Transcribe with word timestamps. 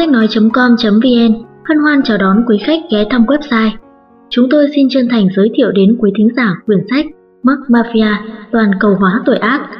Sách 0.00 0.08
nói.com.vn 0.08 1.32
hân 1.64 1.78
hoan 1.78 2.00
chào 2.04 2.18
đón 2.18 2.44
quý 2.48 2.58
khách 2.66 2.80
ghé 2.90 3.04
thăm 3.10 3.24
website. 3.24 3.70
Chúng 4.30 4.46
tôi 4.50 4.66
xin 4.74 4.88
chân 4.90 5.08
thành 5.10 5.28
giới 5.36 5.50
thiệu 5.56 5.72
đến 5.72 5.96
quý 6.00 6.10
thính 6.18 6.28
giả 6.36 6.54
quyển 6.66 6.78
sách 6.90 7.06
Mark 7.42 7.60
Mafia, 7.60 8.14
toàn 8.52 8.70
cầu 8.80 8.94
hóa 8.94 9.22
tội 9.26 9.36
ác. 9.36 9.70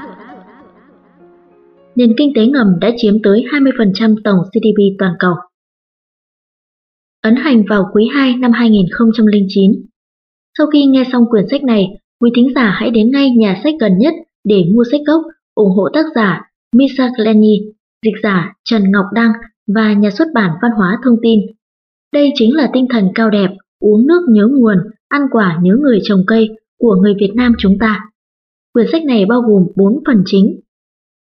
Nền 1.97 2.15
kinh 2.19 2.33
tế 2.37 2.47
ngầm 2.47 2.67
đã 2.81 2.91
chiếm 2.97 3.15
tới 3.23 3.45
20% 3.53 4.17
tổng 4.25 4.37
GDP 4.53 4.99
toàn 4.99 5.15
cầu. 5.19 5.35
Ấn 7.23 7.37
hành 7.37 7.65
vào 7.69 7.91
quý 7.95 8.09
2 8.15 8.37
năm 8.37 8.53
2009. 8.53 9.71
Sau 10.59 10.67
khi 10.67 10.87
nghe 10.87 11.05
xong 11.13 11.25
quyển 11.31 11.45
sách 11.51 11.65
này, 11.65 11.87
quý 12.21 12.31
thính 12.35 12.49
giả 12.55 12.71
hãy 12.77 12.91
đến 12.91 13.11
ngay 13.13 13.31
nhà 13.31 13.61
sách 13.65 13.75
gần 13.81 13.99
nhất 13.99 14.15
để 14.45 14.65
mua 14.75 14.85
sách 14.91 15.01
gốc, 15.07 15.23
ủng 15.55 15.71
hộ 15.77 15.89
tác 15.93 16.05
giả 16.15 16.43
Misa 16.77 17.11
Glenny, 17.19 17.59
dịch 18.05 18.21
giả 18.23 18.55
Trần 18.65 18.83
Ngọc 18.93 19.07
Đăng 19.15 19.33
và 19.75 19.93
nhà 19.93 20.11
xuất 20.11 20.29
bản 20.35 20.51
Văn 20.63 20.71
hóa 20.77 20.99
Thông 21.05 21.17
tin. 21.23 21.41
Đây 22.13 22.31
chính 22.35 22.57
là 22.57 22.71
tinh 22.73 22.87
thần 22.91 23.09
cao 23.15 23.31
đẹp, 23.31 23.49
uống 23.79 24.07
nước 24.07 24.21
nhớ 24.29 24.49
nguồn, 24.51 24.77
ăn 25.09 25.23
quả 25.31 25.59
nhớ 25.63 25.77
người 25.81 25.99
trồng 26.03 26.25
cây 26.27 26.49
của 26.79 26.95
người 27.03 27.15
Việt 27.21 27.33
Nam 27.35 27.53
chúng 27.59 27.77
ta. 27.81 28.01
Quyển 28.73 28.87
sách 28.93 29.05
này 29.05 29.25
bao 29.27 29.41
gồm 29.41 29.67
4 29.77 30.03
phần 30.07 30.23
chính. 30.27 30.61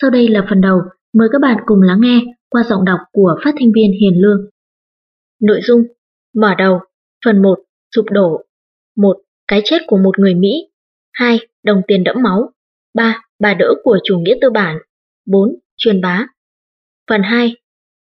Sau 0.02 0.10
đây 0.10 0.28
là 0.28 0.46
phần 0.50 0.62
đầu, 0.62 0.82
mời 1.14 1.28
các 1.32 1.42
bạn 1.42 1.58
cùng 1.66 1.82
lắng 1.82 2.02
nghe 2.02 2.22
qua 2.50 2.64
giọng 2.64 2.86
đọc 2.86 3.00
của 3.12 3.40
phát 3.44 3.56
thanh 3.60 3.72
viên 3.76 3.92
Hiền 4.02 4.22
Lương. 4.22 4.50
Nội 5.42 5.60
dung 5.64 5.84
Mở 6.36 6.56
đầu 6.58 6.80
Phần 7.26 7.42
1 7.42 7.60
Sụp 7.96 8.06
đổ 8.12 8.44
1. 8.98 9.18
Cái 9.48 9.62
chết 9.66 9.78
của 9.88 9.98
một 9.98 10.20
người 10.20 10.36
Mỹ 10.36 10.70
2. 11.14 11.40
Đồng 11.64 11.82
tiền 11.88 12.04
đẫm 12.04 12.16
máu 12.24 12.52
3. 12.94 13.22
Bà 13.40 13.54
đỡ 13.54 13.74
của 13.84 14.00
chủ 14.04 14.20
nghĩa 14.20 14.38
tư 14.42 14.50
bản 14.50 14.78
4. 15.26 15.56
Truyền 15.78 16.02
bá 16.02 16.28
Phần 17.10 17.22
2 17.24 17.56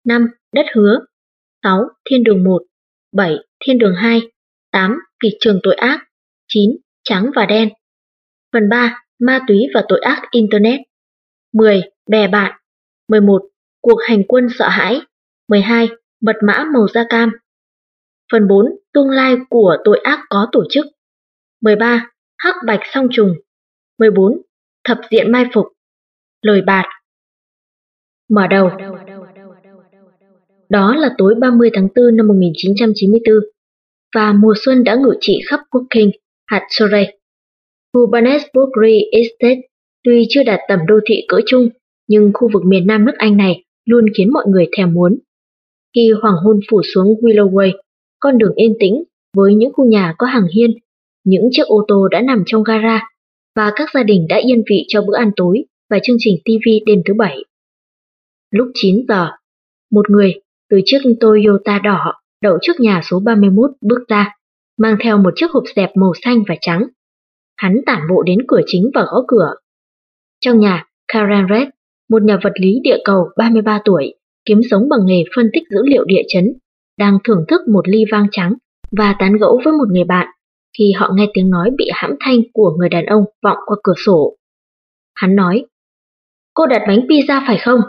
5. 0.04 0.26
Đất 0.52 0.66
hứa 0.74 0.98
6. 1.62 1.84
Thiên 2.04 2.24
đường 2.24 2.44
1 2.44 2.62
7. 3.12 3.36
Thiên 3.60 3.78
đường 3.78 3.94
2 3.94 4.20
8. 4.70 4.98
Kịch 5.20 5.32
trường 5.40 5.60
tội 5.62 5.74
ác 5.74 6.04
9. 6.48 6.70
Trắng 7.02 7.30
và 7.34 7.46
đen 7.46 7.68
Phần 8.52 8.68
3. 8.68 9.04
Ma 9.18 9.40
túy 9.48 9.58
và 9.74 9.84
tội 9.88 10.00
ác 10.00 10.22
Internet 10.30 10.80
10. 11.52 11.82
Bè 12.10 12.28
bạn 12.28 12.60
11. 13.08 13.42
Cuộc 13.80 13.98
hành 14.08 14.22
quân 14.28 14.48
sợ 14.58 14.68
hãi 14.68 15.00
12. 15.48 15.88
Mật 16.20 16.36
mã 16.42 16.64
màu 16.74 16.88
da 16.94 17.04
cam 17.08 17.30
Phần 18.32 18.48
4. 18.48 18.66
Tương 18.92 19.10
lai 19.10 19.36
của 19.50 19.76
tội 19.84 20.00
ác 20.04 20.20
có 20.30 20.48
tổ 20.52 20.64
chức 20.70 20.86
13. 21.60 22.10
Hắc 22.38 22.54
bạch 22.66 22.80
song 22.92 23.08
trùng 23.12 23.34
14. 23.98 24.42
Thập 24.84 24.98
diện 25.10 25.32
mai 25.32 25.44
phục 25.54 25.66
Lời 26.42 26.62
bạt 26.66 26.84
Mở 28.28 28.46
đầu 28.46 28.70
đó 30.74 30.94
là 30.94 31.14
tối 31.18 31.34
30 31.40 31.70
tháng 31.74 31.88
4 31.96 32.16
năm 32.16 32.26
1994 32.26 33.34
và 34.14 34.32
mùa 34.32 34.54
xuân 34.64 34.84
đã 34.84 34.94
ngự 34.94 35.14
trị 35.20 35.40
khắp 35.46 35.60
quốc 35.70 35.82
kinh, 35.90 36.10
hạt 36.46 36.66
Surrey. 36.70 37.06
Johannesburg 37.92 39.00
Estate 39.12 39.60
tuy 40.04 40.26
chưa 40.28 40.42
đạt 40.42 40.60
tầm 40.68 40.78
đô 40.86 40.94
thị 41.06 41.24
cỡ 41.28 41.40
chung, 41.46 41.68
nhưng 42.08 42.30
khu 42.34 42.48
vực 42.52 42.62
miền 42.66 42.86
nam 42.86 43.04
nước 43.04 43.12
Anh 43.18 43.36
này 43.36 43.64
luôn 43.84 44.04
khiến 44.16 44.32
mọi 44.32 44.44
người 44.48 44.66
thèm 44.76 44.94
muốn. 44.94 45.18
Khi 45.94 46.10
hoàng 46.22 46.36
hôn 46.44 46.60
phủ 46.70 46.82
xuống 46.94 47.08
Willoway, 47.22 47.70
con 48.20 48.38
đường 48.38 48.54
yên 48.54 48.74
tĩnh 48.80 49.04
với 49.36 49.54
những 49.54 49.72
khu 49.72 49.86
nhà 49.86 50.14
có 50.18 50.26
hàng 50.26 50.46
hiên, 50.54 50.70
những 51.24 51.48
chiếc 51.50 51.66
ô 51.66 51.84
tô 51.88 52.08
đã 52.08 52.20
nằm 52.20 52.42
trong 52.46 52.62
gara 52.62 53.08
và 53.56 53.72
các 53.76 53.88
gia 53.94 54.02
đình 54.02 54.26
đã 54.28 54.36
yên 54.36 54.62
vị 54.70 54.84
cho 54.88 55.02
bữa 55.02 55.16
ăn 55.16 55.30
tối 55.36 55.64
và 55.90 55.98
chương 56.02 56.16
trình 56.18 56.36
TV 56.44 56.68
đêm 56.86 57.02
thứ 57.06 57.14
bảy. 57.14 57.36
Lúc 58.50 58.68
9 58.74 59.04
giờ, 59.08 59.30
một 59.90 60.10
người 60.10 60.34
từ 60.70 60.80
chiếc 60.84 60.98
Toyota 61.20 61.78
đỏ 61.78 62.12
đậu 62.42 62.58
trước 62.62 62.80
nhà 62.80 63.00
số 63.04 63.20
31 63.20 63.70
bước 63.80 64.08
ra, 64.08 64.30
mang 64.78 64.96
theo 65.00 65.18
một 65.18 65.30
chiếc 65.36 65.50
hộp 65.50 65.62
dẹp 65.76 65.90
màu 65.96 66.12
xanh 66.24 66.42
và 66.48 66.54
trắng. 66.60 66.86
Hắn 67.56 67.80
tản 67.86 68.00
bộ 68.10 68.22
đến 68.22 68.38
cửa 68.48 68.60
chính 68.66 68.90
và 68.94 69.02
gõ 69.02 69.24
cửa. 69.28 69.54
Trong 70.40 70.58
nhà, 70.58 70.84
Karen 71.08 71.46
Red, 71.50 71.68
một 72.10 72.22
nhà 72.22 72.38
vật 72.44 72.52
lý 72.60 72.80
địa 72.82 72.98
cầu 73.04 73.28
33 73.36 73.80
tuổi, 73.84 74.14
kiếm 74.44 74.60
sống 74.70 74.88
bằng 74.88 75.06
nghề 75.06 75.24
phân 75.36 75.50
tích 75.52 75.62
dữ 75.70 75.78
liệu 75.84 76.04
địa 76.04 76.22
chấn, 76.28 76.44
đang 76.98 77.18
thưởng 77.24 77.44
thức 77.48 77.60
một 77.68 77.88
ly 77.88 78.04
vang 78.12 78.26
trắng 78.30 78.54
và 78.96 79.14
tán 79.18 79.36
gẫu 79.36 79.60
với 79.64 79.72
một 79.72 79.88
người 79.90 80.04
bạn 80.04 80.26
khi 80.78 80.92
họ 80.96 81.10
nghe 81.14 81.26
tiếng 81.34 81.50
nói 81.50 81.70
bị 81.76 81.90
hãm 81.92 82.10
thanh 82.20 82.38
của 82.52 82.76
người 82.78 82.88
đàn 82.88 83.06
ông 83.06 83.24
vọng 83.42 83.58
qua 83.66 83.76
cửa 83.82 83.94
sổ. 84.06 84.36
Hắn 85.14 85.36
nói, 85.36 85.64
Cô 86.54 86.66
đặt 86.66 86.82
bánh 86.88 87.00
pizza 87.00 87.40
phải 87.46 87.58
không? 87.64 87.80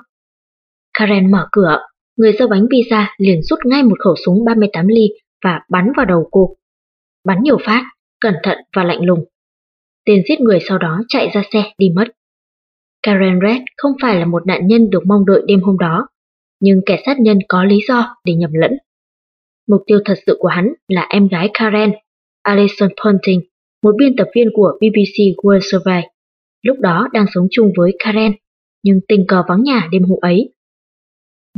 Karen 0.93 1.31
mở 1.31 1.47
cửa, 1.51 1.77
người 2.17 2.33
giao 2.39 2.47
bánh 2.47 2.65
pizza 2.65 3.05
liền 3.17 3.43
rút 3.43 3.59
ngay 3.65 3.83
một 3.83 3.99
khẩu 3.99 4.15
súng 4.25 4.45
38 4.45 4.87
ly 4.87 5.09
và 5.43 5.59
bắn 5.69 5.91
vào 5.97 6.05
đầu 6.05 6.27
cô. 6.31 6.55
Bắn 7.25 7.37
nhiều 7.43 7.57
phát, 7.65 7.83
cẩn 8.21 8.33
thận 8.43 8.57
và 8.75 8.83
lạnh 8.83 9.05
lùng. 9.05 9.25
Tên 10.05 10.21
giết 10.29 10.39
người 10.39 10.59
sau 10.67 10.77
đó 10.77 11.01
chạy 11.07 11.29
ra 11.33 11.43
xe 11.53 11.63
đi 11.77 11.89
mất. 11.95 12.07
Karen 13.03 13.39
Red 13.41 13.61
không 13.77 13.91
phải 14.01 14.19
là 14.19 14.25
một 14.25 14.47
nạn 14.47 14.67
nhân 14.67 14.89
được 14.89 15.03
mong 15.05 15.25
đợi 15.25 15.41
đêm 15.47 15.61
hôm 15.61 15.77
đó, 15.79 16.07
nhưng 16.59 16.81
kẻ 16.85 17.01
sát 17.05 17.19
nhân 17.19 17.39
có 17.47 17.63
lý 17.63 17.79
do 17.87 18.15
để 18.25 18.33
nhầm 18.33 18.53
lẫn. 18.53 18.71
Mục 19.67 19.81
tiêu 19.87 19.99
thật 20.05 20.15
sự 20.25 20.37
của 20.39 20.47
hắn 20.47 20.73
là 20.87 21.07
em 21.09 21.27
gái 21.27 21.49
Karen, 21.53 21.91
Alison 22.41 22.89
Ponting, 23.03 23.41
một 23.83 23.95
biên 23.97 24.15
tập 24.15 24.27
viên 24.35 24.47
của 24.53 24.77
BBC 24.81 25.17
World 25.43 25.59
Survey, 25.71 26.01
lúc 26.61 26.79
đó 26.79 27.07
đang 27.13 27.25
sống 27.33 27.47
chung 27.51 27.71
với 27.77 27.95
Karen, 27.99 28.31
nhưng 28.83 28.99
tình 29.07 29.25
cờ 29.27 29.43
vắng 29.47 29.63
nhà 29.63 29.87
đêm 29.91 30.03
hôm 30.03 30.19
ấy. 30.21 30.54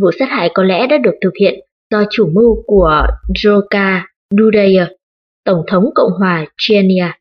Vụ 0.01 0.11
sát 0.19 0.29
hại 0.29 0.51
có 0.53 0.63
lẽ 0.63 0.87
đã 0.87 0.97
được 0.97 1.15
thực 1.21 1.33
hiện 1.39 1.59
do 1.91 2.03
chủ 2.11 2.29
mưu 2.33 2.63
của 2.65 3.07
Joka 3.43 4.01
Dudayer, 4.37 4.87
Tổng 5.45 5.63
thống 5.67 5.89
Cộng 5.95 6.11
hòa 6.19 6.45
Chechnya. 6.57 7.19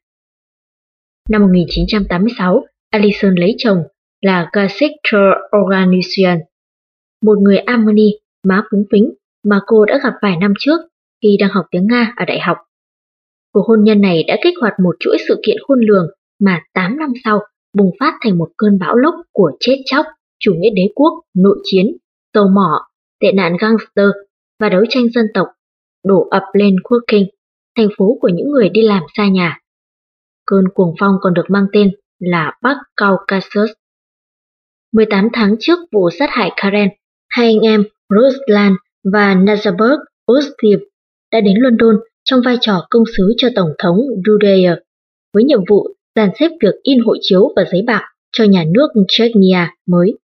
Năm 1.28 1.42
1986, 1.42 2.64
Allison 2.90 3.34
lấy 3.34 3.54
chồng 3.58 3.82
là 4.20 4.50
Gasik 4.52 4.92
Organisian, 5.64 6.38
một 7.22 7.38
người 7.38 7.58
Armenia 7.58 8.10
má 8.46 8.62
phúng 8.70 8.84
phính 8.92 9.14
mà 9.44 9.60
cô 9.66 9.84
đã 9.84 9.98
gặp 10.02 10.12
vài 10.22 10.36
năm 10.36 10.54
trước 10.58 10.80
khi 11.22 11.36
đang 11.40 11.50
học 11.50 11.64
tiếng 11.70 11.86
Nga 11.86 12.12
ở 12.16 12.24
đại 12.24 12.40
học. 12.40 12.56
Cuộc 13.52 13.66
hôn 13.68 13.84
nhân 13.84 14.00
này 14.00 14.24
đã 14.28 14.36
kích 14.42 14.54
hoạt 14.60 14.72
một 14.84 14.96
chuỗi 15.00 15.16
sự 15.28 15.40
kiện 15.46 15.56
khôn 15.66 15.80
lường 15.80 16.06
mà 16.40 16.62
8 16.74 16.96
năm 16.98 17.12
sau 17.24 17.40
bùng 17.76 17.90
phát 18.00 18.14
thành 18.24 18.38
một 18.38 18.48
cơn 18.56 18.78
bão 18.78 18.96
lốc 18.96 19.14
của 19.32 19.52
chết 19.60 19.76
chóc, 19.84 20.06
chủ 20.38 20.54
nghĩa 20.54 20.70
đế 20.70 20.88
quốc, 20.94 21.12
nội 21.34 21.58
chiến, 21.64 21.96
dầu 22.36 22.48
mỏ, 22.48 22.86
tệ 23.20 23.32
nạn 23.32 23.56
gangster 23.60 24.08
và 24.60 24.68
đấu 24.68 24.84
tranh 24.88 25.08
dân 25.14 25.26
tộc 25.34 25.46
đổ 26.04 26.28
ập 26.30 26.42
lên 26.52 26.76
quốc 26.84 26.98
kinh, 27.06 27.26
thành 27.76 27.88
phố 27.98 28.18
của 28.20 28.28
những 28.28 28.50
người 28.50 28.68
đi 28.68 28.82
làm 28.82 29.02
xa 29.16 29.28
nhà. 29.28 29.58
Cơn 30.46 30.64
cuồng 30.74 30.94
phong 31.00 31.14
còn 31.20 31.34
được 31.34 31.44
mang 31.48 31.66
tên 31.72 31.90
là 32.18 32.52
Bắc 32.62 32.76
Caucasus. 32.96 33.70
18 34.92 35.28
tháng 35.32 35.56
trước 35.60 35.78
vụ 35.92 36.10
sát 36.18 36.30
hại 36.32 36.50
Karen, 36.56 36.88
hai 37.28 37.46
anh 37.46 37.60
em 37.60 37.84
Ruslan 38.08 38.76
và 39.12 39.34
Nazarberg 39.34 39.98
Ostiv 40.32 40.78
đã 41.32 41.40
đến 41.40 41.56
London 41.58 41.96
trong 42.24 42.40
vai 42.44 42.56
trò 42.60 42.86
công 42.90 43.04
sứ 43.16 43.34
cho 43.36 43.48
Tổng 43.56 43.70
thống 43.78 43.96
Dudayer 44.26 44.78
với 45.34 45.44
nhiệm 45.44 45.60
vụ 45.68 45.86
dàn 46.14 46.30
xếp 46.38 46.48
việc 46.62 46.74
in 46.82 46.98
hộ 47.06 47.14
chiếu 47.20 47.52
và 47.56 47.64
giấy 47.72 47.82
bạc 47.86 48.02
cho 48.32 48.44
nhà 48.44 48.64
nước 48.74 48.88
Chechnya 49.08 49.74
mới. 49.86 50.18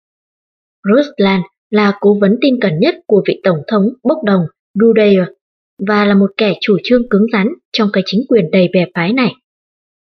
Ruslan 0.84 1.42
là 1.72 1.94
cố 2.00 2.18
vấn 2.22 2.38
tin 2.42 2.60
cẩn 2.62 2.80
nhất 2.80 2.96
của 3.08 3.24
vị 3.28 3.42
Tổng 3.44 3.60
thống 3.68 3.84
bốc 4.04 4.18
đồng 4.26 4.42
Dudayer 4.80 5.28
và 5.88 6.06
là 6.06 6.14
một 6.14 6.32
kẻ 6.38 6.54
chủ 6.62 6.78
trương 6.84 7.10
cứng 7.10 7.26
rắn 7.34 7.48
trong 7.74 7.90
cái 7.94 8.04
chính 8.06 8.22
quyền 8.30 8.52
đầy 8.52 8.70
bè 8.74 8.86
phái 8.96 9.14
này. 9.14 9.34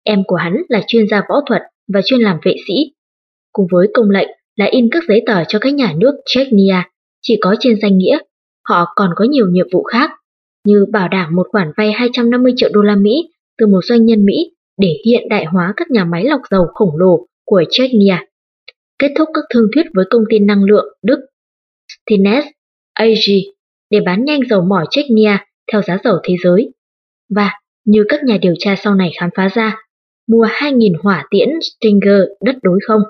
Em 0.04 0.24
của 0.28 0.36
hắn 0.36 0.62
là 0.70 0.82
chuyên 0.88 1.08
gia 1.08 1.22
võ 1.30 1.36
thuật 1.48 1.62
và 1.94 2.02
chuyên 2.06 2.20
làm 2.20 2.38
vệ 2.44 2.56
sĩ. 2.68 2.74
Cùng 3.52 3.68
với 3.72 3.88
công 3.94 4.10
lệnh 4.10 4.30
là 4.56 4.66
in 4.66 4.90
các 4.92 5.04
giấy 5.08 5.24
tờ 5.26 5.44
cho 5.48 5.60
các 5.60 5.74
nhà 5.74 5.94
nước 5.98 6.12
Chechnya 6.26 6.90
chỉ 7.22 7.38
có 7.42 7.56
trên 7.60 7.76
danh 7.82 7.98
nghĩa, 7.98 8.18
họ 8.70 8.94
còn 8.96 9.10
có 9.16 9.26
nhiều 9.26 9.48
nhiệm 9.48 9.68
vụ 9.74 9.84
khác, 9.84 10.12
như 10.68 10.86
bảo 10.92 11.08
đảm 11.08 11.36
một 11.36 11.48
khoản 11.52 11.72
vay 11.78 11.92
250 11.92 12.54
triệu 12.56 12.70
đô 12.74 12.82
la 12.82 12.96
Mỹ 12.96 13.30
từ 13.58 13.68
một 13.68 13.80
doanh 13.84 14.06
nhân 14.06 14.26
Mỹ 14.26 14.52
để 14.82 14.94
hiện 15.06 15.30
đại 15.30 15.46
hóa 15.46 15.74
các 15.78 15.92
nhà 15.92 16.06
máy 16.06 16.26
lọc 16.26 16.42
dầu 16.52 16.66
khổng 16.74 16.98
lồ 16.98 17.28
của 17.46 17.64
Chechnya, 17.70 18.26
kết 19.00 19.12
thúc 19.18 19.30
các 19.34 19.44
thương 19.54 19.68
thuyết 19.76 19.86
với 19.94 20.06
công 20.10 20.24
ty 20.30 20.40
năng 20.40 20.64
lượng 20.64 20.86
Đức 21.04 21.20
Stines 22.06 22.46
AG 22.94 23.36
để 23.90 24.00
bán 24.06 24.26
nhanh 24.26 24.40
dầu 24.50 24.62
mỏ 24.62 24.84
Chechnya 24.92 25.46
theo 25.72 25.82
giá 25.82 25.98
dầu 26.04 26.16
thế 26.24 26.36
giới. 26.44 26.72
Và, 27.36 27.52
như 27.86 28.06
các 28.10 28.24
nhà 28.24 28.38
điều 28.42 28.54
tra 28.60 28.76
sau 28.84 28.96
này 28.96 29.12
khám 29.20 29.30
phá 29.36 29.50
ra, 29.54 29.78
mua 30.28 30.46
2.000 30.46 30.94
hỏa 31.04 31.28
tiễn 31.30 31.50
Stinger 31.62 32.22
đất 32.46 32.56
đối 32.62 32.80
không. 32.88 33.02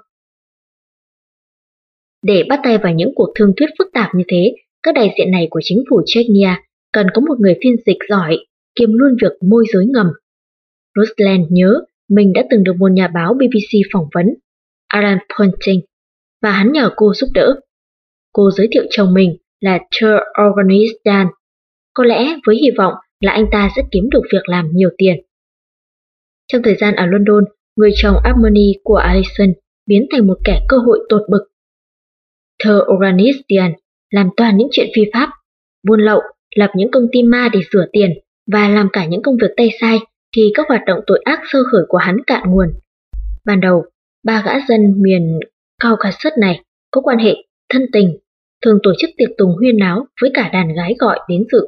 Để 2.21 2.43
bắt 2.49 2.59
tay 2.63 2.77
vào 2.77 2.93
những 2.93 3.11
cuộc 3.15 3.31
thương 3.35 3.53
thuyết 3.57 3.69
phức 3.79 3.87
tạp 3.93 4.15
như 4.15 4.23
thế, 4.27 4.55
các 4.83 4.95
đại 4.95 5.13
diện 5.17 5.31
này 5.31 5.47
của 5.49 5.59
chính 5.63 5.83
phủ 5.89 6.01
Chechnya 6.05 6.63
cần 6.93 7.07
có 7.13 7.21
một 7.21 7.39
người 7.39 7.55
phiên 7.63 7.75
dịch 7.85 7.97
giỏi, 8.09 8.37
kiêm 8.75 8.93
luôn 8.93 9.15
việc 9.21 9.31
môi 9.49 9.65
giới 9.73 9.85
ngầm. 9.85 10.07
Rusland 10.95 11.51
nhớ 11.51 11.73
mình 12.09 12.33
đã 12.33 12.43
từng 12.49 12.63
được 12.63 12.73
một 12.79 12.91
nhà 12.91 13.07
báo 13.07 13.33
BBC 13.33 13.77
phỏng 13.93 14.05
vấn, 14.13 14.25
Alan 14.87 15.17
Ponting, 15.37 15.81
và 16.41 16.51
hắn 16.51 16.71
nhờ 16.71 16.89
cô 16.95 17.13
giúp 17.13 17.27
đỡ. 17.33 17.59
Cô 18.33 18.51
giới 18.51 18.67
thiệu 18.71 18.83
chồng 18.89 19.13
mình 19.13 19.37
là 19.59 19.77
Ter 19.77 20.19
Organistan. 20.49 21.27
Có 21.93 22.03
lẽ 22.03 22.35
với 22.45 22.55
hy 22.55 22.69
vọng 22.77 22.93
là 23.19 23.31
anh 23.31 23.45
ta 23.51 23.69
sẽ 23.75 23.81
kiếm 23.91 24.09
được 24.11 24.21
việc 24.33 24.49
làm 24.49 24.69
nhiều 24.73 24.89
tiền. 24.97 25.15
Trong 26.47 26.61
thời 26.63 26.75
gian 26.75 26.95
ở 26.95 27.05
London, 27.05 27.43
người 27.75 27.91
chồng 27.95 28.15
Armani 28.23 28.73
của 28.83 28.95
Alison 28.95 29.53
biến 29.85 30.07
thành 30.11 30.27
một 30.27 30.37
kẻ 30.43 30.61
cơ 30.67 30.77
hội 30.77 30.99
tột 31.09 31.21
bực. 31.29 31.47
Ter 32.63 32.75
Organistan 32.95 33.73
làm 34.09 34.29
toàn 34.37 34.57
những 34.57 34.67
chuyện 34.71 34.87
phi 34.95 35.01
pháp, 35.13 35.29
buôn 35.87 36.01
lậu, 36.01 36.21
lập 36.55 36.71
những 36.75 36.91
công 36.91 37.07
ty 37.11 37.23
ma 37.23 37.49
để 37.53 37.59
rửa 37.71 37.85
tiền 37.91 38.11
và 38.51 38.69
làm 38.69 38.89
cả 38.93 39.05
những 39.05 39.21
công 39.21 39.35
việc 39.41 39.51
tay 39.57 39.69
sai 39.81 39.99
khi 40.35 40.51
các 40.55 40.65
hoạt 40.69 40.81
động 40.85 40.99
tội 41.07 41.21
ác 41.23 41.39
sơ 41.51 41.59
khởi 41.71 41.81
của 41.87 41.97
hắn 41.97 42.17
cạn 42.27 42.43
nguồn. 42.51 42.67
Ban 43.45 43.59
đầu, 43.59 43.85
ba 44.23 44.43
gã 44.45 44.53
dân 44.67 45.01
miền 45.01 45.39
Caucasus 45.79 46.33
này 46.41 46.61
có 46.91 47.01
quan 47.01 47.17
hệ 47.17 47.35
thân 47.71 47.81
tình, 47.93 48.17
thường 48.65 48.79
tổ 48.83 48.91
chức 48.99 49.09
tiệc 49.17 49.29
tùng 49.37 49.51
huyên 49.51 49.77
náo 49.77 50.05
với 50.21 50.31
cả 50.33 50.49
đàn 50.53 50.73
gái 50.75 50.95
gọi 50.99 51.19
đến 51.29 51.43
dự. 51.51 51.59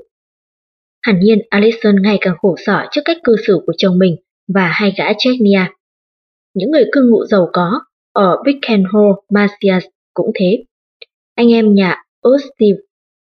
Hẳn 1.02 1.20
nhiên 1.20 1.40
Alison 1.50 1.96
ngày 2.02 2.18
càng 2.22 2.36
khổ 2.42 2.56
sở 2.66 2.86
trước 2.92 3.02
cách 3.06 3.18
cư 3.24 3.36
xử 3.48 3.60
của 3.66 3.74
chồng 3.78 3.98
mình 3.98 4.16
và 4.54 4.68
hai 4.68 4.94
gã 4.98 5.06
Chechnya. 5.18 5.74
Những 6.54 6.72
người 6.72 6.86
cư 6.92 7.10
ngụ 7.12 7.26
giàu 7.26 7.50
có 7.54 7.80
ở 8.14 8.38
Bickenhall, 8.46 9.12
Marcias 9.34 9.86
cũng 10.14 10.32
thế. 10.36 10.64
Anh 11.36 11.52
em 11.54 11.74
nhà 11.74 12.04
Ostiv 12.28 12.76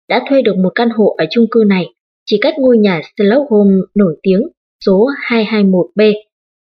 đã 0.09 0.25
thuê 0.29 0.41
được 0.41 0.57
một 0.57 0.71
căn 0.75 0.89
hộ 0.89 1.15
ở 1.17 1.25
chung 1.31 1.45
cư 1.51 1.63
này, 1.67 1.85
chỉ 2.25 2.37
cách 2.41 2.53
ngôi 2.57 2.77
nhà 2.77 3.01
Stockholm 3.03 3.81
nổi 3.95 4.19
tiếng 4.23 4.41
số 4.85 5.07
221B, 5.29 6.13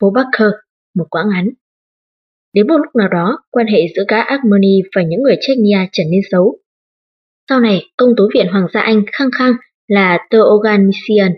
phố 0.00 0.10
Barker, 0.10 0.52
một 0.94 1.06
quãng 1.10 1.28
ngắn. 1.28 1.48
Đến 2.54 2.66
một 2.66 2.76
lúc 2.76 2.96
nào 2.96 3.08
đó, 3.08 3.38
quan 3.50 3.66
hệ 3.66 3.80
giữa 3.96 4.04
gã 4.08 4.20
Armani 4.20 4.80
và 4.96 5.02
những 5.02 5.22
người 5.22 5.36
Chechnya 5.40 5.88
trở 5.92 6.02
nên 6.10 6.20
xấu. 6.30 6.58
Sau 7.48 7.60
này, 7.60 7.82
công 7.96 8.10
tố 8.16 8.28
viện 8.34 8.46
Hoàng 8.52 8.66
gia 8.72 8.80
Anh 8.80 9.02
khăng 9.12 9.30
khăng 9.38 9.52
là 9.88 10.18
Teoganisian 10.30 11.32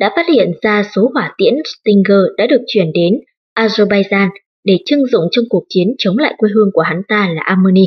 đã 0.00 0.12
phát 0.16 0.26
hiện 0.28 0.52
ra 0.62 0.82
số 0.94 1.10
hỏa 1.14 1.34
tiễn 1.38 1.54
Stinger 1.64 2.22
đã 2.38 2.46
được 2.46 2.60
chuyển 2.66 2.92
đến 2.92 3.20
Azerbaijan 3.58 4.28
để 4.64 4.78
trưng 4.86 5.06
dụng 5.06 5.24
trong 5.30 5.44
cuộc 5.50 5.64
chiến 5.68 5.94
chống 5.98 6.18
lại 6.18 6.34
quê 6.36 6.50
hương 6.54 6.70
của 6.72 6.82
hắn 6.82 7.02
ta 7.08 7.28
là 7.34 7.42
Armenia. 7.42 7.86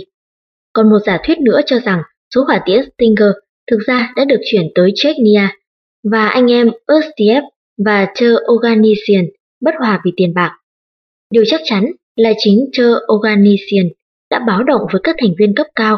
Còn 0.73 0.89
một 0.89 0.99
giả 1.05 1.19
thuyết 1.25 1.39
nữa 1.39 1.61
cho 1.65 1.79
rằng 1.79 2.01
số 2.35 2.43
hỏa 2.43 2.61
tiễn 2.65 2.83
Stinger 2.83 3.31
thực 3.71 3.79
ra 3.87 4.13
đã 4.15 4.25
được 4.25 4.39
chuyển 4.45 4.67
tới 4.75 4.91
Chechnya 4.95 5.55
và 6.11 6.27
anh 6.27 6.51
em 6.51 6.71
Ustiev 6.97 7.43
và 7.85 8.07
Teoganisian 8.19 9.25
bất 9.61 9.75
hòa 9.79 10.01
vì 10.05 10.11
tiền 10.17 10.33
bạc. 10.33 10.51
Điều 11.31 11.43
chắc 11.47 11.61
chắn 11.63 11.85
là 12.17 12.33
chính 12.37 12.65
Ter 12.77 12.87
Oganisian 13.13 13.85
đã 14.31 14.39
báo 14.47 14.63
động 14.63 14.81
với 14.91 15.01
các 15.03 15.15
thành 15.19 15.31
viên 15.39 15.55
cấp 15.55 15.67
cao 15.75 15.97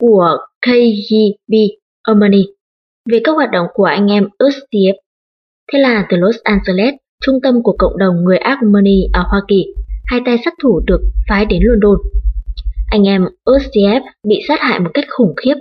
của 0.00 0.36
KGB 0.66 1.54
Armenia 2.02 2.44
về 3.10 3.20
các 3.24 3.32
hoạt 3.32 3.50
động 3.52 3.66
của 3.74 3.84
anh 3.84 4.06
em 4.06 4.28
Ustiev. 4.44 4.96
Thế 5.72 5.78
là 5.78 6.06
từ 6.10 6.16
Los 6.16 6.36
Angeles, 6.42 6.94
trung 7.24 7.40
tâm 7.42 7.62
của 7.62 7.76
cộng 7.78 7.98
đồng 7.98 8.24
người 8.24 8.36
Armenia 8.36 9.08
ở 9.12 9.22
Hoa 9.30 9.40
Kỳ, 9.48 9.66
hai 10.06 10.20
tay 10.26 10.38
sát 10.44 10.54
thủ 10.62 10.80
được 10.86 11.00
phái 11.28 11.46
đến 11.46 11.62
London. 11.62 11.98
Anh 12.90 13.04
em 13.08 13.26
Ustiev 13.50 14.02
bị 14.28 14.40
sát 14.48 14.60
hại 14.60 14.80
một 14.80 14.90
cách 14.94 15.04
khủng 15.08 15.34
khiếp. 15.36 15.54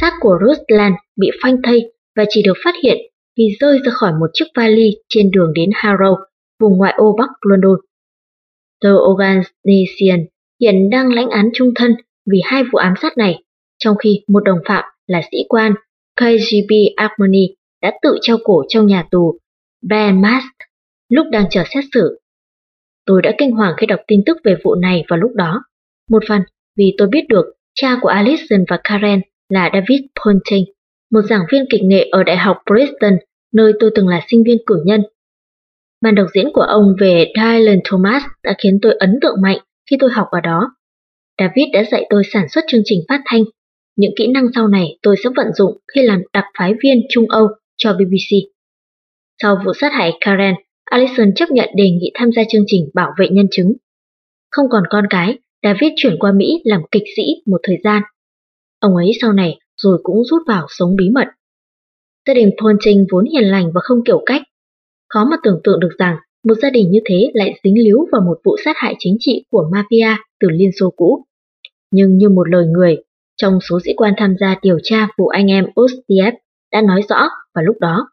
Xác 0.00 0.12
của 0.20 0.38
Ruslan 0.46 0.92
bị 1.16 1.30
phanh 1.42 1.62
thây 1.62 1.92
và 2.16 2.24
chỉ 2.28 2.42
được 2.42 2.56
phát 2.64 2.74
hiện 2.82 2.96
vì 3.38 3.56
rơi 3.60 3.78
ra 3.84 3.92
khỏi 3.92 4.12
một 4.12 4.26
chiếc 4.32 4.44
vali 4.56 4.90
trên 5.08 5.30
đường 5.30 5.52
đến 5.54 5.70
Harrow, 5.70 6.16
vùng 6.60 6.78
ngoại 6.78 6.94
ô 6.96 7.16
Bắc 7.18 7.28
London. 7.40 7.76
The 8.82 8.90
Organization 8.90 10.26
hiện 10.60 10.90
đang 10.90 11.12
lãnh 11.12 11.30
án 11.30 11.50
trung 11.54 11.68
thân 11.74 11.94
vì 12.30 12.40
hai 12.44 12.62
vụ 12.72 12.78
ám 12.78 12.94
sát 13.02 13.18
này, 13.18 13.42
trong 13.78 13.96
khi 13.96 14.24
một 14.28 14.40
đồng 14.44 14.58
phạm 14.68 14.84
là 15.06 15.20
sĩ 15.30 15.38
quan 15.48 15.74
KGB 16.20 16.72
Armani 16.96 17.46
đã 17.82 17.92
tự 18.02 18.18
treo 18.20 18.36
cổ 18.44 18.64
trong 18.68 18.86
nhà 18.86 19.04
tù 19.10 19.38
Belmast 19.88 20.44
lúc 21.08 21.26
đang 21.32 21.46
chờ 21.50 21.64
xét 21.74 21.84
xử. 21.94 22.20
Tôi 23.06 23.22
đã 23.22 23.32
kinh 23.38 23.50
hoàng 23.50 23.74
khi 23.76 23.86
đọc 23.86 24.00
tin 24.06 24.22
tức 24.26 24.36
về 24.44 24.56
vụ 24.64 24.74
này 24.74 25.04
vào 25.08 25.18
lúc 25.18 25.30
đó. 25.34 25.62
Một 26.10 26.22
phần 26.28 26.42
vì 26.78 26.94
tôi 26.98 27.08
biết 27.08 27.24
được 27.28 27.44
cha 27.74 27.98
của 28.02 28.08
Alison 28.08 28.64
và 28.68 28.80
Karen 28.84 29.20
là 29.48 29.70
David 29.72 30.00
Ponting, 30.24 30.64
một 31.12 31.20
giảng 31.28 31.46
viên 31.52 31.64
kịch 31.70 31.82
nghệ 31.84 32.08
ở 32.10 32.22
Đại 32.22 32.36
học 32.36 32.56
Princeton, 32.66 33.18
nơi 33.54 33.72
tôi 33.80 33.90
từng 33.94 34.08
là 34.08 34.20
sinh 34.28 34.42
viên 34.46 34.58
cử 34.66 34.82
nhân. 34.84 35.02
Màn 36.02 36.14
đọc 36.14 36.26
diễn 36.34 36.50
của 36.52 36.62
ông 36.62 36.94
về 37.00 37.32
Dylan 37.36 37.80
Thomas 37.84 38.22
đã 38.42 38.54
khiến 38.58 38.78
tôi 38.82 38.94
ấn 38.98 39.18
tượng 39.22 39.42
mạnh 39.42 39.58
khi 39.90 39.96
tôi 40.00 40.10
học 40.10 40.26
ở 40.30 40.40
đó. 40.40 40.70
David 41.38 41.64
đã 41.72 41.84
dạy 41.90 42.06
tôi 42.10 42.22
sản 42.32 42.48
xuất 42.48 42.64
chương 42.68 42.82
trình 42.84 43.00
phát 43.08 43.20
thanh. 43.24 43.44
Những 43.96 44.12
kỹ 44.16 44.26
năng 44.26 44.46
sau 44.54 44.68
này 44.68 44.98
tôi 45.02 45.16
sẽ 45.24 45.30
vận 45.36 45.46
dụng 45.52 45.78
khi 45.94 46.02
làm 46.02 46.22
đặc 46.32 46.44
phái 46.58 46.74
viên 46.82 47.02
Trung 47.10 47.24
Âu 47.28 47.48
cho 47.76 47.92
BBC. 47.92 48.36
Sau 49.42 49.56
vụ 49.64 49.72
sát 49.80 49.92
hại 49.92 50.12
Karen, 50.20 50.54
Alison 50.84 51.34
chấp 51.34 51.50
nhận 51.50 51.68
đề 51.76 51.90
nghị 51.90 52.10
tham 52.14 52.32
gia 52.36 52.42
chương 52.50 52.64
trình 52.66 52.90
bảo 52.94 53.10
vệ 53.18 53.28
nhân 53.28 53.46
chứng. 53.50 53.72
Không 54.50 54.66
còn 54.70 54.82
con 54.90 55.04
cái, 55.10 55.38
David 55.62 55.92
chuyển 55.96 56.16
qua 56.18 56.32
Mỹ 56.32 56.62
làm 56.64 56.80
kịch 56.92 57.02
sĩ 57.16 57.22
một 57.46 57.60
thời 57.62 57.76
gian. 57.84 58.02
Ông 58.80 58.96
ấy 58.96 59.12
sau 59.20 59.32
này 59.32 59.58
rồi 59.76 59.98
cũng 60.02 60.24
rút 60.24 60.42
vào 60.46 60.66
sống 60.68 60.96
bí 60.96 61.10
mật. 61.10 61.26
Gia 62.26 62.34
đình 62.34 62.50
Ponting 62.62 63.06
vốn 63.12 63.24
hiền 63.24 63.44
lành 63.44 63.70
và 63.74 63.80
không 63.84 64.04
kiểu 64.06 64.22
cách. 64.26 64.42
Khó 65.16 65.24
mà 65.24 65.36
tưởng 65.42 65.60
tượng 65.64 65.80
được 65.80 65.88
rằng 65.98 66.16
một 66.44 66.54
gia 66.62 66.70
đình 66.70 66.90
như 66.90 66.98
thế 67.04 67.30
lại 67.34 67.60
dính 67.64 67.84
líu 67.84 67.98
vào 68.12 68.20
một 68.20 68.38
vụ 68.44 68.56
sát 68.64 68.76
hại 68.76 68.94
chính 68.98 69.16
trị 69.20 69.44
của 69.50 69.70
mafia 69.72 70.16
từ 70.40 70.48
Liên 70.50 70.70
Xô 70.80 70.90
cũ. 70.96 71.24
Nhưng 71.92 72.18
như 72.18 72.28
một 72.28 72.48
lời 72.48 72.66
người, 72.66 72.96
trong 73.36 73.58
số 73.68 73.78
sĩ 73.84 73.90
quan 73.96 74.14
tham 74.16 74.34
gia 74.40 74.56
điều 74.62 74.78
tra 74.82 75.08
vụ 75.18 75.26
anh 75.26 75.46
em 75.46 75.66
Ostiev 75.80 76.34
đã 76.72 76.82
nói 76.82 77.02
rõ 77.08 77.28
vào 77.54 77.64
lúc 77.64 77.76
đó. 77.80 78.08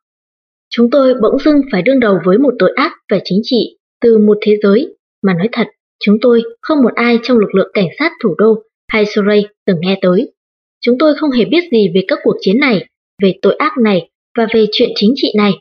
Chúng 0.69 0.89
tôi 0.89 1.13
bỗng 1.21 1.39
dưng 1.39 1.61
phải 1.71 1.81
đương 1.81 1.99
đầu 1.99 2.19
với 2.25 2.37
một 2.37 2.53
tội 2.59 2.71
ác 2.75 2.91
về 3.11 3.19
chính 3.23 3.39
trị 3.43 3.77
từ 4.01 4.17
một 4.17 4.37
thế 4.41 4.57
giới 4.63 4.95
mà 5.23 5.33
nói 5.33 5.49
thật, 5.51 5.67
chúng 6.03 6.17
tôi 6.21 6.43
không 6.61 6.81
một 6.83 6.93
ai 6.95 7.19
trong 7.23 7.37
lực 7.37 7.55
lượng 7.55 7.71
cảnh 7.73 7.87
sát 7.99 8.11
thủ 8.23 8.35
đô 8.37 8.63
hay 8.87 9.05
Surrey 9.05 9.43
từng 9.65 9.77
nghe 9.79 9.99
tới. 10.01 10.33
Chúng 10.81 10.97
tôi 10.99 11.13
không 11.15 11.31
hề 11.31 11.45
biết 11.45 11.63
gì 11.71 11.87
về 11.95 12.01
các 12.07 12.19
cuộc 12.23 12.35
chiến 12.39 12.59
này, 12.59 12.85
về 13.23 13.33
tội 13.41 13.55
ác 13.55 13.73
này 13.83 14.09
và 14.37 14.47
về 14.53 14.65
chuyện 14.71 14.89
chính 14.95 15.13
trị 15.15 15.33
này. 15.37 15.51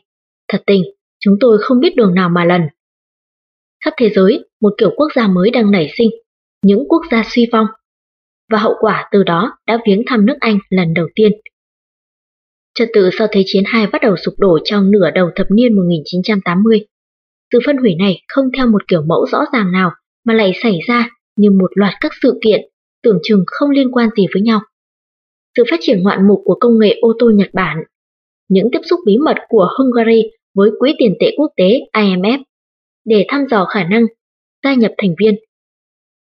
Thật 0.47 0.63
tình, 0.65 0.83
chúng 1.25 1.35
tôi 1.39 1.57
không 1.61 1.79
biết 1.79 1.95
đường 1.95 2.15
nào 2.15 2.29
mà 2.29 2.45
lần. 2.45 2.61
Khắp 3.85 3.93
thế 3.97 4.09
giới, 4.09 4.45
một 4.61 4.73
kiểu 4.77 4.89
quốc 4.95 5.07
gia 5.15 5.27
mới 5.27 5.49
đang 5.51 5.71
nảy 5.71 5.89
sinh, 5.97 6.09
những 6.65 6.83
quốc 6.89 7.01
gia 7.11 7.23
suy 7.25 7.47
vong. 7.51 7.65
Và 8.51 8.57
hậu 8.59 8.73
quả 8.79 9.09
từ 9.11 9.23
đó 9.23 9.57
đã 9.67 9.79
viếng 9.87 10.03
thăm 10.07 10.25
nước 10.25 10.35
Anh 10.39 10.57
lần 10.69 10.93
đầu 10.93 11.07
tiên. 11.15 11.31
Trật 12.75 12.89
tự 12.93 13.09
sau 13.17 13.27
Thế 13.31 13.43
chiến 13.45 13.63
II 13.73 13.87
bắt 13.91 14.01
đầu 14.01 14.15
sụp 14.15 14.33
đổ 14.37 14.59
trong 14.63 14.91
nửa 14.91 15.11
đầu 15.15 15.29
thập 15.35 15.47
niên 15.51 15.75
1980. 15.75 16.85
Sự 17.51 17.59
phân 17.65 17.77
hủy 17.77 17.95
này 17.99 18.21
không 18.27 18.45
theo 18.57 18.67
một 18.67 18.87
kiểu 18.87 19.01
mẫu 19.07 19.25
rõ 19.31 19.39
ràng 19.53 19.71
nào 19.71 19.91
mà 20.25 20.33
lại 20.33 20.51
xảy 20.63 20.79
ra 20.87 21.09
như 21.37 21.51
một 21.51 21.71
loạt 21.75 21.93
các 22.01 22.11
sự 22.21 22.39
kiện 22.43 22.61
tưởng 23.03 23.19
chừng 23.23 23.43
không 23.47 23.69
liên 23.69 23.91
quan 23.91 24.09
gì 24.17 24.25
với 24.33 24.41
nhau. 24.41 24.61
Sự 25.57 25.63
phát 25.69 25.79
triển 25.81 26.03
ngoạn 26.03 26.27
mục 26.27 26.41
của 26.45 26.57
công 26.59 26.79
nghệ 26.79 26.97
ô 27.01 27.13
tô 27.19 27.31
Nhật 27.35 27.49
Bản, 27.53 27.77
những 28.49 28.67
tiếp 28.71 28.79
xúc 28.83 28.99
bí 29.05 29.17
mật 29.17 29.37
của 29.49 29.67
Hungary 29.77 30.21
với 30.55 30.69
Quỹ 30.79 30.95
tiền 30.97 31.15
tệ 31.19 31.33
quốc 31.37 31.51
tế 31.57 31.79
IMF 31.93 32.39
để 33.05 33.25
thăm 33.27 33.45
dò 33.51 33.65
khả 33.65 33.83
năng 33.83 34.05
gia 34.63 34.73
nhập 34.73 34.91
thành 34.97 35.15
viên. 35.19 35.35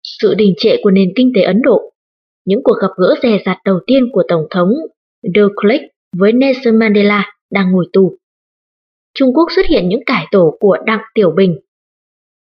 Sự 0.04 0.34
đình 0.34 0.54
trệ 0.58 0.78
của 0.84 0.92
nền 0.92 1.10
kinh 1.16 1.32
tế 1.36 1.42
Ấn 1.42 1.62
Độ, 1.62 1.94
những 2.46 2.62
cuộc 2.64 2.76
gặp 2.82 2.92
gỡ 2.98 3.16
dè 3.24 3.40
dặt 3.46 3.58
đầu 3.66 3.80
tiên 3.88 4.10
của 4.12 4.24
Tổng 4.28 4.48
thống 4.50 4.70
De 5.22 5.42
Klerk 5.56 5.84
với 6.18 6.32
Nelson 6.34 6.80
Mandela 6.80 7.32
đang 7.52 7.72
ngồi 7.72 7.86
tù. 7.94 8.18
Trung 9.14 9.34
Quốc 9.34 9.52
xuất 9.56 9.66
hiện 9.66 9.90
những 9.90 10.06
cải 10.06 10.26
tổ 10.32 10.58
của 10.60 10.78
Đặng 10.86 11.02
Tiểu 11.14 11.32
Bình. 11.32 11.60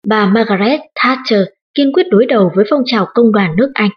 Bà 0.07 0.27
Margaret 0.27 0.81
Thatcher 0.95 1.43
kiên 1.75 1.93
quyết 1.93 2.07
đối 2.11 2.27
đầu 2.27 2.51
với 2.55 2.65
phong 2.71 2.83
trào 2.87 3.07
công 3.15 3.33
đoàn 3.33 3.57
nước 3.57 3.71
Anh. 3.75 3.91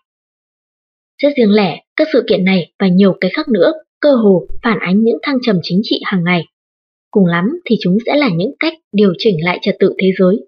Rất 1.18 1.30
riêng 1.38 1.52
lẻ, 1.52 1.84
các 1.96 2.08
sự 2.14 2.24
kiện 2.30 2.46
này 2.46 2.72
và 2.80 2.88
nhiều 2.88 3.18
cái 3.22 3.32
khác 3.34 3.48
nữa 3.50 3.74
cơ 4.00 4.16
hồ 4.16 4.48
phản 4.64 4.80
ánh 4.80 5.04
những 5.04 5.18
thăng 5.24 5.38
trầm 5.42 5.60
chính 5.64 5.82
trị 5.84 6.02
hàng 6.06 6.24
ngày. 6.24 6.44
Cùng 7.12 7.26
lắm 7.26 7.46
thì 7.66 7.76
chúng 7.82 7.98
sẽ 8.06 8.16
là 8.16 8.30
những 8.36 8.52
cách 8.60 8.74
điều 8.92 9.14
chỉnh 9.18 9.36
lại 9.44 9.60
trật 9.62 9.76
tự 9.80 9.94
thế 10.02 10.12
giới. 10.20 10.48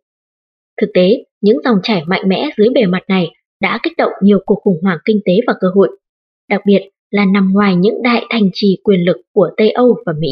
Thực 0.81 0.87
tế, 0.93 1.23
những 1.41 1.57
dòng 1.63 1.77
chảy 1.83 2.03
mạnh 2.07 2.29
mẽ 2.29 2.49
dưới 2.57 2.69
bề 2.69 2.85
mặt 2.85 3.03
này 3.07 3.27
đã 3.61 3.79
kích 3.83 3.93
động 3.97 4.11
nhiều 4.21 4.39
cuộc 4.45 4.59
khủng 4.63 4.79
hoảng 4.83 4.97
kinh 5.05 5.19
tế 5.25 5.33
và 5.47 5.53
cơ 5.61 5.67
hội, 5.75 5.99
đặc 6.49 6.61
biệt 6.65 6.89
là 7.11 7.25
nằm 7.25 7.53
ngoài 7.53 7.75
những 7.75 8.01
đại 8.03 8.25
thành 8.29 8.49
trì 8.53 8.77
quyền 8.83 8.99
lực 9.05 9.17
của 9.33 9.49
Tây 9.57 9.71
Âu 9.71 9.97
và 10.05 10.13
Mỹ. 10.19 10.29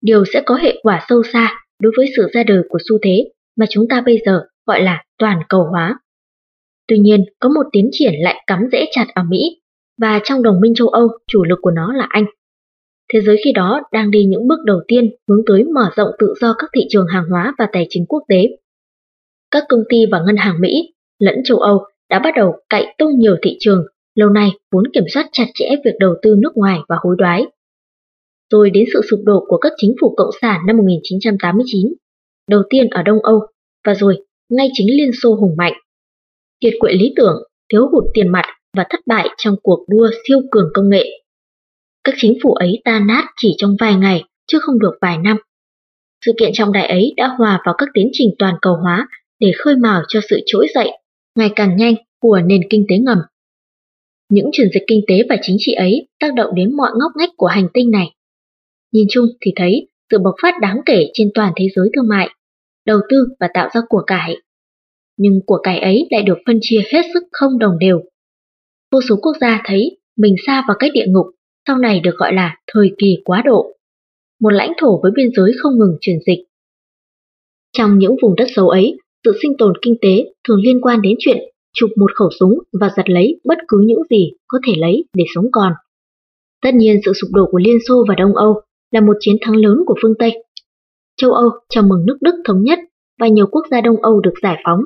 Điều 0.00 0.24
sẽ 0.32 0.42
có 0.46 0.54
hệ 0.54 0.78
quả 0.82 1.04
sâu 1.08 1.22
xa 1.32 1.64
đối 1.82 1.92
với 1.96 2.06
sự 2.16 2.28
ra 2.32 2.42
đời 2.42 2.62
của 2.68 2.78
xu 2.88 2.98
thế 3.02 3.30
mà 3.56 3.66
chúng 3.70 3.88
ta 3.88 4.00
bây 4.00 4.18
giờ 4.26 4.40
gọi 4.66 4.82
là 4.82 5.04
toàn 5.18 5.42
cầu 5.48 5.64
hóa. 5.70 6.00
Tuy 6.88 6.98
nhiên, 6.98 7.24
có 7.38 7.48
một 7.48 7.62
tiến 7.72 7.88
triển 7.92 8.12
lại 8.18 8.44
cắm 8.46 8.68
rễ 8.72 8.86
chặt 8.90 9.06
ở 9.14 9.22
Mỹ, 9.22 9.60
và 10.00 10.20
trong 10.24 10.42
đồng 10.42 10.60
minh 10.60 10.74
châu 10.74 10.88
Âu, 10.88 11.08
chủ 11.26 11.44
lực 11.44 11.58
của 11.62 11.70
nó 11.70 11.92
là 11.92 12.06
Anh. 12.08 12.24
Thế 13.12 13.20
giới 13.20 13.36
khi 13.44 13.52
đó 13.52 13.80
đang 13.92 14.10
đi 14.10 14.24
những 14.24 14.48
bước 14.48 14.58
đầu 14.64 14.80
tiên 14.88 15.10
hướng 15.28 15.42
tới 15.46 15.64
mở 15.64 15.90
rộng 15.96 16.08
tự 16.18 16.34
do 16.40 16.54
các 16.58 16.70
thị 16.74 16.82
trường 16.88 17.06
hàng 17.06 17.24
hóa 17.30 17.54
và 17.58 17.68
tài 17.72 17.86
chính 17.88 18.06
quốc 18.06 18.22
tế. 18.28 18.48
Các 19.50 19.64
công 19.68 19.82
ty 19.88 19.96
và 20.10 20.20
ngân 20.26 20.36
hàng 20.36 20.60
Mỹ 20.60 20.94
lẫn 21.18 21.34
châu 21.44 21.58
Âu 21.58 21.84
đã 22.10 22.18
bắt 22.18 22.30
đầu 22.36 22.52
cậy 22.68 22.86
tung 22.98 23.18
nhiều 23.18 23.36
thị 23.42 23.56
trường 23.60 23.84
lâu 24.14 24.30
nay 24.30 24.50
vốn 24.72 24.84
kiểm 24.92 25.04
soát 25.14 25.28
chặt 25.32 25.44
chẽ 25.54 25.68
việc 25.84 25.94
đầu 26.00 26.14
tư 26.22 26.34
nước 26.38 26.56
ngoài 26.56 26.78
và 26.88 26.96
hối 27.00 27.16
đoái. 27.18 27.46
Rồi 28.50 28.70
đến 28.70 28.84
sự 28.92 29.00
sụp 29.10 29.20
đổ 29.24 29.44
của 29.48 29.58
các 29.58 29.72
chính 29.76 29.94
phủ 30.00 30.14
cộng 30.16 30.30
sản 30.40 30.60
năm 30.66 30.76
1989, 30.76 31.94
đầu 32.50 32.62
tiên 32.70 32.90
ở 32.90 33.02
Đông 33.02 33.18
Âu, 33.22 33.40
và 33.86 33.94
rồi 33.94 34.16
ngay 34.48 34.68
chính 34.72 34.86
Liên 34.96 35.10
Xô 35.22 35.34
hùng 35.34 35.54
mạnh. 35.56 35.72
Kiệt 36.60 36.72
quệ 36.80 36.92
lý 36.92 37.12
tưởng, 37.16 37.42
thiếu 37.72 37.88
hụt 37.92 38.04
tiền 38.14 38.28
mặt 38.28 38.44
và 38.76 38.86
thất 38.90 39.00
bại 39.06 39.28
trong 39.36 39.56
cuộc 39.62 39.84
đua 39.88 40.10
siêu 40.28 40.38
cường 40.50 40.70
công 40.74 40.88
nghệ. 40.88 41.04
Các 42.08 42.14
chính 42.18 42.38
phủ 42.42 42.54
ấy 42.54 42.80
tan 42.84 43.06
nát 43.06 43.24
chỉ 43.36 43.54
trong 43.58 43.76
vài 43.80 43.94
ngày, 43.94 44.24
chứ 44.46 44.58
không 44.60 44.78
được 44.78 44.92
vài 45.00 45.18
năm. 45.18 45.36
Sự 46.26 46.32
kiện 46.40 46.50
trọng 46.54 46.72
đại 46.72 46.86
ấy 46.88 47.14
đã 47.16 47.28
hòa 47.38 47.62
vào 47.66 47.74
các 47.78 47.88
tiến 47.94 48.08
trình 48.12 48.28
toàn 48.38 48.54
cầu 48.62 48.74
hóa 48.82 49.08
để 49.40 49.52
khơi 49.58 49.76
mào 49.76 50.02
cho 50.08 50.20
sự 50.30 50.40
trỗi 50.46 50.66
dậy 50.74 50.90
ngày 51.38 51.50
càng 51.56 51.76
nhanh 51.76 51.94
của 52.20 52.40
nền 52.46 52.60
kinh 52.70 52.84
tế 52.88 52.98
ngầm. 52.98 53.18
Những 54.28 54.50
chuyển 54.52 54.68
dịch 54.74 54.82
kinh 54.86 55.00
tế 55.08 55.14
và 55.28 55.36
chính 55.42 55.56
trị 55.58 55.72
ấy 55.72 56.08
tác 56.20 56.34
động 56.34 56.54
đến 56.54 56.76
mọi 56.76 56.90
ngóc 56.98 57.12
ngách 57.16 57.30
của 57.36 57.46
hành 57.46 57.68
tinh 57.74 57.90
này. 57.90 58.14
Nhìn 58.92 59.06
chung 59.10 59.26
thì 59.40 59.52
thấy 59.56 59.88
sự 60.10 60.18
bộc 60.18 60.34
phát 60.42 60.54
đáng 60.62 60.80
kể 60.86 61.10
trên 61.12 61.30
toàn 61.34 61.52
thế 61.56 61.68
giới 61.76 61.88
thương 61.96 62.08
mại, 62.08 62.28
đầu 62.86 62.98
tư 63.10 63.26
và 63.40 63.48
tạo 63.54 63.68
ra 63.74 63.80
của 63.88 64.02
cải. 64.06 64.36
Nhưng 65.16 65.40
của 65.46 65.58
cải 65.62 65.78
ấy 65.78 66.06
lại 66.10 66.22
được 66.22 66.38
phân 66.46 66.58
chia 66.62 66.80
hết 66.92 67.02
sức 67.14 67.22
không 67.32 67.58
đồng 67.58 67.78
đều. 67.78 68.00
Vô 68.92 69.00
số 69.08 69.16
quốc 69.22 69.36
gia 69.40 69.62
thấy 69.64 69.98
mình 70.16 70.34
xa 70.46 70.64
vào 70.68 70.76
cái 70.80 70.90
địa 70.90 71.06
ngục, 71.08 71.26
sau 71.68 71.78
này 71.78 72.00
được 72.00 72.16
gọi 72.16 72.32
là 72.32 72.56
thời 72.72 72.90
kỳ 72.98 73.16
quá 73.24 73.42
độ. 73.46 73.66
Một 74.40 74.50
lãnh 74.50 74.72
thổ 74.80 75.00
với 75.02 75.12
biên 75.14 75.28
giới 75.36 75.52
không 75.62 75.78
ngừng 75.78 75.96
chuyển 76.00 76.18
dịch. 76.26 76.44
Trong 77.72 77.98
những 77.98 78.16
vùng 78.22 78.34
đất 78.36 78.46
xấu 78.56 78.68
ấy, 78.68 78.98
sự 79.24 79.32
sinh 79.42 79.52
tồn 79.58 79.72
kinh 79.82 79.94
tế 80.02 80.24
thường 80.48 80.60
liên 80.60 80.80
quan 80.80 81.02
đến 81.02 81.16
chuyện 81.18 81.38
chụp 81.74 81.90
một 81.96 82.10
khẩu 82.14 82.28
súng 82.40 82.58
và 82.80 82.90
giật 82.96 83.10
lấy 83.10 83.40
bất 83.44 83.58
cứ 83.68 83.82
những 83.86 84.02
gì 84.10 84.32
có 84.46 84.58
thể 84.66 84.72
lấy 84.76 85.04
để 85.14 85.24
sống 85.34 85.44
còn. 85.52 85.72
Tất 86.62 86.74
nhiên 86.74 87.00
sự 87.04 87.12
sụp 87.12 87.30
đổ 87.32 87.46
của 87.50 87.58
Liên 87.58 87.78
Xô 87.88 88.04
và 88.08 88.14
Đông 88.14 88.36
Âu 88.36 88.60
là 88.90 89.00
một 89.00 89.16
chiến 89.20 89.36
thắng 89.40 89.56
lớn 89.56 89.78
của 89.86 89.94
phương 90.02 90.14
Tây. 90.18 90.44
Châu 91.16 91.32
Âu 91.32 91.50
chào 91.68 91.84
mừng 91.84 92.06
nước 92.06 92.16
Đức 92.20 92.34
thống 92.44 92.62
nhất 92.62 92.78
và 93.20 93.28
nhiều 93.28 93.46
quốc 93.46 93.66
gia 93.70 93.80
Đông 93.80 94.02
Âu 94.02 94.20
được 94.20 94.34
giải 94.42 94.62
phóng. 94.64 94.80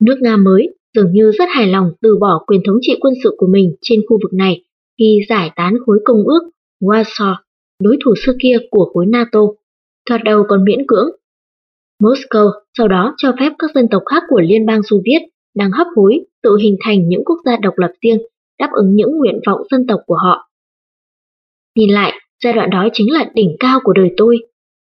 Nước 0.00 0.16
Nga 0.20 0.36
mới 0.36 0.68
dường 0.94 1.12
như 1.12 1.32
rất 1.38 1.48
hài 1.48 1.66
lòng 1.66 1.90
từ 2.02 2.16
bỏ 2.20 2.44
quyền 2.46 2.60
thống 2.66 2.76
trị 2.80 2.96
quân 3.00 3.14
sự 3.24 3.34
của 3.38 3.46
mình 3.46 3.76
trên 3.82 4.00
khu 4.08 4.18
vực 4.22 4.32
này 4.32 4.65
khi 4.98 5.20
giải 5.28 5.50
tán 5.56 5.74
khối 5.86 5.98
công 6.04 6.22
ước 6.24 6.50
Warsaw, 6.80 7.34
đối 7.82 7.96
thủ 8.04 8.14
xưa 8.24 8.32
kia 8.42 8.56
của 8.70 8.90
khối 8.94 9.06
NATO. 9.06 9.40
Thoạt 10.08 10.20
đầu 10.24 10.44
còn 10.48 10.64
miễn 10.64 10.86
cưỡng. 10.88 11.08
Moscow 12.02 12.50
sau 12.78 12.88
đó 12.88 13.14
cho 13.16 13.32
phép 13.40 13.52
các 13.58 13.70
dân 13.74 13.88
tộc 13.90 14.02
khác 14.06 14.22
của 14.28 14.40
Liên 14.40 14.66
bang 14.66 14.82
Xô 14.82 14.96
Viết 15.04 15.18
đang 15.54 15.70
hấp 15.70 15.86
hối 15.96 16.20
tự 16.42 16.56
hình 16.62 16.76
thành 16.84 17.08
những 17.08 17.24
quốc 17.24 17.36
gia 17.44 17.56
độc 17.56 17.74
lập 17.78 17.92
riêng, 18.02 18.18
đáp 18.58 18.68
ứng 18.72 18.94
những 18.94 19.18
nguyện 19.18 19.40
vọng 19.46 19.60
dân 19.70 19.86
tộc 19.86 20.00
của 20.06 20.16
họ. 20.24 20.50
Nhìn 21.76 21.90
lại, 21.90 22.12
giai 22.44 22.52
đoạn 22.52 22.70
đó 22.70 22.88
chính 22.92 23.12
là 23.12 23.30
đỉnh 23.34 23.56
cao 23.60 23.80
của 23.84 23.92
đời 23.92 24.10
tôi. 24.16 24.38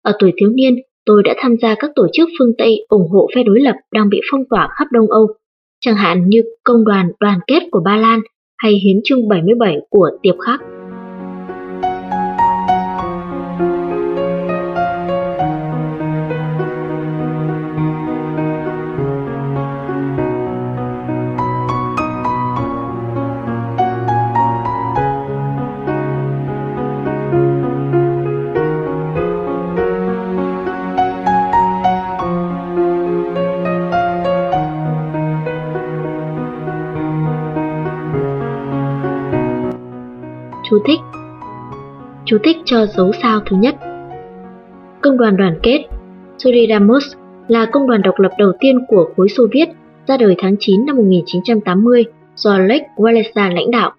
Ở 0.02 0.12
tuổi 0.18 0.32
thiếu 0.36 0.50
niên, 0.50 0.74
tôi 1.04 1.22
đã 1.22 1.34
tham 1.38 1.56
gia 1.62 1.74
các 1.74 1.90
tổ 1.94 2.06
chức 2.12 2.28
phương 2.38 2.52
Tây 2.58 2.86
ủng 2.88 3.08
hộ 3.10 3.28
phe 3.34 3.42
đối 3.42 3.60
lập 3.60 3.74
đang 3.92 4.08
bị 4.08 4.20
phong 4.30 4.44
tỏa 4.50 4.68
khắp 4.78 4.86
Đông 4.92 5.10
Âu, 5.10 5.26
chẳng 5.80 5.96
hạn 5.96 6.28
như 6.28 6.42
Công 6.64 6.84
đoàn 6.84 7.12
Đoàn 7.20 7.38
kết 7.46 7.60
của 7.70 7.80
Ba 7.84 7.96
Lan 7.96 8.20
hay 8.58 8.72
Hiến 8.72 9.00
chương 9.04 9.28
77 9.28 9.76
của 9.90 10.10
Tiệp 10.22 10.34
Khắc. 10.38 10.60
Chú 42.26 42.38
thích 42.44 42.56
cho 42.64 42.86
dấu 42.86 43.12
sao 43.22 43.40
thứ 43.46 43.56
nhất 43.56 43.74
Công 45.02 45.18
đoàn 45.18 45.36
đoàn 45.36 45.58
kết 45.62 45.84
Solidarność 46.38 47.16
là 47.48 47.70
công 47.72 47.88
đoàn 47.88 48.02
độc 48.02 48.14
lập 48.18 48.30
đầu 48.38 48.52
tiên 48.60 48.78
của 48.88 49.08
khối 49.16 49.28
Xô 49.28 49.46
Viết 49.52 49.68
ra 50.06 50.16
đời 50.16 50.34
tháng 50.38 50.56
9 50.60 50.86
năm 50.86 50.96
1980 50.96 52.04
do 52.36 52.58
Lech 52.58 52.82
Walesa 52.96 53.54
lãnh 53.54 53.70
đạo. 53.70 53.94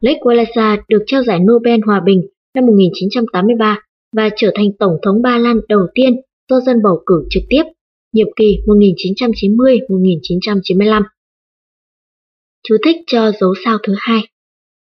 Lech 0.00 0.16
Walesa 0.20 0.78
được 0.88 1.02
trao 1.06 1.22
giải 1.22 1.38
Nobel 1.38 1.80
Hòa 1.86 2.00
bình 2.00 2.22
năm 2.54 2.66
1983 2.66 3.78
và 4.16 4.30
trở 4.36 4.50
thành 4.54 4.66
Tổng 4.78 4.96
thống 5.02 5.22
Ba 5.22 5.38
Lan 5.38 5.60
đầu 5.68 5.86
tiên 5.94 6.16
do 6.50 6.60
dân 6.60 6.82
bầu 6.82 7.02
cử 7.06 7.26
trực 7.30 7.42
tiếp, 7.48 7.62
nhiệm 8.12 8.28
kỳ 8.36 8.58
1990-1995. 8.66 11.02
Chú 12.68 12.76
thích 12.84 12.96
cho 13.06 13.32
dấu 13.40 13.54
sao 13.64 13.78
thứ 13.82 13.94
hai 13.98 14.20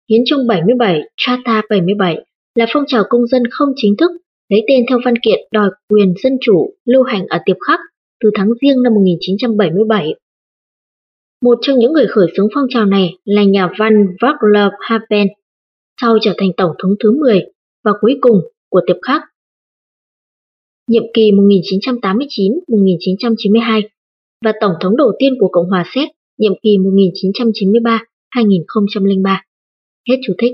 Hiến 0.10 0.22
chương 0.26 0.48
77, 0.48 1.02
Charta 1.18 1.62
77 1.70 2.18
là 2.58 2.66
phong 2.74 2.84
trào 2.88 3.04
công 3.10 3.28
dân 3.28 3.44
không 3.52 3.70
chính 3.76 3.96
thức 3.98 4.12
lấy 4.50 4.64
tên 4.68 4.84
theo 4.90 5.00
văn 5.06 5.14
kiện 5.24 5.40
đòi 5.52 5.70
quyền 5.90 6.14
dân 6.24 6.34
chủ 6.42 6.74
lưu 6.86 7.04
hành 7.04 7.28
ở 7.28 7.38
Tiệp 7.46 7.58
Khắc 7.68 7.80
từ 8.24 8.30
tháng 8.36 8.50
riêng 8.62 8.84
năm 8.84 8.94
1977. 8.94 10.16
Một 11.42 11.58
trong 11.62 11.80
những 11.80 11.94
người 11.94 12.08
khởi 12.08 12.28
xướng 12.38 12.48
phong 12.56 12.66
trào 12.70 12.86
này 12.86 13.14
là 13.26 13.44
nhà 13.44 13.70
văn 13.80 13.94
Václav 14.22 14.72
Havel, 14.80 15.28
sau 16.02 16.18
trở 16.22 16.34
thành 16.38 16.50
tổng 16.58 16.72
thống 16.84 16.92
thứ 17.04 17.20
10 17.20 17.42
và 17.84 17.92
cuối 18.02 18.18
cùng 18.22 18.42
của 18.70 18.82
Tiệp 18.88 18.98
Khắc. 19.02 19.22
Nhiệm 20.88 21.04
kỳ 21.14 21.32
1989-1992 21.32 23.82
và 24.46 24.54
tổng 24.62 24.74
thống 24.82 24.98
đầu 24.98 25.12
tiên 25.20 25.34
của 25.40 25.50
Cộng 25.52 25.70
hòa 25.70 25.84
Séc 25.94 26.10
nhiệm 26.38 26.54
kỳ 26.64 26.78
1993-2003. 26.78 29.38
Hết 30.10 30.16
chú 30.28 30.34
thích. 30.38 30.54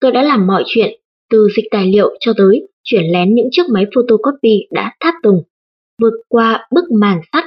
Tôi 0.00 0.12
đã 0.12 0.22
làm 0.22 0.46
mọi 0.46 0.64
chuyện, 0.66 1.00
từ 1.30 1.48
dịch 1.56 1.64
tài 1.70 1.86
liệu 1.86 2.16
cho 2.20 2.32
tới 2.36 2.68
chuyển 2.84 3.04
lén 3.12 3.34
những 3.34 3.48
chiếc 3.50 3.62
máy 3.72 3.84
photocopy 3.94 4.66
đã 4.70 4.92
tháp 5.00 5.14
tùng, 5.22 5.42
vượt 6.02 6.14
qua 6.28 6.68
bức 6.74 6.84
màn 7.00 7.20
sắt, 7.32 7.44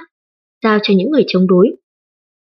giao 0.64 0.80
cho 0.84 0.94
những 0.98 1.12
người 1.12 1.24
chống 1.28 1.48
đối. 1.48 1.68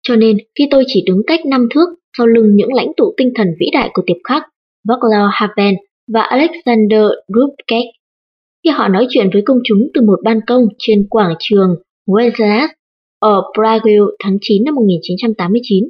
Cho 0.07 0.15
nên 0.15 0.37
khi 0.59 0.67
tôi 0.71 0.83
chỉ 0.87 1.03
đứng 1.05 1.21
cách 1.27 1.45
năm 1.45 1.67
thước 1.71 1.89
sau 2.17 2.27
lưng 2.27 2.55
những 2.55 2.73
lãnh 2.73 2.91
tụ 2.97 3.13
tinh 3.17 3.31
thần 3.35 3.47
vĩ 3.59 3.65
đại 3.73 3.89
của 3.93 4.03
tiệp 4.05 4.17
khắc, 4.23 4.43
Václav 4.87 5.29
Havel 5.31 5.73
và 6.13 6.21
Alexander 6.21 7.05
Dubček, 7.27 7.85
khi 8.63 8.69
họ 8.69 8.87
nói 8.87 9.07
chuyện 9.09 9.29
với 9.33 9.41
công 9.45 9.59
chúng 9.63 9.87
từ 9.93 10.01
một 10.01 10.19
ban 10.23 10.39
công 10.47 10.67
trên 10.79 11.07
quảng 11.09 11.35
trường 11.39 11.75
Wenceslas 12.07 12.67
ở 13.19 13.41
Prague 13.55 13.97
tháng 14.23 14.37
9 14.41 14.63
năm 14.65 14.75
1989, 14.75 15.83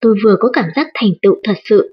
tôi 0.00 0.14
vừa 0.24 0.36
có 0.40 0.48
cảm 0.52 0.64
giác 0.76 0.86
thành 0.94 1.10
tựu 1.22 1.34
thật 1.44 1.54
sự, 1.64 1.91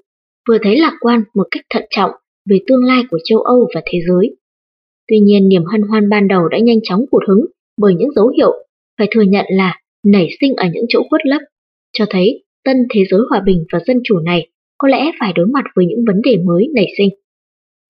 vừa 0.50 0.58
thấy 0.64 0.80
lạc 0.80 0.94
quan 1.00 1.24
một 1.36 1.48
cách 1.52 1.66
thận 1.70 1.84
trọng 1.90 2.12
về 2.50 2.60
tương 2.68 2.84
lai 2.84 3.04
của 3.12 3.18
châu 3.24 3.42
Âu 3.42 3.70
và 3.76 3.82
thế 3.86 4.00
giới. 4.08 4.36
Tuy 5.08 5.20
nhiên 5.20 5.48
niềm 5.48 5.64
hân 5.72 5.82
hoan 5.82 6.10
ban 6.10 6.28
đầu 6.28 6.48
đã 6.48 6.58
nhanh 6.60 6.80
chóng 6.84 7.06
cụt 7.12 7.24
hứng 7.28 7.46
bởi 7.78 7.94
những 7.96 8.12
dấu 8.16 8.28
hiệu 8.38 8.52
phải 8.98 9.08
thừa 9.12 9.22
nhận 9.22 9.46
là 9.50 9.80
nảy 10.06 10.30
sinh 10.42 10.56
ở 10.56 10.68
những 10.74 10.86
chỗ 10.90 11.04
khuất 11.10 11.22
lấp, 11.26 11.42
cho 11.94 12.06
thấy 12.10 12.44
tân 12.64 12.78
thế 12.94 13.02
giới 13.12 13.20
hòa 13.30 13.42
bình 13.46 13.66
và 13.74 13.80
dân 13.88 13.98
chủ 14.04 14.20
này 14.20 14.48
có 14.78 14.88
lẽ 14.88 15.12
phải 15.20 15.34
đối 15.34 15.46
mặt 15.46 15.64
với 15.76 15.86
những 15.86 16.06
vấn 16.08 16.22
đề 16.24 16.38
mới 16.46 16.68
nảy 16.76 16.88
sinh. 16.98 17.10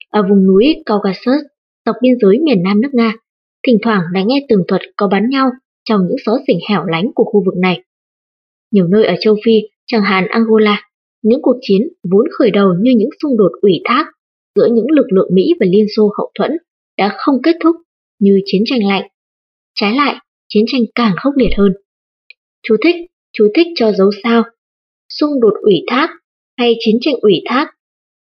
Ở 0.09 0.23
vùng 0.29 0.47
núi 0.47 0.75
Caucasus, 0.85 1.41
dọc 1.85 1.95
biên 2.01 2.13
giới 2.21 2.39
miền 2.39 2.63
nam 2.63 2.81
nước 2.81 2.93
Nga, 2.93 3.13
thỉnh 3.67 3.77
thoảng 3.83 4.01
đã 4.13 4.23
nghe 4.27 4.45
tường 4.49 4.63
thuật 4.67 4.81
có 4.97 5.07
bắn 5.07 5.29
nhau 5.29 5.49
trong 5.89 6.01
những 6.07 6.17
xó 6.25 6.37
xỉnh 6.47 6.59
hẻo 6.69 6.85
lánh 6.85 7.05
của 7.15 7.23
khu 7.23 7.43
vực 7.45 7.55
này. 7.57 7.83
Nhiều 8.71 8.87
nơi 8.87 9.05
ở 9.05 9.15
châu 9.21 9.35
Phi 9.45 9.61
chẳng 9.85 10.01
hạn 10.01 10.27
Angola, 10.27 10.88
những 11.21 11.39
cuộc 11.41 11.55
chiến 11.61 11.81
vốn 12.11 12.25
khởi 12.37 12.51
đầu 12.51 12.73
như 12.81 12.91
những 12.97 13.09
xung 13.21 13.37
đột 13.37 13.51
ủy 13.61 13.81
thác 13.85 14.05
giữa 14.55 14.67
những 14.71 14.91
lực 14.91 15.05
lượng 15.11 15.29
Mỹ 15.33 15.53
và 15.59 15.65
Liên 15.69 15.85
Xô 15.95 16.11
hậu 16.17 16.31
thuẫn 16.35 16.51
đã 16.97 17.15
không 17.17 17.35
kết 17.43 17.55
thúc 17.63 17.75
như 18.19 18.41
chiến 18.45 18.61
tranh 18.65 18.87
lạnh. 18.87 19.07
Trái 19.75 19.95
lại, 19.95 20.15
chiến 20.47 20.63
tranh 20.67 20.81
càng 20.95 21.15
khốc 21.17 21.33
liệt 21.37 21.49
hơn. 21.57 21.73
Chú 22.63 22.75
thích, 22.83 22.95
chú 23.33 23.47
thích 23.55 23.67
cho 23.75 23.91
dấu 23.91 24.11
sao. 24.23 24.43
Xung 25.09 25.41
đột 25.41 25.53
ủy 25.61 25.75
thác 25.87 26.09
hay 26.57 26.75
chiến 26.79 26.95
tranh 27.01 27.15
ủy 27.21 27.33
thác 27.45 27.67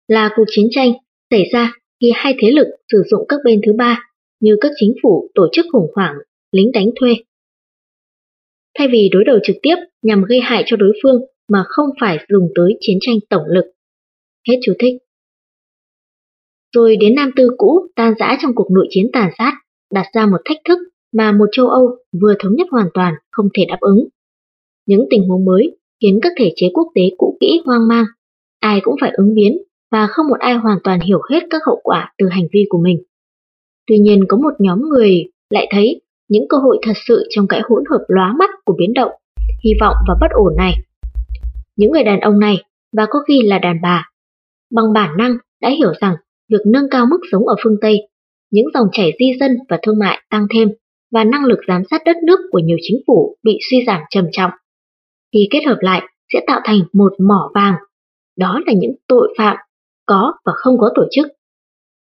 là 0.09 0.31
cuộc 0.37 0.45
chiến 0.51 0.69
tranh 0.71 0.93
xảy 1.31 1.45
ra 1.53 1.73
khi 2.01 2.13
hai 2.15 2.35
thế 2.39 2.51
lực 2.51 2.67
sử 2.93 3.03
dụng 3.11 3.25
các 3.29 3.41
bên 3.45 3.61
thứ 3.67 3.73
ba 3.79 4.05
như 4.41 4.57
các 4.61 4.73
chính 4.81 4.95
phủ 5.03 5.31
tổ 5.35 5.49
chức 5.53 5.67
khủng 5.73 5.91
hoảng, 5.95 6.15
lính 6.53 6.73
đánh 6.73 6.91
thuê. 7.01 7.15
Thay 8.79 8.89
vì 8.89 9.09
đối 9.13 9.25
đầu 9.25 9.39
trực 9.43 9.57
tiếp 9.63 9.77
nhằm 10.03 10.25
gây 10.25 10.41
hại 10.41 10.63
cho 10.67 10.77
đối 10.77 10.93
phương 11.03 11.21
mà 11.53 11.65
không 11.69 11.91
phải 12.01 12.19
dùng 12.29 12.49
tới 12.55 12.77
chiến 12.81 12.99
tranh 13.01 13.17
tổng 13.31 13.43
lực. 13.47 13.65
Hết 14.49 14.55
chú 14.63 14.73
thích. 14.79 14.95
Rồi 16.77 16.97
đến 16.97 17.15
Nam 17.15 17.31
Tư 17.37 17.51
cũ 17.57 17.87
tan 17.97 18.15
rã 18.19 18.37
trong 18.43 18.55
cuộc 18.55 18.71
nội 18.71 18.87
chiến 18.91 19.07
tàn 19.13 19.31
sát, 19.39 19.53
đặt 19.93 20.07
ra 20.15 20.27
một 20.27 20.39
thách 20.45 20.59
thức 20.69 20.79
mà 21.13 21.33
một 21.33 21.47
châu 21.53 21.69
Âu 21.69 21.97
vừa 22.23 22.35
thống 22.39 22.55
nhất 22.55 22.67
hoàn 22.71 22.89
toàn 22.95 23.15
không 23.31 23.49
thể 23.55 23.65
đáp 23.69 23.79
ứng. 23.81 24.09
Những 24.87 25.07
tình 25.11 25.29
huống 25.29 25.45
mới 25.45 25.77
khiến 26.03 26.19
các 26.23 26.33
thể 26.39 26.53
chế 26.57 26.67
quốc 26.75 26.89
tế 26.95 27.03
cũ 27.19 27.37
kỹ 27.41 27.61
hoang 27.65 27.89
mang. 27.89 28.05
Ai 28.61 28.81
cũng 28.83 28.95
phải 29.01 29.11
ứng 29.17 29.35
biến 29.35 29.59
và 29.93 30.07
không 30.07 30.27
một 30.29 30.39
ai 30.39 30.55
hoàn 30.55 30.79
toàn 30.85 31.01
hiểu 31.01 31.21
hết 31.31 31.41
các 31.51 31.63
hậu 31.67 31.81
quả 31.83 32.13
từ 32.19 32.27
hành 32.29 32.45
vi 32.53 32.65
của 32.69 32.79
mình. 32.79 33.03
Tuy 33.87 33.99
nhiên 33.99 34.25
có 34.29 34.37
một 34.37 34.53
nhóm 34.59 34.81
người 34.89 35.25
lại 35.51 35.69
thấy 35.71 36.01
những 36.29 36.49
cơ 36.49 36.57
hội 36.57 36.79
thật 36.83 36.93
sự 37.09 37.27
trong 37.31 37.49
cái 37.49 37.61
hỗn 37.69 37.85
hợp 37.91 38.05
lóa 38.09 38.35
mắt 38.39 38.51
của 38.65 38.75
biến 38.79 38.93
động, 38.95 39.13
hy 39.65 39.71
vọng 39.81 39.95
và 40.09 40.15
bất 40.21 40.31
ổn 40.31 40.57
này. 40.57 40.73
Những 41.79 41.93
người 41.93 42.05
đàn 42.05 42.21
ông 42.21 42.39
này, 42.41 42.63
và 42.97 43.07
có 43.11 43.19
khi 43.29 43.43
là 43.43 43.59
đàn 43.59 43.77
bà, 43.83 44.11
bằng 44.73 44.93
bản 44.95 45.17
năng 45.19 45.37
đã 45.63 45.69
hiểu 45.71 45.93
rằng 46.01 46.15
việc 46.51 46.61
nâng 46.67 46.91
cao 46.91 47.07
mức 47.11 47.19
sống 47.33 47.49
ở 47.49 47.57
phương 47.65 47.77
Tây, 47.81 47.97
những 48.51 48.67
dòng 48.75 48.87
chảy 48.93 49.13
di 49.19 49.27
dân 49.41 49.59
và 49.69 49.79
thương 49.83 49.99
mại 49.99 50.23
tăng 50.31 50.47
thêm 50.55 50.69
và 51.13 51.25
năng 51.25 51.45
lực 51.45 51.59
giám 51.69 51.83
sát 51.91 52.03
đất 52.05 52.17
nước 52.27 52.39
của 52.53 52.59
nhiều 52.59 52.77
chính 52.83 52.99
phủ 53.07 53.37
bị 53.43 53.59
suy 53.71 53.85
giảm 53.87 54.01
trầm 54.11 54.25
trọng. 54.33 54.51
Khi 55.33 55.49
kết 55.51 55.61
hợp 55.67 55.77
lại 55.81 56.03
sẽ 56.33 56.41
tạo 56.47 56.61
thành 56.65 56.79
một 56.93 57.13
mỏ 57.29 57.51
vàng. 57.55 57.75
Đó 58.37 58.61
là 58.67 58.73
những 58.73 58.95
tội 59.09 59.35
phạm 59.39 59.57
có 60.07 60.33
và 60.45 60.53
không 60.57 60.79
có 60.79 60.91
tổ 60.95 61.03
chức. 61.11 61.27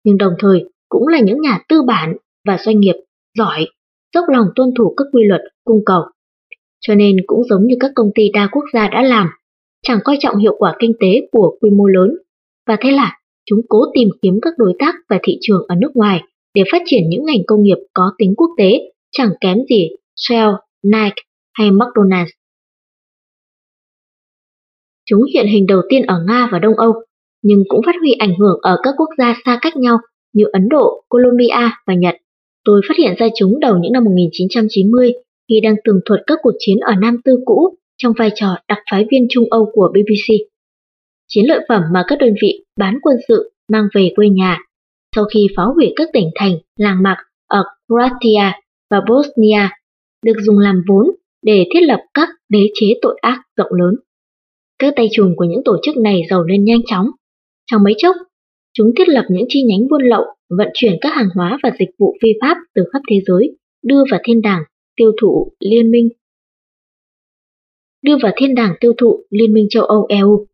Nhưng 0.04 0.18
đồng 0.18 0.32
thời 0.38 0.64
cũng 0.88 1.08
là 1.08 1.20
những 1.20 1.40
nhà 1.40 1.58
tư 1.68 1.82
bản 1.82 2.16
và 2.46 2.58
doanh 2.58 2.80
nghiệp 2.80 2.96
giỏi, 3.38 3.66
dốc 4.14 4.24
lòng 4.28 4.46
tuân 4.56 4.68
thủ 4.78 4.94
các 4.96 5.04
quy 5.12 5.22
luật 5.24 5.40
cung 5.64 5.82
cầu. 5.86 6.02
Cho 6.80 6.94
nên 6.94 7.16
cũng 7.26 7.44
giống 7.44 7.66
như 7.66 7.74
các 7.80 7.90
công 7.94 8.10
ty 8.14 8.30
đa 8.32 8.48
quốc 8.52 8.64
gia 8.72 8.88
đã 8.88 9.02
làm, 9.02 9.28
chẳng 9.82 9.98
coi 10.04 10.16
trọng 10.20 10.36
hiệu 10.36 10.54
quả 10.58 10.76
kinh 10.78 10.92
tế 11.00 11.28
của 11.32 11.56
quy 11.60 11.70
mô 11.70 11.86
lớn. 11.86 12.16
Và 12.66 12.76
thế 12.80 12.90
là 12.90 13.18
chúng 13.46 13.60
cố 13.68 13.78
tìm 13.94 14.08
kiếm 14.22 14.38
các 14.42 14.54
đối 14.58 14.72
tác 14.78 14.94
và 15.08 15.18
thị 15.22 15.38
trường 15.40 15.64
ở 15.68 15.74
nước 15.80 15.90
ngoài 15.94 16.20
để 16.54 16.62
phát 16.72 16.82
triển 16.86 17.02
những 17.08 17.24
ngành 17.24 17.40
công 17.46 17.62
nghiệp 17.62 17.78
có 17.94 18.12
tính 18.18 18.34
quốc 18.36 18.50
tế, 18.58 18.92
chẳng 19.12 19.30
kém 19.40 19.58
gì 19.70 19.88
Shell, 20.16 20.50
Nike 20.82 21.22
hay 21.52 21.70
McDonald's. 21.70 22.26
Chúng 25.04 25.22
hiện 25.34 25.46
hình 25.46 25.66
đầu 25.66 25.80
tiên 25.88 26.02
ở 26.06 26.24
Nga 26.28 26.48
và 26.52 26.58
Đông 26.58 26.74
Âu, 26.76 26.92
nhưng 27.42 27.64
cũng 27.68 27.80
phát 27.86 27.94
huy 28.00 28.12
ảnh 28.12 28.38
hưởng 28.38 28.58
ở 28.62 28.76
các 28.82 28.94
quốc 28.96 29.08
gia 29.18 29.34
xa 29.44 29.58
cách 29.62 29.76
nhau 29.76 29.98
như 30.32 30.44
Ấn 30.52 30.68
Độ, 30.68 31.04
Colombia 31.08 31.70
và 31.86 31.94
Nhật. 31.94 32.14
Tôi 32.64 32.80
phát 32.88 32.94
hiện 32.98 33.14
ra 33.18 33.28
chúng 33.36 33.60
đầu 33.60 33.78
những 33.78 33.92
năm 33.92 34.04
1990 34.04 35.12
khi 35.48 35.60
đang 35.60 35.74
tường 35.84 36.00
thuật 36.04 36.20
các 36.26 36.38
cuộc 36.42 36.54
chiến 36.58 36.78
ở 36.78 36.94
Nam 37.00 37.16
Tư 37.24 37.38
cũ 37.44 37.76
trong 38.02 38.12
vai 38.18 38.30
trò 38.34 38.56
đặc 38.68 38.78
phái 38.90 39.06
viên 39.10 39.26
Trung 39.30 39.44
Âu 39.50 39.70
của 39.72 39.92
BBC. 39.94 40.34
Chiến 41.28 41.44
lợi 41.48 41.60
phẩm 41.68 41.82
mà 41.94 42.04
các 42.06 42.18
đơn 42.18 42.34
vị 42.42 42.64
bán 42.78 42.98
quân 43.02 43.16
sự 43.28 43.52
mang 43.72 43.84
về 43.94 44.12
quê 44.16 44.28
nhà 44.28 44.58
sau 45.16 45.24
khi 45.24 45.46
phá 45.56 45.62
hủy 45.62 45.92
các 45.96 46.08
tỉnh 46.12 46.30
thành, 46.34 46.58
làng 46.76 47.02
mạc 47.02 47.16
ở 47.48 47.64
Croatia 47.88 48.58
và 48.90 49.00
Bosnia 49.08 49.68
được 50.24 50.36
dùng 50.40 50.58
làm 50.58 50.82
vốn 50.88 51.06
để 51.42 51.64
thiết 51.74 51.80
lập 51.80 52.00
các 52.14 52.28
đế 52.48 52.66
chế 52.74 52.86
tội 53.02 53.18
ác 53.20 53.42
rộng 53.56 53.72
lớn. 53.72 53.94
Các 54.78 54.92
tay 54.96 55.08
trùm 55.12 55.34
của 55.36 55.44
những 55.44 55.64
tổ 55.64 55.76
chức 55.82 55.96
này 55.96 56.22
giàu 56.30 56.42
lên 56.42 56.64
nhanh 56.64 56.80
chóng. 56.86 57.06
Trong 57.70 57.82
mấy 57.82 57.94
chốc, 57.98 58.16
chúng 58.72 58.92
thiết 58.98 59.08
lập 59.08 59.24
những 59.30 59.44
chi 59.48 59.62
nhánh 59.62 59.88
buôn 59.90 60.02
lậu, 60.02 60.24
vận 60.58 60.68
chuyển 60.74 60.92
các 61.00 61.14
hàng 61.14 61.28
hóa 61.34 61.58
và 61.62 61.70
dịch 61.78 61.90
vụ 61.98 62.16
phi 62.22 62.28
pháp 62.40 62.56
từ 62.74 62.82
khắp 62.92 63.02
thế 63.10 63.16
giới, 63.26 63.56
đưa 63.84 64.02
vào 64.10 64.20
thiên 64.24 64.42
đàng 64.42 64.62
tiêu 64.96 65.12
thụ 65.20 65.52
liên 65.60 65.90
minh 65.90 66.08
đưa 68.02 68.16
vào 68.22 68.32
thiên 68.36 68.54
đảng 68.54 68.74
tiêu 68.80 68.92
thụ 68.98 69.24
Liên 69.30 69.52
minh 69.52 69.66
châu 69.70 69.84
Âu 69.84 70.06
EU. 70.08 70.46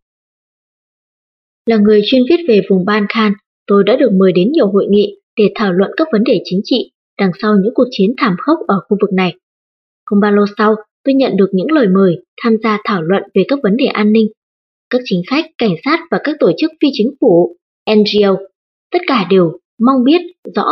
Là 1.67 1.77
người 1.77 2.03
chuyên 2.07 2.23
viết 2.31 2.45
về 2.49 2.61
vùng 2.71 2.85
Balkan, 2.85 3.33
tôi 3.67 3.85
đã 3.85 3.97
được 3.97 4.11
mời 4.19 4.33
đến 4.33 4.53
nhiều 4.53 4.67
hội 4.67 4.87
nghị 4.91 5.21
để 5.37 5.53
thảo 5.55 5.73
luận 5.73 5.91
các 5.97 6.09
vấn 6.13 6.25
đề 6.25 6.41
chính 6.45 6.61
trị 6.65 6.91
đằng 7.19 7.31
sau 7.43 7.57
những 7.63 7.75
cuộc 7.75 7.87
chiến 7.91 8.15
thảm 8.19 8.37
khốc 8.39 8.59
ở 8.69 8.81
khu 8.89 8.97
vực 9.01 9.13
này. 9.13 9.35
Không 10.05 10.21
bao 10.21 10.33
lâu 10.33 10.45
sau, 10.59 10.75
tôi 11.05 11.15
nhận 11.15 11.37
được 11.37 11.49
những 11.53 11.71
lời 11.71 11.87
mời 11.89 12.17
tham 12.43 12.57
gia 12.63 12.79
thảo 12.85 13.03
luận 13.03 13.23
về 13.35 13.45
các 13.49 13.59
vấn 13.63 13.77
đề 13.77 13.87
an 13.87 14.13
ninh. 14.13 14.27
Các 14.91 15.01
chính 15.05 15.23
khách, 15.31 15.45
cảnh 15.59 15.75
sát 15.85 15.99
và 16.11 16.21
các 16.25 16.37
tổ 16.41 16.53
chức 16.59 16.71
phi 16.81 16.89
chính 16.93 17.11
phủ, 17.21 17.57
NGO, 17.91 18.37
tất 18.93 18.99
cả 19.07 19.27
đều 19.31 19.59
mong 19.79 20.05
biết 20.05 20.21
rõ. 20.55 20.67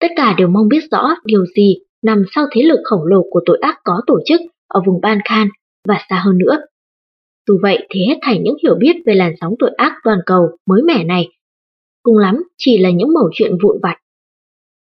Tất 0.00 0.08
cả 0.16 0.34
đều 0.38 0.48
mong 0.48 0.68
biết 0.68 0.80
rõ 0.90 1.14
điều 1.24 1.46
gì 1.56 1.76
nằm 2.02 2.22
sau 2.34 2.44
thế 2.52 2.62
lực 2.62 2.80
khổng 2.84 3.04
lồ 3.04 3.22
của 3.30 3.40
tội 3.46 3.58
ác 3.60 3.80
có 3.84 4.00
tổ 4.06 4.20
chức 4.26 4.40
ở 4.68 4.80
vùng 4.86 5.00
Balkan 5.00 5.48
và 5.88 5.98
xa 6.08 6.22
hơn 6.24 6.38
nữa. 6.38 6.58
Dù 7.48 7.58
vậy 7.62 7.86
thì 7.90 8.00
hết 8.08 8.18
thảy 8.22 8.38
những 8.38 8.56
hiểu 8.62 8.74
biết 8.80 8.96
về 9.06 9.14
làn 9.14 9.34
sóng 9.40 9.54
tội 9.58 9.70
ác 9.76 9.92
toàn 10.04 10.18
cầu 10.26 10.48
mới 10.66 10.82
mẻ 10.82 11.04
này, 11.04 11.28
cùng 12.02 12.18
lắm 12.18 12.42
chỉ 12.58 12.78
là 12.78 12.90
những 12.90 13.12
mẩu 13.14 13.30
chuyện 13.32 13.52
vụn 13.62 13.76
vặt. 13.82 13.96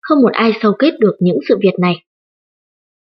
Không 0.01 0.23
một 0.23 0.33
ai 0.33 0.53
sâu 0.63 0.73
kết 0.79 0.95
được 1.01 1.17
những 1.21 1.39
sự 1.49 1.59
việc 1.63 1.79
này. 1.79 1.95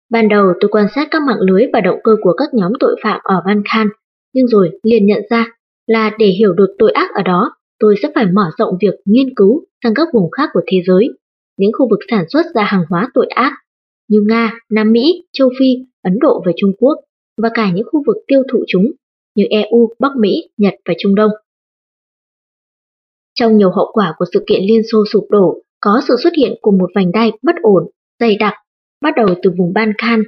Ban 0.09 0.29
đầu 0.29 0.53
tôi 0.59 0.69
quan 0.71 0.87
sát 0.95 1.07
các 1.11 1.21
mạng 1.27 1.39
lưới 1.39 1.65
và 1.73 1.81
động 1.81 1.99
cơ 2.03 2.15
của 2.21 2.33
các 2.33 2.53
nhóm 2.53 2.71
tội 2.79 2.95
phạm 3.03 3.19
ở 3.23 3.41
Balkan, 3.45 3.87
nhưng 4.33 4.47
rồi 4.47 4.79
liền 4.83 5.05
nhận 5.05 5.21
ra 5.29 5.45
là 5.87 6.11
để 6.19 6.25
hiểu 6.25 6.53
được 6.53 6.75
tội 6.79 6.91
ác 6.91 7.09
ở 7.15 7.23
đó, 7.23 7.55
tôi 7.79 7.95
sẽ 8.01 8.11
phải 8.15 8.25
mở 8.25 8.51
rộng 8.57 8.77
việc 8.81 8.93
nghiên 9.05 9.35
cứu 9.35 9.65
sang 9.83 9.93
các 9.93 10.07
vùng 10.13 10.31
khác 10.31 10.49
của 10.53 10.61
thế 10.67 10.77
giới, 10.87 11.09
những 11.57 11.71
khu 11.77 11.89
vực 11.89 11.99
sản 12.11 12.25
xuất 12.29 12.45
ra 12.55 12.63
hàng 12.63 12.83
hóa 12.89 13.09
tội 13.13 13.25
ác 13.27 13.53
như 14.07 14.21
Nga, 14.27 14.53
Nam 14.71 14.91
Mỹ, 14.91 15.23
châu 15.33 15.49
Phi, 15.59 15.75
Ấn 16.01 16.17
Độ 16.19 16.43
và 16.45 16.51
Trung 16.57 16.71
Quốc, 16.79 16.95
và 17.41 17.49
cả 17.53 17.71
những 17.71 17.87
khu 17.91 18.03
vực 18.07 18.15
tiêu 18.27 18.43
thụ 18.51 18.63
chúng 18.67 18.85
như 19.35 19.43
EU, 19.49 19.89
Bắc 19.99 20.11
Mỹ, 20.19 20.49
Nhật 20.57 20.73
và 20.87 20.93
Trung 20.99 21.15
Đông. 21.15 21.31
Trong 23.33 23.57
nhiều 23.57 23.71
hậu 23.71 23.91
quả 23.93 24.13
của 24.17 24.25
sự 24.33 24.43
kiện 24.47 24.61
Liên 24.63 24.81
Xô 24.91 25.03
sụp 25.13 25.27
đổ, 25.29 25.61
có 25.79 26.01
sự 26.07 26.15
xuất 26.23 26.33
hiện 26.37 26.53
của 26.61 26.71
một 26.71 26.89
vành 26.95 27.11
đai 27.11 27.31
bất 27.41 27.55
ổn, 27.61 27.89
dày 28.19 28.35
đặc, 28.39 28.53
bắt 29.01 29.13
đầu 29.15 29.27
từ 29.43 29.51
vùng 29.57 29.73
Balkan. 29.73 30.23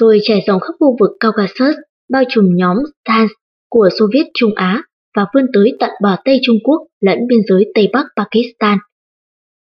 rồi 0.00 0.20
trải 0.22 0.44
rộng 0.46 0.60
khắp 0.60 0.72
khu 0.78 0.96
vực 1.00 1.10
Caucasus, 1.20 1.76
bao 2.10 2.22
trùm 2.28 2.56
nhóm 2.56 2.76
Stans 3.04 3.30
của 3.70 3.88
Xô 3.98 4.06
Viết 4.12 4.24
Trung 4.34 4.54
Á 4.54 4.82
và 5.16 5.26
vươn 5.34 5.46
tới 5.52 5.76
tận 5.80 5.90
bờ 6.02 6.16
Tây 6.24 6.40
Trung 6.42 6.56
Quốc 6.64 6.86
lẫn 7.00 7.18
biên 7.28 7.40
giới 7.48 7.72
Tây 7.74 7.88
Bắc 7.92 8.06
Pakistan. 8.16 8.78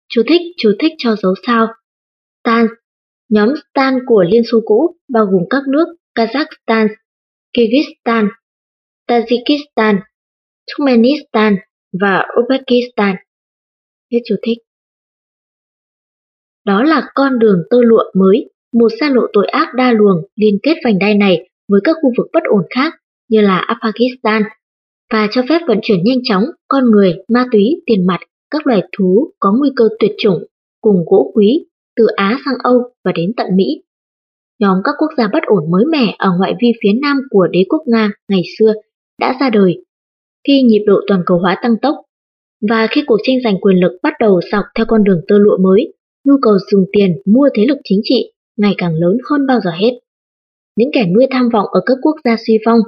Chú 0.09 0.23
thích, 0.29 0.41
chú 0.57 0.73
thích 0.79 0.93
cho 0.99 1.17
dấu 1.17 1.35
sao. 1.47 1.67
Stans 2.45 2.71
Nhóm 3.29 3.49
Stan 3.71 3.95
của 4.07 4.25
Liên 4.31 4.43
Xô 4.53 4.61
cũ 4.65 4.97
bao 5.09 5.25
gồm 5.25 5.43
các 5.51 5.63
nước 5.69 5.87
Kazakhstan, 6.15 6.89
Kyrgyzstan, 7.57 8.29
Tajikistan, 9.09 9.99
Turkmenistan 10.67 11.57
và 12.01 12.27
Uzbekistan. 12.37 13.15
Hết 14.13 14.19
chú 14.25 14.35
thích. 14.43 14.59
Đó 16.67 16.83
là 16.83 17.11
con 17.15 17.39
đường 17.39 17.63
tơ 17.71 17.79
lụa 17.83 18.05
mới, 18.15 18.51
một 18.73 18.89
xa 19.01 19.11
lộ 19.11 19.23
tội 19.33 19.47
ác 19.47 19.69
đa 19.75 19.93
luồng 19.93 20.23
liên 20.37 20.59
kết 20.63 20.75
vành 20.85 20.99
đai 20.99 21.15
này 21.15 21.49
với 21.69 21.81
các 21.85 21.97
khu 22.03 22.13
vực 22.19 22.27
bất 22.33 22.43
ổn 22.45 22.63
khác 22.75 22.93
như 23.29 23.41
là 23.41 23.67
Afghanistan 23.69 24.43
và 25.13 25.29
cho 25.31 25.43
phép 25.49 25.59
vận 25.69 25.79
chuyển 25.83 25.99
nhanh 26.05 26.19
chóng 26.25 26.45
con 26.69 26.91
người, 26.91 27.15
ma 27.29 27.47
túy, 27.53 27.83
tiền 27.87 28.07
mặt, 28.07 28.21
các 28.51 28.67
loài 28.67 28.83
thú 28.97 29.33
có 29.41 29.53
nguy 29.59 29.71
cơ 29.77 29.89
tuyệt 29.99 30.13
chủng 30.19 30.45
cùng 30.81 31.05
gỗ 31.07 31.33
quý 31.35 31.68
từ 31.99 32.07
Á 32.17 32.39
sang 32.45 32.55
Âu 32.63 32.83
và 33.05 33.13
đến 33.13 33.33
tận 33.37 33.47
Mỹ. 33.55 33.83
Nhóm 34.61 34.79
các 34.85 34.95
quốc 34.99 35.09
gia 35.17 35.29
bất 35.33 35.43
ổn 35.47 35.71
mới 35.71 35.85
mẻ 35.93 36.15
ở 36.19 36.31
ngoại 36.39 36.55
vi 36.61 36.73
phía 36.83 36.93
nam 37.03 37.17
của 37.31 37.47
đế 37.51 37.65
quốc 37.69 37.83
Nga 37.87 38.11
ngày 38.29 38.43
xưa 38.59 38.73
đã 39.21 39.37
ra 39.41 39.51
đời 39.51 39.85
khi 40.47 40.63
nhịp 40.63 40.85
độ 40.87 41.01
toàn 41.09 41.23
cầu 41.27 41.39
hóa 41.39 41.59
tăng 41.63 41.75
tốc 41.83 41.95
và 42.71 42.87
khi 42.91 43.03
cuộc 43.07 43.19
tranh 43.23 43.37
giành 43.45 43.61
quyền 43.61 43.77
lực 43.77 43.99
bắt 44.03 44.13
đầu 44.21 44.41
dọc 44.53 44.65
theo 44.75 44.87
con 44.89 45.05
đường 45.05 45.21
tơ 45.29 45.39
lụa 45.39 45.59
mới, 45.59 45.95
nhu 46.25 46.35
cầu 46.43 46.55
dùng 46.71 46.85
tiền 46.93 47.11
mua 47.27 47.49
thế 47.55 47.65
lực 47.69 47.79
chính 47.85 48.01
trị 48.05 48.33
ngày 48.57 48.75
càng 48.79 48.95
lớn 48.95 49.19
hơn 49.31 49.47
bao 49.47 49.61
giờ 49.65 49.71
hết. 49.71 49.91
Những 50.77 50.91
kẻ 50.93 51.07
nuôi 51.15 51.27
tham 51.31 51.49
vọng 51.53 51.67
ở 51.67 51.81
các 51.87 51.99
quốc 52.03 52.17
gia 52.25 52.37
suy 52.47 52.59
vong 52.67 52.79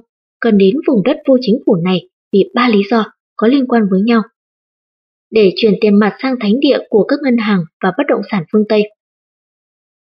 cần 0.40 0.59
đến 0.59 0.75
vùng 0.87 1.03
đất 1.03 1.16
vô 1.27 1.37
chính 1.40 1.59
phủ 1.66 1.77
này 1.85 2.09
vì 2.33 2.51
ba 2.55 2.68
lý 2.68 2.83
do 2.90 3.12
có 3.37 3.46
liên 3.46 3.66
quan 3.66 3.83
với 3.90 4.01
nhau. 4.01 4.23
Để 5.31 5.53
chuyển 5.57 5.75
tiền 5.81 5.99
mặt 5.99 6.16
sang 6.23 6.35
thánh 6.40 6.61
địa 6.61 6.79
của 6.88 7.05
các 7.05 7.18
ngân 7.23 7.37
hàng 7.37 7.61
và 7.83 7.92
bất 7.99 8.05
động 8.09 8.20
sản 8.31 8.44
phương 8.53 8.64
Tây 8.68 8.83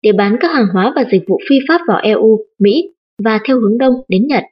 để 0.02 0.12
bán 0.12 0.36
các 0.40 0.48
hàng 0.48 0.66
hóa 0.72 0.92
và 0.96 1.04
dịch 1.12 1.22
vụ 1.28 1.38
phi 1.48 1.56
pháp 1.68 1.80
vào 1.88 2.00
EU, 2.02 2.38
Mỹ 2.58 2.94
và 3.24 3.40
theo 3.46 3.60
hướng 3.60 3.78
đông 3.78 3.94
đến 4.08 4.26
Nhật. 4.26 4.44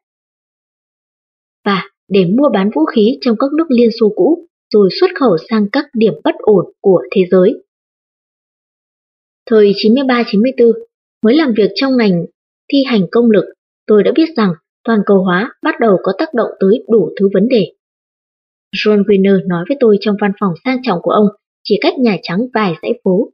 Và 1.64 1.82
để 2.08 2.24
mua 2.24 2.48
bán 2.54 2.70
vũ 2.74 2.84
khí 2.84 3.18
trong 3.20 3.36
các 3.38 3.52
nước 3.52 3.66
Liên 3.68 3.88
Xô 4.00 4.12
cũ 4.16 4.46
rồi 4.74 4.88
xuất 5.00 5.10
khẩu 5.20 5.36
sang 5.50 5.66
các 5.72 5.84
điểm 5.94 6.12
bất 6.24 6.34
ổn 6.38 6.64
của 6.80 7.02
thế 7.14 7.22
giới. 7.30 7.64
Thời 9.50 9.72
93-94, 9.72 10.72
mới 11.24 11.34
làm 11.34 11.52
việc 11.56 11.70
trong 11.74 11.96
ngành 11.96 12.24
thi 12.72 12.84
hành 12.86 13.06
công 13.10 13.30
lực, 13.30 13.44
tôi 13.86 14.02
đã 14.02 14.12
biết 14.14 14.28
rằng 14.36 14.52
toàn 14.84 15.00
cầu 15.06 15.24
hóa 15.24 15.52
bắt 15.62 15.74
đầu 15.80 15.96
có 16.02 16.12
tác 16.18 16.34
động 16.34 16.50
tới 16.60 16.84
đủ 16.88 17.10
thứ 17.20 17.28
vấn 17.34 17.48
đề. 17.48 17.72
John 18.76 19.04
Wiener 19.04 19.48
nói 19.48 19.64
với 19.68 19.76
tôi 19.80 19.96
trong 20.00 20.16
văn 20.20 20.32
phòng 20.40 20.52
sang 20.64 20.78
trọng 20.82 20.98
của 21.02 21.10
ông, 21.10 21.26
chỉ 21.64 21.78
cách 21.80 21.98
Nhà 21.98 22.16
Trắng 22.22 22.40
vài 22.54 22.74
dãy 22.82 22.92
phố 23.04 23.28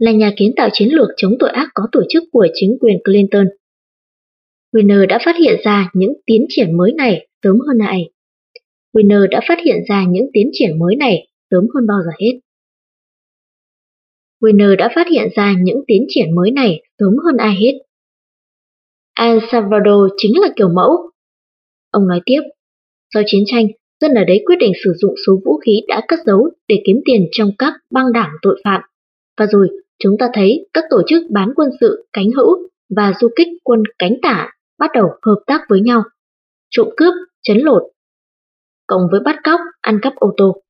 là 0.00 0.12
nhà 0.12 0.32
kiến 0.36 0.52
tạo 0.56 0.68
chiến 0.72 0.88
lược 0.88 1.08
chống 1.16 1.36
tội 1.38 1.50
ác 1.50 1.68
có 1.74 1.82
tổ 1.92 2.02
chức 2.08 2.22
của 2.32 2.46
chính 2.54 2.76
quyền 2.80 2.98
Clinton. 3.04 3.46
Winner 4.72 5.06
đã 5.06 5.18
phát 5.24 5.36
hiện 5.36 5.60
ra 5.64 5.90
những 5.94 6.12
tiến 6.26 6.46
triển 6.48 6.76
mới 6.76 6.92
này 6.92 7.28
sớm 7.42 7.56
hơn 7.68 7.78
ai. 7.78 8.10
Winner 8.92 9.28
đã 9.30 9.40
phát 9.48 9.58
hiện 9.64 9.76
ra 9.88 10.04
những 10.08 10.26
tiến 10.32 10.50
triển 10.52 10.78
mới 10.78 10.96
này 10.96 11.28
sớm 11.50 11.64
hơn 11.74 11.86
bao 11.86 11.98
giờ 12.04 12.10
hết. 12.20 12.40
Winner 14.40 14.76
đã 14.76 14.88
phát 14.94 15.06
hiện 15.10 15.28
ra 15.36 15.54
những 15.62 15.80
tiến 15.86 16.06
triển 16.08 16.34
mới 16.34 16.50
này 16.50 16.82
sớm 16.98 17.16
hơn 17.24 17.36
ai 17.36 17.54
hết. 17.60 17.72
El 19.18 19.38
Salvador 19.52 20.12
chính 20.16 20.40
là 20.40 20.48
kiểu 20.56 20.68
mẫu. 20.68 21.10
Ông 21.90 22.08
nói 22.08 22.20
tiếp, 22.26 22.40
sau 23.14 23.22
chiến 23.26 23.42
tranh, 23.46 23.66
dân 24.00 24.14
ở 24.14 24.24
đấy 24.24 24.42
quyết 24.46 24.56
định 24.60 24.72
sử 24.84 24.92
dụng 25.00 25.14
số 25.26 25.40
vũ 25.44 25.58
khí 25.66 25.80
đã 25.88 26.02
cất 26.08 26.18
giấu 26.26 26.50
để 26.68 26.82
kiếm 26.86 26.96
tiền 27.04 27.28
trong 27.32 27.50
các 27.58 27.72
băng 27.90 28.12
đảng 28.12 28.30
tội 28.42 28.60
phạm. 28.64 28.80
Và 29.38 29.46
rồi, 29.46 29.68
chúng 30.00 30.16
ta 30.18 30.28
thấy 30.32 30.68
các 30.72 30.84
tổ 30.90 31.02
chức 31.06 31.22
bán 31.30 31.52
quân 31.56 31.68
sự 31.80 32.06
cánh 32.12 32.30
hữu 32.36 32.68
và 32.96 33.12
du 33.20 33.28
kích 33.36 33.48
quân 33.64 33.82
cánh 33.98 34.14
tả 34.22 34.52
bắt 34.78 34.90
đầu 34.94 35.08
hợp 35.22 35.42
tác 35.46 35.60
với 35.68 35.80
nhau. 35.80 36.02
Trộm 36.70 36.88
cướp, 36.96 37.14
chấn 37.42 37.58
lột, 37.58 37.82
cộng 38.86 39.02
với 39.10 39.20
bắt 39.20 39.36
cóc, 39.44 39.60
ăn 39.80 39.98
cắp 40.02 40.14
ô 40.14 40.34
tô. 40.36 40.62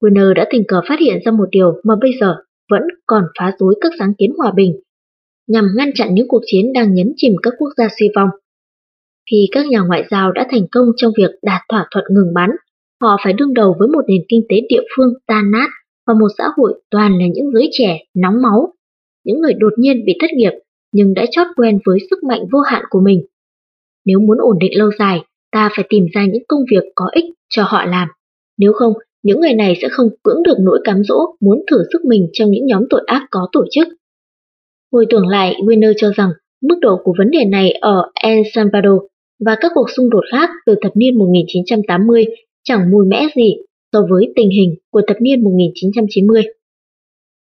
Winner 0.00 0.34
đã 0.34 0.46
tình 0.50 0.62
cờ 0.68 0.80
phát 0.88 1.00
hiện 1.00 1.18
ra 1.24 1.32
một 1.32 1.48
điều 1.50 1.80
mà 1.84 1.94
bây 2.00 2.10
giờ 2.20 2.36
vẫn 2.70 2.82
còn 3.06 3.24
phá 3.38 3.52
rối 3.58 3.74
các 3.80 3.92
sáng 3.98 4.14
kiến 4.18 4.32
hòa 4.38 4.52
bình, 4.56 4.80
nhằm 5.46 5.64
ngăn 5.76 5.90
chặn 5.94 6.14
những 6.14 6.28
cuộc 6.28 6.42
chiến 6.46 6.72
đang 6.72 6.94
nhấn 6.94 7.12
chìm 7.16 7.32
các 7.42 7.54
quốc 7.58 7.68
gia 7.76 7.88
suy 7.98 8.08
vong. 8.16 8.28
Khi 9.30 9.48
các 9.52 9.66
nhà 9.66 9.80
ngoại 9.80 10.04
giao 10.10 10.32
đã 10.32 10.46
thành 10.50 10.66
công 10.72 10.86
trong 10.96 11.12
việc 11.16 11.30
đạt 11.42 11.60
thỏa 11.68 11.88
thuận 11.90 12.04
ngừng 12.10 12.34
bắn, 12.34 12.50
họ 13.02 13.16
phải 13.24 13.32
đương 13.32 13.54
đầu 13.54 13.76
với 13.78 13.88
một 13.88 14.02
nền 14.08 14.20
kinh 14.28 14.42
tế 14.48 14.56
địa 14.68 14.82
phương 14.96 15.14
tan 15.26 15.50
nát 15.50 15.68
và 16.08 16.14
một 16.14 16.28
xã 16.38 16.44
hội 16.56 16.80
toàn 16.90 17.18
là 17.18 17.26
những 17.34 17.50
giới 17.54 17.68
trẻ 17.72 17.98
nóng 18.14 18.42
máu, 18.42 18.72
những 19.24 19.40
người 19.40 19.52
đột 19.52 19.72
nhiên 19.78 20.04
bị 20.04 20.16
thất 20.20 20.30
nghiệp 20.32 20.52
nhưng 20.92 21.14
đã 21.14 21.26
chót 21.30 21.46
quen 21.56 21.78
với 21.86 21.98
sức 22.10 22.24
mạnh 22.24 22.40
vô 22.52 22.60
hạn 22.60 22.82
của 22.90 23.00
mình. 23.00 23.22
Nếu 24.06 24.20
muốn 24.20 24.38
ổn 24.38 24.58
định 24.60 24.78
lâu 24.78 24.90
dài, 24.98 25.20
ta 25.52 25.70
phải 25.76 25.86
tìm 25.88 26.06
ra 26.12 26.26
những 26.26 26.42
công 26.48 26.60
việc 26.70 26.84
có 26.94 27.04
ích 27.12 27.24
cho 27.48 27.62
họ 27.66 27.84
làm. 27.84 28.08
Nếu 28.58 28.72
không, 28.72 28.92
những 29.22 29.40
người 29.40 29.54
này 29.54 29.74
sẽ 29.82 29.88
không 29.90 30.08
cưỡng 30.22 30.42
được 30.42 30.56
nỗi 30.60 30.80
cám 30.84 31.04
dỗ 31.04 31.36
muốn 31.40 31.62
thử 31.70 31.76
sức 31.92 32.04
mình 32.04 32.28
trong 32.32 32.50
những 32.50 32.66
nhóm 32.66 32.84
tội 32.90 33.02
ác 33.06 33.26
có 33.30 33.48
tổ 33.52 33.64
chức. 33.70 33.88
Hồi 34.92 35.06
tưởng 35.10 35.26
lại, 35.26 35.54
Winner 35.60 35.92
cho 35.96 36.10
rằng 36.16 36.30
mức 36.62 36.78
độ 36.80 37.00
của 37.04 37.14
vấn 37.18 37.30
đề 37.30 37.44
này 37.44 37.70
ở 37.70 38.10
El 38.22 38.42
Salvador 38.54 39.02
và 39.44 39.56
các 39.60 39.72
cuộc 39.74 39.90
xung 39.90 40.10
đột 40.10 40.24
khác 40.32 40.50
từ 40.66 40.74
thập 40.82 40.92
niên 40.96 41.18
1980 41.18 42.24
chẳng 42.64 42.90
mùi 42.90 43.06
mẽ 43.06 43.26
gì 43.36 43.56
so 43.92 43.98
với 44.10 44.32
tình 44.36 44.50
hình 44.50 44.74
của 44.90 45.02
thập 45.06 45.16
niên 45.20 45.44
1990. 45.44 46.42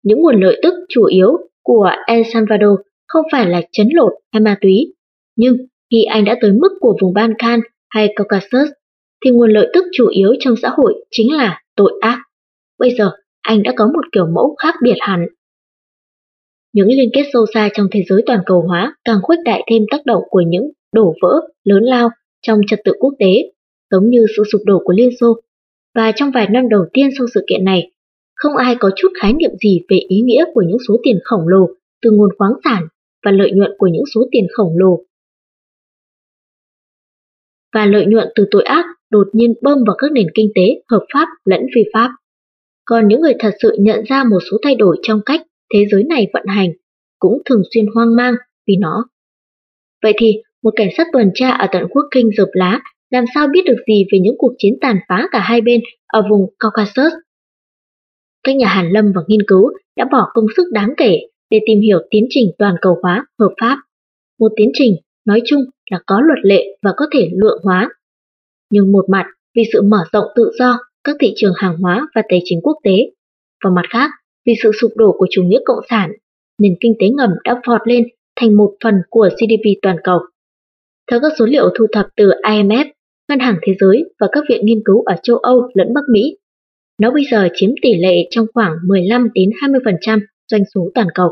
Những 0.03 0.23
nguồn 0.23 0.41
lợi 0.41 0.61
tức 0.63 0.75
chủ 0.89 1.05
yếu 1.05 1.31
của 1.63 1.91
El 2.07 2.23
Salvador 2.33 2.81
không 3.09 3.25
phải 3.33 3.47
là 3.47 3.63
chấn 3.73 3.89
lột 3.93 4.13
hay 4.33 4.41
ma 4.41 4.57
túy, 4.61 4.95
nhưng 5.37 5.57
khi 5.91 6.05
anh 6.05 6.25
đã 6.25 6.37
tới 6.41 6.53
mức 6.53 6.69
của 6.81 6.97
vùng 7.03 7.15
Balkan 7.15 7.61
hay 7.91 8.13
Caucasus, 8.17 8.69
thì 9.25 9.31
nguồn 9.31 9.51
lợi 9.51 9.71
tức 9.75 9.85
chủ 9.93 10.09
yếu 10.09 10.35
trong 10.41 10.55
xã 10.63 10.69
hội 10.69 11.05
chính 11.11 11.33
là 11.33 11.63
tội 11.77 11.93
ác. 12.01 12.19
Bây 12.79 12.95
giờ, 12.99 13.11
anh 13.41 13.63
đã 13.63 13.73
có 13.77 13.87
một 13.87 14.05
kiểu 14.13 14.27
mẫu 14.35 14.55
khác 14.59 14.75
biệt 14.83 14.97
hẳn. 15.01 15.27
Những 16.73 16.89
liên 16.89 17.11
kết 17.13 17.23
sâu 17.33 17.47
xa 17.55 17.69
trong 17.75 17.87
thế 17.93 18.03
giới 18.09 18.23
toàn 18.27 18.41
cầu 18.47 18.63
hóa 18.69 18.97
càng 19.05 19.19
khuếch 19.23 19.39
đại 19.45 19.63
thêm 19.71 19.83
tác 19.91 20.07
động 20.07 20.23
của 20.31 20.43
những 20.47 20.71
đổ 20.93 21.15
vỡ 21.23 21.41
lớn 21.65 21.83
lao 21.83 22.11
trong 22.43 22.61
trật 22.67 22.81
tự 22.85 22.93
quốc 23.01 23.15
tế, 23.19 23.53
giống 23.91 24.09
như 24.11 24.27
sự 24.37 24.43
sụp 24.53 24.61
đổ 24.67 24.83
của 24.85 24.93
Liên 24.93 25.11
Xô. 25.21 25.41
Và 25.95 26.13
trong 26.17 26.31
vài 26.31 26.49
năm 26.51 26.69
đầu 26.69 26.87
tiên 26.93 27.09
sau 27.19 27.27
sự 27.35 27.45
kiện 27.49 27.65
này, 27.65 27.91
không 28.35 28.57
ai 28.57 28.77
có 28.81 28.91
chút 28.97 29.09
khái 29.21 29.33
niệm 29.33 29.51
gì 29.63 29.81
về 29.89 29.97
ý 30.09 30.21
nghĩa 30.21 30.45
của 30.55 30.63
những 30.63 30.79
số 30.89 30.97
tiền 31.03 31.19
khổng 31.25 31.49
lồ 31.49 31.67
từ 32.03 32.11
nguồn 32.11 32.31
khoáng 32.39 32.53
sản 32.65 32.83
và 33.25 33.31
lợi 33.31 33.51
nhuận 33.55 33.71
của 33.79 33.87
những 33.87 34.05
số 34.15 34.29
tiền 34.33 34.47
khổng 34.57 34.79
lồ 34.79 35.05
và 37.75 37.87
lợi 37.87 38.07
nhuận 38.07 38.29
từ 38.35 38.47
tội 38.51 38.63
ác 38.63 38.85
đột 39.11 39.27
nhiên 39.33 39.55
bơm 39.63 39.79
vào 39.87 39.97
các 39.99 40.13
nền 40.13 40.27
kinh 40.35 40.51
tế 40.55 40.83
hợp 40.91 41.07
pháp 41.15 41.29
lẫn 41.45 41.61
phi 41.75 41.81
pháp. 41.93 42.11
Còn 42.85 43.09
những 43.09 43.21
người 43.21 43.35
thật 43.39 43.55
sự 43.63 43.77
nhận 43.79 44.05
ra 44.05 44.25
một 44.25 44.39
số 44.51 44.57
thay 44.63 44.75
đổi 44.75 44.97
trong 45.03 45.21
cách 45.27 45.41
thế 45.75 45.87
giới 45.91 46.05
này 46.05 46.27
vận 46.33 46.47
hành 46.47 46.69
cũng 47.19 47.43
thường 47.45 47.63
xuyên 47.75 47.87
hoang 47.95 48.17
mang 48.17 48.35
vì 48.67 48.77
nó. 48.77 49.05
Vậy 50.03 50.13
thì, 50.19 50.43
một 50.63 50.71
cảnh 50.77 50.89
sát 50.97 51.07
tuần 51.13 51.31
tra 51.35 51.51
ở 51.51 51.67
tận 51.73 51.83
quốc 51.91 52.05
kinh 52.11 52.31
dợp 52.37 52.49
lá 52.53 52.81
làm 53.15 53.25
sao 53.35 53.49
biết 53.53 53.61
được 53.67 53.77
gì 53.87 54.05
về 54.13 54.19
những 54.19 54.35
cuộc 54.39 54.55
chiến 54.59 54.75
tàn 54.81 54.97
phá 55.09 55.29
cả 55.31 55.41
hai 55.41 55.61
bên 55.61 55.81
ở 56.07 56.23
vùng 56.31 56.47
Caucasus? 56.59 57.13
Các 58.43 58.57
nhà 58.57 58.69
hàn 58.69 58.91
lâm 58.91 59.13
và 59.15 59.23
nghiên 59.29 59.41
cứu 59.47 59.71
đã 59.97 60.05
bỏ 60.13 60.31
công 60.35 60.47
sức 60.57 60.65
đáng 60.73 60.95
kể 60.97 61.19
để 61.51 61.59
tìm 61.67 61.81
hiểu 61.81 61.99
tiến 62.11 62.27
trình 62.31 62.51
toàn 62.59 62.75
cầu 62.81 62.99
hóa 63.03 63.27
hợp 63.39 63.55
pháp. 63.61 63.79
Một 64.41 64.53
tiến 64.57 64.71
trình, 64.75 64.97
nói 65.25 65.43
chung 65.47 65.61
là 65.91 66.01
có 66.07 66.21
luật 66.21 66.39
lệ 66.43 66.65
và 66.83 66.93
có 66.97 67.07
thể 67.13 67.31
lượng 67.33 67.61
hóa. 67.65 67.89
Nhưng 68.71 68.93
một 68.93 69.05
mặt, 69.09 69.25
vì 69.57 69.63
sự 69.73 69.83
mở 69.83 70.05
rộng 70.13 70.27
tự 70.37 70.51
do 70.59 70.79
các 71.05 71.17
thị 71.21 71.33
trường 71.37 71.53
hàng 71.57 71.77
hóa 71.77 72.09
và 72.15 72.23
tài 72.29 72.41
chính 72.45 72.61
quốc 72.63 72.79
tế, 72.83 72.97
và 73.65 73.71
mặt 73.71 73.85
khác, 73.91 74.11
vì 74.47 74.53
sự 74.63 74.71
sụp 74.81 74.93
đổ 74.97 75.17
của 75.19 75.27
chủ 75.31 75.43
nghĩa 75.43 75.61
cộng 75.65 75.85
sản, 75.91 76.13
nền 76.59 76.75
kinh 76.81 76.95
tế 77.01 77.09
ngầm 77.09 77.31
đã 77.45 77.61
vọt 77.67 77.81
lên 77.85 78.05
thành 78.37 78.57
một 78.57 78.75
phần 78.85 78.95
của 79.11 79.29
GDP 79.37 79.79
toàn 79.83 79.97
cầu. 80.05 80.19
Theo 81.11 81.21
các 81.23 81.33
số 81.39 81.47
liệu 81.47 81.71
thu 81.79 81.87
thập 81.93 82.07
từ 82.17 82.31
IMF, 82.43 82.85
Ngân 83.29 83.39
hàng 83.39 83.57
Thế 83.63 83.73
giới 83.81 84.05
và 84.21 84.29
các 84.33 84.45
viện 84.49 84.67
nghiên 84.67 84.83
cứu 84.85 85.03
ở 85.03 85.15
châu 85.23 85.37
Âu 85.37 85.71
lẫn 85.75 85.95
Bắc 85.95 86.01
Mỹ, 86.13 86.37
nó 87.01 87.11
bây 87.11 87.25
giờ 87.31 87.49
chiếm 87.55 87.71
tỷ 87.83 87.95
lệ 87.95 88.27
trong 88.31 88.47
khoảng 88.55 88.73
15 88.89 89.29
đến 89.35 89.51
20% 89.51 90.21
doanh 90.51 90.63
số 90.75 90.91
toàn 90.95 91.07
cầu. 91.15 91.29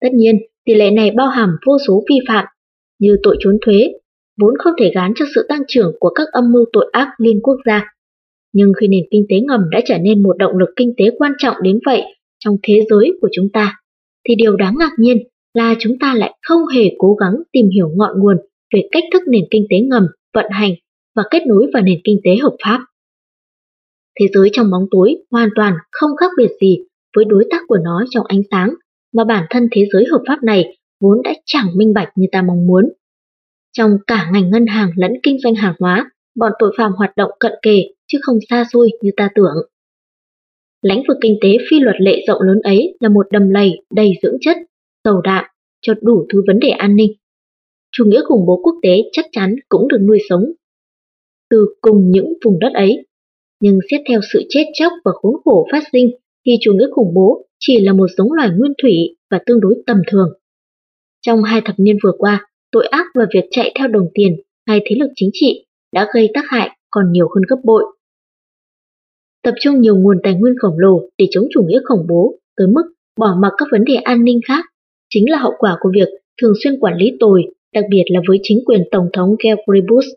Tất 0.00 0.08
nhiên, 0.14 0.38
tỷ 0.64 0.74
lệ 0.74 0.90
này 0.90 1.10
bao 1.10 1.28
hàm 1.28 1.56
vô 1.66 1.76
số 1.86 2.04
vi 2.08 2.16
phạm 2.28 2.44
như 2.98 3.16
tội 3.22 3.36
trốn 3.40 3.58
thuế, 3.62 3.92
vốn 4.40 4.54
không 4.58 4.72
thể 4.78 4.92
gán 4.94 5.12
cho 5.16 5.24
sự 5.34 5.46
tăng 5.48 5.62
trưởng 5.68 5.92
của 6.00 6.10
các 6.10 6.28
âm 6.32 6.52
mưu 6.52 6.64
tội 6.72 6.90
ác 6.92 7.08
liên 7.18 7.40
quốc 7.42 7.56
gia. 7.66 7.94
Nhưng 8.52 8.72
khi 8.80 8.88
nền 8.88 9.04
kinh 9.10 9.26
tế 9.28 9.36
ngầm 9.40 9.60
đã 9.70 9.80
trở 9.84 9.98
nên 9.98 10.22
một 10.22 10.36
động 10.38 10.56
lực 10.56 10.68
kinh 10.76 10.94
tế 10.96 11.04
quan 11.18 11.32
trọng 11.38 11.56
đến 11.62 11.78
vậy 11.86 12.02
trong 12.38 12.56
thế 12.62 12.80
giới 12.90 13.12
của 13.20 13.28
chúng 13.32 13.48
ta, 13.52 13.80
thì 14.28 14.34
điều 14.34 14.56
đáng 14.56 14.74
ngạc 14.78 14.92
nhiên 14.98 15.16
là 15.54 15.74
chúng 15.78 15.98
ta 16.00 16.14
lại 16.14 16.34
không 16.42 16.66
hề 16.74 16.82
cố 16.98 17.14
gắng 17.14 17.34
tìm 17.52 17.68
hiểu 17.74 17.88
ngọn 17.96 18.20
nguồn 18.20 18.36
về 18.74 18.80
cách 18.92 19.04
thức 19.12 19.22
nền 19.26 19.44
kinh 19.50 19.66
tế 19.70 19.80
ngầm 19.80 20.06
vận 20.34 20.46
hành 20.50 20.72
và 21.16 21.22
kết 21.30 21.42
nối 21.46 21.66
vào 21.74 21.82
nền 21.82 21.98
kinh 22.04 22.20
tế 22.24 22.36
hợp 22.42 22.56
pháp. 22.64 22.80
Thế 24.20 24.26
giới 24.34 24.48
trong 24.52 24.70
bóng 24.70 24.86
tối 24.90 25.16
hoàn 25.30 25.48
toàn 25.56 25.74
không 25.92 26.10
khác 26.16 26.30
biệt 26.36 26.50
gì 26.60 26.78
với 27.16 27.24
đối 27.24 27.44
tác 27.50 27.62
của 27.68 27.78
nó 27.84 28.04
trong 28.10 28.26
ánh 28.26 28.42
sáng 28.50 28.74
mà 29.14 29.24
bản 29.24 29.46
thân 29.50 29.68
thế 29.72 29.82
giới 29.92 30.04
hợp 30.10 30.22
pháp 30.28 30.42
này 30.42 30.76
vốn 31.00 31.22
đã 31.24 31.34
chẳng 31.44 31.66
minh 31.76 31.92
bạch 31.94 32.08
như 32.16 32.26
ta 32.32 32.42
mong 32.42 32.66
muốn. 32.66 32.92
Trong 33.72 33.90
cả 34.06 34.30
ngành 34.32 34.50
ngân 34.50 34.66
hàng 34.66 34.90
lẫn 34.96 35.12
kinh 35.22 35.38
doanh 35.38 35.54
hàng 35.54 35.74
hóa, 35.78 36.10
bọn 36.36 36.52
tội 36.58 36.74
phạm 36.78 36.92
hoạt 36.92 37.16
động 37.16 37.30
cận 37.40 37.52
kề 37.62 37.82
chứ 38.06 38.18
không 38.22 38.38
xa 38.50 38.64
xôi 38.72 38.90
như 39.02 39.10
ta 39.16 39.30
tưởng. 39.34 39.54
Lãnh 40.82 41.02
vực 41.08 41.16
kinh 41.20 41.38
tế 41.42 41.48
phi 41.70 41.80
luật 41.80 41.96
lệ 41.98 42.24
rộng 42.28 42.42
lớn 42.42 42.60
ấy 42.62 42.96
là 43.00 43.08
một 43.08 43.26
đầm 43.30 43.50
lầy 43.50 43.72
đầy 43.94 44.12
dưỡng 44.22 44.36
chất, 44.40 44.56
dầu 45.04 45.20
đạm 45.20 45.44
cho 45.80 45.94
đủ 46.00 46.26
thứ 46.32 46.42
vấn 46.46 46.58
đề 46.58 46.68
an 46.68 46.96
ninh. 46.96 47.12
Chủ 47.92 48.04
nghĩa 48.04 48.20
khủng 48.24 48.46
bố 48.46 48.60
quốc 48.62 48.74
tế 48.82 49.02
chắc 49.12 49.26
chắn 49.32 49.54
cũng 49.68 49.88
được 49.88 49.98
nuôi 50.00 50.18
sống 50.28 50.44
từ 51.50 51.66
cùng 51.80 52.10
những 52.10 52.32
vùng 52.44 52.58
đất 52.58 52.72
ấy. 52.74 53.06
Nhưng 53.60 53.78
xét 53.90 54.00
theo 54.08 54.20
sự 54.32 54.42
chết 54.48 54.64
chóc 54.74 54.92
và 55.04 55.12
khốn 55.14 55.34
khổ 55.44 55.66
phát 55.72 55.82
sinh 55.92 56.10
thì 56.46 56.52
chủ 56.60 56.72
nghĩa 56.72 56.88
khủng 56.90 57.14
bố 57.14 57.46
chỉ 57.58 57.80
là 57.80 57.92
một 57.92 58.06
giống 58.16 58.32
loài 58.32 58.48
nguyên 58.56 58.72
thủy 58.82 59.16
và 59.30 59.38
tương 59.46 59.60
đối 59.60 59.74
tầm 59.86 59.96
thường. 60.10 60.28
Trong 61.26 61.42
hai 61.42 61.60
thập 61.64 61.74
niên 61.78 61.96
vừa 62.04 62.12
qua, 62.18 62.46
tội 62.72 62.86
ác 62.86 63.06
và 63.14 63.26
việc 63.34 63.44
chạy 63.50 63.72
theo 63.78 63.88
đồng 63.88 64.08
tiền 64.14 64.36
hay 64.66 64.80
thế 64.84 64.96
lực 65.00 65.10
chính 65.16 65.30
trị 65.32 65.66
đã 65.92 66.06
gây 66.14 66.30
tác 66.34 66.44
hại 66.48 66.70
còn 66.90 67.12
nhiều 67.12 67.28
hơn 67.34 67.42
gấp 67.48 67.56
bội. 67.64 67.84
Tập 69.42 69.54
trung 69.60 69.80
nhiều 69.80 69.96
nguồn 69.96 70.16
tài 70.22 70.34
nguyên 70.34 70.54
khổng 70.58 70.78
lồ 70.78 71.00
để 71.18 71.26
chống 71.30 71.46
chủ 71.50 71.62
nghĩa 71.62 71.80
khủng 71.88 72.06
bố 72.08 72.34
tới 72.56 72.66
mức 72.66 72.82
bỏ 73.18 73.36
mặc 73.42 73.52
các 73.58 73.68
vấn 73.72 73.84
đề 73.84 73.94
an 73.94 74.24
ninh 74.24 74.40
khác 74.48 74.64
chính 75.10 75.30
là 75.30 75.38
hậu 75.38 75.52
quả 75.58 75.76
của 75.80 75.90
việc 75.94 76.08
thường 76.42 76.52
xuyên 76.64 76.78
quản 76.80 76.96
lý 76.96 77.16
tồi, 77.20 77.42
đặc 77.74 77.84
biệt 77.90 78.02
là 78.06 78.20
với 78.28 78.38
chính 78.42 78.58
quyền 78.66 78.82
Tổng 78.90 79.08
thống 79.12 79.36
Geoffrey 79.38 79.86
Bush. 79.88 80.08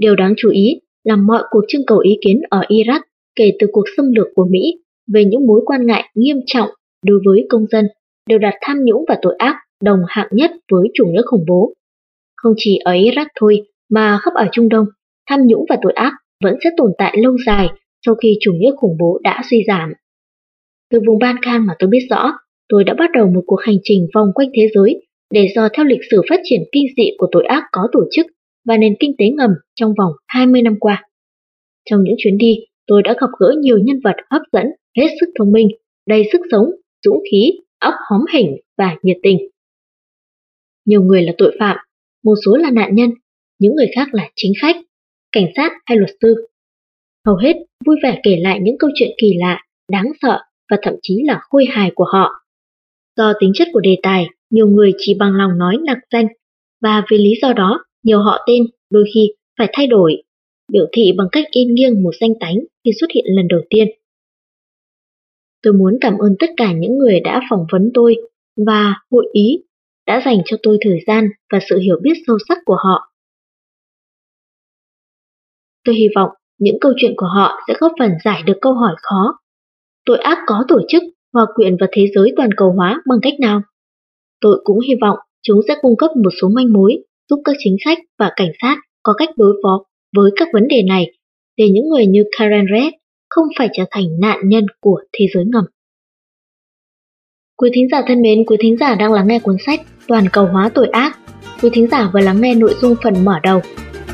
Điều 0.00 0.16
đáng 0.16 0.34
chú 0.36 0.50
ý 0.50 0.80
là 1.04 1.16
mọi 1.16 1.42
cuộc 1.50 1.64
trưng 1.68 1.82
cầu 1.86 1.98
ý 1.98 2.18
kiến 2.24 2.40
ở 2.50 2.60
Iraq 2.68 3.00
kể 3.36 3.52
từ 3.58 3.66
cuộc 3.72 3.84
xâm 3.96 4.12
lược 4.12 4.26
của 4.34 4.46
Mỹ 4.50 4.60
về 5.14 5.24
những 5.24 5.46
mối 5.46 5.60
quan 5.66 5.86
ngại 5.86 6.04
nghiêm 6.14 6.36
trọng 6.46 6.68
đối 7.06 7.20
với 7.24 7.46
công 7.48 7.66
dân 7.66 7.86
đều 8.28 8.38
đặt 8.38 8.54
tham 8.60 8.84
nhũng 8.84 9.04
và 9.08 9.18
tội 9.22 9.34
ác 9.38 9.56
đồng 9.82 10.00
hạng 10.08 10.28
nhất 10.30 10.50
với 10.72 10.88
chủ 10.94 11.06
nghĩa 11.06 11.22
khủng 11.26 11.44
bố. 11.48 11.72
Không 12.36 12.52
chỉ 12.56 12.78
ở 12.84 12.92
Iraq 12.92 13.26
thôi, 13.40 13.62
mà 13.90 14.18
khắp 14.22 14.34
ở 14.34 14.46
Trung 14.52 14.68
Đông, 14.68 14.86
tham 15.28 15.40
nhũng 15.46 15.64
và 15.68 15.78
tội 15.82 15.92
ác 15.92 16.12
vẫn 16.44 16.54
sẽ 16.64 16.70
tồn 16.76 16.92
tại 16.98 17.16
lâu 17.18 17.36
dài 17.46 17.68
sau 18.06 18.14
khi 18.14 18.36
chủ 18.40 18.52
nghĩa 18.52 18.70
khủng 18.76 18.96
bố 19.00 19.20
đã 19.22 19.42
suy 19.50 19.62
giảm. 19.66 19.92
Từ 20.90 21.00
vùng 21.06 21.18
Balkan 21.18 21.66
mà 21.66 21.74
tôi 21.78 21.88
biết 21.88 22.06
rõ, 22.10 22.32
tôi 22.68 22.84
đã 22.84 22.94
bắt 22.98 23.10
đầu 23.14 23.26
một 23.26 23.42
cuộc 23.46 23.60
hành 23.60 23.76
trình 23.82 24.06
vòng 24.14 24.28
quanh 24.34 24.48
thế 24.54 24.68
giới 24.74 25.06
để 25.34 25.48
dò 25.54 25.68
theo 25.72 25.84
lịch 25.84 26.00
sử 26.10 26.20
phát 26.30 26.40
triển 26.44 26.60
kinh 26.72 26.86
dị 26.96 27.10
của 27.18 27.28
tội 27.32 27.44
ác 27.44 27.64
có 27.72 27.88
tổ 27.92 28.00
chức 28.10 28.26
và 28.64 28.76
nền 28.76 28.94
kinh 29.00 29.12
tế 29.18 29.24
ngầm 29.36 29.50
trong 29.74 29.94
vòng 29.98 30.12
20 30.26 30.62
năm 30.62 30.76
qua. 30.80 31.04
Trong 31.90 32.02
những 32.04 32.14
chuyến 32.18 32.38
đi, 32.38 32.54
tôi 32.86 33.02
đã 33.02 33.14
gặp 33.20 33.30
gỡ 33.38 33.54
nhiều 33.60 33.78
nhân 33.78 34.00
vật 34.04 34.16
hấp 34.30 34.42
dẫn, 34.52 34.66
hết 34.96 35.08
sức 35.20 35.26
thông 35.38 35.52
minh, 35.52 35.68
đầy 36.06 36.22
sức 36.32 36.40
sống, 36.50 36.66
dũng 37.04 37.22
khí, 37.30 37.52
óc 37.78 37.94
hóm 38.10 38.20
hình 38.32 38.56
và 38.78 38.96
nhiệt 39.02 39.16
tình. 39.22 39.38
Nhiều 40.84 41.02
người 41.02 41.22
là 41.22 41.32
tội 41.38 41.56
phạm, 41.58 41.76
một 42.24 42.34
số 42.46 42.56
là 42.56 42.70
nạn 42.70 42.94
nhân, 42.94 43.10
những 43.58 43.74
người 43.74 43.88
khác 43.94 44.08
là 44.12 44.30
chính 44.36 44.52
khách, 44.60 44.76
cảnh 45.32 45.46
sát 45.56 45.72
hay 45.86 45.98
luật 45.98 46.10
sư. 46.22 46.46
Hầu 47.26 47.36
hết 47.36 47.56
vui 47.86 47.96
vẻ 48.02 48.20
kể 48.22 48.36
lại 48.40 48.58
những 48.62 48.78
câu 48.78 48.90
chuyện 48.94 49.10
kỳ 49.18 49.34
lạ, 49.38 49.62
đáng 49.92 50.06
sợ 50.22 50.40
và 50.70 50.76
thậm 50.82 50.94
chí 51.02 51.22
là 51.24 51.40
khôi 51.42 51.64
hài 51.70 51.90
của 51.94 52.06
họ. 52.12 52.30
Do 53.16 53.32
tính 53.40 53.50
chất 53.54 53.68
của 53.72 53.80
đề 53.80 53.96
tài, 54.02 54.26
nhiều 54.50 54.66
người 54.66 54.92
chỉ 54.98 55.14
bằng 55.18 55.32
lòng 55.32 55.58
nói 55.58 55.76
nặc 55.86 55.98
danh 56.12 56.26
và 56.82 57.04
vì 57.10 57.18
lý 57.18 57.30
do 57.42 57.52
đó, 57.52 57.84
nhiều 58.02 58.18
họ 58.18 58.44
tên 58.46 58.62
đôi 58.90 59.04
khi 59.14 59.20
phải 59.58 59.68
thay 59.72 59.86
đổi, 59.86 60.22
biểu 60.72 60.86
thị 60.92 61.12
bằng 61.16 61.28
cách 61.32 61.44
in 61.50 61.74
nghiêng 61.74 62.02
một 62.02 62.10
danh 62.20 62.32
tánh 62.40 62.56
khi 62.84 62.90
xuất 63.00 63.10
hiện 63.14 63.24
lần 63.28 63.48
đầu 63.48 63.60
tiên. 63.70 63.88
Tôi 65.62 65.72
muốn 65.72 65.98
cảm 66.00 66.18
ơn 66.18 66.36
tất 66.38 66.50
cả 66.56 66.72
những 66.72 66.98
người 66.98 67.20
đã 67.20 67.40
phỏng 67.50 67.66
vấn 67.72 67.90
tôi 67.94 68.16
và 68.66 68.94
hội 69.10 69.28
ý 69.32 69.62
đã 70.06 70.22
dành 70.24 70.38
cho 70.44 70.56
tôi 70.62 70.78
thời 70.80 70.98
gian 71.06 71.28
và 71.52 71.58
sự 71.70 71.78
hiểu 71.78 71.96
biết 72.02 72.14
sâu 72.26 72.36
sắc 72.48 72.58
của 72.64 72.76
họ. 72.84 73.12
Tôi 75.84 75.94
hy 75.94 76.08
vọng 76.16 76.30
những 76.58 76.76
câu 76.80 76.92
chuyện 76.96 77.14
của 77.16 77.26
họ 77.26 77.58
sẽ 77.68 77.74
góp 77.80 77.92
phần 77.98 78.10
giải 78.24 78.42
được 78.46 78.58
câu 78.60 78.74
hỏi 78.74 78.94
khó. 79.02 79.38
Tội 80.04 80.18
ác 80.18 80.38
có 80.46 80.64
tổ 80.68 80.80
chức, 80.88 81.02
hòa 81.32 81.46
quyện 81.54 81.76
vào 81.80 81.88
thế 81.92 82.06
giới 82.14 82.32
toàn 82.36 82.50
cầu 82.56 82.72
hóa 82.72 83.02
bằng 83.08 83.18
cách 83.22 83.34
nào? 83.40 83.62
Tôi 84.40 84.60
cũng 84.64 84.80
hy 84.80 84.94
vọng 85.00 85.18
chúng 85.42 85.60
sẽ 85.68 85.74
cung 85.80 85.96
cấp 85.96 86.10
một 86.24 86.30
số 86.42 86.48
manh 86.48 86.72
mối 86.72 86.96
giúp 87.30 87.40
các 87.44 87.56
chính 87.58 87.76
sách 87.84 87.98
và 88.18 88.30
cảnh 88.36 88.50
sát 88.62 88.76
có 89.02 89.12
cách 89.18 89.28
đối 89.36 89.52
phó 89.62 89.84
với 90.16 90.30
các 90.36 90.48
vấn 90.52 90.68
đề 90.68 90.82
này 90.82 91.06
để 91.56 91.68
những 91.68 91.88
người 91.88 92.06
như 92.06 92.24
Karen 92.38 92.66
Red 92.74 92.92
không 93.28 93.44
phải 93.58 93.68
trở 93.72 93.84
thành 93.90 94.04
nạn 94.20 94.38
nhân 94.44 94.66
của 94.80 95.00
thế 95.12 95.26
giới 95.34 95.44
ngầm. 95.52 95.64
Quý 97.56 97.70
thính 97.74 97.88
giả 97.92 98.02
thân 98.06 98.22
mến, 98.22 98.44
quý 98.46 98.56
thính 98.60 98.76
giả 98.76 98.94
đang 98.94 99.12
lắng 99.12 99.28
nghe 99.28 99.38
cuốn 99.38 99.56
sách 99.66 99.80
Toàn 100.10 100.24
cầu 100.32 100.46
hóa 100.46 100.70
tội 100.74 100.88
ác. 100.88 101.18
Quý 101.62 101.70
thính 101.72 101.88
giả 101.90 102.10
vừa 102.14 102.20
lắng 102.20 102.40
nghe 102.40 102.54
nội 102.54 102.74
dung 102.80 102.94
phần 103.02 103.24
mở 103.24 103.34
đầu. 103.42 103.60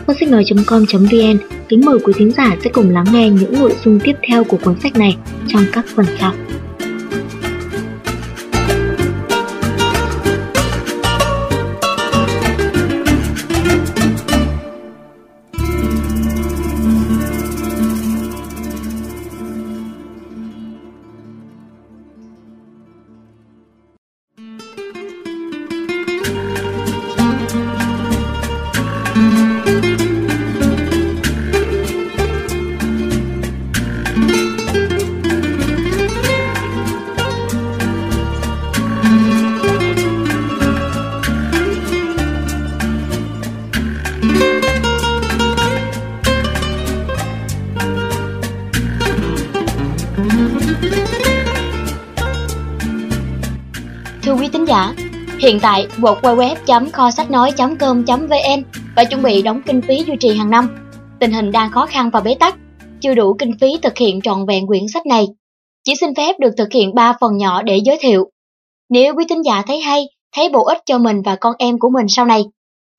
Qua 0.06 0.14
sách 0.20 0.28
nói.com.vn, 0.28 1.38
kính 1.68 1.80
mời 1.84 1.98
quý 2.04 2.12
thính 2.16 2.30
giả 2.30 2.56
sẽ 2.64 2.70
cùng 2.74 2.90
lắng 2.90 3.06
nghe 3.12 3.30
những 3.30 3.52
nội 3.60 3.72
dung 3.84 3.98
tiếp 4.04 4.12
theo 4.28 4.44
của 4.44 4.58
cuốn 4.64 4.80
sách 4.80 4.96
này 4.96 5.16
trong 5.48 5.62
các 5.72 5.84
phần 5.94 6.06
sau. 6.18 6.32
Tại, 55.66 55.86
www.kho 55.96 57.10
sách 57.10 57.30
nói.com.vn 57.30 58.62
và 58.96 59.04
chuẩn 59.04 59.22
bị 59.22 59.42
đóng 59.42 59.62
kinh 59.66 59.82
phí 59.82 60.04
duy 60.06 60.14
trì 60.20 60.36
hàng 60.36 60.50
năm. 60.50 60.68
Tình 61.20 61.32
hình 61.32 61.52
đang 61.52 61.70
khó 61.70 61.86
khăn 61.86 62.10
và 62.10 62.20
bế 62.20 62.34
tắc, 62.34 62.56
chưa 63.00 63.14
đủ 63.14 63.36
kinh 63.38 63.52
phí 63.60 63.78
thực 63.82 63.98
hiện 63.98 64.20
trọn 64.20 64.46
vẹn 64.46 64.66
quyển 64.66 64.88
sách 64.88 65.06
này. 65.06 65.26
Chỉ 65.84 65.94
xin 66.00 66.14
phép 66.14 66.36
được 66.40 66.50
thực 66.56 66.72
hiện 66.72 66.94
3 66.94 67.12
phần 67.20 67.36
nhỏ 67.36 67.62
để 67.62 67.76
giới 67.84 67.98
thiệu. 68.00 68.30
Nếu 68.90 69.14
quý 69.14 69.24
tín 69.28 69.42
giả 69.42 69.62
thấy 69.66 69.80
hay, 69.80 70.04
thấy 70.36 70.48
bổ 70.48 70.64
ích 70.64 70.78
cho 70.86 70.98
mình 70.98 71.22
và 71.22 71.36
con 71.40 71.54
em 71.58 71.78
của 71.78 71.90
mình 71.90 72.06
sau 72.08 72.24
này, 72.24 72.44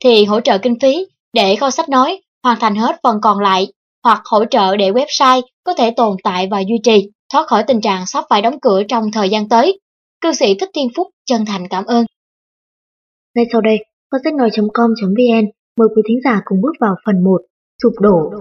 thì 0.03 0.25
hỗ 0.25 0.39
trợ 0.39 0.58
kinh 0.58 0.80
phí 0.80 1.06
để 1.34 1.56
kho 1.56 1.69
sách 1.69 1.89
nói 1.89 2.21
hoàn 2.43 2.60
thành 2.60 2.75
hết 2.75 2.99
phần 3.03 3.17
còn 3.21 3.39
lại, 3.39 3.67
hoặc 4.03 4.21
hỗ 4.25 4.45
trợ 4.45 4.75
để 4.75 4.91
website 4.91 5.41
có 5.63 5.73
thể 5.73 5.91
tồn 5.91 6.15
tại 6.23 6.47
và 6.51 6.60
duy 6.60 6.77
trì, 6.84 7.10
thoát 7.34 7.47
khỏi 7.47 7.63
tình 7.63 7.82
trạng 7.82 8.06
sắp 8.06 8.25
phải 8.30 8.41
đóng 8.41 8.60
cửa 8.62 8.84
trong 8.84 9.12
thời 9.12 9.30
gian 9.30 9.49
tới. 9.49 9.80
Cư 10.21 10.34
sĩ 10.34 10.53
Thích 10.60 10.69
Thiên 10.73 10.88
Phúc 10.95 11.08
chân 11.25 11.45
thành 11.45 11.67
cảm 11.67 11.86
ơn. 11.86 12.06
Ngay 13.38 13.45
sau 13.52 13.62
đây, 13.62 13.86
kho 14.12 14.17
sách 14.23 14.34
nói.com.vn 14.34 15.45
mời 15.80 15.88
quý 15.95 16.02
thính 16.08 16.19
giả 16.23 16.41
cùng 16.45 16.62
bước 16.62 16.71
vào 16.80 16.95
phần 17.06 17.23
1, 17.23 17.41
sụp 17.84 17.93
đổ. 18.02 18.32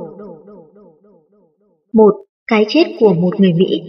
1. 1.93 2.15
Cái 2.47 2.65
chết 2.69 2.85
của 3.01 3.15
một 3.15 3.41
người 3.41 3.53
Mỹ 3.53 3.83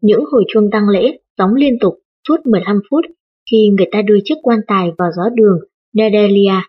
Những 0.00 0.24
hồi 0.32 0.44
chuông 0.48 0.70
tăng 0.70 0.88
lễ 0.88 1.18
gióng 1.38 1.54
liên 1.54 1.78
tục 1.80 1.94
suốt 2.28 2.36
15 2.44 2.80
phút 2.90 3.04
khi 3.50 3.68
người 3.76 3.86
ta 3.92 4.02
đưa 4.02 4.18
chiếc 4.24 4.34
quan 4.42 4.60
tài 4.66 4.90
vào 4.98 5.08
gió 5.16 5.22
đường 5.34 5.58
Nedelia. 5.94 6.60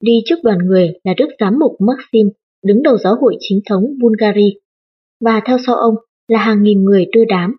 Đi 0.00 0.12
trước 0.24 0.36
đoàn 0.42 0.58
người 0.58 0.92
là 1.04 1.14
Đức 1.18 1.28
Giám 1.40 1.58
mục 1.58 1.72
Maxim, 1.80 2.26
đứng 2.64 2.82
đầu 2.82 2.96
giáo 2.98 3.16
hội 3.20 3.36
chính 3.40 3.60
thống 3.68 3.84
Bulgaria, 4.00 4.50
và 5.24 5.40
theo 5.46 5.58
sau 5.66 5.76
ông 5.76 5.94
là 6.28 6.38
hàng 6.38 6.62
nghìn 6.62 6.84
người 6.84 7.06
đưa 7.12 7.24
đám 7.28 7.56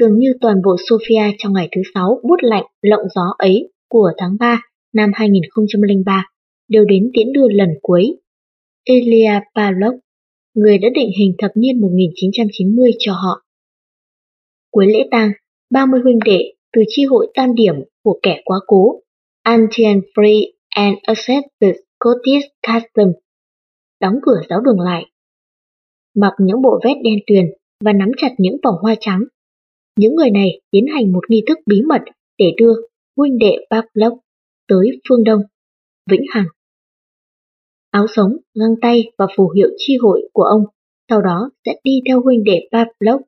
Dường 0.00 0.18
như 0.18 0.32
toàn 0.40 0.56
bộ 0.64 0.76
Sofia 0.76 1.32
trong 1.38 1.52
ngày 1.52 1.68
thứ 1.76 1.82
sáu 1.94 2.20
bút 2.28 2.36
lạnh 2.42 2.64
lộng 2.82 3.02
gió 3.14 3.34
ấy 3.38 3.72
của 3.88 4.12
tháng 4.18 4.36
3 4.40 4.62
năm 4.92 5.10
2003 5.14 6.26
đều 6.68 6.84
đến 6.84 7.10
tiễn 7.14 7.32
đưa 7.32 7.48
lần 7.48 7.68
cuối. 7.82 8.16
Elia 8.84 9.40
Pavlov, 9.54 9.94
người 10.54 10.78
đã 10.78 10.88
định 10.94 11.10
hình 11.18 11.34
thập 11.38 11.50
niên 11.54 11.80
1990 11.80 12.90
cho 12.98 13.12
họ. 13.12 13.42
Cuối 14.70 14.86
lễ 14.86 15.08
tang, 15.10 15.30
30 15.70 16.00
huynh 16.00 16.18
đệ 16.24 16.52
từ 16.72 16.82
chi 16.88 17.04
hội 17.04 17.26
tam 17.34 17.54
điểm 17.54 17.74
của 18.02 18.18
kẻ 18.22 18.40
quá 18.44 18.58
cố, 18.66 19.00
Antian 19.42 20.00
Free 20.14 20.44
and 20.68 20.96
Accepted 21.02 21.76
Scottish 21.96 22.46
Custom, 22.66 23.12
đóng 24.00 24.14
cửa 24.22 24.40
giáo 24.48 24.60
đường 24.60 24.80
lại. 24.80 25.04
Mặc 26.16 26.32
những 26.38 26.62
bộ 26.62 26.80
vest 26.84 26.96
đen 27.04 27.18
tuyền 27.26 27.46
và 27.84 27.92
nắm 27.92 28.10
chặt 28.16 28.30
những 28.38 28.56
vòng 28.64 28.74
hoa 28.82 28.94
trắng 29.00 29.20
những 29.96 30.14
người 30.14 30.30
này 30.30 30.60
tiến 30.70 30.86
hành 30.94 31.12
một 31.12 31.30
nghi 31.30 31.42
thức 31.48 31.58
bí 31.66 31.82
mật 31.88 32.02
để 32.38 32.46
đưa 32.56 32.72
huynh 33.16 33.38
đệ 33.38 33.56
Pavlov 33.70 34.18
tới 34.68 34.90
phương 35.08 35.24
Đông, 35.24 35.40
Vĩnh 36.10 36.24
Hằng. 36.30 36.46
Áo 37.90 38.06
sống, 38.16 38.36
găng 38.54 38.74
tay 38.82 39.12
và 39.18 39.26
phù 39.36 39.50
hiệu 39.50 39.68
chi 39.76 39.96
hội 40.02 40.28
của 40.32 40.42
ông 40.42 40.64
sau 41.08 41.22
đó 41.22 41.50
sẽ 41.64 41.72
đi 41.84 42.00
theo 42.08 42.22
huynh 42.22 42.44
đệ 42.44 42.68
Pavlov 42.72 43.20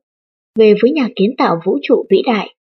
về 0.55 0.73
với 0.81 0.91
nhà 0.91 1.09
kiến 1.15 1.29
tạo 1.37 1.55
vũ 1.65 1.77
trụ 1.81 2.05
vĩ 2.09 2.17
đại. 2.25 2.55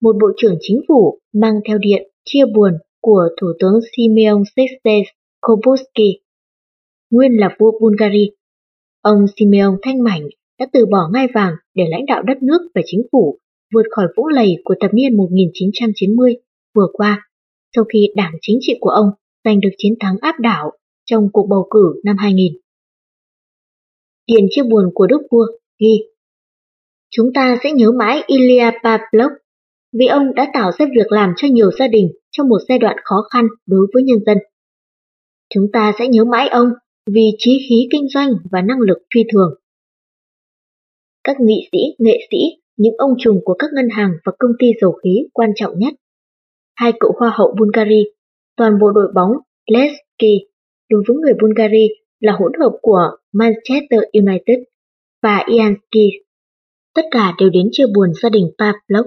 Một 0.00 0.16
bộ 0.20 0.26
trưởng 0.36 0.58
chính 0.60 0.80
phủ 0.88 1.18
mang 1.32 1.54
theo 1.68 1.78
điện 1.78 2.10
chia 2.24 2.44
buồn 2.54 2.72
của 3.00 3.28
Thủ 3.40 3.46
tướng 3.58 3.80
Simeon 3.92 4.42
Sestes 4.56 5.06
Kobusky, 5.40 6.20
nguyên 7.10 7.32
là 7.32 7.56
vua 7.58 7.80
Bulgaria. 7.80 8.28
Ông 9.02 9.26
Simeon 9.36 9.76
thanh 9.82 10.02
mảnh 10.02 10.28
đã 10.58 10.66
từ 10.72 10.86
bỏ 10.86 11.08
ngai 11.12 11.26
vàng 11.34 11.52
để 11.74 11.84
lãnh 11.90 12.06
đạo 12.06 12.22
đất 12.22 12.42
nước 12.42 12.58
và 12.74 12.82
chính 12.84 13.02
phủ 13.12 13.38
vượt 13.74 13.86
khỏi 13.90 14.06
vũng 14.16 14.26
lầy 14.26 14.56
của 14.64 14.74
thập 14.80 14.94
niên 14.94 15.16
1990 15.16 16.34
vừa 16.74 16.86
qua, 16.92 17.28
sau 17.76 17.84
khi 17.84 18.08
đảng 18.16 18.32
chính 18.42 18.58
trị 18.60 18.74
của 18.80 18.90
ông 18.90 19.06
giành 19.44 19.60
được 19.60 19.70
chiến 19.78 19.94
thắng 20.00 20.16
áp 20.20 20.40
đảo 20.40 20.72
trong 21.04 21.28
cuộc 21.32 21.46
bầu 21.50 21.68
cử 21.70 22.00
năm 22.04 22.16
2000. 22.18 22.52
Điện 24.26 24.46
chia 24.50 24.62
buồn 24.62 24.84
của 24.94 25.06
đức 25.06 25.20
vua 25.30 25.46
ghi 25.80 26.02
Chúng 27.10 27.32
ta 27.34 27.58
sẽ 27.62 27.72
nhớ 27.72 27.90
mãi 27.98 28.22
Ilya 28.26 28.72
Pavlov 28.82 29.32
vì 29.92 30.06
ông 30.06 30.34
đã 30.34 30.50
tạo 30.54 30.72
ra 30.78 30.86
việc 30.96 31.12
làm 31.12 31.32
cho 31.36 31.48
nhiều 31.48 31.70
gia 31.78 31.88
đình 31.88 32.08
trong 32.30 32.48
một 32.48 32.58
giai 32.68 32.78
đoạn 32.78 32.96
khó 33.04 33.16
khăn 33.30 33.46
đối 33.66 33.86
với 33.94 34.02
nhân 34.02 34.18
dân. 34.26 34.38
Chúng 35.54 35.64
ta 35.72 35.92
sẽ 35.98 36.08
nhớ 36.08 36.24
mãi 36.24 36.48
ông 36.48 36.68
vì 37.10 37.30
trí 37.38 37.58
khí 37.68 37.88
kinh 37.92 38.08
doanh 38.08 38.30
và 38.52 38.62
năng 38.62 38.80
lực 38.80 38.98
phi 39.14 39.20
thường 39.32 39.54
các 41.28 41.40
nghị 41.40 41.68
sĩ, 41.72 41.78
nghệ 41.98 42.18
sĩ, 42.30 42.38
những 42.76 42.94
ông 42.98 43.14
trùm 43.18 43.38
của 43.44 43.54
các 43.58 43.70
ngân 43.74 43.88
hàng 43.92 44.12
và 44.24 44.32
công 44.38 44.50
ty 44.58 44.66
dầu 44.80 44.92
khí 44.92 45.28
quan 45.32 45.50
trọng 45.56 45.78
nhất. 45.78 45.94
Hai 46.76 46.92
cựu 47.00 47.12
hoa 47.18 47.32
hậu 47.34 47.54
Bulgaria, 47.58 48.04
toàn 48.56 48.78
bộ 48.80 48.92
đội 48.92 49.12
bóng 49.14 49.32
Leski 49.70 50.32
đối 50.90 51.02
với 51.08 51.16
người 51.16 51.32
Bulgaria 51.40 51.86
là 52.20 52.32
hỗn 52.32 52.52
hợp 52.60 52.72
của 52.82 53.10
Manchester 53.32 54.00
United 54.12 54.58
và 55.22 55.44
Iansky. 55.46 56.10
Tất 56.94 57.02
cả 57.10 57.34
đều 57.38 57.50
đến 57.50 57.68
chia 57.72 57.86
buồn 57.94 58.12
gia 58.22 58.28
đình 58.28 58.50
Pavlov. 58.58 59.06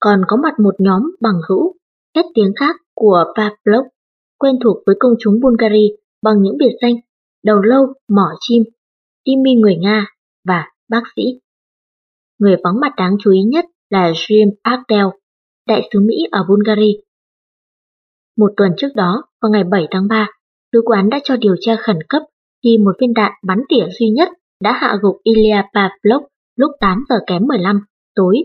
Còn 0.00 0.20
có 0.28 0.36
mặt 0.42 0.54
một 0.60 0.74
nhóm 0.78 1.02
bằng 1.20 1.38
hữu, 1.48 1.74
các 2.14 2.24
tiếng 2.34 2.52
khác 2.60 2.76
của 2.94 3.24
Pavlov, 3.36 3.86
quen 4.38 4.54
thuộc 4.64 4.76
với 4.86 4.96
công 4.98 5.12
chúng 5.18 5.40
Bulgaria 5.40 5.88
bằng 6.22 6.42
những 6.42 6.56
biệt 6.58 6.76
danh 6.82 6.94
đầu 7.44 7.62
lâu, 7.62 7.86
mỏ 8.08 8.28
chim, 8.40 8.62
Timmy 9.24 9.54
người 9.54 9.76
Nga 9.76 10.06
và 10.48 10.73
bác 10.88 11.02
sĩ. 11.16 11.22
Người 12.38 12.56
vắng 12.64 12.80
mặt 12.80 12.92
đáng 12.96 13.16
chú 13.20 13.32
ý 13.32 13.42
nhất 13.42 13.64
là 13.90 14.10
Jim 14.10 14.50
Agdell, 14.62 15.08
đại 15.66 15.88
sứ 15.92 16.00
Mỹ 16.00 16.14
ở 16.30 16.44
Bulgaria. 16.48 16.92
Một 18.36 18.52
tuần 18.56 18.72
trước 18.76 18.88
đó, 18.94 19.22
vào 19.42 19.50
ngày 19.50 19.64
7 19.64 19.86
tháng 19.90 20.08
3, 20.08 20.28
sứ 20.72 20.80
quán 20.84 21.10
đã 21.10 21.20
cho 21.24 21.36
điều 21.36 21.54
tra 21.60 21.76
khẩn 21.76 21.98
cấp 22.08 22.22
khi 22.62 22.78
một 22.78 22.96
viên 23.00 23.14
đạn 23.14 23.32
bắn 23.42 23.58
tỉa 23.68 23.86
duy 23.98 24.08
nhất 24.08 24.28
đã 24.60 24.72
hạ 24.72 24.96
gục 25.02 25.16
Ilya 25.22 25.64
Pavlov 25.74 26.22
lúc 26.56 26.70
8 26.80 27.04
giờ 27.08 27.16
kém 27.26 27.46
15 27.46 27.80
tối 28.14 28.36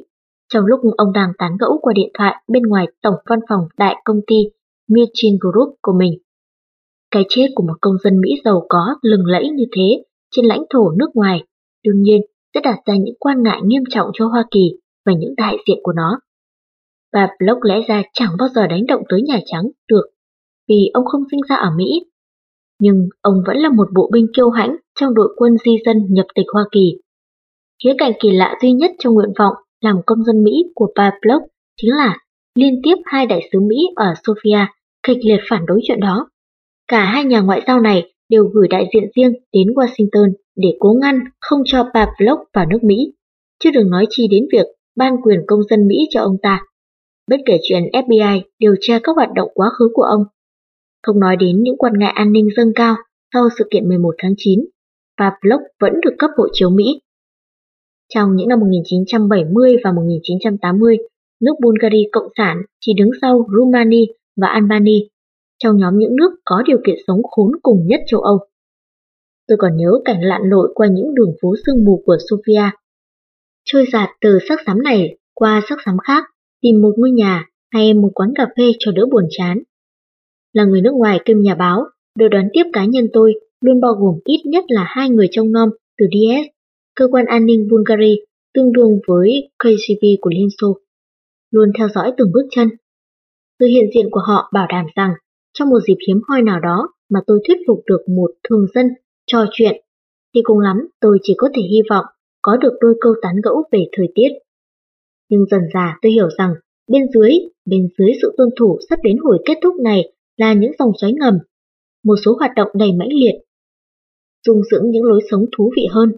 trong 0.53 0.65
lúc 0.65 0.79
ông 0.97 1.13
đang 1.13 1.31
tán 1.37 1.51
gẫu 1.59 1.79
qua 1.81 1.93
điện 1.95 2.09
thoại 2.13 2.43
bên 2.47 2.63
ngoài 2.63 2.85
tổng 3.01 3.15
văn 3.29 3.39
phòng 3.49 3.61
đại 3.77 3.95
công 4.05 4.19
ty 4.27 4.35
Mirchin 4.87 5.37
Group 5.41 5.75
của 5.81 5.93
mình. 5.97 6.13
Cái 7.11 7.25
chết 7.29 7.47
của 7.55 7.63
một 7.63 7.73
công 7.81 7.97
dân 8.03 8.21
Mỹ 8.21 8.29
giàu 8.45 8.65
có 8.69 8.95
lừng 9.01 9.25
lẫy 9.25 9.49
như 9.49 9.63
thế 9.71 10.03
trên 10.31 10.45
lãnh 10.45 10.63
thổ 10.69 10.91
nước 10.91 11.09
ngoài, 11.13 11.43
đương 11.83 12.01
nhiên 12.01 12.21
sẽ 12.53 12.61
đặt 12.63 12.77
ra 12.85 12.93
những 12.95 13.15
quan 13.19 13.43
ngại 13.43 13.59
nghiêm 13.63 13.83
trọng 13.89 14.07
cho 14.13 14.27
Hoa 14.27 14.43
Kỳ 14.51 14.71
và 15.05 15.13
những 15.13 15.33
đại 15.37 15.57
diện 15.67 15.77
của 15.83 15.93
nó. 15.93 16.19
Bà 17.13 17.29
Block 17.39 17.63
lẽ 17.63 17.81
ra 17.87 18.03
chẳng 18.13 18.31
bao 18.39 18.49
giờ 18.55 18.67
đánh 18.67 18.85
động 18.87 19.01
tới 19.09 19.21
Nhà 19.21 19.39
Trắng 19.45 19.63
được, 19.87 20.03
vì 20.67 20.89
ông 20.93 21.05
không 21.05 21.21
sinh 21.31 21.39
ra 21.49 21.55
ở 21.55 21.69
Mỹ. 21.77 22.05
Nhưng 22.79 23.09
ông 23.21 23.35
vẫn 23.47 23.57
là 23.57 23.69
một 23.69 23.87
bộ 23.95 24.09
binh 24.13 24.27
kiêu 24.35 24.49
hãnh 24.49 24.75
trong 24.99 25.13
đội 25.13 25.33
quân 25.37 25.57
di 25.65 25.71
dân 25.85 25.97
nhập 26.09 26.25
tịch 26.35 26.45
Hoa 26.53 26.63
Kỳ. 26.71 26.97
Khía 27.83 27.93
cạnh 27.97 28.11
kỳ 28.19 28.31
lạ 28.31 28.57
duy 28.61 28.71
nhất 28.71 28.91
trong 28.99 29.13
nguyện 29.13 29.33
vọng 29.39 29.53
làm 29.81 29.95
công 30.05 30.23
dân 30.23 30.43
Mỹ 30.43 30.51
của 30.75 30.91
bà 30.95 31.11
Block 31.21 31.43
chính 31.81 31.91
là 31.95 32.17
liên 32.55 32.79
tiếp 32.83 32.95
hai 33.05 33.25
đại 33.25 33.49
sứ 33.51 33.59
Mỹ 33.59 33.75
ở 33.95 34.13
Sofia 34.13 34.65
kịch 35.03 35.17
liệt 35.25 35.39
phản 35.49 35.65
đối 35.65 35.79
chuyện 35.83 35.99
đó. 35.99 36.29
Cả 36.87 37.05
hai 37.05 37.23
nhà 37.23 37.39
ngoại 37.39 37.61
giao 37.67 37.79
này 37.79 38.13
đều 38.29 38.43
gửi 38.53 38.67
đại 38.67 38.85
diện 38.93 39.03
riêng 39.15 39.33
đến 39.53 39.67
Washington 39.67 40.33
để 40.55 40.69
cố 40.79 40.93
ngăn 41.01 41.19
không 41.39 41.61
cho 41.65 41.83
Pavlov 41.93 42.39
vào 42.53 42.65
nước 42.65 42.83
Mỹ, 42.83 43.13
chứ 43.63 43.69
đừng 43.73 43.89
nói 43.89 44.05
chi 44.09 44.27
đến 44.31 44.47
việc 44.51 44.65
ban 44.95 45.21
quyền 45.21 45.39
công 45.47 45.59
dân 45.69 45.87
Mỹ 45.87 45.95
cho 46.09 46.21
ông 46.21 46.37
ta. 46.41 46.61
Bất 47.29 47.37
kể 47.45 47.57
chuyện 47.63 47.83
FBI 47.83 48.41
điều 48.59 48.75
tra 48.81 48.99
các 49.03 49.15
hoạt 49.15 49.29
động 49.35 49.49
quá 49.53 49.69
khứ 49.79 49.89
của 49.93 50.03
ông. 50.03 50.23
Không 51.03 51.19
nói 51.19 51.35
đến 51.39 51.63
những 51.63 51.77
quan 51.77 51.93
ngại 51.97 52.11
an 52.15 52.31
ninh 52.31 52.47
dâng 52.57 52.71
cao 52.75 52.95
sau 53.33 53.49
sự 53.57 53.67
kiện 53.71 53.89
11 53.89 54.15
tháng 54.17 54.33
9, 54.37 54.59
Pavlov 55.17 55.61
vẫn 55.79 55.93
được 56.01 56.15
cấp 56.17 56.29
hộ 56.37 56.47
chiếu 56.53 56.69
Mỹ. 56.69 57.01
Trong 58.13 58.35
những 58.35 58.47
năm 58.47 58.59
1970 58.59 59.77
và 59.83 59.91
1980, 59.91 60.97
nước 61.41 61.53
Bulgaria 61.63 62.09
Cộng 62.11 62.27
sản 62.37 62.61
chỉ 62.79 62.93
đứng 62.97 63.09
sau 63.21 63.47
Rumani 63.57 64.05
và 64.41 64.47
Albania 64.47 64.99
trong 65.63 65.77
nhóm 65.77 65.97
những 65.97 66.15
nước 66.15 66.29
có 66.45 66.63
điều 66.67 66.77
kiện 66.85 66.95
sống 67.07 67.21
khốn 67.23 67.51
cùng 67.63 67.87
nhất 67.87 68.01
châu 68.07 68.21
Âu. 68.21 68.39
Tôi 69.47 69.57
còn 69.57 69.77
nhớ 69.77 69.91
cảnh 70.05 70.21
lặn 70.21 70.41
lội 70.43 70.71
qua 70.75 70.87
những 70.91 71.15
đường 71.15 71.33
phố 71.41 71.53
sương 71.65 71.85
mù 71.85 72.03
của 72.05 72.17
Sofia. 72.29 72.69
Trôi 73.65 73.85
giạt 73.93 74.09
từ 74.21 74.39
sắc 74.49 74.59
xám 74.65 74.83
này 74.83 75.17
qua 75.33 75.61
sắc 75.69 75.79
xám 75.85 75.97
khác, 76.03 76.23
tìm 76.61 76.81
một 76.81 76.93
ngôi 76.97 77.11
nhà 77.11 77.45
hay 77.73 77.93
một 77.93 78.09
quán 78.13 78.31
cà 78.35 78.47
phê 78.57 78.71
cho 78.79 78.91
đỡ 78.91 79.05
buồn 79.11 79.23
chán. 79.29 79.63
Là 80.53 80.65
người 80.65 80.81
nước 80.81 80.93
ngoài 80.93 81.19
kiêm 81.25 81.41
nhà 81.41 81.55
báo, 81.55 81.83
đội 82.17 82.29
đoán 82.29 82.47
tiếp 82.53 82.63
cá 82.73 82.85
nhân 82.85 83.07
tôi 83.13 83.33
luôn 83.61 83.81
bao 83.81 83.93
gồm 83.93 84.15
ít 84.25 84.41
nhất 84.45 84.63
là 84.67 84.85
hai 84.87 85.09
người 85.09 85.27
trong 85.31 85.51
nom 85.51 85.69
từ 85.97 86.05
DS, 86.11 86.47
cơ 86.95 87.07
quan 87.11 87.25
an 87.25 87.45
ninh 87.45 87.67
Bulgaria 87.71 88.15
tương 88.53 88.73
đương 88.73 88.99
với 89.07 89.49
KGB 89.63 90.03
của 90.21 90.29
Liên 90.29 90.47
Xô, 90.61 90.77
luôn 91.51 91.71
theo 91.77 91.87
dõi 91.95 92.13
từng 92.17 92.31
bước 92.33 92.47
chân. 92.51 92.69
Sự 93.59 93.65
hiện 93.65 93.85
diện 93.95 94.07
của 94.11 94.21
họ 94.27 94.49
bảo 94.53 94.67
đảm 94.69 94.85
rằng 94.95 95.13
trong 95.59 95.69
một 95.69 95.79
dịp 95.87 95.97
hiếm 96.07 96.21
hoi 96.27 96.41
nào 96.41 96.59
đó 96.59 96.89
mà 97.09 97.19
tôi 97.27 97.39
thuyết 97.47 97.57
phục 97.67 97.79
được 97.85 98.01
một 98.07 98.31
thường 98.49 98.65
dân 98.75 98.85
trò 99.27 99.45
chuyện, 99.51 99.81
thì 100.35 100.41
cùng 100.43 100.59
lắm 100.59 100.77
tôi 100.99 101.17
chỉ 101.23 101.33
có 101.37 101.49
thể 101.55 101.61
hy 101.61 101.81
vọng 101.89 102.05
có 102.41 102.57
được 102.57 102.73
đôi 102.79 102.95
câu 103.01 103.13
tán 103.21 103.35
gẫu 103.43 103.63
về 103.71 103.79
thời 103.91 104.07
tiết. 104.15 104.29
Nhưng 105.29 105.45
dần 105.51 105.61
dà 105.73 105.97
tôi 106.01 106.11
hiểu 106.11 106.29
rằng 106.37 106.53
bên 106.91 107.03
dưới, 107.13 107.31
bên 107.65 107.87
dưới 107.97 108.11
sự 108.21 108.33
tuân 108.37 108.49
thủ 108.59 108.79
sắp 108.89 108.99
đến 109.03 109.17
hồi 109.17 109.37
kết 109.45 109.57
thúc 109.63 109.75
này 109.75 110.13
là 110.37 110.53
những 110.53 110.71
dòng 110.79 110.91
xoáy 111.01 111.13
ngầm, 111.13 111.33
một 112.03 112.15
số 112.25 112.35
hoạt 112.39 112.51
động 112.55 112.67
đầy 112.73 112.91
mãnh 112.93 113.13
liệt, 113.13 113.35
dung 114.45 114.61
dưỡng 114.71 114.89
những 114.89 115.03
lối 115.03 115.21
sống 115.31 115.45
thú 115.57 115.71
vị 115.75 115.87
hơn. 115.91 116.11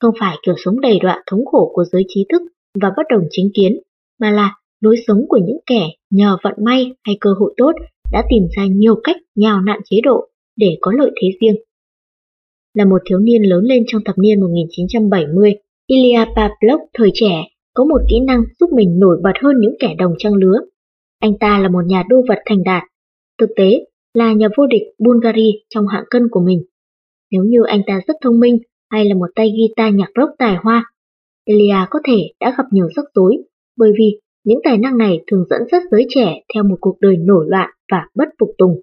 Không 0.00 0.14
phải 0.20 0.36
kiểu 0.42 0.54
sống 0.58 0.80
đầy 0.80 0.98
đọa 1.02 1.22
thống 1.30 1.44
khổ 1.46 1.70
của 1.74 1.84
giới 1.84 2.04
trí 2.08 2.26
thức 2.32 2.42
và 2.82 2.90
bất 2.96 3.02
đồng 3.10 3.22
chính 3.30 3.50
kiến, 3.54 3.80
mà 4.20 4.30
là 4.30 4.54
lối 4.80 4.96
sống 5.06 5.24
của 5.28 5.38
những 5.46 5.58
kẻ 5.66 5.88
nhờ 6.10 6.36
vận 6.42 6.54
may 6.64 6.94
hay 7.04 7.16
cơ 7.20 7.30
hội 7.38 7.54
tốt 7.56 7.72
đã 8.12 8.24
tìm 8.30 8.42
ra 8.56 8.66
nhiều 8.66 8.94
cách 9.04 9.16
nhào 9.34 9.60
nặn 9.60 9.80
chế 9.84 9.96
độ 10.02 10.28
để 10.56 10.78
có 10.80 10.92
lợi 10.92 11.10
thế 11.22 11.28
riêng. 11.40 11.56
Là 12.74 12.84
một 12.84 12.98
thiếu 13.08 13.18
niên 13.18 13.42
lớn 13.42 13.64
lên 13.64 13.82
trong 13.86 14.02
thập 14.04 14.18
niên 14.18 14.40
1970, 14.40 15.54
Ilya 15.86 16.24
Pavlov 16.36 16.80
thời 16.94 17.10
trẻ 17.14 17.44
có 17.74 17.84
một 17.84 18.00
kỹ 18.10 18.16
năng 18.26 18.42
giúp 18.60 18.70
mình 18.72 18.98
nổi 18.98 19.16
bật 19.22 19.32
hơn 19.42 19.54
những 19.60 19.74
kẻ 19.80 19.94
đồng 19.98 20.14
trang 20.18 20.34
lứa. 20.34 20.58
Anh 21.20 21.38
ta 21.40 21.58
là 21.58 21.68
một 21.68 21.82
nhà 21.86 22.04
đô 22.08 22.16
vật 22.28 22.38
thành 22.46 22.64
đạt, 22.64 22.82
thực 23.40 23.50
tế 23.56 23.84
là 24.14 24.32
nhà 24.32 24.48
vô 24.56 24.66
địch 24.66 24.82
Bulgaria 24.98 25.50
trong 25.74 25.86
hạng 25.86 26.04
cân 26.10 26.22
của 26.30 26.40
mình. 26.40 26.62
Nếu 27.30 27.44
như 27.44 27.62
anh 27.66 27.80
ta 27.86 28.00
rất 28.06 28.14
thông 28.20 28.40
minh 28.40 28.58
hay 28.90 29.04
là 29.04 29.14
một 29.14 29.26
tay 29.34 29.52
guitar 29.56 29.94
nhạc 29.94 30.10
rock 30.16 30.38
tài 30.38 30.56
hoa, 30.56 30.92
Ilya 31.44 31.86
có 31.90 31.98
thể 32.06 32.18
đã 32.40 32.54
gặp 32.58 32.64
nhiều 32.70 32.88
rắc 32.96 33.04
rối 33.14 33.36
bởi 33.76 33.92
vì 33.98 34.20
những 34.46 34.60
tài 34.64 34.78
năng 34.78 34.98
này 34.98 35.20
thường 35.26 35.44
dẫn 35.50 35.60
dắt 35.72 35.82
giới 35.90 36.06
trẻ 36.08 36.40
theo 36.54 36.64
một 36.64 36.76
cuộc 36.80 36.96
đời 37.00 37.16
nổi 37.16 37.46
loạn 37.48 37.70
và 37.92 38.08
bất 38.14 38.28
phục 38.40 38.50
tùng. 38.58 38.80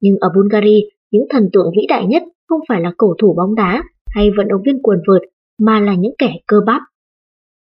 Nhưng 0.00 0.16
ở 0.20 0.28
Bulgaria, 0.34 0.80
những 1.10 1.26
thần 1.30 1.48
tượng 1.52 1.72
vĩ 1.76 1.82
đại 1.88 2.06
nhất 2.06 2.22
không 2.48 2.60
phải 2.68 2.80
là 2.80 2.92
cầu 2.98 3.14
thủ 3.18 3.34
bóng 3.36 3.54
đá 3.54 3.82
hay 4.14 4.30
vận 4.36 4.48
động 4.48 4.62
viên 4.66 4.82
quần 4.82 4.98
vợt, 5.06 5.22
mà 5.58 5.80
là 5.80 5.94
những 5.94 6.12
kẻ 6.18 6.34
cơ 6.46 6.56
bắp. 6.66 6.82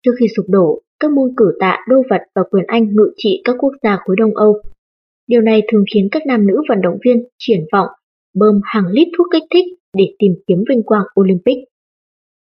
Trước 0.05 0.11
khi 0.19 0.25
sụp 0.37 0.45
đổ, 0.49 0.81
các 0.99 1.11
môn 1.11 1.33
cử 1.37 1.51
tạ, 1.59 1.85
đô 1.89 1.95
vật 2.09 2.21
và 2.35 2.41
quyền 2.51 2.63
Anh 2.67 2.95
ngự 2.95 3.11
trị 3.17 3.41
các 3.43 3.55
quốc 3.59 3.73
gia 3.83 3.97
khối 4.05 4.15
Đông 4.19 4.35
Âu. 4.35 4.61
Điều 5.27 5.41
này 5.41 5.61
thường 5.71 5.83
khiến 5.93 6.07
các 6.11 6.23
nam 6.27 6.47
nữ 6.47 6.61
vận 6.69 6.81
động 6.81 6.97
viên 7.05 7.23
triển 7.37 7.59
vọng 7.71 7.87
bơm 8.35 8.59
hàng 8.63 8.87
lít 8.87 9.07
thuốc 9.17 9.27
kích 9.31 9.43
thích 9.53 9.65
để 9.97 10.15
tìm 10.19 10.31
kiếm 10.47 10.63
vinh 10.69 10.83
quang 10.83 11.03
Olympic. 11.19 11.57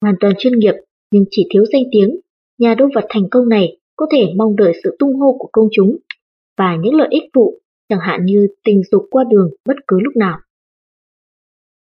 Hoàn 0.01 0.15
toàn 0.19 0.33
chuyên 0.37 0.53
nghiệp 0.59 0.73
nhưng 1.11 1.25
chỉ 1.31 1.47
thiếu 1.53 1.65
danh 1.73 1.83
tiếng, 1.91 2.19
nhà 2.57 2.75
đô 2.75 2.85
vật 2.95 3.05
thành 3.09 3.29
công 3.31 3.49
này 3.49 3.78
có 3.99 4.07
thể 4.11 4.33
mong 4.35 4.55
đợi 4.55 4.73
sự 4.83 4.95
tung 4.99 5.15
hô 5.15 5.37
của 5.39 5.49
công 5.51 5.67
chúng 5.71 5.97
và 6.57 6.75
những 6.75 6.95
lợi 6.95 7.07
ích 7.11 7.23
phụ, 7.33 7.59
chẳng 7.89 7.99
hạn 8.01 8.25
như 8.25 8.47
tình 8.63 8.81
dục 8.91 9.03
qua 9.11 9.23
đường 9.29 9.49
bất 9.65 9.75
cứ 9.87 9.99
lúc 9.99 10.15
nào. 10.15 10.39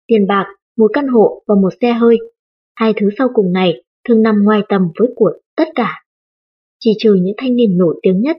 Tiền 0.06 0.26
bạc, 0.26 0.46
một 0.76 0.90
căn 0.94 1.08
hộ 1.08 1.42
và 1.46 1.54
một 1.54 1.70
xe 1.80 1.92
hơi, 1.92 2.18
hai 2.76 2.92
thứ 3.00 3.08
sau 3.18 3.28
cùng 3.34 3.52
này 3.52 3.82
thường 4.08 4.22
nằm 4.22 4.42
ngoài 4.44 4.60
tầm 4.68 4.82
với 4.98 5.08
của 5.16 5.32
tất 5.56 5.68
cả, 5.74 6.04
chỉ 6.78 6.90
trừ 6.98 7.14
những 7.14 7.34
thanh 7.36 7.56
niên 7.56 7.78
nổi 7.78 8.00
tiếng 8.02 8.20
nhất. 8.20 8.36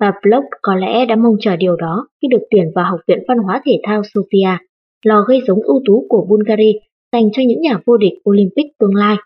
Và 0.00 0.12
Block 0.22 0.46
có 0.62 0.74
lẽ 0.74 1.06
đã 1.06 1.16
mong 1.16 1.36
chờ 1.40 1.56
điều 1.56 1.76
đó 1.76 2.08
khi 2.22 2.28
được 2.30 2.42
tuyển 2.50 2.70
vào 2.74 2.84
Học 2.90 3.00
viện 3.08 3.18
Văn 3.28 3.38
hóa 3.38 3.62
Thể 3.64 3.80
thao 3.82 4.02
Sofia, 4.02 4.56
lò 5.04 5.24
gây 5.28 5.40
giống 5.46 5.62
ưu 5.62 5.82
tú 5.86 6.06
của 6.08 6.26
Bulgaria 6.28 6.72
dành 7.12 7.24
cho 7.32 7.42
những 7.46 7.60
nhà 7.60 7.80
vô 7.86 7.96
địch 7.96 8.14
Olympic 8.30 8.66
tương 8.78 8.94
lai. 8.94 9.16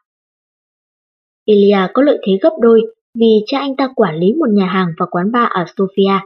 Ilya 1.45 1.91
có 1.95 2.03
lợi 2.03 2.19
thế 2.27 2.33
gấp 2.43 2.53
đôi 2.61 2.98
vì 3.21 3.45
cha 3.47 3.59
anh 3.59 3.77
ta 3.77 3.89
quản 3.97 4.17
lý 4.17 4.27
một 4.39 4.49
nhà 4.53 4.67
hàng 4.67 4.89
và 4.99 5.07
quán 5.11 5.33
bar 5.33 5.49
ở 5.51 5.65
Sofia, 5.65 6.21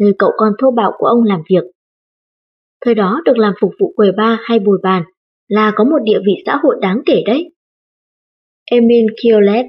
nơi 0.00 0.12
cậu 0.18 0.30
con 0.36 0.52
thô 0.58 0.70
bạo 0.70 0.92
của 0.98 1.06
ông 1.06 1.22
làm 1.24 1.42
việc. 1.50 1.64
Thời 2.84 2.94
đó 2.94 3.20
được 3.24 3.38
làm 3.38 3.52
phục 3.60 3.70
vụ 3.80 3.92
quầy 3.96 4.12
bar 4.12 4.38
hay 4.42 4.58
bồi 4.58 4.78
bàn 4.82 5.02
là 5.48 5.72
có 5.76 5.84
một 5.84 5.98
địa 6.02 6.18
vị 6.26 6.32
xã 6.46 6.58
hội 6.62 6.76
đáng 6.80 7.02
kể 7.06 7.22
đấy. 7.26 7.50
Emil 8.70 9.06
Kiolev, 9.22 9.66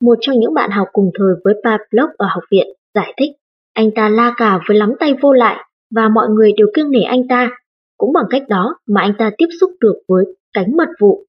một 0.00 0.18
trong 0.20 0.38
những 0.38 0.54
bạn 0.54 0.70
học 0.70 0.88
cùng 0.92 1.10
thời 1.18 1.34
với 1.44 1.54
Pablo 1.64 2.08
ở 2.18 2.26
học 2.30 2.42
viện, 2.50 2.66
giải 2.94 3.14
thích 3.16 3.30
anh 3.72 3.90
ta 3.94 4.08
la 4.08 4.34
cà 4.36 4.60
với 4.68 4.76
lắm 4.76 4.92
tay 5.00 5.14
vô 5.22 5.32
lại 5.32 5.64
và 5.94 6.08
mọi 6.08 6.28
người 6.28 6.52
đều 6.56 6.66
kiêng 6.74 6.90
nể 6.90 7.00
anh 7.00 7.28
ta. 7.28 7.50
Cũng 7.96 8.12
bằng 8.12 8.24
cách 8.30 8.42
đó 8.48 8.74
mà 8.86 9.00
anh 9.00 9.12
ta 9.18 9.30
tiếp 9.38 9.46
xúc 9.60 9.70
được 9.80 9.94
với 10.08 10.24
cánh 10.52 10.76
mật 10.76 10.88
vụ. 11.00 11.26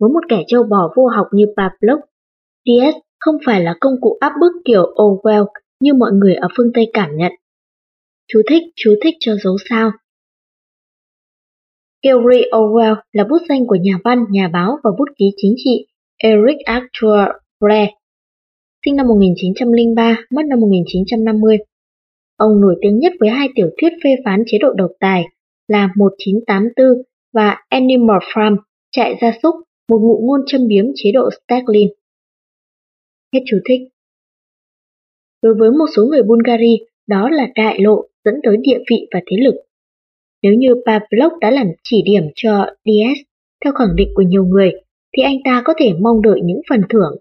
Với 0.00 0.10
một 0.10 0.20
kẻ 0.28 0.42
trâu 0.46 0.62
bò 0.62 0.92
vô 0.96 1.06
học 1.06 1.26
như 1.32 1.46
Pavlov, 1.56 2.00
DS 2.66 2.96
không 3.24 3.36
phải 3.46 3.60
là 3.60 3.74
công 3.80 3.94
cụ 4.00 4.16
áp 4.20 4.32
bức 4.40 4.52
kiểu 4.64 4.82
Orwell 4.82 5.46
như 5.80 5.94
mọi 5.94 6.10
người 6.12 6.34
ở 6.34 6.48
phương 6.56 6.70
Tây 6.74 6.90
cảm 6.92 7.16
nhận. 7.16 7.32
Chú 8.28 8.42
thích, 8.48 8.62
chú 8.76 8.94
thích 9.04 9.14
cho 9.20 9.36
dấu 9.44 9.56
sao. 9.68 9.90
Gary 12.02 12.42
Orwell 12.50 12.96
là 13.12 13.24
bút 13.24 13.38
danh 13.48 13.66
của 13.66 13.76
nhà 13.80 13.98
văn, 14.04 14.24
nhà 14.30 14.48
báo 14.52 14.78
và 14.84 14.90
bút 14.98 15.08
ký 15.18 15.24
chính 15.36 15.54
trị 15.56 15.86
Eric 16.16 16.56
Arthur 16.64 17.20
Blair, 17.60 17.88
sinh 18.84 18.96
năm 18.96 19.06
1903, 19.06 20.16
mất 20.30 20.42
năm 20.46 20.60
1950. 20.60 21.56
Ông 22.36 22.60
nổi 22.60 22.76
tiếng 22.82 22.98
nhất 22.98 23.12
với 23.20 23.30
hai 23.30 23.48
tiểu 23.54 23.70
thuyết 23.80 23.92
phê 24.04 24.10
phán 24.24 24.42
chế 24.46 24.58
độ 24.58 24.68
độc 24.76 24.90
tài 25.00 25.24
là 25.68 25.88
1984 25.96 27.02
và 27.32 27.56
Animal 27.68 28.18
Farm, 28.34 28.56
trại 28.90 29.18
gia 29.20 29.32
súc, 29.42 29.54
một 29.88 29.98
ngụ 29.98 30.20
ngôn 30.26 30.40
châm 30.46 30.68
biếm 30.68 30.84
chế 30.94 31.12
độ 31.12 31.30
Stalin. 31.44 31.88
Hết 33.34 33.40
chú 33.46 33.56
thích. 33.68 33.80
Đối 35.42 35.54
với 35.58 35.70
một 35.70 35.86
số 35.96 36.02
người 36.04 36.22
Bulgari, 36.22 36.78
đó 37.06 37.28
là 37.30 37.48
đại 37.54 37.80
lộ 37.80 38.04
dẫn 38.24 38.34
tới 38.42 38.56
địa 38.62 38.78
vị 38.90 39.06
và 39.14 39.20
thế 39.26 39.36
lực. 39.44 39.54
Nếu 40.42 40.52
như 40.52 40.74
Pavlov 40.86 41.32
đã 41.40 41.50
làm 41.50 41.66
chỉ 41.82 42.02
điểm 42.04 42.22
cho 42.34 42.66
DS 42.84 43.20
theo 43.64 43.72
khẳng 43.72 43.96
định 43.96 44.08
của 44.14 44.22
nhiều 44.22 44.44
người, 44.44 44.72
thì 45.16 45.22
anh 45.22 45.36
ta 45.44 45.62
có 45.64 45.74
thể 45.78 45.92
mong 46.00 46.22
đợi 46.22 46.40
những 46.44 46.60
phần 46.70 46.80
thưởng. 46.88 47.16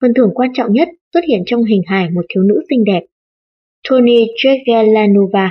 Phần 0.00 0.14
thưởng 0.14 0.30
quan 0.34 0.50
trọng 0.54 0.72
nhất 0.72 0.88
xuất 1.12 1.24
hiện 1.28 1.42
trong 1.46 1.64
hình 1.64 1.82
hài 1.86 2.10
một 2.10 2.22
thiếu 2.28 2.42
nữ 2.42 2.60
xinh 2.70 2.84
đẹp. 2.84 3.00
Tony 3.90 4.26
Jegelanova, 4.44 5.48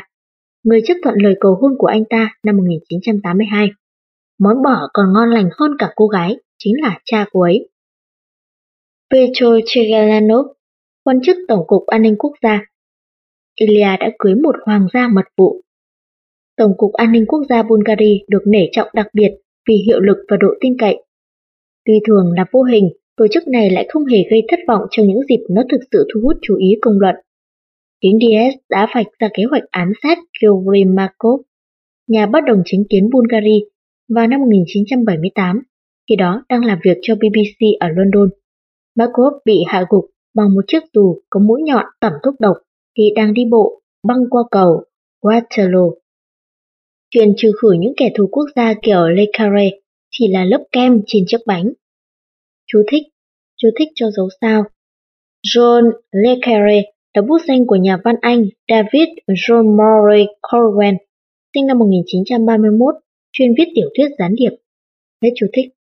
người 0.64 0.82
chấp 0.86 0.93
thuận 1.04 1.16
lời 1.18 1.36
cầu 1.39 1.58
hôn 1.62 1.72
của 1.78 1.88
anh 1.88 2.04
ta 2.10 2.30
năm 2.43 2.58
1982. 2.58 3.70
Món 4.39 4.64
bỏ 4.64 4.89
còn 4.93 5.14
ngon 5.14 5.30
lành 5.30 5.50
hơn 5.60 5.72
cả 5.80 5.89
cô 5.95 6.08
gái, 6.08 6.36
chính 6.58 6.74
là 6.82 7.00
cha 7.06 7.26
cô 7.32 7.41
ấy. 7.41 7.70
Petro 9.12 9.60
Chegalanov, 9.66 10.45
quan 11.03 11.20
chức 11.24 11.38
Tổng 11.47 11.68
cục 11.68 11.88
An 11.88 12.01
ninh 12.01 12.16
Quốc 12.18 12.32
gia. 12.43 12.66
Ilya 13.55 13.97
đã 13.97 14.12
cưới 14.20 14.36
một 14.36 14.55
hoàng 14.66 14.88
gia 14.93 15.08
mật 15.08 15.26
vụ. 15.38 15.62
Tổng 16.58 16.74
cục 16.78 16.93
An 16.93 17.12
ninh 17.12 17.26
Quốc 17.28 17.39
gia 17.49 17.64
Bulgaria 17.64 18.18
được 18.28 18.41
nể 18.47 18.70
trọng 18.72 18.88
đặc 18.93 19.08
biệt 19.14 19.32
vì 19.70 19.76
hiệu 19.88 19.99
lực 19.99 20.18
và 20.30 20.38
độ 20.39 20.47
tin 20.62 20.78
cậy. 20.80 21.03
Tuy 21.86 21.93
thường 22.08 22.32
là 22.38 22.45
vô 22.51 22.64
hình, 22.64 22.89
tổ 23.18 23.28
chức 23.32 23.47
này 23.47 23.70
lại 23.70 23.86
không 23.89 24.05
hề 24.05 24.18
gây 24.32 24.41
thất 24.47 24.60
vọng 24.68 24.82
trong 24.91 25.08
những 25.08 25.22
dịp 25.30 25.45
nó 25.49 25.62
thực 25.72 25.80
sự 25.91 26.08
thu 26.14 26.22
hút 26.24 26.38
chú 26.41 26.55
ý 26.55 26.68
công 26.82 26.99
luận. 26.99 27.16
Chính 28.01 28.20
DS 28.20 28.55
đã 28.70 28.88
vạch 28.95 29.08
ra 29.20 29.30
kế 29.34 29.43
hoạch 29.49 29.64
ám 29.70 29.91
sát 30.03 30.18
Georgy 30.41 30.84
Markov, 30.86 31.41
nhà 32.08 32.26
bất 32.26 32.39
đồng 32.47 32.62
chính 32.66 32.84
kiến 32.89 33.10
Bulgaria, 33.12 33.60
vào 34.10 34.28
năm 34.28 34.39
1978, 34.39 35.62
khi 36.10 36.16
đó 36.16 36.45
đang 36.49 36.66
làm 36.66 36.80
việc 36.84 36.97
cho 37.01 37.16
BBC 37.16 37.60
ở 37.80 37.88
London. 37.88 38.30
Markov 38.98 39.34
bị 39.45 39.64
hạ 39.68 39.86
gục 39.89 40.06
bằng 40.36 40.54
một 40.56 40.62
chiếc 40.68 40.84
dù 40.93 41.22
có 41.30 41.39
mũi 41.39 41.62
nhọn 41.64 41.86
tẩm 42.00 42.14
thuốc 42.24 42.39
độc 42.39 42.58
khi 42.98 43.12
đang 43.16 43.34
đi 43.34 43.41
bộ 43.52 43.82
băng 44.08 44.30
qua 44.30 44.43
cầu 44.52 44.84
Waterloo. 45.22 45.93
Chuyện 47.10 47.34
trừ 47.38 47.52
khử 47.62 47.72
những 47.80 47.93
kẻ 47.98 48.12
thù 48.18 48.28
quốc 48.32 48.45
gia 48.56 48.74
kiểu 48.82 49.08
Le 49.08 49.24
Carre 49.34 49.70
chỉ 50.12 50.28
là 50.28 50.45
lớp 50.45 50.64
kem 50.72 51.02
trên 51.08 51.24
chiếc 51.28 51.38
bánh. 51.45 51.74
Chú 52.68 52.84
thích, 52.91 53.04
chú 53.58 53.70
thích 53.80 53.88
cho 53.95 54.12
dấu 54.12 54.30
sao. 54.41 54.64
John 55.48 55.91
Le 56.12 56.36
Carre 56.41 56.82
là 57.14 57.22
bút 57.22 57.38
danh 57.48 57.68
của 57.68 57.76
nhà 57.76 57.98
văn 58.04 58.16
Anh 58.22 58.45
David 58.68 59.10
John 59.28 59.64
Murray 59.64 60.26
Corwin, 60.41 60.95
sinh 61.54 61.66
năm 61.68 61.80
1931, 61.80 62.95
chuyên 63.32 63.50
viết 63.58 63.66
tiểu 63.76 63.89
thuyết 63.98 64.08
gián 64.20 64.36
điệp. 64.36 64.52
Hết 65.24 65.30
chú 65.36 65.48
thích. 65.54 65.76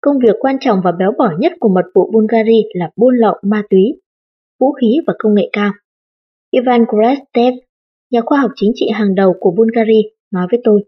Công 0.00 0.18
việc 0.18 0.36
quan 0.40 0.56
trọng 0.60 0.80
và 0.84 0.92
béo 0.92 1.12
bở 1.18 1.30
nhất 1.38 1.52
của 1.60 1.68
mật 1.68 1.84
vụ 1.94 2.10
Bulgaria 2.12 2.62
là 2.74 2.90
buôn 2.96 3.16
lậu 3.16 3.34
ma 3.42 3.62
túy, 3.70 4.00
vũ 4.60 4.72
khí 4.72 5.00
và 5.06 5.14
công 5.18 5.34
nghệ 5.34 5.48
cao. 5.52 5.72
Ivan 6.50 6.84
Krastev, 6.86 7.54
nhà 8.10 8.20
khoa 8.26 8.40
học 8.40 8.50
chính 8.56 8.72
trị 8.74 8.86
hàng 8.94 9.14
đầu 9.14 9.34
của 9.40 9.50
Bulgaria, 9.50 10.02
nói 10.32 10.46
với 10.50 10.60
tôi. 10.64 10.84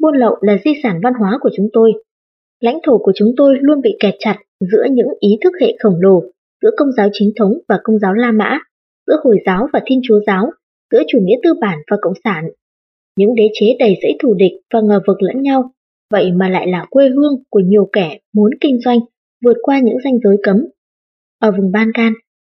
Buôn 0.00 0.16
lậu 0.16 0.36
là 0.40 0.56
di 0.64 0.72
sản 0.82 1.00
văn 1.02 1.12
hóa 1.20 1.38
của 1.40 1.50
chúng 1.56 1.68
tôi. 1.72 1.92
Lãnh 2.60 2.78
thổ 2.86 2.98
của 2.98 3.12
chúng 3.14 3.28
tôi 3.36 3.58
luôn 3.60 3.80
bị 3.80 3.96
kẹt 4.00 4.14
chặt 4.18 4.36
giữa 4.60 4.84
những 4.90 5.08
ý 5.20 5.38
thức 5.44 5.52
hệ 5.60 5.76
khổng 5.82 6.00
lồ, 6.00 6.22
giữa 6.62 6.70
công 6.76 6.92
giáo 6.92 7.08
chính 7.12 7.32
thống 7.36 7.52
và 7.68 7.80
công 7.84 7.98
giáo 7.98 8.14
La 8.14 8.32
Mã, 8.32 8.58
giữa 9.06 9.16
Hồi 9.24 9.36
giáo 9.46 9.66
và 9.72 9.80
Thiên 9.86 10.00
Chúa 10.02 10.20
giáo, 10.26 10.50
giữa 10.92 11.02
chủ 11.08 11.18
nghĩa 11.22 11.36
tư 11.42 11.50
bản 11.60 11.78
và 11.90 11.96
cộng 12.00 12.14
sản. 12.24 12.44
Những 13.16 13.34
đế 13.34 13.48
chế 13.54 13.66
đầy 13.78 13.94
dẫy 14.02 14.12
thù 14.22 14.34
địch 14.34 14.52
và 14.74 14.80
ngờ 14.80 15.00
vực 15.06 15.22
lẫn 15.22 15.42
nhau, 15.42 15.70
vậy 16.12 16.32
mà 16.32 16.48
lại 16.48 16.66
là 16.68 16.86
quê 16.90 17.08
hương 17.08 17.42
của 17.50 17.60
nhiều 17.60 17.88
kẻ 17.92 18.18
muốn 18.32 18.50
kinh 18.60 18.80
doanh 18.80 18.98
vượt 19.44 19.56
qua 19.62 19.80
những 19.80 19.96
ranh 20.04 20.18
giới 20.24 20.36
cấm. 20.42 20.56
Ở 21.40 21.50
vùng 21.50 21.72
Ban 21.72 21.88
Can, 21.94 22.12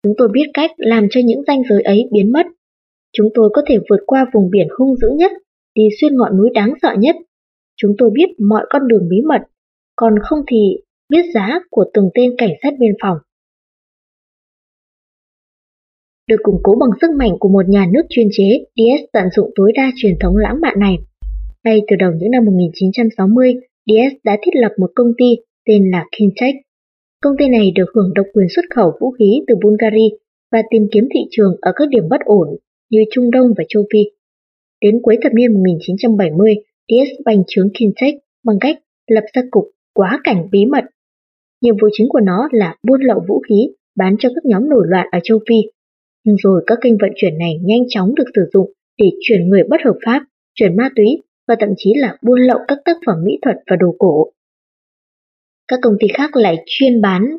chúng 0.03 0.13
tôi 0.17 0.27
biết 0.33 0.45
cách 0.53 0.71
làm 0.77 1.07
cho 1.11 1.21
những 1.25 1.41
ranh 1.47 1.61
giới 1.69 1.81
ấy 1.81 2.09
biến 2.11 2.31
mất. 2.31 2.45
Chúng 3.13 3.29
tôi 3.33 3.49
có 3.53 3.61
thể 3.67 3.77
vượt 3.89 3.99
qua 4.05 4.25
vùng 4.33 4.49
biển 4.49 4.67
hung 4.77 4.95
dữ 4.95 5.07
nhất, 5.15 5.31
đi 5.75 5.83
xuyên 6.01 6.17
ngọn 6.17 6.37
núi 6.37 6.49
đáng 6.53 6.73
sợ 6.81 6.95
nhất. 6.99 7.15
Chúng 7.75 7.95
tôi 7.97 8.09
biết 8.13 8.29
mọi 8.49 8.65
con 8.69 8.87
đường 8.87 9.07
bí 9.09 9.17
mật, 9.27 9.41
còn 9.95 10.15
không 10.23 10.39
thì 10.47 10.57
biết 11.09 11.25
giá 11.33 11.59
của 11.69 11.85
từng 11.93 12.09
tên 12.13 12.35
cảnh 12.37 12.53
sát 12.63 12.73
biên 12.79 12.91
phòng. 13.01 13.17
Được 16.27 16.37
củng 16.43 16.59
cố 16.63 16.75
bằng 16.79 16.99
sức 17.01 17.11
mạnh 17.17 17.31
của 17.39 17.49
một 17.49 17.69
nhà 17.69 17.85
nước 17.93 18.01
chuyên 18.09 18.27
chế, 18.31 18.65
DS 18.75 19.03
tận 19.13 19.23
dụng 19.35 19.51
tối 19.55 19.71
đa 19.75 19.91
truyền 19.95 20.13
thống 20.19 20.37
lãng 20.37 20.61
mạn 20.61 20.79
này. 20.79 20.97
Ngay 21.65 21.81
từ 21.87 21.95
đầu 21.95 22.11
những 22.17 22.31
năm 22.31 22.45
1960, 22.45 23.53
DS 23.85 24.13
đã 24.23 24.37
thiết 24.41 24.51
lập 24.53 24.71
một 24.77 24.91
công 24.95 25.11
ty 25.17 25.25
tên 25.65 25.91
là 25.91 26.05
Kintech. 26.17 26.55
Công 27.21 27.33
ty 27.39 27.47
này 27.47 27.71
được 27.75 27.85
hưởng 27.95 28.13
độc 28.15 28.25
quyền 28.33 28.47
xuất 28.55 28.65
khẩu 28.75 28.91
vũ 29.01 29.11
khí 29.11 29.41
từ 29.47 29.55
Bulgaria 29.63 30.09
và 30.51 30.61
tìm 30.69 30.87
kiếm 30.91 31.07
thị 31.13 31.19
trường 31.31 31.55
ở 31.61 31.71
các 31.75 31.89
điểm 31.89 32.03
bất 32.09 32.21
ổn 32.25 32.47
như 32.89 33.03
Trung 33.11 33.31
Đông 33.31 33.47
và 33.57 33.63
Châu 33.69 33.83
Phi. 33.93 33.99
Đến 34.81 34.99
cuối 35.03 35.17
thập 35.23 35.33
niên 35.33 35.53
1970, 35.53 36.55
DS 36.89 37.11
bành 37.25 37.43
trướng 37.47 37.69
Kintech 37.79 38.15
bằng 38.45 38.57
cách 38.59 38.77
lập 39.07 39.23
ra 39.33 39.41
cục 39.51 39.63
quá 39.93 40.19
cảnh 40.23 40.47
bí 40.51 40.65
mật. 40.65 40.83
Nhiệm 41.61 41.75
vụ 41.81 41.87
chính 41.93 42.07
của 42.09 42.19
nó 42.19 42.47
là 42.51 42.75
buôn 42.87 43.01
lậu 43.01 43.19
vũ 43.27 43.41
khí 43.49 43.69
bán 43.95 44.15
cho 44.19 44.29
các 44.35 44.45
nhóm 44.45 44.69
nổi 44.69 44.83
loạn 44.87 45.07
ở 45.11 45.19
châu 45.23 45.39
Phi. 45.49 45.55
Nhưng 46.25 46.35
rồi 46.35 46.63
các 46.67 46.77
kênh 46.81 46.97
vận 46.97 47.11
chuyển 47.15 47.37
này 47.37 47.59
nhanh 47.61 47.83
chóng 47.89 48.15
được 48.15 48.27
sử 48.35 48.41
dụng 48.53 48.71
để 48.97 49.05
chuyển 49.21 49.49
người 49.49 49.63
bất 49.69 49.81
hợp 49.85 49.95
pháp, 50.05 50.21
chuyển 50.53 50.75
ma 50.75 50.89
túy 50.95 51.05
và 51.47 51.55
thậm 51.59 51.69
chí 51.77 51.93
là 51.95 52.17
buôn 52.21 52.39
lậu 52.41 52.59
các 52.67 52.77
tác 52.85 52.97
phẩm 53.05 53.15
mỹ 53.25 53.31
thuật 53.41 53.55
và 53.69 53.75
đồ 53.75 53.95
cổ. 53.99 54.31
Các 55.67 55.79
công 55.81 55.93
ty 55.99 56.07
khác 56.13 56.35
lại 56.35 56.55
chuyên 56.65 57.01
bán 57.01 57.37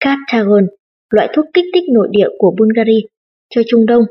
Cartagon, 0.00 0.66
loại 1.10 1.28
thuốc 1.36 1.46
kích 1.54 1.64
thích 1.74 1.84
nội 1.92 2.08
địa 2.10 2.28
của 2.38 2.54
Bulgaria, 2.58 3.00
cho 3.50 3.62
Trung 3.66 3.86
Đông, 3.86 4.02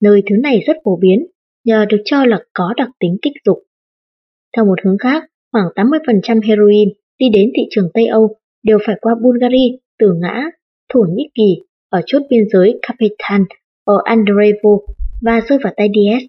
nơi 0.00 0.22
thứ 0.30 0.36
này 0.42 0.60
rất 0.66 0.76
phổ 0.84 0.96
biến, 0.96 1.26
nhờ 1.64 1.84
được 1.88 2.02
cho 2.04 2.24
là 2.24 2.38
có 2.52 2.74
đặc 2.76 2.88
tính 3.00 3.16
kích 3.22 3.32
dục. 3.44 3.58
Theo 4.56 4.64
một 4.64 4.78
hướng 4.84 4.98
khác, 4.98 5.24
khoảng 5.52 5.66
80% 5.74 6.40
heroin 6.48 6.88
đi 7.18 7.26
đến 7.34 7.50
thị 7.56 7.62
trường 7.70 7.88
Tây 7.94 8.06
Âu 8.06 8.36
đều 8.62 8.78
phải 8.86 8.96
qua 9.00 9.14
Bulgaria 9.22 9.76
từ 9.98 10.14
ngã 10.20 10.50
Thổ 10.92 11.00
Nhĩ 11.00 11.28
Kỳ 11.34 11.56
ở 11.88 12.00
chốt 12.06 12.22
biên 12.30 12.48
giới 12.52 12.78
Capitan 12.82 13.44
ở 13.84 13.94
Andreevo 14.04 14.70
và 15.22 15.40
rơi 15.48 15.58
vào 15.64 15.72
tay 15.76 15.88
DS. 15.94 16.24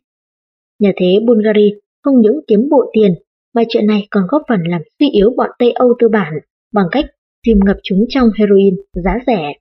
Nhờ 0.79 0.91
thế 0.95 1.19
Bulgaria 1.27 1.69
không 2.06 2.22
những 2.22 2.39
kiếm 2.47 2.68
bộ 2.72 2.91
tiền, 2.93 3.16
mà 3.56 3.64
chuyện 3.70 3.88
này 3.88 4.08
còn 4.12 4.24
góp 4.30 4.41
phần 4.49 4.60
làm 4.68 4.82
suy 4.99 5.10
yếu 5.10 5.34
bọn 5.38 5.49
Tây 5.60 5.72
Âu 5.72 5.95
tư 5.99 6.10
bản 6.10 6.34
bằng 6.74 6.86
cách 6.91 7.06
tìm 7.45 7.60
ngập 7.66 7.78
chúng 7.84 8.06
trong 8.10 8.30
heroin 8.39 8.76
giá 8.93 9.20
rẻ. 9.28 9.53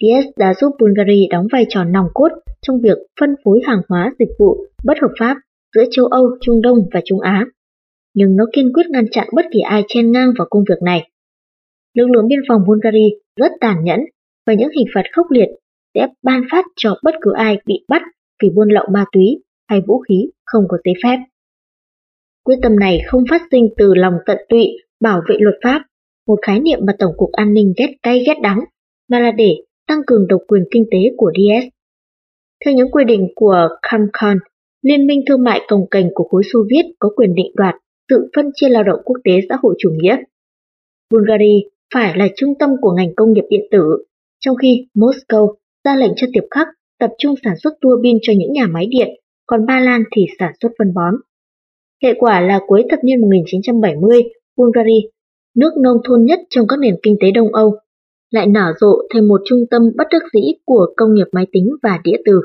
TS 0.00 0.38
đã 0.38 0.54
giúp 0.54 0.72
Bulgaria 0.80 1.26
đóng 1.30 1.46
vai 1.52 1.66
trò 1.68 1.84
nòng 1.84 2.06
cốt 2.14 2.28
trong 2.62 2.80
việc 2.80 2.98
phân 3.20 3.34
phối 3.44 3.60
hàng 3.64 3.82
hóa 3.88 4.12
dịch 4.18 4.28
vụ 4.38 4.66
bất 4.84 4.98
hợp 5.02 5.10
pháp 5.20 5.36
giữa 5.74 5.84
châu 5.90 6.06
Âu, 6.06 6.26
Trung 6.40 6.62
Đông 6.62 6.78
và 6.92 7.00
Trung 7.04 7.20
Á. 7.20 7.46
Nhưng 8.14 8.36
nó 8.36 8.44
kiên 8.52 8.72
quyết 8.72 8.86
ngăn 8.90 9.04
chặn 9.10 9.28
bất 9.32 9.46
kỳ 9.52 9.60
ai 9.60 9.82
chen 9.88 10.12
ngang 10.12 10.30
vào 10.38 10.46
công 10.50 10.64
việc 10.68 10.82
này. 10.82 11.10
Lực 11.94 12.10
lượng 12.10 12.28
biên 12.28 12.40
phòng 12.48 12.62
Bulgaria 12.66 13.08
rất 13.36 13.52
tàn 13.60 13.84
nhẫn 13.84 14.00
và 14.46 14.54
những 14.54 14.70
hình 14.76 14.86
phạt 14.94 15.02
khốc 15.12 15.26
liệt 15.30 15.48
sẽ 15.94 16.06
ban 16.22 16.42
phát 16.50 16.64
cho 16.76 16.98
bất 17.02 17.14
cứ 17.20 17.32
ai 17.36 17.58
bị 17.66 17.74
bắt 17.88 18.02
vì 18.42 18.50
buôn 18.50 18.68
lậu 18.68 18.86
ma 18.92 19.04
túy 19.12 19.42
hay 19.68 19.80
vũ 19.86 19.98
khí 20.08 20.30
không 20.44 20.64
có 20.68 20.78
giấy 20.84 20.94
phép. 21.02 21.18
Quyết 22.44 22.56
tâm 22.62 22.78
này 22.78 23.00
không 23.06 23.24
phát 23.30 23.42
sinh 23.50 23.68
từ 23.76 23.94
lòng 23.94 24.14
tận 24.26 24.38
tụy 24.48 24.66
bảo 25.00 25.20
vệ 25.28 25.36
luật 25.38 25.54
pháp, 25.64 25.82
một 26.26 26.38
khái 26.42 26.60
niệm 26.60 26.78
mà 26.86 26.92
Tổng 26.98 27.12
cục 27.16 27.32
An 27.32 27.54
ninh 27.54 27.72
ghét 27.76 27.96
cay 28.02 28.24
ghét 28.26 28.36
đắng, 28.42 28.60
mà 29.10 29.20
là 29.20 29.30
để 29.30 29.56
tăng 29.86 30.00
cường 30.06 30.26
độc 30.28 30.40
quyền 30.48 30.62
kinh 30.70 30.84
tế 30.90 30.98
của 31.16 31.32
DS. 31.34 31.66
Theo 32.64 32.74
những 32.74 32.90
quy 32.90 33.04
định 33.04 33.28
của 33.34 33.68
COMCON, 33.90 34.38
Liên 34.82 35.06
minh 35.06 35.20
thương 35.28 35.44
mại 35.44 35.60
cồng 35.68 35.86
cành 35.90 36.10
của 36.14 36.24
khối 36.24 36.42
Xô 36.52 36.58
Viết 36.70 36.82
có 36.98 37.10
quyền 37.16 37.34
định 37.34 37.52
đoạt 37.56 37.74
sự 38.08 38.30
phân 38.36 38.50
chia 38.54 38.68
lao 38.68 38.82
động 38.82 39.00
quốc 39.04 39.16
tế 39.24 39.32
xã 39.48 39.56
hội 39.62 39.74
chủ 39.78 39.90
nghĩa. 39.90 40.16
Bulgaria 41.10 41.60
phải 41.94 42.18
là 42.18 42.28
trung 42.36 42.54
tâm 42.58 42.70
của 42.80 42.92
ngành 42.92 43.14
công 43.16 43.32
nghiệp 43.32 43.44
điện 43.50 43.66
tử, 43.70 44.04
trong 44.40 44.56
khi 44.56 44.86
Moscow 44.94 45.54
ra 45.84 45.96
lệnh 45.96 46.12
cho 46.16 46.26
Tiệp 46.32 46.44
Khắc 46.50 46.66
tập 46.98 47.10
trung 47.18 47.34
sản 47.44 47.54
xuất 47.62 47.72
tua 47.80 47.96
bin 48.02 48.18
cho 48.22 48.32
những 48.36 48.52
nhà 48.52 48.66
máy 48.66 48.86
điện 48.90 49.08
còn 49.48 49.66
Ba 49.66 49.80
Lan 49.80 50.02
thì 50.16 50.26
sản 50.38 50.52
xuất 50.60 50.72
phân 50.78 50.94
bón. 50.94 51.14
Hệ 52.02 52.14
quả 52.18 52.40
là 52.40 52.60
cuối 52.66 52.84
thập 52.90 52.98
niên 53.04 53.20
1970, 53.20 54.22
Bulgaria, 54.56 55.08
nước 55.56 55.70
nông 55.82 55.96
thôn 56.04 56.24
nhất 56.24 56.38
trong 56.50 56.66
các 56.68 56.78
nền 56.78 56.94
kinh 57.02 57.16
tế 57.20 57.30
Đông 57.30 57.54
Âu, 57.54 57.76
lại 58.30 58.46
nở 58.46 58.72
rộ 58.80 58.98
thành 59.14 59.28
một 59.28 59.40
trung 59.44 59.58
tâm 59.70 59.82
bất 59.96 60.04
đắc 60.10 60.22
dĩ 60.32 60.40
của 60.64 60.86
công 60.96 61.14
nghiệp 61.14 61.26
máy 61.32 61.46
tính 61.52 61.68
và 61.82 62.00
đĩa 62.04 62.16
từ. 62.24 62.40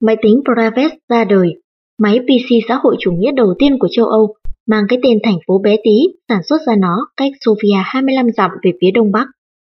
Máy 0.00 0.16
tính 0.22 0.42
Praves 0.44 0.92
ra 1.08 1.24
đời, 1.24 1.54
máy 1.98 2.20
PC 2.20 2.68
xã 2.68 2.78
hội 2.82 2.96
chủ 2.98 3.12
nghĩa 3.12 3.32
đầu 3.32 3.54
tiên 3.58 3.78
của 3.78 3.88
châu 3.90 4.06
Âu, 4.06 4.34
mang 4.66 4.84
cái 4.88 4.98
tên 5.02 5.18
thành 5.22 5.38
phố 5.46 5.58
bé 5.58 5.76
tí, 5.84 5.98
sản 6.28 6.40
xuất 6.48 6.58
ra 6.66 6.76
nó 6.78 7.08
cách 7.16 7.32
Sofia 7.46 7.82
25 7.84 8.26
dặm 8.36 8.50
về 8.62 8.70
phía 8.80 8.90
đông 8.90 9.12
bắc. 9.12 9.26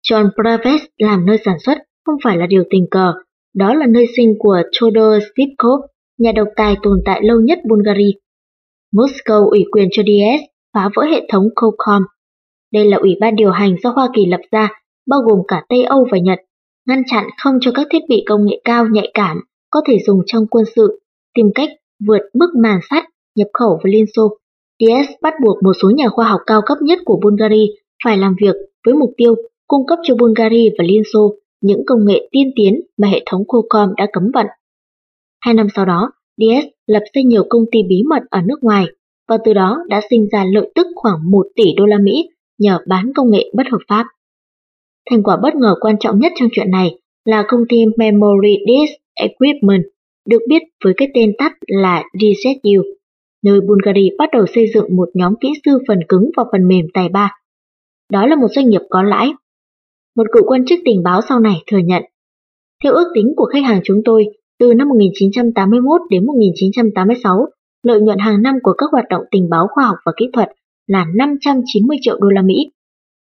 John 0.09 0.29
Praves 0.35 0.81
làm 0.97 1.25
nơi 1.25 1.37
sản 1.45 1.59
xuất 1.59 1.77
không 2.05 2.15
phải 2.23 2.37
là 2.37 2.47
điều 2.47 2.63
tình 2.69 2.87
cờ, 2.91 3.13
đó 3.55 3.73
là 3.73 3.85
nơi 3.87 4.05
sinh 4.17 4.35
của 4.39 4.57
Todor 4.79 5.23
Stipkov, 5.23 5.79
nhà 6.19 6.31
độc 6.31 6.47
tài 6.55 6.75
tồn 6.83 7.01
tại 7.05 7.21
lâu 7.23 7.41
nhất 7.41 7.59
Bulgaria. 7.69 8.11
Moscow 8.95 9.49
ủy 9.49 9.65
quyền 9.71 9.89
cho 9.91 10.03
DS 10.03 10.43
phá 10.73 10.89
vỡ 10.95 11.03
hệ 11.03 11.27
thống 11.31 11.43
COCOM. 11.55 12.01
Đây 12.73 12.85
là 12.85 12.97
ủy 12.97 13.15
ban 13.21 13.35
điều 13.35 13.51
hành 13.51 13.75
do 13.83 13.89
Hoa 13.89 14.09
Kỳ 14.15 14.25
lập 14.25 14.41
ra, 14.51 14.69
bao 15.07 15.19
gồm 15.21 15.39
cả 15.47 15.63
Tây 15.69 15.83
Âu 15.83 16.07
và 16.11 16.17
Nhật, 16.17 16.39
ngăn 16.87 17.03
chặn 17.11 17.25
không 17.43 17.55
cho 17.61 17.71
các 17.75 17.87
thiết 17.91 17.99
bị 18.09 18.23
công 18.27 18.45
nghệ 18.45 18.61
cao 18.63 18.85
nhạy 18.91 19.11
cảm 19.13 19.37
có 19.69 19.81
thể 19.87 19.97
dùng 20.07 20.21
trong 20.25 20.47
quân 20.47 20.65
sự, 20.75 20.99
tìm 21.33 21.45
cách 21.55 21.69
vượt 22.07 22.21
bức 22.33 22.49
màn 22.63 22.79
sắt 22.89 23.03
nhập 23.35 23.47
khẩu 23.53 23.79
với 23.83 23.91
Liên 23.91 24.05
Xô. 24.15 24.37
DS 24.79 25.11
bắt 25.21 25.33
buộc 25.43 25.63
một 25.63 25.73
số 25.81 25.89
nhà 25.89 26.09
khoa 26.09 26.27
học 26.27 26.41
cao 26.45 26.61
cấp 26.65 26.77
nhất 26.81 26.99
của 27.05 27.19
Bulgaria 27.23 27.65
phải 28.03 28.17
làm 28.17 28.35
việc 28.41 28.55
với 28.85 28.95
mục 28.95 29.09
tiêu 29.17 29.35
cung 29.67 29.85
cấp 29.87 29.99
cho 30.03 30.15
Bulgaria 30.15 30.69
và 30.77 30.83
Liên 30.83 31.01
Xô 31.13 31.35
những 31.61 31.81
công 31.87 32.05
nghệ 32.05 32.29
tiên 32.31 32.51
tiến 32.55 32.81
mà 32.97 33.07
hệ 33.07 33.23
thống 33.25 33.43
COCOM 33.47 33.89
đã 33.97 34.07
cấm 34.13 34.23
vận. 34.33 34.45
Hai 35.41 35.53
năm 35.53 35.67
sau 35.75 35.85
đó, 35.85 36.11
DS 36.37 36.67
lập 36.87 37.03
xây 37.13 37.23
nhiều 37.23 37.43
công 37.49 37.63
ty 37.71 37.79
bí 37.89 38.03
mật 38.09 38.23
ở 38.29 38.41
nước 38.45 38.57
ngoài 38.61 38.85
và 39.27 39.37
từ 39.45 39.53
đó 39.53 39.77
đã 39.87 40.01
sinh 40.09 40.27
ra 40.31 40.45
lợi 40.53 40.71
tức 40.75 40.87
khoảng 40.95 41.31
1 41.31 41.47
tỷ 41.55 41.63
đô 41.77 41.85
la 41.85 41.97
Mỹ 41.97 42.29
nhờ 42.57 42.79
bán 42.87 43.11
công 43.15 43.31
nghệ 43.31 43.51
bất 43.53 43.67
hợp 43.71 43.79
pháp. 43.87 44.05
Thành 45.09 45.23
quả 45.23 45.37
bất 45.43 45.55
ngờ 45.55 45.75
quan 45.79 45.95
trọng 45.99 46.19
nhất 46.19 46.31
trong 46.35 46.49
chuyện 46.51 46.71
này 46.71 46.99
là 47.25 47.43
công 47.47 47.61
ty 47.69 47.77
Memory 47.97 48.57
Disk 48.67 49.01
Equipment, 49.13 49.83
được 50.29 50.41
biết 50.49 50.61
với 50.83 50.93
cái 50.97 51.07
tên 51.13 51.31
tắt 51.37 51.51
là 51.67 52.03
DZU, 52.13 52.83
nơi 53.43 53.61
Bulgari 53.61 54.09
bắt 54.17 54.29
đầu 54.33 54.45
xây 54.55 54.65
dựng 54.73 54.95
một 54.95 55.09
nhóm 55.13 55.33
kỹ 55.41 55.49
sư 55.65 55.71
phần 55.87 55.99
cứng 56.09 56.31
và 56.37 56.43
phần 56.51 56.67
mềm 56.67 56.85
tài 56.93 57.09
ba. 57.09 57.31
Đó 58.11 58.25
là 58.25 58.35
một 58.35 58.47
doanh 58.55 58.69
nghiệp 58.69 58.81
có 58.89 59.03
lãi. 59.03 59.31
Một 60.15 60.27
cựu 60.31 60.43
quan 60.47 60.65
chức 60.65 60.79
tình 60.85 61.03
báo 61.03 61.21
sau 61.29 61.39
này 61.39 61.55
thừa 61.67 61.77
nhận. 61.77 62.03
Theo 62.83 62.93
ước 62.93 63.11
tính 63.15 63.33
của 63.35 63.45
khách 63.45 63.63
hàng 63.63 63.81
chúng 63.83 64.01
tôi, 64.05 64.25
từ 64.59 64.73
năm 64.73 64.89
1981 64.89 66.01
đến 66.09 66.25
1986, 66.25 67.45
lợi 67.83 68.01
nhuận 68.01 68.17
hàng 68.19 68.41
năm 68.41 68.55
của 68.63 68.73
các 68.77 68.85
hoạt 68.91 69.05
động 69.09 69.21
tình 69.31 69.49
báo 69.49 69.67
khoa 69.69 69.85
học 69.85 69.97
và 70.05 70.11
kỹ 70.17 70.25
thuật 70.33 70.49
là 70.87 71.05
590 71.15 71.97
triệu 72.01 72.19
đô 72.19 72.29
la 72.29 72.41
Mỹ. 72.41 72.55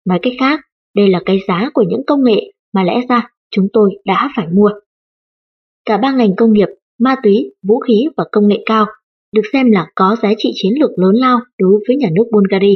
Nói 0.09 0.19
cách 0.23 0.33
khác, 0.41 0.61
đây 0.97 1.09
là 1.09 1.21
cái 1.27 1.39
giá 1.49 1.71
của 1.75 1.85
những 1.89 2.03
công 2.07 2.25
nghệ 2.25 2.53
mà 2.75 2.83
lẽ 2.85 3.01
ra 3.09 3.29
chúng 3.51 3.67
tôi 3.73 3.91
đã 4.05 4.31
phải 4.37 4.47
mua. 4.53 4.71
Cả 5.85 5.97
ba 5.97 6.13
ngành 6.13 6.37
công 6.37 6.53
nghiệp, 6.53 6.69
ma 6.99 7.17
túy, 7.23 7.55
vũ 7.69 7.81
khí 7.81 8.05
và 8.17 8.25
công 8.33 8.49
nghệ 8.49 8.63
cao 8.67 8.87
được 9.33 9.43
xem 9.53 9.71
là 9.71 9.87
có 9.95 10.17
giá 10.23 10.29
trị 10.39 10.51
chiến 10.55 10.73
lược 10.81 10.91
lớn 10.99 11.15
lao 11.15 11.39
đối 11.59 11.81
với 11.89 11.97
nhà 11.97 12.09
nước 12.13 12.25
Bulgaria. 12.33 12.75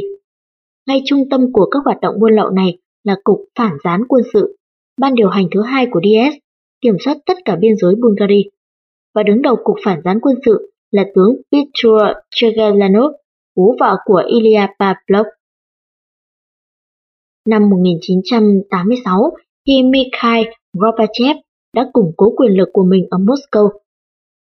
Ngay 0.87 1.01
trung 1.05 1.29
tâm 1.29 1.41
của 1.53 1.65
các 1.71 1.79
hoạt 1.85 1.97
động 2.01 2.15
buôn 2.19 2.33
lậu 2.33 2.49
này 2.49 2.77
là 3.03 3.15
Cục 3.23 3.37
Phản 3.59 3.77
gián 3.83 4.01
quân 4.07 4.23
sự, 4.33 4.57
ban 5.01 5.15
điều 5.15 5.29
hành 5.29 5.47
thứ 5.51 5.61
hai 5.61 5.87
của 5.91 6.01
DS, 6.03 6.37
kiểm 6.81 6.95
soát 7.05 7.17
tất 7.25 7.37
cả 7.45 7.55
biên 7.55 7.75
giới 7.81 7.95
Bulgaria. 7.95 8.49
Và 9.15 9.23
đứng 9.23 9.41
đầu 9.41 9.55
Cục 9.63 9.75
Phản 9.85 10.01
gián 10.05 10.19
quân 10.21 10.35
sự 10.45 10.71
là 10.91 11.05
tướng 11.15 11.35
Petro 11.51 12.13
Chegelanov, 12.35 13.11
bố 13.55 13.75
vợ 13.79 13.97
của 14.05 14.23
Ilya 14.27 14.67
Pavlov. 14.79 15.27
Năm 17.47 17.69
1986, 17.69 19.31
khi 19.67 19.83
Mikhail 19.83 20.47
Gorbachev 20.73 21.37
đã 21.75 21.89
củng 21.93 22.11
cố 22.17 22.33
quyền 22.37 22.51
lực 22.51 22.69
của 22.73 22.83
mình 22.83 23.07
ở 23.09 23.17
Moscow, 23.17 23.69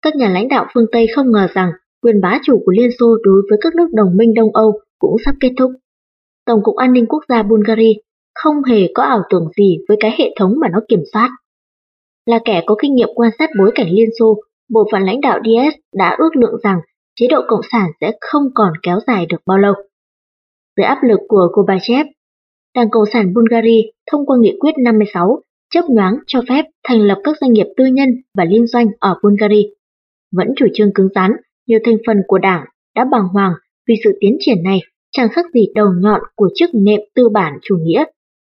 các 0.04 0.16
nhà 0.16 0.28
lãnh 0.28 0.48
đạo 0.48 0.66
phương 0.74 0.86
Tây 0.92 1.06
không 1.14 1.32
ngờ 1.32 1.46
rằng 1.54 1.70
quyền 2.02 2.20
bá 2.20 2.38
chủ 2.44 2.62
của 2.66 2.72
Liên 2.72 2.90
Xô 2.98 3.16
đối 3.22 3.42
với 3.50 3.58
các 3.62 3.74
nước 3.74 3.86
đồng 3.92 4.16
minh 4.16 4.34
Đông 4.34 4.54
Âu 4.54 4.80
cũng 4.98 5.16
sắp 5.24 5.34
kết 5.40 5.52
thúc. 5.58 5.70
Tổng 6.46 6.60
cục 6.62 6.76
An 6.76 6.92
ninh 6.92 7.06
Quốc 7.06 7.24
gia 7.28 7.42
Bulgaria 7.42 7.92
không 8.34 8.64
hề 8.64 8.92
có 8.94 9.02
ảo 9.02 9.22
tưởng 9.30 9.48
gì 9.56 9.78
với 9.88 9.96
cái 10.00 10.10
hệ 10.18 10.34
thống 10.38 10.54
mà 10.60 10.68
nó 10.72 10.78
kiểm 10.88 11.02
soát. 11.12 11.30
Là 12.26 12.38
kẻ 12.44 12.62
có 12.66 12.74
kinh 12.82 12.94
nghiệm 12.94 13.08
quan 13.14 13.30
sát 13.38 13.50
bối 13.58 13.70
cảnh 13.74 13.90
Liên 13.90 14.08
Xô, 14.18 14.40
bộ 14.70 14.88
phận 14.92 15.02
lãnh 15.02 15.20
đạo 15.20 15.38
DS 15.44 15.78
đã 15.98 16.16
ước 16.18 16.36
lượng 16.36 16.60
rằng 16.62 16.78
chế 17.16 17.26
độ 17.30 17.40
Cộng 17.48 17.60
sản 17.72 17.90
sẽ 18.00 18.12
không 18.20 18.42
còn 18.54 18.72
kéo 18.82 18.98
dài 19.06 19.26
được 19.26 19.42
bao 19.46 19.58
lâu. 19.58 19.74
Dưới 20.76 20.84
áp 20.84 20.98
lực 21.02 21.20
của 21.28 21.48
Gorbachev, 21.52 22.06
Đảng 22.74 22.90
Cộng 22.90 23.04
sản 23.12 23.34
Bulgaria 23.34 23.82
thông 24.10 24.26
qua 24.26 24.36
nghị 24.40 24.56
quyết 24.60 24.72
56 24.78 25.40
chấp 25.74 25.84
nhoáng 25.88 26.18
cho 26.26 26.42
phép 26.48 26.64
thành 26.88 27.00
lập 27.00 27.18
các 27.24 27.36
doanh 27.40 27.52
nghiệp 27.52 27.66
tư 27.76 27.84
nhân 27.86 28.08
và 28.38 28.44
liên 28.44 28.66
doanh 28.66 28.86
ở 28.98 29.14
Bulgaria. 29.22 29.68
Vẫn 30.36 30.48
chủ 30.56 30.66
trương 30.74 30.92
cứng 30.94 31.08
rắn, 31.14 31.30
nhiều 31.66 31.78
thành 31.84 31.96
phần 32.06 32.16
của 32.26 32.38
đảng 32.38 32.64
đã 32.96 33.04
bàng 33.04 33.28
hoàng 33.32 33.52
vì 33.88 33.94
sự 34.04 34.18
tiến 34.20 34.36
triển 34.40 34.62
này 34.62 34.80
chẳng 35.12 35.28
khác 35.28 35.46
gì 35.54 35.66
đầu 35.74 35.86
nhọn 36.00 36.20
của 36.36 36.48
chiếc 36.54 36.66
nệm 36.74 37.00
tư 37.14 37.28
bản 37.28 37.52
chủ 37.62 37.76
nghĩa. 37.82 38.04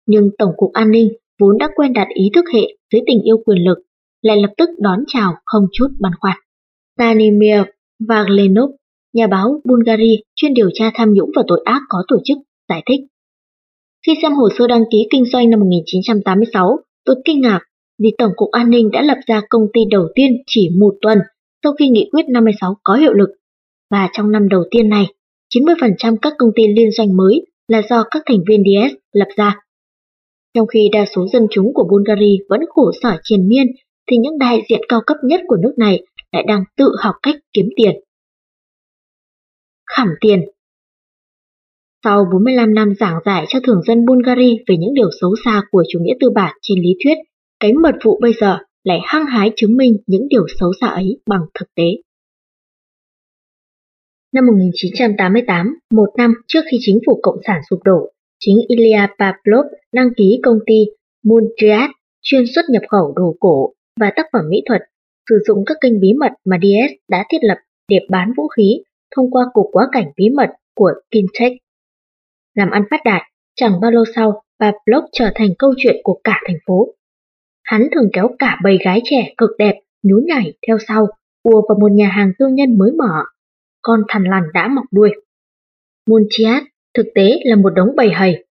Nhưng 0.06 0.30
Tổng 0.38 0.52
cục 0.56 0.72
An 0.72 0.90
ninh 0.90 1.08
vốn 1.40 1.58
đã 1.58 1.68
quen 1.76 1.92
đặt 1.92 2.08
ý 2.14 2.30
thức 2.34 2.44
hệ 2.54 2.60
dưới 2.92 3.02
tình 3.06 3.22
yêu 3.22 3.36
quyền 3.44 3.58
lực, 3.58 3.78
lại 4.22 4.36
lập 4.36 4.50
tức 4.56 4.68
đón 4.78 4.98
chào 5.06 5.34
không 5.44 5.66
chút 5.72 5.88
băn 6.00 6.12
khoăn. 6.20 6.36
Tanimir 6.98 7.60
Vaglenov, 8.08 8.70
nhà 9.12 9.26
báo 9.26 9.60
Bulgaria 9.64 10.16
chuyên 10.34 10.54
điều 10.54 10.70
tra 10.74 10.90
tham 10.94 11.12
nhũng 11.12 11.30
và 11.36 11.42
tội 11.46 11.62
ác 11.64 11.82
có 11.88 11.98
tổ 12.08 12.16
chức, 12.24 12.38
giải 12.68 12.82
thích. 12.86 13.00
Khi 14.06 14.14
xem 14.22 14.32
hồ 14.32 14.48
sơ 14.58 14.66
đăng 14.66 14.84
ký 14.92 15.06
kinh 15.10 15.24
doanh 15.24 15.50
năm 15.50 15.60
1986, 15.60 16.76
tôi 17.04 17.16
kinh 17.24 17.40
ngạc 17.40 17.60
vì 18.02 18.14
Tổng 18.18 18.32
cục 18.36 18.50
An 18.50 18.70
ninh 18.70 18.90
đã 18.90 19.02
lập 19.02 19.18
ra 19.26 19.42
công 19.48 19.66
ty 19.72 19.80
đầu 19.90 20.08
tiên 20.14 20.32
chỉ 20.46 20.68
một 20.80 20.94
tuần 21.02 21.18
sau 21.62 21.72
khi 21.78 21.88
nghị 21.88 22.08
quyết 22.12 22.22
56 22.28 22.76
có 22.84 22.94
hiệu 22.94 23.12
lực. 23.12 23.28
Và 23.90 24.08
trong 24.12 24.32
năm 24.32 24.48
đầu 24.48 24.64
tiên 24.70 24.88
này, 24.88 25.06
90% 25.54 26.16
các 26.22 26.32
công 26.38 26.50
ty 26.56 26.62
liên 26.76 26.90
doanh 26.90 27.16
mới 27.16 27.46
là 27.68 27.82
do 27.90 28.04
các 28.10 28.22
thành 28.26 28.38
viên 28.48 28.62
DS 28.64 28.94
lập 29.12 29.28
ra. 29.36 29.60
Trong 30.54 30.66
khi 30.66 30.88
đa 30.92 31.04
số 31.14 31.26
dân 31.32 31.46
chúng 31.50 31.74
của 31.74 31.88
Bulgaria 31.90 32.36
vẫn 32.48 32.60
khổ 32.68 32.92
sở 33.02 33.16
triền 33.22 33.48
miên, 33.48 33.66
thì 34.10 34.16
những 34.16 34.38
đại 34.38 34.62
diện 34.68 34.80
cao 34.88 35.00
cấp 35.06 35.16
nhất 35.24 35.40
của 35.46 35.56
nước 35.56 35.74
này 35.78 36.02
lại 36.32 36.44
đang 36.48 36.64
tự 36.76 36.84
học 36.98 37.14
cách 37.22 37.36
kiếm 37.52 37.66
tiền. 37.76 37.94
Khảm 39.96 40.08
tiền 40.20 40.40
Sau 42.04 42.24
45 42.32 42.74
năm 42.74 42.94
giảng 43.00 43.18
giải 43.24 43.44
cho 43.48 43.60
thường 43.60 43.82
dân 43.86 44.06
Bulgaria 44.06 44.56
về 44.68 44.76
những 44.76 44.94
điều 44.94 45.10
xấu 45.20 45.34
xa 45.44 45.62
của 45.70 45.84
chủ 45.88 45.98
nghĩa 46.02 46.14
tư 46.20 46.30
bản 46.34 46.54
trên 46.62 46.78
lý 46.78 46.90
thuyết, 47.04 47.14
cái 47.60 47.72
mật 47.72 47.94
vụ 48.04 48.18
bây 48.20 48.32
giờ 48.40 48.58
lại 48.84 49.00
hăng 49.04 49.26
hái 49.26 49.52
chứng 49.56 49.76
minh 49.76 49.96
những 50.06 50.28
điều 50.28 50.46
xấu 50.60 50.72
xa 50.80 50.86
ấy 50.86 51.20
bằng 51.26 51.42
thực 51.54 51.74
tế. 51.74 51.84
Năm 54.32 54.46
1988, 54.46 55.78
một 55.94 56.08
năm 56.18 56.34
trước 56.46 56.60
khi 56.70 56.76
chính 56.80 56.98
phủ 57.06 57.20
Cộng 57.22 57.38
sản 57.46 57.60
sụp 57.70 57.80
đổ, 57.84 58.13
chính 58.46 58.58
Ilya 58.68 59.06
Pavlov 59.18 59.66
đăng 59.92 60.08
ký 60.16 60.40
công 60.42 60.58
ty 60.66 60.84
Montreal 61.24 61.90
chuyên 62.22 62.44
xuất 62.54 62.62
nhập 62.70 62.82
khẩu 62.88 63.12
đồ 63.16 63.36
cổ 63.40 63.72
và 64.00 64.12
tác 64.16 64.26
phẩm 64.32 64.44
mỹ 64.48 64.62
thuật, 64.68 64.82
sử 65.30 65.38
dụng 65.46 65.64
các 65.66 65.76
kênh 65.80 66.00
bí 66.00 66.12
mật 66.20 66.32
mà 66.44 66.56
DS 66.62 66.92
đã 67.08 67.24
thiết 67.30 67.38
lập 67.42 67.58
để 67.88 67.98
bán 68.10 68.32
vũ 68.36 68.48
khí 68.48 68.82
thông 69.16 69.30
qua 69.30 69.44
cục 69.52 69.66
quá 69.72 69.84
cảnh 69.92 70.12
bí 70.16 70.24
mật 70.36 70.50
của 70.74 70.92
Kintech. 71.10 71.52
Làm 72.54 72.70
ăn 72.70 72.82
phát 72.90 73.00
đạt, 73.04 73.22
chẳng 73.56 73.80
bao 73.80 73.90
lâu 73.90 74.04
sau, 74.14 74.42
Pavlov 74.60 75.04
trở 75.12 75.30
thành 75.34 75.48
câu 75.58 75.74
chuyện 75.76 75.96
của 76.04 76.20
cả 76.24 76.40
thành 76.46 76.58
phố. 76.66 76.94
Hắn 77.64 77.88
thường 77.94 78.08
kéo 78.12 78.28
cả 78.38 78.58
bầy 78.64 78.78
gái 78.84 79.00
trẻ 79.04 79.34
cực 79.36 79.50
đẹp, 79.58 79.80
nhún 80.02 80.24
nhảy 80.26 80.54
theo 80.66 80.78
sau, 80.88 81.06
ùa 81.42 81.62
vào 81.68 81.78
một 81.80 81.92
nhà 81.92 82.08
hàng 82.08 82.32
tư 82.38 82.46
nhân 82.52 82.78
mới 82.78 82.92
mở. 82.92 83.24
Con 83.82 84.00
thằn 84.08 84.24
lằn 84.24 84.42
đã 84.54 84.68
mọc 84.68 84.84
đuôi. 84.92 85.10
Munchiat 86.06 86.62
thực 86.94 87.06
tế 87.14 87.40
là 87.44 87.56
một 87.56 87.70
đống 87.70 87.96
bầy 87.96 88.10
hầy. 88.10 88.44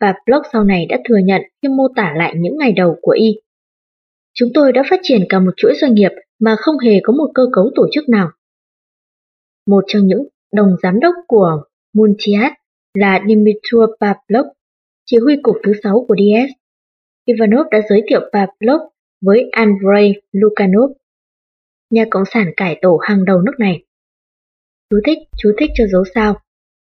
Và 0.00 0.14
blog 0.26 0.42
sau 0.52 0.64
này 0.64 0.86
đã 0.86 0.98
thừa 1.08 1.18
nhận 1.24 1.42
khi 1.62 1.68
mô 1.68 1.88
tả 1.96 2.12
lại 2.16 2.34
những 2.36 2.56
ngày 2.58 2.72
đầu 2.72 2.98
của 3.02 3.12
y. 3.12 3.40
Chúng 4.34 4.48
tôi 4.54 4.72
đã 4.72 4.82
phát 4.90 5.00
triển 5.02 5.20
cả 5.28 5.38
một 5.38 5.50
chuỗi 5.56 5.74
doanh 5.80 5.94
nghiệp 5.94 6.10
mà 6.38 6.56
không 6.58 6.78
hề 6.78 7.00
có 7.02 7.12
một 7.12 7.30
cơ 7.34 7.42
cấu 7.52 7.70
tổ 7.74 7.88
chức 7.92 8.08
nào. 8.08 8.30
Một 9.66 9.84
trong 9.86 10.06
những 10.06 10.26
đồng 10.52 10.76
giám 10.82 11.00
đốc 11.00 11.14
của 11.26 11.62
Muntiat 11.92 12.52
là 12.94 13.20
Dimitur 13.28 13.90
Pavlov, 14.00 14.46
chỉ 15.06 15.16
huy 15.24 15.36
cục 15.42 15.56
thứ 15.64 15.72
sáu 15.82 16.04
của 16.08 16.16
DS. 16.16 16.52
Ivanov 17.24 17.66
đã 17.70 17.80
giới 17.88 18.02
thiệu 18.08 18.20
Pavlov 18.32 18.80
với 19.20 19.48
Andrei 19.52 20.14
Lukanov, 20.32 20.90
nhà 21.90 22.04
cộng 22.10 22.24
sản 22.32 22.52
cải 22.56 22.78
tổ 22.82 22.98
hàng 23.02 23.24
đầu 23.24 23.42
nước 23.42 23.52
này. 23.58 23.84
Chú 24.90 25.00
thích, 25.06 25.18
chú 25.38 25.52
thích 25.58 25.70
cho 25.74 25.84
dấu 25.86 26.04
sao. 26.14 26.40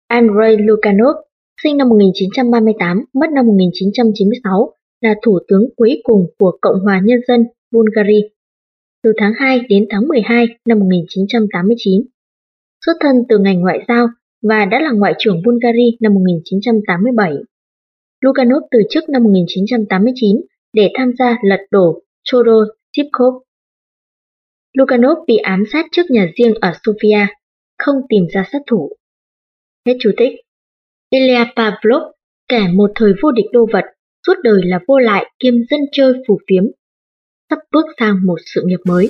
Andrei 0.08 0.58
Lukanov, 0.58 1.16
sinh 1.64 1.78
năm 1.78 1.89
1938, 1.89 3.05
mất 3.14 3.30
năm 3.32 3.47
1996, 3.47 4.74
là 5.01 5.14
thủ 5.26 5.39
tướng 5.47 5.70
cuối 5.78 6.01
cùng 6.03 6.26
của 6.39 6.58
Cộng 6.62 6.80
hòa 6.80 7.01
Nhân 7.03 7.20
dân 7.28 7.45
Bulgaria. 7.72 8.22
Từ 9.03 9.12
tháng 9.18 9.34
2 9.38 9.60
đến 9.70 9.86
tháng 9.89 10.08
12 10.08 10.45
năm 10.66 10.80
1989. 10.80 12.01
Xuất 12.86 12.93
thân 12.99 13.16
từ 13.30 13.38
ngành 13.38 13.62
ngoại 13.62 13.80
giao 13.88 14.08
và 14.41 14.66
đã 14.66 14.80
là 14.80 14.91
ngoại 14.91 15.14
trưởng 15.18 15.41
Bulgaria 15.45 15.91
năm 15.99 16.14
1987. 16.14 17.34
Lukanov 18.22 18.64
từ 18.72 18.80
chức 18.89 19.10
năm 19.10 19.24
1989 19.24 20.41
để 20.74 20.91
tham 20.97 21.12
gia 21.20 21.38
lật 21.43 21.60
đổ 21.72 22.01
Chodor 22.24 22.68
Zhivkov. 22.97 23.39
Lukanov 24.78 25.18
bị 25.28 25.38
ám 25.38 25.64
sát 25.74 25.86
trước 25.91 26.03
nhà 26.10 26.28
riêng 26.36 26.53
ở 26.62 26.72
Sofia, 26.72 27.26
không 27.78 27.95
tìm 28.10 28.24
ra 28.34 28.45
sát 28.51 28.62
thủ. 28.68 28.91
Hết 29.88 29.93
chú 29.99 30.11
thích. 30.17 30.33
Ilya 31.09 31.45
Pavlov 31.55 32.03
kẻ 32.47 32.67
một 32.73 32.91
thời 32.95 33.13
vô 33.21 33.31
địch 33.31 33.45
đô 33.51 33.65
vật, 33.73 33.85
suốt 34.27 34.33
đời 34.43 34.61
là 34.63 34.79
vô 34.88 34.99
lại 34.99 35.31
kiêm 35.39 35.53
dân 35.69 35.79
chơi 35.91 36.13
phù 36.27 36.39
phiếm, 36.49 36.63
sắp 37.49 37.59
bước 37.71 37.85
sang 37.99 38.25
một 38.25 38.38
sự 38.45 38.63
nghiệp 38.65 38.79
mới. 38.85 39.09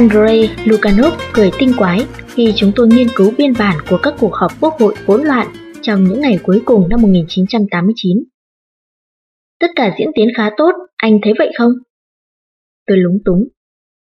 Andrei 0.00 0.50
Lukanov 0.64 1.12
cười 1.32 1.50
tinh 1.58 1.72
quái 1.78 2.00
khi 2.26 2.52
chúng 2.56 2.72
tôi 2.76 2.88
nghiên 2.88 3.06
cứu 3.16 3.30
biên 3.38 3.52
bản 3.58 3.76
của 3.90 3.98
các 4.02 4.14
cuộc 4.20 4.34
họp 4.34 4.50
quốc 4.60 4.74
hội 4.80 4.94
hỗn 5.06 5.22
loạn 5.22 5.46
trong 5.82 6.04
những 6.04 6.20
ngày 6.20 6.38
cuối 6.42 6.62
cùng 6.64 6.88
năm 6.88 7.02
1989. 7.02 8.24
tất 9.60 9.66
cả 9.76 9.94
diễn 9.98 10.08
tiến 10.14 10.28
khá 10.36 10.50
tốt, 10.56 10.72
anh 10.96 11.18
thấy 11.22 11.32
vậy 11.38 11.52
không? 11.58 11.72
Tôi 12.86 12.96
lúng 12.96 13.18
túng. 13.24 13.48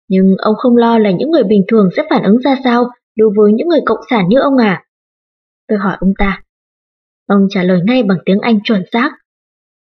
Nhưng 0.08 0.36
ông 0.38 0.54
không 0.58 0.76
lo 0.76 0.98
là 0.98 1.10
những 1.10 1.30
người 1.30 1.44
bình 1.44 1.64
thường 1.68 1.88
sẽ 1.96 2.02
phản 2.10 2.22
ứng 2.22 2.38
ra 2.38 2.56
sao 2.64 2.90
đối 3.16 3.30
với 3.36 3.52
những 3.52 3.68
người 3.68 3.80
cộng 3.86 4.00
sản 4.10 4.28
như 4.28 4.40
ông 4.40 4.56
à? 4.56 4.84
Tôi 5.68 5.78
hỏi 5.78 5.96
ông 6.00 6.12
ta. 6.18 6.42
Ông 7.26 7.46
trả 7.50 7.62
lời 7.62 7.80
ngay 7.86 8.02
bằng 8.02 8.18
tiếng 8.24 8.40
Anh 8.40 8.58
chuẩn 8.64 8.82
xác. 8.92 9.10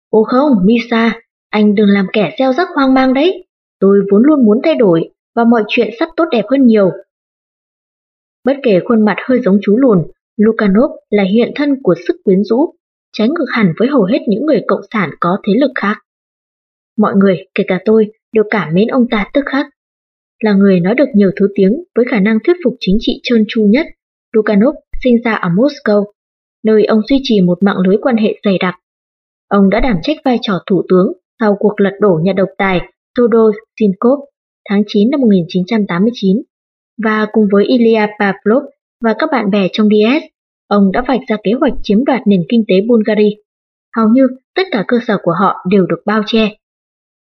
Ô 0.09 0.23
không, 0.23 0.51
Misa, 0.65 1.19
anh 1.49 1.75
đừng 1.75 1.87
làm 1.87 2.07
kẻ 2.13 2.35
gieo 2.39 2.53
rắc 2.53 2.67
hoang 2.75 2.93
mang 2.93 3.13
đấy. 3.13 3.47
Tôi 3.79 4.01
vốn 4.11 4.21
luôn 4.23 4.45
muốn 4.45 4.59
thay 4.63 4.75
đổi 4.75 5.11
và 5.35 5.43
mọi 5.43 5.63
chuyện 5.67 5.89
sắp 5.99 6.09
tốt 6.17 6.25
đẹp 6.31 6.45
hơn 6.49 6.65
nhiều. 6.65 6.91
Bất 8.45 8.57
kể 8.63 8.79
khuôn 8.85 9.05
mặt 9.05 9.15
hơi 9.27 9.41
giống 9.41 9.59
chú 9.61 9.77
lùn, 9.77 10.03
Lukanov 10.37 10.91
là 11.09 11.23
hiện 11.23 11.51
thân 11.55 11.81
của 11.83 11.95
sức 12.07 12.15
quyến 12.23 12.43
rũ, 12.43 12.73
trái 13.13 13.29
ngược 13.29 13.45
hẳn 13.51 13.73
với 13.79 13.87
hầu 13.87 14.03
hết 14.03 14.19
những 14.27 14.45
người 14.45 14.61
cộng 14.67 14.81
sản 14.93 15.09
có 15.19 15.37
thế 15.47 15.53
lực 15.59 15.71
khác. 15.75 15.95
Mọi 16.97 17.15
người, 17.15 17.45
kể 17.55 17.63
cả 17.67 17.81
tôi, 17.85 18.11
đều 18.33 18.43
cảm 18.49 18.73
mến 18.73 18.87
ông 18.87 19.07
ta 19.11 19.29
tức 19.33 19.43
khắc. 19.45 19.65
Là 20.43 20.53
người 20.53 20.79
nói 20.79 20.95
được 20.95 21.09
nhiều 21.13 21.31
thứ 21.39 21.47
tiếng 21.55 21.83
với 21.95 22.05
khả 22.09 22.19
năng 22.19 22.37
thuyết 22.45 22.57
phục 22.63 22.73
chính 22.79 22.97
trị 22.99 23.19
trơn 23.23 23.45
tru 23.47 23.65
nhất, 23.65 23.87
Lukanov 24.31 24.75
sinh 25.03 25.15
ra 25.23 25.33
ở 25.33 25.49
Moscow, 25.49 26.05
nơi 26.63 26.85
ông 26.85 27.01
duy 27.09 27.19
trì 27.23 27.41
một 27.41 27.63
mạng 27.63 27.77
lưới 27.87 27.97
quan 28.01 28.17
hệ 28.17 28.39
dày 28.45 28.57
đặc. 28.57 28.75
Ông 29.47 29.69
đã 29.69 29.79
đảm 29.79 29.97
trách 30.03 30.17
vai 30.25 30.39
trò 30.41 30.53
thủ 30.65 30.81
tướng 30.89 31.13
sau 31.39 31.55
cuộc 31.59 31.81
lật 31.81 31.93
đổ 31.99 32.19
nhà 32.23 32.33
độc 32.33 32.49
tài 32.57 32.81
Todor 33.17 33.55
Sinkov 33.79 34.19
tháng 34.69 34.83
9 34.87 35.09
năm 35.11 35.21
1989 35.21 36.37
và 37.03 37.27
cùng 37.31 37.47
với 37.51 37.65
Ilya 37.65 38.07
Pavlov 38.19 38.63
và 39.03 39.15
các 39.19 39.29
bạn 39.31 39.51
bè 39.51 39.67
trong 39.73 39.87
DS, 39.89 40.25
ông 40.67 40.91
đã 40.91 41.03
vạch 41.07 41.19
ra 41.27 41.37
kế 41.43 41.51
hoạch 41.59 41.73
chiếm 41.83 42.05
đoạt 42.05 42.21
nền 42.27 42.41
kinh 42.49 42.63
tế 42.67 42.75
Bulgaria. 42.87 43.35
Hầu 43.95 44.09
như 44.09 44.27
tất 44.55 44.63
cả 44.71 44.83
cơ 44.87 44.97
sở 45.07 45.17
của 45.23 45.33
họ 45.39 45.55
đều 45.69 45.85
được 45.85 46.01
bao 46.05 46.21
che. 46.25 46.49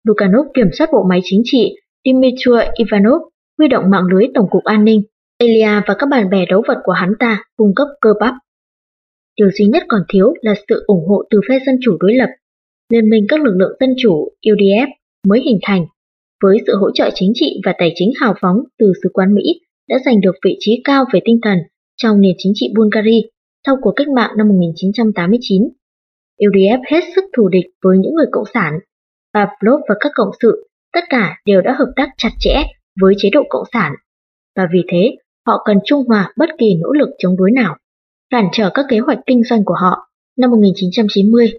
Lukanov 0.07 0.47
kiểm 0.55 0.68
soát 0.72 0.91
bộ 0.93 1.07
máy 1.09 1.20
chính 1.24 1.43
trị, 1.45 1.76
Dmitry 2.05 2.68
Ivanov 2.78 3.22
huy 3.59 3.68
động 3.68 3.91
mạng 3.91 4.07
lưới 4.12 4.26
Tổng 4.35 4.47
cục 4.51 4.64
An 4.64 4.85
ninh, 4.85 5.03
Elia 5.39 5.80
và 5.87 5.95
các 5.99 6.09
bạn 6.11 6.30
bè 6.30 6.47
đấu 6.49 6.62
vật 6.68 6.78
của 6.85 6.93
hắn 6.93 7.12
ta 7.18 7.45
cung 7.57 7.74
cấp 7.76 7.89
cơ 8.01 8.11
bắp. 8.20 8.35
Điều 9.37 9.51
duy 9.51 9.66
nhất 9.66 9.82
còn 9.89 10.01
thiếu 10.09 10.35
là 10.43 10.55
sự 10.68 10.85
ủng 10.87 11.09
hộ 11.09 11.24
từ 11.30 11.41
phe 11.49 11.59
dân 11.66 11.76
chủ 11.82 11.97
đối 12.01 12.14
lập. 12.14 12.28
Liên 12.93 13.11
minh 13.11 13.26
các 13.28 13.41
lực 13.45 13.55
lượng 13.57 13.76
dân 13.80 13.95
chủ 13.99 14.28
UDF 14.47 14.87
mới 15.28 15.41
hình 15.41 15.59
thành, 15.62 15.87
với 16.45 16.59
sự 16.66 16.72
hỗ 16.80 16.90
trợ 16.95 17.11
chính 17.14 17.32
trị 17.34 17.61
và 17.64 17.74
tài 17.78 17.92
chính 17.95 18.11
hào 18.20 18.34
phóng 18.40 18.57
từ 18.78 18.92
sứ 19.03 19.09
quán 19.12 19.34
Mỹ 19.34 19.42
đã 19.88 19.97
giành 20.05 20.20
được 20.20 20.34
vị 20.45 20.57
trí 20.61 20.80
cao 20.84 21.05
về 21.12 21.20
tinh 21.24 21.38
thần 21.42 21.59
trong 21.97 22.20
nền 22.20 22.34
chính 22.38 22.53
trị 22.55 22.66
Bulgaria 22.76 23.20
sau 23.66 23.76
cuộc 23.82 23.92
cách 23.97 24.09
mạng 24.09 24.30
năm 24.38 24.49
1989. 24.49 25.62
UDF 26.38 26.78
hết 26.90 27.01
sức 27.14 27.24
thù 27.36 27.49
địch 27.49 27.64
với 27.84 27.99
những 27.99 28.14
người 28.14 28.26
cộng 28.32 28.45
sản. 28.55 28.72
Pavlov 29.34 29.80
và 29.88 29.95
các 30.01 30.12
cộng 30.14 30.30
sự 30.42 30.68
tất 30.92 31.01
cả 31.11 31.36
đều 31.47 31.61
đã 31.61 31.74
hợp 31.78 31.92
tác 31.97 32.09
chặt 32.16 32.30
chẽ 32.38 32.62
với 33.01 33.14
chế 33.18 33.28
độ 33.32 33.42
cộng 33.49 33.66
sản. 33.72 33.92
Và 34.57 34.68
vì 34.72 34.80
thế, 34.88 35.16
họ 35.47 35.62
cần 35.64 35.78
trung 35.84 36.05
hòa 36.09 36.32
bất 36.36 36.51
kỳ 36.59 36.74
nỗ 36.82 36.92
lực 36.92 37.09
chống 37.18 37.36
đối 37.36 37.51
nào, 37.51 37.76
cản 38.30 38.49
trở 38.53 38.70
các 38.74 38.86
kế 38.88 38.99
hoạch 38.99 39.18
kinh 39.26 39.42
doanh 39.45 39.64
của 39.64 39.76
họ. 39.80 40.11
Năm 40.38 40.51
1990, 40.51 41.53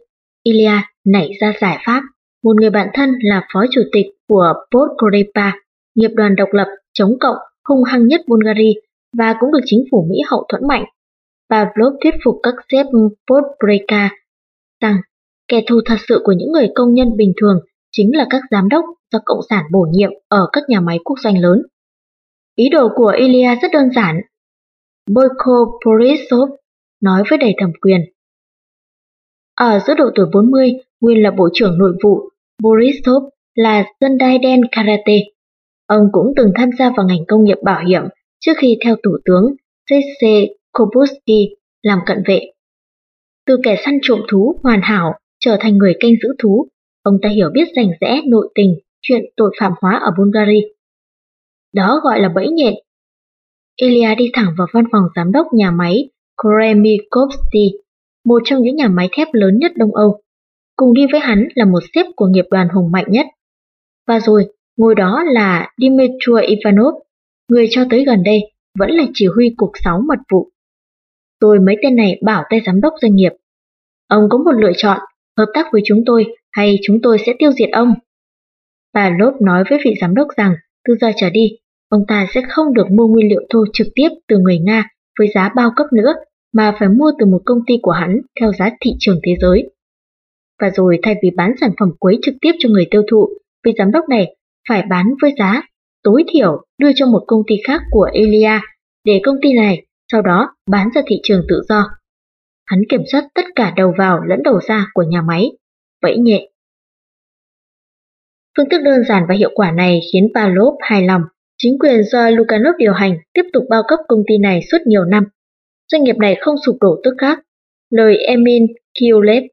Ilya 0.43 0.91
nảy 1.05 1.29
ra 1.41 1.53
giải 1.61 1.77
pháp. 1.85 2.01
Một 2.43 2.55
người 2.55 2.69
bạn 2.69 2.87
thân 2.93 3.09
là 3.21 3.47
phó 3.53 3.65
chủ 3.71 3.81
tịch 3.91 4.05
của 4.27 4.53
Podgorica, 4.71 5.53
nghiệp 5.95 6.11
đoàn 6.15 6.35
độc 6.35 6.49
lập 6.51 6.67
chống 6.93 7.17
cộng 7.19 7.37
hung 7.69 7.83
hăng 7.83 8.07
nhất 8.07 8.21
Bulgaria 8.27 8.73
và 9.17 9.35
cũng 9.39 9.51
được 9.51 9.63
chính 9.65 9.83
phủ 9.91 10.07
Mỹ 10.09 10.15
hậu 10.27 10.45
thuẫn 10.49 10.67
mạnh. 10.67 10.85
Pavlov 11.49 11.93
thuyết 12.03 12.13
phục 12.25 12.35
các 12.43 12.53
sếp 12.71 12.85
Podgorica 13.27 14.09
rằng 14.81 14.97
kẻ 15.47 15.61
thù 15.67 15.81
thật 15.85 15.95
sự 16.07 16.21
của 16.23 16.31
những 16.31 16.51
người 16.51 16.67
công 16.75 16.93
nhân 16.93 17.17
bình 17.17 17.33
thường 17.41 17.59
chính 17.91 18.17
là 18.17 18.27
các 18.29 18.41
giám 18.51 18.69
đốc 18.69 18.85
do 19.11 19.19
Cộng 19.25 19.39
sản 19.49 19.63
bổ 19.71 19.87
nhiệm 19.91 20.11
ở 20.27 20.47
các 20.51 20.63
nhà 20.67 20.79
máy 20.79 20.99
quốc 21.03 21.15
doanh 21.23 21.41
lớn. 21.41 21.61
Ý 22.55 22.69
đồ 22.69 22.89
của 22.95 23.13
Ilya 23.17 23.55
rất 23.61 23.67
đơn 23.73 23.89
giản. 23.95 24.21
Boyko 25.11 25.65
Borisov 25.85 26.49
nói 27.01 27.23
với 27.29 27.37
đầy 27.37 27.55
thẩm 27.59 27.71
quyền. 27.81 28.01
Ở 29.55 29.79
giữa 29.87 29.93
độ 29.97 30.05
tuổi 30.15 30.25
40, 30.33 30.71
nguyên 31.01 31.23
là 31.23 31.31
Bộ 31.31 31.49
trưởng 31.53 31.77
Nội 31.77 31.93
vụ, 32.03 32.29
Borisov 32.63 33.23
là 33.55 33.85
Sundai 33.99 34.17
đai 34.17 34.37
đen 34.37 34.61
karate. 34.71 35.19
Ông 35.87 36.09
cũng 36.11 36.33
từng 36.35 36.51
tham 36.55 36.69
gia 36.79 36.89
vào 36.89 37.05
ngành 37.05 37.25
công 37.27 37.43
nghiệp 37.43 37.57
bảo 37.63 37.85
hiểm 37.85 38.01
trước 38.39 38.53
khi 38.57 38.77
theo 38.83 38.95
Thủ 39.03 39.17
tướng 39.25 39.55
C.C. 39.89 40.25
Kobuski 40.71 41.55
làm 41.81 41.99
cận 42.05 42.17
vệ. 42.27 42.39
Từ 43.45 43.57
kẻ 43.63 43.81
săn 43.85 43.99
trộm 44.01 44.19
thú 44.31 44.59
hoàn 44.63 44.81
hảo 44.83 45.13
trở 45.39 45.57
thành 45.59 45.77
người 45.77 45.93
canh 45.99 46.11
giữ 46.23 46.29
thú, 46.39 46.67
ông 47.03 47.17
ta 47.21 47.29
hiểu 47.29 47.49
biết 47.53 47.67
rành 47.75 47.89
rẽ 48.01 48.21
nội 48.27 48.49
tình 48.55 48.75
chuyện 49.01 49.21
tội 49.37 49.55
phạm 49.59 49.71
hóa 49.81 49.99
ở 50.05 50.11
Bulgaria. 50.17 50.61
Đó 51.73 51.99
gọi 52.03 52.19
là 52.19 52.29
bẫy 52.35 52.47
nhện. 52.49 52.73
Ilya 53.81 54.15
đi 54.15 54.29
thẳng 54.33 54.53
vào 54.57 54.67
văn 54.73 54.85
phòng 54.91 55.03
giám 55.15 55.31
đốc 55.31 55.47
nhà 55.53 55.71
máy 55.71 56.09
Kremikovsky, 56.41 57.71
một 58.25 58.41
trong 58.45 58.61
những 58.61 58.75
nhà 58.75 58.87
máy 58.87 59.09
thép 59.11 59.27
lớn 59.31 59.57
nhất 59.59 59.71
Đông 59.75 59.95
Âu. 59.95 60.21
Cùng 60.75 60.93
đi 60.93 61.05
với 61.11 61.19
hắn 61.19 61.47
là 61.55 61.65
một 61.65 61.79
xếp 61.95 62.05
của 62.15 62.25
nghiệp 62.25 62.45
đoàn 62.51 62.67
hùng 62.69 62.91
mạnh 62.91 63.05
nhất. 63.07 63.25
Và 64.07 64.19
rồi, 64.19 64.45
ngồi 64.77 64.95
đó 64.95 65.23
là 65.25 65.71
Dmitry 65.77 66.47
Ivanov, 66.47 66.95
người 67.49 67.67
cho 67.69 67.85
tới 67.89 68.05
gần 68.05 68.23
đây 68.23 68.39
vẫn 68.79 68.91
là 68.91 69.03
chỉ 69.13 69.27
huy 69.35 69.53
cục 69.57 69.71
6 69.83 70.01
mật 70.07 70.19
vụ. 70.31 70.49
Tôi 71.39 71.59
mấy 71.59 71.75
tên 71.83 71.95
này 71.95 72.19
bảo 72.23 72.43
tay 72.49 72.61
giám 72.65 72.81
đốc 72.81 72.93
doanh 73.01 73.15
nghiệp. 73.15 73.31
Ông 74.07 74.27
có 74.29 74.37
một 74.37 74.51
lựa 74.51 74.71
chọn, 74.77 74.99
hợp 75.37 75.45
tác 75.53 75.67
với 75.71 75.81
chúng 75.85 76.03
tôi 76.05 76.25
hay 76.51 76.79
chúng 76.83 76.99
tôi 77.03 77.17
sẽ 77.25 77.33
tiêu 77.39 77.51
diệt 77.51 77.69
ông. 77.71 77.93
Bà 78.93 79.09
Lốp 79.19 79.41
nói 79.41 79.63
với 79.69 79.79
vị 79.85 79.93
giám 80.01 80.15
đốc 80.15 80.27
rằng 80.37 80.55
từ 80.87 80.95
giờ 81.01 81.11
trở 81.17 81.29
đi, 81.29 81.57
ông 81.89 82.01
ta 82.07 82.27
sẽ 82.33 82.41
không 82.49 82.73
được 82.73 82.91
mua 82.91 83.07
nguyên 83.07 83.29
liệu 83.29 83.41
thô 83.49 83.65
trực 83.73 83.87
tiếp 83.95 84.09
từ 84.27 84.37
người 84.37 84.59
Nga 84.59 84.89
với 85.19 85.27
giá 85.35 85.49
bao 85.55 85.71
cấp 85.75 85.87
nữa, 85.93 86.13
mà 86.53 86.75
phải 86.79 86.89
mua 86.89 87.11
từ 87.19 87.25
một 87.25 87.41
công 87.45 87.59
ty 87.67 87.73
của 87.81 87.91
hắn 87.91 88.21
theo 88.39 88.51
giá 88.53 88.69
thị 88.81 88.91
trường 88.99 89.19
thế 89.23 89.35
giới. 89.41 89.69
Và 90.61 90.69
rồi 90.69 90.99
thay 91.03 91.15
vì 91.23 91.29
bán 91.35 91.51
sản 91.61 91.71
phẩm 91.79 91.91
quấy 91.99 92.19
trực 92.21 92.35
tiếp 92.41 92.51
cho 92.59 92.69
người 92.69 92.87
tiêu 92.91 93.03
thụ, 93.11 93.29
vị 93.65 93.71
giám 93.77 93.91
đốc 93.91 94.09
này 94.09 94.35
phải 94.69 94.83
bán 94.89 95.05
với 95.21 95.33
giá 95.39 95.61
tối 96.03 96.23
thiểu 96.27 96.65
đưa 96.77 96.91
cho 96.95 97.05
một 97.05 97.23
công 97.27 97.41
ty 97.47 97.55
khác 97.67 97.81
của 97.91 98.09
Elia 98.13 98.59
để 99.05 99.21
công 99.23 99.35
ty 99.41 99.53
này 99.53 99.85
sau 100.11 100.21
đó 100.21 100.55
bán 100.71 100.89
ra 100.95 101.01
thị 101.07 101.19
trường 101.23 101.41
tự 101.49 101.61
do. 101.69 101.83
Hắn 102.65 102.79
kiểm 102.89 103.01
soát 103.11 103.27
tất 103.33 103.45
cả 103.55 103.73
đầu 103.75 103.93
vào 103.97 104.21
lẫn 104.27 104.43
đầu 104.43 104.59
ra 104.67 104.87
của 104.93 105.03
nhà 105.03 105.21
máy, 105.21 105.51
vẫy 106.01 106.17
nhẹ. 106.17 106.49
Phương 108.57 108.69
thức 108.69 108.81
đơn 108.85 109.03
giản 109.09 109.23
và 109.29 109.35
hiệu 109.35 109.51
quả 109.55 109.71
này 109.71 109.99
khiến 110.13 110.27
Palop 110.35 110.73
hài 110.81 111.05
lòng. 111.05 111.21
Chính 111.57 111.79
quyền 111.79 112.03
do 112.03 112.29
Lukanov 112.29 112.75
điều 112.77 112.93
hành 112.93 113.17
tiếp 113.33 113.43
tục 113.53 113.63
bao 113.69 113.83
cấp 113.87 113.99
công 114.07 114.23
ty 114.27 114.37
này 114.37 114.59
suốt 114.71 114.77
nhiều 114.85 115.05
năm. 115.05 115.23
Doanh 115.91 116.03
nghiệp 116.03 116.15
này 116.17 116.35
không 116.39 116.55
sụp 116.65 116.77
đổ 116.81 117.01
tức 117.03 117.13
khác. 117.17 117.39
Lời 117.89 118.17
Emin 118.17 118.67
Kiolev, 118.99 119.43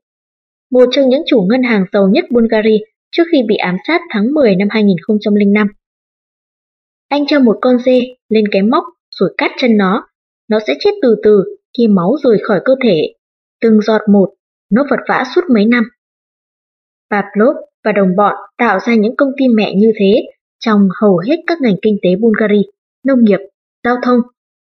một 0.71 0.89
trong 0.91 1.09
những 1.09 1.23
chủ 1.27 1.47
ngân 1.51 1.63
hàng 1.63 1.85
giàu 1.93 2.09
nhất 2.09 2.25
Bulgaria 2.31 2.79
trước 3.13 3.23
khi 3.33 3.43
bị 3.49 3.57
ám 3.57 3.77
sát 3.87 4.01
tháng 4.11 4.33
10 4.35 4.57
năm 4.57 4.69
2005. 4.71 5.67
Anh 7.09 7.27
cho 7.27 7.41
một 7.41 7.59
con 7.61 7.79
dê 7.79 8.01
lên 8.29 8.45
cái 8.51 8.63
móc 8.63 8.85
rồi 9.11 9.35
cắt 9.39 9.51
chân 9.59 9.77
nó. 9.77 10.09
Nó 10.49 10.59
sẽ 10.67 10.75
chết 10.81 10.91
từ 11.03 11.17
từ 11.23 11.45
khi 11.79 11.89
máu 11.89 12.17
rời 12.25 12.39
khỏi 12.43 12.61
cơ 12.65 12.75
thể. 12.85 13.15
Từng 13.61 13.81
giọt 13.81 14.01
một, 14.13 14.35
nó 14.71 14.85
vật 14.91 15.01
vã 15.09 15.25
suốt 15.35 15.41
mấy 15.55 15.65
năm. 15.65 15.85
Pavlov 17.11 17.57
và 17.85 17.93
đồng 17.93 18.17
bọn 18.17 18.35
tạo 18.59 18.79
ra 18.87 18.95
những 18.95 19.17
công 19.17 19.33
ty 19.39 19.49
mẹ 19.49 19.75
như 19.77 19.93
thế 19.99 20.23
trong 20.61 20.89
hầu 21.01 21.19
hết 21.19 21.37
các 21.47 21.59
ngành 21.61 21.77
kinh 21.83 21.99
tế 22.03 22.11
Bulgaria, 22.21 22.63
nông 23.05 23.25
nghiệp, 23.25 23.39
giao 23.85 23.97
thông, 24.03 24.21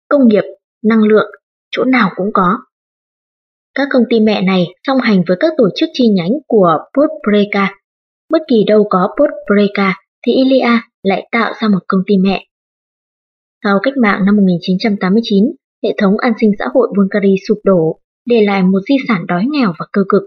công 0.09 0.28
nghiệp, 0.28 0.45
năng 0.82 1.03
lượng, 1.03 1.30
chỗ 1.70 1.85
nào 1.85 2.11
cũng 2.16 2.30
có. 2.35 2.59
Các 3.74 3.89
công 3.93 4.03
ty 4.11 4.20
mẹ 4.20 4.43
này 4.43 4.66
song 4.87 4.99
hành 4.99 5.22
với 5.28 5.37
các 5.41 5.53
tổ 5.57 5.68
chức 5.74 5.89
chi 5.93 6.09
nhánh 6.09 6.32
của 6.47 6.78
Podbreka. 6.95 7.74
Bất 8.31 8.43
kỳ 8.49 8.64
đâu 8.66 8.87
có 8.91 9.09
Podbreka 9.16 9.95
thì 10.27 10.33
Ilia 10.33 10.79
lại 11.03 11.29
tạo 11.33 11.53
ra 11.61 11.68
một 11.68 11.79
công 11.89 12.01
ty 12.07 12.14
mẹ. 12.16 12.47
Sau 13.64 13.79
cách 13.83 13.95
mạng 13.97 14.25
năm 14.27 14.37
1989, 14.37 15.45
hệ 15.83 15.95
thống 15.99 16.18
an 16.18 16.33
sinh 16.41 16.51
xã 16.59 16.64
hội 16.75 16.89
Bulgaria 16.97 17.37
sụp 17.49 17.59
đổ, 17.64 18.01
để 18.27 18.45
lại 18.47 18.62
một 18.62 18.81
di 18.89 18.95
sản 19.09 19.27
đói 19.27 19.45
nghèo 19.51 19.72
và 19.79 19.87
cơ 19.93 20.03
cực. 20.09 20.22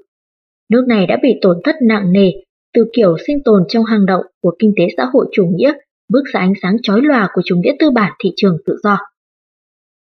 Nước 0.70 0.86
này 0.88 1.06
đã 1.08 1.18
bị 1.24 1.30
tổn 1.42 1.58
thất 1.64 1.76
nặng 1.82 2.12
nề 2.14 2.32
từ 2.74 2.86
kiểu 2.94 3.18
sinh 3.28 3.44
tồn 3.46 3.64
trong 3.68 3.86
hang 3.86 4.06
động 4.06 4.26
của 4.42 4.56
kinh 4.60 4.74
tế 4.78 4.84
xã 4.98 5.06
hội 5.14 5.28
chủ 5.32 5.46
nghĩa 5.56 5.74
bước 6.10 6.24
ra 6.34 6.40
ánh 6.40 6.54
sáng 6.62 6.78
chói 6.84 7.02
lòa 7.02 7.30
của 7.34 7.42
chủ 7.46 7.56
nghĩa 7.56 7.74
tư 7.80 7.92
bản 7.92 8.14
thị 8.20 8.30
trường 8.36 8.58
tự 8.66 8.78
do. 8.84 8.98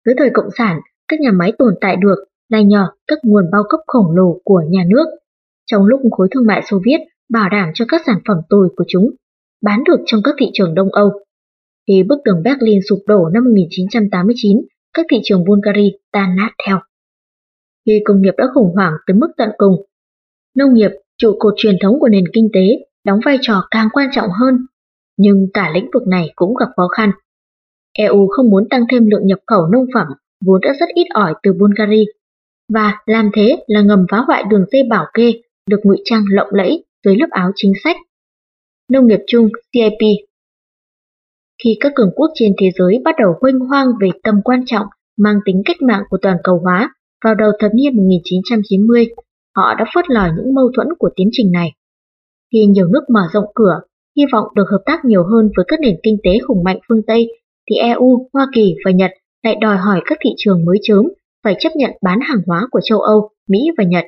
Dưới 0.05 0.15
thời 0.17 0.29
Cộng 0.33 0.49
sản, 0.57 0.79
các 1.07 1.19
nhà 1.19 1.31
máy 1.31 1.51
tồn 1.57 1.73
tại 1.81 1.95
được 1.95 2.15
là 2.49 2.61
nhờ 2.61 2.87
các 3.07 3.19
nguồn 3.23 3.51
bao 3.51 3.63
cấp 3.69 3.79
khổng 3.87 4.15
lồ 4.15 4.41
của 4.43 4.61
nhà 4.69 4.83
nước, 4.89 5.05
trong 5.65 5.85
lúc 5.85 6.01
khối 6.11 6.27
thương 6.31 6.45
mại 6.47 6.61
Xô 6.69 6.79
Viết 6.85 6.97
bảo 7.29 7.49
đảm 7.49 7.69
cho 7.73 7.85
các 7.87 8.01
sản 8.05 8.19
phẩm 8.27 8.37
tồi 8.49 8.69
của 8.75 8.83
chúng 8.87 9.11
bán 9.61 9.83
được 9.83 10.03
trong 10.05 10.21
các 10.23 10.35
thị 10.39 10.49
trường 10.53 10.75
Đông 10.75 10.91
Âu. 10.91 11.11
Khi 11.87 12.03
bức 12.03 12.19
tường 12.25 12.43
Berlin 12.43 12.79
sụp 12.89 12.99
đổ 13.07 13.29
năm 13.33 13.43
1989, 13.43 14.57
các 14.93 15.05
thị 15.11 15.17
trường 15.23 15.43
Bulgaria 15.45 15.89
tan 16.11 16.35
nát 16.35 16.49
theo. 16.67 16.79
Khi 17.85 18.01
công 18.05 18.21
nghiệp 18.21 18.33
đã 18.37 18.45
khủng 18.53 18.75
hoảng 18.75 18.93
tới 19.07 19.15
mức 19.15 19.27
tận 19.37 19.49
cùng, 19.57 19.75
nông 20.55 20.73
nghiệp 20.73 20.91
trụ 21.17 21.35
cột 21.39 21.53
truyền 21.57 21.75
thống 21.81 21.99
của 21.99 22.07
nền 22.09 22.23
kinh 22.33 22.49
tế 22.53 22.67
đóng 23.05 23.19
vai 23.25 23.37
trò 23.41 23.67
càng 23.71 23.87
quan 23.93 24.09
trọng 24.11 24.29
hơn, 24.39 24.55
nhưng 25.17 25.47
cả 25.53 25.71
lĩnh 25.73 25.89
vực 25.93 26.07
này 26.07 26.31
cũng 26.35 26.55
gặp 26.55 26.67
khó 26.75 26.87
khăn. 26.87 27.11
EU 27.93 28.27
không 28.27 28.49
muốn 28.49 28.69
tăng 28.69 28.83
thêm 28.91 29.05
lượng 29.09 29.27
nhập 29.27 29.39
khẩu 29.47 29.67
nông 29.67 29.85
phẩm 29.93 30.07
vốn 30.45 30.61
đã 30.61 30.73
rất 30.79 30.89
ít 30.93 31.07
ỏi 31.13 31.33
từ 31.43 31.53
Bulgaria, 31.53 32.05
và 32.73 33.01
làm 33.05 33.29
thế 33.33 33.63
là 33.67 33.81
ngầm 33.81 34.05
phá 34.11 34.17
hoại 34.17 34.43
đường 34.49 34.65
dây 34.71 34.83
bảo 34.89 35.05
kê 35.13 35.33
được 35.69 35.79
ngụy 35.83 35.97
trang 36.05 36.23
lộng 36.31 36.47
lẫy 36.51 36.83
dưới 37.07 37.15
lớp 37.15 37.27
áo 37.29 37.51
chính 37.55 37.73
sách. 37.83 37.95
Nông 38.91 39.07
nghiệp 39.07 39.19
chung 39.27 39.49
CIP 39.73 40.01
Khi 41.63 41.77
các 41.79 41.91
cường 41.95 42.11
quốc 42.15 42.31
trên 42.35 42.53
thế 42.61 42.69
giới 42.79 43.01
bắt 43.05 43.15
đầu 43.19 43.33
huênh 43.41 43.59
hoang 43.59 43.87
về 44.01 44.09
tầm 44.23 44.35
quan 44.43 44.63
trọng 44.65 44.85
mang 45.17 45.35
tính 45.45 45.61
cách 45.65 45.81
mạng 45.81 46.03
của 46.09 46.17
toàn 46.21 46.37
cầu 46.43 46.59
hóa 46.63 46.93
vào 47.23 47.35
đầu 47.35 47.51
thập 47.59 47.71
niên 47.73 47.97
1990, 47.97 49.09
họ 49.55 49.75
đã 49.79 49.85
phớt 49.95 50.05
lờ 50.09 50.29
những 50.37 50.55
mâu 50.55 50.71
thuẫn 50.75 50.87
của 50.99 51.09
tiến 51.15 51.29
trình 51.31 51.51
này. 51.51 51.71
Khi 52.53 52.65
nhiều 52.65 52.87
nước 52.87 53.03
mở 53.13 53.21
rộng 53.33 53.45
cửa, 53.55 53.79
hy 54.17 54.23
vọng 54.31 54.47
được 54.55 54.65
hợp 54.71 54.81
tác 54.85 55.05
nhiều 55.05 55.23
hơn 55.23 55.49
với 55.57 55.65
các 55.67 55.79
nền 55.79 55.95
kinh 56.03 56.17
tế 56.23 56.31
khủng 56.47 56.63
mạnh 56.63 56.79
phương 56.89 57.01
Tây, 57.07 57.27
thì 57.69 57.75
EU, 57.75 58.29
Hoa 58.33 58.47
Kỳ 58.53 58.75
và 58.85 58.91
Nhật 58.91 59.11
lại 59.43 59.55
đòi 59.61 59.77
hỏi 59.77 60.01
các 60.05 60.17
thị 60.21 60.29
trường 60.37 60.65
mới 60.65 60.77
chớm 60.81 61.05
phải 61.43 61.55
chấp 61.59 61.69
nhận 61.75 61.91
bán 62.01 62.19
hàng 62.21 62.41
hóa 62.47 62.67
của 62.71 62.79
châu 62.83 62.99
Âu, 62.99 63.29
Mỹ 63.49 63.59
và 63.77 63.83
Nhật. 63.83 64.05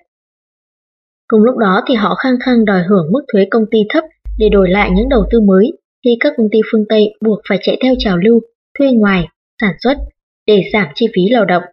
Cùng 1.29 1.43
lúc 1.43 1.57
đó 1.57 1.81
thì 1.87 1.95
họ 1.95 2.15
khăng 2.15 2.39
khăng 2.45 2.65
đòi 2.65 2.83
hưởng 2.89 3.11
mức 3.11 3.21
thuế 3.33 3.47
công 3.51 3.63
ty 3.71 3.79
thấp 3.89 4.03
để 4.37 4.49
đổi 4.49 4.69
lại 4.69 4.89
những 4.95 5.09
đầu 5.09 5.25
tư 5.31 5.39
mới 5.41 5.71
khi 6.05 6.17
các 6.19 6.33
công 6.37 6.47
ty 6.51 6.59
phương 6.71 6.85
Tây 6.89 7.13
buộc 7.21 7.39
phải 7.49 7.57
chạy 7.61 7.77
theo 7.83 7.93
trào 7.99 8.17
lưu, 8.17 8.39
thuê 8.79 8.91
ngoài, 8.91 9.27
sản 9.61 9.73
xuất 9.83 9.97
để 10.47 10.63
giảm 10.73 10.87
chi 10.95 11.07
phí 11.15 11.21
lao 11.29 11.45
động. 11.45 11.63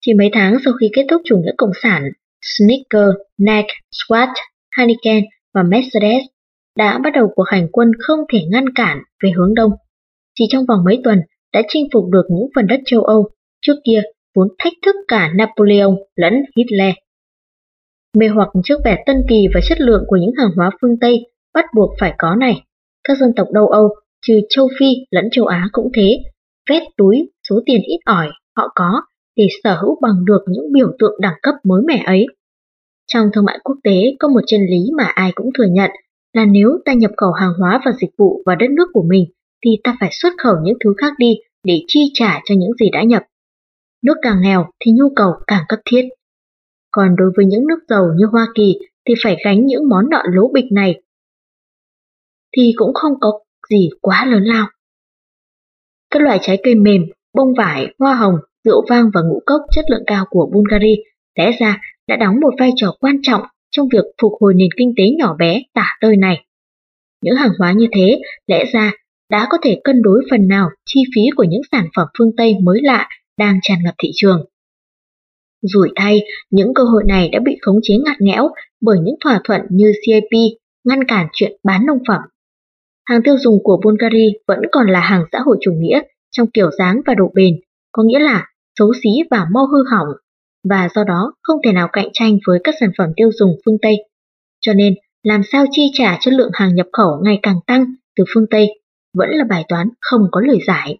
Chỉ 0.00 0.14
mấy 0.14 0.30
tháng 0.32 0.56
sau 0.64 0.74
khi 0.80 0.90
kết 0.92 1.06
thúc 1.10 1.22
chủ 1.24 1.36
nghĩa 1.38 1.52
cộng 1.56 1.70
sản, 1.82 2.02
Snicker, 2.40 3.08
Nike, 3.38 3.74
Swatch, 3.90 4.34
Heineken 4.76 5.24
và 5.54 5.62
Mercedes 5.62 6.22
đã 6.76 6.98
bắt 7.04 7.10
đầu 7.14 7.32
cuộc 7.34 7.44
hành 7.46 7.68
quân 7.72 7.90
không 7.98 8.20
thể 8.32 8.38
ngăn 8.50 8.64
cản 8.74 8.98
về 9.22 9.30
hướng 9.36 9.54
đông. 9.54 9.70
Chỉ 10.34 10.44
trong 10.50 10.66
vòng 10.68 10.84
mấy 10.84 11.00
tuần 11.04 11.18
đã 11.52 11.62
chinh 11.68 11.88
phục 11.92 12.04
được 12.12 12.24
những 12.30 12.48
phần 12.54 12.66
đất 12.66 12.80
châu 12.86 13.02
Âu 13.02 13.30
trước 13.60 13.74
kia 13.84 14.02
vốn 14.34 14.48
thách 14.58 14.72
thức 14.86 14.96
cả 15.08 15.32
Napoleon 15.34 15.96
lẫn 16.16 16.34
Hitler. 16.56 16.94
Mê 18.18 18.28
hoặc 18.28 18.48
trước 18.64 18.78
vẻ 18.84 19.02
tân 19.06 19.16
kỳ 19.28 19.46
và 19.54 19.60
chất 19.68 19.80
lượng 19.80 20.04
của 20.06 20.16
những 20.16 20.32
hàng 20.38 20.50
hóa 20.56 20.70
phương 20.80 20.96
Tây 21.00 21.26
bắt 21.54 21.64
buộc 21.76 21.90
phải 22.00 22.14
có 22.18 22.34
này. 22.34 22.62
Các 23.04 23.18
dân 23.18 23.32
tộc 23.36 23.48
Đông 23.52 23.70
Âu, 23.70 23.88
trừ 24.26 24.40
châu 24.48 24.68
Phi 24.80 24.86
lẫn 25.10 25.24
châu 25.32 25.46
Á 25.46 25.68
cũng 25.72 25.90
thế, 25.94 26.18
vét 26.70 26.82
túi 26.96 27.30
số 27.48 27.60
tiền 27.66 27.80
ít 27.82 27.98
ỏi 28.04 28.28
họ 28.56 28.72
có 28.74 29.02
để 29.36 29.48
sở 29.64 29.78
hữu 29.80 29.98
bằng 30.02 30.24
được 30.24 30.40
những 30.48 30.72
biểu 30.72 30.88
tượng 30.98 31.20
đẳng 31.20 31.38
cấp 31.42 31.54
mới 31.64 31.82
mẻ 31.86 32.02
ấy. 32.06 32.26
Trong 33.06 33.26
thương 33.34 33.44
mại 33.44 33.58
quốc 33.64 33.76
tế 33.84 34.16
có 34.18 34.28
một 34.28 34.40
chân 34.46 34.60
lý 34.60 34.90
mà 34.96 35.04
ai 35.04 35.32
cũng 35.34 35.50
thừa 35.58 35.66
nhận 35.70 35.90
là 36.32 36.44
nếu 36.44 36.78
ta 36.84 36.92
nhập 36.92 37.10
khẩu 37.16 37.32
hàng 37.32 37.52
hóa 37.60 37.80
và 37.84 37.92
dịch 38.00 38.10
vụ 38.18 38.42
vào 38.46 38.56
đất 38.56 38.70
nước 38.70 38.86
của 38.92 39.04
mình 39.08 39.24
thì 39.64 39.70
ta 39.84 39.96
phải 40.00 40.10
xuất 40.12 40.32
khẩu 40.38 40.54
những 40.62 40.78
thứ 40.84 40.94
khác 40.98 41.12
đi 41.18 41.34
để 41.64 41.80
chi 41.86 42.00
trả 42.14 42.40
cho 42.44 42.54
những 42.58 42.70
gì 42.80 42.90
đã 42.90 43.02
nhập. 43.02 43.22
Nước 44.02 44.14
càng 44.22 44.40
nghèo 44.42 44.66
thì 44.84 44.92
nhu 44.92 45.08
cầu 45.16 45.32
càng 45.46 45.62
cấp 45.68 45.78
thiết. 45.90 46.02
Còn 46.98 47.16
đối 47.16 47.30
với 47.36 47.46
những 47.46 47.66
nước 47.66 47.78
giàu 47.88 48.04
như 48.16 48.26
Hoa 48.32 48.46
Kỳ 48.54 48.78
thì 49.08 49.14
phải 49.22 49.36
gánh 49.44 49.66
những 49.66 49.88
món 49.88 50.10
nợ 50.10 50.22
lố 50.32 50.50
bịch 50.52 50.64
này 50.72 51.00
thì 52.56 52.72
cũng 52.76 52.94
không 52.94 53.12
có 53.20 53.40
gì 53.70 53.88
quá 54.00 54.26
lớn 54.26 54.42
lao. 54.42 54.66
Các 56.10 56.22
loại 56.22 56.38
trái 56.42 56.60
cây 56.62 56.74
mềm, 56.74 57.02
bông 57.34 57.54
vải, 57.58 57.94
hoa 57.98 58.14
hồng, 58.14 58.34
rượu 58.64 58.84
vang 58.88 59.10
và 59.14 59.20
ngũ 59.20 59.42
cốc 59.46 59.60
chất 59.74 59.84
lượng 59.90 60.02
cao 60.06 60.24
của 60.30 60.50
Bulgaria 60.52 60.94
lẽ 61.38 61.52
ra 61.60 61.80
đã 62.08 62.16
đóng 62.16 62.40
một 62.40 62.54
vai 62.58 62.70
trò 62.76 62.94
quan 63.00 63.16
trọng 63.22 63.42
trong 63.70 63.88
việc 63.92 64.04
phục 64.22 64.32
hồi 64.40 64.54
nền 64.54 64.68
kinh 64.76 64.92
tế 64.96 65.04
nhỏ 65.18 65.36
bé 65.38 65.62
tả 65.74 65.96
tơi 66.00 66.16
này. 66.16 66.44
Những 67.22 67.36
hàng 67.36 67.52
hóa 67.58 67.72
như 67.72 67.86
thế 67.92 68.20
lẽ 68.46 68.64
ra 68.72 68.92
đã 69.30 69.46
có 69.50 69.58
thể 69.62 69.80
cân 69.84 70.02
đối 70.02 70.24
phần 70.30 70.48
nào 70.48 70.68
chi 70.86 71.00
phí 71.14 71.22
của 71.36 71.44
những 71.44 71.62
sản 71.72 71.88
phẩm 71.96 72.08
phương 72.18 72.36
Tây 72.36 72.54
mới 72.62 72.80
lạ 72.82 73.08
đang 73.38 73.58
tràn 73.62 73.78
ngập 73.84 73.94
thị 73.98 74.10
trường. 74.14 74.44
Rủi 75.62 75.88
thay, 75.96 76.20
những 76.50 76.74
cơ 76.74 76.82
hội 76.82 77.04
này 77.06 77.28
đã 77.28 77.38
bị 77.44 77.56
khống 77.60 77.78
chế 77.82 77.94
ngặt 78.04 78.16
nghẽo 78.20 78.48
bởi 78.80 78.98
những 79.02 79.16
thỏa 79.24 79.40
thuận 79.44 79.60
như 79.70 79.92
CIP 80.06 80.58
ngăn 80.84 81.04
cản 81.04 81.26
chuyện 81.32 81.52
bán 81.64 81.86
nông 81.86 81.98
phẩm. 82.08 82.20
Hàng 83.08 83.22
tiêu 83.24 83.36
dùng 83.38 83.54
của 83.64 83.80
Bulgaria 83.84 84.28
vẫn 84.46 84.60
còn 84.72 84.86
là 84.90 85.00
hàng 85.00 85.24
xã 85.32 85.38
hội 85.44 85.56
chủ 85.60 85.72
nghĩa 85.72 86.00
trong 86.30 86.46
kiểu 86.50 86.70
dáng 86.78 87.00
và 87.06 87.14
độ 87.14 87.30
bền, 87.34 87.54
có 87.92 88.02
nghĩa 88.02 88.18
là 88.18 88.46
xấu 88.78 88.92
xí 89.02 89.10
và 89.30 89.46
mau 89.54 89.66
hư 89.66 89.78
hỏng, 89.90 90.08
và 90.68 90.88
do 90.94 91.04
đó 91.04 91.32
không 91.42 91.60
thể 91.64 91.72
nào 91.72 91.88
cạnh 91.92 92.08
tranh 92.12 92.38
với 92.46 92.58
các 92.64 92.74
sản 92.80 92.90
phẩm 92.98 93.10
tiêu 93.16 93.30
dùng 93.38 93.50
phương 93.64 93.76
Tây. 93.82 93.96
Cho 94.60 94.72
nên, 94.72 94.94
làm 95.22 95.40
sao 95.52 95.64
chi 95.70 95.82
trả 95.92 96.18
chất 96.20 96.34
lượng 96.34 96.50
hàng 96.52 96.74
nhập 96.74 96.86
khẩu 96.92 97.20
ngày 97.24 97.38
càng 97.42 97.58
tăng 97.66 97.84
từ 98.16 98.24
phương 98.34 98.46
Tây 98.50 98.80
vẫn 99.14 99.28
là 99.30 99.44
bài 99.50 99.64
toán 99.68 99.88
không 100.00 100.20
có 100.32 100.40
lời 100.40 100.58
giải. 100.66 100.98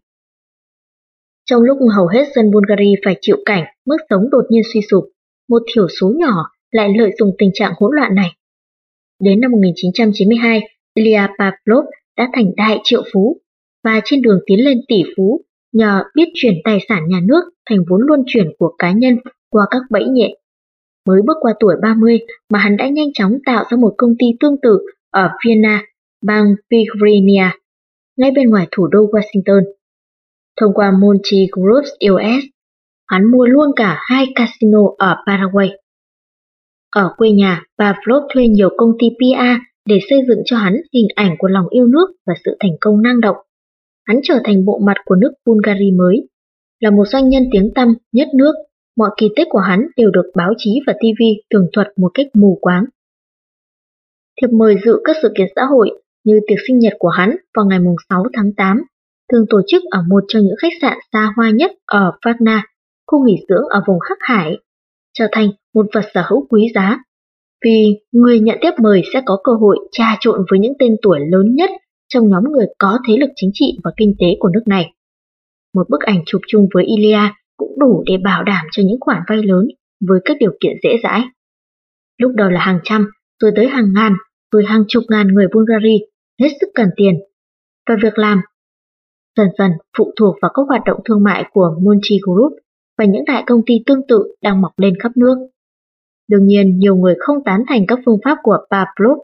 Trong 1.51 1.62
lúc 1.62 1.78
hầu 1.96 2.07
hết 2.07 2.24
dân 2.34 2.51
Bulgaria 2.51 2.94
phải 3.05 3.16
chịu 3.20 3.36
cảnh 3.44 3.64
mức 3.86 3.96
sống 4.11 4.30
đột 4.30 4.44
nhiên 4.51 4.62
suy 4.72 4.80
sụp, 4.90 5.05
một 5.49 5.62
thiểu 5.74 5.88
số 6.01 6.12
nhỏ 6.16 6.44
lại 6.70 6.88
lợi 6.99 7.11
dụng 7.18 7.30
tình 7.38 7.51
trạng 7.55 7.72
hỗn 7.80 7.90
loạn 7.94 8.14
này. 8.14 8.30
Đến 9.22 9.40
năm 9.40 9.51
1992, 9.51 10.61
Ilya 10.94 11.28
Pavlov 11.38 11.84
đã 12.16 12.28
thành 12.32 12.51
đại 12.57 12.80
triệu 12.84 13.03
phú 13.12 13.40
và 13.84 14.01
trên 14.05 14.22
đường 14.22 14.40
tiến 14.46 14.64
lên 14.64 14.78
tỷ 14.88 15.03
phú 15.16 15.40
nhờ 15.72 16.03
biết 16.14 16.28
chuyển 16.34 16.55
tài 16.64 16.78
sản 16.88 17.09
nhà 17.09 17.20
nước 17.24 17.42
thành 17.70 17.78
vốn 17.88 18.01
luân 18.07 18.22
chuyển 18.26 18.46
của 18.59 18.74
cá 18.78 18.92
nhân 18.92 19.16
qua 19.51 19.66
các 19.70 19.82
bẫy 19.90 20.05
nhện. 20.05 20.30
Mới 21.09 21.22
bước 21.26 21.36
qua 21.40 21.53
tuổi 21.61 21.74
30 21.82 22.20
mà 22.51 22.59
hắn 22.59 22.76
đã 22.76 22.88
nhanh 22.88 23.12
chóng 23.14 23.32
tạo 23.46 23.64
ra 23.70 23.76
một 23.76 23.94
công 23.99 24.14
ty 24.18 24.26
tương 24.40 24.57
tự 24.62 24.78
ở 25.11 25.30
Vienna, 25.44 25.82
bang 26.22 26.55
Virginia, 26.70 27.51
ngay 28.16 28.30
bên 28.30 28.51
ngoài 28.51 28.68
thủ 28.70 28.86
đô 28.86 28.99
Washington. 28.99 29.78
Thông 30.61 30.75
qua 30.75 30.93
Monty 31.01 31.47
Group's 31.53 32.13
US, 32.13 32.45
hắn 33.07 33.31
mua 33.31 33.47
luôn 33.47 33.71
cả 33.77 33.97
hai 34.01 34.27
casino 34.35 34.79
ở 34.99 35.17
Paraguay. 35.27 35.71
Ở 36.91 37.15
quê 37.17 37.31
nhà, 37.31 37.63
Pavlov 37.79 38.23
thuê 38.35 38.49
nhiều 38.49 38.69
công 38.77 38.93
ty 38.99 39.07
PR 39.09 39.63
để 39.89 39.99
xây 40.11 40.19
dựng 40.29 40.39
cho 40.45 40.57
hắn 40.57 40.77
hình 40.93 41.09
ảnh 41.15 41.37
của 41.39 41.49
lòng 41.49 41.69
yêu 41.71 41.87
nước 41.87 42.07
và 42.27 42.35
sự 42.45 42.57
thành 42.61 42.73
công 42.81 43.03
năng 43.03 43.21
động. 43.21 43.37
Hắn 44.07 44.21
trở 44.23 44.35
thành 44.45 44.65
bộ 44.65 44.79
mặt 44.87 44.97
của 45.05 45.15
nước 45.15 45.33
Bulgaria 45.47 45.91
mới. 45.99 46.29
Là 46.81 46.91
một 46.91 47.05
doanh 47.07 47.29
nhân 47.29 47.43
tiếng 47.53 47.71
tăm 47.75 47.95
nhất 48.13 48.29
nước, 48.35 48.53
mọi 48.97 49.11
kỳ 49.17 49.29
tích 49.37 49.47
của 49.51 49.59
hắn 49.59 49.87
đều 49.97 50.11
được 50.11 50.31
báo 50.37 50.53
chí 50.57 50.71
và 50.87 50.93
TV 50.93 51.23
tường 51.51 51.67
thuật 51.73 51.87
một 51.97 52.11
cách 52.15 52.27
mù 52.35 52.59
quáng. 52.61 52.85
Thiệp 54.41 54.49
mời 54.53 54.77
dự 54.85 55.01
các 55.05 55.17
sự 55.23 55.33
kiện 55.39 55.47
xã 55.57 55.63
hội 55.65 55.91
như 56.25 56.41
tiệc 56.49 56.59
sinh 56.69 56.79
nhật 56.79 56.93
của 56.99 57.09
hắn 57.09 57.37
vào 57.57 57.67
ngày 57.67 57.79
6 58.09 58.25
tháng 58.33 58.53
8, 58.57 58.83
thường 59.33 59.45
tổ 59.51 59.61
chức 59.66 59.83
ở 59.91 60.03
một 60.09 60.24
trong 60.29 60.43
những 60.43 60.57
khách 60.62 60.72
sạn 60.81 60.99
xa 61.12 61.33
hoa 61.37 61.51
nhất 61.51 61.70
ở 61.87 62.12
Varna, 62.24 62.64
khu 63.07 63.26
nghỉ 63.26 63.37
dưỡng 63.49 63.64
ở 63.70 63.83
vùng 63.87 63.99
Hắc 64.09 64.18
Hải, 64.20 64.57
trở 65.14 65.26
thành 65.33 65.49
một 65.74 65.87
vật 65.95 66.05
sở 66.14 66.22
hữu 66.29 66.47
quý 66.51 66.66
giá. 66.74 66.99
Vì 67.64 67.99
người 68.12 68.41
nhận 68.41 68.59
tiếp 68.61 68.70
mời 68.83 69.03
sẽ 69.12 69.22
có 69.26 69.39
cơ 69.45 69.53
hội 69.53 69.79
trà 69.93 70.16
trộn 70.20 70.45
với 70.51 70.59
những 70.59 70.72
tên 70.79 70.97
tuổi 71.03 71.20
lớn 71.20 71.55
nhất 71.55 71.70
trong 72.09 72.29
nhóm 72.29 72.45
người 72.53 72.66
có 72.79 72.99
thế 73.09 73.14
lực 73.20 73.31
chính 73.37 73.51
trị 73.55 73.79
và 73.85 73.91
kinh 73.97 74.14
tế 74.20 74.26
của 74.39 74.49
nước 74.49 74.62
này. 74.66 74.93
Một 75.74 75.87
bức 75.89 76.01
ảnh 76.01 76.22
chụp 76.26 76.41
chung 76.49 76.68
với 76.74 76.85
Ilya 76.85 77.35
cũng 77.57 77.79
đủ 77.79 78.03
để 78.07 78.16
bảo 78.24 78.45
đảm 78.45 78.66
cho 78.72 78.83
những 78.87 79.01
khoản 79.01 79.22
vay 79.29 79.39
lớn 79.43 79.64
với 80.09 80.20
các 80.24 80.37
điều 80.41 80.53
kiện 80.61 80.72
dễ 80.83 80.91
dãi. 81.03 81.22
Lúc 82.18 82.33
đầu 82.35 82.51
là 82.51 82.61
hàng 82.61 82.81
trăm, 82.85 83.11
rồi 83.43 83.53
tới 83.57 83.66
hàng 83.66 83.93
ngàn, 83.95 84.12
rồi 84.53 84.64
hàng 84.66 84.85
chục 84.89 85.03
ngàn 85.09 85.29
người 85.29 85.47
Bulgaria 85.53 85.99
hết 86.41 86.49
sức 86.61 86.66
cần 86.74 86.89
tiền. 86.97 87.14
Và 87.89 87.97
việc 88.03 88.18
làm 88.18 88.41
dần 89.39 89.49
dần 89.59 89.70
phụ 89.99 90.12
thuộc 90.20 90.36
vào 90.43 90.51
các 90.55 90.62
hoạt 90.68 90.82
động 90.86 91.01
thương 91.05 91.22
mại 91.22 91.45
của 91.53 91.76
Monty 91.82 92.16
Group 92.26 92.53
và 92.99 93.05
những 93.05 93.24
đại 93.24 93.43
công 93.47 93.61
ty 93.66 93.74
tương 93.86 94.07
tự 94.09 94.34
đang 94.43 94.61
mọc 94.61 94.72
lên 94.76 94.95
khắp 95.03 95.12
nước. 95.16 95.36
Đương 96.28 96.47
nhiên, 96.47 96.78
nhiều 96.78 96.97
người 96.97 97.14
không 97.18 97.45
tán 97.45 97.62
thành 97.68 97.84
các 97.89 97.99
phương 98.07 98.18
pháp 98.24 98.39
của 98.43 98.57
Pavlov. 98.70 99.18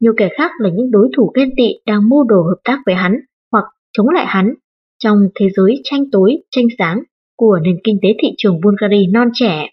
Nhiều 0.00 0.12
kẻ 0.16 0.28
khác 0.38 0.50
là 0.58 0.70
những 0.70 0.90
đối 0.90 1.08
thủ 1.16 1.32
ghen 1.34 1.50
tị 1.56 1.68
đang 1.86 2.08
mưu 2.08 2.24
đồ 2.24 2.42
hợp 2.42 2.60
tác 2.64 2.78
với 2.86 2.94
hắn 2.94 3.20
hoặc 3.52 3.64
chống 3.92 4.08
lại 4.08 4.26
hắn 4.28 4.54
trong 4.98 5.18
thế 5.34 5.48
giới 5.56 5.80
tranh 5.84 6.04
tối, 6.12 6.36
tranh 6.50 6.66
sáng 6.78 7.02
của 7.36 7.58
nền 7.62 7.76
kinh 7.84 7.98
tế 8.02 8.08
thị 8.22 8.28
trường 8.36 8.60
Bulgaria 8.60 9.06
non 9.12 9.28
trẻ, 9.34 9.68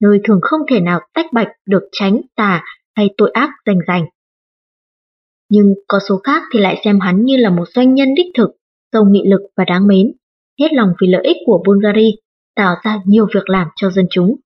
nơi 0.00 0.20
thường 0.24 0.38
không 0.42 0.60
thể 0.70 0.80
nào 0.80 1.00
tách 1.14 1.26
bạch 1.32 1.48
được 1.66 1.82
tránh 1.92 2.20
tà 2.36 2.64
hay 2.96 3.10
tội 3.16 3.30
ác 3.30 3.50
rành 3.64 3.78
rành. 3.86 4.04
Nhưng 5.50 5.74
có 5.88 5.98
số 6.08 6.20
khác 6.24 6.42
thì 6.52 6.60
lại 6.60 6.80
xem 6.84 7.00
hắn 7.00 7.24
như 7.24 7.36
là 7.36 7.50
một 7.50 7.64
doanh 7.74 7.94
nhân 7.94 8.08
đích 8.16 8.26
thực, 8.36 8.50
giàu 8.92 9.04
nghị 9.04 9.22
lực 9.26 9.40
và 9.56 9.64
đáng 9.64 9.86
mến, 9.86 10.12
hết 10.60 10.68
lòng 10.72 10.88
vì 11.00 11.08
lợi 11.08 11.22
ích 11.24 11.36
của 11.46 11.62
Bulgaria, 11.66 12.10
tạo 12.56 12.76
ra 12.84 13.00
nhiều 13.06 13.26
việc 13.34 13.48
làm 13.48 13.68
cho 13.76 13.90
dân 13.90 14.06
chúng. 14.10 14.36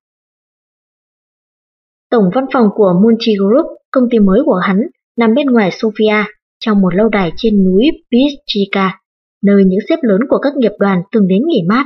Tổng 2.11 2.29
văn 2.35 2.45
phòng 2.53 2.69
của 2.75 2.93
Munchi 3.03 3.35
Group, 3.35 3.65
công 3.91 4.03
ty 4.11 4.19
mới 4.19 4.41
của 4.45 4.59
hắn, 4.67 4.81
nằm 5.17 5.33
bên 5.33 5.47
ngoài 5.47 5.69
Sofia, 5.69 6.23
trong 6.59 6.81
một 6.81 6.95
lâu 6.95 7.09
đài 7.09 7.31
trên 7.37 7.63
núi 7.65 7.83
Bistrica, 8.11 8.99
nơi 9.43 9.63
những 9.65 9.79
xếp 9.89 9.99
lớn 10.01 10.19
của 10.29 10.37
các 10.37 10.53
nghiệp 10.57 10.71
đoàn 10.79 11.01
từng 11.11 11.27
đến 11.27 11.41
nghỉ 11.47 11.61
mát. 11.69 11.85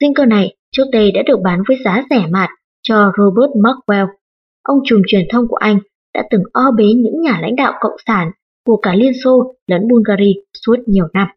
Dinh 0.00 0.14
cơ 0.14 0.26
này 0.26 0.56
trước 0.72 0.84
đây 0.92 1.12
đã 1.12 1.22
được 1.26 1.40
bán 1.44 1.62
với 1.68 1.76
giá 1.84 2.02
rẻ 2.10 2.26
mạt 2.30 2.48
cho 2.82 3.12
Robert 3.18 3.50
Markwell. 3.50 4.06
ông 4.62 4.78
trùm 4.84 5.02
truyền 5.06 5.26
thông 5.30 5.48
của 5.48 5.56
anh 5.56 5.78
đã 6.14 6.22
từng 6.30 6.42
o 6.52 6.62
bế 6.76 6.84
những 6.84 7.20
nhà 7.20 7.38
lãnh 7.42 7.56
đạo 7.56 7.72
cộng 7.80 7.96
sản 8.06 8.30
của 8.66 8.76
cả 8.76 8.94
Liên 8.94 9.12
Xô 9.24 9.54
lẫn 9.66 9.88
Bulgaria 9.88 10.32
suốt 10.66 10.76
nhiều 10.86 11.06
năm. 11.12 11.28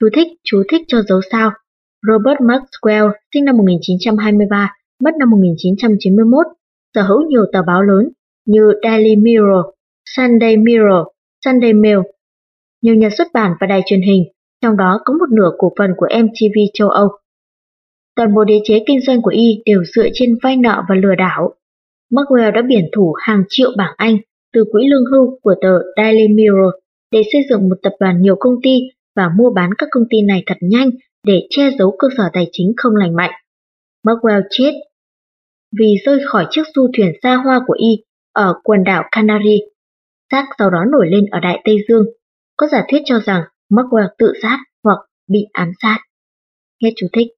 Chú 0.00 0.08
thích, 0.14 0.28
chú 0.44 0.62
thích 0.70 0.82
cho 0.88 1.02
dấu 1.08 1.20
sao. 1.30 1.50
Robert 2.08 2.40
Maxwell 2.40 3.10
sinh 3.34 3.44
năm 3.44 3.56
1923, 3.56 4.74
mất 5.04 5.10
năm 5.18 5.30
1991, 5.30 6.46
sở 6.94 7.02
hữu 7.02 7.22
nhiều 7.28 7.44
tờ 7.52 7.62
báo 7.66 7.82
lớn 7.82 8.08
như 8.46 8.72
Daily 8.82 9.16
Mirror, 9.16 9.64
Sunday 10.04 10.56
Mirror, 10.56 11.06
Sunday 11.44 11.72
Mail, 11.72 11.98
nhiều 12.82 12.94
nhà 12.94 13.08
xuất 13.18 13.28
bản 13.34 13.52
và 13.60 13.66
đài 13.66 13.82
truyền 13.86 14.02
hình, 14.02 14.24
trong 14.62 14.76
đó 14.76 15.00
có 15.04 15.14
một 15.14 15.30
nửa 15.32 15.50
cổ 15.58 15.72
phần 15.78 15.90
của 15.96 16.06
MTV 16.22 16.58
châu 16.74 16.88
Âu. 16.88 17.08
Toàn 18.16 18.34
bộ 18.34 18.44
đế 18.44 18.60
chế 18.64 18.84
kinh 18.86 19.00
doanh 19.00 19.22
của 19.22 19.30
Y 19.30 19.62
đều 19.64 19.84
dựa 19.94 20.08
trên 20.12 20.38
vay 20.42 20.56
nợ 20.56 20.82
và 20.88 20.94
lừa 20.94 21.14
đảo. 21.14 21.54
Maxwell 22.12 22.52
đã 22.52 22.62
biển 22.62 22.84
thủ 22.92 23.14
hàng 23.20 23.42
triệu 23.48 23.70
bảng 23.76 23.94
Anh 23.96 24.16
từ 24.52 24.64
quỹ 24.72 24.82
lương 24.88 25.04
hưu 25.12 25.38
của 25.42 25.54
tờ 25.62 25.78
Daily 25.96 26.28
Mirror 26.28 26.74
để 27.12 27.22
xây 27.32 27.42
dựng 27.50 27.68
một 27.68 27.76
tập 27.82 27.92
đoàn 28.00 28.22
nhiều 28.22 28.36
công 28.38 28.54
ty 28.62 28.80
và 29.20 29.28
mua 29.36 29.50
bán 29.50 29.70
các 29.78 29.88
công 29.92 30.04
ty 30.10 30.22
này 30.22 30.42
thật 30.46 30.58
nhanh 30.60 30.90
để 31.26 31.46
che 31.50 31.70
giấu 31.78 31.96
cơ 31.98 32.08
sở 32.16 32.24
tài 32.32 32.48
chính 32.52 32.72
không 32.76 32.96
lành 32.96 33.16
mạnh. 33.16 33.30
Maxwell 34.06 34.42
chết 34.50 34.72
vì 35.78 35.96
rơi 36.04 36.20
khỏi 36.26 36.46
chiếc 36.50 36.62
du 36.74 36.88
thuyền 36.96 37.12
xa 37.22 37.34
hoa 37.36 37.60
của 37.66 37.74
Y 37.78 38.04
ở 38.32 38.54
quần 38.64 38.84
đảo 38.84 39.08
Canary. 39.10 39.58
Xác 40.30 40.46
sau 40.58 40.70
đó 40.70 40.78
nổi 40.92 41.06
lên 41.10 41.26
ở 41.30 41.40
Đại 41.40 41.60
Tây 41.64 41.76
Dương. 41.88 42.04
Có 42.56 42.66
giả 42.72 42.84
thuyết 42.88 43.02
cho 43.04 43.20
rằng 43.20 43.42
Maxwell 43.70 44.08
tự 44.18 44.32
sát 44.42 44.58
hoặc 44.84 44.98
bị 45.28 45.46
ám 45.52 45.70
sát. 45.82 45.98
Hết 46.82 46.90
chú 46.96 47.06
thích. 47.12 47.28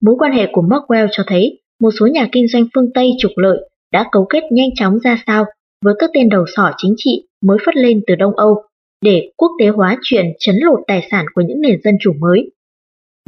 Mối 0.00 0.14
quan 0.18 0.32
hệ 0.32 0.48
của 0.52 0.62
Maxwell 0.62 1.08
cho 1.12 1.24
thấy 1.26 1.62
một 1.80 1.90
số 2.00 2.06
nhà 2.06 2.28
kinh 2.32 2.48
doanh 2.48 2.64
phương 2.74 2.92
Tây 2.94 3.10
trục 3.18 3.32
lợi 3.36 3.70
đã 3.92 4.08
cấu 4.12 4.26
kết 4.30 4.42
nhanh 4.50 4.70
chóng 4.76 4.98
ra 4.98 5.22
sao 5.26 5.44
với 5.84 5.94
các 5.98 6.10
tên 6.14 6.28
đầu 6.28 6.44
sỏ 6.56 6.72
chính 6.76 6.94
trị 6.96 7.26
mới 7.46 7.58
phất 7.66 7.76
lên 7.76 8.00
từ 8.06 8.14
Đông 8.14 8.36
Âu 8.36 8.62
để 9.04 9.30
quốc 9.36 9.50
tế 9.60 9.68
hóa 9.68 9.96
chuyện 10.02 10.24
chấn 10.38 10.54
lột 10.58 10.80
tài 10.86 11.08
sản 11.10 11.26
của 11.34 11.42
những 11.48 11.60
nền 11.60 11.80
dân 11.84 11.94
chủ 12.00 12.12
mới. 12.20 12.50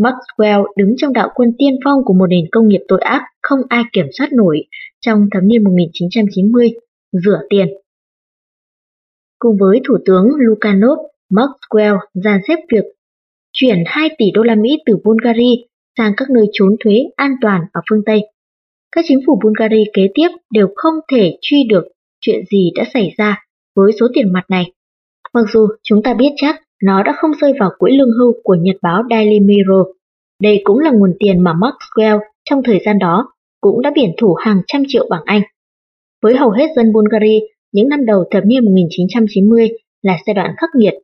Maxwell 0.00 0.64
đứng 0.76 0.94
trong 0.96 1.12
đạo 1.12 1.28
quân 1.34 1.52
tiên 1.58 1.76
phong 1.84 2.04
của 2.04 2.14
một 2.14 2.26
nền 2.26 2.44
công 2.52 2.68
nghiệp 2.68 2.80
tội 2.88 3.00
ác 3.00 3.22
không 3.42 3.60
ai 3.68 3.82
kiểm 3.92 4.06
soát 4.18 4.32
nổi 4.32 4.64
trong 5.00 5.28
thập 5.32 5.42
niên 5.42 5.64
1990, 5.64 6.68
rửa 7.12 7.40
tiền. 7.50 7.68
Cùng 9.38 9.56
với 9.60 9.80
Thủ 9.88 9.96
tướng 10.04 10.28
Lukanov, 10.36 10.98
Maxwell 11.30 11.98
dàn 12.14 12.40
xếp 12.48 12.56
việc 12.72 12.84
chuyển 13.52 13.82
2 13.86 14.08
tỷ 14.18 14.30
đô 14.34 14.42
la 14.42 14.54
Mỹ 14.54 14.78
từ 14.86 14.96
Bulgaria 15.04 15.54
sang 15.98 16.12
các 16.16 16.30
nơi 16.30 16.46
trốn 16.52 16.76
thuế 16.84 16.94
an 17.16 17.30
toàn 17.40 17.60
ở 17.72 17.80
phương 17.90 18.02
Tây. 18.06 18.20
Các 18.92 19.04
chính 19.08 19.20
phủ 19.26 19.40
Bulgaria 19.42 19.84
kế 19.92 20.08
tiếp 20.14 20.28
đều 20.50 20.68
không 20.76 20.94
thể 21.12 21.38
truy 21.40 21.64
được 21.68 21.84
chuyện 22.20 22.40
gì 22.50 22.70
đã 22.76 22.84
xảy 22.94 23.14
ra 23.16 23.45
với 23.77 23.93
số 24.01 24.07
tiền 24.14 24.33
mặt 24.33 24.45
này. 24.49 24.72
Mặc 25.35 25.45
dù 25.53 25.66
chúng 25.83 26.03
ta 26.03 26.14
biết 26.14 26.31
chắc 26.37 26.62
nó 26.83 27.03
đã 27.03 27.14
không 27.16 27.31
rơi 27.41 27.53
vào 27.61 27.70
quỹ 27.79 27.97
lương 27.99 28.11
hưu 28.18 28.33
của 28.45 28.57
nhật 28.61 28.77
báo 28.83 29.03
Daily 29.11 29.41
Mirror. 29.41 29.87
Đây 30.43 30.61
cũng 30.64 30.79
là 30.79 30.91
nguồn 30.91 31.12
tiền 31.18 31.45
mà 31.45 31.53
Maxwell 31.53 32.18
trong 32.51 32.62
thời 32.62 32.81
gian 32.85 32.99
đó 32.99 33.33
cũng 33.61 33.83
đã 33.83 33.91
biển 33.95 34.11
thủ 34.18 34.35
hàng 34.35 34.62
trăm 34.66 34.83
triệu 34.89 35.07
bảng 35.11 35.22
Anh. 35.24 35.43
Với 36.22 36.37
hầu 36.37 36.51
hết 36.51 36.66
dân 36.77 36.93
Bulgaria, 36.93 37.41
những 37.72 37.89
năm 37.89 38.07
đầu 38.07 38.24
thập 38.31 38.45
niên 38.45 38.64
1990 38.64 39.68
là 40.03 40.18
giai 40.27 40.35
đoạn 40.35 40.55
khắc 40.59 40.70
nghiệt. 40.74 40.95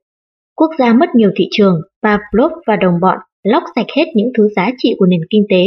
Quốc 0.56 0.70
gia 0.78 0.92
mất 0.92 1.06
nhiều 1.14 1.30
thị 1.36 1.48
trường, 1.50 1.80
Pavlov 2.02 2.52
và 2.66 2.76
đồng 2.76 3.00
bọn 3.00 3.18
lóc 3.42 3.62
sạch 3.74 3.86
hết 3.96 4.04
những 4.14 4.30
thứ 4.38 4.48
giá 4.56 4.70
trị 4.78 4.94
của 4.98 5.06
nền 5.06 5.20
kinh 5.30 5.46
tế. 5.50 5.64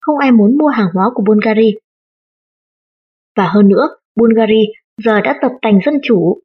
Không 0.00 0.18
ai 0.18 0.32
muốn 0.32 0.58
mua 0.58 0.66
hàng 0.68 0.88
hóa 0.94 1.04
của 1.14 1.22
Bulgaria. 1.26 1.72
Và 3.36 3.48
hơn 3.48 3.68
nữa, 3.68 3.88
Bulgaria 4.20 4.64
giờ 5.04 5.20
đã 5.20 5.38
tập 5.42 5.52
tành 5.62 5.78
dân 5.84 5.94
chủ. 6.02 6.40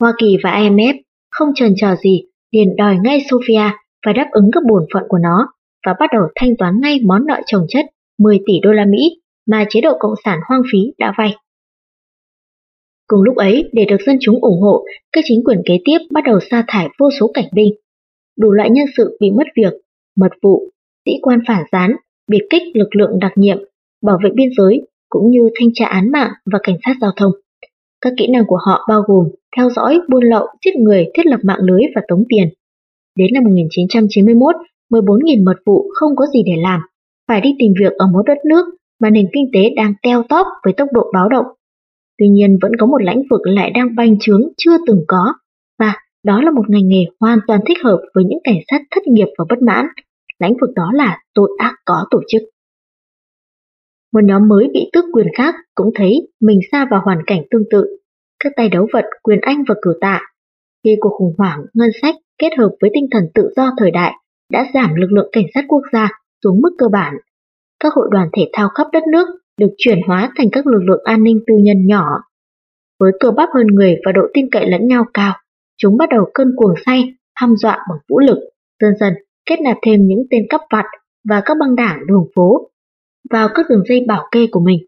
Hoa 0.00 0.12
Kỳ 0.18 0.36
và 0.42 0.50
IMF 0.50 0.94
không 1.30 1.48
chần 1.54 1.74
chờ 1.76 1.96
gì 1.96 2.22
liền 2.50 2.76
đòi 2.76 2.96
ngay 3.04 3.18
Sofia 3.18 3.70
phải 4.06 4.14
đáp 4.14 4.28
ứng 4.32 4.50
các 4.52 4.62
bổn 4.68 4.82
phận 4.94 5.02
của 5.08 5.18
nó 5.18 5.48
và 5.86 5.94
bắt 6.00 6.10
đầu 6.12 6.22
thanh 6.34 6.56
toán 6.56 6.80
ngay 6.80 7.00
món 7.04 7.26
nợ 7.26 7.40
trồng 7.46 7.66
chất 7.68 7.86
10 8.18 8.40
tỷ 8.46 8.52
đô 8.62 8.72
la 8.72 8.84
Mỹ 8.84 9.20
mà 9.46 9.64
chế 9.68 9.80
độ 9.80 9.96
Cộng 9.98 10.14
sản 10.24 10.38
hoang 10.48 10.62
phí 10.72 10.78
đã 10.98 11.12
vay. 11.18 11.34
Cùng 13.06 13.22
lúc 13.22 13.36
ấy, 13.36 13.70
để 13.72 13.84
được 13.84 13.96
dân 14.06 14.16
chúng 14.20 14.40
ủng 14.40 14.60
hộ, 14.60 14.84
các 15.12 15.24
chính 15.26 15.44
quyền 15.44 15.62
kế 15.66 15.78
tiếp 15.84 15.98
bắt 16.12 16.24
đầu 16.26 16.38
sa 16.50 16.64
thải 16.68 16.88
vô 16.98 17.08
số 17.20 17.30
cảnh 17.34 17.48
binh. 17.52 17.74
Đủ 18.38 18.52
loại 18.52 18.70
nhân 18.70 18.86
sự 18.96 19.16
bị 19.20 19.30
mất 19.30 19.44
việc, 19.56 19.72
mật 20.16 20.32
vụ, 20.42 20.70
sĩ 21.06 21.12
quan 21.22 21.38
phản 21.46 21.64
gián, 21.72 21.96
biệt 22.28 22.46
kích 22.50 22.62
lực 22.74 22.96
lượng 22.96 23.18
đặc 23.20 23.32
nhiệm, 23.36 23.58
bảo 24.02 24.18
vệ 24.24 24.30
biên 24.34 24.48
giới, 24.56 24.82
cũng 25.08 25.30
như 25.30 25.48
thanh 25.54 25.68
tra 25.74 25.86
án 25.86 26.12
mạng 26.12 26.30
và 26.52 26.58
cảnh 26.62 26.76
sát 26.84 26.94
giao 27.00 27.10
thông. 27.16 27.32
Các 28.04 28.12
kỹ 28.16 28.26
năng 28.32 28.46
của 28.46 28.58
họ 28.66 28.86
bao 28.88 29.02
gồm 29.06 29.28
theo 29.56 29.70
dõi, 29.70 30.00
buôn 30.08 30.24
lậu, 30.24 30.46
giết 30.64 30.76
người, 30.76 31.06
thiết 31.14 31.26
lập 31.26 31.40
mạng 31.42 31.60
lưới 31.62 31.80
và 31.94 32.02
tống 32.08 32.24
tiền. 32.28 32.48
Đến 33.18 33.30
năm 33.34 33.44
1991, 33.44 34.54
14.000 34.90 35.44
mật 35.44 35.56
vụ 35.66 35.90
không 35.94 36.16
có 36.16 36.26
gì 36.34 36.42
để 36.46 36.52
làm, 36.62 36.80
phải 37.28 37.40
đi 37.40 37.50
tìm 37.58 37.72
việc 37.80 37.92
ở 37.92 38.06
một 38.06 38.22
đất 38.26 38.38
nước 38.48 38.64
mà 39.00 39.10
nền 39.10 39.26
kinh 39.32 39.50
tế 39.54 39.60
đang 39.76 39.94
teo 40.02 40.22
tóp 40.28 40.46
với 40.64 40.72
tốc 40.72 40.88
độ 40.92 41.10
báo 41.14 41.28
động. 41.28 41.46
Tuy 42.18 42.28
nhiên 42.28 42.58
vẫn 42.62 42.72
có 42.78 42.86
một 42.86 43.02
lãnh 43.02 43.22
vực 43.30 43.40
lại 43.44 43.70
đang 43.70 43.94
banh 43.96 44.16
trướng 44.20 44.42
chưa 44.56 44.76
từng 44.86 45.04
có, 45.08 45.34
và 45.78 45.94
đó 46.24 46.40
là 46.42 46.50
một 46.50 46.70
ngành 46.70 46.88
nghề 46.88 47.04
hoàn 47.20 47.38
toàn 47.46 47.60
thích 47.66 47.78
hợp 47.84 47.98
với 48.14 48.24
những 48.24 48.38
cảnh 48.44 48.58
sát 48.70 48.80
thất 48.90 49.06
nghiệp 49.06 49.28
và 49.38 49.44
bất 49.48 49.62
mãn. 49.62 49.86
Lãnh 50.38 50.52
vực 50.60 50.70
đó 50.76 50.90
là 50.94 51.18
tội 51.34 51.50
ác 51.58 51.74
có 51.84 52.06
tổ 52.10 52.20
chức. 52.28 52.42
Một 54.14 54.20
nhóm 54.24 54.48
mới 54.48 54.68
bị 54.74 54.90
tước 54.92 55.04
quyền 55.12 55.26
khác 55.36 55.54
cũng 55.74 55.90
thấy 55.94 56.28
mình 56.40 56.58
xa 56.72 56.86
vào 56.90 57.00
hoàn 57.04 57.18
cảnh 57.26 57.42
tương 57.50 57.64
tự. 57.70 57.86
Các 58.44 58.52
tay 58.56 58.68
đấu 58.68 58.86
vật 58.92 59.04
quyền 59.22 59.40
Anh 59.40 59.64
và 59.68 59.74
cử 59.82 59.98
tạ. 60.00 60.20
Khi 60.84 60.96
cuộc 61.00 61.10
khủng 61.18 61.34
hoảng 61.38 61.64
ngân 61.74 61.88
sách 62.02 62.14
kết 62.38 62.50
hợp 62.58 62.70
với 62.80 62.90
tinh 62.94 63.06
thần 63.10 63.24
tự 63.34 63.48
do 63.56 63.70
thời 63.78 63.90
đại 63.90 64.12
đã 64.52 64.66
giảm 64.74 64.94
lực 64.94 65.12
lượng 65.12 65.28
cảnh 65.32 65.44
sát 65.54 65.64
quốc 65.68 65.82
gia 65.92 66.08
xuống 66.44 66.60
mức 66.62 66.70
cơ 66.78 66.88
bản. 66.92 67.14
Các 67.80 67.92
hội 67.92 68.08
đoàn 68.10 68.28
thể 68.36 68.50
thao 68.52 68.68
khắp 68.68 68.86
đất 68.92 69.02
nước 69.12 69.26
được 69.60 69.70
chuyển 69.78 69.98
hóa 70.06 70.32
thành 70.36 70.48
các 70.52 70.66
lực 70.66 70.82
lượng 70.82 71.02
an 71.04 71.22
ninh 71.22 71.40
tư 71.46 71.54
nhân 71.62 71.86
nhỏ. 71.86 72.06
Với 73.00 73.12
cơ 73.20 73.30
bắp 73.30 73.48
hơn 73.54 73.66
người 73.66 73.96
và 74.06 74.12
độ 74.12 74.22
tin 74.34 74.48
cậy 74.52 74.70
lẫn 74.70 74.88
nhau 74.88 75.04
cao, 75.14 75.34
chúng 75.76 75.96
bắt 75.96 76.08
đầu 76.08 76.30
cơn 76.34 76.52
cuồng 76.56 76.74
say, 76.86 77.14
hăm 77.34 77.56
dọa 77.56 77.78
bằng 77.88 77.98
vũ 78.08 78.18
lực, 78.18 78.38
dần 78.82 78.92
dần 79.00 79.12
kết 79.46 79.60
nạp 79.60 79.76
thêm 79.86 80.06
những 80.06 80.22
tên 80.30 80.42
cắp 80.50 80.60
vặt 80.72 80.84
và 81.28 81.42
các 81.44 81.56
băng 81.60 81.76
đảng 81.76 82.06
đường 82.06 82.26
phố 82.36 82.70
vào 83.30 83.48
các 83.54 83.66
đường 83.70 83.82
dây 83.88 84.04
bảo 84.08 84.28
kê 84.30 84.46
của 84.52 84.60
mình. 84.60 84.78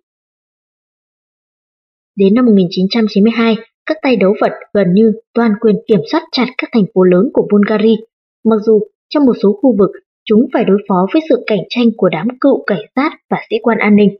Đến 2.17 2.35
năm 2.35 2.47
1992, 2.47 3.57
các 3.87 3.97
tay 4.03 4.17
đấu 4.17 4.35
vật 4.41 4.53
gần 4.73 4.87
như 4.95 5.13
toàn 5.35 5.53
quyền 5.61 5.77
kiểm 5.89 6.01
soát 6.13 6.23
chặt 6.33 6.47
các 6.59 6.71
thành 6.73 6.85
phố 6.95 7.03
lớn 7.03 7.31
của 7.33 7.49
Bulgaria, 7.51 7.97
mặc 8.45 8.57
dù 8.67 8.81
trong 9.09 9.27
một 9.27 9.35
số 9.43 9.59
khu 9.63 9.77
vực 9.79 9.91
chúng 10.25 10.47
phải 10.53 10.65
đối 10.65 10.79
phó 10.89 11.07
với 11.13 11.23
sự 11.29 11.45
cạnh 11.47 11.63
tranh 11.69 11.87
của 11.97 12.09
đám 12.09 12.29
cựu 12.41 12.65
cảnh 12.67 12.83
sát 12.97 13.11
và 13.31 13.39
sĩ 13.51 13.57
quan 13.63 13.79
an 13.79 13.97
ninh. 13.97 14.17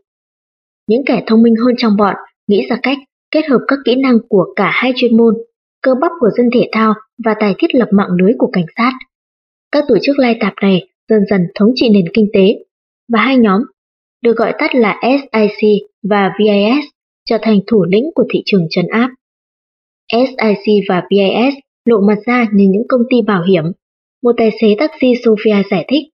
Những 0.89 1.03
kẻ 1.07 1.23
thông 1.27 1.43
minh 1.43 1.55
hơn 1.65 1.75
trong 1.79 1.97
bọn 1.97 2.15
nghĩ 2.47 2.67
ra 2.71 2.79
cách 2.83 2.99
kết 3.31 3.43
hợp 3.49 3.61
các 3.69 3.79
kỹ 3.85 3.95
năng 3.97 4.19
của 4.29 4.53
cả 4.57 4.71
hai 4.73 4.93
chuyên 4.97 5.17
môn, 5.17 5.35
cơ 5.83 5.95
bắp 6.01 6.13
của 6.21 6.31
dân 6.37 6.51
thể 6.55 6.69
thao 6.73 6.95
và 7.25 7.35
tài 7.41 7.55
thiết 7.59 7.75
lập 7.75 7.89
mạng 7.93 8.11
lưới 8.21 8.33
của 8.39 8.51
cảnh 8.53 8.67
sát. 8.77 8.93
Các 9.73 9.85
tổ 9.89 9.95
chức 10.03 10.19
lai 10.19 10.37
tạp 10.41 10.53
này 10.63 10.89
dần 11.09 11.21
dần 11.31 11.41
thống 11.55 11.73
trị 11.75 11.89
nền 11.89 12.05
kinh 12.13 12.27
tế, 12.33 12.65
và 13.13 13.21
hai 13.21 13.37
nhóm, 13.37 13.63
được 14.23 14.37
gọi 14.37 14.53
tắt 14.59 14.75
là 14.75 15.01
SIC 15.03 15.69
và 16.11 16.33
VIS, 16.39 16.85
trở 17.25 17.39
thành 17.43 17.59
thủ 17.67 17.85
lĩnh 17.85 18.11
của 18.15 18.25
thị 18.31 18.43
trường 18.47 18.67
trấn 18.71 18.87
áp. 18.89 19.11
SIC 20.13 20.85
và 20.89 21.03
VIS 21.11 21.55
lộ 21.85 22.01
mặt 22.01 22.19
ra 22.27 22.47
như 22.53 22.65
những 22.71 22.89
công 22.89 23.03
ty 23.11 23.17
bảo 23.27 23.43
hiểm. 23.43 23.65
Một 24.23 24.33
tài 24.37 24.51
xế 24.61 24.75
taxi 24.79 25.13
Sofia 25.13 25.63
giải 25.71 25.85
thích, 25.89 26.05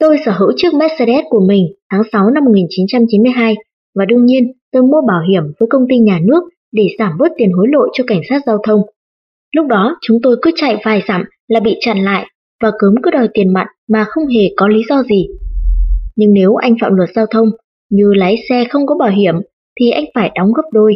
Tôi 0.00 0.16
sở 0.24 0.32
hữu 0.32 0.52
chiếc 0.56 0.74
Mercedes 0.74 1.24
của 1.30 1.40
mình 1.48 1.66
tháng 1.90 2.02
6 2.12 2.30
năm 2.30 2.44
1992 2.44 3.54
và 3.94 4.04
đương 4.04 4.24
nhiên 4.24 4.52
tôi 4.72 4.82
mua 4.82 5.00
bảo 5.08 5.20
hiểm 5.30 5.42
với 5.60 5.66
công 5.70 5.86
ty 5.90 5.98
nhà 5.98 6.20
nước 6.22 6.42
để 6.72 6.82
giảm 6.98 7.12
bớt 7.18 7.28
tiền 7.36 7.52
hối 7.52 7.66
lộ 7.72 7.80
cho 7.92 8.04
cảnh 8.06 8.20
sát 8.28 8.42
giao 8.46 8.58
thông. 8.66 8.80
Lúc 9.56 9.66
đó 9.66 9.96
chúng 10.00 10.18
tôi 10.22 10.36
cứ 10.42 10.50
chạy 10.56 10.76
vài 10.84 11.02
dặm 11.08 11.24
là 11.48 11.60
bị 11.60 11.76
chặn 11.80 11.98
lại 12.04 12.26
và 12.62 12.70
cấm 12.78 12.94
cứ 13.02 13.10
đòi 13.10 13.28
tiền 13.34 13.52
mặt 13.52 13.66
mà 13.88 14.04
không 14.08 14.26
hề 14.26 14.42
có 14.56 14.68
lý 14.68 14.82
do 14.88 15.02
gì. 15.02 15.28
Nhưng 16.16 16.32
nếu 16.32 16.54
anh 16.54 16.74
phạm 16.80 16.94
luật 16.94 17.10
giao 17.14 17.26
thông 17.26 17.48
như 17.90 18.12
lái 18.14 18.36
xe 18.48 18.64
không 18.70 18.86
có 18.86 18.96
bảo 18.98 19.10
hiểm 19.10 19.34
thì 19.80 19.90
anh 19.90 20.04
phải 20.14 20.30
đóng 20.34 20.52
gấp 20.52 20.62
đôi. 20.72 20.94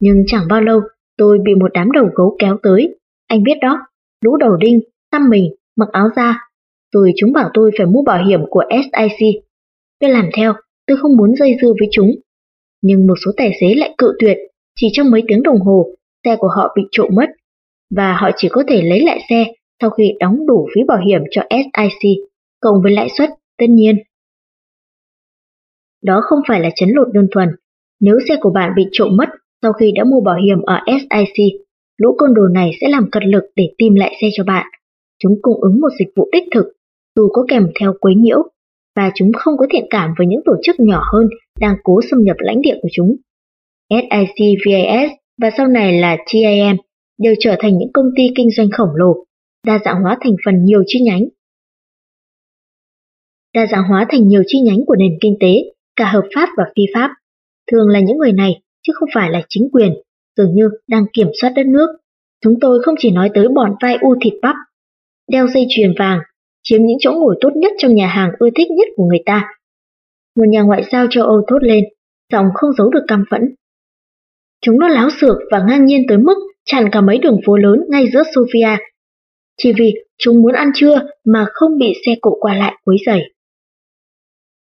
Nhưng 0.00 0.24
chẳng 0.26 0.42
bao 0.48 0.60
lâu 0.60 0.80
tôi 1.16 1.38
bị 1.44 1.54
một 1.54 1.70
đám 1.74 1.92
đầu 1.92 2.08
gấu 2.14 2.36
kéo 2.38 2.56
tới. 2.62 2.94
Anh 3.26 3.42
biết 3.42 3.58
đó, 3.60 3.78
lũ 4.24 4.36
đầu 4.36 4.56
đinh, 4.56 4.80
xăm 5.12 5.28
mình, 5.30 5.54
mặc 5.76 5.88
áo 5.92 6.08
da. 6.16 6.48
Rồi 6.94 7.12
chúng 7.16 7.32
bảo 7.32 7.50
tôi 7.54 7.70
phải 7.78 7.86
mua 7.86 8.02
bảo 8.02 8.26
hiểm 8.26 8.40
của 8.50 8.64
SIC. 8.70 9.42
Tôi 10.00 10.10
làm 10.10 10.30
theo, 10.36 10.54
tôi 10.86 10.96
không 10.96 11.16
muốn 11.16 11.36
dây 11.36 11.56
dưa 11.62 11.72
với 11.80 11.88
chúng. 11.92 12.10
Nhưng 12.82 13.06
một 13.06 13.14
số 13.24 13.32
tài 13.36 13.52
xế 13.60 13.74
lại 13.74 13.94
cự 13.98 14.12
tuyệt, 14.18 14.36
chỉ 14.80 14.88
trong 14.92 15.10
mấy 15.10 15.22
tiếng 15.28 15.42
đồng 15.42 15.60
hồ, 15.60 15.86
xe 16.24 16.36
của 16.36 16.48
họ 16.56 16.74
bị 16.76 16.82
trộm 16.90 17.08
mất. 17.12 17.26
Và 17.96 18.16
họ 18.20 18.30
chỉ 18.36 18.48
có 18.50 18.62
thể 18.68 18.82
lấy 18.82 19.00
lại 19.00 19.20
xe 19.30 19.44
sau 19.80 19.90
khi 19.90 20.12
đóng 20.20 20.46
đủ 20.46 20.68
phí 20.74 20.80
bảo 20.88 20.98
hiểm 21.06 21.20
cho 21.30 21.42
SIC, 21.50 22.10
cộng 22.60 22.82
với 22.82 22.92
lãi 22.92 23.08
suất, 23.18 23.30
tất 23.58 23.66
nhiên 23.68 23.96
đó 26.02 26.20
không 26.24 26.38
phải 26.48 26.60
là 26.60 26.70
chấn 26.76 26.88
lột 26.94 27.08
đơn 27.12 27.26
thuần. 27.32 27.48
Nếu 28.00 28.18
xe 28.28 28.36
của 28.40 28.50
bạn 28.50 28.70
bị 28.76 28.86
trộm 28.92 29.16
mất 29.16 29.28
sau 29.62 29.72
khi 29.72 29.92
đã 29.94 30.04
mua 30.04 30.20
bảo 30.20 30.36
hiểm 30.46 30.62
ở 30.62 30.78
SIC, 30.86 31.60
lũ 31.96 32.14
côn 32.18 32.34
đồ 32.34 32.42
này 32.54 32.70
sẽ 32.80 32.88
làm 32.88 33.10
cật 33.12 33.22
lực 33.26 33.42
để 33.56 33.64
tìm 33.78 33.94
lại 33.94 34.14
xe 34.20 34.28
cho 34.32 34.44
bạn. 34.44 34.66
Chúng 35.18 35.32
cung 35.42 35.60
ứng 35.60 35.80
một 35.80 35.88
dịch 35.98 36.08
vụ 36.16 36.28
đích 36.32 36.44
thực, 36.54 36.66
dù 37.16 37.28
có 37.32 37.44
kèm 37.48 37.66
theo 37.80 37.94
quấy 38.00 38.14
nhiễu, 38.14 38.42
và 38.96 39.10
chúng 39.14 39.32
không 39.32 39.54
có 39.58 39.66
thiện 39.70 39.86
cảm 39.90 40.14
với 40.18 40.26
những 40.26 40.40
tổ 40.44 40.52
chức 40.62 40.76
nhỏ 40.78 41.02
hơn 41.12 41.28
đang 41.60 41.76
cố 41.82 42.00
xâm 42.10 42.22
nhập 42.22 42.36
lãnh 42.38 42.60
địa 42.60 42.74
của 42.82 42.88
chúng. 42.92 43.16
SIC 43.90 44.58
VAS 44.66 45.10
và 45.42 45.50
sau 45.56 45.68
này 45.68 46.00
là 46.00 46.16
TIM 46.32 46.76
đều 47.18 47.34
trở 47.40 47.56
thành 47.58 47.78
những 47.78 47.92
công 47.92 48.06
ty 48.16 48.22
kinh 48.36 48.50
doanh 48.50 48.70
khổng 48.70 48.94
lồ, 48.94 49.24
đa 49.66 49.78
dạng 49.84 50.02
hóa 50.02 50.18
thành 50.20 50.34
phần 50.44 50.64
nhiều 50.64 50.82
chi 50.86 51.00
nhánh. 51.00 51.24
Đa 53.54 53.66
dạng 53.66 53.84
hóa 53.88 54.06
thành 54.10 54.28
nhiều 54.28 54.42
chi 54.46 54.60
nhánh 54.60 54.84
của 54.86 54.96
nền 54.96 55.12
kinh 55.20 55.36
tế, 55.40 55.64
cả 55.98 56.10
hợp 56.12 56.24
pháp 56.34 56.48
và 56.56 56.64
phi 56.76 56.82
pháp. 56.94 57.10
Thường 57.72 57.88
là 57.88 58.00
những 58.00 58.18
người 58.18 58.32
này, 58.32 58.60
chứ 58.82 58.92
không 58.96 59.08
phải 59.14 59.30
là 59.30 59.42
chính 59.48 59.68
quyền, 59.72 59.92
dường 60.36 60.54
như 60.54 60.70
đang 60.88 61.04
kiểm 61.12 61.28
soát 61.40 61.52
đất 61.56 61.66
nước. 61.66 61.86
Chúng 62.44 62.54
tôi 62.60 62.82
không 62.84 62.94
chỉ 62.98 63.10
nói 63.10 63.30
tới 63.34 63.48
bọn 63.48 63.74
vai 63.82 63.96
u 64.00 64.14
thịt 64.20 64.32
bắp, 64.42 64.56
đeo 65.30 65.48
dây 65.48 65.66
chuyền 65.70 65.94
vàng, 65.98 66.18
chiếm 66.62 66.82
những 66.82 66.96
chỗ 67.00 67.12
ngồi 67.12 67.36
tốt 67.40 67.50
nhất 67.56 67.72
trong 67.78 67.94
nhà 67.94 68.06
hàng 68.06 68.30
ưa 68.38 68.48
thích 68.54 68.70
nhất 68.70 68.88
của 68.96 69.04
người 69.04 69.22
ta. 69.26 69.48
Một 70.36 70.44
nhà 70.48 70.62
ngoại 70.62 70.84
giao 70.92 71.06
châu 71.10 71.24
Âu 71.24 71.42
thốt 71.48 71.58
lên, 71.62 71.84
giọng 72.32 72.46
không 72.54 72.70
giấu 72.78 72.90
được 72.90 73.04
căm 73.08 73.24
phẫn. 73.30 73.54
Chúng 74.66 74.78
nó 74.78 74.88
láo 74.88 75.08
xược 75.20 75.36
và 75.50 75.64
ngang 75.68 75.84
nhiên 75.84 76.02
tới 76.08 76.18
mức 76.18 76.34
chặn 76.64 76.88
cả 76.92 77.00
mấy 77.00 77.18
đường 77.18 77.40
phố 77.46 77.56
lớn 77.56 77.80
ngay 77.88 78.10
giữa 78.12 78.22
Sofia. 78.22 78.76
Chỉ 79.56 79.72
vì 79.72 79.94
chúng 80.18 80.42
muốn 80.42 80.52
ăn 80.52 80.70
trưa 80.74 81.02
mà 81.24 81.46
không 81.52 81.78
bị 81.78 81.92
xe 82.06 82.12
cộ 82.20 82.36
qua 82.40 82.54
lại 82.54 82.74
quấy 82.84 82.96
rầy. 83.06 83.22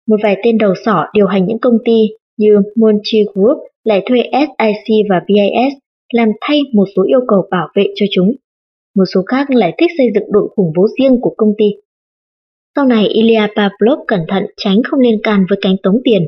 Một 0.07 0.17
vài 0.23 0.37
tên 0.43 0.57
đầu 0.57 0.73
sỏ 0.85 1.05
điều 1.13 1.27
hành 1.27 1.45
những 1.45 1.59
công 1.59 1.77
ty 1.85 2.09
như 2.37 2.57
Monchi 2.75 3.23
Group 3.33 3.57
lại 3.83 4.03
thuê 4.05 4.19
SIC 4.31 5.05
và 5.09 5.21
VIS 5.27 5.73
làm 6.13 6.29
thay 6.41 6.61
một 6.73 6.85
số 6.95 7.03
yêu 7.07 7.19
cầu 7.27 7.47
bảo 7.51 7.67
vệ 7.75 7.83
cho 7.95 8.05
chúng. 8.15 8.35
Một 8.95 9.03
số 9.13 9.21
khác 9.27 9.47
lại 9.49 9.73
thích 9.77 9.91
xây 9.97 10.07
dựng 10.15 10.31
đội 10.31 10.49
khủng 10.55 10.71
bố 10.75 10.87
riêng 10.99 11.17
của 11.21 11.33
công 11.37 11.53
ty. 11.57 11.65
Sau 12.75 12.85
này 12.85 13.07
Ilya 13.07 13.47
Pavlov 13.55 13.99
cẩn 14.07 14.19
thận 14.27 14.43
tránh 14.57 14.81
không 14.83 14.99
liên 14.99 15.19
can 15.23 15.45
với 15.49 15.59
cánh 15.61 15.75
tống 15.83 15.99
tiền, 16.03 16.21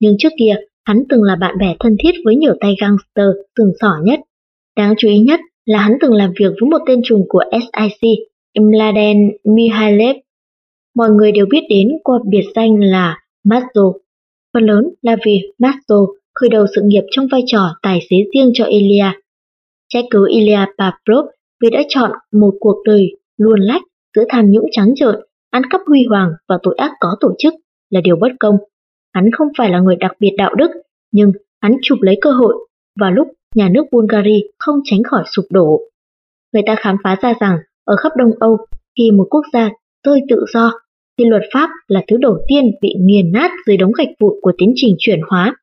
nhưng 0.00 0.14
trước 0.18 0.32
kia 0.38 0.54
hắn 0.84 1.02
từng 1.08 1.22
là 1.22 1.36
bạn 1.36 1.58
bè 1.58 1.74
thân 1.80 1.96
thiết 2.02 2.12
với 2.24 2.36
nhiều 2.36 2.54
tay 2.60 2.74
gangster 2.80 3.26
từng 3.56 3.72
sỏ 3.80 3.92
nhất. 4.04 4.20
Đáng 4.76 4.94
chú 4.98 5.08
ý 5.08 5.18
nhất 5.18 5.40
là 5.64 5.78
hắn 5.78 5.92
từng 6.00 6.12
làm 6.12 6.32
việc 6.40 6.52
với 6.60 6.70
một 6.70 6.78
tên 6.86 7.00
trùm 7.04 7.20
của 7.28 7.44
SIC, 7.52 8.10
Mladen 8.60 9.16
Mihailev. 9.44 10.16
Mọi 10.96 11.10
người 11.10 11.32
đều 11.32 11.46
biết 11.50 11.62
đến 11.70 11.88
qua 12.04 12.18
biệt 12.28 12.44
danh 12.54 12.80
là 12.80 13.18
Mazzo. 13.44 13.92
Phần 14.54 14.64
lớn 14.64 14.84
là 15.02 15.16
vì 15.26 15.40
Mazzo 15.58 16.06
khởi 16.34 16.48
đầu 16.48 16.66
sự 16.74 16.82
nghiệp 16.84 17.02
trong 17.10 17.26
vai 17.32 17.42
trò 17.46 17.60
tài 17.82 17.98
xế 18.10 18.16
riêng 18.34 18.50
cho 18.54 18.64
Ilya. 18.64 19.14
Trách 19.88 20.04
cứ 20.10 20.26
Ilya 20.30 20.66
Pavlov 20.78 21.26
vì 21.60 21.70
đã 21.70 21.82
chọn 21.88 22.10
một 22.32 22.54
cuộc 22.60 22.82
đời 22.84 23.16
luồn 23.36 23.60
lách 23.60 23.82
giữa 24.16 24.24
tham 24.28 24.50
nhũng 24.50 24.66
trắng 24.72 24.92
trợn, 24.96 25.14
ăn 25.50 25.62
cắp 25.70 25.80
huy 25.86 26.06
hoàng 26.08 26.30
và 26.48 26.58
tội 26.62 26.74
ác 26.78 26.92
có 27.00 27.16
tổ 27.20 27.34
chức 27.38 27.54
là 27.90 28.00
điều 28.00 28.16
bất 28.16 28.32
công. 28.40 28.56
Hắn 29.14 29.30
không 29.32 29.48
phải 29.58 29.70
là 29.70 29.80
người 29.80 29.96
đặc 29.96 30.12
biệt 30.20 30.30
đạo 30.36 30.54
đức, 30.54 30.70
nhưng 31.12 31.32
hắn 31.62 31.76
chụp 31.82 31.98
lấy 32.00 32.18
cơ 32.20 32.30
hội 32.30 32.54
vào 33.00 33.10
lúc 33.10 33.28
nhà 33.54 33.68
nước 33.68 33.84
Bulgaria 33.92 34.40
không 34.58 34.80
tránh 34.84 35.02
khỏi 35.10 35.24
sụp 35.36 35.44
đổ. 35.50 35.80
Người 36.52 36.62
ta 36.66 36.74
khám 36.78 36.96
phá 37.04 37.16
ra 37.22 37.34
rằng 37.40 37.56
ở 37.84 37.96
khắp 37.96 38.12
Đông 38.16 38.30
Âu, 38.40 38.66
khi 38.98 39.10
một 39.10 39.26
quốc 39.30 39.42
gia 39.52 39.70
rơi 40.06 40.20
tự 40.28 40.44
do, 40.54 40.72
thì 41.18 41.24
luật 41.24 41.42
pháp 41.52 41.70
là 41.88 42.02
thứ 42.08 42.16
đầu 42.20 42.38
tiên 42.48 42.70
bị 42.80 42.94
nghiền 43.00 43.32
nát 43.32 43.50
dưới 43.66 43.76
đống 43.76 43.92
gạch 43.98 44.08
vụn 44.20 44.32
của 44.42 44.52
tiến 44.58 44.72
trình 44.76 44.94
chuyển 44.98 45.20
hóa. 45.30 45.56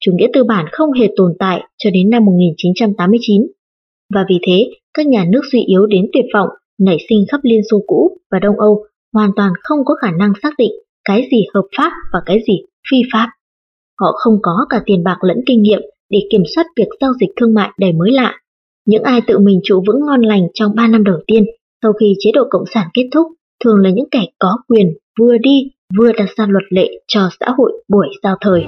Chủ 0.00 0.12
nghĩa 0.14 0.28
tư 0.32 0.44
bản 0.44 0.66
không 0.72 0.92
hề 0.92 1.08
tồn 1.16 1.32
tại 1.38 1.60
cho 1.78 1.90
đến 1.90 2.10
năm 2.10 2.24
1989. 2.24 3.42
Và 4.14 4.24
vì 4.28 4.38
thế, 4.46 4.70
các 4.94 5.06
nhà 5.06 5.24
nước 5.28 5.40
suy 5.52 5.60
yếu 5.62 5.86
đến 5.86 6.06
tuyệt 6.12 6.24
vọng 6.34 6.48
nảy 6.78 6.96
sinh 7.08 7.24
khắp 7.30 7.40
Liên 7.42 7.60
Xô 7.70 7.82
cũ 7.86 8.18
và 8.30 8.38
Đông 8.38 8.60
Âu 8.60 8.84
hoàn 9.12 9.30
toàn 9.36 9.52
không 9.62 9.78
có 9.84 9.94
khả 9.94 10.10
năng 10.10 10.32
xác 10.42 10.50
định 10.58 10.72
cái 11.04 11.28
gì 11.30 11.44
hợp 11.54 11.64
pháp 11.76 11.92
và 12.12 12.18
cái 12.26 12.38
gì 12.48 12.54
phi 12.90 12.96
pháp. 13.12 13.28
Họ 14.00 14.12
không 14.12 14.34
có 14.42 14.66
cả 14.68 14.82
tiền 14.86 15.04
bạc 15.04 15.16
lẫn 15.20 15.36
kinh 15.46 15.62
nghiệm 15.62 15.80
để 16.10 16.18
kiểm 16.30 16.42
soát 16.54 16.66
việc 16.76 16.88
giao 17.00 17.12
dịch 17.20 17.30
thương 17.36 17.54
mại 17.54 17.70
đầy 17.78 17.92
mới 17.92 18.10
lạ. 18.10 18.34
Những 18.86 19.02
ai 19.02 19.20
tự 19.26 19.38
mình 19.38 19.60
trụ 19.64 19.82
vững 19.86 20.00
ngon 20.06 20.20
lành 20.20 20.42
trong 20.54 20.72
3 20.76 20.86
năm 20.86 21.04
đầu 21.04 21.16
tiên 21.26 21.44
sau 21.82 21.92
khi 21.92 22.14
chế 22.18 22.30
độ 22.34 22.42
Cộng 22.50 22.64
sản 22.74 22.88
kết 22.94 23.08
thúc 23.12 23.26
thường 23.64 23.76
là 23.82 23.90
những 23.90 24.08
kẻ 24.10 24.24
có 24.38 24.56
quyền 24.68 24.94
vừa 25.20 25.38
đi, 25.38 25.70
vừa 25.98 26.12
đặt 26.12 26.28
ra 26.36 26.46
luật 26.48 26.64
lệ 26.70 26.88
cho 27.06 27.28
xã 27.40 27.46
hội 27.58 27.72
buổi 27.88 28.08
giao 28.22 28.36
thời. 28.40 28.66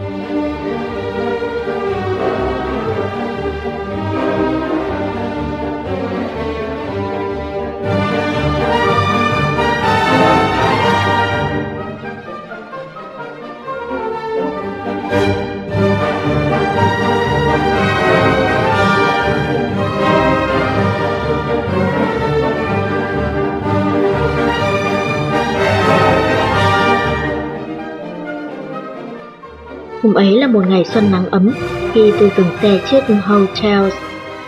Hôm 30.03 30.15
ấy 30.15 30.39
là 30.39 30.47
một 30.47 30.65
ngày 30.69 30.85
xuân 30.85 31.05
nắng 31.13 31.27
ấm 31.27 31.51
khi 31.93 32.13
tôi 32.21 32.31
dừng 32.37 32.47
xe 32.63 32.81
trước 32.91 33.01
Hotel 33.25 33.91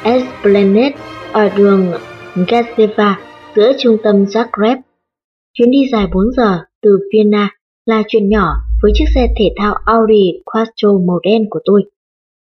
Esplanade 0.02 0.94
ở 1.32 1.48
đường 1.56 1.92
Gazeva 2.34 3.14
giữa 3.56 3.72
trung 3.78 3.96
tâm 4.02 4.24
Zagreb. 4.24 4.76
Chuyến 5.52 5.70
đi 5.70 5.78
dài 5.92 6.06
4 6.14 6.24
giờ 6.36 6.58
từ 6.82 6.98
Vienna 7.12 7.50
là 7.86 8.02
chuyện 8.08 8.28
nhỏ 8.28 8.54
với 8.82 8.92
chiếc 8.94 9.04
xe 9.14 9.28
thể 9.38 9.44
thao 9.56 9.74
Audi 9.84 10.42
Quattro 10.44 10.92
màu 10.92 11.18
đen 11.22 11.46
của 11.50 11.60
tôi. 11.64 11.82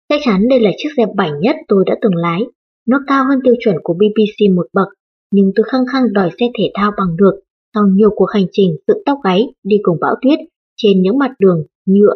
Chắc 0.10 0.20
chắn 0.24 0.48
đây 0.50 0.60
là 0.60 0.72
chiếc 0.78 0.90
xe 0.98 1.04
bảnh 1.16 1.40
nhất 1.40 1.56
tôi 1.68 1.84
đã 1.88 1.96
từng 2.02 2.16
lái. 2.16 2.42
Nó 2.88 3.00
cao 3.08 3.26
hơn 3.30 3.40
tiêu 3.44 3.56
chuẩn 3.60 3.76
của 3.84 3.94
BBC 3.94 4.56
một 4.56 4.68
bậc, 4.74 4.88
nhưng 5.32 5.52
tôi 5.56 5.66
khăng 5.72 5.86
khăng 5.92 6.14
đòi 6.14 6.30
xe 6.40 6.46
thể 6.58 6.72
thao 6.74 6.92
bằng 6.98 7.16
được 7.18 7.40
sau 7.74 7.84
nhiều 7.94 8.10
cuộc 8.16 8.30
hành 8.34 8.46
trình 8.52 8.76
dựng 8.88 9.04
tóc 9.06 9.18
gáy 9.24 9.48
đi 9.64 9.76
cùng 9.84 9.98
bão 10.02 10.16
tuyết 10.22 10.40
trên 10.78 11.02
những 11.02 11.18
mặt 11.18 11.32
đường 11.40 11.64
nhựa 11.86 12.14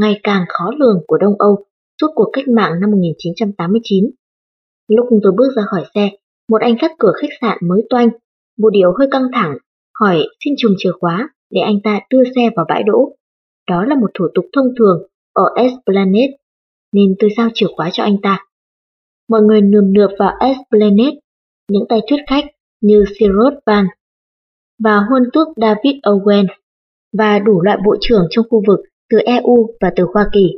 ngày 0.00 0.20
càng 0.22 0.44
khó 0.48 0.70
lường 0.78 1.00
của 1.06 1.18
Đông 1.18 1.34
Âu 1.38 1.64
suốt 2.00 2.08
cuộc 2.14 2.30
cách 2.32 2.48
mạng 2.48 2.80
năm 2.80 2.90
1989. 2.90 4.10
Lúc 4.88 5.06
tôi 5.22 5.32
bước 5.36 5.52
ra 5.56 5.62
khỏi 5.70 5.84
xe, 5.94 6.10
một 6.48 6.60
anh 6.60 6.74
gác 6.80 6.90
cửa 6.98 7.12
khách 7.20 7.28
sạn 7.40 7.58
mới 7.68 7.82
toanh, 7.90 8.08
bộ 8.58 8.70
điều 8.70 8.92
hơi 8.98 9.08
căng 9.10 9.28
thẳng, 9.32 9.56
hỏi 10.00 10.26
xin 10.44 10.54
chùm 10.58 10.72
chìa 10.78 10.92
khóa 11.00 11.28
để 11.50 11.60
anh 11.60 11.80
ta 11.84 12.00
đưa 12.10 12.22
xe 12.34 12.50
vào 12.56 12.66
bãi 12.68 12.82
đỗ. 12.82 13.16
Đó 13.70 13.84
là 13.84 13.94
một 13.94 14.10
thủ 14.14 14.28
tục 14.34 14.44
thông 14.52 14.66
thường 14.78 15.02
ở 15.32 15.44
Esplanade, 15.56 16.36
nên 16.92 17.14
tôi 17.18 17.30
giao 17.36 17.48
chìa 17.54 17.66
khóa 17.76 17.90
cho 17.92 18.02
anh 18.02 18.16
ta. 18.22 18.46
Mọi 19.28 19.40
người 19.42 19.60
nườm 19.60 19.92
nượp 19.92 20.10
vào 20.18 20.32
Esplanade, 20.40 21.18
những 21.68 21.84
tay 21.88 22.00
thuyết 22.08 22.20
khách 22.26 22.44
như 22.80 23.04
Sirot 23.18 23.52
Van 23.66 23.86
và 24.84 25.00
huân 25.10 25.22
tước 25.32 25.48
David 25.56 25.94
Owen 26.02 26.46
và 27.18 27.38
đủ 27.38 27.62
loại 27.62 27.78
bộ 27.86 27.96
trưởng 28.00 28.26
trong 28.30 28.44
khu 28.50 28.62
vực 28.66 28.80
từ 29.12 29.18
EU 29.18 29.68
và 29.80 29.92
từ 29.96 30.04
Hoa 30.14 30.24
Kỳ. 30.32 30.54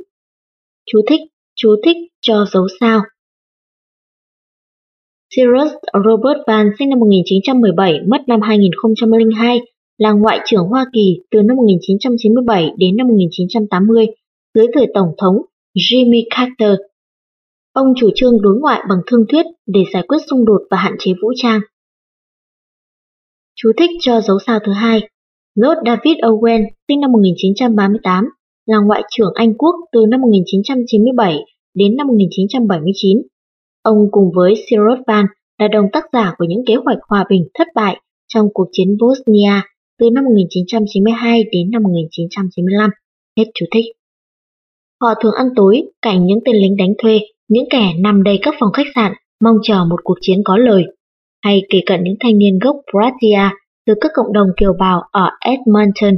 Chú 0.86 1.00
thích, 1.08 1.20
chú 1.56 1.76
thích 1.84 1.96
cho 2.20 2.44
dấu 2.52 2.66
sao. 2.80 3.02
Cyrus 5.36 5.72
Robert 6.04 6.38
Van 6.46 6.70
sinh 6.78 6.88
năm 6.88 6.98
1917, 6.98 8.00
mất 8.08 8.18
năm 8.26 8.40
2002, 8.40 9.60
là 9.98 10.12
Ngoại 10.12 10.38
trưởng 10.46 10.66
Hoa 10.68 10.86
Kỳ 10.92 11.20
từ 11.30 11.42
năm 11.42 11.56
1997 11.56 12.70
đến 12.78 12.96
năm 12.96 13.08
1980 13.08 14.06
dưới 14.54 14.66
thời 14.74 14.86
Tổng 14.94 15.08
thống 15.18 15.36
Jimmy 15.76 16.22
Carter. 16.30 16.78
Ông 17.72 17.86
chủ 17.96 18.10
trương 18.14 18.42
đối 18.42 18.58
ngoại 18.60 18.82
bằng 18.88 18.98
thương 19.06 19.24
thuyết 19.28 19.46
để 19.66 19.84
giải 19.92 20.02
quyết 20.08 20.18
xung 20.30 20.44
đột 20.44 20.62
và 20.70 20.76
hạn 20.76 20.94
chế 20.98 21.12
vũ 21.22 21.32
trang. 21.36 21.60
Chú 23.54 23.72
thích 23.76 23.90
cho 24.00 24.20
dấu 24.20 24.38
sao 24.46 24.58
thứ 24.66 24.72
hai. 24.72 25.00
Lord 25.54 25.78
David 25.86 26.16
Owen 26.16 26.64
sinh 26.88 27.00
năm 27.00 27.12
1938 27.12 28.24
là 28.66 28.78
Ngoại 28.86 29.02
trưởng 29.10 29.32
Anh 29.34 29.54
Quốc 29.54 29.74
từ 29.92 30.00
năm 30.08 30.20
1997 30.20 31.38
đến 31.74 31.96
năm 31.96 32.06
1979. 32.06 33.18
Ông 33.82 33.98
cùng 34.10 34.30
với 34.36 34.54
Cyrus 34.66 34.98
Van 35.06 35.26
là 35.58 35.68
đồng 35.68 35.86
tác 35.92 36.04
giả 36.12 36.34
của 36.38 36.44
những 36.48 36.64
kế 36.66 36.74
hoạch 36.74 36.98
hòa 37.08 37.24
bình 37.30 37.48
thất 37.58 37.68
bại 37.74 38.00
trong 38.28 38.46
cuộc 38.54 38.68
chiến 38.72 38.96
Bosnia 39.00 39.60
từ 39.98 40.10
năm 40.10 40.24
1992 40.24 41.44
đến 41.52 41.70
năm 41.70 41.82
1995. 41.82 42.90
Hết 43.38 43.44
chú 43.54 43.66
thích. 43.74 43.84
Họ 45.02 45.08
thường 45.22 45.34
ăn 45.36 45.46
tối 45.56 45.82
cạnh 46.02 46.26
những 46.26 46.38
tên 46.44 46.56
lính 46.56 46.76
đánh 46.76 46.92
thuê, 47.02 47.20
những 47.48 47.64
kẻ 47.70 47.92
nằm 47.98 48.22
đầy 48.22 48.38
các 48.42 48.54
phòng 48.60 48.72
khách 48.72 48.86
sạn 48.94 49.12
mong 49.44 49.56
chờ 49.62 49.84
một 49.84 50.00
cuộc 50.04 50.18
chiến 50.20 50.38
có 50.44 50.56
lời, 50.56 50.84
hay 51.44 51.62
kể 51.70 51.78
cận 51.86 52.00
những 52.04 52.16
thanh 52.20 52.38
niên 52.38 52.58
gốc 52.58 52.76
Pratia 52.90 53.54
từ 53.86 53.94
các 54.00 54.10
cộng 54.14 54.32
đồng 54.32 54.48
kiều 54.56 54.72
bào 54.78 55.02
ở 55.12 55.30
Edmonton. 55.40 56.14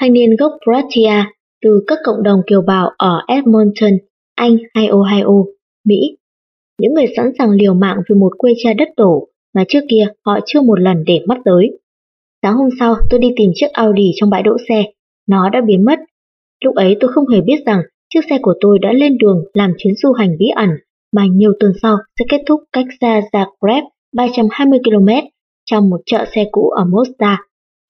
Thanh 0.00 0.12
niên 0.12 0.36
gốc 0.36 0.52
Pratia 0.64 1.24
từ 1.64 1.84
các 1.86 1.98
cộng 2.04 2.22
đồng 2.22 2.40
kiều 2.46 2.62
bào 2.62 2.90
ở 2.96 3.20
Edmonton, 3.28 3.92
Anh 4.34 4.56
hay 4.74 4.86
Ohio, 4.86 5.44
Mỹ. 5.84 6.16
Những 6.80 6.94
người 6.94 7.06
sẵn 7.16 7.30
sàng 7.38 7.50
liều 7.50 7.74
mạng 7.74 7.96
vì 8.08 8.14
một 8.14 8.32
quê 8.38 8.52
cha 8.64 8.72
đất 8.72 8.88
tổ 8.96 9.28
mà 9.54 9.64
trước 9.68 9.80
kia 9.88 10.06
họ 10.26 10.38
chưa 10.46 10.60
một 10.60 10.80
lần 10.80 11.04
để 11.06 11.20
mắt 11.28 11.38
tới. 11.44 11.78
Sáng 12.42 12.56
hôm 12.56 12.68
sau 12.78 12.96
tôi 13.10 13.20
đi 13.20 13.28
tìm 13.36 13.50
chiếc 13.54 13.66
Audi 13.72 14.10
trong 14.16 14.30
bãi 14.30 14.42
đỗ 14.42 14.56
xe, 14.68 14.84
nó 15.28 15.48
đã 15.50 15.60
biến 15.66 15.84
mất. 15.84 15.98
Lúc 16.64 16.74
ấy 16.74 16.96
tôi 17.00 17.12
không 17.12 17.28
hề 17.28 17.40
biết 17.40 17.62
rằng 17.66 17.82
chiếc 18.14 18.20
xe 18.30 18.38
của 18.42 18.54
tôi 18.60 18.78
đã 18.78 18.92
lên 18.92 19.18
đường 19.18 19.44
làm 19.54 19.72
chuyến 19.78 19.94
du 19.94 20.12
hành 20.12 20.36
bí 20.38 20.46
ẩn 20.56 20.70
mà 21.16 21.26
nhiều 21.32 21.52
tuần 21.60 21.72
sau 21.82 21.96
sẽ 22.18 22.24
kết 22.28 22.42
thúc 22.46 22.60
cách 22.72 22.86
xa 23.00 23.20
Zagreb 23.32 23.82
320 24.16 24.78
km 24.84 25.08
trong 25.64 25.90
một 25.90 26.00
chợ 26.06 26.24
xe 26.34 26.44
cũ 26.52 26.68
ở 26.68 26.84
Mostar, 26.84 27.38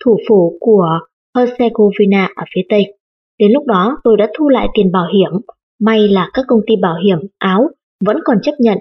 thủ 0.05 0.17
phủ 0.29 0.59
của 0.61 0.89
Herzegovina 1.37 2.29
ở 2.37 2.45
phía 2.55 2.63
Tây. 2.69 2.95
Đến 3.39 3.53
lúc 3.53 3.67
đó 3.67 3.97
tôi 4.05 4.17
đã 4.17 4.31
thu 4.39 4.49
lại 4.49 4.69
tiền 4.75 4.93
bảo 4.93 5.07
hiểm, 5.15 5.41
may 5.81 6.09
là 6.09 6.31
các 6.35 6.45
công 6.49 6.61
ty 6.67 6.75
bảo 6.83 6.97
hiểm 7.05 7.19
Áo 7.39 7.69
vẫn 8.05 8.17
còn 8.25 8.39
chấp 8.43 8.53
nhận 8.59 8.79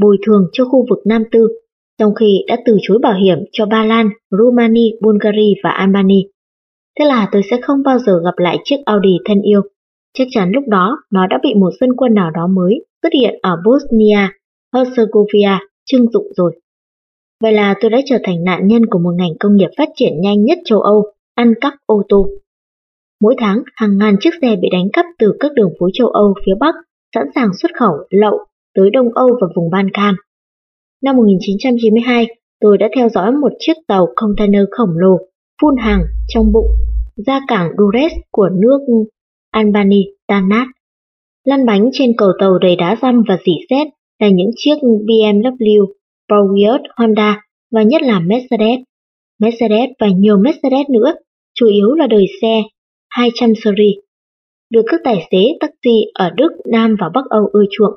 bồi 0.00 0.16
thường 0.26 0.46
cho 0.52 0.64
khu 0.64 0.86
vực 0.90 0.98
Nam 1.06 1.22
Tư, 1.32 1.48
trong 1.98 2.14
khi 2.14 2.44
đã 2.48 2.56
từ 2.66 2.76
chối 2.82 2.98
bảo 3.02 3.14
hiểm 3.24 3.38
cho 3.52 3.66
Ba 3.66 3.84
Lan, 3.84 4.10
Romania, 4.30 4.90
Bulgaria 5.00 5.54
và 5.64 5.70
Albania. 5.70 6.22
Thế 6.98 7.04
là 7.04 7.28
tôi 7.32 7.42
sẽ 7.50 7.60
không 7.62 7.82
bao 7.84 7.98
giờ 7.98 8.20
gặp 8.24 8.34
lại 8.36 8.58
chiếc 8.64 8.76
Audi 8.84 9.18
thân 9.24 9.42
yêu. 9.42 9.62
Chắc 10.18 10.28
chắn 10.30 10.50
lúc 10.54 10.64
đó 10.68 10.98
nó 11.12 11.26
đã 11.26 11.38
bị 11.42 11.54
một 11.54 11.70
dân 11.80 11.90
quân 11.96 12.14
nào 12.14 12.30
đó 12.30 12.46
mới 12.46 12.84
xuất 13.02 13.12
hiện 13.12 13.34
ở 13.42 13.56
Bosnia, 13.64 14.28
Herzegovina 14.74 15.58
trưng 15.86 16.10
dụng 16.10 16.26
rồi. 16.36 16.52
Vậy 17.40 17.52
là 17.52 17.74
tôi 17.80 17.90
đã 17.90 18.00
trở 18.06 18.18
thành 18.22 18.44
nạn 18.44 18.66
nhân 18.66 18.86
của 18.86 18.98
một 18.98 19.12
ngành 19.18 19.32
công 19.40 19.56
nghiệp 19.56 19.68
phát 19.78 19.88
triển 19.94 20.20
nhanh 20.20 20.44
nhất 20.44 20.58
châu 20.64 20.80
Âu, 20.80 21.02
ăn 21.34 21.54
cắp 21.60 21.74
ô 21.86 22.02
tô. 22.08 22.28
Mỗi 23.22 23.34
tháng, 23.38 23.62
hàng 23.74 23.98
ngàn 23.98 24.16
chiếc 24.20 24.30
xe 24.42 24.56
bị 24.56 24.68
đánh 24.72 24.88
cắp 24.92 25.06
từ 25.18 25.32
các 25.40 25.52
đường 25.54 25.70
phố 25.80 25.86
châu 25.92 26.08
Âu 26.08 26.34
phía 26.46 26.52
Bắc, 26.60 26.74
sẵn 27.14 27.26
sàng 27.34 27.48
xuất 27.62 27.70
khẩu 27.78 27.92
lậu 28.10 28.38
tới 28.74 28.90
Đông 28.90 29.08
Âu 29.14 29.28
và 29.40 29.46
vùng 29.56 29.70
Ban 29.70 29.90
Can. 29.92 30.14
Năm 31.02 31.16
1992, 31.16 32.26
tôi 32.60 32.78
đã 32.78 32.88
theo 32.96 33.08
dõi 33.08 33.32
một 33.32 33.52
chiếc 33.58 33.72
tàu 33.88 34.06
container 34.16 34.62
khổng 34.70 34.90
lồ 34.98 35.18
phun 35.62 35.76
hàng 35.76 36.02
trong 36.28 36.52
bụng 36.52 36.66
ra 37.26 37.40
cảng 37.48 37.70
Dures 37.78 38.12
của 38.30 38.48
nước 38.52 38.78
Albany 39.50 40.02
tan 40.26 40.48
nát. 40.48 40.66
Lăn 41.44 41.66
bánh 41.66 41.90
trên 41.92 42.12
cầu 42.16 42.28
tàu 42.40 42.58
đầy 42.58 42.76
đá 42.76 42.96
răm 43.02 43.22
và 43.28 43.38
dỉ 43.46 43.52
sét 43.70 43.86
là 44.18 44.28
những 44.28 44.50
chiếc 44.56 44.76
BMW, 44.82 45.86
Porsche, 46.28 46.88
Honda 46.96 47.40
và 47.72 47.82
nhất 47.82 48.02
là 48.02 48.20
Mercedes. 48.20 48.80
Mercedes 49.40 49.90
và 50.00 50.08
nhiều 50.08 50.36
Mercedes 50.36 50.86
nữa, 50.90 51.14
chủ 51.54 51.66
yếu 51.66 51.94
là 51.94 52.06
đời 52.06 52.26
xe 52.42 52.62
200 53.12 53.52
series, 53.64 53.98
được 54.70 54.82
các 54.86 55.00
tài 55.04 55.28
xế 55.30 55.38
taxi 55.60 55.96
ở 56.14 56.30
Đức, 56.36 56.48
Nam 56.72 56.96
và 57.00 57.10
Bắc 57.14 57.24
Âu 57.30 57.46
ưa 57.52 57.64
chuộng. 57.70 57.94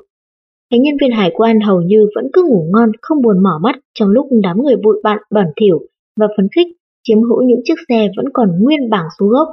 Các 0.70 0.76
nhân 0.80 0.94
viên 1.00 1.10
hải 1.10 1.30
quan 1.34 1.60
hầu 1.60 1.82
như 1.82 2.06
vẫn 2.14 2.24
cứ 2.32 2.42
ngủ 2.42 2.68
ngon 2.72 2.88
không 3.02 3.22
buồn 3.22 3.42
mở 3.42 3.58
mắt 3.62 3.76
trong 3.94 4.08
lúc 4.08 4.26
đám 4.42 4.62
người 4.62 4.76
bụi 4.76 5.00
bạn 5.02 5.18
bẩn 5.30 5.46
thỉu 5.60 5.78
và 6.20 6.26
phấn 6.36 6.48
khích 6.56 6.66
chiếm 7.02 7.22
hữu 7.22 7.42
những 7.42 7.60
chiếc 7.64 7.74
xe 7.88 8.08
vẫn 8.16 8.26
còn 8.32 8.48
nguyên 8.60 8.90
bảng 8.90 9.06
số 9.20 9.26
gốc. 9.26 9.48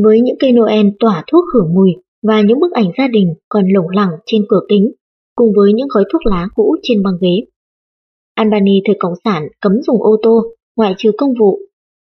Với 0.00 0.20
những 0.20 0.36
cây 0.38 0.52
Noel 0.52 0.86
tỏa 1.00 1.24
thuốc 1.32 1.44
khử 1.52 1.60
mùi 1.74 1.90
và 2.26 2.40
những 2.40 2.60
bức 2.60 2.72
ảnh 2.72 2.90
gia 2.98 3.08
đình 3.08 3.34
còn 3.48 3.64
lủng 3.68 3.88
lẳng 3.88 4.10
trên 4.26 4.42
cửa 4.48 4.60
kính, 4.68 4.92
cùng 5.34 5.52
với 5.56 5.72
những 5.72 5.88
gói 5.90 6.04
thuốc 6.12 6.26
lá 6.26 6.48
cũ 6.54 6.76
trên 6.82 7.02
băng 7.02 7.14
ghế. 7.20 7.46
Albany 8.34 8.80
thời 8.86 8.96
Cộng 8.98 9.14
sản 9.24 9.48
cấm 9.60 9.72
dùng 9.82 10.02
ô 10.02 10.16
tô, 10.22 10.42
ngoại 10.76 10.94
trừ 10.98 11.10
công 11.18 11.34
vụ. 11.40 11.58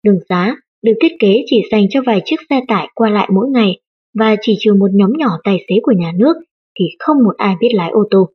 Đường 0.03 0.19
xá 0.29 0.55
được 0.85 0.93
thiết 1.01 1.15
kế 1.19 1.43
chỉ 1.45 1.61
dành 1.71 1.85
cho 1.89 2.01
vài 2.05 2.21
chiếc 2.25 2.35
xe 2.49 2.61
tải 2.67 2.87
qua 2.95 3.09
lại 3.09 3.29
mỗi 3.33 3.47
ngày 3.49 3.79
và 4.19 4.35
chỉ 4.41 4.55
trừ 4.59 4.73
một 4.73 4.89
nhóm 4.93 5.11
nhỏ 5.17 5.29
tài 5.43 5.57
xế 5.69 5.75
của 5.83 5.91
nhà 5.91 6.11
nước 6.15 6.33
thì 6.79 6.85
không 6.99 7.17
một 7.23 7.37
ai 7.37 7.55
biết 7.59 7.69
lái 7.73 7.89
ô 7.89 8.03
tô. 8.11 8.29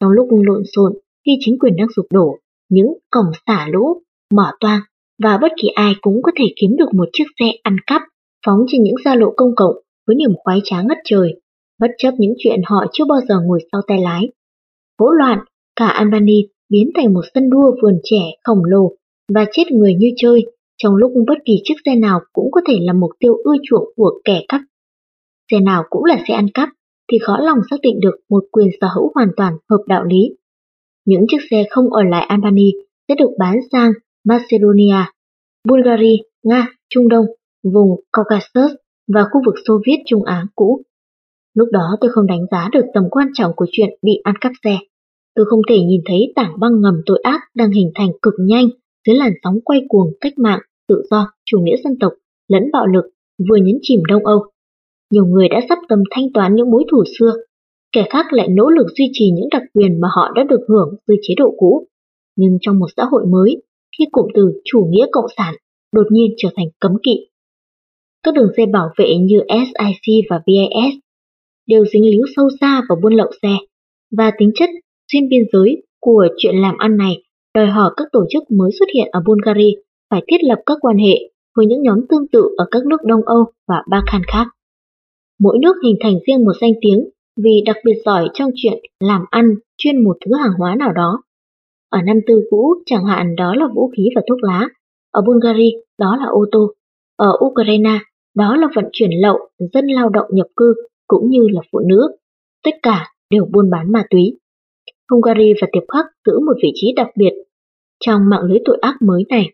Trong 0.00 0.10
lúc 0.10 0.28
lộn 0.30 0.62
xộn 0.72 0.92
khi 1.26 1.32
chính 1.40 1.58
quyền 1.58 1.76
đang 1.76 1.88
sụp 1.96 2.06
đổ, 2.12 2.38
những 2.68 2.86
cổng 3.10 3.32
xả 3.46 3.68
lũ, 3.72 4.02
mở 4.34 4.52
toang 4.60 4.80
và 5.22 5.38
bất 5.42 5.52
kỳ 5.62 5.68
ai 5.68 5.92
cũng 6.00 6.22
có 6.22 6.32
thể 6.38 6.44
kiếm 6.60 6.76
được 6.76 6.94
một 6.94 7.08
chiếc 7.12 7.24
xe 7.40 7.46
ăn 7.62 7.76
cắp 7.86 8.02
phóng 8.46 8.64
trên 8.68 8.82
những 8.82 8.94
gia 9.04 9.14
lộ 9.14 9.32
công 9.36 9.54
cộng 9.56 9.74
với 10.06 10.16
niềm 10.16 10.30
khoái 10.36 10.60
trá 10.64 10.82
ngất 10.82 10.98
trời, 11.04 11.40
bất 11.80 11.90
chấp 11.98 12.14
những 12.18 12.34
chuyện 12.38 12.60
họ 12.64 12.84
chưa 12.92 13.04
bao 13.04 13.20
giờ 13.28 13.34
ngồi 13.44 13.60
sau 13.72 13.80
tay 13.86 13.98
lái. 14.00 14.28
Hỗn 14.98 15.16
loạn, 15.18 15.38
cả 15.76 15.86
Albany 15.86 16.48
biến 16.68 16.90
thành 16.94 17.14
một 17.14 17.22
sân 17.34 17.50
đua 17.50 17.76
vườn 17.82 18.00
trẻ 18.04 18.22
khổng 18.44 18.64
lồ 18.64 18.92
và 19.34 19.46
chết 19.52 19.64
người 19.72 19.94
như 19.94 20.08
chơi, 20.16 20.44
trong 20.82 20.96
lúc 20.96 21.12
bất 21.26 21.38
kỳ 21.44 21.52
chiếc 21.64 21.74
xe 21.84 21.96
nào 21.96 22.20
cũng 22.32 22.50
có 22.52 22.60
thể 22.68 22.74
là 22.80 22.92
mục 22.92 23.10
tiêu 23.18 23.34
ưa 23.44 23.54
chuộng 23.62 23.88
của 23.96 24.20
kẻ 24.24 24.44
cắp. 24.48 24.60
Xe 25.50 25.60
nào 25.60 25.84
cũng 25.90 26.04
là 26.04 26.18
xe 26.28 26.34
ăn 26.34 26.46
cắp, 26.54 26.68
thì 27.12 27.18
khó 27.18 27.36
lòng 27.40 27.58
xác 27.70 27.76
định 27.82 28.00
được 28.00 28.14
một 28.30 28.44
quyền 28.52 28.68
sở 28.80 28.86
hữu 28.94 29.12
hoàn 29.14 29.28
toàn 29.36 29.56
hợp 29.70 29.82
đạo 29.86 30.04
lý. 30.04 30.36
Những 31.06 31.24
chiếc 31.28 31.38
xe 31.50 31.64
không 31.70 31.92
ở 31.92 32.02
lại 32.02 32.26
Albany 32.28 32.72
sẽ 33.08 33.14
được 33.18 33.30
bán 33.38 33.56
sang 33.72 33.92
Macedonia, 34.24 35.04
Bulgaria, 35.68 36.16
Nga, 36.42 36.68
Trung 36.88 37.08
Đông, 37.08 37.26
vùng 37.62 37.88
Caucasus 38.12 38.76
và 39.14 39.24
khu 39.32 39.40
vực 39.46 39.54
Xô 39.66 39.80
Viết 39.86 40.02
Trung 40.06 40.24
Á 40.24 40.46
cũ. 40.54 40.82
Lúc 41.54 41.68
đó 41.72 41.96
tôi 42.00 42.10
không 42.10 42.26
đánh 42.26 42.46
giá 42.50 42.68
được 42.72 42.84
tầm 42.94 43.04
quan 43.10 43.28
trọng 43.34 43.52
của 43.56 43.66
chuyện 43.72 43.88
bị 44.02 44.12
ăn 44.24 44.34
cắp 44.40 44.52
xe. 44.64 44.78
Tôi 45.34 45.46
không 45.48 45.60
thể 45.68 45.78
nhìn 45.80 46.00
thấy 46.06 46.32
tảng 46.36 46.52
băng 46.60 46.80
ngầm 46.80 46.94
tội 47.06 47.20
ác 47.22 47.40
đang 47.54 47.72
hình 47.72 47.90
thành 47.94 48.08
cực 48.22 48.34
nhanh 48.38 48.68
dưới 49.06 49.16
làn 49.16 49.32
sóng 49.42 49.60
quay 49.64 49.80
cuồng 49.88 50.12
cách 50.20 50.32
mạng, 50.38 50.60
tự 50.90 51.02
do, 51.10 51.26
chủ 51.44 51.58
nghĩa 51.60 51.76
dân 51.84 51.98
tộc, 52.00 52.12
lẫn 52.48 52.62
bạo 52.72 52.86
lực 52.86 53.04
vừa 53.48 53.56
nhấn 53.56 53.78
chìm 53.82 54.00
Đông 54.08 54.26
Âu. 54.26 54.40
Nhiều 55.12 55.26
người 55.26 55.48
đã 55.48 55.60
sắp 55.68 55.78
tâm 55.88 55.98
thanh 56.10 56.32
toán 56.34 56.54
những 56.54 56.70
mối 56.70 56.84
thù 56.90 57.04
xưa, 57.18 57.32
kẻ 57.92 58.06
khác 58.10 58.26
lại 58.30 58.48
nỗ 58.48 58.70
lực 58.70 58.86
duy 58.98 59.04
trì 59.12 59.30
những 59.30 59.48
đặc 59.50 59.62
quyền 59.74 60.00
mà 60.00 60.08
họ 60.16 60.32
đã 60.36 60.42
được 60.50 60.60
hưởng 60.68 60.94
dưới 61.06 61.16
chế 61.22 61.34
độ 61.36 61.54
cũ. 61.58 61.86
Nhưng 62.36 62.58
trong 62.60 62.78
một 62.78 62.86
xã 62.96 63.04
hội 63.04 63.26
mới, 63.26 63.62
khi 63.98 64.04
cụm 64.12 64.26
từ 64.34 64.52
chủ 64.64 64.88
nghĩa 64.90 65.06
cộng 65.12 65.30
sản 65.36 65.54
đột 65.94 66.06
nhiên 66.10 66.34
trở 66.36 66.48
thành 66.56 66.66
cấm 66.80 66.92
kỵ. 67.02 67.26
Các 68.22 68.34
đường 68.34 68.52
dây 68.56 68.66
bảo 68.66 68.88
vệ 68.98 69.14
như 69.20 69.40
SIC 69.48 70.24
và 70.30 70.40
VIS 70.46 70.94
đều 71.66 71.84
dính 71.92 72.10
líu 72.10 72.22
sâu 72.36 72.48
xa 72.60 72.82
vào 72.88 72.98
buôn 73.02 73.14
lậu 73.14 73.30
xe, 73.42 73.56
và 74.16 74.32
tính 74.38 74.50
chất 74.54 74.70
xuyên 75.12 75.28
biên 75.28 75.42
giới 75.52 75.82
của 76.00 76.28
chuyện 76.36 76.54
làm 76.56 76.78
ăn 76.78 76.96
này 76.96 77.16
đòi 77.54 77.66
hỏi 77.66 77.90
các 77.96 78.08
tổ 78.12 78.24
chức 78.30 78.42
mới 78.50 78.70
xuất 78.78 78.86
hiện 78.94 79.08
ở 79.12 79.20
Bulgaria 79.26 79.72
phải 80.10 80.22
thiết 80.28 80.38
lập 80.42 80.58
các 80.66 80.78
quan 80.80 80.98
hệ 80.98 81.30
với 81.56 81.66
những 81.66 81.82
nhóm 81.82 82.06
tương 82.08 82.28
tự 82.32 82.42
ở 82.56 82.66
các 82.70 82.86
nước 82.86 83.04
Đông 83.04 83.22
Âu 83.26 83.44
và 83.68 83.82
Balkan 83.90 84.22
khác. 84.32 84.46
Mỗi 85.40 85.58
nước 85.62 85.76
hình 85.84 85.96
thành 86.00 86.14
riêng 86.26 86.44
một 86.44 86.52
danh 86.60 86.72
tiếng 86.80 87.08
vì 87.36 87.62
đặc 87.66 87.76
biệt 87.84 88.02
giỏi 88.04 88.28
trong 88.34 88.50
chuyện 88.54 88.78
làm 89.00 89.24
ăn 89.30 89.54
chuyên 89.76 90.04
một 90.04 90.16
thứ 90.24 90.36
hàng 90.36 90.52
hóa 90.58 90.74
nào 90.74 90.92
đó. 90.92 91.22
Ở 91.90 92.02
năm 92.02 92.16
tư 92.26 92.42
cũ, 92.50 92.74
chẳng 92.86 93.04
hạn 93.04 93.36
đó 93.36 93.54
là 93.54 93.66
vũ 93.74 93.90
khí 93.96 94.08
và 94.16 94.22
thuốc 94.28 94.38
lá. 94.42 94.68
Ở 95.12 95.22
Bulgaria, 95.26 95.70
đó 95.98 96.16
là 96.20 96.26
ô 96.26 96.44
tô. 96.52 96.72
Ở 97.16 97.32
Ukraine, 97.44 97.98
đó 98.36 98.56
là 98.56 98.68
vận 98.74 98.84
chuyển 98.92 99.10
lậu, 99.22 99.38
dân 99.72 99.86
lao 99.86 100.08
động 100.08 100.26
nhập 100.30 100.46
cư, 100.56 100.74
cũng 101.06 101.30
như 101.30 101.46
là 101.52 101.60
phụ 101.72 101.78
nữ. 101.78 102.16
Tất 102.64 102.74
cả 102.82 103.06
đều 103.30 103.44
buôn 103.52 103.70
bán 103.70 103.92
ma 103.92 104.04
túy. 104.10 104.38
Hungary 105.10 105.52
và 105.60 105.68
Tiệp 105.72 105.82
Khắc 105.88 106.06
giữ 106.26 106.40
một 106.40 106.52
vị 106.62 106.72
trí 106.74 106.92
đặc 106.96 107.08
biệt 107.16 107.32
trong 108.04 108.20
mạng 108.30 108.42
lưới 108.42 108.58
tội 108.64 108.78
ác 108.80 108.96
mới 109.02 109.24
này. 109.28 109.46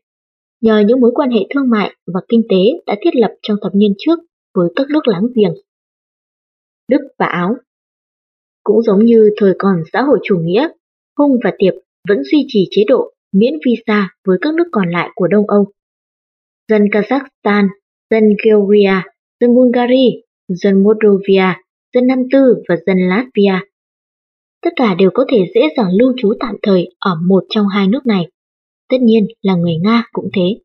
Nhờ 0.60 0.82
những 0.86 1.00
mối 1.00 1.10
quan 1.14 1.30
hệ 1.30 1.40
thương 1.54 1.70
mại 1.70 1.94
và 2.14 2.20
kinh 2.28 2.42
tế 2.48 2.82
đã 2.86 2.96
thiết 3.00 3.10
lập 3.14 3.34
trong 3.42 3.56
thập 3.62 3.74
niên 3.74 3.94
trước 3.98 4.18
với 4.54 4.68
các 4.76 4.86
nước 4.90 5.08
láng 5.08 5.26
giềng. 5.34 5.54
Đức 6.90 7.00
và 7.18 7.26
Áo 7.26 7.54
Cũng 8.64 8.82
giống 8.82 9.04
như 9.04 9.30
thời 9.36 9.54
còn 9.58 9.82
xã 9.92 10.02
hội 10.02 10.18
chủ 10.24 10.36
nghĩa, 10.38 10.68
Hung 11.18 11.32
và 11.44 11.52
Tiệp 11.58 11.74
vẫn 12.08 12.18
duy 12.32 12.46
trì 12.48 12.68
chế 12.70 12.82
độ 12.88 13.12
miễn 13.32 13.54
visa 13.66 14.08
với 14.26 14.38
các 14.40 14.54
nước 14.54 14.68
còn 14.72 14.90
lại 14.90 15.10
của 15.14 15.28
Đông 15.28 15.46
Âu. 15.46 15.66
Dân 16.68 16.82
Kazakhstan, 16.82 17.68
dân 18.10 18.24
Georgia, 18.44 19.04
dân 19.40 19.54
Bulgaria, 19.54 20.10
dân 20.48 20.82
Moldova, 20.82 21.60
dân 21.94 22.06
Nam 22.06 22.18
Tư 22.32 22.62
và 22.68 22.76
dân 22.86 22.96
Latvia 22.98 23.60
tất 24.66 24.72
cả 24.76 24.94
đều 24.94 25.10
có 25.14 25.24
thể 25.28 25.38
dễ 25.54 25.60
dàng 25.76 25.88
lưu 25.98 26.12
trú 26.16 26.32
tạm 26.40 26.54
thời 26.62 26.88
ở 26.98 27.14
một 27.28 27.44
trong 27.48 27.68
hai 27.68 27.88
nước 27.88 28.06
này. 28.06 28.28
Tất 28.88 28.96
nhiên 29.02 29.26
là 29.42 29.54
người 29.54 29.76
Nga 29.82 30.04
cũng 30.12 30.28
thế. 30.36 30.60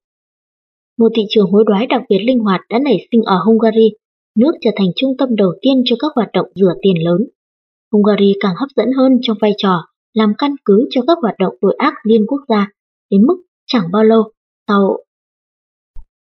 Một 0.98 1.12
thị 1.16 1.22
trường 1.30 1.52
hối 1.52 1.64
đoái 1.68 1.88
đặc 1.88 2.02
biệt 2.10 2.20
linh 2.20 2.40
hoạt 2.40 2.62
đã 2.70 2.80
nảy 2.80 3.08
sinh 3.12 3.22
ở 3.22 3.38
Hungary, 3.46 3.90
nước 4.36 4.52
trở 4.62 4.72
thành 4.76 4.88
trung 4.96 5.12
tâm 5.18 5.36
đầu 5.36 5.54
tiên 5.62 5.82
cho 5.86 5.96
các 6.00 6.12
hoạt 6.16 6.30
động 6.34 6.48
rửa 6.56 6.74
tiền 6.82 6.96
lớn. 7.04 7.22
Hungary 7.92 8.34
càng 8.40 8.56
hấp 8.56 8.70
dẫn 8.76 8.88
hơn 8.98 9.20
trong 9.22 9.38
vai 9.42 9.52
trò 9.58 9.86
làm 10.14 10.34
căn 10.38 10.56
cứ 10.66 10.88
cho 10.90 11.02
các 11.08 11.18
hoạt 11.22 11.36
động 11.40 11.56
tội 11.62 11.76
ác 11.78 11.94
liên 12.04 12.26
quốc 12.28 12.42
gia, 12.50 12.68
đến 13.10 13.22
mức 13.26 13.44
chẳng 13.68 13.84
bao 13.92 14.04
lâu 14.04 14.24
sau 14.68 14.98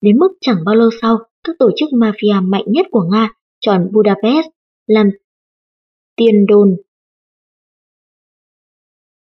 Đến 0.01 0.17
mức 0.17 0.37
chẳng 0.41 0.57
bao 0.65 0.75
lâu 0.75 0.89
sau, 1.01 1.17
các 1.43 1.55
tổ 1.59 1.69
chức 1.75 1.89
mafia 1.89 2.49
mạnh 2.49 2.65
nhất 2.67 2.85
của 2.91 3.03
Nga 3.11 3.33
chọn 3.59 3.89
Budapest 3.91 4.47
làm 4.87 5.09
tiền 6.15 6.45
đồn 6.47 6.75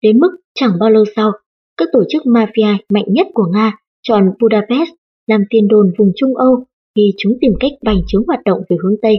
Đến 0.01 0.19
mức 0.19 0.31
chẳng 0.53 0.71
bao 0.79 0.89
lâu 0.89 1.03
sau, 1.15 1.31
các 1.77 1.89
tổ 1.91 2.03
chức 2.09 2.21
mafia 2.23 2.77
mạnh 2.89 3.05
nhất 3.07 3.27
của 3.33 3.47
Nga 3.53 3.77
chọn 4.01 4.31
Budapest 4.39 4.89
làm 5.27 5.41
tiền 5.49 5.67
đồn 5.67 5.91
vùng 5.97 6.11
Trung 6.15 6.37
Âu 6.37 6.65
khi 6.95 7.13
chúng 7.17 7.33
tìm 7.41 7.53
cách 7.59 7.71
bành 7.83 8.01
trướng 8.07 8.23
hoạt 8.27 8.39
động 8.45 8.59
về 8.69 8.77
hướng 8.83 8.95
Tây. 9.01 9.15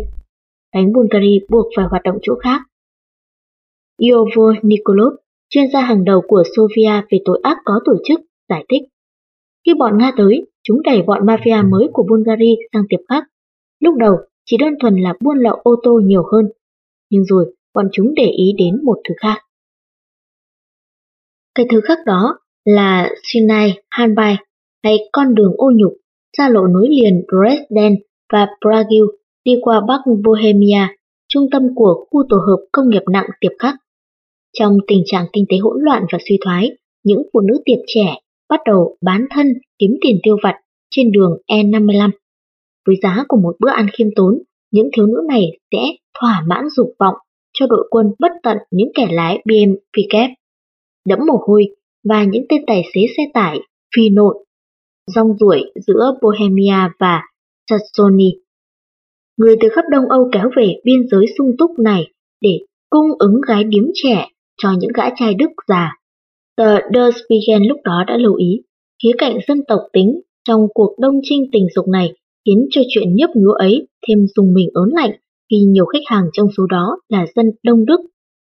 Đánh 0.74 0.92
Bulgaria 0.92 1.38
buộc 1.48 1.66
phải 1.76 1.86
hoạt 1.90 2.02
động 2.02 2.18
chỗ 2.22 2.34
khác. 2.42 2.60
Iovo 3.98 4.52
Nikolov, 4.62 5.14
chuyên 5.48 5.64
gia 5.72 5.80
hàng 5.80 6.04
đầu 6.04 6.20
của 6.28 6.42
Sofia 6.56 7.02
về 7.10 7.18
tội 7.24 7.40
ác 7.42 7.58
có 7.64 7.80
tổ 7.84 7.92
chức, 8.04 8.20
giải 8.48 8.64
thích. 8.68 8.82
Khi 9.66 9.74
bọn 9.78 9.98
Nga 9.98 10.12
tới, 10.16 10.46
chúng 10.62 10.82
đẩy 10.82 11.02
bọn 11.02 11.26
mafia 11.26 11.70
mới 11.70 11.88
của 11.92 12.04
Bulgaria 12.08 12.54
sang 12.72 12.84
tiệp 12.88 13.00
khác. 13.08 13.24
Lúc 13.80 13.94
đầu, 13.96 14.16
chỉ 14.44 14.56
đơn 14.56 14.74
thuần 14.80 14.96
là 14.96 15.14
buôn 15.20 15.38
lậu 15.38 15.54
ô 15.62 15.76
tô 15.82 16.00
nhiều 16.04 16.22
hơn. 16.32 16.48
Nhưng 17.10 17.24
rồi, 17.24 17.54
bọn 17.74 17.88
chúng 17.92 18.14
để 18.14 18.26
ý 18.26 18.52
đến 18.58 18.84
một 18.84 18.98
thứ 19.08 19.14
khác. 19.20 19.38
Cái 21.54 21.66
thứ 21.70 21.80
khác 21.80 21.98
đó 22.06 22.38
là 22.64 23.10
Sinai 23.22 23.74
Hanbai 23.90 24.36
hay 24.84 24.98
con 25.12 25.34
đường 25.34 25.52
ô 25.56 25.70
nhục, 25.74 25.92
xa 26.38 26.48
lộ 26.48 26.66
nối 26.66 26.88
liền 26.88 27.22
Dresden 27.28 27.94
và 28.32 28.46
Prague 28.60 28.98
đi 29.44 29.52
qua 29.62 29.80
Bắc 29.88 30.00
Bohemia, 30.24 30.88
trung 31.28 31.46
tâm 31.52 31.62
của 31.74 32.06
khu 32.10 32.22
tổ 32.28 32.36
hợp 32.36 32.66
công 32.72 32.88
nghiệp 32.88 33.02
nặng 33.10 33.26
tiệp 33.40 33.52
khắc. 33.58 33.74
Trong 34.58 34.78
tình 34.86 35.02
trạng 35.06 35.26
kinh 35.32 35.44
tế 35.48 35.56
hỗn 35.56 35.76
loạn 35.80 36.04
và 36.12 36.18
suy 36.28 36.38
thoái, 36.44 36.70
những 37.04 37.22
phụ 37.32 37.40
nữ 37.40 37.62
tiệp 37.64 37.78
trẻ 37.86 38.18
bắt 38.48 38.60
đầu 38.66 38.96
bán 39.02 39.26
thân 39.30 39.46
kiếm 39.78 39.90
tiền 40.00 40.18
tiêu 40.22 40.36
vặt 40.42 40.54
trên 40.90 41.12
đường 41.12 41.38
E55. 41.52 42.10
Với 42.86 42.96
giá 43.02 43.24
của 43.28 43.36
một 43.36 43.56
bữa 43.60 43.70
ăn 43.70 43.86
khiêm 43.92 44.08
tốn, 44.16 44.42
những 44.70 44.88
thiếu 44.96 45.06
nữ 45.06 45.20
này 45.28 45.58
sẽ 45.72 45.78
thỏa 46.20 46.44
mãn 46.46 46.64
dục 46.76 46.94
vọng 46.98 47.14
cho 47.52 47.66
đội 47.66 47.88
quân 47.90 48.06
bất 48.18 48.32
tận 48.42 48.58
những 48.70 48.88
kẻ 48.94 49.08
lái 49.10 49.42
BMW 49.44 49.76
kép, 50.10 50.30
đẫm 51.08 51.18
mồ 51.26 51.38
hôi 51.46 51.66
và 52.08 52.24
những 52.24 52.44
tên 52.48 52.62
tài 52.66 52.82
xế 52.94 53.00
xe 53.16 53.22
tải 53.34 53.58
phi 53.96 54.08
nội 54.08 54.44
rong 55.06 55.36
ruổi 55.40 55.62
giữa 55.86 56.18
Bohemia 56.22 56.88
và 57.00 57.22
Saxony. 57.70 58.32
Người 59.36 59.56
từ 59.60 59.68
khắp 59.72 59.84
Đông 59.90 60.04
Âu 60.08 60.28
kéo 60.32 60.50
về 60.56 60.74
biên 60.84 61.08
giới 61.10 61.26
sung 61.38 61.50
túc 61.58 61.70
này 61.78 62.06
để 62.40 62.58
cung 62.90 63.08
ứng 63.18 63.40
gái 63.48 63.64
điếm 63.64 63.84
trẻ 63.94 64.28
cho 64.62 64.68
những 64.78 64.90
gã 64.94 65.04
trai 65.16 65.34
Đức 65.34 65.50
già. 65.68 65.92
Tờ 66.56 66.78
Der 66.94 67.14
Spiegel 67.14 67.68
lúc 67.68 67.78
đó 67.84 68.04
đã 68.06 68.16
lưu 68.16 68.34
ý, 68.34 68.60
khía 69.02 69.12
cạnh 69.18 69.38
dân 69.48 69.60
tộc 69.68 69.80
tính 69.92 70.20
trong 70.48 70.66
cuộc 70.74 70.96
đông 70.98 71.20
trinh 71.22 71.44
tình 71.52 71.66
dục 71.74 71.88
này 71.88 72.12
khiến 72.46 72.66
cho 72.70 72.80
chuyện 72.88 73.14
nhấp 73.14 73.30
nhúa 73.34 73.52
ấy 73.52 73.86
thêm 74.08 74.18
dùng 74.36 74.54
mình 74.54 74.68
ớn 74.74 74.88
lạnh 74.92 75.10
vì 75.50 75.58
nhiều 75.58 75.86
khách 75.86 76.02
hàng 76.06 76.24
trong 76.32 76.46
số 76.56 76.66
đó 76.66 76.98
là 77.08 77.26
dân 77.36 77.46
Đông 77.62 77.84
Đức, 77.86 78.00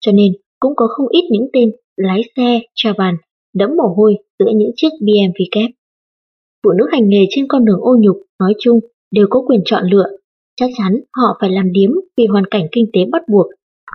cho 0.01 0.13
nên 0.13 0.33
cũng 0.61 0.73
có 0.77 0.87
không 0.87 1.07
ít 1.09 1.25
những 1.31 1.49
tên 1.53 1.71
lái 1.97 2.23
xe 2.37 2.61
Chavan 2.75 3.17
đẫm 3.55 3.71
mồ 3.77 3.95
hôi 3.97 4.15
giữa 4.39 4.51
những 4.57 4.71
chiếc 4.77 4.89
BMW 5.01 5.45
kép. 5.51 5.71
Phụ 6.65 6.71
nữ 6.79 6.85
hành 6.93 7.09
nghề 7.09 7.25
trên 7.31 7.45
con 7.49 7.65
đường 7.65 7.81
ô 7.81 7.97
nhục 8.01 8.17
nói 8.41 8.55
chung 8.59 8.81
đều 9.11 9.27
có 9.31 9.43
quyền 9.47 9.61
chọn 9.65 9.85
lựa. 9.93 10.07
Chắc 10.57 10.71
chắn 10.79 11.01
họ 11.17 11.37
phải 11.41 11.51
làm 11.51 11.73
điếm 11.73 11.91
vì 12.17 12.27
hoàn 12.27 12.45
cảnh 12.51 12.67
kinh 12.73 12.87
tế 12.93 13.01
bắt 13.13 13.23
buộc, 13.29 13.47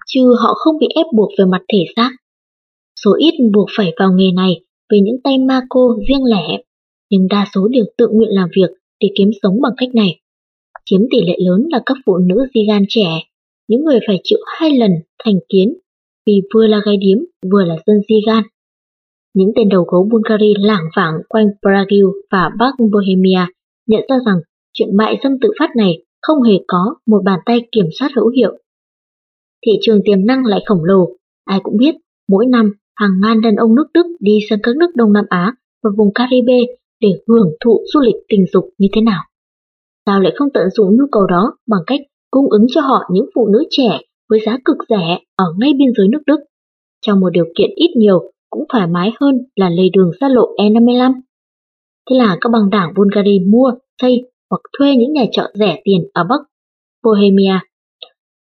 chứ 0.07 0.22
họ 0.40 0.53
không 0.53 0.77
bị 0.80 0.88
ép 0.95 1.06
buộc 1.15 1.30
về 1.40 1.45
mặt 1.45 1.61
thể 1.73 1.86
xác. 1.95 2.11
Số 3.03 3.11
ít 3.19 3.34
buộc 3.53 3.68
phải 3.77 3.94
vào 3.99 4.11
nghề 4.15 4.31
này 4.36 4.53
vì 4.91 4.99
những 4.99 5.22
tay 5.23 5.38
ma 5.38 5.61
cô 5.69 5.98
riêng 6.07 6.26
lẻ, 6.26 6.64
nhưng 7.10 7.27
đa 7.27 7.45
số 7.56 7.68
đều 7.68 7.86
tự 7.98 8.07
nguyện 8.11 8.30
làm 8.31 8.49
việc 8.56 8.72
để 8.99 9.07
kiếm 9.15 9.30
sống 9.41 9.61
bằng 9.61 9.73
cách 9.77 9.95
này. 9.95 10.19
Chiếm 10.86 11.02
tỷ 11.11 11.18
lệ 11.27 11.36
lớn 11.38 11.68
là 11.72 11.81
các 11.86 11.98
phụ 12.06 12.18
nữ 12.18 12.36
di 12.53 12.61
gan 12.68 12.84
trẻ, 12.90 13.10
những 13.68 13.86
người 13.86 13.99
phải 14.07 14.19
chịu 14.23 14.40
hai 14.60 14.72
lần 14.77 14.91
thành 15.23 15.36
kiến 15.49 15.73
vì 16.26 16.41
vừa 16.53 16.68
là 16.68 16.81
gai 16.86 16.98
điếm 16.98 17.18
vừa 17.52 17.64
là 17.64 17.76
dân 17.88 17.98
di 18.10 18.15
gan. 18.27 18.44
Những 19.34 19.51
tên 19.56 19.69
đầu 19.69 19.84
gấu 19.84 20.10
Bulgari 20.11 20.53
lảng 20.57 20.85
vảng 20.95 21.14
quanh 21.30 21.47
Brazil 21.61 22.11
và 22.31 22.49
Bắc 22.60 22.72
Bohemia 22.91 23.45
nhận 23.88 24.01
ra 24.10 24.15
rằng 24.26 24.35
chuyện 24.73 24.97
mại 24.97 25.19
dâm 25.23 25.31
tự 25.41 25.49
phát 25.60 25.69
này 25.76 26.03
không 26.22 26.43
hề 26.43 26.53
có 26.68 26.95
một 27.07 27.22
bàn 27.26 27.39
tay 27.45 27.68
kiểm 27.72 27.85
soát 27.99 28.10
hữu 28.15 28.30
hiệu. 28.30 28.57
Thị 29.65 29.72
trường 29.81 29.99
tiềm 30.06 30.26
năng 30.26 30.45
lại 30.45 30.64
khổng 30.65 30.84
lồ, 30.84 31.10
ai 31.45 31.60
cũng 31.64 31.77
biết 31.77 31.95
mỗi 32.30 32.45
năm 32.45 32.72
hàng 32.95 33.11
ngàn 33.22 33.41
đàn 33.41 33.56
ông 33.56 33.76
nước 33.76 33.88
Đức 33.93 34.06
đi 34.19 34.39
sang 34.49 34.60
các 34.64 34.76
nước 34.76 34.91
Đông 34.95 35.14
Nam 35.14 35.26
Á 35.30 35.53
và 35.84 35.89
vùng 35.97 36.14
Caribe 36.14 36.60
để 37.01 37.10
hưởng 37.27 37.51
thụ 37.65 37.84
du 37.93 37.99
lịch 37.99 38.15
tình 38.30 38.45
dục 38.53 38.69
như 38.77 38.88
thế 38.95 39.01
nào. 39.01 39.23
Sao 40.06 40.19
lại 40.19 40.34
không 40.35 40.49
tận 40.53 40.69
dụng 40.69 40.97
nhu 40.97 41.06
cầu 41.11 41.26
đó 41.26 41.53
bằng 41.68 41.81
cách 41.88 41.99
cung 42.31 42.49
ứng 42.49 42.65
cho 42.69 42.81
họ 42.81 42.99
những 43.11 43.26
phụ 43.35 43.47
nữ 43.47 43.64
trẻ 43.69 44.01
với 44.30 44.39
giá 44.45 44.57
cực 44.65 44.77
rẻ 44.89 45.19
ở 45.35 45.45
ngay 45.57 45.73
biên 45.77 45.89
giới 45.97 46.07
nước 46.07 46.22
Đức, 46.26 46.39
trong 47.06 47.19
một 47.19 47.30
điều 47.30 47.45
kiện 47.56 47.69
ít 47.76 47.91
nhiều 47.95 48.31
cũng 48.49 48.63
thoải 48.69 48.88
mái 48.88 49.11
hơn 49.21 49.35
là 49.55 49.69
lề 49.69 49.84
đường 49.93 50.11
xa 50.21 50.30
lộ 50.30 50.55
E55. 50.57 51.13
Thế 52.09 52.15
là 52.15 52.38
các 52.41 52.49
băng 52.53 52.69
đảng 52.69 52.93
Bulgaria 52.95 53.39
mua, 53.47 53.71
xây 54.01 54.21
hoặc 54.49 54.61
thuê 54.77 54.95
những 54.95 55.13
nhà 55.13 55.26
trọ 55.31 55.43
rẻ 55.53 55.81
tiền 55.84 56.01
ở 56.13 56.23
Bắc 56.30 56.41
Bohemia. 57.03 57.59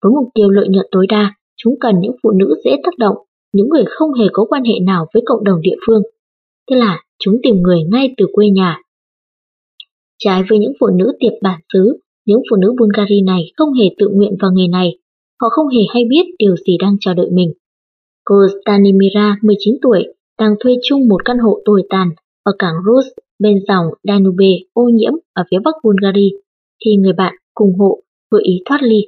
Với 0.03 0.13
mục 0.13 0.29
tiêu 0.35 0.51
lợi 0.51 0.69
nhuận 0.69 0.87
tối 0.91 1.07
đa, 1.07 1.35
chúng 1.57 1.75
cần 1.81 2.01
những 2.01 2.17
phụ 2.23 2.31
nữ 2.31 2.55
dễ 2.65 2.77
tác 2.85 2.99
động, 2.99 3.17
những 3.53 3.69
người 3.69 3.85
không 3.87 4.13
hề 4.13 4.27
có 4.33 4.45
quan 4.49 4.65
hệ 4.65 4.75
nào 4.87 5.07
với 5.15 5.23
cộng 5.27 5.45
đồng 5.45 5.61
địa 5.61 5.77
phương. 5.87 6.03
Thế 6.71 6.77
là 6.77 7.03
chúng 7.19 7.37
tìm 7.43 7.63
người 7.63 7.83
ngay 7.93 8.15
từ 8.17 8.27
quê 8.33 8.49
nhà. 8.49 8.79
Trái 10.19 10.43
với 10.49 10.59
những 10.59 10.73
phụ 10.81 10.87
nữ 10.87 11.13
tiệp 11.21 11.33
bản 11.43 11.61
xứ, 11.73 11.99
những 12.27 12.43
phụ 12.51 12.57
nữ 12.57 12.75
Bulgaria 12.79 13.21
này 13.27 13.43
không 13.57 13.73
hề 13.73 13.85
tự 13.99 14.09
nguyện 14.13 14.37
vào 14.41 14.51
nghề 14.55 14.69
này. 14.69 14.99
Họ 15.41 15.49
không 15.49 15.69
hề 15.69 15.81
hay 15.95 16.05
biết 16.11 16.25
điều 16.39 16.57
gì 16.57 16.77
đang 16.81 16.97
chờ 17.01 17.15
đợi 17.15 17.29
mình. 17.33 17.53
Cô 18.29 18.35
Stanimira, 18.55 19.37
19 19.43 19.75
tuổi, 19.83 20.03
đang 20.39 20.55
thuê 20.61 20.73
chung 20.83 21.09
một 21.09 21.25
căn 21.25 21.39
hộ 21.39 21.61
tồi 21.65 21.83
tàn 21.91 22.11
ở 22.43 22.53
cảng 22.59 22.75
Rus 22.87 23.07
bên 23.39 23.59
dòng 23.69 23.87
Danube 24.09 24.51
ô 24.73 24.83
nhiễm 24.83 25.13
ở 25.35 25.45
phía 25.51 25.59
bắc 25.65 25.75
Bulgaria, 25.85 26.31
thì 26.85 26.97
người 26.97 27.13
bạn 27.13 27.35
cùng 27.55 27.79
hộ 27.79 28.03
gợi 28.31 28.43
ý 28.43 28.63
thoát 28.65 28.83
ly. 28.83 29.01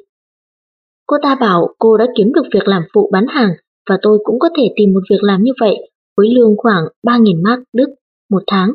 Cô 1.06 1.16
ta 1.22 1.36
bảo 1.40 1.74
cô 1.78 1.96
đã 1.96 2.06
kiếm 2.16 2.32
được 2.32 2.42
việc 2.54 2.68
làm 2.68 2.82
phụ 2.94 3.10
bán 3.12 3.26
hàng 3.28 3.50
và 3.90 3.98
tôi 4.02 4.18
cũng 4.24 4.38
có 4.38 4.48
thể 4.56 4.62
tìm 4.76 4.92
một 4.94 5.00
việc 5.10 5.22
làm 5.22 5.42
như 5.42 5.52
vậy 5.60 5.90
với 6.16 6.28
lương 6.34 6.54
khoảng 6.56 6.84
3.000 7.06 7.42
mark 7.42 7.62
Đức 7.72 7.88
một 8.30 8.42
tháng. 8.46 8.70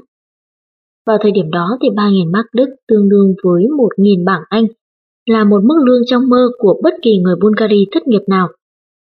Vào 1.06 1.18
thời 1.22 1.32
điểm 1.32 1.52
đó 1.52 1.78
thì 1.82 1.90
3.000 1.90 2.32
mark 2.32 2.48
Đức 2.54 2.70
tương 2.88 3.10
đương 3.10 3.36
với 3.44 3.64
1.000 3.64 4.26
bảng 4.26 4.42
Anh, 4.50 4.66
là 5.26 5.44
một 5.44 5.64
mức 5.64 5.76
lương 5.86 6.02
trong 6.06 6.30
mơ 6.30 6.48
của 6.58 6.82
bất 6.84 6.94
kỳ 7.02 7.18
người 7.18 7.36
Bulgaria 7.42 7.86
thất 7.92 8.08
nghiệp 8.08 8.22
nào. 8.28 8.48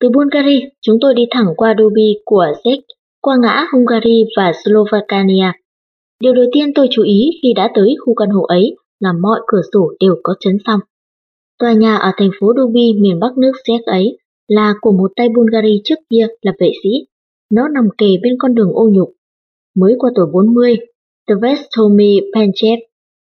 Từ 0.03 0.09
Bulgaria, 0.09 0.69
chúng 0.81 0.97
tôi 1.01 1.13
đi 1.13 1.23
thẳng 1.31 1.45
qua 1.57 1.75
Dubi 1.79 2.13
của 2.25 2.45
Czech, 2.63 2.81
qua 3.21 3.35
ngã 3.41 3.65
Hungary 3.73 4.23
và 4.37 4.51
Slovakia. 4.63 5.51
Điều 6.19 6.33
đầu 6.33 6.45
tiên 6.53 6.71
tôi 6.75 6.87
chú 6.91 7.03
ý 7.03 7.29
khi 7.41 7.53
đã 7.55 7.71
tới 7.75 7.95
khu 8.05 8.13
căn 8.15 8.29
hộ 8.29 8.43
ấy 8.43 8.75
là 8.99 9.13
mọi 9.21 9.39
cửa 9.47 9.61
sổ 9.73 9.93
đều 9.99 10.15
có 10.23 10.35
chấn 10.39 10.57
xong. 10.65 10.79
Tòa 11.59 11.73
nhà 11.73 11.95
ở 11.95 12.11
thành 12.17 12.29
phố 12.39 12.53
Dubi 12.57 12.93
miền 13.01 13.19
bắc 13.19 13.37
nước 13.37 13.51
Czech 13.67 13.83
ấy 13.85 14.17
là 14.47 14.73
của 14.81 14.91
một 14.91 15.11
tay 15.15 15.27
Bulgaria 15.35 15.81
trước 15.83 15.99
kia 16.09 16.27
là 16.41 16.53
vệ 16.59 16.71
sĩ. 16.83 16.89
Nó 17.51 17.67
nằm 17.67 17.87
kề 17.97 18.07
bên 18.23 18.33
con 18.39 18.55
đường 18.55 18.71
ô 18.73 18.89
nhục. 18.91 19.09
Mới 19.75 19.95
qua 19.99 20.11
tuổi 20.15 20.25
40, 20.33 20.77
Tvestomi 21.27 22.19
Panchev 22.35 22.79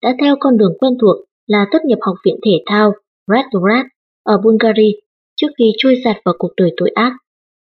đã 0.03 0.15
theo 0.21 0.37
con 0.41 0.59
đường 0.59 0.73
quen 0.81 0.93
thuộc 1.01 1.17
là 1.47 1.67
tốt 1.73 1.79
nghiệp 1.85 1.99
học 2.01 2.17
viện 2.25 2.37
thể 2.45 2.63
thao 2.67 2.93
Radgrad 3.27 3.87
ở 4.23 4.39
Bulgaria 4.45 5.06
trước 5.37 5.49
khi 5.59 5.65
trôi 5.79 5.97
giặt 6.05 6.17
vào 6.25 6.35
cuộc 6.39 6.51
đời 6.57 6.73
tội 6.77 6.91
ác. 6.95 7.13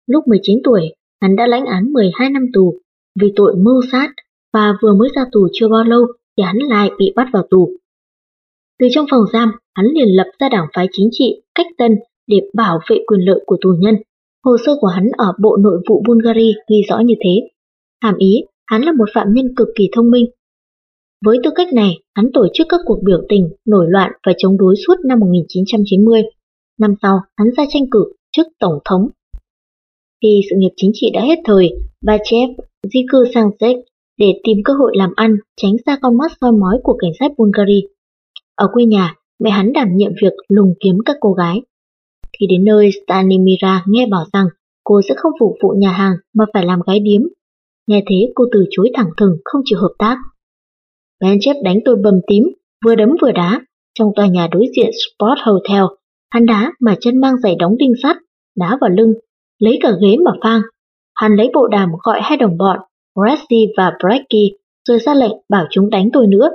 Lúc 0.06 0.28
19 0.28 0.58
tuổi, 0.64 0.94
hắn 1.20 1.36
đã 1.36 1.46
lãnh 1.46 1.66
án 1.66 1.92
12 1.92 2.30
năm 2.30 2.46
tù 2.52 2.74
vì 3.20 3.32
tội 3.36 3.56
mưu 3.56 3.80
sát 3.92 4.10
và 4.52 4.72
vừa 4.82 4.94
mới 4.94 5.08
ra 5.16 5.24
tù 5.32 5.48
chưa 5.52 5.68
bao 5.68 5.84
lâu 5.84 6.06
thì 6.36 6.42
hắn 6.42 6.56
lại 6.56 6.90
bị 6.98 7.12
bắt 7.16 7.26
vào 7.32 7.42
tù. 7.50 7.70
Từ 8.78 8.86
trong 8.90 9.06
phòng 9.10 9.24
giam, 9.32 9.50
hắn 9.74 9.86
liền 9.86 10.08
lập 10.08 10.26
ra 10.38 10.48
đảng 10.48 10.66
phái 10.74 10.86
chính 10.92 11.08
trị 11.12 11.42
cách 11.54 11.66
tân 11.78 11.92
để 12.26 12.40
bảo 12.54 12.80
vệ 12.90 12.96
quyền 13.06 13.20
lợi 13.20 13.40
của 13.46 13.56
tù 13.60 13.70
nhân. 13.78 13.94
Hồ 14.44 14.56
sơ 14.66 14.72
của 14.80 14.86
hắn 14.86 15.08
ở 15.16 15.32
Bộ 15.42 15.56
Nội 15.56 15.82
vụ 15.88 16.02
Bulgaria 16.08 16.52
ghi 16.70 16.76
rõ 16.88 16.98
như 16.98 17.14
thế. 17.24 17.48
Hàm 18.02 18.16
ý, 18.18 18.44
hắn 18.66 18.82
là 18.82 18.92
một 18.92 19.08
phạm 19.14 19.26
nhân 19.32 19.54
cực 19.56 19.68
kỳ 19.76 19.88
thông 19.92 20.10
minh. 20.10 20.26
Với 21.24 21.38
tư 21.44 21.50
cách 21.54 21.72
này, 21.72 21.98
hắn 22.14 22.30
tổ 22.32 22.46
chức 22.54 22.66
các 22.70 22.80
cuộc 22.84 22.98
biểu 23.04 23.20
tình, 23.28 23.48
nổi 23.66 23.86
loạn 23.88 24.12
và 24.26 24.32
chống 24.38 24.58
đối 24.58 24.74
suốt 24.86 24.94
năm 25.04 25.20
1990. 25.20 26.22
Năm 26.80 26.94
sau, 27.02 27.20
hắn 27.36 27.48
ra 27.56 27.64
tranh 27.68 27.82
cử 27.90 28.12
chức 28.32 28.46
Tổng 28.58 28.78
thống. 28.84 29.08
Khi 30.22 30.40
sự 30.50 30.56
nghiệp 30.58 30.72
chính 30.76 30.90
trị 30.94 31.10
đã 31.14 31.20
hết 31.22 31.38
thời, 31.44 31.70
Bachev 32.04 32.50
di 32.82 33.00
cư 33.12 33.24
sang 33.34 33.50
Czech 33.58 33.82
để 34.18 34.40
tìm 34.44 34.56
cơ 34.64 34.72
hội 34.72 34.92
làm 34.96 35.10
ăn, 35.16 35.36
tránh 35.56 35.72
xa 35.86 35.98
con 36.02 36.16
mắt 36.16 36.32
soi 36.40 36.52
mói 36.52 36.78
của 36.82 36.96
cảnh 36.98 37.10
sát 37.20 37.32
Bulgaria. 37.38 37.80
Ở 38.54 38.68
quê 38.72 38.84
nhà, 38.84 39.14
mẹ 39.38 39.50
hắn 39.50 39.72
đảm 39.72 39.88
nhiệm 39.96 40.12
việc 40.22 40.32
lùng 40.48 40.74
kiếm 40.80 40.98
các 41.04 41.16
cô 41.20 41.32
gái. 41.32 41.62
Khi 42.38 42.46
đến 42.46 42.64
nơi, 42.64 42.90
Stanimira 43.04 43.84
nghe 43.86 44.06
bảo 44.10 44.24
rằng 44.32 44.46
cô 44.84 45.00
sẽ 45.08 45.14
không 45.16 45.32
phục 45.40 45.56
vụ 45.62 45.74
nhà 45.78 45.92
hàng 45.92 46.12
mà 46.34 46.44
phải 46.54 46.66
làm 46.66 46.80
gái 46.86 47.00
điếm. 47.00 47.22
Nghe 47.86 48.02
thế 48.10 48.32
cô 48.34 48.44
từ 48.52 48.66
chối 48.70 48.90
thẳng 48.94 49.10
thừng 49.16 49.36
không 49.44 49.62
chịu 49.64 49.78
hợp 49.78 49.92
tác. 49.98 50.16
Benchep 51.20 51.56
đánh 51.64 51.78
tôi 51.84 51.96
bầm 51.96 52.14
tím, 52.26 52.44
vừa 52.84 52.94
đấm 52.94 53.08
vừa 53.22 53.32
đá. 53.32 53.60
Trong 53.98 54.12
tòa 54.16 54.26
nhà 54.26 54.48
đối 54.52 54.66
diện 54.76 54.90
Sport 54.92 55.38
Hotel, 55.44 55.82
hắn 56.30 56.46
đá 56.46 56.72
mà 56.80 56.96
chân 57.00 57.20
mang 57.20 57.36
giày 57.42 57.56
đóng 57.58 57.76
đinh 57.76 57.92
sắt, 58.02 58.16
đá 58.56 58.78
vào 58.80 58.90
lưng, 58.90 59.14
lấy 59.58 59.78
cả 59.82 59.90
ghế 60.02 60.16
mà 60.24 60.32
phang. 60.42 60.60
Hắn 61.14 61.36
lấy 61.36 61.50
bộ 61.54 61.66
đàm 61.66 61.90
gọi 62.02 62.20
hai 62.22 62.38
đồng 62.38 62.58
bọn, 62.58 62.78
Rassi 63.26 63.66
và 63.76 63.92
Brecky, 64.02 64.52
rồi 64.88 64.98
ra 64.98 65.14
lệnh 65.14 65.32
bảo 65.48 65.66
chúng 65.70 65.90
đánh 65.90 66.08
tôi 66.12 66.26
nữa. 66.26 66.48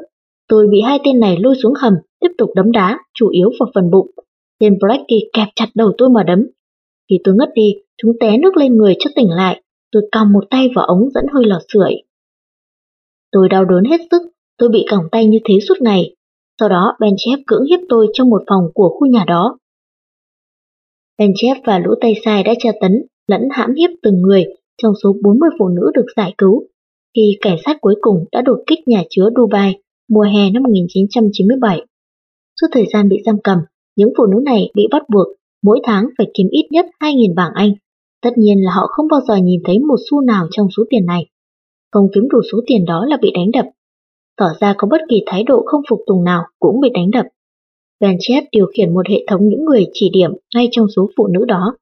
Tôi 0.47 0.67
bị 0.71 0.81
hai 0.81 0.99
tên 1.05 1.19
này 1.19 1.37
lôi 1.39 1.55
xuống 1.63 1.73
hầm, 1.73 1.93
tiếp 2.19 2.31
tục 2.37 2.49
đấm 2.55 2.71
đá, 2.71 2.99
chủ 3.13 3.29
yếu 3.29 3.51
vào 3.59 3.69
phần 3.75 3.91
bụng. 3.91 4.11
Tên 4.59 4.77
Brecky 4.79 5.29
kẹp 5.33 5.47
chặt 5.55 5.67
đầu 5.75 5.91
tôi 5.97 6.09
mà 6.09 6.23
đấm. 6.23 6.47
Khi 7.09 7.19
tôi 7.23 7.35
ngất 7.35 7.49
đi, 7.55 7.75
chúng 7.97 8.11
té 8.19 8.37
nước 8.37 8.57
lên 8.57 8.77
người 8.77 8.95
cho 8.99 9.09
tỉnh 9.15 9.29
lại. 9.29 9.61
Tôi 9.91 10.03
còng 10.11 10.33
một 10.33 10.43
tay 10.49 10.69
vào 10.75 10.85
ống 10.85 11.09
dẫn 11.13 11.25
hơi 11.33 11.43
lò 11.45 11.59
sưởi. 11.73 11.93
Tôi 13.31 13.49
đau 13.49 13.65
đớn 13.65 13.83
hết 13.83 14.01
sức, 14.11 14.21
tôi 14.57 14.69
bị 14.69 14.85
còng 14.91 15.03
tay 15.11 15.25
như 15.25 15.39
thế 15.45 15.59
suốt 15.67 15.81
ngày. 15.81 16.15
Sau 16.59 16.69
đó 16.69 16.95
Ben 16.99 17.13
Chef 17.13 17.37
cưỡng 17.47 17.65
hiếp 17.69 17.79
tôi 17.89 18.07
trong 18.13 18.29
một 18.29 18.43
phòng 18.47 18.63
của 18.73 18.89
khu 18.89 19.07
nhà 19.07 19.23
đó. 19.27 19.57
Ben 21.19 21.31
Chef 21.35 21.55
và 21.65 21.79
lũ 21.79 21.91
tay 22.01 22.13
sai 22.25 22.43
đã 22.43 22.53
tra 22.59 22.69
tấn, 22.81 22.91
lẫn 23.27 23.41
hãm 23.51 23.69
hiếp 23.75 23.89
từng 24.03 24.21
người 24.21 24.45
trong 24.81 24.93
số 25.03 25.15
40 25.23 25.49
phụ 25.59 25.67
nữ 25.67 25.91
được 25.95 26.05
giải 26.17 26.33
cứu 26.37 26.63
khi 27.15 27.37
cảnh 27.41 27.57
sát 27.65 27.77
cuối 27.81 27.95
cùng 28.01 28.25
đã 28.31 28.41
đột 28.41 28.59
kích 28.67 28.79
nhà 28.87 29.03
chứa 29.09 29.29
Dubai 29.35 29.75
mùa 30.09 30.21
hè 30.21 30.49
năm 30.49 30.63
1997. 30.63 31.85
Suốt 32.61 32.67
thời 32.71 32.85
gian 32.93 33.09
bị 33.09 33.17
giam 33.25 33.35
cầm, 33.43 33.57
những 33.95 34.09
phụ 34.17 34.25
nữ 34.25 34.41
này 34.45 34.71
bị 34.75 34.87
bắt 34.91 35.01
buộc 35.09 35.27
mỗi 35.63 35.79
tháng 35.83 36.05
phải 36.17 36.27
kiếm 36.33 36.47
ít 36.51 36.67
nhất 36.71 36.85
2.000 36.99 37.35
bảng 37.35 37.51
Anh. 37.55 37.71
Tất 38.21 38.29
nhiên 38.37 38.57
là 38.63 38.71
họ 38.75 38.87
không 38.87 39.07
bao 39.07 39.21
giờ 39.27 39.35
nhìn 39.35 39.61
thấy 39.65 39.79
một 39.79 39.95
xu 40.09 40.21
nào 40.21 40.47
trong 40.51 40.67
số 40.77 40.83
tiền 40.89 41.05
này. 41.05 41.25
Không 41.91 42.07
kiếm 42.15 42.23
đủ 42.29 42.39
số 42.51 42.57
tiền 42.67 42.85
đó 42.85 43.05
là 43.05 43.17
bị 43.21 43.31
đánh 43.35 43.51
đập. 43.53 43.65
Tỏ 44.37 44.45
ra 44.59 44.75
có 44.77 44.87
bất 44.91 45.01
kỳ 45.09 45.23
thái 45.25 45.43
độ 45.43 45.63
không 45.65 45.81
phục 45.89 45.99
tùng 46.07 46.23
nào 46.23 46.43
cũng 46.59 46.79
bị 46.81 46.89
đánh 46.93 47.11
đập. 47.11 47.25
Van 48.01 48.15
Chef 48.19 48.43
điều 48.51 48.65
khiển 48.77 48.93
một 48.93 49.09
hệ 49.09 49.25
thống 49.27 49.49
những 49.49 49.65
người 49.65 49.85
chỉ 49.93 50.09
điểm 50.13 50.31
ngay 50.55 50.67
trong 50.71 50.87
số 50.95 51.09
phụ 51.17 51.27
nữ 51.27 51.45
đó. 51.47 51.77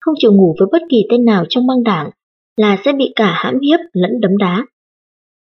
Không 0.00 0.14
chịu 0.18 0.32
ngủ 0.32 0.54
với 0.58 0.68
bất 0.72 0.82
kỳ 0.90 1.04
tên 1.10 1.24
nào 1.24 1.44
trong 1.48 1.66
băng 1.66 1.82
đảng 1.82 2.10
là 2.56 2.78
sẽ 2.84 2.92
bị 2.92 3.12
cả 3.16 3.32
hãm 3.36 3.60
hiếp 3.60 3.80
lẫn 3.92 4.20
đấm 4.20 4.36
đá. 4.36 4.66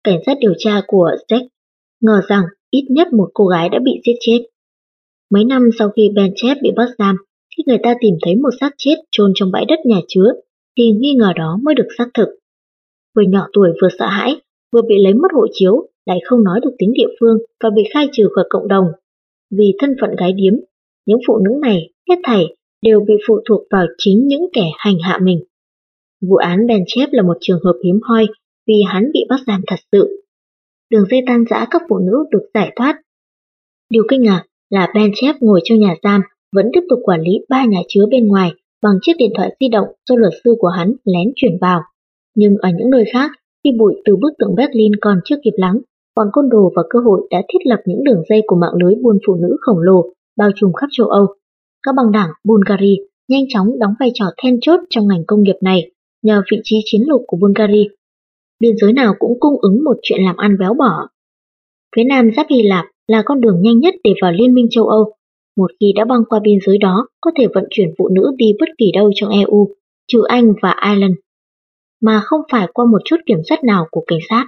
Cảnh 0.04 0.20
sát 0.26 0.38
điều 0.40 0.54
tra 0.58 0.82
của 0.88 1.12
Jack 1.28 1.48
ngờ 2.02 2.22
rằng 2.28 2.44
ít 2.72 2.86
nhất 2.90 3.14
một 3.14 3.30
cô 3.34 3.46
gái 3.46 3.70
đã 3.70 3.80
bị 3.84 3.92
giết 4.06 4.16
chết. 4.20 4.40
Mấy 5.30 5.44
năm 5.44 5.70
sau 5.80 5.90
khi 5.90 6.10
Ben 6.16 6.34
Chef 6.34 6.56
bị 6.64 6.72
bắt 6.76 6.90
giam, 6.98 7.16
khi 7.58 7.64
người 7.68 7.80
ta 7.84 7.96
tìm 8.02 8.14
thấy 8.26 8.36
một 8.36 8.50
xác 8.60 8.72
chết 8.78 8.96
chôn 9.12 9.32
trong 9.36 9.52
bãi 9.52 9.66
đất 9.66 9.80
nhà 9.86 9.98
chứa, 10.08 10.34
thì 10.78 10.84
nghi 10.92 11.14
ngờ 11.14 11.34
đó 11.36 11.60
mới 11.64 11.76
được 11.76 11.88
xác 11.98 12.08
thực. 12.14 12.28
Vừa 13.16 13.24
nhỏ 13.28 13.48
tuổi 13.54 13.70
vừa 13.82 13.90
sợ 14.00 14.06
hãi, 14.06 14.36
vừa 14.72 14.82
bị 14.82 14.96
lấy 15.04 15.14
mất 15.14 15.32
hộ 15.34 15.46
chiếu, 15.54 15.88
lại 16.06 16.20
không 16.26 16.44
nói 16.44 16.60
được 16.64 16.72
tiếng 16.78 16.94
địa 16.94 17.08
phương 17.20 17.38
và 17.64 17.70
bị 17.76 17.84
khai 17.94 18.08
trừ 18.12 18.28
khỏi 18.36 18.46
cộng 18.50 18.68
đồng. 18.68 18.86
Vì 19.58 19.76
thân 19.80 19.96
phận 20.02 20.16
gái 20.16 20.34
điếm, 20.34 20.54
những 21.06 21.20
phụ 21.28 21.38
nữ 21.38 21.52
này 21.62 21.90
hết 22.10 22.16
thảy 22.24 22.56
đều 22.82 23.00
bị 23.00 23.14
phụ 23.28 23.40
thuộc 23.50 23.62
vào 23.72 23.86
chính 23.98 24.28
những 24.28 24.46
kẻ 24.54 24.66
hành 24.78 24.96
hạ 25.02 25.20
mình. 25.22 25.44
Vụ 26.30 26.36
án 26.36 26.68
Ben 26.68 26.84
Chép 26.88 27.10
là 27.12 27.24
một 27.24 27.38
trường 27.42 27.60
hợp 27.64 27.80
hiếm 27.86 28.00
hoi 28.04 28.28
vì 28.68 28.76
hắn 28.88 29.12
bị 29.14 29.20
bắt 29.30 29.40
giam 29.48 29.62
thật 29.68 29.80
sự. 29.92 30.26
Đường 30.90 31.06
dây 31.12 31.22
tan 31.28 31.46
rã 31.50 31.68
các 31.72 31.82
phụ 31.90 32.00
nữ 32.00 32.24
được 32.32 32.44
giải 32.54 32.74
thoát. 32.76 33.02
Điều 33.90 34.04
kinh 34.10 34.22
ngạc 34.22 34.44
là 34.70 34.92
Ben 34.96 35.12
Chép 35.16 35.36
ngồi 35.40 35.62
trong 35.64 35.80
nhà 35.80 35.96
giam 36.04 36.22
vẫn 36.56 36.66
tiếp 36.74 36.82
tục 36.90 37.00
quản 37.04 37.22
lý 37.22 37.32
ba 37.50 37.66
nhà 37.66 37.80
chứa 37.88 38.06
bên 38.12 38.28
ngoài 38.28 38.52
bằng 38.82 38.94
chiếc 39.02 39.14
điện 39.18 39.32
thoại 39.36 39.56
di 39.60 39.68
động 39.68 39.88
do 40.10 40.16
luật 40.16 40.34
sư 40.44 40.56
của 40.60 40.68
hắn 40.68 40.94
lén 41.04 41.34
chuyển 41.36 41.58
vào. 41.62 41.82
Nhưng 42.36 42.56
ở 42.58 42.70
những 42.78 42.90
nơi 42.90 43.04
khác, 43.14 43.32
khi 43.64 43.72
bụi 43.80 43.94
từ 44.06 44.16
bức 44.16 44.34
tượng 44.40 44.56
Berlin 44.56 44.92
còn 45.02 45.20
chưa 45.26 45.36
kịp 45.44 45.54
lắng, 45.58 45.80
bọn 46.16 46.28
côn 46.34 46.50
đồ 46.50 46.72
và 46.76 46.84
cơ 46.90 47.00
hội 47.00 47.28
đã 47.32 47.42
thiết 47.48 47.60
lập 47.66 47.80
những 47.86 48.04
đường 48.04 48.24
dây 48.30 48.42
của 48.48 48.56
mạng 48.56 48.74
lưới 48.84 48.96
buôn 48.96 49.18
phụ 49.28 49.36
nữ 49.36 49.58
khổng 49.62 49.80
lồ 49.80 50.06
bao 50.38 50.50
trùm 50.56 50.74
khắp 50.74 50.88
châu 50.92 51.08
Âu. 51.08 51.28
Các 51.84 51.96
băng 51.96 52.12
đảng 52.12 52.30
Bulgaria 52.44 52.96
nhanh 53.28 53.44
chóng 53.50 53.80
đóng 53.80 53.94
vai 54.00 54.12
trò 54.14 54.26
then 54.44 54.60
chốt 54.62 54.80
trong 54.90 55.08
ngành 55.08 55.24
công 55.28 55.44
nghiệp 55.44 55.58
này 55.62 55.92
nhờ 56.22 56.42
vị 56.52 56.58
trí 56.64 56.76
chiến 56.86 57.02
lược 57.08 57.22
của 57.28 57.38
Bulgaria. 57.38 57.88
Biên 58.60 58.78
giới 58.78 58.94
nào 58.94 59.14
cũng 59.20 59.40
cung 59.40 59.62
ứng 59.62 59.84
một 59.84 59.98
chuyện 60.02 60.20
làm 60.22 60.36
ăn 60.36 60.58
béo 60.60 60.74
bở. 60.74 61.08
Phía 61.96 62.04
nam 62.04 62.30
giáp 62.38 62.46
Hy 62.50 62.62
Lạp 62.62 62.86
là 63.08 63.24
con 63.26 63.42
đường 63.42 63.62
nhanh 63.62 63.80
nhất 63.80 63.96
để 64.04 64.14
vào 64.22 64.32
Liên 64.32 64.54
minh 64.54 64.68
châu 64.72 64.88
Âu. 64.88 65.14
Một 65.58 65.72
khi 65.80 65.94
đã 65.96 66.06
băng 66.06 66.26
qua 66.30 66.40
biên 66.44 66.58
giới 66.66 66.78
đó, 66.78 67.08
có 67.22 67.32
thể 67.38 67.48
vận 67.54 67.64
chuyển 67.70 67.90
phụ 67.98 68.10
nữ 68.10 68.32
đi 68.38 68.46
bất 68.60 68.70
kỳ 68.78 68.92
đâu 68.94 69.12
trong 69.16 69.30
EU, 69.30 69.70
trừ 70.08 70.24
Anh 70.28 70.54
và 70.62 70.76
Ireland, 70.86 71.14
mà 72.02 72.22
không 72.24 72.42
phải 72.52 72.68
qua 72.74 72.86
một 72.86 73.02
chút 73.06 73.16
kiểm 73.26 73.38
soát 73.50 73.64
nào 73.64 73.88
của 73.92 74.04
cảnh 74.08 74.20
sát. 74.30 74.46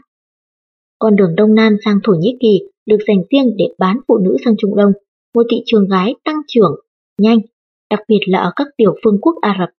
Con 1.00 1.16
đường 1.16 1.36
Đông 1.36 1.56
Nam 1.56 1.78
sang 1.86 2.00
Thổ 2.04 2.14
Nhĩ 2.14 2.38
Kỳ 2.40 2.62
được 2.86 2.98
dành 3.08 3.24
riêng 3.32 3.56
để 3.58 3.66
bán 3.80 4.00
phụ 4.08 4.18
nữ 4.18 4.38
sang 4.46 4.56
Trung 4.58 4.76
Đông, 4.76 4.92
một 5.36 5.44
thị 5.50 5.58
trường 5.66 5.88
gái 5.88 6.16
tăng 6.24 6.42
trưởng, 6.48 6.76
nhanh, 7.22 7.40
đặc 7.90 8.00
biệt 8.08 8.20
là 8.28 8.40
ở 8.40 8.52
các 8.56 8.68
tiểu 8.78 8.96
phương 9.04 9.18
quốc 9.22 9.36
Ả 9.42 9.56
Rập. 9.60 9.70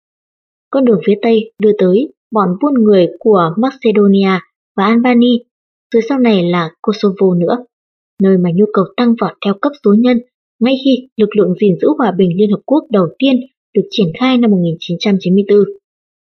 Con 0.71 0.85
đường 0.85 1.01
phía 1.07 1.15
Tây 1.23 1.53
đưa 1.63 1.73
tới 1.79 2.13
bọn 2.31 2.49
buôn 2.63 2.75
người 2.75 3.09
của 3.19 3.55
Macedonia 3.57 4.41
và 4.77 4.85
Albania, 4.85 5.39
rồi 5.95 6.03
sau 6.09 6.19
này 6.19 6.51
là 6.51 6.71
Kosovo 6.83 7.35
nữa, 7.37 7.65
nơi 8.23 8.39
mà 8.39 8.51
nhu 8.55 8.67
cầu 8.73 8.85
tăng 8.97 9.15
vọt 9.21 9.33
theo 9.45 9.55
cấp 9.61 9.73
số 9.85 9.95
nhân 9.99 10.19
ngay 10.61 10.77
khi 10.85 11.09
lực 11.17 11.37
lượng 11.37 11.55
gìn 11.61 11.77
giữ 11.81 11.89
hòa 11.99 12.13
bình 12.13 12.31
Liên 12.37 12.51
Hợp 12.51 12.61
Quốc 12.67 12.85
đầu 12.91 13.09
tiên 13.19 13.41
được 13.75 13.83
triển 13.91 14.07
khai 14.21 14.39
năm 14.39 14.51
1994. 14.51 15.59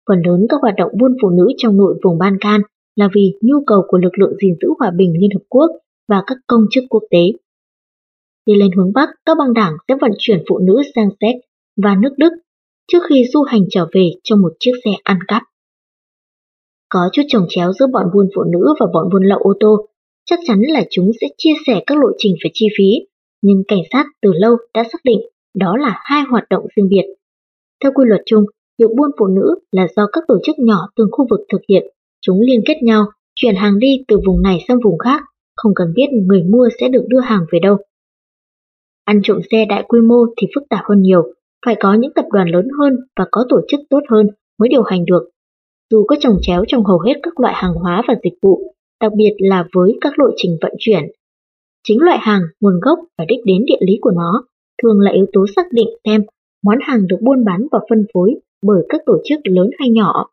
Phần 0.07 0.21
lớn 0.25 0.45
các 0.49 0.61
hoạt 0.61 0.75
động 0.77 0.91
buôn 0.99 1.15
phụ 1.21 1.29
nữ 1.29 1.47
trong 1.57 1.77
nội 1.77 1.99
vùng 2.03 2.17
Ban 2.17 2.37
Can 2.41 2.61
là 2.99 3.09
vì 3.15 3.33
nhu 3.41 3.57
cầu 3.67 3.81
của 3.87 3.97
lực 3.97 4.19
lượng 4.19 4.33
gìn 4.41 4.53
giữ 4.61 4.67
hòa 4.79 4.91
bình 4.95 5.13
Liên 5.19 5.29
Hợp 5.33 5.45
Quốc 5.49 5.69
và 6.07 6.23
các 6.27 6.37
công 6.47 6.61
chức 6.71 6.83
quốc 6.89 7.03
tế. 7.11 7.23
Đi 8.45 8.53
lên 8.55 8.71
hướng 8.77 8.91
Bắc, 8.93 9.09
các 9.25 9.37
băng 9.37 9.53
đảng 9.53 9.73
sẽ 9.87 9.95
vận 10.01 10.11
chuyển 10.17 10.43
phụ 10.49 10.59
nữ 10.59 10.81
sang 10.95 11.09
Séc 11.21 11.35
và 11.83 11.95
nước 12.01 12.13
Đức 12.17 12.29
trước 12.91 12.99
khi 13.09 13.25
du 13.33 13.41
hành 13.43 13.61
trở 13.69 13.85
về 13.93 14.09
trong 14.23 14.41
một 14.41 14.53
chiếc 14.59 14.71
xe 14.83 14.91
ăn 15.03 15.19
cắp. 15.27 15.41
Có 16.89 16.99
chút 17.13 17.21
trồng 17.27 17.45
chéo 17.49 17.71
giữa 17.79 17.87
bọn 17.93 18.05
buôn 18.13 18.29
phụ 18.35 18.43
nữ 18.43 18.73
và 18.79 18.85
bọn 18.93 19.09
buôn 19.11 19.23
lậu 19.23 19.39
ô 19.39 19.53
tô, 19.59 19.87
chắc 20.25 20.39
chắn 20.47 20.61
là 20.61 20.83
chúng 20.89 21.11
sẽ 21.21 21.27
chia 21.37 21.53
sẻ 21.67 21.83
các 21.87 21.97
lộ 21.97 22.07
trình 22.17 22.35
về 22.43 22.49
chi 22.53 22.67
phí, 22.77 23.07
nhưng 23.41 23.63
cảnh 23.67 23.83
sát 23.91 24.05
từ 24.21 24.31
lâu 24.35 24.55
đã 24.73 24.83
xác 24.91 24.99
định 25.03 25.19
đó 25.53 25.77
là 25.77 26.01
hai 26.03 26.23
hoạt 26.29 26.43
động 26.49 26.65
riêng 26.75 26.89
biệt. 26.89 27.05
Theo 27.83 27.91
quy 27.95 28.05
luật 28.07 28.21
chung, 28.25 28.45
việc 28.79 28.89
buôn 28.97 29.11
phụ 29.19 29.27
nữ 29.27 29.55
là 29.71 29.87
do 29.95 30.07
các 30.13 30.23
tổ 30.27 30.35
chức 30.43 30.55
nhỏ 30.59 30.89
từng 30.95 31.07
khu 31.11 31.27
vực 31.29 31.39
thực 31.51 31.61
hiện, 31.69 31.87
chúng 32.21 32.41
liên 32.41 32.61
kết 32.65 32.83
nhau, 32.83 33.05
chuyển 33.35 33.55
hàng 33.55 33.79
đi 33.79 34.03
từ 34.07 34.19
vùng 34.25 34.41
này 34.41 34.59
sang 34.67 34.79
vùng 34.83 34.97
khác, 34.97 35.21
không 35.55 35.71
cần 35.75 35.93
biết 35.95 36.07
người 36.11 36.43
mua 36.43 36.69
sẽ 36.79 36.87
được 36.89 37.05
đưa 37.07 37.19
hàng 37.19 37.45
về 37.51 37.59
đâu. 37.59 37.77
Ăn 39.05 39.19
trộm 39.23 39.39
xe 39.51 39.65
đại 39.69 39.83
quy 39.87 39.99
mô 39.99 40.25
thì 40.41 40.47
phức 40.55 40.63
tạp 40.69 40.85
hơn 40.89 41.01
nhiều, 41.01 41.23
phải 41.65 41.75
có 41.79 41.93
những 41.93 42.11
tập 42.15 42.25
đoàn 42.31 42.47
lớn 42.49 42.67
hơn 42.79 42.93
và 43.19 43.25
có 43.31 43.45
tổ 43.49 43.61
chức 43.67 43.79
tốt 43.89 43.99
hơn 44.09 44.27
mới 44.59 44.69
điều 44.69 44.83
hành 44.83 45.05
được. 45.05 45.29
Dù 45.91 46.05
có 46.07 46.15
trồng 46.19 46.37
chéo 46.41 46.63
trong 46.67 46.83
hầu 46.83 46.99
hết 46.99 47.13
các 47.23 47.39
loại 47.39 47.53
hàng 47.57 47.73
hóa 47.73 48.03
và 48.07 48.15
dịch 48.23 48.33
vụ, 48.41 48.73
đặc 49.01 49.11
biệt 49.17 49.35
là 49.37 49.65
với 49.73 49.97
các 50.01 50.19
lộ 50.19 50.25
trình 50.35 50.57
vận 50.61 50.71
chuyển. 50.79 51.03
Chính 51.83 52.01
loại 52.01 52.17
hàng, 52.21 52.41
nguồn 52.61 52.79
gốc 52.81 52.99
và 53.17 53.25
đích 53.27 53.39
đến 53.45 53.65
địa 53.65 53.85
lý 53.87 53.97
của 54.01 54.11
nó 54.11 54.43
thường 54.83 54.99
là 54.99 55.11
yếu 55.11 55.25
tố 55.33 55.45
xác 55.55 55.65
định 55.71 55.87
xem 56.05 56.23
món 56.63 56.77
hàng 56.81 57.07
được 57.07 57.17
buôn 57.21 57.45
bán 57.45 57.67
và 57.71 57.79
phân 57.89 58.05
phối 58.13 58.35
bởi 58.63 58.85
các 58.89 59.01
tổ 59.05 59.21
chức 59.25 59.39
lớn 59.43 59.69
hay 59.79 59.89
nhỏ. 59.89 60.29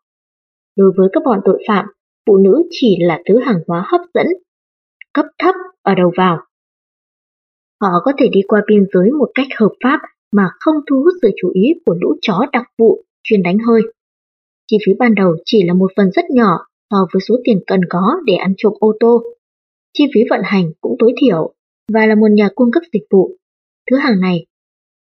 Đối 0.77 0.91
với 0.97 1.07
các 1.13 1.23
bọn 1.25 1.39
tội 1.45 1.63
phạm, 1.67 1.85
phụ 2.25 2.37
nữ 2.37 2.63
chỉ 2.69 2.97
là 2.99 3.21
thứ 3.29 3.39
hàng 3.39 3.59
hóa 3.67 3.85
hấp 3.91 4.01
dẫn, 4.13 4.27
cấp 5.13 5.25
thấp 5.39 5.55
ở 5.81 5.95
đầu 5.95 6.11
vào. 6.17 6.37
Họ 7.81 7.89
có 8.03 8.11
thể 8.17 8.27
đi 8.31 8.41
qua 8.47 8.61
biên 8.67 8.85
giới 8.93 9.11
một 9.11 9.29
cách 9.35 9.47
hợp 9.59 9.71
pháp 9.83 9.99
mà 10.31 10.49
không 10.59 10.75
thu 10.89 10.95
hút 10.95 11.13
sự 11.21 11.29
chú 11.41 11.51
ý 11.53 11.73
của 11.85 11.95
lũ 12.01 12.15
chó 12.21 12.39
đặc 12.51 12.63
vụ 12.77 13.03
chuyên 13.23 13.43
đánh 13.43 13.57
hơi. 13.67 13.81
Chi 14.67 14.77
phí 14.85 14.93
ban 14.99 15.15
đầu 15.15 15.35
chỉ 15.45 15.63
là 15.67 15.73
một 15.73 15.91
phần 15.97 16.11
rất 16.11 16.25
nhỏ 16.29 16.65
so 16.89 16.97
với 17.13 17.21
số 17.27 17.35
tiền 17.43 17.59
cần 17.67 17.81
có 17.89 18.15
để 18.25 18.33
ăn 18.33 18.53
trộm 18.57 18.73
ô 18.79 18.93
tô. 18.99 19.23
Chi 19.93 20.03
phí 20.13 20.21
vận 20.29 20.41
hành 20.43 20.71
cũng 20.81 20.95
tối 20.99 21.13
thiểu 21.21 21.53
và 21.93 22.05
là 22.05 22.15
một 22.15 22.27
nhà 22.31 22.49
cung 22.55 22.71
cấp 22.71 22.83
dịch 22.93 23.03
vụ. 23.11 23.37
Thứ 23.91 23.97
hàng 23.97 24.19
này, 24.19 24.45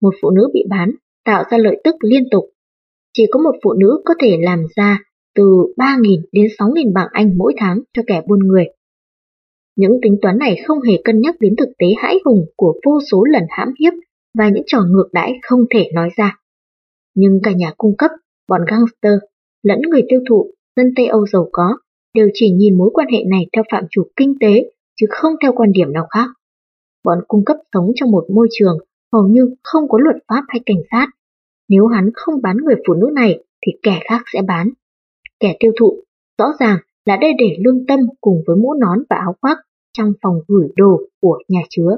một 0.01 0.13
phụ 0.21 0.29
nữ 0.29 0.49
bị 0.53 0.63
bán 0.69 0.91
tạo 1.25 1.43
ra 1.51 1.57
lợi 1.57 1.81
tức 1.83 1.95
liên 2.01 2.23
tục. 2.31 2.45
Chỉ 3.13 3.25
có 3.31 3.39
một 3.39 3.55
phụ 3.63 3.73
nữ 3.73 4.01
có 4.05 4.13
thể 4.19 4.37
làm 4.41 4.63
ra 4.75 4.99
từ 5.35 5.43
3.000 5.77 6.21
đến 6.31 6.45
6.000 6.59 6.93
bảng 6.93 7.07
Anh 7.11 7.37
mỗi 7.37 7.53
tháng 7.57 7.79
cho 7.93 8.01
kẻ 8.07 8.21
buôn 8.27 8.39
người. 8.47 8.65
Những 9.75 9.91
tính 10.01 10.17
toán 10.21 10.37
này 10.37 10.61
không 10.67 10.81
hề 10.81 10.93
cân 11.03 11.21
nhắc 11.21 11.35
đến 11.39 11.55
thực 11.55 11.69
tế 11.77 11.87
hãi 11.97 12.19
hùng 12.25 12.45
của 12.55 12.79
vô 12.85 12.99
số 13.11 13.23
lần 13.23 13.43
hãm 13.49 13.69
hiếp 13.79 13.93
và 14.37 14.49
những 14.49 14.63
trò 14.67 14.79
ngược 14.87 15.09
đãi 15.13 15.33
không 15.41 15.59
thể 15.73 15.91
nói 15.93 16.09
ra. 16.17 16.37
Nhưng 17.15 17.39
cả 17.43 17.51
nhà 17.51 17.71
cung 17.77 17.97
cấp, 17.97 18.11
bọn 18.47 18.61
gangster, 18.67 19.19
lẫn 19.63 19.79
người 19.81 20.01
tiêu 20.09 20.19
thụ, 20.29 20.51
dân 20.75 20.93
Tây 20.95 21.07
Âu 21.07 21.25
giàu 21.27 21.49
có 21.51 21.77
đều 22.13 22.29
chỉ 22.33 22.51
nhìn 22.51 22.77
mối 22.77 22.89
quan 22.93 23.07
hệ 23.07 23.23
này 23.27 23.47
theo 23.53 23.63
phạm 23.71 23.83
trù 23.89 24.03
kinh 24.15 24.33
tế 24.39 24.71
chứ 24.95 25.07
không 25.09 25.33
theo 25.41 25.51
quan 25.55 25.71
điểm 25.71 25.93
nào 25.93 26.07
khác. 26.09 26.27
Bọn 27.03 27.17
cung 27.27 27.45
cấp 27.45 27.57
sống 27.73 27.91
trong 27.95 28.11
một 28.11 28.25
môi 28.33 28.47
trường 28.51 28.77
hầu 29.13 29.27
như 29.27 29.55
không 29.63 29.89
có 29.89 29.97
luật 30.01 30.15
pháp 30.27 30.43
hay 30.47 30.61
cảnh 30.65 30.81
sát. 30.91 31.07
Nếu 31.69 31.87
hắn 31.87 32.09
không 32.13 32.41
bán 32.41 32.57
người 32.57 32.75
phụ 32.87 32.93
nữ 32.93 33.07
này 33.15 33.43
thì 33.65 33.71
kẻ 33.83 33.99
khác 34.09 34.23
sẽ 34.33 34.41
bán. 34.47 34.69
Kẻ 35.45 35.55
tiêu 35.59 35.71
thụ 35.79 36.03
rõ 36.37 36.45
ràng 36.59 36.77
là 37.05 37.17
đây 37.21 37.31
để 37.39 37.57
lương 37.65 37.85
tâm 37.87 37.99
cùng 38.21 38.41
với 38.47 38.55
mũ 38.55 38.73
nón 38.73 39.03
và 39.09 39.15
áo 39.15 39.35
khoác 39.41 39.57
trong 39.97 40.13
phòng 40.21 40.35
gửi 40.47 40.67
đồ 40.75 41.01
của 41.21 41.39
nhà 41.47 41.59
chứa. 41.69 41.97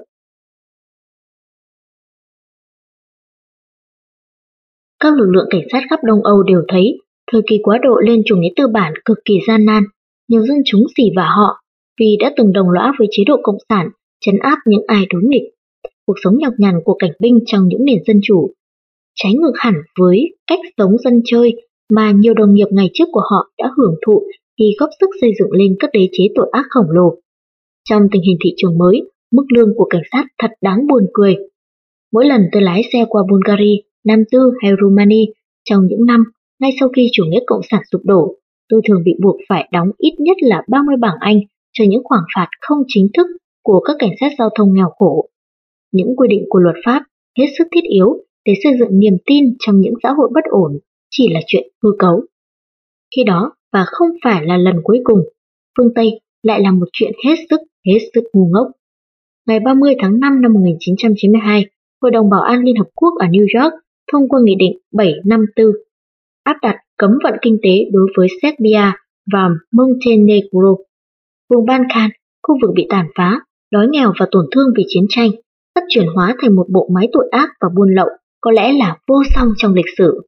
Các 4.99 5.13
lực 5.13 5.25
lượng 5.29 5.47
cảnh 5.49 5.61
sát 5.71 5.83
khắp 5.89 5.99
Đông 6.03 6.23
Âu 6.23 6.43
đều 6.43 6.61
thấy 6.67 6.97
thời 7.31 7.41
kỳ 7.49 7.59
quá 7.63 7.77
độ 7.81 7.95
lên 8.05 8.21
chủ 8.25 8.35
nghĩa 8.37 8.53
tư 8.55 8.67
bản 8.67 8.93
cực 9.05 9.17
kỳ 9.25 9.39
gian 9.47 9.65
nan, 9.65 9.83
nhiều 10.27 10.45
dân 10.45 10.57
chúng 10.65 10.81
xỉ 10.97 11.03
vả 11.15 11.29
họ 11.35 11.63
vì 11.99 12.17
đã 12.19 12.33
từng 12.37 12.53
đồng 12.53 12.69
lõa 12.69 12.93
với 12.99 13.07
chế 13.11 13.23
độ 13.27 13.35
cộng 13.43 13.57
sản 13.69 13.89
chấn 14.25 14.35
áp 14.39 14.57
những 14.65 14.83
ai 14.87 15.05
đối 15.09 15.21
nghịch. 15.23 15.53
Cuộc 16.05 16.15
sống 16.23 16.37
nhọc 16.37 16.53
nhằn 16.57 16.75
của 16.85 16.95
cảnh 16.99 17.13
binh 17.19 17.39
trong 17.45 17.67
những 17.67 17.85
nền 17.85 18.03
dân 18.07 18.19
chủ 18.23 18.53
trái 19.15 19.33
ngược 19.33 19.53
hẳn 19.55 19.73
với 19.99 20.35
cách 20.47 20.59
sống 20.77 20.97
dân 20.97 21.21
chơi 21.25 21.66
mà 21.93 22.11
nhiều 22.11 22.33
đồng 22.33 22.53
nghiệp 22.53 22.67
ngày 22.71 22.89
trước 22.93 23.05
của 23.11 23.23
họ 23.31 23.51
đã 23.57 23.69
hưởng 23.77 23.95
thụ 24.05 24.23
khi 24.59 24.65
góp 24.79 24.89
sức 24.99 25.09
xây 25.21 25.31
dựng 25.39 25.51
lên 25.51 25.75
các 25.79 25.89
đế 25.93 26.09
chế 26.11 26.23
tội 26.35 26.49
ác 26.51 26.65
khổng 26.69 26.91
lồ. 26.91 27.15
Trong 27.89 28.01
tình 28.11 28.21
hình 28.21 28.37
thị 28.43 28.53
trường 28.57 28.77
mới, 28.77 29.01
mức 29.31 29.45
lương 29.57 29.73
của 29.75 29.87
cảnh 29.89 30.01
sát 30.11 30.25
thật 30.41 30.51
đáng 30.61 30.87
buồn 30.87 31.03
cười. 31.13 31.35
Mỗi 32.13 32.25
lần 32.25 32.41
tôi 32.51 32.61
lái 32.61 32.81
xe 32.93 33.05
qua 33.09 33.23
Bulgaria, 33.29 33.75
Nam 34.05 34.23
Tư 34.31 34.39
hay 34.61 34.71
Rumani 34.81 35.25
trong 35.69 35.87
những 35.87 36.05
năm 36.05 36.23
ngay 36.59 36.71
sau 36.79 36.89
khi 36.95 37.09
chủ 37.13 37.23
nghĩa 37.29 37.39
cộng 37.47 37.61
sản 37.69 37.81
sụp 37.91 38.01
đổ, 38.05 38.35
tôi 38.69 38.81
thường 38.87 39.01
bị 39.05 39.15
buộc 39.23 39.35
phải 39.49 39.69
đóng 39.71 39.87
ít 39.97 40.13
nhất 40.19 40.37
là 40.41 40.63
30 40.67 40.95
bảng 40.99 41.17
Anh 41.19 41.39
cho 41.73 41.83
những 41.87 42.03
khoản 42.03 42.23
phạt 42.35 42.47
không 42.61 42.77
chính 42.87 43.07
thức 43.17 43.27
của 43.63 43.79
các 43.79 43.95
cảnh 43.99 44.13
sát 44.19 44.31
giao 44.39 44.49
thông 44.55 44.73
nghèo 44.73 44.89
khổ. 44.97 45.29
Những 45.91 46.15
quy 46.17 46.27
định 46.27 46.45
của 46.49 46.59
luật 46.59 46.75
pháp 46.85 47.01
hết 47.37 47.45
sức 47.57 47.67
thiết 47.75 47.83
yếu 47.83 48.17
để 48.45 48.53
xây 48.63 48.73
dựng 48.79 48.99
niềm 48.99 49.13
tin 49.25 49.45
trong 49.59 49.79
những 49.81 49.93
xã 50.03 50.09
hội 50.09 50.29
bất 50.33 50.43
ổn 50.49 50.79
chỉ 51.17 51.27
là 51.31 51.39
chuyện 51.47 51.67
hư 51.83 51.89
cấu. 51.99 52.23
Khi 53.15 53.23
đó, 53.23 53.51
và 53.73 53.85
không 53.87 54.09
phải 54.23 54.45
là 54.45 54.57
lần 54.57 54.75
cuối 54.83 54.99
cùng, 55.03 55.19
phương 55.77 55.93
Tây 55.95 56.21
lại 56.43 56.61
là 56.61 56.71
một 56.71 56.87
chuyện 56.93 57.11
hết 57.25 57.35
sức, 57.49 57.59
hết 57.85 57.99
sức 58.13 58.23
ngu 58.33 58.49
ngốc. 58.53 58.67
Ngày 59.47 59.59
30 59.59 59.95
tháng 59.99 60.19
5 60.19 60.41
năm 60.41 60.53
1992, 60.53 61.65
Hội 62.01 62.11
đồng 62.11 62.29
Bảo 62.29 62.41
an 62.41 62.63
Liên 62.63 62.75
Hợp 62.75 62.87
Quốc 62.95 63.13
ở 63.19 63.25
New 63.27 63.61
York 63.61 63.73
thông 64.11 64.29
qua 64.29 64.39
Nghị 64.43 64.55
định 64.55 64.77
754 64.93 65.65
áp 66.43 66.57
đặt 66.61 66.75
cấm 66.97 67.11
vận 67.23 67.33
kinh 67.41 67.57
tế 67.63 67.69
đối 67.93 68.07
với 68.17 68.27
Serbia 68.41 68.91
và 69.33 69.49
Montenegro. 69.71 70.75
Vùng 71.49 71.65
Balkan, 71.65 72.09
khu 72.43 72.57
vực 72.61 72.71
bị 72.75 72.85
tàn 72.89 73.07
phá, 73.15 73.39
đói 73.71 73.87
nghèo 73.91 74.13
và 74.19 74.27
tổn 74.31 74.45
thương 74.51 74.67
vì 74.77 74.83
chiến 74.87 75.05
tranh, 75.09 75.29
sắp 75.75 75.83
chuyển 75.89 76.07
hóa 76.15 76.35
thành 76.41 76.55
một 76.55 76.65
bộ 76.69 76.89
máy 76.93 77.07
tội 77.13 77.27
ác 77.31 77.49
và 77.61 77.69
buôn 77.75 77.95
lậu 77.95 78.07
có 78.41 78.51
lẽ 78.51 78.73
là 78.73 78.97
vô 79.07 79.15
song 79.35 79.47
trong 79.57 79.73
lịch 79.73 79.89
sử. 79.97 80.21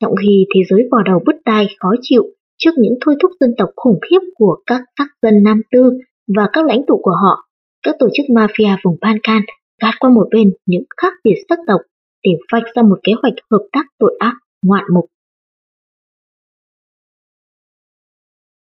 Trong 0.00 0.12
khi 0.22 0.46
thế 0.54 0.60
giới 0.70 0.88
vò 0.92 0.98
đầu 1.06 1.20
bứt 1.26 1.36
tai 1.44 1.66
khó 1.80 1.88
chịu 2.00 2.22
trước 2.58 2.70
những 2.78 2.94
thôi 3.00 3.16
thúc 3.22 3.30
dân 3.40 3.54
tộc 3.58 3.68
khủng 3.76 3.98
khiếp 4.10 4.20
của 4.34 4.56
các 4.66 4.82
sắc 4.98 5.08
dân 5.22 5.42
Nam 5.42 5.62
Tư 5.72 5.90
và 6.36 6.48
các 6.52 6.66
lãnh 6.66 6.82
tụ 6.86 7.00
của 7.02 7.16
họ, 7.22 7.48
các 7.82 7.96
tổ 7.98 8.08
chức 8.14 8.26
mafia 8.26 8.76
vùng 8.84 8.96
Balkan 9.00 9.42
gạt 9.82 9.94
qua 10.00 10.10
một 10.10 10.28
bên 10.30 10.52
những 10.66 10.84
khác 10.96 11.12
biệt 11.24 11.34
sắc 11.48 11.58
tộc 11.66 11.80
để 12.24 12.30
vạch 12.52 12.74
ra 12.74 12.82
một 12.82 12.98
kế 13.02 13.12
hoạch 13.22 13.34
hợp 13.50 13.66
tác 13.72 13.86
tội 13.98 14.16
ác 14.18 14.34
ngoạn 14.62 14.84
mục. 14.94 15.04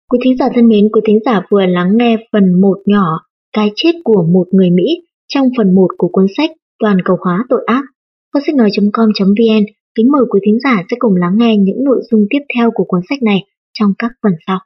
Quý 0.09 0.19
thính 0.23 0.37
giả 0.37 0.45
thân 0.55 0.67
mến, 0.67 0.89
quý 0.91 1.01
thính 1.05 1.19
giả 1.25 1.41
vừa 1.49 1.65
lắng 1.65 1.97
nghe 1.97 2.17
phần 2.31 2.61
1 2.61 2.77
nhỏ 2.85 3.19
Cái 3.53 3.71
chết 3.75 3.91
của 4.03 4.23
một 4.33 4.47
người 4.51 4.69
Mỹ 4.69 5.07
trong 5.27 5.47
phần 5.57 5.75
1 5.75 5.87
của 5.97 6.07
cuốn 6.07 6.25
sách 6.37 6.49
Toàn 6.79 6.97
cầu 7.05 7.17
hóa 7.21 7.45
tội 7.49 7.63
ác. 7.67 7.83
Kho 8.33 8.39
sách 8.45 8.55
nói.com.vn 8.55 9.65
kính 9.95 10.11
mời 10.11 10.21
quý 10.29 10.39
thính 10.45 10.57
giả 10.63 10.83
sẽ 10.91 10.97
cùng 10.99 11.15
lắng 11.15 11.37
nghe 11.37 11.57
những 11.57 11.83
nội 11.83 12.01
dung 12.11 12.25
tiếp 12.29 12.39
theo 12.55 12.71
của 12.73 12.83
cuốn 12.83 13.01
sách 13.09 13.23
này 13.23 13.39
trong 13.73 13.93
các 13.97 14.11
phần 14.23 14.33
sau. 14.47 14.59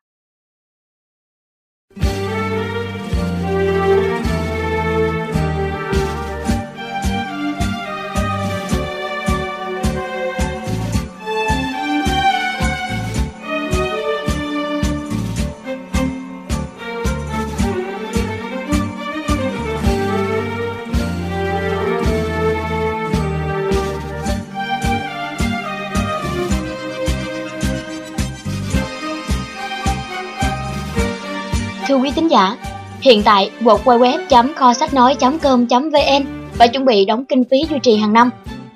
Thưa 31.95 32.01
quý 32.01 32.11
tín 32.15 32.27
giả, 32.27 32.57
hiện 33.01 33.21
tại 33.25 33.51
www.kho 33.61 34.73
sách 34.73 34.93
nói.com.vn 34.93 36.25
và 36.57 36.67
chuẩn 36.67 36.85
bị 36.85 37.05
đóng 37.05 37.25
kinh 37.25 37.43
phí 37.51 37.57
duy 37.69 37.79
trì 37.83 37.95
hàng 37.95 38.13
năm. 38.13 38.29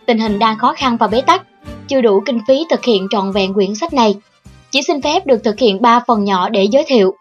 Tình 0.05 0.19
hình 0.19 0.39
đang 0.39 0.57
khó 0.57 0.73
khăn 0.73 0.97
và 0.97 1.07
bế 1.07 1.21
tắc, 1.21 1.43
chưa 1.87 2.01
đủ 2.01 2.21
kinh 2.25 2.39
phí 2.47 2.65
thực 2.69 2.85
hiện 2.85 3.07
trọn 3.11 3.31
vẹn 3.31 3.53
quyển 3.53 3.75
sách 3.75 3.93
này. 3.93 4.15
Chỉ 4.71 4.81
xin 4.81 5.01
phép 5.01 5.25
được 5.25 5.43
thực 5.43 5.59
hiện 5.59 5.81
3 5.81 5.99
phần 6.07 6.23
nhỏ 6.23 6.49
để 6.49 6.63
giới 6.63 6.83
thiệu. 6.87 7.13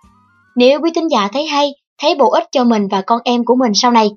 Nếu 0.57 0.81
quý 0.81 0.91
tín 0.95 1.09
giả 1.09 1.29
thấy 1.33 1.47
hay, 1.47 1.71
thấy 2.03 2.15
bổ 2.15 2.31
ích 2.31 2.45
cho 2.53 2.65
mình 2.65 2.89
và 2.89 3.03
con 3.07 3.21
em 3.25 3.45
của 3.45 3.57
mình 3.57 3.75
sau 3.75 3.91
này, 3.91 4.11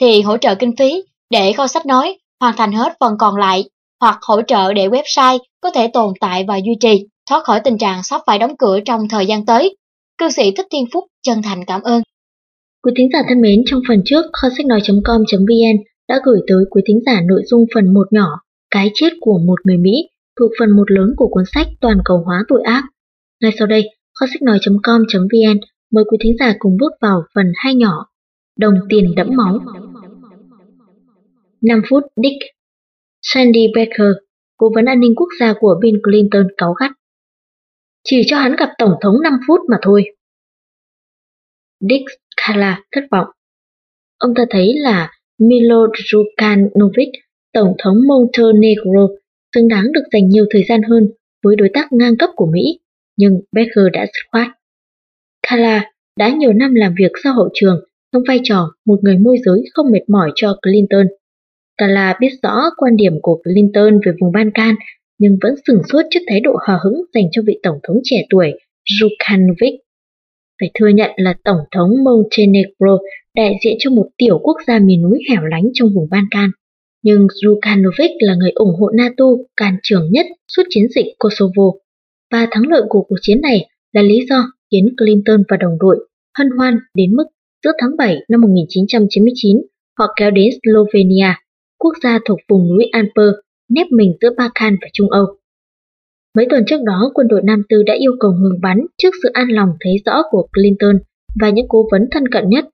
thì 0.00 0.22
hỗ 0.22 0.36
trợ 0.36 0.54
kinh 0.54 0.76
phí 0.76 1.02
để 1.30 1.52
kho 1.52 1.66
sách 1.66 1.86
nói 1.86 2.18
hoàn 2.40 2.56
thành 2.56 2.72
hết 2.72 2.96
phần 3.00 3.14
còn 3.18 3.36
lại 3.36 3.64
hoặc 4.00 4.18
hỗ 4.22 4.42
trợ 4.42 4.72
để 4.72 4.88
website 4.88 5.38
có 5.60 5.70
thể 5.70 5.90
tồn 5.92 6.12
tại 6.20 6.44
và 6.48 6.56
duy 6.56 6.74
trì, 6.80 7.06
thoát 7.28 7.44
khỏi 7.44 7.60
tình 7.64 7.78
trạng 7.78 8.02
sắp 8.02 8.20
phải 8.26 8.38
đóng 8.38 8.56
cửa 8.56 8.80
trong 8.84 9.08
thời 9.08 9.26
gian 9.26 9.46
tới. 9.46 9.76
Cư 10.18 10.30
sĩ 10.30 10.50
Thích 10.50 10.66
Thiên 10.70 10.84
Phúc 10.92 11.04
chân 11.22 11.38
thành 11.44 11.60
cảm 11.66 11.80
ơn. 11.82 12.02
Quý 12.82 12.92
thính 12.96 13.08
giả 13.12 13.18
thân 13.28 13.40
mến, 13.40 13.62
trong 13.66 13.80
phần 13.88 14.02
trước, 14.04 14.24
kho 14.32 14.48
sách 14.56 14.66
nói.com.vn 14.66 15.76
đã 16.08 16.20
gửi 16.24 16.40
tới 16.46 16.64
quý 16.70 16.82
thính 16.86 17.00
giả 17.06 17.20
nội 17.28 17.42
dung 17.44 17.64
phần 17.74 17.94
1 17.94 18.06
nhỏ 18.10 18.28
Cái 18.70 18.90
chết 18.94 19.08
của 19.20 19.38
một 19.38 19.66
người 19.66 19.76
Mỹ 19.76 20.08
thuộc 20.40 20.50
phần 20.58 20.70
1 20.70 20.90
lớn 20.90 21.14
của 21.16 21.28
cuốn 21.28 21.44
sách 21.54 21.66
Toàn 21.80 21.98
cầu 22.04 22.22
hóa 22.26 22.44
tội 22.48 22.62
ác. 22.62 22.84
Ngay 23.42 23.52
sau 23.58 23.66
đây, 23.66 23.82
kho 24.14 24.26
sách 24.26 24.42
nói.com.vn 24.42 25.58
mời 25.92 26.04
quý 26.04 26.18
thính 26.20 26.36
giả 26.38 26.54
cùng 26.58 26.76
bước 26.80 26.92
vào 27.00 27.22
phần 27.34 27.52
2 27.56 27.74
nhỏ 27.74 28.06
Đồng 28.58 28.74
tiền 28.88 29.14
đẫm 29.16 29.28
máu. 29.36 29.58
5 31.62 31.82
phút 31.90 32.02
Dick 32.16 32.38
Sandy 33.22 33.66
Becker, 33.74 34.12
cố 34.56 34.70
vấn 34.74 34.84
an 34.84 35.00
ninh 35.00 35.14
quốc 35.16 35.28
gia 35.40 35.54
của 35.60 35.78
Bill 35.82 35.98
Clinton 36.02 36.46
cáu 36.56 36.72
gắt. 36.72 36.90
Chỉ 38.04 38.22
cho 38.26 38.36
hắn 38.36 38.56
gặp 38.56 38.70
Tổng 38.78 38.92
thống 39.00 39.14
5 39.22 39.32
phút 39.46 39.60
mà 39.70 39.76
thôi. 39.82 40.04
Dick 41.80 42.04
Kala 42.36 42.82
thất 42.92 43.04
vọng. 43.10 43.26
Ông 44.18 44.34
ta 44.34 44.42
thấy 44.50 44.74
là 44.76 45.10
Milo 45.38 45.86
Djukanovic, 45.86 47.10
Tổng 47.52 47.74
thống 47.78 47.96
Montenegro, 48.08 49.08
xứng 49.54 49.68
đáng 49.68 49.92
được 49.92 50.02
dành 50.12 50.28
nhiều 50.28 50.44
thời 50.50 50.64
gian 50.68 50.82
hơn 50.82 51.08
với 51.44 51.56
đối 51.56 51.68
tác 51.74 51.92
ngang 51.92 52.16
cấp 52.18 52.30
của 52.36 52.46
Mỹ, 52.52 52.80
nhưng 53.16 53.40
Becker 53.52 53.84
đã 53.92 54.06
dứt 54.06 54.22
khoát. 54.32 54.48
Kala 55.48 55.90
đã 56.18 56.28
nhiều 56.28 56.52
năm 56.52 56.74
làm 56.74 56.94
việc 56.98 57.12
sau 57.24 57.34
hậu 57.34 57.48
trường 57.54 57.84
trong 58.12 58.22
vai 58.28 58.40
trò 58.42 58.72
một 58.86 58.98
người 59.02 59.18
môi 59.18 59.36
giới 59.44 59.62
không 59.74 59.90
mệt 59.92 60.08
mỏi 60.08 60.30
cho 60.34 60.56
Clinton. 60.62 61.06
Kala 61.78 62.16
biết 62.20 62.30
rõ 62.42 62.60
quan 62.76 62.96
điểm 62.96 63.12
của 63.22 63.42
Clinton 63.44 64.00
về 64.06 64.12
vùng 64.20 64.32
Balkan 64.32 64.74
nhưng 65.18 65.36
vẫn 65.42 65.54
sửng 65.66 65.82
sốt 65.92 66.04
trước 66.10 66.20
thái 66.26 66.40
độ 66.40 66.56
hờ 66.66 66.78
hững 66.84 67.02
dành 67.14 67.24
cho 67.32 67.42
vị 67.46 67.58
tổng 67.62 67.78
thống 67.82 67.96
trẻ 68.04 68.16
tuổi 68.30 68.52
Djukanovic. 68.84 69.76
Phải 70.60 70.70
thừa 70.74 70.88
nhận 70.88 71.10
là 71.16 71.34
tổng 71.44 71.58
thống 71.70 71.90
Montenegro 72.04 72.98
đại 73.36 73.54
diện 73.64 73.76
cho 73.78 73.90
một 73.90 74.08
tiểu 74.16 74.38
quốc 74.42 74.56
gia 74.66 74.78
miền 74.78 75.02
núi 75.02 75.18
hẻo 75.30 75.44
lánh 75.44 75.64
trong 75.74 75.88
vùng 75.94 76.08
Balkan. 76.10 76.50
Nhưng 77.02 77.26
Zukanovic 77.26 78.10
là 78.20 78.34
người 78.34 78.50
ủng 78.54 78.74
hộ 78.80 78.90
NATO 78.90 79.24
can 79.56 79.76
trường 79.82 80.08
nhất 80.10 80.26
suốt 80.48 80.62
chiến 80.70 80.84
dịch 80.94 81.06
Kosovo. 81.18 81.64
Và 82.32 82.46
thắng 82.50 82.68
lợi 82.68 82.82
của 82.88 83.02
cuộc 83.08 83.16
chiến 83.22 83.40
này 83.40 83.68
là 83.92 84.02
lý 84.02 84.26
do 84.30 84.44
khiến 84.70 84.94
Clinton 84.96 85.42
và 85.48 85.56
đồng 85.56 85.78
đội 85.80 86.08
hân 86.38 86.50
hoan 86.58 86.78
đến 86.94 87.16
mức 87.16 87.24
giữa 87.64 87.72
tháng 87.80 87.96
7 87.96 88.16
năm 88.28 88.40
1999 88.40 89.56
họ 89.98 90.06
kéo 90.16 90.30
đến 90.30 90.50
Slovenia, 90.62 91.34
quốc 91.78 91.94
gia 92.02 92.18
thuộc 92.24 92.38
vùng 92.48 92.68
núi 92.68 92.88
Alper 92.92 93.34
nép 93.68 93.86
mình 93.90 94.12
giữa 94.20 94.30
Balkan 94.36 94.76
và 94.80 94.88
Trung 94.92 95.10
Âu. 95.10 95.26
Mấy 96.36 96.46
tuần 96.50 96.62
trước 96.66 96.80
đó, 96.86 97.10
quân 97.14 97.28
đội 97.28 97.40
Nam 97.44 97.62
Tư 97.68 97.82
đã 97.86 97.94
yêu 97.94 98.12
cầu 98.20 98.32
ngừng 98.32 98.60
bắn 98.62 98.78
trước 98.98 99.10
sự 99.22 99.28
an 99.32 99.48
lòng 99.48 99.68
thấy 99.80 99.92
rõ 100.06 100.22
của 100.30 100.48
Clinton 100.52 100.98
và 101.40 101.50
những 101.50 101.66
cố 101.68 101.88
vấn 101.92 102.08
thân 102.10 102.28
cận 102.28 102.48
nhất. 102.48 102.64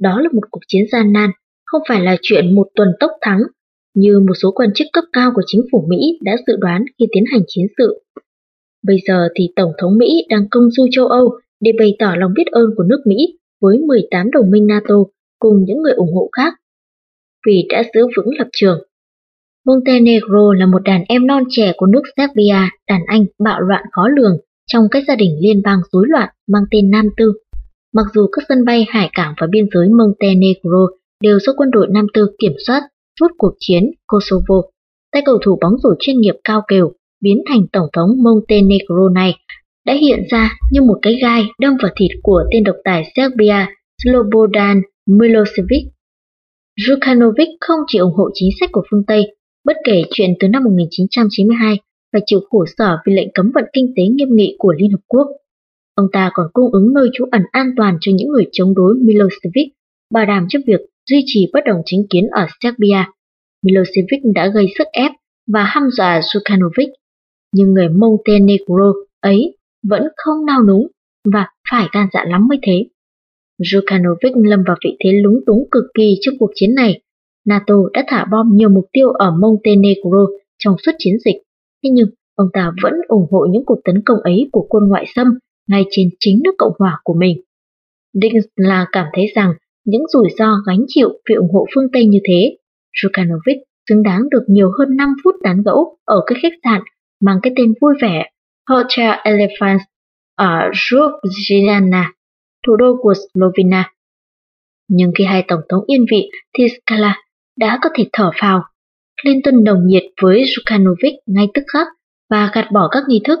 Đó 0.00 0.20
là 0.20 0.28
một 0.32 0.42
cuộc 0.50 0.60
chiến 0.68 0.82
gian 0.92 1.12
nan, 1.12 1.30
không 1.64 1.82
phải 1.88 2.00
là 2.00 2.16
chuyện 2.22 2.54
một 2.54 2.66
tuần 2.74 2.88
tốc 3.00 3.10
thắng, 3.20 3.40
như 3.94 4.20
một 4.20 4.34
số 4.42 4.50
quan 4.50 4.70
chức 4.74 4.86
cấp 4.92 5.04
cao 5.12 5.32
của 5.34 5.42
chính 5.46 5.62
phủ 5.72 5.86
Mỹ 5.88 6.18
đã 6.22 6.36
dự 6.46 6.56
đoán 6.56 6.84
khi 6.98 7.06
tiến 7.12 7.24
hành 7.32 7.42
chiến 7.46 7.66
sự. 7.78 8.02
Bây 8.86 8.96
giờ 9.06 9.28
thì 9.34 9.52
Tổng 9.56 9.72
thống 9.78 9.98
Mỹ 9.98 10.26
đang 10.28 10.48
công 10.50 10.70
du 10.70 10.86
châu 10.90 11.06
Âu 11.06 11.38
để 11.60 11.72
bày 11.78 11.96
tỏ 11.98 12.14
lòng 12.18 12.32
biết 12.34 12.46
ơn 12.46 12.70
của 12.76 12.82
nước 12.82 13.02
Mỹ 13.06 13.38
với 13.60 13.78
18 13.78 14.30
đồng 14.30 14.50
minh 14.50 14.66
NATO 14.66 14.94
cùng 15.38 15.64
những 15.64 15.82
người 15.82 15.92
ủng 15.92 16.14
hộ 16.14 16.28
khác 16.32 16.54
vì 17.46 17.66
đã 17.68 17.82
giữ 17.94 18.06
vững 18.16 18.34
lập 18.38 18.48
trường. 18.52 18.87
Montenegro 19.68 20.52
là 20.56 20.66
một 20.66 20.82
đàn 20.84 21.04
em 21.08 21.26
non 21.26 21.42
trẻ 21.50 21.72
của 21.76 21.86
nước 21.86 22.02
Serbia, 22.16 22.60
đàn 22.88 23.00
anh 23.06 23.24
bạo 23.44 23.60
loạn 23.60 23.84
khó 23.92 24.08
lường 24.16 24.36
trong 24.72 24.84
các 24.90 25.04
gia 25.08 25.16
đình 25.16 25.38
liên 25.40 25.62
bang 25.64 25.78
rối 25.92 26.04
loạn 26.08 26.28
mang 26.52 26.62
tên 26.70 26.90
Nam 26.90 27.08
Tư. 27.16 27.32
Mặc 27.94 28.06
dù 28.14 28.26
các 28.32 28.44
sân 28.48 28.64
bay, 28.64 28.86
hải 28.88 29.10
cảng 29.12 29.34
và 29.40 29.46
biên 29.50 29.66
giới 29.74 29.88
Montenegro 29.88 30.86
đều 31.22 31.38
do 31.38 31.52
quân 31.56 31.70
đội 31.70 31.86
Nam 31.90 32.06
Tư 32.14 32.26
kiểm 32.38 32.52
soát 32.66 32.82
suốt 33.20 33.28
cuộc 33.38 33.52
chiến 33.58 33.90
Kosovo, 34.06 34.62
tay 35.12 35.22
cầu 35.26 35.38
thủ 35.44 35.58
bóng 35.60 35.78
rổ 35.82 35.90
chuyên 35.98 36.20
nghiệp 36.20 36.34
cao 36.44 36.62
kiều 36.68 36.92
biến 37.22 37.42
thành 37.48 37.66
tổng 37.72 37.86
thống 37.92 38.08
Montenegro 38.22 39.08
này 39.14 39.34
đã 39.86 39.94
hiện 39.94 40.20
ra 40.30 40.50
như 40.72 40.82
một 40.82 40.98
cái 41.02 41.18
gai 41.22 41.42
đâm 41.60 41.76
vào 41.82 41.92
thịt 41.96 42.10
của 42.22 42.44
tên 42.52 42.64
độc 42.64 42.76
tài 42.84 43.12
Serbia 43.16 43.66
Slobodan 44.04 44.82
Milosevic. 45.06 45.82
Zhukanovic 46.80 47.56
không 47.60 47.80
chỉ 47.86 47.98
ủng 47.98 48.14
hộ 48.14 48.30
chính 48.34 48.50
sách 48.60 48.68
của 48.72 48.82
phương 48.90 49.04
Tây, 49.06 49.22
bất 49.68 49.76
kể 49.84 50.02
chuyện 50.10 50.30
từ 50.40 50.48
năm 50.48 50.64
1992 50.64 51.80
phải 52.12 52.22
chịu 52.26 52.40
khổ 52.50 52.64
sở 52.76 52.98
vì 53.06 53.12
lệnh 53.12 53.28
cấm 53.34 53.50
vận 53.54 53.64
kinh 53.72 53.92
tế 53.96 54.02
nghiêm 54.02 54.28
nghị 54.30 54.56
của 54.58 54.72
Liên 54.78 54.90
Hợp 54.90 55.00
Quốc. 55.08 55.26
Ông 55.94 56.06
ta 56.12 56.30
còn 56.34 56.46
cung 56.52 56.72
ứng 56.72 56.94
nơi 56.94 57.08
trú 57.12 57.24
ẩn 57.32 57.42
an 57.52 57.70
toàn 57.76 57.98
cho 58.00 58.12
những 58.14 58.28
người 58.28 58.44
chống 58.52 58.74
đối 58.74 58.94
Milosevic, 58.94 59.68
bảo 60.14 60.26
đảm 60.26 60.46
cho 60.48 60.58
việc 60.66 60.80
duy 61.10 61.22
trì 61.26 61.50
bất 61.52 61.60
đồng 61.66 61.82
chính 61.84 62.06
kiến 62.10 62.26
ở 62.30 62.46
Serbia. 62.62 63.04
Milosevic 63.62 64.20
đã 64.34 64.48
gây 64.48 64.66
sức 64.78 64.84
ép 64.92 65.12
và 65.52 65.64
hăm 65.64 65.82
dọa 65.90 66.20
Zhukanovic, 66.20 66.88
nhưng 67.54 67.74
người 67.74 67.88
Montenegro 67.88 68.92
ấy 69.20 69.56
vẫn 69.88 70.02
không 70.16 70.46
nao 70.46 70.64
núng 70.64 70.86
và 71.32 71.46
phải 71.70 71.86
gan 71.92 72.06
dạ 72.12 72.24
lắm 72.28 72.48
mới 72.48 72.58
thế. 72.62 72.84
Zhukanovic 73.62 74.48
lâm 74.48 74.62
vào 74.66 74.76
vị 74.84 74.96
thế 75.04 75.10
lúng 75.12 75.40
túng 75.46 75.68
cực 75.70 75.84
kỳ 75.94 76.18
trong 76.20 76.34
cuộc 76.38 76.50
chiến 76.54 76.74
này. 76.74 77.00
NATO 77.48 77.74
đã 77.92 78.04
thả 78.08 78.24
bom 78.24 78.56
nhiều 78.56 78.68
mục 78.68 78.84
tiêu 78.92 79.08
ở 79.10 79.30
Montenegro 79.30 80.26
trong 80.58 80.76
suốt 80.86 80.92
chiến 80.98 81.14
dịch, 81.24 81.36
thế 81.82 81.90
nhưng 81.90 82.08
ông 82.34 82.48
ta 82.52 82.72
vẫn 82.82 82.92
ủng 83.08 83.26
hộ 83.30 83.46
những 83.50 83.64
cuộc 83.66 83.78
tấn 83.84 84.02
công 84.06 84.18
ấy 84.20 84.48
của 84.52 84.66
quân 84.68 84.88
ngoại 84.88 85.04
xâm 85.14 85.26
ngay 85.68 85.84
trên 85.90 86.08
chính 86.20 86.40
nước 86.44 86.54
Cộng 86.58 86.72
hòa 86.78 87.00
của 87.04 87.14
mình. 87.14 87.42
Đinh 88.14 88.32
là 88.56 88.86
cảm 88.92 89.06
thấy 89.12 89.26
rằng 89.34 89.52
những 89.84 90.02
rủi 90.08 90.28
ro 90.38 90.56
gánh 90.66 90.84
chịu 90.88 91.08
vì 91.28 91.34
ủng 91.34 91.52
hộ 91.52 91.66
phương 91.74 91.86
Tây 91.92 92.06
như 92.06 92.18
thế, 92.24 92.56
Zhukanovic 93.02 93.58
xứng 93.88 94.02
đáng 94.02 94.22
được 94.30 94.42
nhiều 94.48 94.70
hơn 94.78 94.96
5 94.96 95.14
phút 95.24 95.34
tán 95.42 95.62
gẫu 95.64 95.96
ở 96.04 96.20
cái 96.26 96.38
khách 96.42 96.52
sạn 96.64 96.82
mang 97.20 97.38
cái 97.42 97.52
tên 97.56 97.74
vui 97.80 97.94
vẻ 98.02 98.30
Hotel 98.68 99.10
Elephants 99.24 99.84
ở 100.36 100.70
Ljubljana, 100.70 102.04
thủ 102.66 102.76
đô 102.76 102.96
của 103.02 103.14
Slovenia. 103.14 103.82
Nhưng 104.88 105.12
khi 105.18 105.24
hai 105.24 105.44
tổng 105.48 105.60
thống 105.68 105.84
yên 105.86 106.04
vị 106.10 106.30
thì 106.58 106.66
Skala 106.68 107.16
đã 107.58 107.78
có 107.82 107.90
thể 107.94 108.04
thở 108.12 108.30
phào. 108.40 108.62
Clinton 109.22 109.64
đồng 109.64 109.86
nhiệt 109.86 110.02
với 110.22 110.42
Zhukanovic 110.42 111.16
ngay 111.26 111.46
tức 111.54 111.62
khắc 111.72 111.86
và 112.30 112.50
gạt 112.54 112.68
bỏ 112.72 112.88
các 112.90 113.02
nghi 113.08 113.20
thức. 113.24 113.38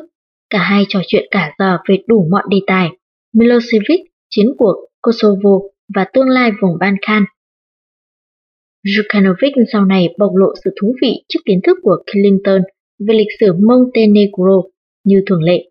Cả 0.50 0.58
hai 0.58 0.84
trò 0.88 1.00
chuyện 1.06 1.28
cả 1.30 1.54
giờ 1.58 1.78
về 1.88 1.96
đủ 2.06 2.28
mọi 2.30 2.42
đề 2.50 2.56
tài. 2.66 2.88
Milosevic, 3.34 4.00
chiến 4.30 4.46
cuộc, 4.58 4.74
Kosovo 5.02 5.58
và 5.94 6.06
tương 6.12 6.28
lai 6.28 6.50
vùng 6.62 6.78
Balkan. 6.80 7.24
Zhukanovic 8.86 9.64
sau 9.72 9.84
này 9.84 10.08
bộc 10.18 10.30
lộ 10.36 10.46
sự 10.64 10.70
thú 10.80 10.94
vị 11.02 11.24
trước 11.28 11.40
kiến 11.44 11.60
thức 11.64 11.78
của 11.82 11.96
Clinton 12.12 12.62
về 13.08 13.14
lịch 13.14 13.32
sử 13.40 13.52
Montenegro 13.52 14.62
như 15.04 15.22
thường 15.26 15.42
lệ. 15.42 15.70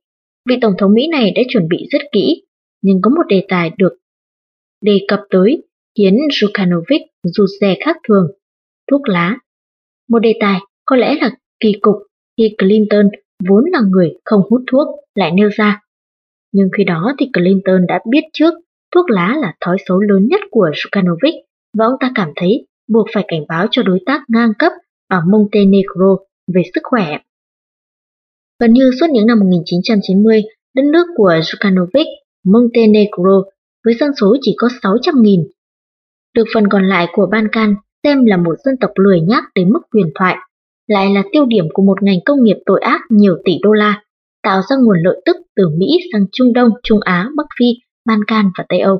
Vị 0.50 0.56
Tổng 0.62 0.74
thống 0.78 0.94
Mỹ 0.94 1.08
này 1.12 1.32
đã 1.36 1.42
chuẩn 1.50 1.68
bị 1.68 1.78
rất 1.92 2.02
kỹ, 2.12 2.44
nhưng 2.82 3.00
có 3.02 3.10
một 3.10 3.24
đề 3.30 3.46
tài 3.48 3.72
được 3.78 3.94
đề 4.82 5.00
cập 5.08 5.20
tới 5.30 5.64
khiến 5.98 6.16
Zhukanovic 6.16 7.00
rụt 7.24 7.50
rè 7.62 7.76
khác 7.86 7.96
thường, 8.08 8.28
thuốc 8.92 9.02
lá. 9.08 9.38
Một 10.10 10.20
đề 10.20 10.34
tài 10.40 10.60
có 10.86 10.96
lẽ 10.96 11.16
là 11.22 11.32
kỳ 11.60 11.74
cục 11.82 11.96
khi 12.38 12.56
Clinton 12.58 13.10
vốn 13.50 13.64
là 13.72 13.80
người 13.90 14.14
không 14.26 14.42
hút 14.50 14.62
thuốc 14.72 14.88
lại 15.16 15.32
nêu 15.32 15.50
ra. 15.50 15.82
Nhưng 16.52 16.70
khi 16.78 16.84
đó 16.84 17.14
thì 17.20 17.30
Clinton 17.34 17.86
đã 17.88 18.00
biết 18.10 18.22
trước 18.34 18.54
thuốc 18.96 19.10
lá 19.10 19.36
là 19.42 19.54
thói 19.62 19.78
xấu 19.88 20.00
lớn 20.00 20.28
nhất 20.28 20.42
của 20.52 20.72
Sukanovic 20.76 21.34
và 21.78 21.86
ông 21.86 21.96
ta 22.00 22.12
cảm 22.16 22.32
thấy 22.36 22.68
buộc 22.88 23.08
phải 23.14 23.26
cảnh 23.28 23.46
báo 23.48 23.68
cho 23.72 23.84
đối 23.84 24.00
tác 24.06 24.22
ngang 24.28 24.52
cấp 24.60 24.72
ở 25.08 25.22
Montenegro 25.32 26.18
về 26.54 26.62
sức 26.74 26.82
khỏe. 26.84 27.18
Gần 28.60 28.74
như 28.74 28.92
suốt 29.00 29.08
những 29.10 29.28
năm 29.28 29.40
1990, 29.40 30.44
đất 30.76 30.84
nước 30.86 31.08
của 31.16 31.34
Sukanovic 31.44 32.08
Montenegro, 32.46 33.44
với 33.86 33.94
dân 34.00 34.12
số 34.22 34.38
chỉ 34.42 34.54
có 34.58 34.68
600.000. 34.84 35.48
Được 36.36 36.44
phần 36.54 36.64
còn 36.70 36.88
lại 36.88 37.08
của 37.14 37.28
Balkan 37.32 37.76
xem 38.04 38.26
là 38.26 38.38
một 38.38 38.56
dân 38.66 38.76
tộc 38.82 38.92
lười 38.96 39.22
nhác 39.22 39.44
đến 39.56 39.70
mức 39.70 39.80
huyền 39.94 40.12
thoại, 40.16 40.36
lại 40.88 41.14
là 41.14 41.24
tiêu 41.32 41.46
điểm 41.46 41.66
của 41.74 41.84
một 41.84 42.04
ngành 42.04 42.20
công 42.26 42.44
nghiệp 42.44 42.58
tội 42.66 42.82
ác 42.82 43.02
nhiều 43.10 43.38
tỷ 43.46 43.54
đô 43.62 43.72
la, 43.72 44.04
tạo 44.44 44.62
ra 44.70 44.76
nguồn 44.76 44.98
lợi 45.04 45.22
tức 45.26 45.38
từ 45.56 45.70
Mỹ 45.78 45.88
sang 46.14 46.26
Trung 46.32 46.54
Đông, 46.54 46.70
Trung 46.84 47.00
Á, 47.02 47.30
Bắc 47.38 47.48
Phi, 47.60 47.66
Balkan 48.06 48.52
và 48.58 48.66
Tây 48.70 48.80
Âu. 48.80 49.00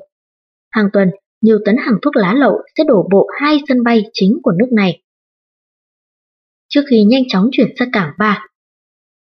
Hàng 0.72 0.90
tuần, 0.94 1.10
nhiều 1.42 1.60
tấn 1.66 1.76
hàng 1.78 1.98
thuốc 2.02 2.16
lá 2.16 2.34
lậu 2.34 2.54
sẽ 2.78 2.84
đổ 2.88 3.08
bộ 3.12 3.28
hai 3.42 3.58
sân 3.68 3.84
bay 3.84 4.04
chính 4.14 4.40
của 4.44 4.52
nước 4.52 4.68
này. 4.72 5.02
Trước 6.70 6.82
khi 6.90 7.04
nhanh 7.04 7.24
chóng 7.28 7.50
chuyển 7.52 7.68
sang 7.80 7.92
cảng 7.92 8.12
Ba, 8.18 8.46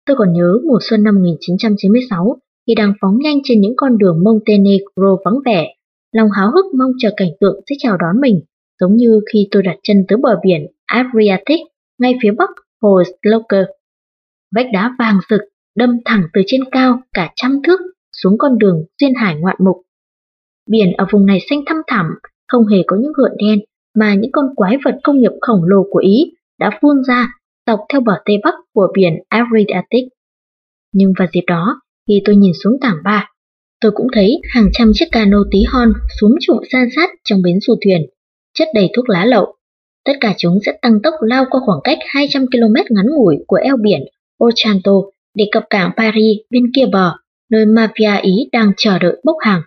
tôi 0.06 0.16
còn 0.16 0.32
nhớ 0.32 0.58
mùa 0.68 0.78
xuân 0.82 1.02
năm 1.02 1.14
1996 1.14 2.36
khi 2.66 2.74
đang 2.74 2.92
phóng 3.00 3.18
nhanh 3.18 3.38
trên 3.44 3.60
những 3.60 3.74
con 3.76 3.98
đường 3.98 4.24
Montenegro 4.24 5.16
vắng 5.24 5.38
vẻ, 5.44 5.74
lòng 6.12 6.28
háo 6.30 6.50
hức 6.50 6.64
mong 6.78 6.90
chờ 6.98 7.10
cảnh 7.16 7.30
tượng 7.40 7.60
sẽ 7.70 7.76
chào 7.78 7.96
đón 7.96 8.20
mình, 8.20 8.40
giống 8.80 8.96
như 8.96 9.20
khi 9.32 9.48
tôi 9.50 9.62
đặt 9.62 9.76
chân 9.82 10.04
tới 10.08 10.18
bờ 10.22 10.30
biển 10.42 10.66
Adriatic 10.86 11.60
ngay 11.98 12.14
phía 12.22 12.30
bắc 12.38 12.50
hồ 12.82 13.02
Sloker. 13.22 13.66
Vách 14.54 14.66
đá 14.72 14.96
vàng 14.98 15.18
rực 15.30 15.40
đâm 15.76 15.90
thẳng 16.04 16.22
từ 16.32 16.42
trên 16.46 16.60
cao 16.70 17.00
cả 17.12 17.32
trăm 17.36 17.60
thước 17.66 17.80
xuống 18.22 18.38
con 18.38 18.58
đường 18.58 18.84
duyên 19.00 19.14
hải 19.14 19.36
ngoạn 19.36 19.56
mục. 19.64 19.76
Biển 20.70 20.92
ở 20.92 21.06
vùng 21.10 21.26
này 21.26 21.38
xanh 21.50 21.60
thăm 21.66 21.76
thẳm, 21.86 22.06
không 22.48 22.66
hề 22.66 22.78
có 22.86 22.96
những 23.00 23.12
gợn 23.16 23.32
đen 23.38 23.58
mà 23.94 24.14
những 24.14 24.32
con 24.32 24.46
quái 24.56 24.76
vật 24.84 24.94
công 25.02 25.20
nghiệp 25.20 25.32
khổng 25.40 25.64
lồ 25.64 25.82
của 25.90 25.98
Ý 25.98 26.32
đã 26.58 26.78
phun 26.82 26.96
ra 27.08 27.28
dọc 27.66 27.80
theo 27.92 28.00
bờ 28.00 28.12
tây 28.24 28.36
bắc 28.44 28.54
của 28.74 28.88
biển 28.94 29.12
Adriatic. 29.28 30.04
Nhưng 30.92 31.12
vào 31.18 31.28
dịp 31.32 31.44
đó, 31.46 31.80
khi 32.08 32.22
tôi 32.24 32.36
nhìn 32.36 32.52
xuống 32.64 32.76
cảng 32.80 32.96
ba, 33.04 33.30
tôi 33.80 33.92
cũng 33.94 34.06
thấy 34.12 34.40
hàng 34.54 34.68
trăm 34.72 34.90
chiếc 34.94 35.06
cano 35.12 35.38
tí 35.50 35.58
hon 35.68 35.92
xuống 36.20 36.34
trụ 36.40 36.60
san 36.72 36.88
sát 36.96 37.10
trong 37.24 37.42
bến 37.42 37.58
du 37.60 37.74
thuyền, 37.84 38.02
chất 38.56 38.68
đầy 38.74 38.90
thuốc 38.96 39.08
lá 39.08 39.24
lậu. 39.24 39.54
Tất 40.04 40.12
cả 40.20 40.34
chúng 40.38 40.58
sẽ 40.66 40.72
tăng 40.82 41.02
tốc 41.02 41.14
lao 41.20 41.44
qua 41.50 41.60
khoảng 41.66 41.80
cách 41.84 41.98
200 42.06 42.46
km 42.46 42.74
ngắn 42.90 43.06
ngủi 43.16 43.36
của 43.46 43.56
eo 43.56 43.76
biển 43.76 44.00
Otranto 44.44 44.92
để 45.34 45.48
cập 45.52 45.64
cảng 45.70 45.90
Paris 45.96 46.38
bên 46.50 46.62
kia 46.74 46.86
bờ, 46.92 47.12
nơi 47.50 47.66
mafia 47.66 48.22
Ý 48.22 48.48
đang 48.52 48.72
chờ 48.76 48.98
đợi 48.98 49.20
bốc 49.24 49.36
hàng. 49.40 49.62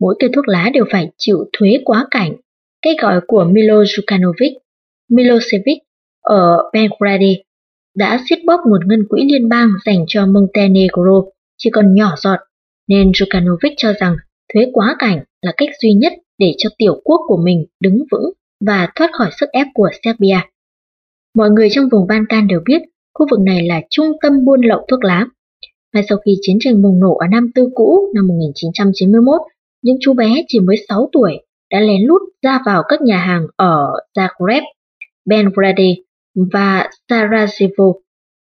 Mỗi 0.00 0.14
cây 0.18 0.30
thuốc 0.34 0.48
lá 0.48 0.70
đều 0.74 0.84
phải 0.90 1.08
chịu 1.18 1.38
thuế 1.52 1.78
quá 1.84 2.06
cảnh, 2.10 2.32
cây 2.82 2.96
gọi 3.02 3.20
của 3.26 3.44
Milo 3.44 3.82
Djukanovic, 3.82 4.52
Milosevic 5.10 5.78
ở 6.22 6.70
Belgrade 6.72 7.42
đã 7.96 8.20
siết 8.28 8.38
bóp 8.46 8.60
một 8.70 8.86
ngân 8.86 9.00
quỹ 9.08 9.24
liên 9.32 9.48
bang 9.48 9.68
dành 9.84 10.04
cho 10.08 10.26
Montenegro 10.26 11.22
chỉ 11.56 11.70
còn 11.70 11.94
nhỏ 11.94 12.14
giọt, 12.16 12.38
nên 12.88 13.10
Djukanovic 13.10 13.74
cho 13.76 13.92
rằng 14.00 14.16
thuế 14.54 14.66
quá 14.72 14.96
cảnh 14.98 15.24
là 15.42 15.52
cách 15.56 15.68
duy 15.82 15.92
nhất 15.92 16.12
để 16.38 16.54
cho 16.58 16.70
tiểu 16.78 17.00
quốc 17.04 17.20
của 17.26 17.36
mình 17.44 17.66
đứng 17.80 17.98
vững 18.12 18.32
và 18.66 18.88
thoát 18.94 19.10
khỏi 19.12 19.30
sức 19.40 19.46
ép 19.52 19.66
của 19.74 19.88
Serbia. 20.02 20.38
Mọi 21.34 21.50
người 21.50 21.68
trong 21.70 21.88
vùng 21.92 22.06
Balkan 22.06 22.48
đều 22.48 22.60
biết 22.66 22.82
khu 23.14 23.26
vực 23.30 23.40
này 23.40 23.66
là 23.66 23.80
trung 23.90 24.12
tâm 24.22 24.44
buôn 24.44 24.60
lậu 24.60 24.86
thuốc 24.90 25.04
lá. 25.04 25.26
Ngay 25.94 26.02
sau 26.08 26.18
khi 26.18 26.32
chiến 26.40 26.56
tranh 26.60 26.82
bùng 26.82 27.00
nổ 27.00 27.14
ở 27.16 27.26
Nam 27.30 27.50
Tư 27.54 27.68
cũ 27.74 28.12
năm 28.14 28.26
1991, 28.26 29.40
những 29.82 29.96
chú 30.00 30.14
bé 30.14 30.44
chỉ 30.48 30.60
mới 30.60 30.76
6 30.88 31.08
tuổi 31.12 31.32
đã 31.70 31.80
lén 31.80 32.02
lút 32.06 32.22
ra 32.42 32.58
vào 32.66 32.82
các 32.88 33.02
nhà 33.02 33.18
hàng 33.18 33.46
ở 33.56 33.86
Zagreb, 34.18 34.62
Belgrade 35.24 35.94
và 36.52 36.90
Sarajevo, 37.08 37.92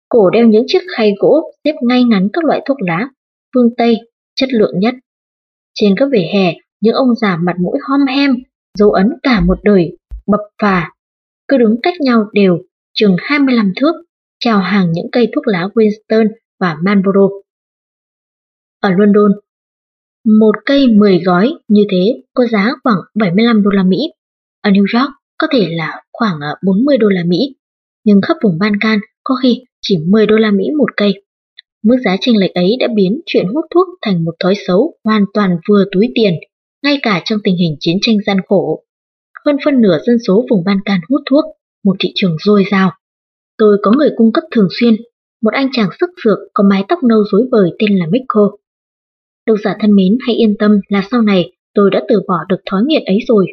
cổ 0.08 0.30
đeo 0.30 0.46
những 0.46 0.64
chiếc 0.66 0.82
khay 0.96 1.14
gỗ 1.18 1.52
xếp 1.64 1.74
ngay 1.82 2.04
ngắn 2.04 2.28
các 2.32 2.44
loại 2.44 2.62
thuốc 2.66 2.76
lá, 2.82 3.08
phương 3.54 3.70
Tây, 3.76 3.96
chất 4.34 4.48
lượng 4.52 4.78
nhất. 4.78 4.94
Trên 5.74 5.94
các 5.96 6.08
vỉa 6.12 6.26
hè, 6.34 6.54
những 6.80 6.94
ông 6.94 7.14
già 7.14 7.36
mặt 7.36 7.56
mũi 7.60 7.78
hom 7.88 8.00
hem, 8.06 8.34
dấu 8.78 8.90
ấn 8.90 9.08
cả 9.22 9.40
một 9.40 9.58
đời, 9.62 9.96
bập 10.26 10.40
phà, 10.62 10.92
cứ 11.48 11.58
đứng 11.58 11.76
cách 11.82 11.94
nhau 12.00 12.24
đều, 12.32 12.58
chừng 12.94 13.16
25 13.18 13.72
thước, 13.80 13.92
chào 14.38 14.58
hàng 14.58 14.92
những 14.92 15.06
cây 15.12 15.28
thuốc 15.34 15.46
lá 15.46 15.68
Winston 15.74 16.28
và 16.60 16.76
Marlboro. 16.84 17.28
Ở 18.80 18.90
London, 18.90 19.32
một 20.40 20.54
cây 20.64 20.88
10 20.88 21.20
gói 21.24 21.54
như 21.68 21.84
thế 21.90 22.22
có 22.34 22.46
giá 22.46 22.72
khoảng 22.84 22.98
75 23.14 23.62
đô 23.62 23.70
la 23.70 23.82
Mỹ. 23.82 23.96
Ở 24.62 24.70
New 24.70 25.00
York 25.00 25.10
có 25.38 25.46
thể 25.52 25.68
là 25.70 26.02
khoảng 26.12 26.40
à, 26.40 26.54
40 26.64 26.98
đô 26.98 27.08
la 27.08 27.22
Mỹ 27.26 27.54
nhưng 28.04 28.20
khắp 28.22 28.36
vùng 28.42 28.58
Ban 28.58 28.72
Can 28.80 28.98
có 29.24 29.34
khi 29.42 29.62
chỉ 29.82 29.98
10 30.08 30.26
đô 30.26 30.36
la 30.36 30.50
Mỹ 30.50 30.64
một 30.78 30.96
cây. 30.96 31.22
Mức 31.84 31.96
giá 32.04 32.16
chênh 32.20 32.40
lệch 32.40 32.54
ấy 32.54 32.76
đã 32.80 32.86
biến 32.94 33.20
chuyện 33.26 33.46
hút 33.46 33.64
thuốc 33.74 33.86
thành 34.02 34.24
một 34.24 34.34
thói 34.40 34.54
xấu 34.66 34.94
hoàn 35.04 35.24
toàn 35.34 35.50
vừa 35.68 35.84
túi 35.92 36.08
tiền, 36.14 36.34
ngay 36.82 36.98
cả 37.02 37.22
trong 37.24 37.38
tình 37.44 37.56
hình 37.56 37.76
chiến 37.80 37.96
tranh 38.02 38.16
gian 38.26 38.36
khổ. 38.48 38.84
Hơn 39.46 39.56
phân 39.64 39.80
nửa 39.80 39.98
dân 40.06 40.16
số 40.26 40.46
vùng 40.50 40.64
ban 40.64 40.78
can 40.84 41.00
hút 41.08 41.20
thuốc, 41.30 41.44
một 41.84 41.96
thị 41.98 42.12
trường 42.14 42.36
dồi 42.44 42.64
dào. 42.70 42.92
Tôi 43.58 43.78
có 43.82 43.92
người 43.98 44.10
cung 44.16 44.32
cấp 44.32 44.44
thường 44.50 44.68
xuyên, 44.80 44.94
một 45.42 45.50
anh 45.52 45.68
chàng 45.72 45.88
sức 46.00 46.10
dược 46.24 46.38
có 46.54 46.64
mái 46.70 46.84
tóc 46.88 46.98
nâu 47.02 47.24
rối 47.32 47.42
bời 47.50 47.70
tên 47.78 47.98
là 47.98 48.06
Mikko. 48.10 48.50
Độc 49.46 49.58
giả 49.64 49.76
thân 49.80 49.94
mến 49.94 50.18
hãy 50.26 50.36
yên 50.36 50.54
tâm 50.58 50.80
là 50.88 51.02
sau 51.10 51.22
này 51.22 51.52
tôi 51.74 51.90
đã 51.90 52.02
từ 52.08 52.20
bỏ 52.28 52.36
được 52.48 52.60
thói 52.70 52.82
nghiện 52.86 53.04
ấy 53.04 53.18
rồi. 53.28 53.46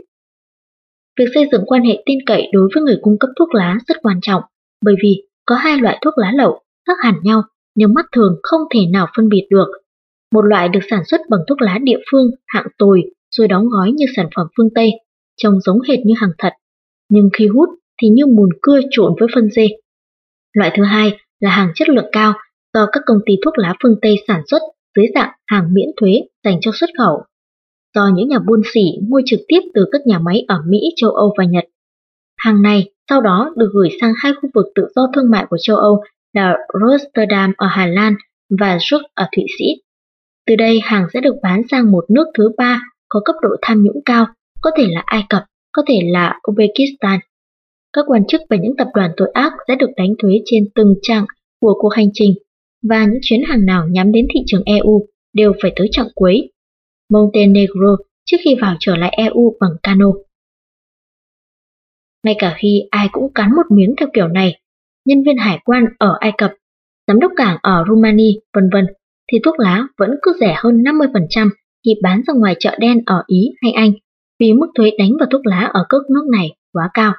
Việc 1.20 1.26
xây 1.34 1.48
dựng 1.52 1.64
quan 1.66 1.84
hệ 1.84 2.04
tin 2.06 2.18
cậy 2.26 2.48
đối 2.54 2.70
với 2.76 2.84
người 2.84 2.98
cung 3.02 3.20
cấp 3.20 3.30
thuốc 3.40 3.54
lá 3.54 3.78
rất 3.88 3.98
quan 4.02 4.20
trọng, 4.22 4.44
bởi 4.86 4.96
vì 5.04 5.24
có 5.46 5.56
hai 5.56 5.78
loại 5.78 6.00
thuốc 6.02 6.14
lá 6.18 6.32
lậu 6.36 6.62
khác 6.88 6.98
hẳn 7.04 7.16
nhau 7.24 7.44
nhưng 7.76 7.94
mắt 7.94 8.06
thường 8.12 8.36
không 8.44 8.62
thể 8.74 8.80
nào 8.92 9.08
phân 9.18 9.30
biệt 9.30 9.48
được. 9.50 9.68
Một 10.34 10.42
loại 10.42 10.70
được 10.70 10.80
sản 10.90 11.04
xuất 11.06 11.22
bằng 11.30 11.40
thuốc 11.48 11.62
lá 11.62 11.80
địa 11.84 12.00
phương 12.12 12.32
hạng 12.48 12.68
tồi 12.78 13.04
rồi 13.38 13.48
đóng 13.48 13.70
gói 13.70 13.92
như 13.92 14.06
sản 14.16 14.28
phẩm 14.36 14.48
phương 14.58 14.70
Tây, 14.76 14.92
trông 15.38 15.60
giống 15.62 15.82
hệt 15.82 16.00
như 16.06 16.14
hàng 16.18 16.32
thật, 16.38 16.54
nhưng 17.10 17.30
khi 17.34 17.48
hút 17.48 17.70
thì 18.02 18.10
như 18.10 18.26
mùn 18.26 18.50
cưa 18.62 18.80
trộn 18.92 19.14
với 19.20 19.30
phân 19.36 19.50
dê. 19.50 19.68
Loại 20.54 20.72
thứ 20.78 20.84
hai 20.84 21.18
là 21.40 21.52
hàng 21.52 21.72
chất 21.76 21.90
lượng 21.90 22.10
cao 22.12 22.34
do 22.74 22.88
các 22.92 23.04
công 23.06 23.18
ty 23.26 23.34
thuốc 23.46 23.58
lá 23.58 23.74
phương 23.84 23.96
Tây 24.02 24.16
sản 24.28 24.42
xuất 24.48 24.62
dưới 24.96 25.06
dạng 25.16 25.32
hàng 25.48 25.74
miễn 25.74 25.90
thuế 25.98 26.12
dành 26.44 26.58
cho 26.62 26.72
xuất 26.74 26.90
khẩu. 26.98 27.24
Do 27.96 28.10
những 28.16 28.28
nhà 28.28 28.40
buôn 28.40 28.62
sỉ 28.74 28.86
mua 29.10 29.22
trực 29.26 29.40
tiếp 29.48 29.60
từ 29.74 29.86
các 29.92 30.02
nhà 30.06 30.20
máy 30.20 30.46
ở 30.48 30.62
Mỹ, 30.68 30.78
châu 30.96 31.12
Âu 31.12 31.34
và 31.38 31.44
Nhật. 31.46 31.64
Hàng 32.38 32.62
này 32.62 32.90
sau 33.10 33.22
đó 33.22 33.54
được 33.58 33.70
gửi 33.74 33.90
sang 34.02 34.14
hai 34.18 34.34
khu 34.34 34.50
vực 34.54 34.66
tự 34.76 34.88
do 34.96 35.08
thương 35.16 35.32
mại 35.32 35.46
của 35.50 35.58
châu 35.62 35.78
Âu 35.78 36.04
là 36.34 36.54
Rotterdam 36.82 37.54
ở 37.58 37.68
Hà 37.68 37.88
Lan 37.88 38.14
và 38.60 38.78
Zug 38.78 39.02
ở 39.14 39.28
Thụy 39.36 39.46
Sĩ. 39.60 39.66
Từ 40.48 40.56
đây 40.56 40.80
hàng 40.84 41.08
sẽ 41.14 41.22
được 41.22 41.36
bán 41.44 41.62
sang 41.72 41.92
một 41.92 42.06
nước 42.10 42.26
thứ 42.38 42.50
ba 42.58 42.82
có 43.16 43.22
cấp 43.26 43.36
độ 43.42 43.50
tham 43.62 43.84
nhũng 43.84 44.02
cao, 44.06 44.26
có 44.62 44.72
thể 44.78 44.88
là 44.90 45.04
Ai 45.06 45.24
Cập, 45.30 45.44
có 45.72 45.84
thể 45.88 46.00
là 46.04 46.40
Uzbekistan. 46.44 47.20
Các 47.94 48.06
quan 48.08 48.28
chức 48.28 48.42
và 48.50 48.58
những 48.58 48.78
tập 48.78 48.88
đoàn 48.94 49.12
tội 49.18 49.30
ác 49.34 49.54
sẽ 49.68 49.76
được 49.76 49.90
đánh 49.98 50.14
thuế 50.20 50.32
trên 50.46 50.64
từng 50.76 50.96
trang 51.02 51.26
của 51.62 51.74
cuộc 51.80 51.90
hành 51.90 52.10
trình 52.14 52.34
và 52.90 53.06
những 53.06 53.20
chuyến 53.22 53.42
hàng 53.48 53.66
nào 53.66 53.88
nhắm 53.88 54.12
đến 54.12 54.28
thị 54.34 54.40
trường 54.46 54.64
EU 54.66 55.08
đều 55.34 55.54
phải 55.62 55.74
tới 55.76 55.88
chặng 55.92 56.08
cuối. 56.16 56.50
Montenegro 57.14 57.98
trước 58.26 58.38
khi 58.44 58.56
vào 58.62 58.76
trở 58.80 58.96
lại 58.96 59.14
EU 59.18 59.58
bằng 59.60 59.72
cano. 59.84 60.12
Ngay 62.24 62.36
cả 62.40 62.56
khi 62.58 62.82
ai 62.92 63.08
cũng 63.12 63.34
cắn 63.34 63.56
một 63.56 63.66
miếng 63.72 63.96
theo 63.98 64.10
kiểu 64.14 64.28
này, 64.28 64.60
nhân 65.06 65.24
viên 65.24 65.38
hải 65.38 65.60
quan 65.66 65.86
ở 65.98 66.18
Ai 66.20 66.32
Cập, 66.38 66.52
giám 67.08 67.20
đốc 67.20 67.32
cảng 67.36 67.58
ở 67.62 67.84
Rumani, 67.90 68.40
vân 68.54 68.70
vân, 68.74 68.86
thì 69.32 69.40
thuốc 69.44 69.60
lá 69.60 69.84
vẫn 69.98 70.10
cứ 70.22 70.34
rẻ 70.40 70.56
hơn 70.58 70.84
50% 70.84 71.50
thì 71.86 71.92
bán 72.02 72.22
ra 72.28 72.34
ngoài 72.34 72.56
chợ 72.60 72.76
đen 72.80 72.98
ở 73.06 73.24
Ý 73.28 73.52
hay 73.62 73.72
Anh 73.72 73.92
vì 74.40 74.54
mức 74.54 74.68
thuế 74.76 74.92
đánh 74.98 75.12
vào 75.20 75.28
thuốc 75.32 75.46
lá 75.46 75.70
ở 75.74 75.86
các 75.90 76.02
nước 76.10 76.26
này 76.32 76.50
quá 76.74 76.90
cao. 76.94 77.14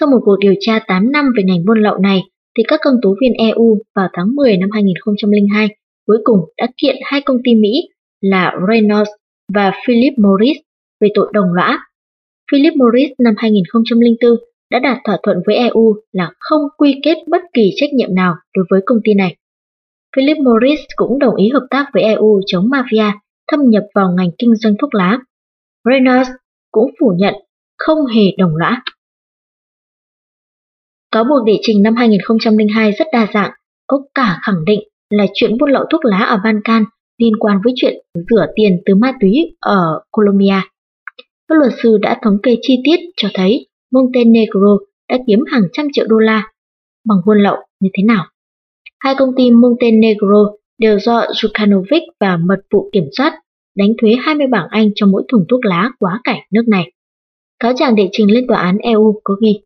Sau 0.00 0.08
một 0.08 0.18
cuộc 0.24 0.36
điều 0.40 0.54
tra 0.60 0.78
8 0.86 1.12
năm 1.12 1.24
về 1.36 1.42
ngành 1.42 1.64
buôn 1.66 1.82
lậu 1.82 1.98
này, 1.98 2.22
thì 2.58 2.62
các 2.68 2.80
công 2.82 2.94
tố 3.02 3.14
viên 3.20 3.32
EU 3.32 3.78
vào 3.94 4.08
tháng 4.12 4.34
10 4.34 4.56
năm 4.56 4.68
2002 4.72 5.68
cuối 6.06 6.18
cùng 6.24 6.38
đã 6.58 6.66
kiện 6.76 6.96
hai 7.04 7.20
công 7.20 7.36
ty 7.44 7.54
Mỹ 7.54 7.88
là 8.20 8.52
Reynolds 8.68 9.10
và 9.54 9.72
Philip 9.86 10.12
Morris 10.18 10.56
về 11.00 11.08
tội 11.14 11.30
đồng 11.32 11.54
lõa. 11.54 11.86
Philip 12.52 12.72
Morris 12.76 13.10
năm 13.18 13.34
2004 13.36 14.30
đã 14.70 14.78
đạt 14.78 14.98
thỏa 15.04 15.18
thuận 15.22 15.36
với 15.46 15.56
EU 15.56 15.94
là 16.12 16.30
không 16.38 16.62
quy 16.78 17.00
kết 17.02 17.16
bất 17.28 17.42
kỳ 17.52 17.70
trách 17.76 17.90
nhiệm 17.92 18.14
nào 18.14 18.34
đối 18.56 18.64
với 18.70 18.80
công 18.86 18.98
ty 19.04 19.14
này. 19.14 19.36
Philip 20.16 20.36
Morris 20.36 20.80
cũng 20.96 21.18
đồng 21.18 21.36
ý 21.36 21.48
hợp 21.48 21.66
tác 21.70 21.86
với 21.94 22.02
EU 22.02 22.40
chống 22.46 22.64
mafia 22.64 23.12
thâm 23.52 23.60
nhập 23.70 23.84
vào 23.94 24.12
ngành 24.16 24.30
kinh 24.38 24.54
doanh 24.56 24.74
thuốc 24.80 24.94
lá. 24.94 25.18
Reynolds 25.90 26.28
cũng 26.70 26.90
phủ 27.00 27.14
nhận 27.18 27.34
không 27.78 28.06
hề 28.06 28.22
đồng 28.38 28.56
lõa. 28.56 28.82
Cáo 31.10 31.24
buộc 31.24 31.44
đệ 31.46 31.58
trình 31.62 31.82
năm 31.82 31.94
2002 31.96 32.92
rất 32.92 33.06
đa 33.12 33.26
dạng, 33.34 33.50
có 33.86 34.02
cả 34.14 34.38
khẳng 34.42 34.64
định 34.66 34.80
là 35.10 35.26
chuyện 35.34 35.58
buôn 35.58 35.70
lậu 35.70 35.84
thuốc 35.90 36.04
lá 36.04 36.18
ở 36.18 36.38
Balkan 36.44 36.84
liên 37.18 37.32
quan 37.40 37.58
với 37.64 37.72
chuyện 37.76 37.94
rửa 38.30 38.46
tiền 38.56 38.82
từ 38.86 38.94
ma 38.94 39.12
túy 39.20 39.56
ở 39.60 40.00
Colombia. 40.10 40.60
Các 41.48 41.58
luật 41.58 41.72
sư 41.82 41.98
đã 42.02 42.18
thống 42.22 42.38
kê 42.42 42.56
chi 42.62 42.80
tiết 42.84 43.00
cho 43.16 43.28
thấy 43.34 43.66
Montenegro 43.92 44.76
đã 45.08 45.18
kiếm 45.26 45.40
hàng 45.52 45.62
trăm 45.72 45.86
triệu 45.92 46.06
đô 46.08 46.18
la 46.18 46.52
bằng 47.08 47.18
buôn 47.26 47.42
lậu 47.42 47.56
như 47.80 47.88
thế 47.94 48.02
nào. 48.02 48.24
Hai 49.00 49.14
công 49.18 49.34
ty 49.36 49.50
Montenegro 49.50 50.50
đều 50.78 50.98
do 50.98 51.20
Jukanovic 51.20 52.00
và 52.20 52.36
mật 52.36 52.60
vụ 52.72 52.90
kiểm 52.92 53.04
soát 53.16 53.41
đánh 53.76 53.92
thuế 54.00 54.14
20 54.22 54.46
bảng 54.46 54.66
Anh 54.70 54.90
cho 54.94 55.06
mỗi 55.06 55.22
thùng 55.28 55.44
thuốc 55.48 55.64
lá 55.64 55.90
quá 55.98 56.20
cảnh 56.24 56.40
nước 56.52 56.68
này. 56.68 56.92
Cáo 57.58 57.72
trạng 57.76 57.94
đệ 57.94 58.08
trình 58.12 58.30
lên 58.30 58.46
tòa 58.46 58.58
án 58.58 58.78
EU 58.78 59.20
có 59.24 59.34
ghi 59.42 59.60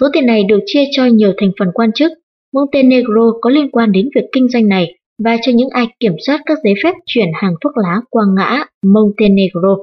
Số 0.00 0.06
tiền 0.12 0.26
này 0.26 0.44
được 0.44 0.60
chia 0.66 0.84
cho 0.90 1.04
nhiều 1.06 1.32
thành 1.36 1.52
phần 1.58 1.68
quan 1.74 1.92
chức. 1.94 2.12
Montenegro 2.54 3.32
có 3.40 3.50
liên 3.50 3.70
quan 3.70 3.92
đến 3.92 4.08
việc 4.14 4.24
kinh 4.32 4.48
doanh 4.48 4.68
này 4.68 4.94
và 5.24 5.36
cho 5.42 5.52
những 5.54 5.68
ai 5.70 5.86
kiểm 6.00 6.12
soát 6.26 6.40
các 6.46 6.58
giấy 6.64 6.74
phép 6.82 6.94
chuyển 7.06 7.28
hàng 7.34 7.54
thuốc 7.60 7.72
lá 7.76 8.00
qua 8.10 8.24
ngã 8.36 8.64
Montenegro. 8.82 9.76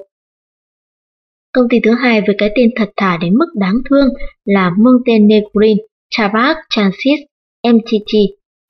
Công 1.54 1.70
ty 1.70 1.80
thứ 1.84 1.92
hai 1.92 2.22
với 2.28 2.36
cái 2.38 2.52
tên 2.56 2.70
thật 2.76 2.90
thà 2.98 3.18
đến 3.22 3.34
mức 3.38 3.46
đáng 3.56 3.78
thương 3.90 4.08
là 4.46 4.72
Montenegrin 4.78 5.78
Tabak 6.18 6.58
Transit 6.70 7.20
MTT, 7.68 8.14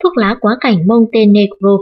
thuốc 0.04 0.18
lá 0.18 0.38
quá 0.42 0.58
cảnh 0.62 0.88
Montenegro. 0.88 1.78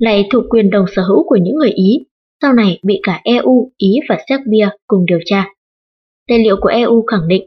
Lại 0.00 0.28
thuộc 0.30 0.44
quyền 0.50 0.70
đồng 0.70 0.86
sở 0.96 1.02
hữu 1.02 1.24
của 1.28 1.36
những 1.36 1.54
người 1.54 1.70
Ý, 1.70 2.06
sau 2.42 2.52
này 2.52 2.78
bị 2.82 3.00
cả 3.02 3.20
EU, 3.24 3.70
Ý 3.76 3.94
và 4.08 4.18
Serbia 4.28 4.68
cùng 4.86 5.06
điều 5.06 5.18
tra. 5.24 5.46
Tài 6.28 6.38
liệu 6.38 6.56
của 6.60 6.68
EU 6.68 7.04
khẳng 7.06 7.28
định 7.28 7.42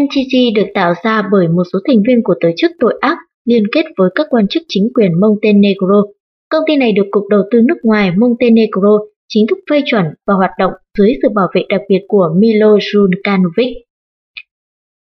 MTG 0.00 0.54
được 0.54 0.66
tạo 0.74 0.94
ra 1.04 1.22
bởi 1.32 1.48
một 1.48 1.62
số 1.72 1.78
thành 1.86 2.02
viên 2.08 2.22
của 2.24 2.34
tổ 2.40 2.48
chức 2.56 2.70
tội 2.80 2.98
ác 3.00 3.18
liên 3.44 3.62
kết 3.72 3.84
với 3.96 4.10
các 4.14 4.26
quan 4.30 4.48
chức 4.48 4.62
chính 4.68 4.88
quyền 4.94 5.20
Montenegro. 5.20 6.02
Công 6.48 6.62
ty 6.66 6.76
này 6.76 6.92
được 6.92 7.06
Cục 7.10 7.28
Đầu 7.30 7.42
tư 7.50 7.60
nước 7.60 7.78
ngoài 7.82 8.10
Montenegro 8.16 8.98
chính 9.28 9.46
thức 9.46 9.58
phê 9.70 9.80
chuẩn 9.84 10.04
và 10.26 10.34
hoạt 10.34 10.50
động 10.58 10.72
dưới 10.98 11.14
sự 11.22 11.28
bảo 11.34 11.48
vệ 11.54 11.62
đặc 11.68 11.80
biệt 11.88 12.00
của 12.08 12.34
Milo 12.36 12.76
Djukanovic. 12.76 13.74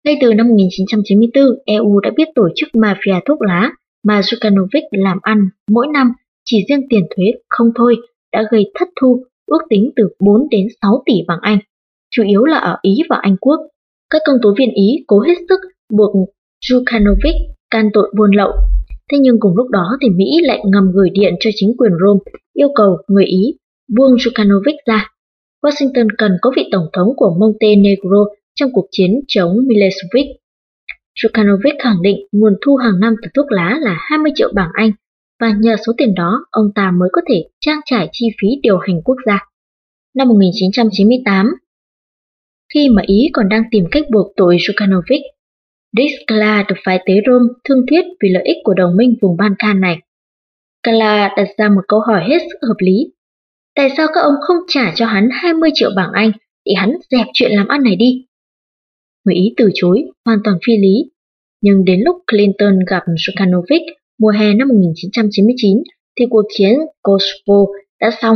Ngay 0.05 0.17
từ 0.21 0.33
năm 0.33 0.49
1994, 0.49 1.43
EU 1.65 1.99
đã 1.99 2.11
biết 2.15 2.27
tổ 2.35 2.49
chức 2.55 2.69
mafia 2.73 3.21
thuốc 3.25 3.41
lá 3.41 3.71
mà 4.03 4.19
Djukanovic 4.19 4.81
làm 4.91 5.17
ăn 5.21 5.49
mỗi 5.71 5.87
năm 5.93 6.11
chỉ 6.45 6.57
riêng 6.69 6.87
tiền 6.89 7.03
thuế 7.15 7.25
không 7.49 7.67
thôi 7.75 7.95
đã 8.33 8.43
gây 8.51 8.71
thất 8.79 8.87
thu 9.01 9.23
ước 9.45 9.61
tính 9.69 9.91
từ 9.95 10.09
4 10.19 10.49
đến 10.51 10.67
6 10.81 11.03
tỷ 11.05 11.13
bảng 11.27 11.39
Anh, 11.41 11.57
chủ 12.11 12.23
yếu 12.23 12.43
là 12.43 12.57
ở 12.57 12.77
Ý 12.81 12.97
và 13.09 13.17
Anh 13.21 13.37
Quốc. 13.37 13.59
Các 14.09 14.21
công 14.25 14.37
tố 14.41 14.53
viên 14.57 14.69
Ý 14.73 15.03
cố 15.07 15.19
hết 15.19 15.33
sức 15.49 15.59
buộc 15.97 16.29
Jukanovic 16.65 17.33
can 17.69 17.89
tội 17.93 18.13
buôn 18.17 18.31
lậu. 18.35 18.51
Thế 19.11 19.17
nhưng 19.21 19.39
cùng 19.39 19.57
lúc 19.57 19.69
đó 19.69 19.97
thì 20.01 20.09
Mỹ 20.09 20.25
lại 20.43 20.59
ngầm 20.65 20.91
gửi 20.93 21.09
điện 21.13 21.33
cho 21.39 21.49
chính 21.55 21.73
quyền 21.77 21.91
Rome 21.91 22.19
yêu 22.53 22.67
cầu 22.75 22.97
người 23.07 23.25
Ý 23.25 23.57
buông 23.95 24.15
Jukanovic 24.15 24.75
ra. 24.87 25.09
Washington 25.63 26.07
cần 26.17 26.31
có 26.41 26.51
vị 26.55 26.69
tổng 26.71 26.87
thống 26.93 27.07
của 27.15 27.35
Montenegro 27.39 28.25
trong 28.55 28.69
cuộc 28.73 28.87
chiến 28.91 29.11
chống 29.27 29.57
Milosevic. 29.67 30.27
Jukanovic 31.19 31.73
khẳng 31.79 32.01
định 32.01 32.17
nguồn 32.31 32.53
thu 32.65 32.75
hàng 32.75 32.99
năm 32.99 33.15
từ 33.21 33.29
thuốc 33.35 33.51
lá 33.51 33.77
là 33.81 33.97
20 33.99 34.31
triệu 34.35 34.51
bảng 34.55 34.69
Anh 34.73 34.91
và 35.39 35.53
nhờ 35.59 35.75
số 35.85 35.93
tiền 35.97 36.15
đó 36.15 36.45
ông 36.51 36.65
ta 36.75 36.91
mới 36.91 37.09
có 37.11 37.21
thể 37.29 37.43
trang 37.59 37.79
trải 37.85 38.09
chi 38.11 38.27
phí 38.41 38.47
điều 38.61 38.77
hành 38.77 39.01
quốc 39.05 39.17
gia. 39.25 39.39
Năm 40.15 40.27
1998, 40.27 41.53
khi 42.73 42.89
mà 42.89 43.01
Ý 43.05 43.29
còn 43.33 43.49
đang 43.49 43.63
tìm 43.71 43.85
cách 43.91 44.03
buộc 44.11 44.33
tội 44.35 44.57
Jukanovic. 44.57 45.21
Diskala 45.97 46.65
được 46.69 46.75
phái 46.83 46.99
tới 47.05 47.21
Rome 47.27 47.53
thương 47.63 47.85
thuyết 47.89 48.05
vì 48.23 48.29
lợi 48.29 48.43
ích 48.43 48.57
của 48.63 48.73
đồng 48.73 48.97
minh 48.97 49.15
vùng 49.21 49.37
Balkan 49.37 49.81
này. 49.81 49.99
Kala 50.83 51.33
đặt 51.37 51.47
ra 51.57 51.69
một 51.69 51.81
câu 51.87 51.99
hỏi 51.99 52.23
hết 52.29 52.37
sức 52.39 52.67
hợp 52.67 52.75
lý. 52.79 53.13
Tại 53.75 53.89
sao 53.97 54.07
các 54.13 54.21
ông 54.21 54.35
không 54.41 54.57
trả 54.67 54.93
cho 54.95 55.05
hắn 55.05 55.29
20 55.31 55.69
triệu 55.73 55.89
bảng 55.95 56.11
Anh 56.13 56.31
để 56.65 56.73
hắn 56.77 56.93
dẹp 57.11 57.27
chuyện 57.33 57.51
làm 57.51 57.67
ăn 57.67 57.83
này 57.83 57.95
đi? 57.95 58.25
Người 59.25 59.35
Ý 59.35 59.53
từ 59.57 59.69
chối, 59.73 60.03
hoàn 60.25 60.39
toàn 60.43 60.57
phi 60.65 60.77
lý. 60.77 61.11
Nhưng 61.61 61.85
đến 61.85 61.99
lúc 62.05 62.17
Clinton 62.31 62.79
gặp 62.87 63.03
Jukanovic 63.07 63.81
mùa 64.19 64.29
hè 64.29 64.53
năm 64.53 64.67
1999 64.67 65.77
thì 66.19 66.25
cuộc 66.29 66.45
chiến 66.57 66.79
Kosovo 67.01 67.65
đã 68.01 68.11
xong. 68.21 68.35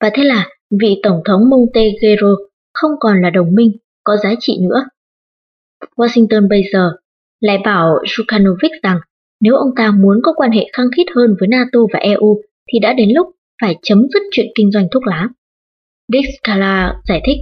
Và 0.00 0.10
thế 0.14 0.24
là 0.24 0.48
vị 0.80 1.00
Tổng 1.02 1.20
thống 1.24 1.50
Montenegro 1.50 2.36
không 2.74 2.90
còn 3.00 3.22
là 3.22 3.30
đồng 3.30 3.54
minh 3.54 3.72
có 4.04 4.16
giá 4.16 4.34
trị 4.40 4.58
nữa. 4.60 4.84
Washington 5.96 6.48
bây 6.48 6.62
giờ 6.72 6.92
lại 7.40 7.58
bảo 7.64 7.98
Zhukanovic 8.04 8.70
rằng 8.82 8.98
nếu 9.40 9.54
ông 9.54 9.70
ta 9.76 9.90
muốn 9.90 10.20
có 10.22 10.32
quan 10.36 10.50
hệ 10.50 10.66
khăng 10.72 10.86
khít 10.96 11.04
hơn 11.16 11.36
với 11.40 11.48
NATO 11.48 11.78
và 11.92 11.98
EU 11.98 12.40
thì 12.72 12.78
đã 12.78 12.92
đến 12.92 13.08
lúc 13.14 13.26
phải 13.62 13.76
chấm 13.82 14.06
dứt 14.14 14.22
chuyện 14.32 14.46
kinh 14.54 14.70
doanh 14.70 14.86
thuốc 14.92 15.06
lá. 15.06 15.28
Dick 16.12 16.28
Scala 16.38 16.94
giải 17.08 17.22
thích, 17.26 17.38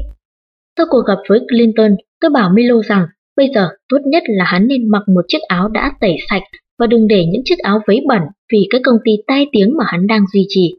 sau 0.77 0.87
cuộc 0.91 1.03
gặp 1.07 1.19
với 1.29 1.41
Clinton, 1.49 1.97
tôi 2.21 2.31
bảo 2.31 2.51
Milo 2.55 2.83
rằng 2.83 3.07
bây 3.37 3.49
giờ 3.55 3.69
tốt 3.89 3.99
nhất 4.05 4.23
là 4.27 4.45
hắn 4.45 4.67
nên 4.67 4.91
mặc 4.91 5.03
một 5.09 5.25
chiếc 5.29 5.39
áo 5.49 5.69
đã 5.69 5.93
tẩy 6.01 6.17
sạch 6.31 6.43
và 6.79 6.87
đừng 6.87 7.09
để 7.09 7.27
những 7.33 7.43
chiếc 7.45 7.59
áo 7.59 7.81
vấy 7.87 8.01
bẩn 8.09 8.23
vì 8.53 8.67
cái 8.71 8.81
công 8.85 8.97
ty 9.05 9.13
tai 9.27 9.47
tiếng 9.53 9.77
mà 9.79 9.85
hắn 9.89 10.07
đang 10.07 10.25
duy 10.33 10.47
trì. 10.49 10.75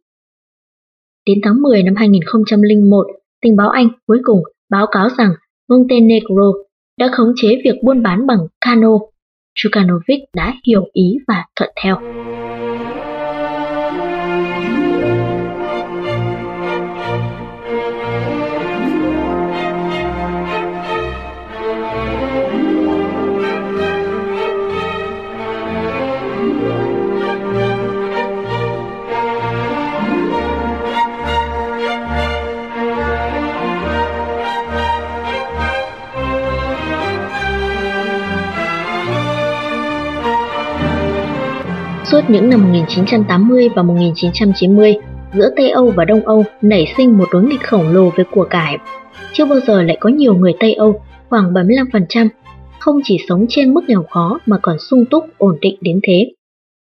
Đến 1.26 1.40
tháng 1.44 1.62
10 1.62 1.84
năm 1.84 1.96
2001, 1.96 3.08
Tình 3.42 3.56
báo 3.56 3.70
Anh 3.70 3.90
cuối 4.08 4.20
cùng 4.24 4.44
báo 4.70 4.88
cáo 4.92 5.10
rằng 5.18 5.32
Montenegro 5.70 6.52
đã 6.98 7.10
khống 7.12 7.34
chế 7.36 7.48
việc 7.64 7.76
buôn 7.84 8.04
bán 8.04 8.28
bằng 8.28 8.40
cano. 8.62 9.00
Chukanovic 9.56 10.20
đã 10.36 10.54
hiểu 10.68 10.90
ý 10.94 11.18
và 11.28 11.46
thuận 11.56 11.70
theo. 11.84 11.96
Suốt 42.12 42.22
những 42.30 42.50
năm 42.50 42.62
1980 42.62 43.70
và 43.76 43.84
1990, 43.84 44.96
giữa 45.34 45.50
Tây 45.56 45.70
Âu 45.70 45.94
và 45.96 46.06
Đông 46.06 46.22
Âu 46.26 46.44
nảy 46.62 46.94
sinh 46.98 47.18
một 47.18 47.26
đối 47.32 47.44
nghịch 47.44 47.64
khổng 47.64 47.94
lồ 47.94 48.10
về 48.10 48.24
của 48.32 48.44
cải. 48.50 48.78
Chưa 49.34 49.46
bao 49.46 49.60
giờ 49.60 49.82
lại 49.82 49.98
có 50.00 50.10
nhiều 50.10 50.36
người 50.36 50.54
Tây 50.60 50.74
Âu, 50.74 51.02
khoảng 51.30 51.54
75%, 51.54 52.28
không 52.80 53.00
chỉ 53.04 53.18
sống 53.30 53.46
trên 53.50 53.74
mức 53.74 53.82
nghèo 53.88 54.04
khó 54.10 54.40
mà 54.46 54.58
còn 54.62 54.78
sung 54.80 55.06
túc, 55.12 55.24
ổn 55.38 55.58
định 55.62 55.78
đến 55.82 56.00
thế. 56.08 56.32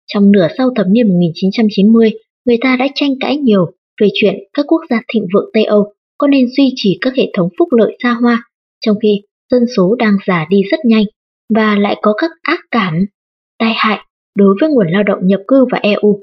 Trong 0.07 0.33
nửa 0.33 0.49
sau 0.59 0.71
thập 0.77 0.87
niên 0.89 1.09
1990, 1.09 2.11
người 2.45 2.57
ta 2.61 2.77
đã 2.79 2.87
tranh 2.95 3.11
cãi 3.21 3.37
nhiều 3.37 3.67
về 4.01 4.09
chuyện 4.15 4.35
các 4.53 4.67
quốc 4.69 4.81
gia 4.91 5.01
thịnh 5.15 5.27
vượng 5.35 5.51
Tây 5.53 5.65
Âu 5.65 5.93
có 6.19 6.27
nên 6.27 6.47
duy 6.57 6.73
trì 6.77 6.99
các 7.01 7.15
hệ 7.17 7.31
thống 7.35 7.49
phúc 7.59 7.69
lợi 7.73 7.97
xa 8.03 8.11
hoa, 8.23 8.45
trong 8.87 8.97
khi 9.03 9.23
dân 9.51 9.63
số 9.77 9.95
đang 9.99 10.17
già 10.27 10.47
đi 10.51 10.63
rất 10.71 10.81
nhanh 10.85 11.05
và 11.55 11.77
lại 11.79 11.97
có 12.03 12.13
các 12.19 12.31
ác 12.43 12.61
cảm, 12.71 12.95
tai 13.59 13.73
hại 13.77 13.99
đối 14.37 14.57
với 14.61 14.71
nguồn 14.71 14.87
lao 14.89 15.03
động 15.03 15.19
nhập 15.27 15.41
cư 15.49 15.65
và 15.73 15.79
EU. 15.83 16.23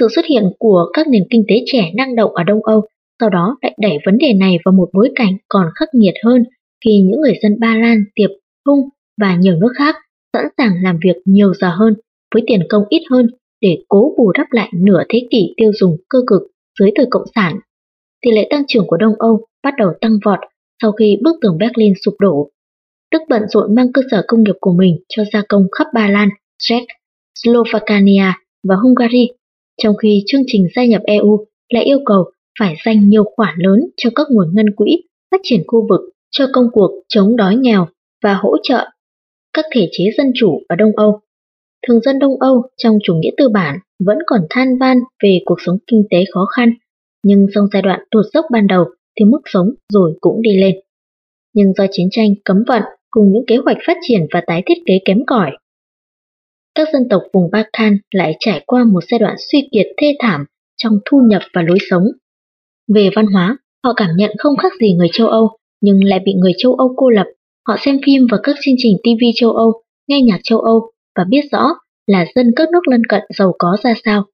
Sự 0.00 0.08
xuất 0.14 0.24
hiện 0.24 0.44
của 0.58 0.90
các 0.92 1.08
nền 1.08 1.22
kinh 1.30 1.44
tế 1.48 1.54
trẻ 1.66 1.90
năng 1.94 2.16
động 2.16 2.34
ở 2.34 2.44
Đông 2.44 2.64
Âu 2.64 2.86
sau 3.20 3.30
đó 3.30 3.56
lại 3.62 3.74
đẩy 3.78 3.98
vấn 4.06 4.18
đề 4.18 4.32
này 4.32 4.56
vào 4.64 4.72
một 4.72 4.88
bối 4.92 5.10
cảnh 5.14 5.36
còn 5.48 5.66
khắc 5.74 5.88
nghiệt 5.92 6.14
hơn 6.24 6.44
khi 6.84 7.00
những 7.04 7.20
người 7.20 7.34
dân 7.42 7.60
Ba 7.60 7.76
Lan, 7.76 8.04
Tiệp, 8.14 8.30
Hung 8.66 8.88
và 9.20 9.36
nhiều 9.36 9.54
nước 9.54 9.72
khác 9.78 9.96
sẵn 10.32 10.44
sàng 10.58 10.72
làm 10.82 10.98
việc 11.04 11.16
nhiều 11.24 11.54
giờ 11.54 11.68
hơn 11.68 11.94
với 12.34 12.42
tiền 12.46 12.60
công 12.68 12.82
ít 12.88 13.02
hơn 13.10 13.26
để 13.60 13.78
cố 13.88 14.14
bù 14.18 14.32
đắp 14.38 14.46
lại 14.50 14.70
nửa 14.74 15.02
thế 15.08 15.26
kỷ 15.30 15.54
tiêu 15.56 15.70
dùng 15.80 15.96
cơ 16.08 16.18
cực 16.26 16.42
dưới 16.80 16.90
thời 16.96 17.06
Cộng 17.10 17.26
sản. 17.34 17.60
Tỷ 18.22 18.30
lệ 18.30 18.46
tăng 18.50 18.62
trưởng 18.68 18.86
của 18.86 18.96
Đông 18.96 19.14
Âu 19.18 19.46
bắt 19.62 19.74
đầu 19.78 19.90
tăng 20.00 20.18
vọt 20.24 20.38
sau 20.82 20.92
khi 20.92 21.18
bức 21.22 21.36
tường 21.42 21.58
Berlin 21.58 21.92
sụp 22.04 22.14
đổ. 22.20 22.50
Đức 23.12 23.22
bận 23.28 23.42
rộn 23.48 23.74
mang 23.74 23.92
cơ 23.92 24.02
sở 24.10 24.24
công 24.28 24.42
nghiệp 24.42 24.56
của 24.60 24.72
mình 24.72 24.96
cho 25.08 25.22
gia 25.32 25.42
công 25.48 25.66
khắp 25.72 25.86
Ba 25.94 26.08
Lan, 26.08 26.28
Czech, 26.62 26.84
Slovakia 27.42 28.34
và 28.68 28.76
Hungary, 28.76 29.28
trong 29.82 29.96
khi 29.96 30.22
chương 30.26 30.42
trình 30.46 30.66
gia 30.76 30.84
nhập 30.84 31.02
EU 31.04 31.46
lại 31.68 31.84
yêu 31.84 31.98
cầu 32.04 32.30
phải 32.58 32.74
dành 32.84 33.08
nhiều 33.08 33.24
khoản 33.36 33.54
lớn 33.58 33.80
cho 33.96 34.10
các 34.14 34.26
nguồn 34.30 34.54
ngân 34.54 34.66
quỹ 34.76 35.02
phát 35.30 35.40
triển 35.42 35.62
khu 35.66 35.86
vực 35.88 36.00
cho 36.30 36.46
công 36.52 36.66
cuộc 36.72 36.90
chống 37.08 37.36
đói 37.36 37.56
nghèo 37.56 37.86
và 38.22 38.34
hỗ 38.34 38.56
trợ 38.62 38.88
các 39.52 39.64
thể 39.74 39.88
chế 39.92 40.04
dân 40.16 40.26
chủ 40.34 40.62
ở 40.68 40.76
Đông 40.76 40.92
Âu. 40.96 41.20
Thường 41.86 42.00
dân 42.00 42.18
Đông 42.18 42.40
Âu 42.40 42.62
trong 42.76 42.98
chủ 43.04 43.14
nghĩa 43.14 43.30
tư 43.36 43.48
bản 43.48 43.78
vẫn 44.04 44.18
còn 44.26 44.40
than 44.50 44.78
van 44.78 44.98
về 45.22 45.38
cuộc 45.44 45.58
sống 45.66 45.78
kinh 45.86 46.04
tế 46.10 46.24
khó 46.34 46.44
khăn, 46.44 46.72
nhưng 47.24 47.46
sau 47.54 47.66
giai 47.72 47.82
đoạn 47.82 48.00
tụt 48.10 48.24
dốc 48.34 48.44
ban 48.52 48.66
đầu 48.66 48.84
thì 49.18 49.24
mức 49.24 49.40
sống 49.44 49.70
rồi 49.92 50.12
cũng 50.20 50.42
đi 50.42 50.60
lên. 50.60 50.74
Nhưng 51.54 51.72
do 51.72 51.86
chiến 51.90 52.08
tranh 52.10 52.30
cấm 52.44 52.64
vận 52.66 52.82
cùng 53.10 53.32
những 53.32 53.44
kế 53.46 53.56
hoạch 53.56 53.76
phát 53.86 53.96
triển 54.08 54.26
và 54.32 54.42
tái 54.46 54.62
thiết 54.66 54.78
kế 54.86 54.98
kém 55.04 55.18
cỏi, 55.26 55.50
các 56.80 56.88
dân 56.92 57.08
tộc 57.10 57.22
vùng 57.32 57.50
Balkan 57.52 57.98
lại 58.10 58.36
trải 58.40 58.62
qua 58.66 58.84
một 58.84 59.00
giai 59.10 59.18
đoạn 59.18 59.36
suy 59.52 59.68
kiệt 59.72 59.86
thê 59.96 60.06
thảm 60.20 60.44
trong 60.76 60.92
thu 61.04 61.18
nhập 61.30 61.42
và 61.54 61.62
lối 61.62 61.78
sống. 61.90 62.04
Về 62.94 63.10
văn 63.16 63.26
hóa, 63.26 63.56
họ 63.84 63.92
cảm 63.96 64.08
nhận 64.16 64.30
không 64.38 64.56
khác 64.56 64.72
gì 64.80 64.92
người 64.92 65.08
châu 65.12 65.28
Âu, 65.28 65.48
nhưng 65.80 66.04
lại 66.04 66.20
bị 66.24 66.32
người 66.34 66.52
châu 66.58 66.74
Âu 66.74 66.94
cô 66.96 67.10
lập. 67.10 67.26
Họ 67.68 67.76
xem 67.80 67.98
phim 68.06 68.26
và 68.30 68.38
các 68.42 68.56
chương 68.64 68.74
trình 68.78 68.96
TV 69.02 69.24
châu 69.34 69.52
Âu, 69.52 69.72
nghe 70.08 70.20
nhạc 70.20 70.40
châu 70.42 70.60
Âu 70.60 70.90
và 71.16 71.24
biết 71.28 71.40
rõ 71.52 71.68
là 72.06 72.26
dân 72.34 72.52
các 72.56 72.68
nước 72.72 72.88
lân 72.88 73.02
cận 73.08 73.22
giàu 73.38 73.52
có 73.58 73.76
ra 73.82 73.94
sao. 74.04 74.24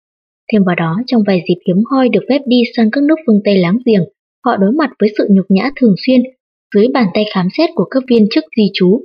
Thêm 0.53 0.65
vào 0.65 0.75
đó, 0.75 0.97
trong 1.07 1.23
vài 1.27 1.43
dịp 1.49 1.61
hiếm 1.67 1.83
hoi 1.91 2.09
được 2.09 2.23
phép 2.29 2.41
đi 2.47 2.63
sang 2.77 2.91
các 2.91 3.05
nước 3.05 3.17
phương 3.27 3.41
Tây 3.45 3.59
láng 3.59 3.79
giềng, 3.87 4.05
họ 4.45 4.57
đối 4.57 4.73
mặt 4.73 4.91
với 5.01 5.09
sự 5.19 5.27
nhục 5.31 5.47
nhã 5.49 5.71
thường 5.81 5.95
xuyên 6.07 6.21
dưới 6.75 6.89
bàn 6.95 7.07
tay 7.15 7.25
khám 7.35 7.49
xét 7.59 7.71
của 7.75 7.85
các 7.85 8.03
viên 8.09 8.27
chức 8.31 8.45
di 8.57 8.71
trú. 8.75 9.01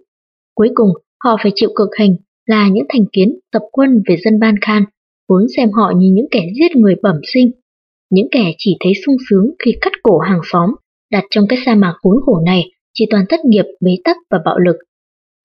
Cuối 0.55 0.69
cùng, 0.73 0.89
họ 1.23 1.37
phải 1.43 1.51
chịu 1.55 1.69
cực 1.75 1.89
hình 1.99 2.15
là 2.45 2.69
những 2.71 2.85
thành 2.89 3.05
kiến 3.13 3.39
tập 3.51 3.61
quân 3.71 4.03
về 4.07 4.17
dân 4.23 4.39
Ban 4.39 4.55
Khan, 4.61 4.83
vốn 5.29 5.45
xem 5.57 5.71
họ 5.71 5.93
như 5.97 6.11
những 6.13 6.27
kẻ 6.31 6.47
giết 6.59 6.75
người 6.75 6.95
bẩm 7.01 7.15
sinh, 7.33 7.51
những 8.09 8.27
kẻ 8.31 8.53
chỉ 8.57 8.77
thấy 8.79 8.93
sung 9.05 9.15
sướng 9.29 9.51
khi 9.65 9.71
cắt 9.81 9.91
cổ 10.03 10.17
hàng 10.17 10.41
xóm, 10.51 10.69
đặt 11.11 11.23
trong 11.29 11.47
cái 11.49 11.59
sa 11.65 11.75
mạc 11.75 11.93
khốn 12.01 12.15
khổ 12.25 12.41
này 12.45 12.63
chỉ 12.93 13.05
toàn 13.09 13.25
thất 13.29 13.39
nghiệp, 13.45 13.65
bế 13.81 13.91
tắc 14.03 14.17
và 14.29 14.39
bạo 14.45 14.59
lực. 14.59 14.75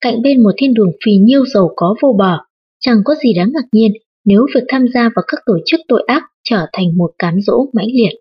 Cạnh 0.01 0.21
bên 0.21 0.43
một 0.43 0.51
thiên 0.57 0.73
đường 0.73 0.91
phì 1.05 1.17
nhiêu 1.17 1.45
giàu 1.45 1.69
có 1.75 1.95
vô 2.01 2.15
bờ, 2.17 2.37
chẳng 2.79 2.97
có 3.05 3.15
gì 3.23 3.33
đáng 3.33 3.51
ngạc 3.53 3.67
nhiên 3.71 3.91
nếu 4.25 4.45
việc 4.55 4.63
tham 4.67 4.85
gia 4.93 5.01
vào 5.01 5.23
các 5.27 5.39
tổ 5.45 5.53
chức 5.65 5.79
tội 5.87 6.03
ác 6.07 6.23
trở 6.43 6.65
thành 6.73 6.97
một 6.97 7.11
cám 7.19 7.41
dỗ 7.41 7.65
mãnh 7.73 7.87
liệt. 7.93 8.19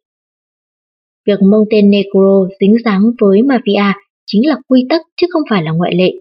Việc 1.26 1.42
Montenegro 1.42 2.48
dính 2.60 2.76
dáng 2.84 3.02
với 3.20 3.42
mafia 3.42 3.92
chính 4.26 4.48
là 4.48 4.56
quy 4.68 4.86
tắc 4.88 5.00
chứ 5.16 5.26
không 5.30 5.42
phải 5.50 5.62
là 5.62 5.72
ngoại 5.72 5.94
lệ. 5.94 6.12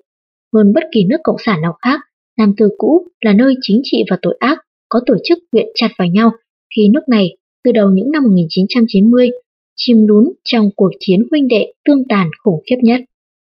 Hơn 0.54 0.74
bất 0.74 0.84
kỳ 0.92 1.06
nước 1.10 1.18
cộng 1.24 1.36
sản 1.40 1.62
nào 1.62 1.78
khác, 1.82 2.00
Nam 2.38 2.54
Tư 2.58 2.70
cũ 2.78 3.08
là 3.26 3.34
nơi 3.34 3.54
chính 3.62 3.82
trị 3.84 4.04
và 4.10 4.18
tội 4.22 4.38
ác 4.40 4.58
có 4.90 5.00
tổ 5.06 5.16
chức 5.24 5.40
quyện 5.52 5.66
chặt 5.76 5.90
vào 5.98 6.08
nhau 6.08 6.32
khi 6.76 6.90
nước 6.94 7.10
này 7.10 7.38
từ 7.64 7.72
đầu 7.72 7.90
những 7.90 8.12
năm 8.12 8.24
1990 8.24 9.30
chìm 9.76 9.98
lún 10.08 10.32
trong 10.44 10.70
cuộc 10.76 10.92
chiến 11.00 11.20
huynh 11.32 11.48
đệ 11.48 11.74
tương 11.86 12.08
tàn 12.10 12.30
khủng 12.44 12.64
khiếp 12.70 12.76
nhất. 12.82 13.02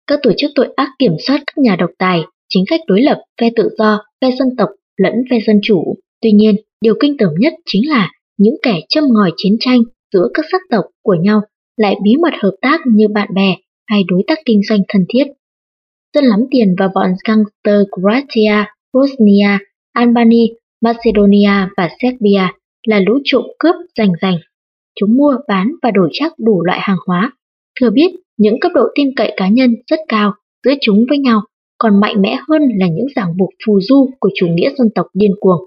Các 0.07 0.21
tổ 0.23 0.33
chức 0.37 0.51
tội 0.55 0.69
ác 0.77 0.89
kiểm 0.99 1.13
soát 1.27 1.43
các 1.47 1.59
nhà 1.63 1.77
độc 1.77 1.91
tài, 1.99 2.21
chính 2.49 2.65
khách 2.71 2.81
đối 2.87 3.03
lập, 3.03 3.23
phe 3.41 3.51
tự 3.57 3.69
do, 3.79 3.99
phe 4.21 4.31
dân 4.39 4.49
tộc 4.59 4.69
lẫn 4.97 5.15
phe 5.31 5.39
dân 5.47 5.61
chủ. 5.63 5.97
Tuy 6.23 6.33
nhiên, 6.33 6.55
điều 6.81 6.95
kinh 7.01 7.17
tởm 7.19 7.31
nhất 7.39 7.53
chính 7.67 7.91
là 7.91 8.11
những 8.39 8.57
kẻ 8.63 8.81
châm 8.89 9.05
ngòi 9.09 9.31
chiến 9.37 9.57
tranh 9.61 9.81
giữa 10.13 10.29
các 10.35 10.45
sắc 10.53 10.61
tộc 10.71 10.85
của 11.03 11.17
nhau 11.23 11.41
lại 11.77 11.97
bí 12.05 12.11
mật 12.23 12.33
hợp 12.43 12.55
tác 12.63 12.81
như 12.87 13.09
bạn 13.09 13.29
bè 13.35 13.57
hay 13.87 14.03
đối 14.09 14.23
tác 14.27 14.39
kinh 14.45 14.61
doanh 14.69 14.81
thân 14.89 15.05
thiết. 15.09 15.25
Dân 16.15 16.25
lắm 16.25 16.41
tiền 16.51 16.75
và 16.79 16.89
bọn 16.95 17.11
gangster 17.29 17.83
Croatia, 17.91 18.65
Bosnia, 18.93 19.59
Albania, 19.93 20.47
Macedonia 20.81 21.69
và 21.77 21.89
Serbia 22.03 22.43
là 22.87 23.01
lũ 23.07 23.19
trộm 23.25 23.45
cướp 23.59 23.75
rành 23.99 24.13
rành. 24.21 24.39
Chúng 25.01 25.17
mua, 25.17 25.37
bán 25.49 25.73
và 25.83 25.91
đổi 25.91 26.09
chắc 26.13 26.33
đủ 26.39 26.65
loại 26.65 26.79
hàng 26.83 26.99
hóa. 27.07 27.33
Thừa 27.81 27.91
biết 27.91 28.11
những 28.37 28.61
cấp 28.61 28.73
độ 28.75 28.83
tin 28.95 29.15
cậy 29.17 29.33
cá 29.37 29.49
nhân 29.49 29.75
rất 29.91 30.01
cao 30.09 30.33
giữa 30.65 30.73
chúng 30.81 31.05
với 31.09 31.19
nhau, 31.19 31.41
còn 31.79 32.01
mạnh 32.01 32.23
mẽ 32.23 32.39
hơn 32.49 32.63
là 32.77 32.87
những 32.87 33.07
ràng 33.17 33.37
buộc 33.39 33.51
phù 33.67 33.81
du 33.81 34.11
của 34.21 34.31
chủ 34.35 34.47
nghĩa 34.47 34.71
dân 34.79 34.89
tộc 34.95 35.07
điên 35.15 35.31
cuồng. 35.41 35.61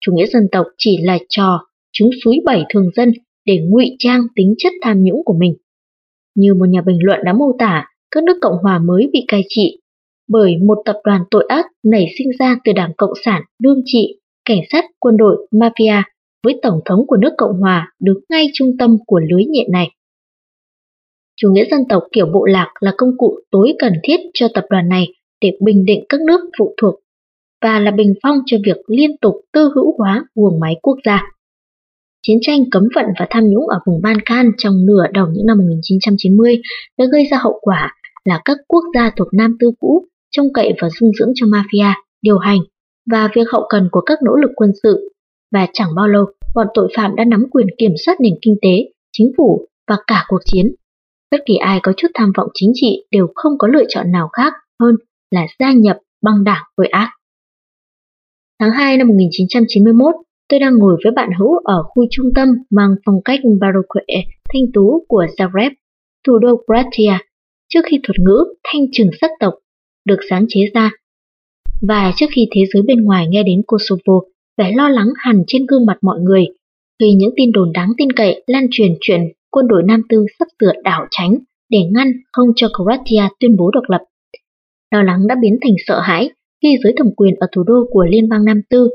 Chủ 0.00 0.12
nghĩa 0.14 0.26
dân 0.26 0.48
tộc 0.52 0.66
chỉ 0.78 0.98
là 1.02 1.18
trò, 1.28 1.66
chúng 1.92 2.10
suối 2.24 2.40
bảy 2.44 2.64
thường 2.74 2.90
dân 2.96 3.12
để 3.46 3.58
ngụy 3.68 3.96
trang 3.98 4.20
tính 4.34 4.54
chất 4.58 4.72
tham 4.82 5.02
nhũng 5.02 5.22
của 5.24 5.34
mình. 5.38 5.54
Như 6.34 6.54
một 6.54 6.66
nhà 6.68 6.80
bình 6.86 6.98
luận 7.02 7.20
đã 7.24 7.32
mô 7.32 7.52
tả, 7.58 7.86
các 8.12 8.24
nước 8.24 8.38
Cộng 8.40 8.58
hòa 8.62 8.78
mới 8.78 9.10
bị 9.12 9.24
cai 9.28 9.42
trị 9.48 9.78
bởi 10.28 10.56
một 10.66 10.78
tập 10.84 10.96
đoàn 11.04 11.22
tội 11.30 11.44
ác 11.48 11.66
nảy 11.82 12.06
sinh 12.18 12.28
ra 12.38 12.56
từ 12.64 12.72
Đảng 12.72 12.92
Cộng 12.96 13.12
sản 13.24 13.42
đương 13.58 13.82
trị, 13.84 14.18
cảnh 14.44 14.60
sát, 14.72 14.84
quân 14.98 15.16
đội, 15.16 15.46
mafia 15.50 16.02
với 16.44 16.58
Tổng 16.62 16.80
thống 16.84 17.06
của 17.06 17.16
nước 17.16 17.32
Cộng 17.36 17.60
hòa 17.60 17.92
đứng 18.00 18.18
ngay 18.30 18.46
trung 18.54 18.76
tâm 18.78 18.96
của 19.06 19.20
lưới 19.30 19.44
nhện 19.44 19.72
này. 19.72 19.88
Chủ 21.36 21.52
nghĩa 21.52 21.64
dân 21.70 21.80
tộc 21.88 22.02
kiểu 22.12 22.26
bộ 22.26 22.44
lạc 22.44 22.72
là 22.80 22.92
công 22.96 23.10
cụ 23.18 23.38
tối 23.50 23.72
cần 23.78 23.92
thiết 24.02 24.16
cho 24.34 24.48
tập 24.54 24.64
đoàn 24.70 24.88
này 24.88 25.06
để 25.40 25.50
bình 25.64 25.84
định 25.84 26.04
các 26.08 26.20
nước 26.20 26.40
phụ 26.58 26.74
thuộc 26.80 26.94
và 27.62 27.78
là 27.78 27.90
bình 27.90 28.14
phong 28.22 28.36
cho 28.46 28.56
việc 28.64 28.76
liên 28.86 29.10
tục 29.20 29.34
tư 29.52 29.70
hữu 29.74 29.94
hóa 29.98 30.24
guồng 30.34 30.60
máy 30.60 30.74
quốc 30.82 30.96
gia. 31.04 31.22
Chiến 32.22 32.38
tranh 32.40 32.70
cấm 32.70 32.88
vận 32.94 33.06
và 33.18 33.26
tham 33.30 33.44
nhũng 33.44 33.68
ở 33.68 33.78
vùng 33.86 34.02
Balkan 34.02 34.46
trong 34.58 34.86
nửa 34.86 35.04
đầu 35.12 35.26
những 35.32 35.46
năm 35.46 35.58
1990 35.58 36.62
đã 36.98 37.04
gây 37.12 37.26
ra 37.30 37.38
hậu 37.42 37.58
quả 37.62 37.94
là 38.24 38.40
các 38.44 38.58
quốc 38.68 38.84
gia 38.94 39.10
thuộc 39.16 39.28
Nam 39.32 39.56
Tư 39.60 39.70
cũ 39.80 40.06
trông 40.30 40.52
cậy 40.54 40.72
và 40.82 40.88
dung 41.00 41.10
dưỡng 41.18 41.32
cho 41.34 41.46
mafia, 41.46 41.92
điều 42.22 42.38
hành 42.38 42.58
và 43.10 43.28
việc 43.34 43.50
hậu 43.52 43.66
cần 43.68 43.88
của 43.92 44.00
các 44.00 44.18
nỗ 44.22 44.36
lực 44.36 44.50
quân 44.56 44.72
sự. 44.82 45.12
Và 45.52 45.66
chẳng 45.72 45.94
bao 45.96 46.08
lâu, 46.08 46.24
bọn 46.54 46.66
tội 46.74 46.88
phạm 46.96 47.16
đã 47.16 47.24
nắm 47.24 47.44
quyền 47.50 47.66
kiểm 47.78 47.92
soát 48.06 48.20
nền 48.20 48.34
kinh 48.42 48.56
tế, 48.62 48.92
chính 49.12 49.32
phủ 49.36 49.66
và 49.88 49.96
cả 50.06 50.24
cuộc 50.28 50.40
chiến. 50.44 50.74
Bất 51.30 51.40
kỳ 51.46 51.56
ai 51.56 51.80
có 51.82 51.92
chút 51.96 52.08
tham 52.14 52.32
vọng 52.36 52.48
chính 52.54 52.72
trị 52.74 53.04
đều 53.10 53.26
không 53.34 53.52
có 53.58 53.68
lựa 53.68 53.84
chọn 53.88 54.12
nào 54.12 54.28
khác 54.32 54.52
hơn 54.80 54.94
là 55.30 55.46
gia 55.58 55.72
nhập 55.72 55.98
băng 56.22 56.44
đảng 56.44 56.62
tội 56.76 56.86
ác. 56.86 57.10
Tháng 58.60 58.70
2 58.70 58.96
năm 58.96 59.08
1991, 59.08 60.14
tôi 60.48 60.60
đang 60.60 60.78
ngồi 60.78 60.96
với 61.04 61.12
bạn 61.12 61.30
hữu 61.38 61.58
ở 61.64 61.82
khu 61.82 62.06
trung 62.10 62.26
tâm 62.34 62.48
mang 62.70 62.94
phong 63.06 63.22
cách 63.24 63.40
baroque 63.60 64.22
thanh 64.52 64.62
tú 64.74 65.04
của 65.08 65.26
Zagreb, 65.38 65.70
thủ 66.26 66.38
đô 66.38 66.64
Croatia, 66.66 67.18
trước 67.74 67.80
khi 67.90 68.00
thuật 68.02 68.16
ngữ 68.18 68.44
thanh 68.64 68.82
trừng 68.92 69.10
sắc 69.20 69.30
tộc 69.40 69.54
được 70.04 70.18
sáng 70.30 70.44
chế 70.48 70.60
ra. 70.74 70.90
Và 71.88 72.12
trước 72.16 72.26
khi 72.34 72.48
thế 72.54 72.60
giới 72.72 72.82
bên 72.82 73.04
ngoài 73.04 73.26
nghe 73.28 73.42
đến 73.42 73.62
Kosovo, 73.66 74.20
vẻ 74.58 74.72
lo 74.76 74.88
lắng 74.88 75.08
hẳn 75.16 75.42
trên 75.46 75.66
gương 75.66 75.86
mặt 75.86 75.98
mọi 76.02 76.20
người 76.20 76.46
khi 77.00 77.12
những 77.12 77.30
tin 77.36 77.52
đồn 77.52 77.72
đáng 77.72 77.92
tin 77.96 78.12
cậy 78.12 78.42
lan 78.46 78.66
truyền 78.70 78.92
chuyện 79.00 79.20
quân 79.50 79.68
đội 79.68 79.82
Nam 79.82 80.02
Tư 80.08 80.26
sắp 80.38 80.48
sửa 80.60 80.72
đảo 80.84 81.06
tránh 81.10 81.38
để 81.70 81.78
ngăn 81.90 82.12
không 82.32 82.48
cho 82.56 82.68
Croatia 82.68 83.28
tuyên 83.40 83.56
bố 83.56 83.70
độc 83.70 83.84
lập. 83.88 84.00
Lo 84.94 85.02
lắng 85.02 85.26
đã 85.26 85.36
biến 85.42 85.58
thành 85.62 85.74
sợ 85.86 86.00
hãi 86.00 86.30
khi 86.62 86.76
giới 86.84 86.92
thẩm 86.96 87.14
quyền 87.16 87.34
ở 87.34 87.46
thủ 87.52 87.62
đô 87.62 87.74
của 87.90 88.04
Liên 88.04 88.28
bang 88.28 88.44
Nam 88.44 88.60
Tư, 88.70 88.88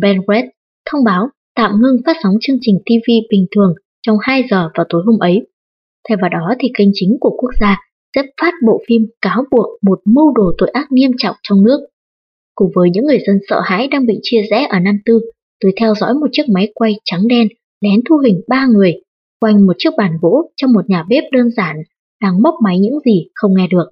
Belgrade, 0.00 0.48
thông 0.90 1.04
báo 1.04 1.28
tạm 1.54 1.70
ngưng 1.80 1.96
phát 2.06 2.16
sóng 2.22 2.34
chương 2.40 2.56
trình 2.60 2.78
TV 2.86 3.10
bình 3.30 3.46
thường 3.56 3.74
trong 4.02 4.16
2 4.20 4.42
giờ 4.50 4.68
vào 4.76 4.86
tối 4.88 5.02
hôm 5.06 5.18
ấy. 5.18 5.46
Thay 6.08 6.16
vào 6.20 6.30
đó 6.30 6.54
thì 6.58 6.68
kênh 6.78 6.88
chính 6.94 7.16
của 7.20 7.30
quốc 7.30 7.50
gia 7.60 7.87
sẽ 8.14 8.22
phát 8.40 8.54
bộ 8.66 8.80
phim 8.88 9.02
cáo 9.22 9.44
buộc 9.50 9.66
một 9.82 10.00
mưu 10.04 10.32
đồ 10.32 10.52
tội 10.58 10.68
ác 10.68 10.92
nghiêm 10.92 11.10
trọng 11.18 11.36
trong 11.42 11.64
nước. 11.64 11.80
Cùng 12.54 12.70
với 12.74 12.90
những 12.92 13.06
người 13.06 13.18
dân 13.26 13.38
sợ 13.48 13.60
hãi 13.64 13.88
đang 13.88 14.06
bị 14.06 14.18
chia 14.22 14.42
rẽ 14.50 14.66
ở 14.70 14.78
Nam 14.78 14.98
Tư 15.04 15.20
tôi 15.60 15.72
theo 15.80 15.94
dõi 15.94 16.14
một 16.14 16.26
chiếc 16.32 16.48
máy 16.54 16.72
quay 16.74 16.94
trắng 17.04 17.28
đen 17.28 17.48
lén 17.80 18.00
thu 18.08 18.18
hình 18.18 18.40
ba 18.48 18.66
người 18.66 18.94
quanh 19.40 19.66
một 19.66 19.72
chiếc 19.78 19.90
bàn 19.96 20.18
gỗ 20.22 20.50
trong 20.56 20.72
một 20.72 20.90
nhà 20.90 21.04
bếp 21.08 21.24
đơn 21.32 21.50
giản 21.56 21.76
đang 22.22 22.42
móc 22.42 22.54
máy 22.64 22.78
những 22.78 23.00
gì 23.04 23.28
không 23.34 23.54
nghe 23.56 23.66
được. 23.70 23.84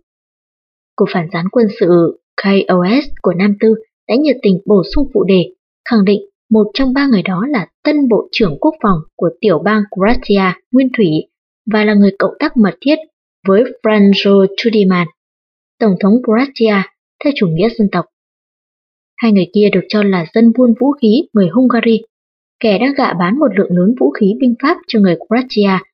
Cục 0.97 1.09
phản 1.13 1.29
gián 1.33 1.47
quân 1.53 1.67
sự 1.81 2.21
KOS 2.43 3.05
của 3.23 3.35
Nam 3.35 3.57
Tư 3.61 3.75
đã 4.09 4.15
nhiệt 4.15 4.37
tình 4.43 4.59
bổ 4.67 4.83
sung 4.95 5.09
phụ 5.15 5.25
đề, 5.25 5.45
khẳng 5.91 6.05
định 6.05 6.21
một 6.51 6.67
trong 6.75 6.95
ba 6.95 7.07
người 7.07 7.23
đó 7.23 7.47
là 7.49 7.67
tân 7.85 8.09
Bộ 8.09 8.29
trưởng 8.33 8.59
Quốc 8.61 8.75
phòng 8.83 8.99
của 9.17 9.31
tiểu 9.41 9.59
bang 9.65 9.83
Croatia 9.91 10.61
Nguyên 10.73 10.89
Thủy 10.97 11.09
và 11.73 11.85
là 11.85 11.95
người 11.95 12.11
cộng 12.19 12.35
tác 12.39 12.57
mật 12.57 12.75
thiết 12.81 12.97
với 13.47 13.65
Franjo 13.83 14.47
Tudiman, 14.65 15.07
Tổng 15.81 15.95
thống 16.01 16.13
Croatia 16.25 16.83
theo 17.25 17.33
chủ 17.37 17.47
nghĩa 17.49 17.69
dân 17.69 17.89
tộc. 17.93 18.05
Hai 19.17 19.33
người 19.33 19.47
kia 19.55 19.69
được 19.73 19.85
cho 19.89 20.03
là 20.03 20.27
dân 20.35 20.53
buôn 20.59 20.75
vũ 20.81 20.93
khí 20.93 21.23
người 21.33 21.49
Hungary, 21.49 22.01
kẻ 22.61 22.79
đã 22.79 22.87
gạ 22.97 23.13
bán 23.13 23.39
một 23.39 23.49
lượng 23.57 23.77
lớn 23.77 23.95
vũ 24.01 24.11
khí 24.11 24.35
binh 24.41 24.55
pháp 24.63 24.77
cho 24.87 25.01
người 25.01 25.17
Croatia, 25.29 25.85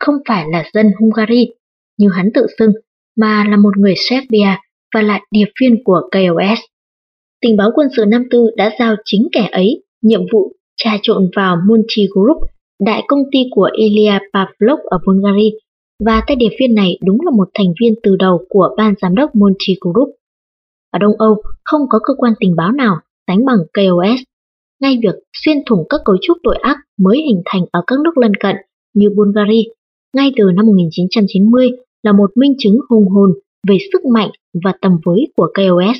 không 0.00 0.14
phải 0.28 0.44
là 0.52 0.70
dân 0.72 0.92
Hungary 1.00 1.50
như 1.98 2.08
hắn 2.08 2.30
tự 2.34 2.46
xưng, 2.58 2.72
mà 3.16 3.44
là 3.48 3.56
một 3.56 3.78
người 3.78 3.94
Serbia 3.96 4.56
và 4.94 5.02
là 5.02 5.20
điệp 5.30 5.48
viên 5.60 5.84
của 5.84 6.00
KOS. 6.10 6.60
Tình 7.40 7.56
báo 7.56 7.70
quân 7.74 7.88
sự 7.96 8.04
năm 8.08 8.24
Tư 8.30 8.50
đã 8.56 8.70
giao 8.78 8.96
chính 9.04 9.28
kẻ 9.32 9.48
ấy 9.52 9.82
nhiệm 10.02 10.20
vụ 10.32 10.52
trà 10.76 10.90
trộn 11.02 11.30
vào 11.36 11.56
Multi 11.68 12.06
Group, 12.14 12.42
đại 12.80 13.02
công 13.08 13.22
ty 13.32 13.38
của 13.50 13.68
Ilya 13.76 14.20
Pavlov 14.32 14.80
ở 14.84 14.98
Bulgaria, 15.06 15.50
và 16.04 16.22
tay 16.26 16.36
điệp 16.36 16.56
viên 16.60 16.74
này 16.74 16.98
đúng 17.04 17.18
là 17.24 17.30
một 17.30 17.48
thành 17.54 17.72
viên 17.80 17.94
từ 18.02 18.16
đầu 18.16 18.44
của 18.48 18.74
ban 18.76 18.94
giám 19.00 19.14
đốc 19.14 19.34
Monty 19.34 19.74
Group. 19.80 20.08
Ở 20.90 20.98
Đông 20.98 21.16
Âu, 21.18 21.42
không 21.64 21.80
có 21.90 21.98
cơ 22.02 22.14
quan 22.18 22.32
tình 22.40 22.56
báo 22.56 22.72
nào 22.72 22.96
sánh 23.26 23.44
bằng 23.44 23.58
KOS. 23.74 24.20
Ngay 24.80 24.98
việc 25.02 25.14
xuyên 25.44 25.58
thủng 25.66 25.84
các 25.88 26.00
cấu 26.04 26.16
trúc 26.22 26.38
tội 26.42 26.56
ác 26.62 26.76
mới 26.98 27.16
hình 27.16 27.42
thành 27.44 27.62
ở 27.72 27.82
các 27.86 27.98
nước 28.04 28.18
lân 28.18 28.34
cận, 28.34 28.56
như 28.94 29.08
Bulgaria, 29.16 29.62
ngay 30.16 30.32
từ 30.36 30.44
năm 30.56 30.66
1990 30.66 31.70
là 32.02 32.12
một 32.12 32.30
minh 32.36 32.54
chứng 32.58 32.78
hùng 32.90 33.08
hồn 33.08 33.32
về 33.68 33.76
sức 33.92 34.04
mạnh 34.04 34.30
và 34.64 34.72
tầm 34.80 34.92
với 35.04 35.32
của 35.36 35.48
KOS. 35.54 35.98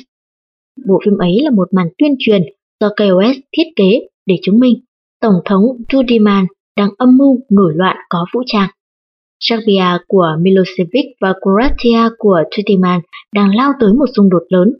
Bộ 0.87 0.99
phim 1.05 1.17
ấy 1.17 1.37
là 1.43 1.49
một 1.49 1.67
màn 1.73 1.87
tuyên 1.97 2.15
truyền 2.19 2.41
do 2.79 2.89
KOS 2.89 3.37
thiết 3.57 3.63
kế 3.75 4.07
để 4.25 4.35
chứng 4.41 4.59
minh 4.59 4.73
Tổng 5.21 5.41
thống 5.45 5.61
Rudiman 5.91 6.45
đang 6.77 6.89
âm 6.97 7.17
mưu 7.17 7.39
nổi 7.49 7.73
loạn 7.75 7.97
có 8.09 8.25
vũ 8.33 8.43
trang. 8.45 8.69
Serbia 9.39 9.97
của 10.07 10.27
Milosevic 10.41 11.05
và 11.21 11.33
Croatia 11.41 12.15
của 12.17 12.43
Tudiman 12.51 12.99
đang 13.35 13.55
lao 13.55 13.71
tới 13.79 13.93
một 13.93 14.05
xung 14.15 14.29
đột 14.29 14.43
lớn. 14.49 14.73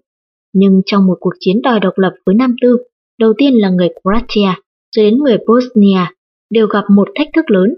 Nhưng 0.53 0.81
trong 0.85 1.05
một 1.07 1.17
cuộc 1.19 1.33
chiến 1.39 1.61
đòi 1.61 1.79
độc 1.79 1.93
lập 1.97 2.13
với 2.25 2.35
Nam 2.35 2.55
Tư, 2.61 2.77
đầu 3.19 3.33
tiên 3.37 3.53
là 3.53 3.69
người 3.69 3.89
Croatia, 4.01 4.61
rồi 4.95 5.05
đến 5.05 5.17
người 5.17 5.37
Bosnia, 5.47 6.05
đều 6.49 6.67
gặp 6.67 6.83
một 6.95 7.07
thách 7.15 7.27
thức 7.35 7.51
lớn. 7.51 7.73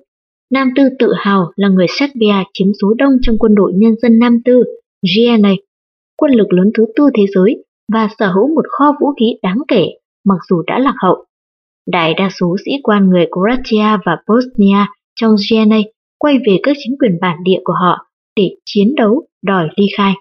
Nam 0.52 0.70
Tư 0.76 0.84
tự 0.99 1.14
hào 1.18 1.52
là 1.56 1.70
người 1.70 1.86
Serbia 1.90 2.36
chiếm 2.53 2.68
số 2.82 2.94
đông 2.98 3.14
trong 3.22 3.38
quân 3.38 3.56
đội 3.56 3.74
nhân 3.76 3.95
dân 4.02 4.20
Nam 4.20 4.41
Tư, 4.45 4.64
GNA, 5.02 5.53
quân 6.18 6.32
lực 6.32 6.53
lớn 6.53 6.72
thứ 6.78 6.86
tư 6.95 7.10
thế 7.18 7.24
giới 7.36 7.64
và 7.94 8.10
sở 8.20 8.32
hữu 8.32 8.56
một 8.56 8.66
kho 8.70 8.91
vũ 9.02 9.08
khí 9.20 9.26
đáng 9.41 9.58
kể 9.68 9.88
mặc 10.26 10.38
dù 10.49 10.64
đã 10.68 10.80
lạc 10.80 10.95
hậu. 11.03 11.26
Đại 11.88 12.14
đa 12.14 12.30
số 12.40 12.56
sĩ 12.66 12.72
quan 12.84 13.10
người 13.10 13.26
Croatia 13.32 13.98
và 14.06 14.18
Bosnia 14.28 14.86
trong 15.16 15.36
GNA 15.49 15.78
quay 16.22 16.38
về 16.48 16.57
các 16.64 16.77
chính 16.84 16.95
quyền 16.99 17.18
bản 17.22 17.38
địa 17.43 17.60
của 17.64 17.73
họ 17.73 18.07
để 18.35 18.56
chiến 18.65 18.95
đấu 18.98 19.27
đòi 19.41 19.68
ly 19.77 19.85
khai. 19.98 20.14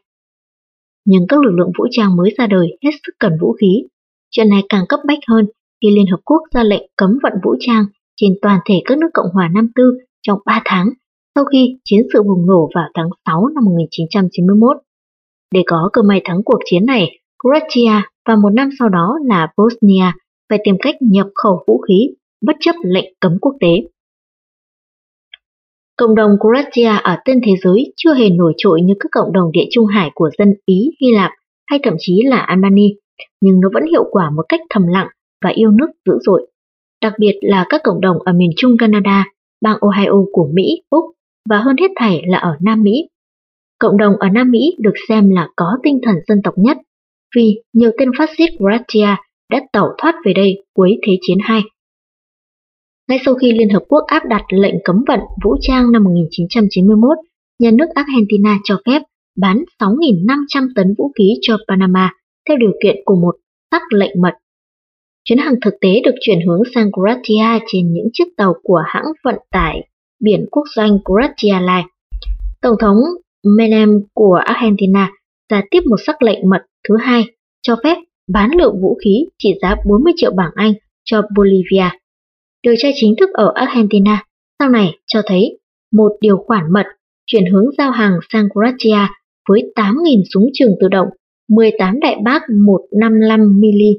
Nhưng 1.05 1.23
các 1.29 1.41
lực 1.45 1.53
lượng 1.59 1.73
vũ 1.79 1.87
trang 1.91 2.17
mới 2.17 2.35
ra 2.39 2.47
đời 2.47 2.79
hết 2.85 2.91
sức 3.07 3.13
cần 3.19 3.33
vũ 3.41 3.53
khí. 3.53 3.83
Chuyện 4.31 4.49
này 4.49 4.63
càng 4.69 4.85
cấp 4.89 5.01
bách 5.07 5.19
hơn 5.29 5.47
khi 5.83 5.91
Liên 5.91 6.07
Hợp 6.11 6.21
Quốc 6.25 6.43
ra 6.55 6.63
lệnh 6.63 6.83
cấm 6.97 7.19
vận 7.23 7.33
vũ 7.45 7.55
trang 7.61 7.85
trên 8.17 8.33
toàn 8.43 8.61
thể 8.69 8.75
các 8.85 8.99
nước 8.99 9.09
Cộng 9.15 9.33
hòa 9.33 9.49
Nam 9.55 9.69
Tư 9.75 9.99
trong 10.23 10.39
3 10.47 10.63
tháng 10.65 10.91
sau 11.35 11.45
khi 11.45 11.79
chiến 11.85 12.01
sự 12.13 12.23
bùng 12.23 12.47
nổ 12.47 12.71
vào 12.75 12.85
tháng 12.95 13.09
6 13.27 13.49
năm 13.55 13.65
1991. 13.65 14.77
Để 15.55 15.63
có 15.67 15.91
cơ 15.93 16.03
may 16.03 16.21
thắng 16.25 16.43
cuộc 16.45 16.59
chiến 16.65 16.87
này, 16.87 17.19
Croatia 17.43 18.03
và 18.29 18.37
một 18.37 18.51
năm 18.51 18.69
sau 18.79 18.89
đó 18.89 19.19
là 19.25 19.49
Bosnia 19.57 20.13
phải 20.49 20.59
tìm 20.65 20.77
cách 20.81 20.95
nhập 21.01 21.27
khẩu 21.35 21.65
vũ 21.67 21.79
khí 21.79 22.09
bất 22.47 22.57
chấp 22.61 22.75
lệnh 22.83 23.15
cấm 23.21 23.39
quốc 23.41 23.57
tế. 23.61 23.89
Cộng 26.01 26.15
đồng 26.15 26.31
Croatia 26.41 27.01
ở 27.03 27.17
tên 27.25 27.41
thế 27.47 27.53
giới 27.63 27.93
chưa 27.97 28.15
hề 28.15 28.31
nổi 28.31 28.53
trội 28.57 28.83
như 28.83 28.95
các 29.01 29.09
cộng 29.13 29.33
đồng 29.33 29.53
địa 29.53 29.65
trung 29.71 29.87
hải 29.87 30.11
của 30.15 30.31
dân 30.39 30.55
Ý, 30.67 30.91
Hy 31.01 31.11
Lạp 31.15 31.31
hay 31.71 31.81
thậm 31.83 31.95
chí 31.99 32.23
là 32.25 32.37
Albany, 32.37 32.95
nhưng 33.41 33.61
nó 33.61 33.69
vẫn 33.75 33.83
hiệu 33.91 34.05
quả 34.11 34.31
một 34.31 34.43
cách 34.49 34.61
thầm 34.71 34.87
lặng 34.87 35.09
và 35.45 35.51
yêu 35.51 35.71
nước 35.71 35.87
dữ 36.07 36.13
dội. 36.21 36.51
Đặc 37.03 37.13
biệt 37.19 37.39
là 37.43 37.67
các 37.69 37.81
cộng 37.85 38.01
đồng 38.01 38.17
ở 38.25 38.33
miền 38.33 38.51
Trung 38.57 38.77
Canada, 38.79 39.27
bang 39.63 39.77
Ohio 39.81 40.25
của 40.33 40.51
Mỹ, 40.55 40.83
Úc 40.91 41.05
và 41.51 41.59
hơn 41.59 41.77
hết 41.81 41.91
thảy 41.97 42.23
là 42.27 42.39
ở 42.39 42.57
Nam 42.61 42.83
Mỹ. 42.83 43.09
Cộng 43.79 43.97
đồng 43.97 44.17
ở 44.17 44.29
Nam 44.29 44.51
Mỹ 44.51 44.77
được 44.79 44.95
xem 45.09 45.31
là 45.31 45.49
có 45.57 45.67
tinh 45.83 46.01
thần 46.03 46.15
dân 46.29 46.39
tộc 46.45 46.55
nhất 46.57 46.77
vì 47.37 47.63
nhiều 47.73 47.91
tên 47.99 48.11
phát 48.19 48.31
xít 48.39 48.49
Croatia 48.59 49.17
đã 49.51 49.61
tẩu 49.73 49.89
thoát 49.99 50.15
về 50.25 50.33
đây 50.33 50.65
cuối 50.75 50.99
Thế 51.07 51.13
chiến 51.21 51.39
II. 51.49 51.63
Ngay 53.11 53.19
sau 53.25 53.35
khi 53.35 53.53
Liên 53.53 53.69
Hợp 53.71 53.83
Quốc 53.89 54.05
áp 54.07 54.23
đặt 54.27 54.43
lệnh 54.49 54.75
cấm 54.85 55.05
vận 55.09 55.21
vũ 55.45 55.57
trang 55.61 55.93
năm 55.93 56.05
1991, 56.05 57.19
nhà 57.59 57.71
nước 57.71 57.87
Argentina 57.95 58.59
cho 58.65 58.77
phép 58.87 59.03
bán 59.41 59.65
6.500 59.81 60.69
tấn 60.77 60.95
vũ 60.99 61.13
khí 61.19 61.25
cho 61.41 61.57
Panama 61.69 62.13
theo 62.49 62.57
điều 62.57 62.71
kiện 62.83 62.97
của 63.05 63.15
một 63.15 63.35
sắc 63.71 63.83
lệnh 63.93 64.23
mật. 64.23 64.35
Chuyến 65.25 65.39
hàng 65.39 65.55
thực 65.65 65.75
tế 65.81 66.01
được 66.05 66.15
chuyển 66.21 66.39
hướng 66.47 66.63
sang 66.75 66.91
Croatia 66.93 67.65
trên 67.67 67.93
những 67.93 68.09
chiếc 68.13 68.29
tàu 68.37 68.55
của 68.63 68.83
hãng 68.87 69.07
vận 69.25 69.37
tải 69.51 69.89
biển 70.25 70.47
quốc 70.51 70.65
doanh 70.77 70.99
Croatia 71.05 71.61
Line. 71.61 71.89
Tổng 72.63 72.77
thống 72.81 72.97
Menem 73.57 73.91
của 74.15 74.41
Argentina 74.45 75.11
ra 75.49 75.63
tiếp 75.71 75.81
một 75.87 75.97
sắc 76.07 76.23
lệnh 76.23 76.49
mật 76.51 76.63
thứ 76.89 76.97
hai 77.01 77.25
cho 77.63 77.77
phép 77.85 77.97
bán 78.33 78.51
lượng 78.59 78.81
vũ 78.83 78.99
khí 79.05 79.27
trị 79.39 79.55
giá 79.63 79.77
40 79.87 80.13
triệu 80.17 80.33
bảng 80.37 80.53
Anh 80.55 80.73
cho 81.05 81.23
Bolivia. 81.37 82.00
Điều 82.63 82.75
tra 82.79 82.89
chính 82.95 83.15
thức 83.21 83.31
ở 83.33 83.53
Argentina 83.55 84.25
sau 84.59 84.71
này 84.71 84.99
cho 85.07 85.23
thấy 85.27 85.59
một 85.93 86.13
điều 86.21 86.37
khoản 86.37 86.73
mật 86.73 86.87
chuyển 87.27 87.45
hướng 87.53 87.65
giao 87.79 87.91
hàng 87.91 88.13
sang 88.33 88.49
Croatia 88.49 89.09
với 89.49 89.73
8.000 89.77 90.23
súng 90.33 90.45
trường 90.53 90.71
tự 90.81 90.89
động, 90.89 91.09
18 91.49 92.01
đại 92.01 92.17
bác 92.25 92.43
155mm, 92.49 93.95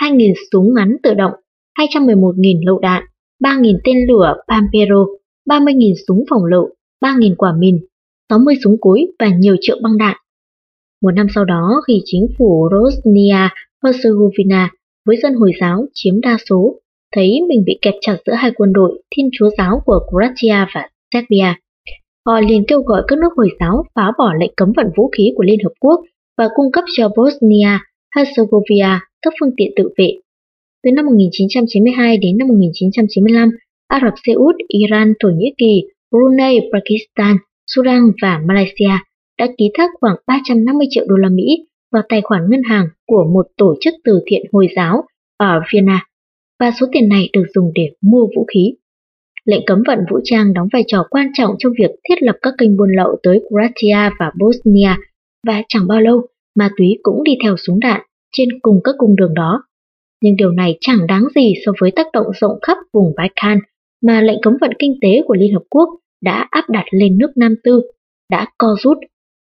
2.000 0.00 0.32
súng 0.52 0.74
ngắn 0.74 0.96
tự 1.02 1.14
động, 1.14 1.32
211.000 1.78 2.66
lựu 2.66 2.78
đạn, 2.78 3.02
3.000 3.44 3.78
tên 3.84 3.96
lửa 4.08 4.34
Pampero, 4.48 5.06
30.000 5.50 5.94
súng 6.08 6.24
phòng 6.30 6.44
lựu, 6.44 6.68
3.000 7.00 7.34
quả 7.38 7.52
mìn, 7.58 7.78
60 8.28 8.54
súng 8.64 8.76
cối 8.80 9.06
và 9.18 9.28
nhiều 9.28 9.56
triệu 9.60 9.76
băng 9.82 9.98
đạn. 9.98 10.16
Một 11.02 11.10
năm 11.10 11.26
sau 11.34 11.44
đó 11.44 11.82
khi 11.86 12.00
chính 12.04 12.26
phủ 12.38 12.68
Bosnia 12.72 13.48
Herzegovina 13.84 14.68
với 15.06 15.16
dân 15.22 15.34
Hồi 15.34 15.52
giáo 15.60 15.86
chiếm 15.94 16.20
đa 16.20 16.36
số, 16.48 16.81
thấy 17.12 17.40
mình 17.48 17.62
bị 17.66 17.78
kẹp 17.82 17.94
chặt 18.00 18.16
giữa 18.26 18.32
hai 18.32 18.50
quân 18.56 18.72
đội 18.72 19.02
Thiên 19.16 19.28
Chúa 19.32 19.50
giáo 19.58 19.82
của 19.86 20.00
Croatia 20.10 20.66
và 20.74 20.88
Serbia. 21.14 21.54
Họ 22.26 22.40
liền 22.40 22.64
kêu 22.68 22.82
gọi 22.82 23.02
các 23.08 23.18
nước 23.18 23.28
Hồi 23.36 23.48
giáo 23.60 23.84
phá 23.94 24.12
bỏ 24.18 24.32
lệnh 24.40 24.52
cấm 24.56 24.72
vận 24.76 24.86
vũ 24.96 25.10
khí 25.16 25.32
của 25.36 25.42
Liên 25.42 25.58
Hợp 25.64 25.72
Quốc 25.80 26.00
và 26.38 26.48
cung 26.54 26.72
cấp 26.72 26.84
cho 26.96 27.08
Bosnia 27.16 27.78
Herzegovina 28.16 28.98
các 29.22 29.32
phương 29.40 29.50
tiện 29.56 29.72
tự 29.76 29.88
vệ. 29.98 30.12
Từ 30.82 30.90
năm 30.90 31.06
1992 31.06 32.16
đến 32.16 32.38
năm 32.38 32.48
1995, 32.48 33.50
Ả 33.88 34.00
Rập 34.04 34.14
Xê 34.26 34.32
Út, 34.32 34.54
Iran, 34.68 35.12
Thổ 35.20 35.28
Nhĩ 35.28 35.54
Kỳ, 35.58 35.82
Brunei, 36.10 36.60
Pakistan, 36.72 37.36
Sudan 37.66 38.00
và 38.22 38.40
Malaysia 38.48 38.94
đã 39.38 39.46
ký 39.58 39.70
thác 39.74 39.90
khoảng 40.00 40.16
350 40.26 40.86
triệu 40.90 41.04
đô 41.08 41.16
la 41.16 41.28
Mỹ 41.28 41.66
vào 41.92 42.02
tài 42.08 42.20
khoản 42.22 42.42
ngân 42.50 42.62
hàng 42.62 42.86
của 43.06 43.24
một 43.34 43.46
tổ 43.56 43.74
chức 43.80 43.94
từ 44.04 44.20
thiện 44.26 44.42
Hồi 44.52 44.68
giáo 44.76 45.04
ở 45.36 45.60
Vienna, 45.72 46.06
và 46.62 46.70
số 46.80 46.86
tiền 46.92 47.08
này 47.08 47.28
được 47.32 47.44
dùng 47.54 47.72
để 47.74 47.88
mua 48.02 48.26
vũ 48.36 48.46
khí. 48.54 48.74
Lệnh 49.44 49.60
cấm 49.66 49.82
vận 49.86 49.98
vũ 50.10 50.18
trang 50.24 50.52
đóng 50.54 50.68
vai 50.72 50.84
trò 50.86 51.04
quan 51.10 51.26
trọng 51.34 51.54
trong 51.58 51.72
việc 51.78 51.90
thiết 52.08 52.22
lập 52.22 52.36
các 52.42 52.54
kênh 52.58 52.76
buôn 52.76 52.88
lậu 52.96 53.16
tới 53.22 53.40
Croatia 53.48 54.14
và 54.18 54.32
Bosnia, 54.40 54.96
và 55.46 55.62
chẳng 55.68 55.86
bao 55.88 56.00
lâu, 56.00 56.22
ma 56.58 56.70
túy 56.76 56.98
cũng 57.02 57.24
đi 57.24 57.32
theo 57.42 57.56
súng 57.56 57.80
đạn 57.80 58.00
trên 58.32 58.48
cùng 58.62 58.80
các 58.84 58.94
cung 58.98 59.16
đường 59.16 59.34
đó. 59.34 59.64
Nhưng 60.22 60.36
điều 60.36 60.50
này 60.50 60.78
chẳng 60.80 61.06
đáng 61.08 61.24
gì 61.34 61.54
so 61.66 61.72
với 61.80 61.90
tác 61.90 62.06
động 62.12 62.26
rộng 62.40 62.58
khắp 62.62 62.78
vùng 62.92 63.12
Balkan 63.16 63.58
mà 64.02 64.20
lệnh 64.20 64.38
cấm 64.42 64.56
vận 64.60 64.70
kinh 64.78 64.94
tế 65.02 65.22
của 65.26 65.34
Liên 65.34 65.52
Hợp 65.52 65.62
Quốc 65.70 65.88
đã 66.22 66.46
áp 66.50 66.70
đặt 66.70 66.84
lên 66.90 67.18
nước 67.18 67.30
Nam 67.36 67.54
Tư, 67.64 67.82
đã 68.30 68.46
co 68.58 68.76
rút 68.82 68.98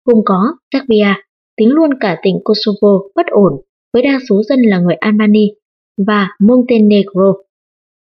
Gồm 0.04 0.18
có 0.24 0.40
Serbia, 0.72 1.14
tính 1.56 1.70
luôn 1.70 1.90
cả 2.00 2.16
tỉnh 2.22 2.36
Kosovo 2.44 2.98
bất 3.14 3.26
ổn 3.26 3.52
với 3.92 4.02
đa 4.02 4.18
số 4.28 4.42
dân 4.42 4.62
là 4.62 4.78
người 4.78 4.94
Albany 4.94 5.48
và 6.06 6.28
Montenegro. 6.40 7.34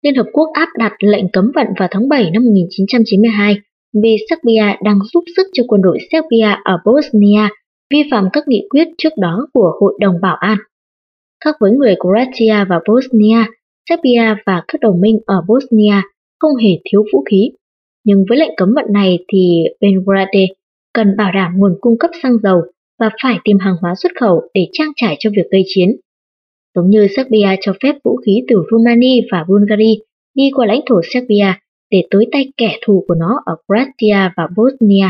Liên 0.04 0.16
Hợp 0.16 0.26
Quốc 0.34 0.50
áp 0.54 0.70
đặt 0.78 0.94
lệnh 1.00 1.26
cấm 1.34 1.52
vận 1.56 1.68
vào 1.80 1.88
tháng 1.92 2.10
7 2.10 2.32
năm 2.32 2.46
1992 2.46 3.56
vì 4.04 4.18
Serbia 4.30 4.76
đang 4.84 5.00
giúp 5.14 5.24
sức 5.36 5.48
cho 5.54 5.64
quân 5.68 5.82
đội 5.82 5.98
Serbia 6.12 6.56
ở 6.64 6.78
Bosnia 6.86 7.50
vi 7.94 8.04
phạm 8.12 8.28
các 8.34 8.48
nghị 8.48 8.68
quyết 8.70 8.88
trước 8.98 9.14
đó 9.18 9.48
của 9.54 9.72
Hội 9.80 9.94
đồng 10.00 10.16
Bảo 10.22 10.36
an. 10.36 10.58
Khác 11.46 11.56
với 11.60 11.72
người 11.72 11.96
Croatia 12.00 12.66
và 12.70 12.80
Bosnia, 12.90 13.46
Serbia 13.90 14.36
và 14.46 14.64
các 14.68 14.82
đồng 14.82 15.02
minh 15.02 15.20
ở 15.26 15.42
Bosnia 15.48 16.02
không 16.40 16.56
hề 16.56 16.70
thiếu 16.92 17.04
vũ 17.14 17.24
khí. 17.32 17.52
Nhưng 18.04 18.26
với 18.30 18.38
lệnh 18.38 18.52
cấm 18.58 18.74
vận 18.76 18.86
này 18.94 19.20
thì 19.34 19.64
Belgrade 19.82 20.46
cần 20.94 21.18
bảo 21.18 21.32
đảm 21.34 21.52
nguồn 21.58 21.78
cung 21.82 21.98
cấp 21.98 22.12
xăng 22.24 22.38
dầu 22.44 22.62
và 23.00 23.10
phải 23.24 23.40
tìm 23.44 23.58
hàng 23.60 23.76
hóa 23.82 23.94
xuất 23.96 24.12
khẩu 24.20 24.42
để 24.54 24.68
trang 24.72 24.92
trải 24.96 25.16
cho 25.20 25.30
việc 25.30 25.52
gây 25.52 25.64
chiến. 25.68 25.90
Giống 26.80 26.90
như 26.90 27.08
Serbia 27.16 27.56
cho 27.62 27.74
phép 27.84 27.96
vũ 28.04 28.16
khí 28.26 28.44
từ 28.48 28.64
Romania 28.72 29.22
và 29.32 29.46
Bulgaria 29.48 29.96
đi 30.36 30.44
qua 30.56 30.66
lãnh 30.66 30.80
thổ 30.90 31.02
Serbia 31.14 31.54
để 31.92 32.04
tới 32.10 32.28
tay 32.32 32.52
kẻ 32.58 32.78
thù 32.86 33.06
của 33.08 33.16
nó 33.16 33.42
ở 33.46 33.56
Croatia 33.68 34.34
và 34.38 34.48
Bosnia. 34.56 35.10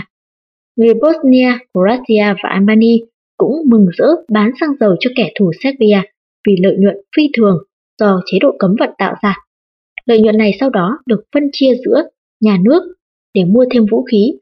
Người 0.76 0.94
Bosnia, 0.94 1.52
Croatia 1.74 2.34
và 2.44 2.50
Albania 2.50 2.98
cũng 3.38 3.56
mừng 3.66 3.86
rỡ 3.98 4.08
bán 4.30 4.52
xăng 4.60 4.70
dầu 4.80 4.96
cho 5.00 5.10
kẻ 5.16 5.32
thù 5.40 5.52
Serbia 5.64 6.02
vì 6.48 6.56
lợi 6.64 6.76
nhuận 6.80 6.96
phi 7.16 7.24
thường 7.38 7.58
do 8.00 8.22
chế 8.26 8.38
độ 8.41 8.56
cấm 8.60 8.76
vận 8.80 8.90
tạo 8.98 9.16
ra. 9.24 9.36
Lợi 10.06 10.22
nhuận 10.22 10.38
này 10.38 10.52
sau 10.60 10.70
đó 10.70 11.00
được 11.06 11.24
phân 11.34 11.44
chia 11.52 11.72
giữa 11.86 12.02
nhà 12.41 12.58
nước 12.64 12.82
để 13.34 13.46
mua 13.46 13.66
thêm 13.72 13.86
vũ 13.91 14.04
khí 14.04 14.34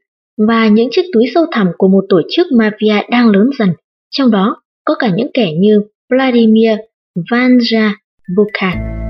và 0.48 0.68
những 0.68 0.88
chiếc 0.90 1.04
túi 1.12 1.24
sâu 1.34 1.44
thẳm 1.52 1.66
của 1.78 1.88
một 1.88 2.04
tổ 2.08 2.20
chức 2.30 2.46
mafia 2.46 3.02
đang 3.10 3.30
lớn 3.30 3.50
dần, 3.58 3.68
trong 4.10 4.30
đó 4.30 4.62
có 4.84 4.94
cả 4.98 5.10
những 5.16 5.30
kẻ 5.34 5.52
như 5.58 5.82
Vladimir 6.10 6.70
Vanja 7.16 7.96
Bukan. 8.28 9.07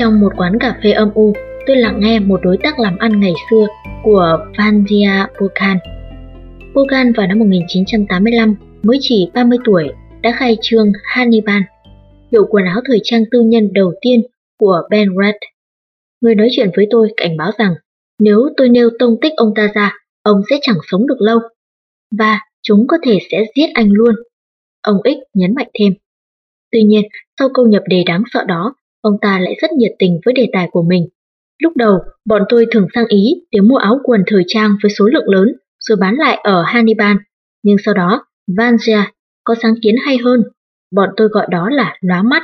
Trong 0.00 0.20
một 0.20 0.32
quán 0.36 0.58
cà 0.60 0.78
phê 0.82 0.90
âm 0.90 1.10
u, 1.14 1.32
tôi 1.66 1.76
lặng 1.76 2.00
nghe 2.00 2.18
một 2.18 2.40
đối 2.42 2.56
tác 2.62 2.78
làm 2.78 2.98
ăn 2.98 3.20
ngày 3.20 3.32
xưa 3.50 3.66
của 4.02 4.46
Vandia 4.58 5.26
Bukan. 5.40 5.78
Bukan 6.74 7.12
vào 7.12 7.26
năm 7.26 7.38
1985 7.38 8.54
mới 8.82 8.98
chỉ 9.00 9.30
30 9.34 9.58
tuổi 9.64 9.88
đã 10.22 10.32
khai 10.38 10.56
trương 10.60 10.92
Hannibal, 11.04 11.60
hiệu 12.32 12.46
quần 12.50 12.64
áo 12.64 12.80
thời 12.84 13.00
trang 13.04 13.22
tư 13.30 13.40
nhân 13.40 13.72
đầu 13.72 13.92
tiên 14.00 14.22
của 14.58 14.82
Ben 14.90 15.08
Red. 15.22 15.34
Người 16.20 16.34
nói 16.34 16.48
chuyện 16.50 16.70
với 16.76 16.86
tôi 16.90 17.12
cảnh 17.16 17.36
báo 17.36 17.50
rằng 17.58 17.74
nếu 18.18 18.38
tôi 18.56 18.68
nêu 18.68 18.90
tông 18.98 19.16
tích 19.20 19.32
ông 19.36 19.52
ta 19.56 19.68
ra, 19.74 19.92
ông 20.22 20.40
sẽ 20.50 20.58
chẳng 20.62 20.78
sống 20.90 21.06
được 21.06 21.18
lâu. 21.18 21.38
Và 22.18 22.40
chúng 22.62 22.86
có 22.86 22.96
thể 23.02 23.18
sẽ 23.30 23.44
giết 23.56 23.66
anh 23.74 23.90
luôn. 23.90 24.14
Ông 24.82 24.96
X 25.04 25.18
nhấn 25.34 25.54
mạnh 25.54 25.68
thêm. 25.80 25.92
Tuy 26.72 26.82
nhiên, 26.82 27.02
sau 27.38 27.48
câu 27.54 27.66
nhập 27.66 27.82
đề 27.88 28.04
đáng 28.06 28.22
sợ 28.32 28.44
đó, 28.48 28.74
ông 29.00 29.16
ta 29.20 29.38
lại 29.40 29.54
rất 29.62 29.72
nhiệt 29.72 29.92
tình 29.98 30.20
với 30.24 30.34
đề 30.34 30.46
tài 30.52 30.68
của 30.72 30.82
mình. 30.82 31.08
Lúc 31.62 31.72
đầu, 31.76 31.98
bọn 32.24 32.42
tôi 32.48 32.66
thường 32.70 32.86
sang 32.94 33.06
Ý 33.08 33.34
để 33.50 33.60
mua 33.60 33.76
áo 33.76 34.00
quần 34.04 34.22
thời 34.26 34.42
trang 34.46 34.76
với 34.82 34.90
số 34.98 35.06
lượng 35.06 35.28
lớn 35.28 35.52
rồi 35.78 35.98
bán 36.00 36.14
lại 36.14 36.40
ở 36.44 36.62
Hannibal. 36.62 37.16
Nhưng 37.62 37.76
sau 37.84 37.94
đó, 37.94 38.24
Vanzia 38.48 39.02
có 39.44 39.54
sáng 39.62 39.74
kiến 39.82 39.94
hay 40.04 40.18
hơn. 40.24 40.42
Bọn 40.94 41.08
tôi 41.16 41.28
gọi 41.28 41.46
đó 41.50 41.68
là 41.70 41.96
lóa 42.00 42.22
mắt. 42.22 42.42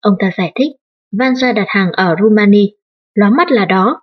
Ông 0.00 0.14
ta 0.18 0.30
giải 0.36 0.52
thích, 0.54 0.72
Vanzia 1.12 1.54
đặt 1.54 1.66
hàng 1.68 1.92
ở 1.92 2.14
Rumani. 2.22 2.72
Lóa 3.14 3.30
mắt 3.30 3.50
là 3.50 3.64
đó. 3.64 4.02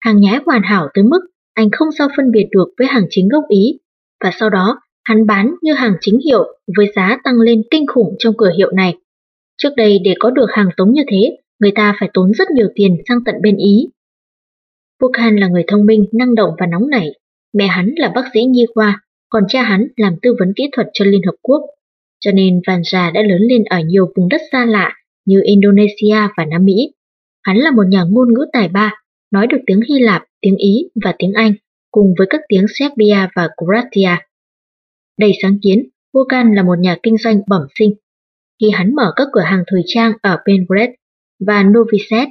Hàng 0.00 0.20
nhái 0.20 0.38
hoàn 0.46 0.62
hảo 0.62 0.88
tới 0.94 1.04
mức 1.04 1.20
anh 1.58 1.70
không 1.72 1.88
sao 1.98 2.08
phân 2.16 2.30
biệt 2.30 2.48
được 2.50 2.68
với 2.78 2.86
hàng 2.86 3.06
chính 3.10 3.28
gốc 3.28 3.44
Ý. 3.48 3.78
Và 4.24 4.30
sau 4.40 4.50
đó, 4.50 4.80
hắn 5.04 5.26
bán 5.26 5.54
như 5.62 5.72
hàng 5.72 5.94
chính 6.00 6.18
hiệu 6.24 6.44
với 6.76 6.92
giá 6.96 7.18
tăng 7.24 7.40
lên 7.40 7.62
kinh 7.70 7.86
khủng 7.86 8.16
trong 8.18 8.34
cửa 8.38 8.50
hiệu 8.56 8.70
này. 8.70 8.94
Trước 9.58 9.70
đây 9.76 9.98
để 10.04 10.14
có 10.18 10.30
được 10.30 10.46
hàng 10.52 10.68
tống 10.76 10.92
như 10.92 11.02
thế, 11.10 11.36
người 11.60 11.72
ta 11.74 11.96
phải 12.00 12.10
tốn 12.14 12.32
rất 12.32 12.50
nhiều 12.50 12.68
tiền 12.74 12.96
sang 13.08 13.18
tận 13.24 13.34
bên 13.42 13.56
Ý. 13.56 13.88
Bukhan 15.00 15.36
là 15.36 15.48
người 15.48 15.64
thông 15.68 15.86
minh, 15.86 16.04
năng 16.12 16.34
động 16.34 16.50
và 16.58 16.66
nóng 16.66 16.90
nảy. 16.90 17.08
Mẹ 17.52 17.66
hắn 17.66 17.90
là 17.96 18.12
bác 18.14 18.24
sĩ 18.34 18.44
nhi 18.44 18.66
khoa, 18.74 19.00
còn 19.28 19.44
cha 19.48 19.62
hắn 19.62 19.88
làm 19.96 20.14
tư 20.22 20.34
vấn 20.38 20.52
kỹ 20.56 20.64
thuật 20.72 20.86
cho 20.92 21.04
Liên 21.04 21.20
Hợp 21.26 21.34
Quốc. 21.42 21.62
Cho 22.20 22.32
nên 22.32 22.60
Vanja 22.66 23.12
đã 23.12 23.22
lớn 23.22 23.40
lên 23.40 23.64
ở 23.64 23.78
nhiều 23.86 24.12
vùng 24.16 24.28
đất 24.28 24.40
xa 24.52 24.64
lạ 24.64 24.92
như 25.24 25.40
Indonesia 25.44 26.28
và 26.36 26.44
Nam 26.44 26.64
Mỹ. 26.64 26.92
Hắn 27.42 27.56
là 27.56 27.70
một 27.70 27.82
nhà 27.88 28.04
ngôn 28.10 28.34
ngữ 28.34 28.46
tài 28.52 28.68
ba, 28.68 28.94
nói 29.30 29.46
được 29.46 29.58
tiếng 29.66 29.80
Hy 29.88 29.98
Lạp, 29.98 30.22
tiếng 30.40 30.56
Ý 30.56 30.88
và 31.04 31.14
tiếng 31.18 31.32
Anh, 31.32 31.52
cùng 31.90 32.14
với 32.18 32.26
các 32.30 32.40
tiếng 32.48 32.66
Serbia 32.68 33.28
và 33.34 33.48
Croatia. 33.56 34.24
Đầy 35.18 35.32
sáng 35.42 35.58
kiến, 35.62 35.88
Volkan 36.12 36.54
là 36.54 36.62
một 36.62 36.78
nhà 36.78 36.96
kinh 37.02 37.16
doanh 37.18 37.40
bẩm 37.46 37.62
sinh, 37.78 37.94
khi 38.60 38.70
hắn 38.70 38.94
mở 38.94 39.12
các 39.16 39.28
cửa 39.32 39.40
hàng 39.40 39.62
thời 39.66 39.82
trang 39.86 40.12
ở 40.22 40.38
Belgrade 40.46 40.92
và 41.46 41.62
Novi 41.62 41.98
Sad, 42.10 42.28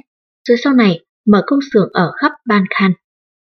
rồi 0.48 0.58
sau 0.64 0.74
này 0.74 1.00
mở 1.26 1.42
công 1.46 1.58
xưởng 1.72 1.88
ở 1.92 2.12
khắp 2.20 2.32
Balkan. 2.48 2.92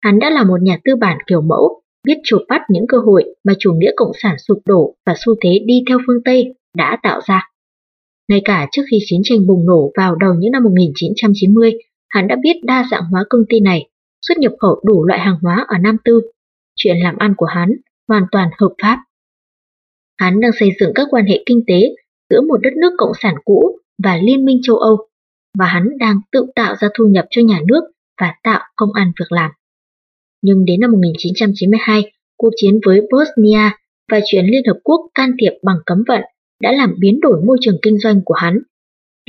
Hắn 0.01 0.19
đã 0.19 0.29
là 0.29 0.43
một 0.43 0.61
nhà 0.61 0.77
tư 0.83 0.95
bản 0.95 1.17
kiểu 1.27 1.41
mẫu, 1.41 1.81
biết 2.07 2.17
chụp 2.23 2.41
bắt 2.49 2.61
những 2.69 2.85
cơ 2.87 2.97
hội 2.97 3.23
mà 3.43 3.53
chủ 3.59 3.73
nghĩa 3.73 3.91
cộng 3.95 4.11
sản 4.21 4.35
sụp 4.47 4.57
đổ 4.65 4.95
và 5.05 5.13
xu 5.25 5.35
thế 5.43 5.59
đi 5.65 5.83
theo 5.89 5.99
phương 6.07 6.23
Tây 6.25 6.53
đã 6.77 6.97
tạo 7.03 7.21
ra. 7.25 7.49
Ngay 8.29 8.41
cả 8.45 8.67
trước 8.71 8.81
khi 8.91 8.97
chiến 9.05 9.21
tranh 9.23 9.47
bùng 9.47 9.65
nổ 9.65 9.91
vào 9.97 10.15
đầu 10.15 10.33
những 10.33 10.51
năm 10.51 10.63
1990, 10.63 11.71
hắn 12.09 12.27
đã 12.27 12.35
biết 12.43 12.55
đa 12.63 12.85
dạng 12.91 13.03
hóa 13.11 13.23
công 13.29 13.41
ty 13.49 13.59
này, 13.59 13.89
xuất 14.21 14.37
nhập 14.37 14.51
khẩu 14.59 14.81
đủ 14.85 15.05
loại 15.05 15.19
hàng 15.19 15.37
hóa 15.41 15.65
ở 15.67 15.77
Nam 15.77 15.97
Tư. 16.05 16.21
Chuyện 16.75 16.97
làm 17.03 17.17
ăn 17.17 17.33
của 17.37 17.45
hắn 17.45 17.71
hoàn 18.07 18.23
toàn 18.31 18.49
hợp 18.59 18.73
pháp. 18.81 18.97
Hắn 20.17 20.39
đang 20.39 20.51
xây 20.59 20.69
dựng 20.79 20.91
các 20.95 21.07
quan 21.11 21.25
hệ 21.25 21.43
kinh 21.45 21.61
tế 21.67 21.95
giữa 22.29 22.41
một 22.41 22.57
đất 22.61 22.73
nước 22.81 22.91
cộng 22.97 23.11
sản 23.21 23.35
cũ 23.45 23.77
và 24.03 24.17
Liên 24.23 24.45
minh 24.45 24.59
châu 24.63 24.77
Âu, 24.77 24.97
và 25.59 25.65
hắn 25.65 25.97
đang 25.99 26.19
tự 26.31 26.45
tạo 26.55 26.75
ra 26.79 26.87
thu 26.97 27.05
nhập 27.05 27.25
cho 27.29 27.41
nhà 27.41 27.59
nước 27.67 27.81
và 28.21 28.33
tạo 28.43 28.61
công 28.75 28.93
ăn 28.93 29.11
việc 29.19 29.31
làm. 29.31 29.51
Nhưng 30.41 30.65
đến 30.65 30.79
năm 30.79 30.91
1992, 30.91 32.11
cuộc 32.37 32.49
chiến 32.55 32.79
với 32.85 33.01
Bosnia 33.01 33.69
và 34.11 34.19
chuyến 34.25 34.45
Liên 34.45 34.61
Hợp 34.67 34.79
Quốc 34.83 35.01
can 35.15 35.31
thiệp 35.41 35.51
bằng 35.63 35.77
cấm 35.85 36.03
vận 36.07 36.21
đã 36.61 36.71
làm 36.71 36.95
biến 36.99 37.19
đổi 37.21 37.41
môi 37.45 37.57
trường 37.61 37.77
kinh 37.81 37.99
doanh 37.99 38.21
của 38.25 38.33
hắn. 38.33 38.59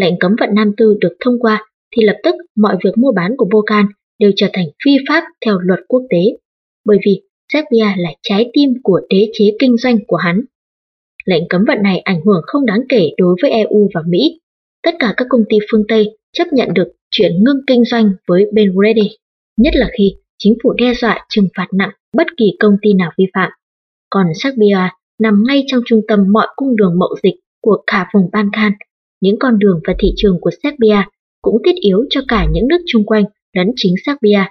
Lệnh 0.00 0.18
cấm 0.18 0.36
vận 0.40 0.48
Nam 0.54 0.72
Tư 0.76 0.96
được 1.00 1.16
thông 1.24 1.40
qua 1.40 1.66
thì 1.96 2.02
lập 2.04 2.16
tức 2.24 2.34
mọi 2.56 2.76
việc 2.84 2.98
mua 2.98 3.12
bán 3.12 3.34
của 3.36 3.48
Bocan 3.52 3.86
đều 4.18 4.30
trở 4.36 4.46
thành 4.52 4.66
phi 4.84 4.92
pháp 5.08 5.24
theo 5.46 5.58
luật 5.58 5.80
quốc 5.88 6.02
tế, 6.10 6.38
bởi 6.84 6.98
vì 7.06 7.22
Serbia 7.52 7.96
là 7.96 8.10
trái 8.22 8.50
tim 8.52 8.70
của 8.82 9.00
đế 9.08 9.30
chế 9.32 9.44
kinh 9.58 9.76
doanh 9.76 9.98
của 10.06 10.16
hắn. 10.16 10.44
Lệnh 11.30 11.48
cấm 11.48 11.64
vận 11.68 11.82
này 11.82 11.98
ảnh 11.98 12.20
hưởng 12.26 12.40
không 12.46 12.66
đáng 12.66 12.80
kể 12.88 13.10
đối 13.18 13.36
với 13.42 13.50
EU 13.50 13.88
và 13.94 14.00
Mỹ. 14.08 14.40
Tất 14.82 14.94
cả 14.98 15.14
các 15.16 15.26
công 15.30 15.44
ty 15.48 15.58
phương 15.70 15.84
Tây 15.88 16.18
chấp 16.32 16.44
nhận 16.52 16.68
được 16.74 16.88
chuyển 17.10 17.32
ngưng 17.44 17.60
kinh 17.66 17.84
doanh 17.84 18.10
với 18.28 18.46
Belgrade, 18.52 19.08
nhất 19.56 19.74
là 19.76 19.90
khi 19.98 20.14
chính 20.38 20.54
phủ 20.62 20.72
đe 20.72 20.94
dọa 20.94 21.26
trừng 21.28 21.48
phạt 21.56 21.66
nặng 21.72 21.90
bất 22.16 22.26
kỳ 22.36 22.44
công 22.60 22.76
ty 22.82 22.92
nào 22.94 23.10
vi 23.18 23.24
phạm. 23.34 23.50
Còn 24.10 24.26
Serbia 24.42 24.78
nằm 25.22 25.42
ngay 25.46 25.64
trong 25.66 25.80
trung 25.86 26.00
tâm 26.08 26.32
mọi 26.32 26.46
cung 26.56 26.76
đường 26.76 26.98
mậu 26.98 27.14
dịch 27.22 27.34
của 27.62 27.82
cả 27.86 28.10
vùng 28.14 28.30
Balkan. 28.32 28.72
Những 29.20 29.36
con 29.40 29.58
đường 29.58 29.80
và 29.86 29.94
thị 29.98 30.12
trường 30.16 30.40
của 30.40 30.50
Serbia 30.62 31.02
cũng 31.42 31.56
thiết 31.64 31.74
yếu 31.80 32.04
cho 32.10 32.20
cả 32.28 32.46
những 32.52 32.68
nước 32.68 32.80
chung 32.86 33.04
quanh 33.06 33.24
lẫn 33.56 33.66
chính 33.76 33.94
Serbia. 34.06 34.44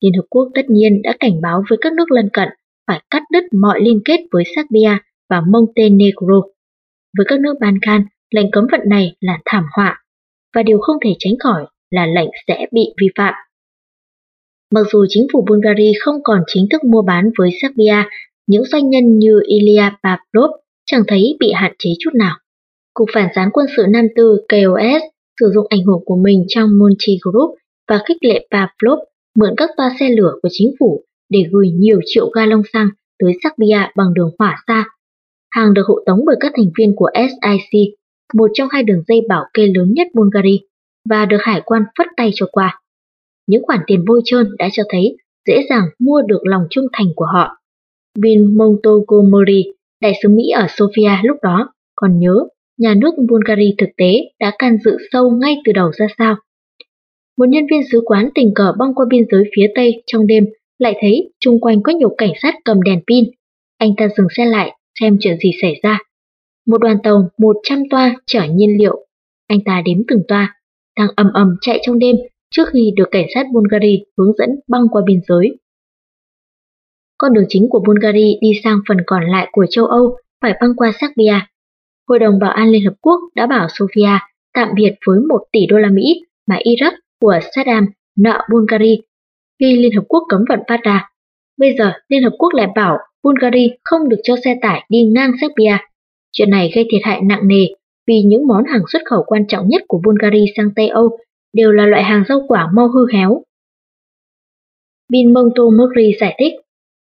Liên 0.00 0.12
Hợp 0.16 0.24
Quốc 0.30 0.48
tất 0.54 0.70
nhiên 0.70 1.02
đã 1.02 1.16
cảnh 1.20 1.40
báo 1.42 1.62
với 1.70 1.78
các 1.80 1.92
nước 1.92 2.10
lân 2.10 2.28
cận 2.32 2.48
phải 2.86 3.02
cắt 3.10 3.22
đứt 3.32 3.44
mọi 3.60 3.80
liên 3.80 4.00
kết 4.04 4.20
với 4.32 4.44
Serbia 4.56 4.98
và 5.30 5.40
Montenegro. 5.40 6.40
Với 7.16 7.26
các 7.28 7.40
nước 7.40 7.54
Balkan, 7.60 8.04
lệnh 8.34 8.50
cấm 8.50 8.66
vận 8.72 8.80
này 8.86 9.16
là 9.20 9.38
thảm 9.44 9.64
họa, 9.76 10.02
và 10.54 10.62
điều 10.62 10.78
không 10.78 10.96
thể 11.04 11.10
tránh 11.18 11.34
khỏi 11.42 11.66
là 11.90 12.06
lệnh 12.06 12.28
sẽ 12.48 12.66
bị 12.72 12.82
vi 13.00 13.08
phạm. 13.18 13.34
Mặc 14.74 14.82
dù 14.92 15.06
chính 15.08 15.26
phủ 15.32 15.44
Bulgaria 15.48 15.92
không 16.00 16.22
còn 16.24 16.40
chính 16.46 16.66
thức 16.70 16.84
mua 16.84 17.02
bán 17.02 17.30
với 17.38 17.50
Serbia, 17.62 18.04
những 18.46 18.64
doanh 18.64 18.90
nhân 18.90 19.18
như 19.18 19.40
Ilya 19.46 19.98
Pavlov 20.02 20.50
chẳng 20.86 21.02
thấy 21.08 21.36
bị 21.40 21.52
hạn 21.54 21.72
chế 21.78 21.90
chút 22.00 22.10
nào. 22.14 22.36
Cục 22.94 23.08
phản 23.14 23.28
gián 23.34 23.50
quân 23.52 23.66
sự 23.76 23.86
Nam 23.88 24.06
Tư 24.16 24.46
KOS 24.48 25.02
sử 25.40 25.50
dụng 25.54 25.66
ảnh 25.70 25.84
hưởng 25.84 26.02
của 26.04 26.16
mình 26.16 26.44
trong 26.48 26.78
Monty 26.78 27.18
Group 27.22 27.54
và 27.88 28.00
khích 28.08 28.16
lệ 28.20 28.46
Pavlov 28.50 28.98
mượn 29.38 29.54
các 29.56 29.70
toa 29.76 29.90
xe 30.00 30.08
lửa 30.10 30.32
của 30.42 30.48
chính 30.52 30.72
phủ 30.80 31.04
để 31.30 31.42
gửi 31.52 31.70
nhiều 31.70 32.00
triệu 32.06 32.30
ga 32.30 32.46
lông 32.46 32.62
xăng 32.72 32.88
tới 33.18 33.32
Serbia 33.42 33.90
bằng 33.96 34.14
đường 34.14 34.30
hỏa 34.38 34.62
xa 34.66 34.84
Hàng 35.58 35.74
được 35.74 35.82
hộ 35.86 35.94
tống 36.06 36.20
bởi 36.26 36.36
các 36.40 36.52
thành 36.56 36.70
viên 36.78 36.96
của 36.96 37.10
SIC, 37.14 37.80
một 38.34 38.50
trong 38.54 38.68
hai 38.70 38.82
đường 38.82 39.02
dây 39.08 39.20
bảo 39.28 39.44
kê 39.54 39.66
lớn 39.66 39.92
nhất 39.94 40.06
Bulgaria, 40.14 40.58
và 41.10 41.26
được 41.26 41.36
hải 41.40 41.62
quan 41.64 41.82
phất 41.98 42.06
tay 42.16 42.30
cho 42.34 42.46
qua. 42.52 42.80
Những 43.46 43.62
khoản 43.66 43.80
tiền 43.86 44.04
bôi 44.06 44.20
trơn 44.24 44.46
đã 44.58 44.68
cho 44.72 44.82
thấy 44.88 45.16
dễ 45.48 45.66
dàng 45.70 45.84
mua 45.98 46.22
được 46.22 46.40
lòng 46.42 46.62
trung 46.70 46.86
thành 46.92 47.06
của 47.16 47.24
họ. 47.24 47.56
Bin 48.18 48.58
Montgomery, 48.58 49.64
đại 50.02 50.12
sứ 50.22 50.28
Mỹ 50.28 50.50
ở 50.50 50.66
Sofia 50.66 51.16
lúc 51.22 51.36
đó, 51.42 51.72
còn 51.96 52.20
nhớ 52.20 52.34
nhà 52.78 52.94
nước 52.94 53.14
Bulgaria 53.28 53.74
thực 53.78 53.88
tế 53.96 54.12
đã 54.40 54.52
can 54.58 54.78
dự 54.84 54.96
sâu 55.12 55.30
ngay 55.30 55.56
từ 55.64 55.72
đầu 55.72 55.90
ra 55.92 56.06
sao. 56.18 56.36
một 57.38 57.48
nhân 57.48 57.66
viên 57.70 57.80
sứ 57.92 58.00
quán 58.04 58.28
tình 58.34 58.52
cờ 58.54 58.72
băng 58.78 58.94
qua 58.94 59.06
biên 59.10 59.24
giới 59.30 59.44
phía 59.56 59.66
tây 59.74 60.02
trong 60.06 60.26
đêm, 60.26 60.44
lại 60.78 60.94
thấy 61.00 61.32
chung 61.40 61.60
quanh 61.60 61.82
có 61.82 61.92
nhiều 61.92 62.14
cảnh 62.18 62.32
sát 62.42 62.54
cầm 62.64 62.82
đèn 62.82 63.00
pin. 63.06 63.24
Anh 63.78 63.90
ta 63.96 64.08
dừng 64.16 64.28
xe 64.36 64.44
lại, 64.44 64.77
xem 65.00 65.16
chuyện 65.20 65.38
gì 65.38 65.50
xảy 65.62 65.80
ra. 65.82 65.98
Một 66.66 66.78
đoàn 66.78 66.96
tàu 67.02 67.28
100 67.38 67.82
toa 67.90 68.14
chở 68.26 68.44
nhiên 68.44 68.78
liệu. 68.78 69.06
Anh 69.46 69.58
ta 69.64 69.82
đếm 69.84 69.96
từng 70.08 70.22
toa, 70.28 70.54
đang 70.98 71.08
ầm 71.16 71.26
ầm 71.34 71.56
chạy 71.60 71.80
trong 71.82 71.98
đêm 71.98 72.16
trước 72.50 72.68
khi 72.72 72.92
được 72.96 73.08
cảnh 73.10 73.26
sát 73.34 73.46
Bulgaria 73.52 73.96
hướng 74.18 74.32
dẫn 74.38 74.50
băng 74.68 74.88
qua 74.90 75.02
biên 75.06 75.20
giới. 75.28 75.58
Con 77.18 77.32
đường 77.32 77.44
chính 77.48 77.66
của 77.70 77.80
Bulgaria 77.86 78.38
đi 78.40 78.52
sang 78.64 78.80
phần 78.88 78.96
còn 79.06 79.22
lại 79.30 79.48
của 79.52 79.66
châu 79.70 79.86
Âu 79.86 80.16
phải 80.42 80.54
băng 80.60 80.76
qua 80.76 80.92
Serbia. 81.00 81.40
Hội 82.08 82.18
đồng 82.18 82.38
Bảo 82.38 82.50
an 82.50 82.68
Liên 82.68 82.84
Hợp 82.84 82.94
Quốc 83.00 83.20
đã 83.34 83.46
bảo 83.46 83.66
Sofia 83.66 84.18
tạm 84.54 84.68
biệt 84.74 84.94
với 85.06 85.18
1 85.28 85.38
tỷ 85.52 85.66
đô 85.66 85.78
la 85.78 85.88
Mỹ 85.90 86.24
mà 86.48 86.56
Iraq 86.56 86.92
của 87.20 87.38
Saddam 87.54 87.86
nợ 88.18 88.46
Bulgaria 88.52 88.96
khi 89.60 89.76
Liên 89.76 89.92
Hợp 89.96 90.04
Quốc 90.08 90.22
cấm 90.28 90.44
vận 90.48 90.60
Fatah. 90.66 91.00
Bây 91.56 91.74
giờ 91.78 91.92
Liên 92.08 92.22
Hợp 92.22 92.32
Quốc 92.38 92.54
lại 92.54 92.68
bảo 92.76 92.98
Bulgaria 93.24 93.68
không 93.84 94.08
được 94.08 94.20
cho 94.22 94.36
xe 94.44 94.58
tải 94.62 94.86
đi 94.88 95.02
ngang 95.02 95.30
Serbia. 95.40 95.76
Chuyện 96.32 96.50
này 96.50 96.70
gây 96.74 96.86
thiệt 96.90 97.00
hại 97.04 97.20
nặng 97.22 97.48
nề 97.48 97.66
vì 98.06 98.22
những 98.22 98.46
món 98.46 98.64
hàng 98.64 98.82
xuất 98.92 99.02
khẩu 99.04 99.22
quan 99.26 99.46
trọng 99.46 99.68
nhất 99.68 99.82
của 99.88 100.00
Bulgaria 100.04 100.44
sang 100.56 100.70
Tây 100.76 100.88
Âu 100.88 101.18
đều 101.52 101.72
là 101.72 101.86
loại 101.86 102.02
hàng 102.02 102.24
rau 102.28 102.40
quả 102.48 102.68
mau 102.74 102.88
hư 102.88 103.12
héo. 103.12 103.42
Bin 105.10 105.32
Montomori 105.32 106.12
giải 106.20 106.36
thích, 106.38 106.52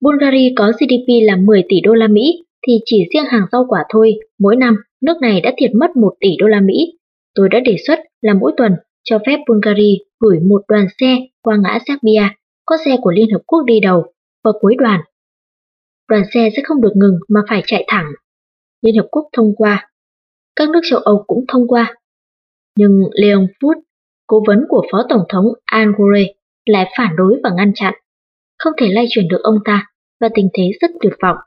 Bulgaria 0.01 0.53
có 0.55 0.71
GDP 0.71 1.07
là 1.23 1.35
10 1.35 1.63
tỷ 1.69 1.81
đô 1.81 1.93
la 1.93 2.07
Mỹ 2.07 2.43
thì 2.67 2.73
chỉ 2.85 3.07
riêng 3.13 3.25
hàng 3.25 3.45
rau 3.51 3.65
quả 3.67 3.83
thôi, 3.89 4.13
mỗi 4.39 4.55
năm 4.55 4.75
nước 5.01 5.17
này 5.21 5.41
đã 5.41 5.53
thiệt 5.57 5.71
mất 5.75 5.95
1 5.95 6.13
tỷ 6.19 6.29
đô 6.39 6.47
la 6.47 6.61
Mỹ. 6.61 6.93
Tôi 7.35 7.49
đã 7.49 7.59
đề 7.59 7.75
xuất 7.87 7.99
là 8.21 8.33
mỗi 8.33 8.51
tuần 8.57 8.71
cho 9.03 9.19
phép 9.25 9.39
Bulgaria 9.47 9.95
gửi 10.19 10.39
một 10.39 10.61
đoàn 10.67 10.85
xe 10.99 11.17
qua 11.43 11.57
ngã 11.63 11.79
Serbia, 11.87 12.23
có 12.65 12.77
xe 12.85 12.97
của 13.01 13.11
Liên 13.11 13.31
Hợp 13.31 13.41
Quốc 13.47 13.63
đi 13.65 13.79
đầu, 13.79 14.03
và 14.43 14.51
cuối 14.61 14.75
đoàn. 14.77 15.01
Đoàn 16.11 16.23
xe 16.33 16.49
sẽ 16.55 16.61
không 16.65 16.81
được 16.81 16.91
ngừng 16.95 17.19
mà 17.29 17.39
phải 17.49 17.63
chạy 17.65 17.85
thẳng. 17.87 18.05
Liên 18.81 18.95
Hợp 18.97 19.07
Quốc 19.11 19.29
thông 19.33 19.55
qua. 19.55 19.89
Các 20.55 20.69
nước 20.69 20.79
châu 20.89 20.99
Âu 20.99 21.23
cũng 21.27 21.45
thông 21.47 21.67
qua. 21.67 21.95
Nhưng 22.77 23.01
Leon 23.13 23.47
Food, 23.59 23.81
cố 24.27 24.43
vấn 24.47 24.65
của 24.69 24.85
Phó 24.91 25.03
Tổng 25.09 25.23
thống 25.29 25.45
Al 25.65 25.87
Gore, 25.97 26.25
lại 26.65 26.93
phản 26.97 27.15
đối 27.17 27.39
và 27.43 27.49
ngăn 27.57 27.71
chặn. 27.75 27.93
Không 28.59 28.73
thể 28.77 28.87
lay 28.89 29.05
chuyển 29.09 29.27
được 29.27 29.39
ông 29.43 29.55
ta, 29.65 29.87
và 30.21 30.29
tình 30.33 30.49
thế 30.53 30.63
rất 30.81 30.91
tuyệt 31.01 31.13
vọng. 31.23 31.37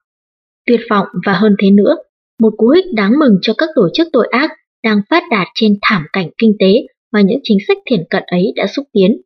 Tuyệt 0.66 0.80
vọng 0.90 1.06
và 1.26 1.32
hơn 1.32 1.56
thế 1.62 1.70
nữa, 1.70 1.96
một 2.40 2.54
cú 2.56 2.68
hích 2.68 2.84
đáng 2.94 3.18
mừng 3.18 3.38
cho 3.42 3.54
các 3.58 3.68
tổ 3.74 3.88
chức 3.94 4.08
tội 4.12 4.28
ác 4.30 4.50
đang 4.84 5.00
phát 5.10 5.22
đạt 5.30 5.46
trên 5.54 5.78
thảm 5.82 6.06
cảnh 6.12 6.30
kinh 6.38 6.56
tế 6.58 6.72
mà 7.12 7.20
những 7.20 7.40
chính 7.42 7.58
sách 7.68 7.78
thiển 7.86 8.04
cận 8.10 8.22
ấy 8.26 8.52
đã 8.56 8.66
xúc 8.66 8.86
tiến. 8.92 9.20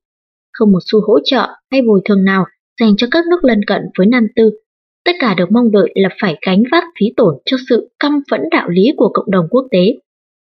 Không 0.52 0.73
một 0.73 0.81
xu 0.86 1.01
hỗ 1.01 1.19
trợ 1.24 1.48
hay 1.70 1.82
bồi 1.82 2.01
thường 2.05 2.24
nào 2.24 2.44
dành 2.81 2.97
cho 2.97 3.06
các 3.10 3.24
nước 3.31 3.44
lân 3.44 3.60
cận 3.66 3.82
với 3.98 4.06
Nam 4.06 4.27
Tư. 4.36 4.51
Tất 5.09 5.16
cả 5.20 5.35
được 5.35 5.52
mong 5.52 5.70
đợi 5.70 5.93
là 5.94 6.09
phải 6.20 6.36
gánh 6.47 6.62
vác 6.72 6.85
phí 7.01 7.06
tổn 7.16 7.35
cho 7.44 7.56
sự 7.68 7.90
căm 7.98 8.20
phẫn 8.30 8.40
đạo 8.51 8.68
lý 8.68 8.93
của 8.97 9.10
cộng 9.14 9.30
đồng 9.30 9.47
quốc 9.51 9.66
tế. 9.70 9.94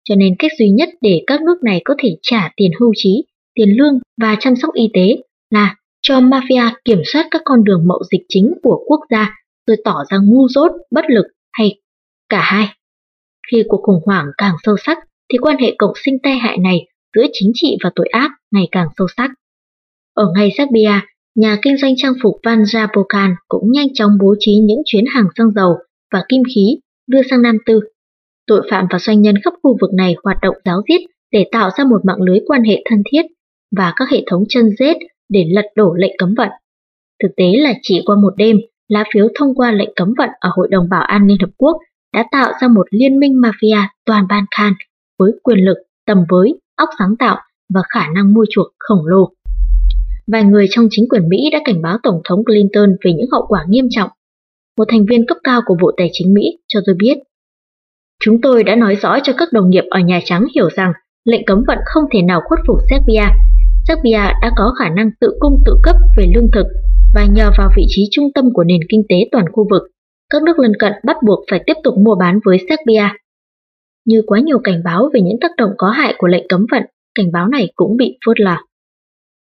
Cho 0.05 0.15
nên 0.15 0.35
cách 0.39 0.51
duy 0.59 0.71
nhất 0.71 0.89
để 1.01 1.23
các 1.27 1.43
nước 1.43 1.63
này 1.65 1.83
có 1.85 1.95
thể 1.99 2.17
trả 2.23 2.53
tiền 2.57 2.71
hưu 2.81 2.93
trí, 2.97 3.25
tiền 3.55 3.69
lương 3.79 3.99
và 4.21 4.37
chăm 4.41 4.57
sóc 4.57 4.75
y 4.75 4.91
tế 4.95 5.17
là 5.51 5.77
cho 6.03 6.21
mafia 6.21 6.71
kiểm 6.85 6.99
soát 7.13 7.29
các 7.31 7.43
con 7.45 7.65
đường 7.65 7.83
mậu 7.87 8.03
dịch 8.13 8.23
chính 8.29 8.55
của 8.63 8.85
quốc 8.87 9.01
gia 9.11 9.35
rồi 9.67 9.77
tỏ 9.85 10.05
ra 10.11 10.19
ngu 10.25 10.49
dốt, 10.49 10.73
bất 10.91 11.05
lực 11.09 11.27
hay 11.53 11.81
cả 12.29 12.41
hai. 12.43 12.67
Khi 13.51 13.63
cuộc 13.69 13.83
khủng 13.83 14.01
hoảng 14.07 14.27
càng 14.39 14.55
sâu 14.63 14.77
sắc 14.85 14.99
thì 15.33 15.39
quan 15.39 15.57
hệ 15.59 15.75
cộng 15.79 15.93
sinh 16.05 16.19
tai 16.23 16.37
hại 16.37 16.59
này 16.59 16.87
giữa 17.17 17.25
chính 17.33 17.51
trị 17.55 17.77
và 17.85 17.91
tội 17.95 18.07
ác 18.13 18.31
ngày 18.51 18.69
càng 18.73 18.89
sâu 18.99 19.07
sắc. 19.17 19.31
Ở 20.15 20.25
ngay 20.35 20.51
Serbia, 20.59 21.01
nhà 21.35 21.59
kinh 21.63 21.77
doanh 21.77 21.95
trang 21.97 22.13
phục 22.23 22.37
Vanja 22.43 22.65
Japokan 22.65 23.35
cũng 23.49 23.73
nhanh 23.73 23.95
chóng 23.95 24.11
bố 24.21 24.35
trí 24.39 24.53
những 24.53 24.83
chuyến 24.85 25.05
hàng 25.15 25.27
xăng 25.39 25.51
dầu 25.51 25.77
và 26.13 26.25
kim 26.29 26.43
khí 26.55 26.79
đưa 27.07 27.23
sang 27.31 27.43
Nam 27.43 27.57
Tư. 27.67 27.81
Tội 28.47 28.69
phạm 28.71 28.87
và 28.91 28.99
doanh 28.99 29.23
nhân 29.23 29.35
khắp 29.45 29.55
khu 29.63 29.77
vực 29.81 29.91
này 29.95 30.15
hoạt 30.25 30.37
động 30.43 30.57
giáo 30.65 30.83
diết 30.89 31.01
để 31.33 31.47
tạo 31.53 31.71
ra 31.79 31.85
một 31.85 32.05
mạng 32.05 32.23
lưới 32.23 32.39
quan 32.47 32.63
hệ 32.65 32.83
thân 32.91 33.03
thiết 33.13 33.23
và 33.77 33.93
các 33.97 34.09
hệ 34.11 34.23
thống 34.31 34.45
chân 34.49 34.71
rết 34.79 34.97
để 35.29 35.45
lật 35.55 35.67
đổ 35.77 35.95
lệnh 35.95 36.13
cấm 36.19 36.35
vận. 36.37 36.49
Thực 37.23 37.29
tế 37.37 37.45
là 37.57 37.75
chỉ 37.83 38.03
qua 38.07 38.17
một 38.23 38.33
đêm, 38.37 38.57
lá 38.89 39.05
phiếu 39.15 39.29
thông 39.39 39.55
qua 39.55 39.73
lệnh 39.73 39.91
cấm 39.97 40.13
vận 40.19 40.31
ở 40.41 40.51
Hội 40.53 40.69
đồng 40.71 40.89
Bảo 40.89 41.03
an 41.03 41.27
Liên 41.27 41.39
Hợp 41.41 41.51
Quốc 41.57 41.77
đã 42.15 42.25
tạo 42.33 42.53
ra 42.61 42.69
một 42.69 42.87
liên 42.91 43.19
minh 43.21 43.33
mafia 43.33 43.87
toàn 44.07 44.27
ban 44.29 44.45
Balkan 44.51 44.73
với 45.19 45.33
quyền 45.43 45.59
lực, 45.59 45.77
tầm 46.07 46.25
với, 46.29 46.55
óc 46.77 46.89
sáng 46.99 47.17
tạo 47.19 47.39
và 47.75 47.83
khả 47.89 48.09
năng 48.15 48.35
mua 48.35 48.45
chuộc 48.51 48.67
khổng 48.79 49.07
lồ. 49.07 49.33
Vài 50.27 50.45
người 50.45 50.67
trong 50.71 50.87
chính 50.91 51.05
quyền 51.09 51.29
Mỹ 51.29 51.39
đã 51.53 51.59
cảnh 51.65 51.83
báo 51.83 51.99
Tổng 52.03 52.21
thống 52.29 52.45
Clinton 52.45 52.97
về 53.05 53.13
những 53.13 53.31
hậu 53.33 53.47
quả 53.49 53.65
nghiêm 53.69 53.87
trọng. 53.91 54.11
Một 54.79 54.85
thành 54.89 55.07
viên 55.11 55.27
cấp 55.27 55.37
cao 55.45 55.61
của 55.67 55.77
Bộ 55.83 55.93
Tài 55.97 56.11
chính 56.13 56.35
Mỹ 56.35 56.59
cho 56.69 56.81
tôi 56.87 56.97
biết. 56.99 57.19
Chúng 58.25 58.41
tôi 58.41 58.65
đã 58.65 58.77
nói 58.77 58.97
rõ 58.97 59.19
cho 59.23 59.33
các 59.37 59.49
đồng 59.53 59.71
nghiệp 59.71 59.85
ở 59.91 60.01
Nhà 60.01 60.21
Trắng 60.25 60.47
hiểu 60.55 60.69
rằng 60.71 60.93
lệnh 61.25 61.45
cấm 61.47 61.63
vận 61.67 61.79
không 61.85 62.05
thể 62.13 62.23
nào 62.23 62.41
khuất 62.45 62.61
phục 62.67 62.77
Serbia. 62.91 63.25
Serbia 63.89 64.25
đã 64.43 64.53
có 64.57 64.73
khả 64.79 64.89
năng 64.89 65.11
tự 65.21 65.37
cung 65.41 65.63
tự 65.67 65.77
cấp 65.83 65.97
về 66.17 66.25
lương 66.35 66.51
thực 66.53 66.67
và 67.15 67.27
nhờ 67.33 67.51
vào 67.59 67.71
vị 67.77 67.85
trí 67.89 68.03
trung 68.11 68.33
tâm 68.35 68.53
của 68.53 68.65
nền 68.65 68.81
kinh 68.89 69.03
tế 69.09 69.17
toàn 69.33 69.45
khu 69.53 69.67
vực, 69.71 69.83
các 70.31 70.43
nước 70.43 70.59
lân 70.59 70.73
cận 70.79 70.93
bắt 71.05 71.17
buộc 71.27 71.45
phải 71.51 71.61
tiếp 71.67 71.75
tục 71.85 71.95
mua 71.99 72.15
bán 72.21 72.39
với 72.45 72.59
Serbia. 72.59 73.09
Như 74.07 74.23
quá 74.27 74.41
nhiều 74.41 74.59
cảnh 74.65 74.83
báo 74.85 75.11
về 75.15 75.21
những 75.21 75.41
tác 75.41 75.51
động 75.57 75.71
có 75.79 75.91
hại 75.91 76.15
của 76.19 76.27
lệnh 76.27 76.49
cấm 76.49 76.67
vận, 76.73 76.83
cảnh 77.15 77.33
báo 77.33 77.49
này 77.49 77.73
cũng 77.77 77.97
bị 77.97 78.19
phớt 78.27 78.41
lờ. 78.41 78.57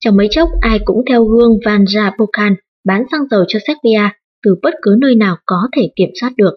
Trong 0.06 0.18
mấy 0.18 0.28
chốc 0.32 0.50
ai 0.62 0.80
cũng 0.86 1.02
theo 1.10 1.26
gương 1.26 1.58
Vanja 1.66 2.12
Pokan 2.18 2.56
bán 2.86 3.04
xăng 3.12 3.28
dầu 3.32 3.44
cho 3.48 3.60
Serbia 3.68 4.10
từ 4.46 4.56
bất 4.62 4.74
cứ 4.82 4.98
nơi 5.02 5.16
nào 5.16 5.38
có 5.46 5.58
thể 5.76 5.90
kiểm 5.96 6.10
soát 6.22 6.32
được. 6.38 6.54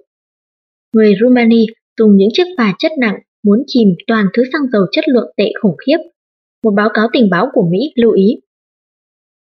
Người 0.93 1.15
Rumani 1.21 1.67
dùng 1.99 2.17
những 2.17 2.29
chiếc 2.33 2.45
phà 2.59 2.75
chất 2.79 2.93
nặng 3.01 3.19
muốn 3.45 3.63
chìm 3.67 3.89
toàn 4.07 4.27
thứ 4.35 4.43
xăng 4.53 4.63
dầu 4.73 4.87
chất 4.93 5.05
lượng 5.09 5.33
tệ 5.37 5.53
khủng 5.63 5.77
khiếp. 5.87 5.97
Một 6.65 6.71
báo 6.77 6.89
cáo 6.95 7.09
tình 7.13 7.31
báo 7.31 7.49
của 7.53 7.69
Mỹ 7.71 7.79
lưu 7.97 8.13
ý. 8.13 8.41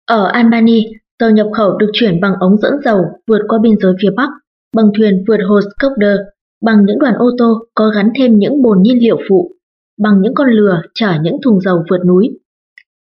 Ở 0.07 0.27
Albany, 0.27 0.87
dầu 1.21 1.31
nhập 1.31 1.47
khẩu 1.53 1.79
được 1.79 1.91
chuyển 1.93 2.21
bằng 2.21 2.35
ống 2.41 2.57
dẫn 2.57 2.73
dầu 2.85 3.05
vượt 3.27 3.41
qua 3.49 3.59
biên 3.63 3.79
giới 3.81 3.93
phía 4.03 4.11
Bắc, 4.17 4.29
bằng 4.77 4.87
thuyền 4.97 5.25
vượt 5.29 5.39
hồ 5.49 5.61
Skopje, 5.61 6.17
bằng 6.65 6.85
những 6.87 6.99
đoàn 6.99 7.15
ô 7.15 7.31
tô 7.39 7.67
có 7.75 7.91
gắn 7.95 8.11
thêm 8.19 8.39
những 8.39 8.63
bồn 8.63 8.83
nhiên 8.83 8.99
liệu 8.99 9.19
phụ, 9.29 9.51
bằng 9.99 10.21
những 10.21 10.35
con 10.35 10.49
lừa 10.49 10.83
chở 10.95 11.13
những 11.23 11.37
thùng 11.45 11.61
dầu 11.61 11.85
vượt 11.91 12.01
núi. 12.07 12.39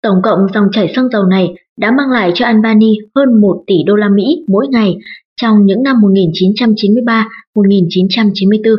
Tổng 0.03 0.17
cộng 0.23 0.39
dòng 0.55 0.65
chảy 0.73 0.93
xăng 0.97 1.09
dầu 1.09 1.25
này 1.25 1.55
đã 1.79 1.91
mang 1.91 2.11
lại 2.11 2.33
cho 2.35 2.47
Albany 2.47 2.97
hơn 3.15 3.41
1 3.41 3.65
tỷ 3.67 3.75
đô 3.87 3.95
la 3.95 4.09
Mỹ 4.09 4.45
mỗi 4.49 4.67
ngày 4.71 4.97
trong 5.41 5.67
những 5.67 5.83
năm 5.83 5.97
1993-1994. 7.57 8.77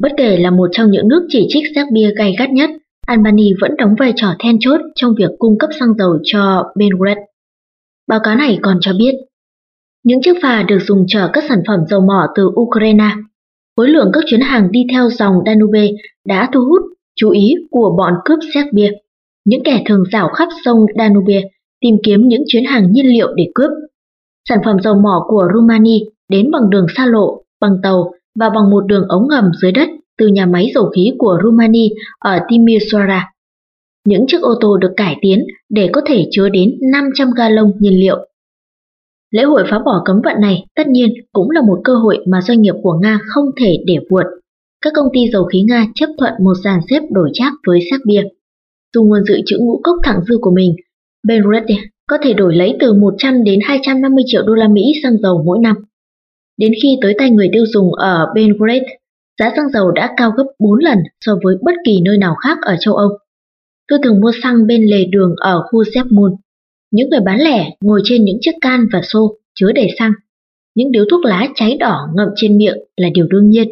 Bất 0.00 0.12
kể 0.16 0.36
là 0.36 0.50
một 0.50 0.68
trong 0.72 0.90
những 0.90 1.08
nước 1.08 1.26
chỉ 1.28 1.46
trích 1.48 1.64
Serbia 1.74 2.10
gay 2.16 2.34
gắt 2.38 2.50
nhất, 2.50 2.70
Albany 3.06 3.50
vẫn 3.60 3.76
đóng 3.78 3.94
vai 3.98 4.12
trò 4.16 4.34
then 4.38 4.56
chốt 4.60 4.80
trong 4.94 5.14
việc 5.18 5.30
cung 5.38 5.58
cấp 5.58 5.70
xăng 5.80 5.94
dầu 5.98 6.18
cho 6.24 6.72
Belgrade. 6.76 7.20
Báo 8.08 8.20
cáo 8.24 8.36
này 8.36 8.58
còn 8.62 8.78
cho 8.80 8.92
biết, 8.98 9.14
những 10.04 10.22
chiếc 10.22 10.36
phà 10.42 10.62
được 10.62 10.78
dùng 10.80 11.04
chở 11.08 11.30
các 11.32 11.44
sản 11.48 11.62
phẩm 11.66 11.80
dầu 11.88 12.00
mỏ 12.00 12.26
từ 12.34 12.48
Ukraine. 12.60 13.10
Khối 13.76 13.88
lượng 13.88 14.10
các 14.12 14.24
chuyến 14.26 14.40
hàng 14.40 14.68
đi 14.70 14.80
theo 14.92 15.10
dòng 15.10 15.34
Danube 15.46 15.88
đã 16.26 16.48
thu 16.52 16.60
hút 16.60 16.82
chú 17.16 17.30
ý 17.30 17.54
của 17.70 17.94
bọn 17.98 18.14
cướp 18.24 18.38
Serbia. 18.54 18.90
Những 19.50 19.62
kẻ 19.64 19.82
thường 19.86 20.04
rảo 20.12 20.28
khắp 20.28 20.48
sông 20.64 20.86
Danube 20.98 21.42
tìm 21.80 21.94
kiếm 22.04 22.28
những 22.28 22.42
chuyến 22.46 22.64
hàng 22.64 22.92
nhiên 22.92 23.06
liệu 23.06 23.34
để 23.34 23.44
cướp. 23.54 23.70
Sản 24.48 24.58
phẩm 24.64 24.76
dầu 24.84 24.94
mỏ 24.94 25.24
của 25.28 25.48
Rumani 25.54 26.00
đến 26.28 26.50
bằng 26.50 26.70
đường 26.70 26.86
xa 26.96 27.06
lộ, 27.06 27.42
bằng 27.60 27.76
tàu 27.82 28.12
và 28.38 28.50
bằng 28.50 28.70
một 28.70 28.80
đường 28.86 29.04
ống 29.08 29.28
ngầm 29.28 29.44
dưới 29.62 29.72
đất 29.72 29.88
từ 30.18 30.26
nhà 30.26 30.46
máy 30.46 30.70
dầu 30.74 30.90
khí 30.96 31.12
của 31.18 31.38
Rumani 31.44 31.88
ở 32.18 32.38
Timisoara. 32.48 33.28
Những 34.06 34.24
chiếc 34.28 34.42
ô 34.42 34.54
tô 34.60 34.76
được 34.76 34.92
cải 34.96 35.16
tiến 35.22 35.46
để 35.68 35.90
có 35.92 36.00
thể 36.06 36.28
chứa 36.30 36.48
đến 36.48 36.74
500 36.92 37.30
galon 37.36 37.72
nhiên 37.80 38.00
liệu. 38.00 38.16
Lễ 39.30 39.42
hội 39.42 39.64
phá 39.70 39.78
bỏ 39.84 40.02
cấm 40.04 40.20
vận 40.24 40.40
này 40.40 40.64
tất 40.74 40.88
nhiên 40.88 41.08
cũng 41.32 41.50
là 41.50 41.60
một 41.60 41.80
cơ 41.84 41.94
hội 41.94 42.18
mà 42.26 42.40
doanh 42.40 42.62
nghiệp 42.62 42.74
của 42.82 42.98
Nga 43.02 43.20
không 43.26 43.44
thể 43.60 43.76
để 43.86 43.96
vượt. 44.10 44.26
Các 44.80 44.92
công 44.96 45.08
ty 45.12 45.20
dầu 45.32 45.44
khí 45.44 45.62
Nga 45.68 45.86
chấp 45.94 46.06
thuận 46.18 46.32
một 46.40 46.54
dàn 46.64 46.80
xếp 46.90 47.00
đổi 47.10 47.30
chác 47.34 47.52
với 47.66 47.80
Serbia. 47.90 48.22
Dùng 48.94 49.08
nguồn 49.08 49.24
dự 49.24 49.34
trữ 49.46 49.58
ngũ 49.58 49.80
cốc 49.82 49.96
thẳng 50.04 50.20
dư 50.28 50.38
của 50.40 50.50
mình, 50.50 50.76
Belgrade 51.26 51.74
có 52.06 52.18
thể 52.22 52.32
đổi 52.32 52.56
lấy 52.56 52.76
từ 52.80 52.94
100 52.94 53.44
đến 53.44 53.58
250 53.62 54.24
triệu 54.26 54.42
đô 54.46 54.54
la 54.54 54.68
Mỹ 54.68 54.82
xăng 55.02 55.18
dầu 55.22 55.42
mỗi 55.46 55.58
năm. 55.58 55.76
Đến 56.56 56.72
khi 56.82 56.88
tới 57.02 57.14
tay 57.18 57.30
người 57.30 57.48
tiêu 57.52 57.64
dùng 57.66 57.94
ở 57.94 58.26
Belgrade, 58.34 58.86
giá 59.38 59.52
xăng 59.56 59.68
dầu 59.72 59.90
đã 59.90 60.14
cao 60.16 60.30
gấp 60.36 60.44
4 60.58 60.78
lần 60.78 60.98
so 61.20 61.32
với 61.44 61.54
bất 61.62 61.74
kỳ 61.86 62.00
nơi 62.04 62.18
nào 62.18 62.34
khác 62.34 62.58
ở 62.62 62.76
châu 62.80 62.94
Âu. 62.94 63.08
Tôi 63.88 63.98
thường 64.02 64.20
mua 64.20 64.32
xăng 64.42 64.66
bên 64.66 64.84
lề 64.84 65.04
đường 65.04 65.34
ở 65.36 65.62
khu 65.62 65.82
Zepmun. 65.82 66.36
Những 66.90 67.10
người 67.10 67.20
bán 67.20 67.40
lẻ 67.40 67.70
ngồi 67.80 68.00
trên 68.04 68.24
những 68.24 68.38
chiếc 68.40 68.54
can 68.60 68.86
và 68.92 69.00
xô 69.02 69.36
chứa 69.54 69.72
đầy 69.72 69.88
xăng. 69.98 70.12
Những 70.74 70.92
điếu 70.92 71.04
thuốc 71.10 71.24
lá 71.24 71.48
cháy 71.54 71.76
đỏ 71.80 72.08
ngậm 72.14 72.28
trên 72.36 72.58
miệng 72.58 72.78
là 72.96 73.08
điều 73.14 73.26
đương 73.26 73.50
nhiên. 73.50 73.68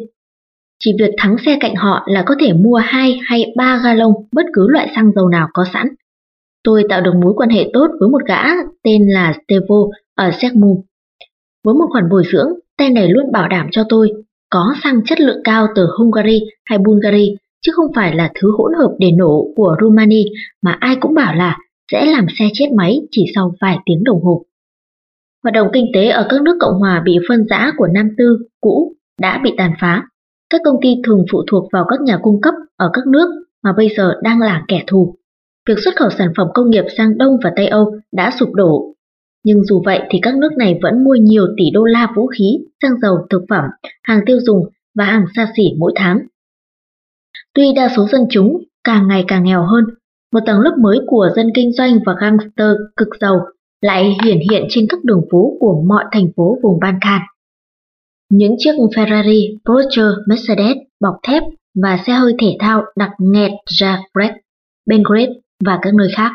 Chỉ 0.83 0.91
việc 0.99 1.11
thắng 1.17 1.35
xe 1.45 1.57
cạnh 1.59 1.75
họ 1.75 2.03
là 2.05 2.23
có 2.25 2.35
thể 2.39 2.53
mua 2.53 2.75
2 2.75 3.19
hay 3.25 3.53
3 3.57 3.93
lông 3.97 4.13
bất 4.31 4.45
cứ 4.53 4.67
loại 4.69 4.91
xăng 4.95 5.11
dầu 5.15 5.29
nào 5.29 5.47
có 5.53 5.65
sẵn. 5.73 5.87
tôi 6.63 6.83
tạo 6.89 7.01
được 7.01 7.13
mối 7.23 7.33
quan 7.35 7.49
hệ 7.49 7.69
tốt 7.73 7.87
với 7.99 8.09
một 8.09 8.21
gã 8.27 8.43
tên 8.83 9.07
là 9.07 9.33
Stevo 9.43 9.75
ở 10.15 10.31
Segmum. 10.41 10.81
Với 11.65 11.73
một 11.73 11.87
khoản 11.91 12.09
bồi 12.09 12.23
dưỡng, 12.31 12.49
tên 12.77 12.93
này 12.93 13.07
luôn 13.07 13.31
bảo 13.31 13.47
đảm 13.47 13.67
cho 13.71 13.83
tôi 13.89 14.11
có 14.49 14.75
xăng 14.83 15.01
chất 15.05 15.19
lượng 15.19 15.41
cao 15.43 15.67
từ 15.75 15.87
Hungary 15.97 16.41
hay 16.65 16.77
Bulgaria, 16.77 17.35
chứ 17.61 17.71
không 17.75 17.93
phải 17.95 18.15
là 18.15 18.31
thứ 18.35 18.51
hỗn 18.57 18.71
hợp 18.73 18.95
để 18.99 19.11
nổ 19.11 19.47
của 19.55 19.75
Romania 19.81 20.23
mà 20.61 20.77
ai 20.79 20.95
cũng 20.95 21.13
bảo 21.13 21.35
là 21.35 21.57
sẽ 21.91 22.05
làm 22.05 22.25
xe 22.39 22.45
chết 22.53 22.65
máy 22.77 22.99
chỉ 23.11 23.25
sau 23.35 23.53
vài 23.61 23.77
tiếng 23.85 24.03
đồng 24.03 24.21
hồ. 24.23 24.45
Hoạt 25.43 25.53
động 25.53 25.67
kinh 25.73 25.85
tế 25.93 26.07
ở 26.07 26.27
các 26.29 26.41
nước 26.41 26.57
Cộng 26.59 26.79
hòa 26.79 27.01
bị 27.05 27.17
phân 27.29 27.45
rã 27.49 27.71
của 27.77 27.87
Nam 27.87 28.09
Tư 28.17 28.37
cũ 28.61 28.93
đã 29.21 29.41
bị 29.43 29.53
tàn 29.57 29.71
phá. 29.79 30.03
Các 30.49 30.61
công 30.65 30.75
ty 30.81 30.89
thường 31.05 31.25
phụ 31.31 31.43
thuộc 31.51 31.69
vào 31.71 31.85
các 31.89 32.01
nhà 32.01 32.17
cung 32.21 32.41
cấp 32.41 32.53
ở 32.77 32.89
các 32.93 33.07
nước 33.07 33.27
mà 33.63 33.73
bây 33.77 33.89
giờ 33.97 34.13
đang 34.23 34.39
là 34.39 34.63
kẻ 34.67 34.83
thù. 34.87 35.15
Việc 35.67 35.79
xuất 35.85 35.95
khẩu 35.95 36.09
sản 36.09 36.31
phẩm 36.37 36.47
công 36.53 36.69
nghiệp 36.69 36.85
sang 36.97 37.17
Đông 37.17 37.37
và 37.43 37.53
Tây 37.55 37.67
Âu 37.67 37.91
đã 38.11 38.31
sụp 38.39 38.53
đổ. 38.53 38.93
Nhưng 39.45 39.63
dù 39.63 39.81
vậy 39.85 40.01
thì 40.09 40.19
các 40.21 40.35
nước 40.35 40.51
này 40.57 40.79
vẫn 40.81 41.03
mua 41.03 41.15
nhiều 41.15 41.47
tỷ 41.57 41.63
đô 41.73 41.83
la 41.83 42.11
vũ 42.15 42.27
khí, 42.27 42.59
xăng 42.81 42.99
dầu, 43.01 43.17
thực 43.29 43.41
phẩm, 43.49 43.63
hàng 44.03 44.19
tiêu 44.25 44.37
dùng 44.41 44.65
và 44.95 45.05
hàng 45.05 45.25
xa 45.35 45.47
xỉ 45.57 45.63
mỗi 45.79 45.93
tháng. 45.95 46.19
Tuy 47.53 47.73
đa 47.75 47.89
số 47.95 48.07
dân 48.11 48.21
chúng 48.29 48.57
càng 48.83 49.07
ngày 49.07 49.23
càng 49.27 49.43
nghèo 49.43 49.63
hơn, 49.63 49.83
một 50.33 50.39
tầng 50.45 50.59
lớp 50.59 50.75
mới 50.79 50.99
của 51.07 51.29
dân 51.35 51.47
kinh 51.55 51.71
doanh 51.71 51.99
và 52.05 52.15
gangster 52.21 52.71
cực 52.97 53.07
giàu 53.19 53.39
lại 53.81 54.17
hiển 54.23 54.37
hiện 54.51 54.65
trên 54.69 54.85
các 54.89 55.03
đường 55.03 55.21
phố 55.31 55.57
của 55.59 55.83
mọi 55.87 56.05
thành 56.11 56.27
phố 56.35 56.57
vùng 56.63 56.79
Balkan. 56.79 57.21
Những 58.31 58.55
chiếc 58.57 58.71
Ferrari, 58.95 59.57
Porsche, 59.65 60.03
Mercedes 60.27 60.77
bọc 61.01 61.15
thép 61.27 61.43
và 61.81 61.99
xe 62.07 62.13
hơi 62.13 62.33
thể 62.39 62.57
thao 62.59 62.83
đặc 62.97 63.11
nghẹt 63.19 63.51
ra 63.65 64.01
Zagreb, 64.13 64.33
Belgrade 64.85 65.33
và 65.65 65.79
các 65.81 65.93
nơi 65.93 66.07
khác. 66.15 66.31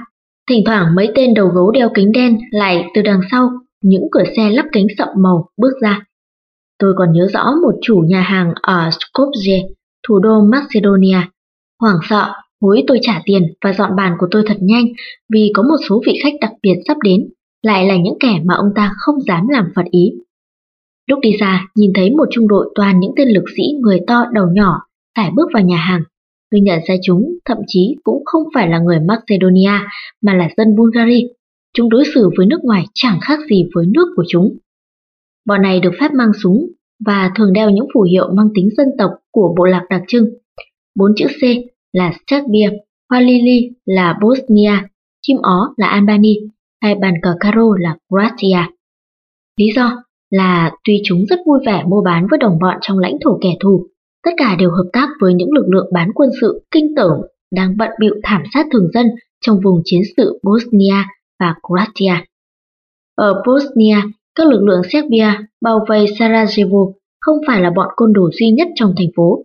Thỉnh 0.48 0.62
thoảng 0.66 0.94
mấy 0.94 1.12
tên 1.14 1.34
đầu 1.34 1.48
gấu 1.48 1.70
đeo 1.70 1.88
kính 1.94 2.12
đen 2.12 2.38
lại 2.50 2.84
từ 2.94 3.02
đằng 3.02 3.20
sau 3.30 3.50
những 3.82 4.02
cửa 4.12 4.24
xe 4.36 4.50
lắp 4.50 4.66
kính 4.72 4.86
sậm 4.98 5.08
màu 5.16 5.48
bước 5.56 5.72
ra. 5.82 6.00
Tôi 6.78 6.94
còn 6.96 7.12
nhớ 7.12 7.28
rõ 7.32 7.44
một 7.62 7.74
chủ 7.82 8.04
nhà 8.08 8.20
hàng 8.20 8.52
ở 8.62 8.88
Skopje, 8.88 9.68
thủ 10.08 10.18
đô 10.18 10.40
Macedonia. 10.40 11.18
Hoảng 11.80 11.98
sợ, 12.08 12.32
hối 12.62 12.84
tôi 12.86 12.98
trả 13.02 13.22
tiền 13.24 13.42
và 13.64 13.72
dọn 13.72 13.96
bàn 13.96 14.12
của 14.18 14.26
tôi 14.30 14.42
thật 14.46 14.56
nhanh 14.60 14.84
vì 15.32 15.52
có 15.54 15.62
một 15.62 15.76
số 15.88 16.02
vị 16.06 16.18
khách 16.22 16.34
đặc 16.40 16.52
biệt 16.62 16.74
sắp 16.88 16.96
đến, 17.04 17.28
lại 17.62 17.86
là 17.86 17.96
những 17.96 18.16
kẻ 18.20 18.40
mà 18.44 18.54
ông 18.54 18.72
ta 18.74 18.92
không 18.98 19.20
dám 19.20 19.48
làm 19.48 19.64
phật 19.74 19.84
ý. 19.90 20.12
Lúc 21.06 21.18
đi 21.22 21.36
ra, 21.40 21.66
nhìn 21.74 21.92
thấy 21.94 22.10
một 22.10 22.28
trung 22.30 22.48
đội 22.48 22.72
toàn 22.74 23.00
những 23.00 23.12
tên 23.16 23.28
lực 23.28 23.44
sĩ 23.56 23.62
người 23.80 24.00
to 24.06 24.24
đầu 24.32 24.46
nhỏ 24.52 24.80
phải 25.16 25.30
bước 25.36 25.48
vào 25.54 25.62
nhà 25.62 25.76
hàng. 25.76 26.02
Tôi 26.50 26.60
nhận 26.60 26.80
ra 26.86 26.94
chúng 27.02 27.38
thậm 27.44 27.58
chí 27.66 27.96
cũng 28.04 28.22
không 28.24 28.42
phải 28.54 28.68
là 28.68 28.78
người 28.78 29.00
Macedonia 29.00 29.80
mà 30.22 30.34
là 30.34 30.48
dân 30.56 30.76
Bulgaria. 30.76 31.26
Chúng 31.76 31.88
đối 31.88 32.04
xử 32.14 32.30
với 32.36 32.46
nước 32.46 32.58
ngoài 32.62 32.84
chẳng 32.94 33.18
khác 33.20 33.38
gì 33.50 33.64
với 33.74 33.86
nước 33.86 34.06
của 34.16 34.24
chúng. 34.28 34.56
Bọn 35.46 35.62
này 35.62 35.80
được 35.80 35.92
phép 36.00 36.12
mang 36.12 36.32
súng 36.42 36.66
và 37.06 37.30
thường 37.36 37.52
đeo 37.52 37.70
những 37.70 37.86
phù 37.94 38.02
hiệu 38.02 38.28
mang 38.32 38.48
tính 38.54 38.68
dân 38.76 38.88
tộc 38.98 39.10
của 39.30 39.54
bộ 39.58 39.64
lạc 39.64 39.84
đặc 39.90 40.02
trưng. 40.08 40.24
Bốn 40.96 41.12
chữ 41.16 41.26
C 41.26 41.42
là 41.92 42.12
Serbia, 42.30 42.70
hoa 43.10 43.20
lily 43.20 43.70
là 43.84 44.18
Bosnia, 44.22 44.72
chim 45.22 45.36
ó 45.42 45.74
là 45.76 45.86
Albania, 45.86 46.34
hay 46.82 46.94
bàn 46.94 47.14
cờ 47.22 47.34
caro 47.40 47.62
là 47.78 47.96
Croatia. 48.08 48.70
Lý 49.60 49.66
do 49.76 50.03
là 50.34 50.70
tuy 50.84 51.00
chúng 51.04 51.24
rất 51.28 51.38
vui 51.46 51.58
vẻ 51.66 51.84
mua 51.86 52.02
bán 52.02 52.26
với 52.30 52.38
đồng 52.38 52.58
bọn 52.60 52.76
trong 52.80 52.98
lãnh 52.98 53.16
thổ 53.24 53.38
kẻ 53.40 53.56
thù, 53.60 53.86
tất 54.24 54.30
cả 54.36 54.56
đều 54.58 54.70
hợp 54.70 54.90
tác 54.92 55.08
với 55.20 55.34
những 55.34 55.52
lực 55.52 55.66
lượng 55.68 55.90
bán 55.92 56.12
quân 56.14 56.30
sự 56.40 56.64
kinh 56.70 56.94
tởm 56.96 57.12
đang 57.54 57.76
bận 57.76 57.90
bịu 58.00 58.14
thảm 58.22 58.42
sát 58.54 58.66
thường 58.72 58.88
dân 58.94 59.06
trong 59.46 59.60
vùng 59.64 59.80
chiến 59.84 60.02
sự 60.16 60.40
Bosnia 60.42 61.04
và 61.40 61.54
Croatia. 61.62 62.24
Ở 63.16 63.42
Bosnia, 63.46 63.96
các 64.34 64.46
lực 64.46 64.62
lượng 64.62 64.82
Serbia 64.92 65.28
bao 65.62 65.84
vây 65.88 66.06
Sarajevo 66.18 66.92
không 67.20 67.36
phải 67.46 67.60
là 67.60 67.70
bọn 67.76 67.88
côn 67.96 68.12
đồ 68.12 68.30
duy 68.32 68.50
nhất 68.50 68.68
trong 68.74 68.94
thành 68.96 69.08
phố. 69.16 69.44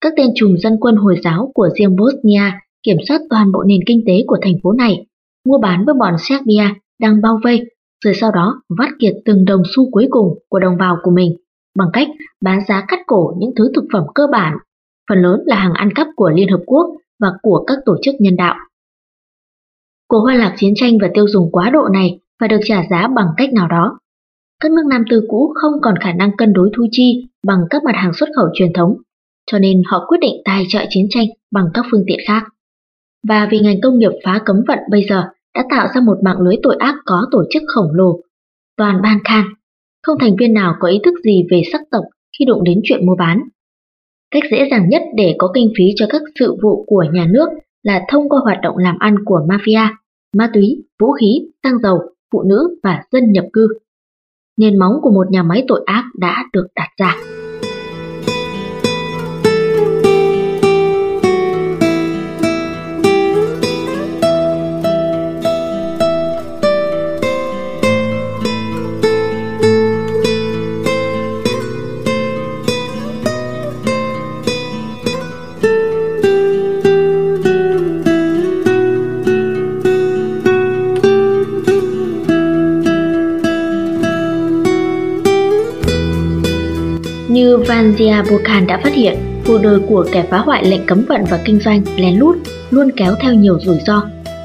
Các 0.00 0.12
tên 0.16 0.26
trùm 0.34 0.56
dân 0.56 0.76
quân 0.80 0.96
Hồi 0.96 1.16
giáo 1.24 1.50
của 1.54 1.68
riêng 1.78 1.96
Bosnia 1.96 2.52
kiểm 2.82 2.96
soát 3.08 3.20
toàn 3.30 3.52
bộ 3.52 3.62
nền 3.62 3.80
kinh 3.86 4.02
tế 4.06 4.24
của 4.26 4.38
thành 4.42 4.54
phố 4.62 4.72
này, 4.72 5.06
mua 5.48 5.58
bán 5.58 5.84
với 5.84 5.94
bọn 5.98 6.14
Serbia 6.18 6.64
đang 7.00 7.22
bao 7.22 7.38
vây, 7.44 7.60
rồi 8.04 8.14
sau 8.14 8.32
đó 8.32 8.62
vắt 8.78 8.88
kiệt 8.98 9.14
từng 9.24 9.44
đồng 9.44 9.62
xu 9.76 9.90
cuối 9.90 10.06
cùng 10.10 10.38
của 10.48 10.58
đồng 10.58 10.76
bào 10.76 10.96
của 11.02 11.10
mình 11.10 11.36
bằng 11.76 11.88
cách 11.92 12.08
bán 12.40 12.60
giá 12.68 12.84
cắt 12.88 13.00
cổ 13.06 13.34
những 13.38 13.50
thứ 13.56 13.70
thực 13.74 13.84
phẩm 13.92 14.04
cơ 14.14 14.26
bản, 14.32 14.56
phần 15.08 15.18
lớn 15.18 15.40
là 15.46 15.56
hàng 15.56 15.72
ăn 15.72 15.88
cắp 15.94 16.06
của 16.16 16.30
Liên 16.30 16.48
Hợp 16.48 16.60
Quốc 16.66 16.86
và 17.20 17.28
của 17.42 17.64
các 17.66 17.78
tổ 17.84 17.96
chức 18.02 18.14
nhân 18.18 18.36
đạo. 18.36 18.54
Cuộc 20.08 20.20
hoa 20.20 20.34
lạc 20.34 20.54
chiến 20.56 20.72
tranh 20.76 20.98
và 21.02 21.10
tiêu 21.14 21.28
dùng 21.28 21.48
quá 21.52 21.70
độ 21.70 21.88
này 21.92 22.18
phải 22.40 22.48
được 22.48 22.60
trả 22.64 22.82
giá 22.90 23.08
bằng 23.16 23.28
cách 23.36 23.52
nào 23.52 23.68
đó. 23.68 23.98
Các 24.60 24.72
nước 24.72 24.82
Nam 24.90 25.04
Tư 25.10 25.22
cũ 25.28 25.52
không 25.54 25.72
còn 25.82 25.94
khả 26.00 26.12
năng 26.12 26.36
cân 26.36 26.52
đối 26.52 26.70
thu 26.76 26.86
chi 26.90 27.26
bằng 27.46 27.60
các 27.70 27.84
mặt 27.84 27.94
hàng 27.94 28.12
xuất 28.14 28.28
khẩu 28.36 28.46
truyền 28.54 28.72
thống, 28.72 28.96
cho 29.50 29.58
nên 29.58 29.82
họ 29.86 30.04
quyết 30.08 30.18
định 30.20 30.34
tài 30.44 30.64
trợ 30.68 30.84
chiến 30.90 31.06
tranh 31.10 31.26
bằng 31.52 31.66
các 31.74 31.84
phương 31.90 32.04
tiện 32.06 32.18
khác. 32.26 32.42
Và 33.28 33.48
vì 33.50 33.58
ngành 33.58 33.80
công 33.82 33.98
nghiệp 33.98 34.12
phá 34.24 34.40
cấm 34.44 34.56
vận 34.68 34.78
bây 34.90 35.06
giờ 35.08 35.24
đã 35.56 35.64
tạo 35.70 35.88
ra 35.94 36.00
một 36.00 36.18
mạng 36.24 36.40
lưới 36.40 36.56
tội 36.62 36.76
ác 36.78 36.94
có 37.06 37.26
tổ 37.30 37.44
chức 37.50 37.62
khổng 37.66 37.92
lồ, 37.92 38.20
toàn 38.76 39.02
Ban 39.02 39.18
Khan, 39.24 39.44
không 40.02 40.16
thành 40.20 40.36
viên 40.38 40.52
nào 40.54 40.74
có 40.80 40.88
ý 40.88 41.00
thức 41.04 41.14
gì 41.24 41.42
về 41.50 41.62
sắc 41.72 41.80
tộc 41.90 42.04
khi 42.38 42.44
đụng 42.44 42.64
đến 42.64 42.80
chuyện 42.84 43.06
mua 43.06 43.16
bán. 43.18 43.42
Cách 44.30 44.42
dễ 44.50 44.68
dàng 44.70 44.88
nhất 44.88 45.02
để 45.16 45.34
có 45.38 45.50
kinh 45.54 45.72
phí 45.78 45.84
cho 45.96 46.06
các 46.10 46.22
sự 46.40 46.56
vụ 46.62 46.84
của 46.86 47.04
nhà 47.12 47.26
nước 47.30 47.48
là 47.82 48.02
thông 48.08 48.28
qua 48.28 48.40
hoạt 48.44 48.58
động 48.62 48.76
làm 48.76 48.98
ăn 48.98 49.16
của 49.24 49.40
mafia, 49.48 49.88
ma 50.36 50.50
túy, 50.54 50.84
vũ 51.00 51.12
khí, 51.12 51.40
xăng 51.62 51.78
dầu, 51.82 51.98
phụ 52.32 52.42
nữ 52.42 52.78
và 52.82 53.02
dân 53.12 53.32
nhập 53.32 53.44
cư. 53.52 53.68
Nền 54.56 54.78
móng 54.78 54.92
của 55.02 55.10
một 55.10 55.30
nhà 55.30 55.42
máy 55.42 55.64
tội 55.68 55.82
ác 55.86 56.04
đã 56.18 56.44
được 56.52 56.66
đặt 56.74 56.88
ra. 56.96 57.16
Như 87.86 88.22
Burkhan 88.30 88.66
đã 88.66 88.80
phát 88.84 88.94
hiện, 88.94 89.14
cuộc 89.46 89.58
đời 89.62 89.80
của 89.88 90.06
kẻ 90.12 90.26
phá 90.30 90.38
hoại 90.38 90.64
lệnh 90.64 90.86
cấm 90.86 91.04
vận 91.08 91.20
và 91.30 91.40
kinh 91.44 91.60
doanh 91.60 91.82
lén 91.96 92.18
lút 92.18 92.36
luôn 92.70 92.90
kéo 92.96 93.14
theo 93.20 93.34
nhiều 93.34 93.58
rủi 93.60 93.78
ro. 93.86 94.02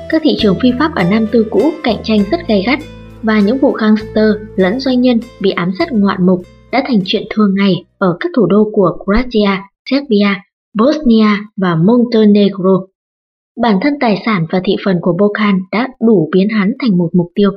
Các 0.10 0.22
thị 0.24 0.36
trường 0.38 0.56
phi 0.62 0.72
pháp 0.80 0.96
ở 0.96 1.04
Nam 1.12 1.28
Tư 1.32 1.46
cũ 1.50 1.72
cạnh 1.84 1.98
tranh 2.04 2.20
rất 2.32 2.38
gay 2.48 2.64
gắt 2.68 2.80
và 3.24 3.40
những 3.40 3.58
vụ 3.58 3.72
gangster 3.72 4.26
lẫn 4.56 4.80
doanh 4.80 5.02
nhân 5.02 5.20
bị 5.40 5.52
ám 5.52 5.72
sát 5.80 5.88
ngoạn 5.92 6.26
mục 6.26 6.42
đã 6.72 6.84
thành 6.88 7.00
chuyện 7.06 7.24
thường 7.36 7.56
ngày 7.58 7.74
ở 7.98 8.18
các 8.20 8.32
thủ 8.36 8.46
đô 8.46 8.70
của 8.74 8.98
Croatia, 9.06 9.62
Serbia, 9.90 10.36
Bosnia 10.78 11.38
và 11.58 11.76
Montenegro. 11.76 12.82
Bản 13.62 13.78
thân 13.82 13.94
tài 14.00 14.22
sản 14.26 14.46
và 14.52 14.62
thị 14.64 14.76
phần 14.86 14.98
của 15.02 15.14
Bokan 15.20 15.60
đã 15.72 15.88
đủ 16.08 16.30
biến 16.36 16.50
hắn 16.50 16.74
thành 16.82 16.98
một 16.98 17.10
mục 17.14 17.32
tiêu. 17.36 17.52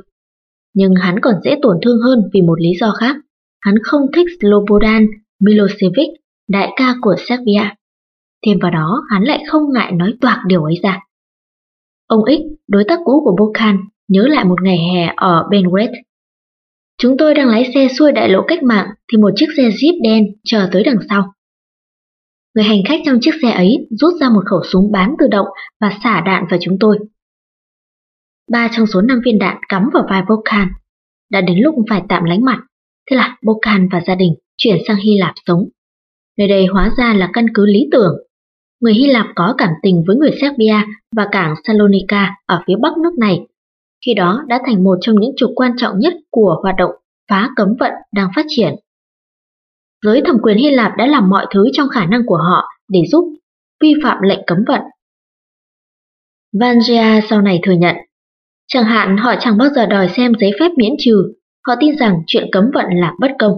Nhưng 0.73 0.95
hắn 0.95 1.19
còn 1.21 1.33
dễ 1.43 1.55
tổn 1.61 1.77
thương 1.85 1.97
hơn 1.99 2.19
vì 2.33 2.41
một 2.41 2.61
lý 2.61 2.69
do 2.79 2.91
khác. 2.99 3.15
Hắn 3.61 3.75
không 3.83 4.01
thích 4.15 4.27
Slobodan 4.41 5.07
Milosevic, 5.39 6.09
đại 6.49 6.69
ca 6.75 6.95
của 7.01 7.15
Serbia. 7.27 7.69
Thêm 8.45 8.59
vào 8.61 8.71
đó, 8.71 9.01
hắn 9.11 9.23
lại 9.23 9.43
không 9.47 9.73
ngại 9.73 9.91
nói 9.91 10.13
toạc 10.21 10.39
điều 10.47 10.63
ấy 10.63 10.75
ra. 10.83 10.99
Ông 12.07 12.21
X, 12.27 12.41
đối 12.67 12.83
tác 12.87 12.99
cũ 13.05 13.21
của 13.25 13.35
Bokan, 13.39 13.77
nhớ 14.07 14.27
lại 14.27 14.45
một 14.45 14.61
ngày 14.61 14.77
hè 14.77 15.13
ở 15.17 15.47
Belgrade. 15.51 16.01
Chúng 16.97 17.17
tôi 17.17 17.33
đang 17.33 17.47
lái 17.47 17.71
xe 17.73 17.87
xuôi 17.97 18.11
đại 18.11 18.29
lộ 18.29 18.41
cách 18.47 18.63
mạng 18.63 18.87
thì 19.11 19.17
một 19.17 19.29
chiếc 19.35 19.47
xe 19.57 19.63
Jeep 19.63 19.99
đen 20.03 20.23
chờ 20.43 20.69
tới 20.71 20.83
đằng 20.83 20.99
sau. 21.09 21.33
Người 22.55 22.63
hành 22.63 22.81
khách 22.87 23.01
trong 23.05 23.17
chiếc 23.21 23.33
xe 23.41 23.51
ấy 23.51 23.87
rút 23.89 24.13
ra 24.21 24.29
một 24.29 24.41
khẩu 24.45 24.61
súng 24.71 24.91
bán 24.91 25.15
tự 25.19 25.27
động 25.27 25.47
và 25.81 25.97
xả 26.03 26.21
đạn 26.25 26.45
vào 26.49 26.59
chúng 26.61 26.77
tôi. 26.79 26.99
Ba 28.51 28.69
trong 28.75 28.85
số 28.87 29.01
năm 29.01 29.21
viên 29.25 29.39
đạn 29.39 29.57
cắm 29.69 29.89
vào 29.93 30.03
vai 30.09 30.21
Bokan. 30.29 30.67
Đã 31.31 31.41
đến 31.41 31.57
lúc 31.59 31.75
phải 31.89 32.01
tạm 32.09 32.23
lánh 32.23 32.45
mặt. 32.45 32.59
Thế 33.09 33.17
là 33.17 33.37
Bokan 33.41 33.89
và 33.91 34.01
gia 34.07 34.15
đình 34.15 34.33
chuyển 34.65 34.77
sang 34.87 34.97
Hy 34.97 35.17
Lạp 35.17 35.33
sống. 35.45 35.69
Nơi 36.37 36.47
đây 36.47 36.65
hóa 36.65 36.91
ra 36.97 37.13
là 37.13 37.29
căn 37.33 37.45
cứ 37.53 37.65
lý 37.65 37.87
tưởng. 37.91 38.13
Người 38.81 38.93
Hy 38.93 39.07
Lạp 39.07 39.25
có 39.35 39.55
cảm 39.57 39.69
tình 39.83 40.03
với 40.07 40.15
người 40.15 40.31
Serbia 40.41 40.75
và 41.15 41.27
cảng 41.31 41.55
Salonika 41.63 42.35
ở 42.45 42.61
phía 42.67 42.73
bắc 42.81 42.97
nước 42.97 43.17
này. 43.19 43.39
Khi 44.05 44.13
đó 44.13 44.43
đã 44.47 44.59
thành 44.65 44.83
một 44.83 44.97
trong 45.01 45.15
những 45.19 45.31
trục 45.37 45.51
quan 45.55 45.71
trọng 45.77 45.99
nhất 45.99 46.13
của 46.29 46.59
hoạt 46.63 46.75
động 46.77 46.91
phá 47.29 47.49
cấm 47.55 47.67
vận 47.79 47.91
đang 48.13 48.29
phát 48.35 48.45
triển. 48.47 48.75
Giới 50.05 50.21
thẩm 50.25 50.37
quyền 50.41 50.57
Hy 50.57 50.71
Lạp 50.71 50.91
đã 50.97 51.05
làm 51.05 51.29
mọi 51.29 51.45
thứ 51.53 51.69
trong 51.73 51.89
khả 51.89 52.05
năng 52.05 52.25
của 52.25 52.37
họ 52.37 52.63
để 52.87 52.99
giúp 53.11 53.33
vi 53.81 53.93
phạm 54.03 54.17
lệnh 54.21 54.39
cấm 54.47 54.57
vận. 54.67 54.81
Vangia 56.59 57.21
sau 57.29 57.41
này 57.41 57.59
thừa 57.63 57.73
nhận 57.73 57.95
Chẳng 58.67 58.85
hạn 58.85 59.17
họ 59.17 59.35
chẳng 59.39 59.57
bao 59.57 59.69
giờ 59.75 59.85
đòi 59.85 60.09
xem 60.17 60.33
giấy 60.39 60.51
phép 60.59 60.71
miễn 60.77 60.91
trừ, 60.99 61.33
họ 61.67 61.73
tin 61.79 61.97
rằng 61.97 62.21
chuyện 62.27 62.45
cấm 62.51 62.71
vận 62.73 62.85
là 62.89 63.13
bất 63.19 63.31
công. 63.39 63.53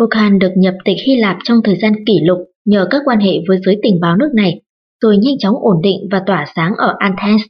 Bokhan 0.00 0.38
được 0.38 0.52
nhập 0.56 0.74
tịch 0.84 0.96
Hy 1.06 1.16
Lạp 1.16 1.36
trong 1.44 1.58
thời 1.64 1.76
gian 1.76 1.92
kỷ 2.06 2.14
lục 2.24 2.38
nhờ 2.64 2.86
các 2.90 3.02
quan 3.04 3.20
hệ 3.20 3.32
với 3.48 3.58
giới 3.66 3.78
tình 3.82 4.00
báo 4.00 4.16
nước 4.16 4.30
này, 4.34 4.60
rồi 5.00 5.16
nhanh 5.16 5.38
chóng 5.38 5.54
ổn 5.60 5.80
định 5.82 6.08
và 6.10 6.22
tỏa 6.26 6.44
sáng 6.56 6.72
ở 6.76 6.94
Athens, 6.98 7.42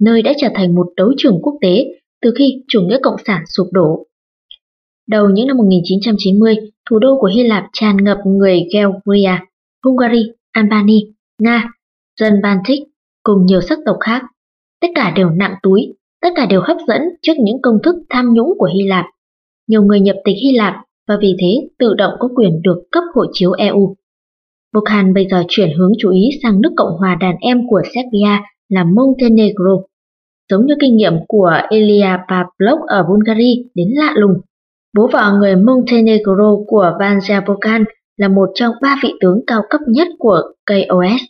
nơi 0.00 0.22
đã 0.22 0.32
trở 0.40 0.48
thành 0.54 0.74
một 0.74 0.86
đấu 0.96 1.12
trường 1.16 1.38
quốc 1.42 1.54
tế 1.60 1.84
từ 2.22 2.32
khi 2.38 2.62
chủ 2.68 2.80
nghĩa 2.80 2.98
cộng 3.02 3.16
sản 3.26 3.42
sụp 3.56 3.66
đổ. 3.72 4.06
Đầu 5.08 5.30
những 5.30 5.46
năm 5.46 5.56
1990, 5.56 6.56
thủ 6.90 6.98
đô 6.98 7.18
của 7.20 7.30
Hy 7.34 7.42
Lạp 7.42 7.64
tràn 7.72 7.96
ngập 8.04 8.18
người 8.26 8.62
Georgia, 8.72 9.44
Hungary, 9.84 10.32
Albania, 10.52 11.00
Nga, 11.38 11.70
dân 12.20 12.42
Baltic 12.42 12.82
cùng 13.22 13.46
nhiều 13.46 13.60
sắc 13.60 13.78
tộc 13.86 13.96
khác. 14.00 14.22
Tất 14.80 14.88
cả 14.94 15.12
đều 15.16 15.30
nặng 15.30 15.54
túi, 15.62 15.94
tất 16.22 16.28
cả 16.36 16.46
đều 16.46 16.60
hấp 16.60 16.76
dẫn 16.88 17.02
trước 17.22 17.34
những 17.38 17.62
công 17.62 17.78
thức 17.84 17.94
tham 18.10 18.32
nhũng 18.32 18.52
của 18.58 18.70
Hy 18.74 18.82
Lạp. 18.82 19.04
Nhiều 19.68 19.82
người 19.82 20.00
nhập 20.00 20.16
tịch 20.24 20.36
Hy 20.42 20.52
Lạp 20.52 20.74
và 21.10 21.16
vì 21.20 21.36
thế 21.40 21.68
tự 21.78 21.94
động 21.94 22.12
có 22.18 22.28
quyền 22.36 22.62
được 22.62 22.82
cấp 22.92 23.04
hộ 23.14 23.24
chiếu 23.32 23.52
EU. 23.52 23.96
Bokhan 24.74 25.14
bây 25.14 25.26
giờ 25.30 25.44
chuyển 25.48 25.70
hướng 25.78 25.92
chú 25.98 26.10
ý 26.10 26.20
sang 26.42 26.60
nước 26.60 26.70
Cộng 26.76 26.98
hòa 26.98 27.16
đàn 27.20 27.36
em 27.40 27.68
của 27.68 27.82
Serbia 27.84 28.42
là 28.68 28.84
Montenegro. 28.84 29.76
Giống 30.50 30.66
như 30.66 30.74
kinh 30.80 30.96
nghiệm 30.96 31.12
của 31.28 31.52
Elia 31.70 32.16
Pavlov 32.28 32.80
ở 32.86 33.02
Bulgaria 33.02 33.62
đến 33.74 33.88
lạ 33.92 34.12
lùng. 34.16 34.34
Bố 34.96 35.08
vợ 35.12 35.32
người 35.40 35.56
Montenegro 35.56 36.56
của 36.66 36.92
Vanja 37.00 37.46
Bokan 37.46 37.84
là 38.16 38.28
một 38.28 38.50
trong 38.54 38.74
ba 38.82 38.96
vị 39.02 39.12
tướng 39.20 39.40
cao 39.46 39.62
cấp 39.70 39.80
nhất 39.86 40.08
của 40.18 40.40
KOS. 40.66 41.22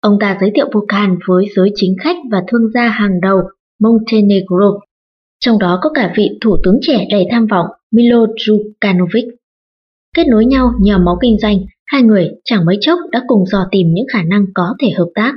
Ông 0.00 0.18
ta 0.20 0.38
giới 0.40 0.50
thiệu 0.54 0.66
Bokan 0.74 1.18
với 1.28 1.46
giới 1.56 1.70
chính 1.74 1.96
khách 2.00 2.16
và 2.30 2.42
thương 2.48 2.70
gia 2.74 2.88
hàng 2.88 3.20
đầu 3.20 3.42
Montenegro, 3.80 4.78
trong 5.40 5.58
đó 5.58 5.78
có 5.82 5.90
cả 5.94 6.12
vị 6.16 6.30
thủ 6.40 6.56
tướng 6.64 6.78
trẻ 6.82 7.06
đầy 7.10 7.26
tham 7.30 7.46
vọng 7.46 7.66
Milo 7.92 8.26
Djukanovic. 8.26 9.28
Kết 10.16 10.26
nối 10.28 10.44
nhau 10.44 10.72
nhờ 10.80 10.98
máu 10.98 11.18
kinh 11.22 11.38
doanh, 11.38 11.56
hai 11.86 12.02
người 12.02 12.30
chẳng 12.44 12.64
mấy 12.64 12.76
chốc 12.80 12.98
đã 13.10 13.22
cùng 13.26 13.46
dò 13.46 13.58
tìm 13.70 13.86
những 13.92 14.06
khả 14.12 14.22
năng 14.22 14.44
có 14.54 14.74
thể 14.82 14.90
hợp 14.90 15.08
tác. 15.14 15.32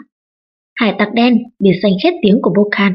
Hải 0.75 0.95
tặc 0.99 1.09
đen, 1.13 1.37
biệt 1.59 1.79
danh 1.83 1.91
khét 2.03 2.13
tiếng 2.21 2.39
của 2.41 2.53
Bokan. 2.57 2.93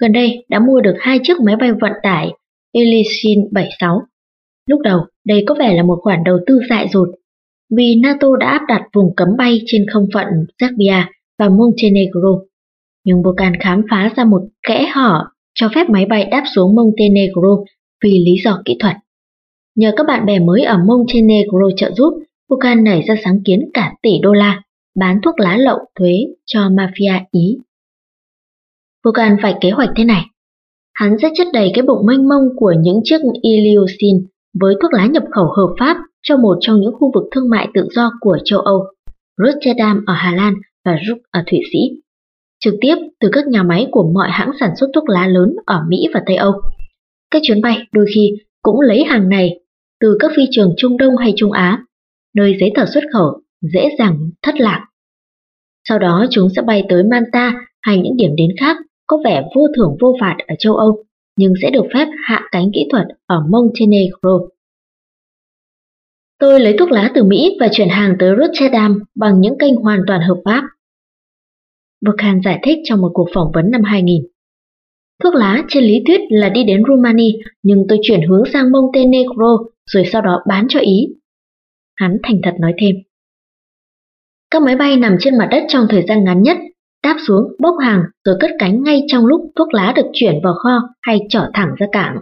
Gần 0.00 0.12
đây 0.12 0.44
đã 0.48 0.58
mua 0.58 0.80
được 0.80 0.94
hai 0.98 1.18
chiếc 1.22 1.40
máy 1.40 1.56
bay 1.56 1.70
vận 1.80 1.92
tải 2.02 2.32
Elysin 2.72 3.38
76. 3.52 4.02
Lúc 4.68 4.80
đầu, 4.80 5.00
đây 5.26 5.44
có 5.46 5.54
vẻ 5.58 5.74
là 5.74 5.82
một 5.82 5.98
khoản 6.02 6.24
đầu 6.24 6.38
tư 6.46 6.60
dại 6.70 6.88
dột, 6.92 7.08
vì 7.76 7.94
NATO 8.02 8.28
đã 8.40 8.46
áp 8.46 8.62
đặt 8.68 8.82
vùng 8.94 9.14
cấm 9.16 9.28
bay 9.38 9.60
trên 9.66 9.86
không 9.92 10.06
phận 10.14 10.26
Serbia 10.60 11.06
và 11.38 11.48
Montenegro. 11.48 12.38
Nhưng 13.04 13.22
Bokan 13.22 13.52
khám 13.60 13.82
phá 13.90 14.12
ra 14.16 14.24
một 14.24 14.42
kẽ 14.68 14.86
hở 14.92 15.24
cho 15.54 15.68
phép 15.74 15.90
máy 15.90 16.06
bay 16.06 16.24
đáp 16.30 16.44
xuống 16.54 16.74
Montenegro 16.74 17.64
vì 18.02 18.10
lý 18.10 18.42
do 18.44 18.62
kỹ 18.64 18.76
thuật. 18.80 18.96
Nhờ 19.76 19.92
các 19.96 20.06
bạn 20.06 20.26
bè 20.26 20.38
mới 20.38 20.62
ở 20.62 20.78
Montenegro 20.86 21.70
trợ 21.76 21.90
giúp, 21.90 22.14
Bokan 22.48 22.84
nảy 22.84 23.02
ra 23.02 23.14
sáng 23.24 23.42
kiến 23.44 23.70
cả 23.74 23.92
tỷ 24.02 24.10
đô 24.22 24.32
la 24.32 24.62
bán 24.96 25.20
thuốc 25.22 25.40
lá 25.40 25.56
lậu 25.56 25.78
thuế 25.98 26.12
cho 26.46 26.60
mafia 26.60 27.20
Ý. 27.30 27.58
Bokan 29.04 29.36
phải 29.42 29.54
kế 29.60 29.70
hoạch 29.70 29.90
thế 29.96 30.04
này. 30.04 30.24
Hắn 30.94 31.16
sẽ 31.22 31.28
chất 31.34 31.46
đầy 31.52 31.70
cái 31.74 31.82
bụng 31.82 32.06
mênh 32.06 32.28
mông 32.28 32.48
của 32.56 32.74
những 32.80 33.00
chiếc 33.04 33.20
Iliosin 33.42 34.26
với 34.60 34.74
thuốc 34.82 34.92
lá 34.92 35.06
nhập 35.06 35.22
khẩu 35.30 35.44
hợp 35.44 35.74
pháp 35.78 35.96
cho 36.22 36.36
một 36.36 36.58
trong 36.60 36.80
những 36.80 36.92
khu 36.94 37.10
vực 37.14 37.24
thương 37.30 37.50
mại 37.50 37.68
tự 37.74 37.88
do 37.90 38.10
của 38.20 38.38
châu 38.44 38.60
Âu, 38.60 38.84
Rotterdam 39.36 40.04
ở 40.06 40.14
Hà 40.14 40.32
Lan 40.32 40.54
và 40.84 40.96
Ruck 41.08 41.20
ở 41.30 41.42
Thụy 41.50 41.60
Sĩ, 41.72 41.78
trực 42.64 42.74
tiếp 42.80 42.94
từ 43.20 43.28
các 43.32 43.46
nhà 43.46 43.62
máy 43.62 43.88
của 43.90 44.10
mọi 44.14 44.28
hãng 44.30 44.50
sản 44.60 44.70
xuất 44.80 44.86
thuốc 44.94 45.08
lá 45.08 45.26
lớn 45.26 45.56
ở 45.66 45.80
Mỹ 45.88 46.06
và 46.14 46.22
Tây 46.26 46.36
Âu. 46.36 46.52
Các 47.32 47.42
chuyến 47.44 47.60
bay 47.60 47.78
đôi 47.92 48.06
khi 48.14 48.32
cũng 48.62 48.80
lấy 48.80 49.04
hàng 49.04 49.28
này 49.28 49.60
từ 50.00 50.16
các 50.20 50.32
phi 50.36 50.42
trường 50.50 50.74
Trung 50.76 50.96
Đông 50.96 51.16
hay 51.16 51.32
Trung 51.36 51.52
Á, 51.52 51.84
nơi 52.34 52.56
giấy 52.60 52.72
tờ 52.74 52.86
xuất 52.94 53.04
khẩu 53.12 53.40
dễ 53.60 53.88
dàng 53.98 54.30
thất 54.42 54.54
lạc. 54.60 54.86
Sau 55.88 55.98
đó 55.98 56.26
chúng 56.30 56.48
sẽ 56.56 56.62
bay 56.62 56.84
tới 56.88 57.02
Manta 57.10 57.52
hay 57.80 57.98
những 57.98 58.16
điểm 58.16 58.30
đến 58.36 58.50
khác 58.60 58.76
có 59.06 59.18
vẻ 59.24 59.42
vô 59.54 59.62
thưởng 59.76 59.96
vô 60.00 60.16
phạt 60.20 60.36
ở 60.46 60.54
châu 60.58 60.76
Âu, 60.76 61.04
nhưng 61.36 61.52
sẽ 61.62 61.70
được 61.70 61.84
phép 61.94 62.08
hạ 62.24 62.48
cánh 62.52 62.70
kỹ 62.74 62.86
thuật 62.90 63.06
ở 63.26 63.42
Montenegro. 63.50 64.40
Tôi 66.38 66.60
lấy 66.60 66.76
thuốc 66.78 66.90
lá 66.90 67.10
từ 67.14 67.24
Mỹ 67.24 67.56
và 67.60 67.68
chuyển 67.72 67.88
hàng 67.88 68.16
tới 68.18 68.34
Rotterdam 68.38 68.98
bằng 69.14 69.40
những 69.40 69.58
kênh 69.58 69.76
hoàn 69.76 70.00
toàn 70.06 70.20
hợp 70.20 70.36
pháp. 70.44 70.62
Burkhan 72.04 72.40
giải 72.44 72.60
thích 72.62 72.78
trong 72.84 73.00
một 73.00 73.10
cuộc 73.14 73.28
phỏng 73.34 73.52
vấn 73.54 73.70
năm 73.70 73.82
2000. 73.84 74.31
Thuốc 75.22 75.34
lá 75.34 75.64
trên 75.68 75.84
lý 75.84 76.02
thuyết 76.06 76.20
là 76.30 76.48
đi 76.48 76.64
đến 76.64 76.82
Rumani, 76.88 77.32
nhưng 77.62 77.78
tôi 77.88 77.98
chuyển 78.02 78.20
hướng 78.28 78.42
sang 78.52 78.72
Montenegro 78.72 79.58
rồi 79.86 80.04
sau 80.12 80.22
đó 80.22 80.42
bán 80.48 80.66
cho 80.68 80.80
Ý. 80.80 81.08
Hắn 81.96 82.16
thành 82.22 82.40
thật 82.42 82.54
nói 82.60 82.72
thêm. 82.80 82.96
Các 84.50 84.62
máy 84.62 84.76
bay 84.76 84.96
nằm 84.96 85.16
trên 85.20 85.38
mặt 85.38 85.48
đất 85.50 85.64
trong 85.68 85.86
thời 85.88 86.04
gian 86.08 86.24
ngắn 86.24 86.42
nhất, 86.42 86.56
đáp 87.02 87.16
xuống, 87.26 87.44
bốc 87.58 87.74
hàng 87.80 88.02
rồi 88.24 88.36
cất 88.40 88.50
cánh 88.58 88.82
ngay 88.82 89.02
trong 89.06 89.26
lúc 89.26 89.40
thuốc 89.56 89.74
lá 89.74 89.92
được 89.96 90.06
chuyển 90.12 90.34
vào 90.44 90.54
kho 90.54 90.80
hay 91.02 91.20
chở 91.28 91.50
thẳng 91.54 91.68
ra 91.76 91.86
cảng. 91.92 92.16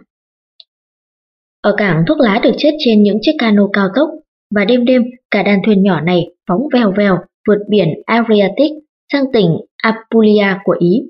Ở 1.63 1.75
cảng 1.77 2.05
thuốc 2.07 2.19
lá 2.21 2.41
được 2.43 2.53
chất 2.59 2.75
trên 2.79 3.03
những 3.03 3.19
chiếc 3.21 3.33
cano 3.39 3.69
cao 3.73 3.89
tốc 3.95 4.09
và 4.55 4.65
đêm 4.65 4.85
đêm 4.85 5.03
cả 5.31 5.43
đàn 5.43 5.61
thuyền 5.67 5.83
nhỏ 5.83 6.01
này 6.01 6.27
phóng 6.49 6.63
vèo 6.73 6.93
vèo 6.97 7.19
vượt 7.49 7.59
biển 7.69 7.89
Adriatic 8.07 8.73
sang 9.13 9.25
tỉnh 9.33 9.57
Apulia 9.77 10.47
của 10.65 10.77
Ý. 10.79 11.03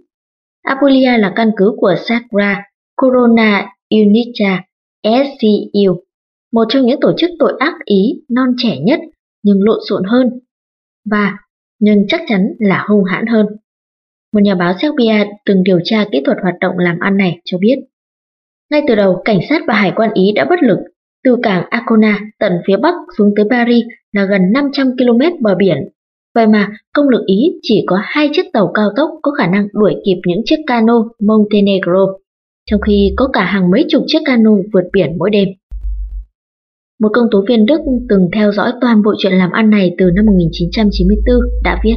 Apulia 0.62 1.18
là 1.18 1.32
căn 1.36 1.50
cứ 1.56 1.72
của 1.76 1.94
Sacra 2.08 2.64
Corona 2.96 3.72
Unita 3.90 4.62
SCU, 5.02 6.02
một 6.52 6.64
trong 6.68 6.86
những 6.86 7.00
tổ 7.00 7.12
chức 7.16 7.30
tội 7.38 7.52
ác 7.58 7.74
Ý 7.84 8.22
non 8.28 8.48
trẻ 8.58 8.78
nhất 8.78 9.00
nhưng 9.42 9.62
lộn 9.62 9.78
xộn 9.88 10.02
hơn 10.04 10.40
và 11.10 11.38
nhưng 11.78 12.04
chắc 12.08 12.20
chắn 12.26 12.48
là 12.58 12.84
hung 12.88 13.04
hãn 13.04 13.26
hơn. 13.26 13.46
Một 14.32 14.40
nhà 14.42 14.54
báo 14.54 14.74
Serbia 14.82 15.26
từng 15.44 15.62
điều 15.62 15.80
tra 15.84 16.04
kỹ 16.12 16.22
thuật 16.24 16.38
hoạt 16.42 16.54
động 16.60 16.78
làm 16.78 16.98
ăn 16.98 17.16
này 17.16 17.40
cho 17.44 17.58
biết. 17.58 17.76
Ngay 18.70 18.82
từ 18.88 18.94
đầu, 18.94 19.22
cảnh 19.24 19.40
sát 19.48 19.62
và 19.66 19.74
hải 19.74 19.92
quan 19.96 20.10
Ý 20.14 20.32
đã 20.34 20.46
bất 20.50 20.62
lực. 20.62 20.78
Từ 21.24 21.36
cảng 21.42 21.64
Akona 21.70 22.20
tận 22.38 22.52
phía 22.66 22.76
bắc 22.76 22.94
xuống 23.18 23.32
tới 23.36 23.46
Paris 23.50 23.84
là 24.12 24.24
gần 24.24 24.52
500 24.52 24.96
km 24.96 25.42
bờ 25.42 25.54
biển. 25.54 25.88
Vậy 26.35 26.47
mà 26.47 26.69
công 26.94 27.09
lực 27.09 27.27
Ý 27.27 27.59
chỉ 27.62 27.85
có 27.86 27.98
hai 28.02 28.28
chiếc 28.32 28.52
tàu 28.52 28.70
cao 28.74 28.89
tốc 28.97 29.11
có 29.23 29.32
khả 29.32 29.47
năng 29.47 29.69
đuổi 29.73 29.94
kịp 30.05 30.20
những 30.27 30.43
chiếc 30.44 30.57
cano 30.66 30.94
Montenegro, 31.27 32.07
trong 32.70 32.81
khi 32.81 33.12
có 33.16 33.28
cả 33.32 33.44
hàng 33.44 33.70
mấy 33.70 33.85
chục 33.89 34.02
chiếc 34.07 34.19
cano 34.24 34.51
vượt 34.73 34.85
biển 34.93 35.19
mỗi 35.19 35.31
đêm. 35.31 35.48
Một 37.01 37.09
công 37.12 37.27
tố 37.31 37.44
viên 37.48 37.66
Đức 37.66 37.81
từng 38.09 38.28
theo 38.35 38.52
dõi 38.52 38.73
toàn 38.81 39.02
bộ 39.02 39.15
chuyện 39.19 39.32
làm 39.32 39.51
ăn 39.51 39.70
này 39.70 39.94
từ 39.98 40.11
năm 40.15 40.27
1994 40.27 41.35
đã 41.65 41.81
viết. 41.85 41.97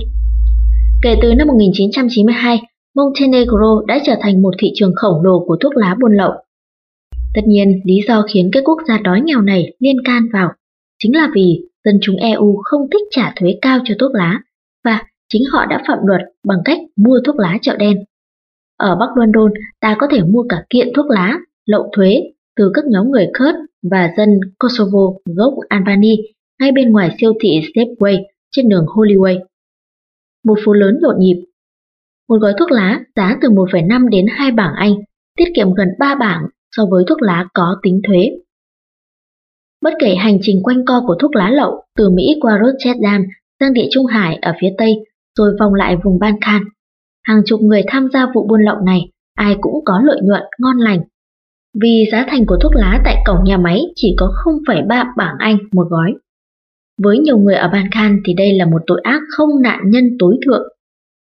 Kể 1.02 1.16
từ 1.22 1.34
năm 1.34 1.48
1992, 1.48 2.62
Montenegro 2.96 3.82
đã 3.88 4.00
trở 4.06 4.16
thành 4.22 4.42
một 4.42 4.54
thị 4.60 4.72
trường 4.76 4.92
khổng 4.96 5.24
lồ 5.24 5.46
của 5.48 5.58
thuốc 5.62 5.78
lá 5.78 5.96
buôn 6.02 6.14
lậu. 6.18 6.32
Tất 7.34 7.42
nhiên, 7.48 7.82
lý 7.86 7.96
do 8.08 8.22
khiến 8.34 8.50
cái 8.54 8.64
quốc 8.66 8.78
gia 8.88 8.98
đói 8.98 9.22
nghèo 9.22 9.42
này 9.42 9.74
liên 9.80 9.96
can 10.06 10.28
vào 10.34 10.50
chính 11.04 11.16
là 11.16 11.32
vì 11.36 11.62
dân 11.86 12.00
chúng 12.02 12.16
EU 12.16 12.62
không 12.64 12.90
thích 12.92 13.08
trả 13.12 13.34
thuế 13.36 13.50
cao 13.62 13.80
cho 13.84 13.96
thuốc 14.00 14.12
lá 14.16 14.40
và 14.84 15.04
chính 15.30 15.42
họ 15.52 15.66
đã 15.66 15.84
phạm 15.88 15.98
luật 16.04 16.22
bằng 16.48 16.60
cách 16.66 16.80
mua 16.96 17.20
thuốc 17.26 17.36
lá 17.36 17.58
chợ 17.62 17.78
đen. 17.78 17.98
Ở 18.78 18.96
Bắc 18.96 19.18
London, 19.18 19.52
ta 19.80 19.96
có 20.00 20.08
thể 20.12 20.22
mua 20.22 20.46
cả 20.50 20.64
kiện 20.70 20.88
thuốc 20.96 21.06
lá, 21.10 21.38
lậu 21.66 21.90
thuế 21.96 22.16
từ 22.56 22.72
các 22.74 22.86
nhóm 22.86 23.12
người 23.12 23.28
Kurd 23.40 23.58
và 23.92 24.14
dân 24.18 24.30
Kosovo 24.60 25.14
gốc 25.26 25.54
Albany 25.70 26.16
ngay 26.60 26.72
bên 26.72 26.92
ngoài 26.92 27.16
siêu 27.20 27.34
thị 27.42 27.50
Stepway 27.74 28.24
trên 28.52 28.70
đường 28.70 28.86
Hollyway. 28.86 29.40
Một 30.46 30.60
phố 30.66 30.74
lớn 30.74 31.00
nhộn 31.02 31.16
nhịp. 31.20 31.46
Một 32.30 32.38
gói 32.42 32.54
thuốc 32.60 32.72
lá 32.72 33.04
giá 33.16 33.38
từ 33.42 33.50
1,5 33.50 34.10
đến 34.10 34.26
2 34.30 34.52
bảng 34.52 34.74
Anh, 34.76 34.94
tiết 35.38 35.52
kiệm 35.56 35.74
gần 35.74 35.88
3 36.00 36.16
bảng 36.16 36.48
so 36.72 36.86
với 36.92 37.04
thuốc 37.08 37.22
lá 37.22 37.46
có 37.54 37.76
tính 37.84 38.02
thuế. 38.08 38.30
Bất 39.84 39.94
kể 40.00 40.16
hành 40.16 40.38
trình 40.42 40.64
quanh 40.64 40.86
co 40.86 41.04
của 41.08 41.16
thuốc 41.22 41.36
lá 41.36 41.50
lậu 41.50 41.84
từ 41.98 42.10
Mỹ 42.10 42.38
qua 42.42 42.60
Rotterdam 42.64 43.26
sang 43.60 43.74
địa 43.74 43.88
Trung 43.92 44.06
Hải 44.06 44.36
ở 44.36 44.54
phía 44.62 44.70
Tây 44.78 44.96
rồi 45.38 45.56
vòng 45.60 45.74
lại 45.74 45.96
vùng 46.04 46.20
Balkan, 46.20 46.64
hàng 47.24 47.42
chục 47.46 47.62
người 47.62 47.84
tham 47.88 48.08
gia 48.14 48.26
vụ 48.34 48.48
buôn 48.48 48.62
lậu 48.62 48.78
này 48.86 49.10
ai 49.36 49.56
cũng 49.62 49.74
có 49.86 50.02
lợi 50.06 50.20
nhuận 50.24 50.44
ngon 50.60 50.78
lành 50.78 51.00
vì 51.82 52.06
giá 52.12 52.26
thành 52.30 52.46
của 52.46 52.58
thuốc 52.62 52.76
lá 52.76 53.02
tại 53.06 53.16
cổng 53.26 53.44
nhà 53.44 53.58
máy 53.58 53.82
chỉ 53.96 54.16
có 54.18 54.32
0,3 54.46 55.06
bảng 55.18 55.36
Anh 55.40 55.58
một 55.72 55.88
gói. 55.90 56.14
Với 57.04 57.20
nhiều 57.20 57.38
người 57.38 57.56
ở 57.56 57.68
Balkan 57.68 58.20
thì 58.26 58.34
đây 58.34 58.54
là 58.54 58.66
một 58.66 58.82
tội 58.88 59.02
ác 59.04 59.22
không 59.30 59.62
nạn 59.62 59.80
nhân 59.86 60.04
tối 60.20 60.38
thượng. 60.46 60.68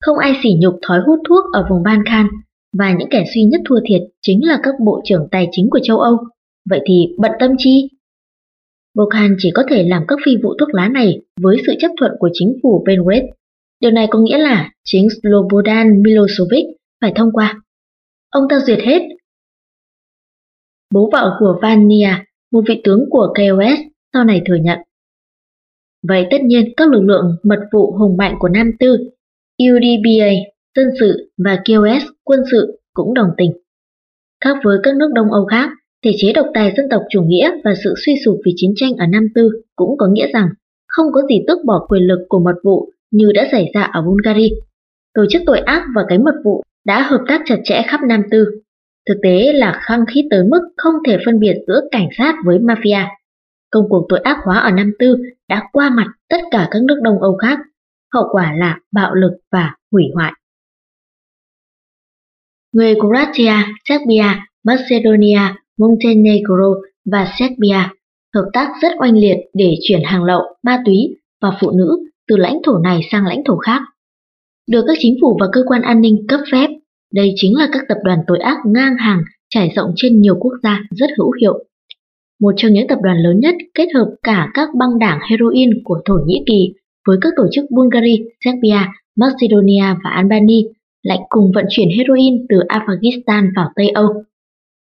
Không 0.00 0.18
ai 0.18 0.32
sỉ 0.42 0.48
nhục 0.60 0.78
thói 0.86 1.00
hút 1.06 1.18
thuốc 1.28 1.44
ở 1.52 1.66
vùng 1.70 1.82
Balkan 1.82 2.26
và 2.78 2.92
những 2.98 3.08
kẻ 3.10 3.24
duy 3.34 3.42
nhất 3.42 3.60
thua 3.68 3.80
thiệt 3.88 4.00
chính 4.22 4.46
là 4.46 4.60
các 4.62 4.74
bộ 4.86 5.00
trưởng 5.04 5.28
tài 5.30 5.48
chính 5.52 5.70
của 5.70 5.80
châu 5.82 5.98
Âu. 5.98 6.16
Vậy 6.70 6.80
thì 6.86 6.94
bận 7.18 7.32
tâm 7.40 7.50
chi? 7.58 7.88
Balkan 8.94 9.36
chỉ 9.38 9.50
có 9.54 9.62
thể 9.70 9.82
làm 9.82 10.02
các 10.08 10.18
phi 10.24 10.32
vụ 10.42 10.54
thuốc 10.58 10.68
lá 10.74 10.88
này 10.88 11.20
với 11.40 11.56
sự 11.66 11.72
chấp 11.78 11.90
thuận 12.00 12.12
của 12.18 12.28
chính 12.32 12.58
phủ 12.62 12.84
Belgrade. 12.86 13.26
Điều 13.80 13.90
này 13.90 14.06
có 14.10 14.18
nghĩa 14.18 14.38
là 14.38 14.70
chính 14.84 15.08
Slobodan 15.10 16.02
Milosevic 16.02 16.64
phải 17.00 17.12
thông 17.16 17.32
qua. 17.32 17.60
ông 18.30 18.44
ta 18.50 18.60
duyệt 18.60 18.78
hết. 18.78 19.02
Bố 20.94 21.10
vợ 21.12 21.36
của 21.38 21.58
Vania, 21.62 22.08
một 22.52 22.64
vị 22.68 22.80
tướng 22.84 23.04
của 23.10 23.34
KOS, 23.34 23.80
sau 24.12 24.24
này 24.24 24.42
thừa 24.46 24.58
nhận. 24.62 24.78
Vậy 26.08 26.26
tất 26.30 26.36
nhiên 26.42 26.72
các 26.76 26.88
lực 26.90 27.00
lượng 27.00 27.36
mật 27.42 27.60
vụ 27.72 27.96
hùng 27.98 28.16
mạnh 28.16 28.36
của 28.38 28.48
Nam 28.48 28.70
Tư, 28.78 28.96
UDBA, 29.62 30.30
dân 30.76 30.86
sự 31.00 31.30
và 31.44 31.62
KOS 31.64 32.04
quân 32.24 32.40
sự 32.50 32.80
cũng 32.94 33.14
đồng 33.14 33.30
tình. 33.36 33.52
Khác 34.44 34.56
với 34.64 34.78
các 34.82 34.96
nước 34.96 35.10
Đông 35.14 35.32
Âu 35.32 35.46
khác, 35.46 35.70
thể 36.04 36.10
chế 36.16 36.32
độc 36.32 36.46
tài 36.54 36.72
dân 36.76 36.86
tộc 36.90 37.02
chủ 37.10 37.22
nghĩa 37.22 37.50
và 37.64 37.74
sự 37.84 37.94
suy 38.06 38.12
sụp 38.24 38.40
vì 38.44 38.52
chiến 38.56 38.72
tranh 38.76 38.90
ở 38.98 39.06
Nam 39.06 39.28
Tư 39.34 39.50
cũng 39.76 39.98
có 39.98 40.06
nghĩa 40.06 40.26
rằng 40.32 40.48
không 40.88 41.06
có 41.12 41.22
gì 41.28 41.44
tước 41.46 41.58
bỏ 41.64 41.86
quyền 41.88 42.02
lực 42.02 42.26
của 42.28 42.38
mật 42.38 42.54
vụ 42.64 42.88
như 43.10 43.32
đã 43.34 43.48
xảy 43.52 43.70
ra 43.74 43.82
ở 43.82 44.02
Bulgaria. 44.02 44.54
Tổ 45.14 45.24
chức 45.30 45.42
tội 45.46 45.58
ác 45.58 45.84
và 45.94 46.02
cái 46.08 46.18
mật 46.18 46.34
vụ 46.44 46.62
đã 46.86 47.02
hợp 47.02 47.20
tác 47.28 47.42
chặt 47.44 47.58
chẽ 47.64 47.82
khắp 47.86 48.00
Nam 48.08 48.22
Tư. 48.30 48.60
Thực 49.08 49.18
tế 49.22 49.52
là 49.52 49.80
khăng 49.82 50.04
khít 50.14 50.22
tới 50.30 50.44
mức 50.50 50.60
không 50.76 50.94
thể 51.06 51.18
phân 51.26 51.40
biệt 51.40 51.54
giữa 51.66 51.80
cảnh 51.90 52.08
sát 52.18 52.34
với 52.44 52.58
mafia. 52.58 53.06
Công 53.70 53.84
cuộc 53.88 54.06
tội 54.08 54.18
ác 54.18 54.38
hóa 54.44 54.58
ở 54.58 54.70
Nam 54.70 54.92
Tư 54.98 55.16
đã 55.48 55.62
qua 55.72 55.90
mặt 55.90 56.06
tất 56.28 56.40
cả 56.50 56.68
các 56.70 56.82
nước 56.82 57.00
Đông 57.02 57.22
Âu 57.22 57.36
khác. 57.36 57.58
Hậu 58.14 58.24
quả 58.32 58.52
là 58.56 58.78
bạo 58.92 59.14
lực 59.14 59.32
và 59.52 59.74
hủy 59.92 60.04
hoại. 60.14 60.32
Người 62.72 62.94
Croatia, 62.94 63.54
Serbia, 63.88 64.24
Macedonia, 64.64 65.40
Montenegro 65.78 66.74
và 67.12 67.32
Serbia 67.38 67.88
hợp 68.34 68.50
tác 68.52 68.72
rất 68.82 68.92
oanh 68.98 69.16
liệt 69.16 69.36
để 69.54 69.74
chuyển 69.82 70.00
hàng 70.04 70.24
lậu, 70.24 70.42
ma 70.62 70.82
túy 70.84 70.96
và 71.42 71.58
phụ 71.60 71.70
nữ 71.70 71.96
từ 72.28 72.36
lãnh 72.36 72.58
thổ 72.64 72.78
này 72.78 73.00
sang 73.10 73.26
lãnh 73.26 73.44
thổ 73.44 73.56
khác. 73.56 73.80
Được 74.70 74.84
các 74.86 74.96
chính 75.00 75.16
phủ 75.20 75.36
và 75.40 75.46
cơ 75.52 75.60
quan 75.66 75.82
an 75.82 76.00
ninh 76.00 76.26
cấp 76.28 76.40
phép, 76.52 76.68
đây 77.14 77.32
chính 77.36 77.56
là 77.56 77.68
các 77.72 77.82
tập 77.88 77.98
đoàn 78.04 78.18
tội 78.26 78.38
ác 78.38 78.58
ngang 78.66 78.96
hàng 78.98 79.22
trải 79.50 79.72
rộng 79.76 79.92
trên 79.96 80.20
nhiều 80.20 80.34
quốc 80.40 80.52
gia 80.62 80.82
rất 80.90 81.10
hữu 81.18 81.30
hiệu. 81.40 81.64
Một 82.40 82.52
trong 82.56 82.72
những 82.72 82.86
tập 82.88 82.98
đoàn 83.02 83.16
lớn 83.18 83.40
nhất 83.40 83.54
kết 83.74 83.86
hợp 83.94 84.14
cả 84.22 84.50
các 84.54 84.68
băng 84.78 84.98
đảng 84.98 85.18
heroin 85.30 85.70
của 85.84 86.00
Thổ 86.04 86.14
Nhĩ 86.26 86.42
Kỳ 86.46 86.74
với 87.06 87.18
các 87.20 87.32
tổ 87.36 87.42
chức 87.52 87.64
Bulgaria, 87.70 88.16
Serbia, 88.44 88.80
Macedonia 89.16 89.94
và 90.04 90.10
Albania 90.10 90.62
lại 91.02 91.18
cùng 91.28 91.52
vận 91.54 91.64
chuyển 91.70 91.88
heroin 91.98 92.46
từ 92.48 92.56
Afghanistan 92.68 93.50
vào 93.56 93.68
Tây 93.76 93.88
Âu. 93.88 94.08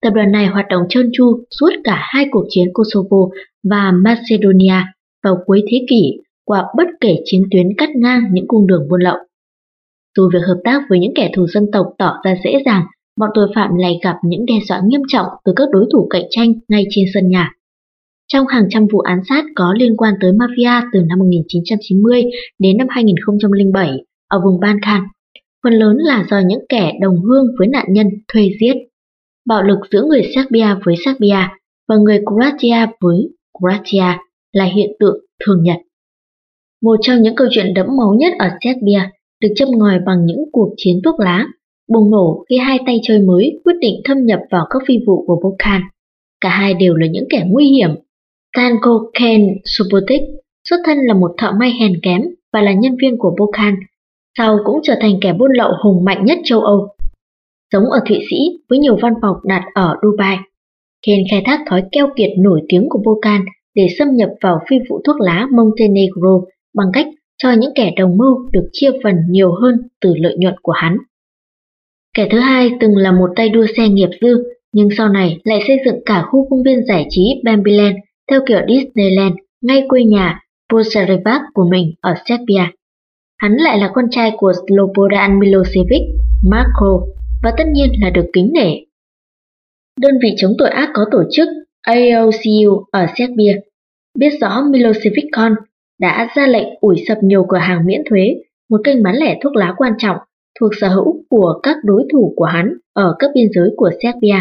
Tập 0.03 0.11
đoàn 0.15 0.33
này 0.33 0.47
hoạt 0.47 0.67
động 0.71 0.83
trơn 0.89 1.11
tru 1.13 1.45
suốt 1.61 1.71
cả 1.85 1.99
hai 2.01 2.27
cuộc 2.31 2.45
chiến 2.49 2.69
Kosovo 2.73 3.29
và 3.71 3.93
Macedonia 4.05 4.85
vào 5.25 5.37
cuối 5.47 5.63
thế 5.71 5.87
kỷ 5.91 6.13
qua 6.45 6.65
bất 6.77 6.87
kể 7.01 7.17
chiến 7.25 7.43
tuyến 7.51 7.67
cắt 7.79 7.89
ngang 7.97 8.23
những 8.33 8.45
cung 8.49 8.67
đường 8.67 8.89
buôn 8.91 9.01
lậu. 9.01 9.17
Dù 10.17 10.31
việc 10.33 10.43
hợp 10.47 10.61
tác 10.65 10.83
với 10.91 10.99
những 10.99 11.15
kẻ 11.15 11.31
thù 11.35 11.47
dân 11.47 11.67
tộc 11.73 11.87
tỏ 11.99 12.15
ra 12.25 12.35
dễ 12.45 12.63
dàng, 12.67 12.83
bọn 13.21 13.31
tội 13.35 13.49
phạm 13.55 13.77
lại 13.77 13.99
gặp 14.03 14.17
những 14.25 14.47
đe 14.47 14.55
dọa 14.69 14.81
nghiêm 14.85 15.01
trọng 15.09 15.27
từ 15.45 15.53
các 15.57 15.69
đối 15.73 15.87
thủ 15.93 16.07
cạnh 16.11 16.25
tranh 16.31 16.53
ngay 16.69 16.85
trên 16.91 17.05
sân 17.15 17.29
nhà. 17.29 17.53
Trong 18.33 18.47
hàng 18.47 18.67
trăm 18.71 18.87
vụ 18.93 18.99
án 18.99 19.21
sát 19.29 19.45
có 19.57 19.75
liên 19.79 19.97
quan 19.97 20.15
tới 20.21 20.33
mafia 20.33 20.83
từ 20.93 21.01
năm 21.09 21.19
1990 21.19 22.25
đến 22.59 22.77
năm 22.77 22.87
2007 22.91 23.91
ở 24.29 24.41
vùng 24.45 24.61
Balkan, 24.61 25.03
phần 25.63 25.73
lớn 25.73 25.97
là 25.97 26.25
do 26.31 26.41
những 26.47 26.65
kẻ 26.69 26.93
đồng 27.01 27.21
hương 27.21 27.47
với 27.59 27.69
nạn 27.69 27.87
nhân 27.89 28.07
thuê 28.33 28.51
giết. 28.61 28.75
Bạo 29.47 29.63
lực 29.63 29.79
giữa 29.93 30.03
người 30.09 30.23
Serbia 30.35 30.67
với 30.85 30.95
Serbia 31.05 31.49
và 31.89 31.97
người 31.97 32.21
Croatia 32.27 32.87
với 33.01 33.29
Croatia 33.59 34.19
là 34.53 34.65
hiện 34.65 34.91
tượng 35.01 35.17
thường 35.45 35.63
nhật. 35.63 35.77
Một 36.83 36.97
trong 37.03 37.23
những 37.23 37.35
câu 37.35 37.47
chuyện 37.51 37.75
đẫm 37.75 37.87
máu 37.87 38.15
nhất 38.19 38.33
ở 38.39 38.49
Serbia 38.65 39.11
được 39.41 39.49
châm 39.57 39.69
ngòi 39.71 39.99
bằng 40.07 40.27
những 40.27 40.45
cuộc 40.53 40.75
chiến 40.77 41.01
thuốc 41.05 41.21
lá, 41.21 41.47
bùng 41.93 42.11
nổ 42.11 42.45
khi 42.51 42.57
hai 42.59 42.79
tay 42.87 43.01
chơi 43.03 43.19
mới 43.19 43.61
quyết 43.65 43.75
định 43.81 43.95
thâm 44.05 44.27
nhập 44.27 44.41
vào 44.51 44.67
các 44.71 44.83
phi 44.87 44.95
vụ 45.07 45.25
của 45.27 45.41
Volkan. 45.43 45.83
Cả 46.41 46.49
hai 46.49 46.75
đều 46.75 46.95
là 46.95 47.07
những 47.11 47.25
kẻ 47.31 47.45
nguy 47.47 47.65
hiểm. 47.65 47.91
Tanko 48.57 49.01
Ken 49.19 49.41
Subotic 49.65 50.21
xuất 50.69 50.77
thân 50.87 50.99
là 50.99 51.15
một 51.15 51.35
thợ 51.39 51.53
may 51.61 51.73
hèn 51.81 51.93
kém 52.03 52.23
và 52.53 52.63
là 52.63 52.73
nhân 52.73 52.97
viên 53.03 53.19
của 53.19 53.35
Volkan, 53.39 53.75
sau 54.39 54.59
cũng 54.65 54.81
trở 54.83 54.95
thành 55.01 55.13
kẻ 55.21 55.33
buôn 55.33 55.51
lậu 55.53 55.71
hùng 55.85 56.05
mạnh 56.05 56.25
nhất 56.25 56.39
châu 56.45 56.61
Âu. 56.61 56.89
Sống 57.73 57.85
ở 57.85 58.01
Thụy 58.09 58.19
Sĩ 58.31 58.37
với 58.69 58.79
nhiều 58.79 58.97
văn 59.03 59.13
phòng 59.23 59.37
đặt 59.45 59.63
ở 59.75 59.97
Dubai, 60.03 60.37
Ken 61.07 61.19
khai 61.31 61.43
thác 61.47 61.61
thói 61.67 61.83
keo 61.93 62.09
kiệt 62.17 62.31
nổi 62.39 62.61
tiếng 62.69 62.87
của 62.91 63.01
Volkan 63.05 63.45
để 63.75 63.87
xâm 63.99 64.09
nhập 64.17 64.31
vào 64.41 64.59
phi 64.71 64.77
vụ 64.89 65.01
thuốc 65.05 65.21
lá 65.21 65.47
Montenegro 65.53 66.41
bằng 66.75 66.87
cách 66.93 67.07
cho 67.43 67.53
những 67.53 67.71
kẻ 67.75 67.93
đồng 67.97 68.17
mưu 68.17 68.51
được 68.53 68.69
chia 68.73 68.91
phần 69.03 69.15
nhiều 69.31 69.53
hơn 69.53 69.75
từ 70.01 70.15
lợi 70.17 70.37
nhuận 70.39 70.55
của 70.63 70.73
hắn. 70.73 70.97
Kẻ 72.17 72.29
thứ 72.31 72.39
hai 72.39 72.71
từng 72.81 72.97
là 72.97 73.13
một 73.13 73.31
tay 73.37 73.49
đua 73.49 73.67
xe 73.77 73.89
nghiệp 73.89 74.09
dư, 74.21 74.45
nhưng 74.73 74.89
sau 74.97 75.09
này 75.09 75.39
lại 75.45 75.61
xây 75.67 75.77
dựng 75.85 75.97
cả 76.07 76.23
khu 76.31 76.47
công 76.51 76.63
viên 76.63 76.87
giải 76.87 77.07
trí 77.11 77.43
Bambiland 77.45 77.97
theo 78.31 78.41
kiểu 78.47 78.61
Disneyland 78.69 79.35
ngay 79.63 79.85
quê 79.89 80.05
nhà 80.05 80.41
Posarevac 80.73 81.43
của 81.55 81.69
mình 81.71 81.95
ở 82.01 82.15
Serbia. 82.29 82.65
Hắn 83.37 83.57
lại 83.57 83.79
là 83.79 83.91
con 83.95 84.05
trai 84.11 84.33
của 84.37 84.53
Slobodan 84.67 85.39
Milosevic, 85.39 86.03
Marko, 86.51 87.01
và 87.43 87.53
tất 87.59 87.65
nhiên 87.73 87.93
là 88.01 88.11
được 88.11 88.27
kính 88.33 88.51
nể. 88.55 88.71
Đơn 90.01 90.15
vị 90.23 90.35
chống 90.37 90.53
tội 90.59 90.71
ác 90.71 90.91
có 90.95 91.05
tổ 91.13 91.23
chức 91.31 91.49
AOCU 91.83 92.85
ở 92.93 93.07
Serbia 93.17 93.61
biết 94.19 94.31
rõ 94.41 94.63
Milosevic 94.71 95.25
con 95.33 95.55
đã 96.01 96.29
ra 96.37 96.47
lệnh 96.47 96.69
ủi 96.81 96.97
sập 97.09 97.19
nhiều 97.23 97.47
cửa 97.49 97.59
hàng 97.59 97.87
miễn 97.87 98.01
thuế, 98.11 98.35
một 98.71 98.81
kênh 98.85 99.03
bán 99.03 99.17
lẻ 99.17 99.39
thuốc 99.43 99.57
lá 99.57 99.75
quan 99.77 99.93
trọng 99.99 100.17
thuộc 100.61 100.71
sở 100.81 100.89
hữu 100.89 101.25
của 101.29 101.61
các 101.63 101.77
đối 101.85 102.05
thủ 102.13 102.35
của 102.37 102.45
hắn 102.45 102.75
ở 102.93 103.17
các 103.19 103.31
biên 103.35 103.49
giới 103.55 103.71
của 103.77 103.91
Serbia. 104.03 104.39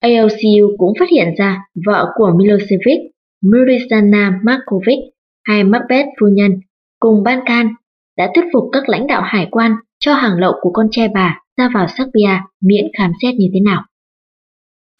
AOCU 0.00 0.76
cũng 0.78 0.92
phát 0.98 1.08
hiện 1.10 1.34
ra 1.38 1.62
vợ 1.86 2.12
của 2.16 2.32
Milosevic, 2.36 3.00
Mirisana 3.42 4.40
Markovic 4.44 4.98
hay 5.44 5.64
Macbeth 5.64 6.06
phu 6.20 6.26
nhân 6.28 6.60
cùng 7.00 7.22
ban 7.22 7.40
can 7.46 7.68
đã 8.16 8.30
thuyết 8.34 8.44
phục 8.52 8.64
các 8.72 8.88
lãnh 8.88 9.06
đạo 9.06 9.22
hải 9.24 9.48
quan 9.50 9.72
cho 9.98 10.14
hàng 10.14 10.38
lậu 10.38 10.52
của 10.60 10.70
con 10.72 10.86
trai 10.90 11.08
bà 11.14 11.40
ra 11.56 11.70
vào 11.74 11.86
Serbia 11.98 12.40
miễn 12.60 12.84
khám 12.98 13.10
xét 13.22 13.34
như 13.34 13.46
thế 13.54 13.60
nào. 13.60 13.82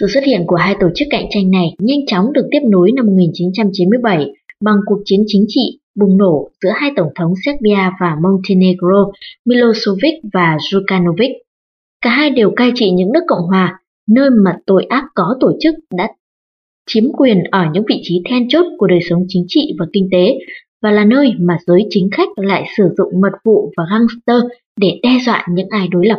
Sự 0.01 0.07
xuất 0.15 0.25
hiện 0.25 0.43
của 0.47 0.57
hai 0.57 0.77
tổ 0.81 0.89
chức 0.95 1.09
cạnh 1.11 1.27
tranh 1.31 1.51
này 1.51 1.67
nhanh 1.79 2.07
chóng 2.07 2.33
được 2.33 2.49
tiếp 2.51 2.61
nối 2.71 2.93
năm 2.93 3.07
1997 3.07 4.27
bằng 4.61 4.77
cuộc 4.87 4.99
chiến 5.05 5.21
chính 5.27 5.45
trị 5.49 5.79
bùng 5.95 6.17
nổ 6.17 6.51
giữa 6.63 6.71
hai 6.75 6.91
tổng 6.97 7.09
thống 7.15 7.33
Serbia 7.45 7.91
và 8.01 8.17
Montenegro, 8.23 9.13
Milosevic 9.45 10.15
và 10.33 10.57
Djukanovic. 10.57 11.33
Cả 12.01 12.11
hai 12.11 12.31
đều 12.31 12.51
cai 12.57 12.71
trị 12.75 12.91
những 12.91 13.13
nước 13.13 13.23
Cộng 13.27 13.47
hòa, 13.49 13.81
nơi 14.09 14.31
mà 14.45 14.59
tội 14.67 14.85
ác 14.89 15.05
có 15.15 15.37
tổ 15.41 15.53
chức 15.61 15.75
đã 15.97 16.09
chiếm 16.87 17.05
quyền 17.17 17.39
ở 17.51 17.65
những 17.73 17.85
vị 17.89 18.01
trí 18.03 18.23
then 18.31 18.49
chốt 18.49 18.67
của 18.79 18.87
đời 18.87 19.01
sống 19.09 19.23
chính 19.29 19.45
trị 19.49 19.75
và 19.79 19.87
kinh 19.93 20.09
tế 20.13 20.39
và 20.83 20.91
là 20.91 21.05
nơi 21.05 21.33
mà 21.39 21.57
giới 21.67 21.87
chính 21.91 22.09
khách 22.13 22.29
lại 22.37 22.65
sử 22.77 22.85
dụng 22.99 23.21
mật 23.21 23.33
vụ 23.45 23.73
và 23.77 23.85
gangster 23.91 24.53
để 24.81 25.01
đe 25.03 25.11
dọa 25.27 25.47
những 25.51 25.69
ai 25.71 25.89
đối 25.91 26.07
lập. 26.07 26.19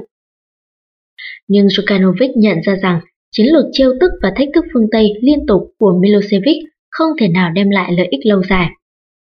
Nhưng 1.47 1.67
Djukanovic 1.67 2.31
nhận 2.35 2.57
ra 2.65 2.75
rằng 2.81 2.99
chiến 3.31 3.45
lược 3.45 3.65
trêu 3.71 3.93
tức 4.01 4.11
và 4.23 4.31
thách 4.35 4.49
thức 4.55 4.65
phương 4.73 4.87
Tây 4.91 5.09
liên 5.21 5.39
tục 5.47 5.61
của 5.79 5.99
Milosevic 6.01 6.57
không 6.91 7.09
thể 7.19 7.27
nào 7.27 7.51
đem 7.51 7.69
lại 7.69 7.91
lợi 7.97 8.07
ích 8.11 8.25
lâu 8.25 8.43
dài. 8.49 8.69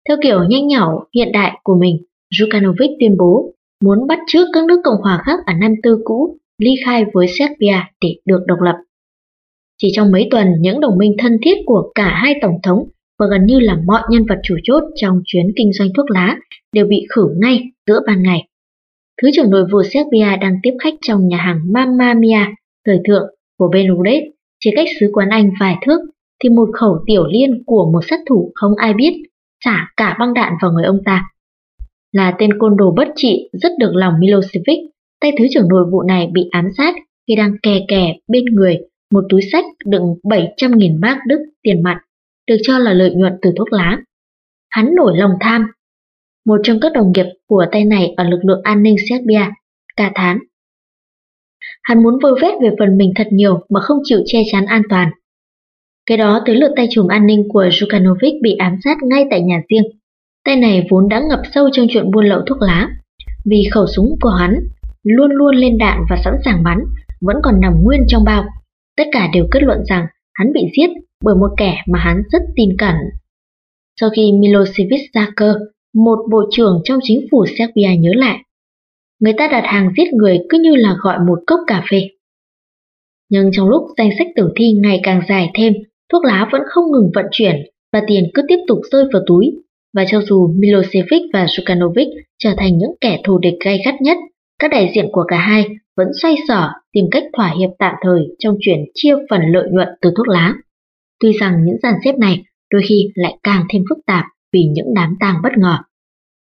Theo 0.08 0.16
kiểu 0.22 0.44
nhanh 0.48 0.66
nhảu 0.66 1.04
hiện 1.14 1.32
đại 1.32 1.52
của 1.62 1.76
mình, 1.80 1.96
Djukanovic 2.34 2.96
tuyên 3.00 3.16
bố 3.16 3.52
muốn 3.84 4.06
bắt 4.06 4.18
trước 4.26 4.46
các 4.52 4.64
nước 4.64 4.80
Cộng 4.84 5.02
hòa 5.02 5.22
khác 5.26 5.38
ở 5.46 5.52
Nam 5.60 5.74
Tư 5.82 5.98
cũ 6.04 6.38
ly 6.58 6.70
khai 6.84 7.04
với 7.12 7.26
Serbia 7.38 7.78
để 8.00 8.08
được 8.24 8.40
độc 8.46 8.58
lập. 8.60 8.76
Chỉ 9.82 9.88
trong 9.92 10.12
mấy 10.12 10.28
tuần, 10.30 10.46
những 10.60 10.80
đồng 10.80 10.98
minh 10.98 11.14
thân 11.18 11.38
thiết 11.44 11.54
của 11.66 11.92
cả 11.94 12.08
hai 12.08 12.34
tổng 12.42 12.58
thống 12.62 12.78
và 13.18 13.26
gần 13.30 13.46
như 13.46 13.60
là 13.60 13.78
mọi 13.86 14.02
nhân 14.10 14.22
vật 14.28 14.38
chủ 14.42 14.56
chốt 14.62 14.82
trong 14.94 15.20
chuyến 15.24 15.46
kinh 15.56 15.72
doanh 15.72 15.88
thuốc 15.96 16.10
lá 16.10 16.36
đều 16.72 16.86
bị 16.86 17.06
khử 17.08 17.28
ngay 17.40 17.60
giữa 17.86 18.00
ban 18.06 18.22
ngày. 18.22 18.48
Thứ 19.22 19.28
trưởng 19.32 19.50
nội 19.50 19.64
vụ 19.72 19.82
Serbia 19.82 20.36
đang 20.40 20.56
tiếp 20.62 20.72
khách 20.82 20.94
trong 21.02 21.28
nhà 21.28 21.36
hàng 21.36 21.60
Mamma 21.72 22.14
Mia 22.14 22.44
thời 22.86 23.00
thượng 23.08 23.26
của 23.58 23.68
Belgrade 23.72 24.26
chỉ 24.60 24.70
cách 24.76 24.88
sứ 25.00 25.10
quán 25.12 25.28
Anh 25.28 25.50
vài 25.60 25.76
thước 25.86 25.98
thì 26.44 26.48
một 26.48 26.68
khẩu 26.74 26.98
tiểu 27.06 27.26
liên 27.26 27.62
của 27.66 27.90
một 27.92 28.00
sát 28.08 28.20
thủ 28.28 28.52
không 28.54 28.72
ai 28.76 28.94
biết 28.94 29.22
xả 29.64 29.88
cả 29.96 30.16
băng 30.18 30.34
đạn 30.34 30.52
vào 30.62 30.72
người 30.72 30.84
ông 30.84 30.98
ta. 31.04 31.24
Là 32.12 32.34
tên 32.38 32.58
côn 32.58 32.76
đồ 32.76 32.94
bất 32.96 33.08
trị 33.16 33.48
rất 33.52 33.72
được 33.78 33.90
lòng 33.94 34.14
Milosevic, 34.20 34.78
tay 35.20 35.32
thứ 35.38 35.44
trưởng 35.50 35.68
nội 35.68 35.84
vụ 35.92 36.02
này 36.02 36.30
bị 36.32 36.48
ám 36.50 36.68
sát 36.76 36.94
khi 37.28 37.34
đang 37.36 37.52
kè 37.62 37.80
kè 37.88 38.14
bên 38.28 38.44
người 38.44 38.78
một 39.12 39.24
túi 39.28 39.40
sách 39.52 39.64
đựng 39.86 40.14
700.000 40.22 41.00
mark 41.00 41.18
Đức 41.28 41.38
tiền 41.62 41.82
mặt, 41.82 42.00
được 42.46 42.56
cho 42.62 42.78
là 42.78 42.92
lợi 42.92 43.10
nhuận 43.14 43.32
từ 43.42 43.52
thuốc 43.56 43.72
lá. 43.72 43.98
Hắn 44.70 44.94
nổi 44.94 45.16
lòng 45.16 45.32
tham. 45.40 45.66
Một 46.46 46.56
trong 46.62 46.80
các 46.80 46.92
đồng 46.92 47.12
nghiệp 47.12 47.26
của 47.48 47.64
tay 47.72 47.84
này 47.84 48.14
ở 48.16 48.24
lực 48.24 48.40
lượng 48.44 48.60
an 48.62 48.82
ninh 48.82 48.96
Serbia, 49.08 49.42
ca 49.96 50.12
thán. 50.14 50.38
Hắn 51.82 52.02
muốn 52.02 52.18
vơ 52.22 52.34
vét 52.42 52.54
về 52.62 52.70
phần 52.78 52.96
mình 52.96 53.12
thật 53.16 53.26
nhiều 53.30 53.60
mà 53.68 53.80
không 53.80 53.98
chịu 54.04 54.18
che 54.26 54.38
chắn 54.52 54.66
an 54.66 54.82
toàn. 54.88 55.10
Cái 56.06 56.18
đó 56.18 56.42
tới 56.46 56.56
lượt 56.56 56.72
tay 56.76 56.86
trùm 56.90 57.08
an 57.08 57.26
ninh 57.26 57.48
của 57.48 57.64
Jukanovic 57.64 58.42
bị 58.42 58.56
ám 58.56 58.76
sát 58.84 58.96
ngay 59.02 59.24
tại 59.30 59.42
nhà 59.42 59.62
riêng. 59.68 59.84
Tay 60.44 60.56
này 60.56 60.86
vốn 60.90 61.08
đã 61.08 61.20
ngập 61.28 61.40
sâu 61.54 61.68
trong 61.72 61.86
chuyện 61.90 62.10
buôn 62.10 62.26
lậu 62.26 62.40
thuốc 62.46 62.58
lá. 62.60 62.88
Vì 63.44 63.62
khẩu 63.72 63.86
súng 63.96 64.16
của 64.20 64.30
hắn 64.30 64.54
luôn 65.02 65.30
luôn 65.30 65.54
lên 65.54 65.78
đạn 65.78 66.00
và 66.10 66.16
sẵn 66.24 66.34
sàng 66.44 66.62
bắn, 66.62 66.78
vẫn 67.20 67.36
còn 67.42 67.60
nằm 67.60 67.82
nguyên 67.82 68.00
trong 68.08 68.24
bao. 68.24 68.44
Tất 68.96 69.04
cả 69.12 69.28
đều 69.34 69.46
kết 69.50 69.62
luận 69.62 69.78
rằng 69.88 70.06
hắn 70.34 70.52
bị 70.52 70.60
giết 70.76 70.90
bởi 71.24 71.34
một 71.34 71.50
kẻ 71.56 71.82
mà 71.86 71.98
hắn 71.98 72.22
rất 72.32 72.42
tin 72.56 72.68
cẩn. 72.78 72.94
Sau 74.00 74.10
khi 74.16 74.32
Milosevic 74.32 75.00
ra 75.12 75.28
cơ, 75.36 75.54
một 76.04 76.18
bộ 76.30 76.42
trưởng 76.50 76.80
trong 76.84 76.98
chính 77.02 77.26
phủ 77.30 77.44
Serbia 77.58 77.96
nhớ 77.98 78.10
lại. 78.14 78.38
Người 79.20 79.32
ta 79.38 79.48
đặt 79.48 79.62
hàng 79.64 79.90
giết 79.96 80.12
người 80.12 80.38
cứ 80.48 80.58
như 80.58 80.74
là 80.74 80.96
gọi 81.02 81.18
một 81.18 81.38
cốc 81.46 81.60
cà 81.66 81.84
phê. 81.90 81.98
Nhưng 83.30 83.50
trong 83.52 83.68
lúc 83.68 83.82
danh 83.98 84.10
sách 84.18 84.26
tử 84.36 84.52
thi 84.56 84.72
ngày 84.82 85.00
càng 85.02 85.20
dài 85.28 85.50
thêm, 85.54 85.72
thuốc 86.12 86.24
lá 86.24 86.48
vẫn 86.52 86.62
không 86.66 86.84
ngừng 86.92 87.10
vận 87.14 87.26
chuyển 87.30 87.56
và 87.92 88.02
tiền 88.06 88.30
cứ 88.34 88.42
tiếp 88.48 88.58
tục 88.68 88.78
rơi 88.92 89.04
vào 89.12 89.22
túi. 89.26 89.52
Và 89.94 90.04
cho 90.08 90.20
dù 90.20 90.54
Milosevic 90.58 91.22
và 91.32 91.46
Sukanovic 91.48 92.08
trở 92.38 92.54
thành 92.56 92.78
những 92.78 92.92
kẻ 93.00 93.20
thù 93.24 93.38
địch 93.38 93.54
gay 93.64 93.78
gắt 93.84 93.94
nhất, 94.02 94.16
các 94.58 94.70
đại 94.70 94.92
diện 94.94 95.08
của 95.12 95.24
cả 95.28 95.38
hai 95.38 95.66
vẫn 95.96 96.08
xoay 96.22 96.34
sở 96.48 96.68
tìm 96.92 97.04
cách 97.10 97.24
thỏa 97.36 97.54
hiệp 97.58 97.70
tạm 97.78 97.94
thời 98.02 98.20
trong 98.38 98.56
chuyện 98.60 98.78
chia 98.94 99.14
phần 99.30 99.40
lợi 99.52 99.68
nhuận 99.72 99.88
từ 100.00 100.10
thuốc 100.16 100.28
lá. 100.28 100.54
Tuy 101.20 101.32
rằng 101.32 101.64
những 101.64 101.76
dàn 101.82 101.94
xếp 102.04 102.18
này 102.18 102.44
đôi 102.72 102.82
khi 102.88 103.08
lại 103.14 103.38
càng 103.42 103.64
thêm 103.72 103.82
phức 103.88 103.98
tạp 104.06 104.24
vì 104.56 104.64
những 104.72 104.94
đám 104.94 105.16
tang 105.20 105.36
bất 105.42 105.52
ngờ. 105.56 105.76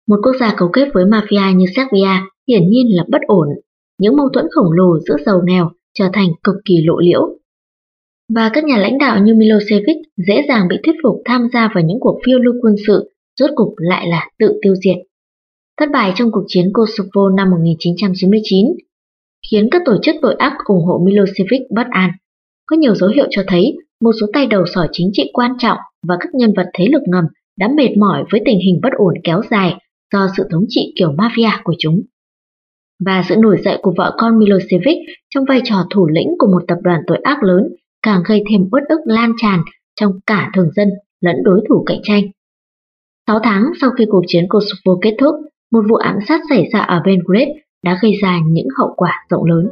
Một 0.08 0.16
quốc 0.22 0.32
gia 0.40 0.54
cấu 0.56 0.68
kết 0.72 0.88
với 0.94 1.04
mafia 1.04 1.56
như 1.56 1.66
Serbia 1.76 2.14
hiển 2.48 2.70
nhiên 2.70 2.86
là 2.96 3.04
bất 3.08 3.22
ổn. 3.26 3.48
Những 4.00 4.16
mâu 4.16 4.28
thuẫn 4.34 4.46
khổng 4.50 4.72
lồ 4.72 4.98
giữa 4.98 5.16
giàu 5.26 5.40
nghèo 5.44 5.70
trở 5.98 6.08
thành 6.12 6.28
cực 6.44 6.54
kỳ 6.64 6.74
lộ 6.84 6.98
liễu. 6.98 7.38
Và 8.34 8.50
các 8.52 8.64
nhà 8.64 8.78
lãnh 8.78 8.98
đạo 8.98 9.22
như 9.24 9.34
Milosevic 9.34 9.96
dễ 10.28 10.44
dàng 10.48 10.68
bị 10.68 10.76
thuyết 10.84 10.94
phục 11.02 11.22
tham 11.24 11.48
gia 11.52 11.70
vào 11.74 11.84
những 11.84 12.00
cuộc 12.00 12.20
phiêu 12.26 12.38
lưu 12.38 12.54
quân 12.62 12.74
sự, 12.86 13.12
rốt 13.40 13.50
cục 13.54 13.74
lại 13.76 14.08
là 14.08 14.30
tự 14.38 14.58
tiêu 14.62 14.74
diệt. 14.74 14.96
Thất 15.80 15.88
bại 15.92 16.12
trong 16.16 16.30
cuộc 16.32 16.44
chiến 16.48 16.70
Kosovo 16.72 17.30
năm 17.36 17.50
1999 17.50 18.66
khiến 19.50 19.68
các 19.70 19.82
tổ 19.84 19.96
chức 20.02 20.16
tội 20.22 20.34
ác 20.38 20.52
ủng 20.64 20.84
hộ 20.84 21.00
Milosevic 21.04 21.62
bất 21.70 21.86
an. 21.90 22.10
Có 22.66 22.76
nhiều 22.76 22.94
dấu 22.94 23.10
hiệu 23.10 23.26
cho 23.30 23.42
thấy 23.46 23.76
một 24.00 24.12
số 24.20 24.26
tay 24.32 24.46
đầu 24.46 24.64
sỏi 24.74 24.88
chính 24.92 25.10
trị 25.12 25.30
quan 25.32 25.52
trọng 25.58 25.78
và 26.08 26.16
các 26.20 26.34
nhân 26.34 26.52
vật 26.56 26.66
thế 26.74 26.86
lực 26.92 27.02
ngầm 27.06 27.24
đã 27.58 27.68
mệt 27.76 27.96
mỏi 27.98 28.24
với 28.30 28.40
tình 28.44 28.58
hình 28.58 28.80
bất 28.82 28.92
ổn 28.92 29.14
kéo 29.24 29.40
dài 29.50 29.74
do 30.12 30.28
sự 30.36 30.48
thống 30.50 30.64
trị 30.68 30.92
kiểu 30.98 31.12
mafia 31.12 31.62
của 31.64 31.74
chúng. 31.78 32.02
Và 33.06 33.22
sự 33.28 33.36
nổi 33.36 33.56
dậy 33.64 33.78
của 33.82 33.94
vợ 33.96 34.16
con 34.18 34.38
Milosevic 34.38 34.98
trong 35.34 35.44
vai 35.48 35.60
trò 35.64 35.76
thủ 35.90 36.08
lĩnh 36.08 36.28
của 36.38 36.46
một 36.46 36.62
tập 36.68 36.78
đoàn 36.82 37.00
tội 37.06 37.18
ác 37.22 37.42
lớn 37.42 37.62
càng 38.02 38.22
gây 38.28 38.44
thêm 38.50 38.68
uất 38.72 38.82
ức 38.88 39.00
lan 39.04 39.32
tràn 39.42 39.62
trong 40.00 40.12
cả 40.26 40.50
thường 40.54 40.70
dân 40.76 40.88
lẫn 41.20 41.36
đối 41.44 41.60
thủ 41.68 41.82
cạnh 41.86 42.00
tranh. 42.02 42.22
6 43.26 43.38
tháng 43.42 43.64
sau 43.80 43.90
khi 43.90 44.04
cuộc 44.08 44.22
chiến 44.26 44.44
Kosovo 44.48 44.98
kết 45.02 45.16
thúc, 45.20 45.34
một 45.72 45.82
vụ 45.88 45.96
ám 45.96 46.18
sát 46.28 46.40
xảy 46.48 46.68
ra 46.72 46.80
ở 46.80 47.02
Belgrade 47.04 47.52
đã 47.84 47.98
gây 48.02 48.12
ra 48.22 48.40
những 48.46 48.68
hậu 48.78 48.94
quả 48.96 49.12
rộng 49.30 49.44
lớn. 49.44 49.68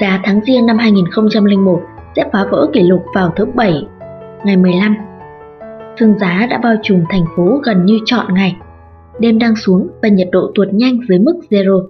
Giá 0.00 0.20
tháng 0.24 0.40
riêng 0.46 0.66
năm 0.66 0.78
2001 0.78 1.80
sẽ 2.16 2.24
phá 2.32 2.46
vỡ 2.50 2.70
kỷ 2.72 2.82
lục 2.82 3.00
vào 3.14 3.32
thứ 3.36 3.44
Bảy, 3.54 3.82
ngày 4.44 4.56
15. 4.56 4.96
Sương 6.00 6.18
giá 6.18 6.46
đã 6.50 6.58
bao 6.62 6.74
trùm 6.82 7.04
thành 7.08 7.24
phố 7.36 7.60
gần 7.64 7.86
như 7.86 7.98
trọn 8.04 8.34
ngày. 8.34 8.56
Đêm 9.20 9.38
đang 9.38 9.56
xuống 9.56 9.88
và 10.02 10.08
nhiệt 10.08 10.28
độ 10.32 10.50
tuột 10.54 10.68
nhanh 10.72 10.98
dưới 11.08 11.18
mức 11.18 11.40
zero. 11.50 11.88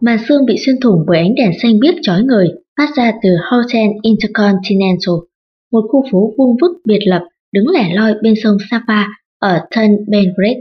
Màn 0.00 0.18
sương 0.28 0.46
bị 0.46 0.56
xuyên 0.66 0.76
thủng 0.82 1.04
bởi 1.06 1.18
ánh 1.18 1.34
đèn 1.34 1.50
xanh 1.62 1.80
biếc 1.80 1.94
chói 2.02 2.22
người 2.22 2.48
phát 2.78 2.88
ra 2.96 3.12
từ 3.22 3.28
Hotel 3.50 3.90
Intercontinental, 4.02 5.14
một 5.72 5.82
khu 5.92 6.04
phố 6.12 6.32
vuông 6.38 6.56
vức 6.60 6.72
biệt 6.84 7.00
lập 7.06 7.22
đứng 7.52 7.68
lẻ 7.68 7.94
loi 7.94 8.14
bên 8.22 8.34
sông 8.42 8.56
Sapa 8.70 9.04
ở 9.38 9.60
Tân 9.76 9.90
Belgrade. 10.08 10.60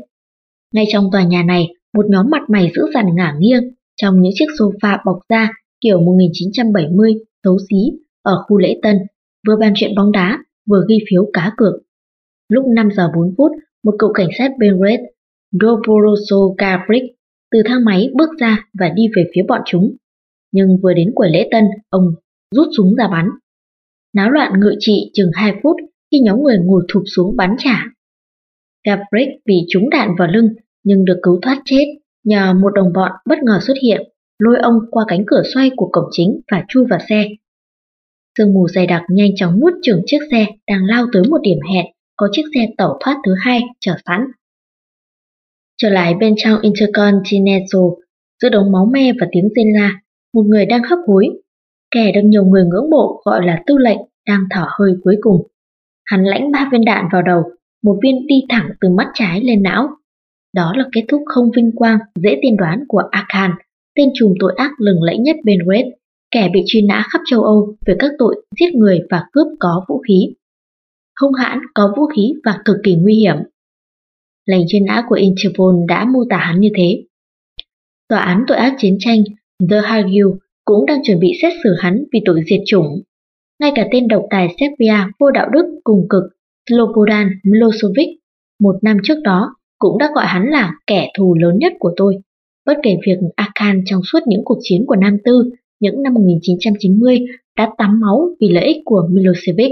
Ngay 0.74 0.86
trong 0.92 1.10
tòa 1.12 1.24
nhà 1.24 1.44
này, 1.44 1.68
một 1.94 2.06
nhóm 2.10 2.30
mặt 2.30 2.42
mày 2.50 2.72
dữ 2.76 2.82
dằn 2.94 3.06
ngả 3.16 3.34
nghiêng 3.40 3.64
trong 4.02 4.22
những 4.22 4.32
chiếc 4.36 4.48
sofa 4.60 4.98
bọc 5.06 5.20
da 5.30 5.50
kiểu 5.82 6.00
1970 6.00 7.14
xấu 7.44 7.58
xí 7.70 8.00
ở 8.24 8.44
khu 8.48 8.58
lễ 8.58 8.80
tân, 8.82 8.98
vừa 9.48 9.56
bàn 9.60 9.74
chuyện 9.76 9.96
bóng 9.96 10.12
đá, 10.12 10.40
vừa 10.70 10.86
ghi 10.90 11.00
phiếu 11.10 11.30
cá 11.34 11.52
cược. 11.58 11.74
Lúc 12.50 12.66
5 12.76 12.90
giờ 12.98 13.12
4 13.16 13.34
phút, 13.38 13.52
một 13.84 13.96
cậu 14.00 14.14
cảnh 14.14 14.30
sát 14.38 14.52
Belgrade, 14.60 15.04
Doboroso 15.52 16.38
Gabrick, 16.58 17.06
từ 17.52 17.62
thang 17.66 17.86
máy 17.86 18.10
bước 18.14 18.30
ra 18.40 18.66
và 18.80 18.90
đi 18.90 19.04
về 19.16 19.24
phía 19.36 19.42
bọn 19.48 19.62
chúng. 19.66 19.96
Nhưng 20.52 20.78
vừa 20.84 20.94
đến 20.94 21.12
quầy 21.16 21.32
lễ 21.32 21.48
tân, 21.52 21.64
ông 21.90 22.06
rút 22.56 22.68
súng 22.78 22.96
ra 22.96 23.08
bắn. 23.08 23.30
Náo 24.14 24.30
loạn 24.30 24.60
ngự 24.60 24.76
trị 24.80 25.12
chừng 25.14 25.32
2 25.34 25.54
phút 25.64 25.76
khi 26.12 26.20
nhóm 26.20 26.44
người 26.44 26.58
ngồi 26.64 26.84
thụp 26.94 27.04
xuống 27.16 27.36
bắn 27.38 27.56
trả. 27.58 27.86
Gabrick 28.86 29.46
bị 29.46 29.56
trúng 29.70 29.90
đạn 29.90 30.10
vào 30.20 30.28
lưng 30.28 30.50
nhưng 30.84 31.06
được 31.06 31.20
cứu 31.24 31.40
thoát 31.42 31.62
chết 31.66 31.86
nhờ 32.24 32.54
một 32.54 32.70
đồng 32.76 32.94
bọn 32.94 33.12
bất 33.26 33.44
ngờ 33.44 33.60
xuất 33.62 33.74
hiện 33.84 34.02
lôi 34.44 34.60
ông 34.60 34.74
qua 34.92 35.04
cánh 35.08 35.24
cửa 35.28 35.42
xoay 35.54 35.72
của 35.76 35.90
cổng 35.92 36.10
chính 36.12 36.42
và 36.52 36.64
chui 36.68 36.86
vào 36.90 37.00
xe. 37.10 37.28
Sương 38.38 38.54
mù 38.54 38.68
dày 38.68 38.88
đặc 38.88 39.04
nhanh 39.10 39.32
chóng 39.36 39.60
nuốt 39.60 39.74
chửng 39.82 40.02
chiếc 40.06 40.20
xe 40.32 40.46
đang 40.68 40.86
lao 40.86 41.06
tới 41.14 41.24
một 41.30 41.38
điểm 41.44 41.58
hẹn, 41.74 41.86
có 42.16 42.30
chiếc 42.32 42.44
xe 42.56 42.68
tẩu 42.78 42.98
thoát 43.00 43.18
thứ 43.26 43.32
hai 43.40 43.62
chờ 43.80 43.96
sẵn. 44.06 44.22
Trở 45.78 45.90
lại 45.90 46.14
bên 46.20 46.34
trong 46.38 46.62
Intercontinental, 46.62 47.82
giữa 48.42 48.50
đống 48.50 48.72
máu 48.72 48.86
me 48.94 49.12
và 49.20 49.28
tiếng 49.32 49.50
rên 49.56 49.68
la, 49.74 50.02
một 50.34 50.44
người 50.46 50.66
đang 50.66 50.84
hấp 50.84 51.00
hối. 51.08 51.30
Kẻ 51.92 52.12
được 52.12 52.22
nhiều 52.24 52.44
người 52.46 52.64
ngưỡng 52.66 52.90
mộ 52.90 53.22
gọi 53.26 53.46
là 53.46 53.64
tư 53.68 53.78
lệnh 53.78 54.00
đang 54.28 54.44
thở 54.50 54.66
hơi 54.80 54.94
cuối 55.04 55.16
cùng. 55.22 55.48
Hắn 56.06 56.24
lãnh 56.24 56.52
ba 56.52 56.70
viên 56.72 56.86
đạn 56.86 57.06
vào 57.12 57.22
đầu, 57.22 57.44
một 57.84 58.00
viên 58.04 58.28
đi 58.28 58.36
thẳng 58.50 58.70
từ 58.82 58.90
mắt 58.90 59.12
trái 59.14 59.42
lên 59.44 59.64
não. 59.64 59.90
Đó 60.56 60.74
là 60.76 60.84
kết 60.92 61.02
thúc 61.08 61.22
không 61.26 61.52
vinh 61.56 61.72
quang 61.76 62.00
dễ 62.16 62.40
tiên 62.42 62.58
đoán 62.58 62.84
của 62.88 63.02
Akan, 63.12 63.52
tên 63.96 64.10
trùm 64.14 64.34
tội 64.40 64.54
ác 64.58 64.72
lừng 64.78 65.04
lẫy 65.04 65.18
nhất 65.18 65.36
bên 65.44 65.58
Red, 65.70 65.86
kẻ 66.32 66.50
bị 66.54 66.64
truy 66.66 66.82
nã 66.82 67.04
khắp 67.12 67.22
châu 67.32 67.44
Âu 67.44 67.76
về 67.86 67.96
các 68.00 68.12
tội 68.18 68.46
giết 68.60 68.76
người 68.76 69.00
và 69.10 69.24
cướp 69.32 69.48
có 69.60 69.86
vũ 69.88 70.02
khí. 70.08 70.34
Hung 71.22 71.34
hãn, 71.34 71.60
có 71.74 71.94
vũ 71.98 72.06
khí 72.06 72.34
và 72.46 72.60
cực 72.66 72.76
kỳ 72.84 72.96
nguy 72.96 73.16
hiểm. 73.16 73.36
Lệnh 74.46 74.62
truy 74.68 74.80
nã 74.80 75.04
của 75.10 75.16
Interpol 75.16 75.76
đã 75.88 76.06
mô 76.06 76.20
tả 76.30 76.38
hắn 76.38 76.60
như 76.60 76.70
thế. 76.76 77.04
Tòa 78.10 78.20
án 78.20 78.44
tội 78.48 78.58
ác 78.58 78.76
chiến 78.78 78.98
tranh 79.00 79.24
The 79.70 79.82
Hague 79.84 80.22
cũng 80.66 80.86
đang 80.86 81.00
chuẩn 81.04 81.20
bị 81.20 81.32
xét 81.42 81.54
xử 81.64 81.70
hắn 81.80 82.04
vì 82.14 82.20
tội 82.26 82.44
diệt 82.50 82.60
chủng. 82.66 83.02
Ngay 83.60 83.72
cả 83.76 83.88
tên 83.92 84.08
độc 84.08 84.24
tài 84.30 84.48
Serbia 84.60 85.12
vô 85.20 85.32
đạo 85.32 85.50
đức 85.50 85.80
cùng 85.84 86.08
cực 86.10 86.24
Slobodan 86.70 87.30
Milosevic 87.44 88.22
một 88.62 88.76
năm 88.82 88.98
trước 89.04 89.18
đó 89.24 89.56
cũng 89.80 89.98
đã 89.98 90.12
gọi 90.16 90.26
hắn 90.26 90.46
là 90.50 90.74
kẻ 90.88 91.08
thù 91.18 91.36
lớn 91.36 91.58
nhất 91.58 91.74
của 91.80 91.94
tôi. 91.98 92.18
Bất 92.66 92.78
kể 92.84 92.98
việc 93.06 93.18
Akan 93.36 93.82
trong 93.86 94.02
suốt 94.12 94.20
những 94.28 94.42
cuộc 94.46 94.58
chiến 94.62 94.86
của 94.88 94.96
Nam 94.96 95.18
Tư 95.24 95.52
những 95.82 96.02
năm 96.04 96.14
1990 96.14 97.20
đã 97.58 97.70
tắm 97.78 98.00
máu 98.00 98.30
vì 98.42 98.50
lợi 98.50 98.66
ích 98.66 98.78
của 98.86 99.08
Milosevic. 99.12 99.72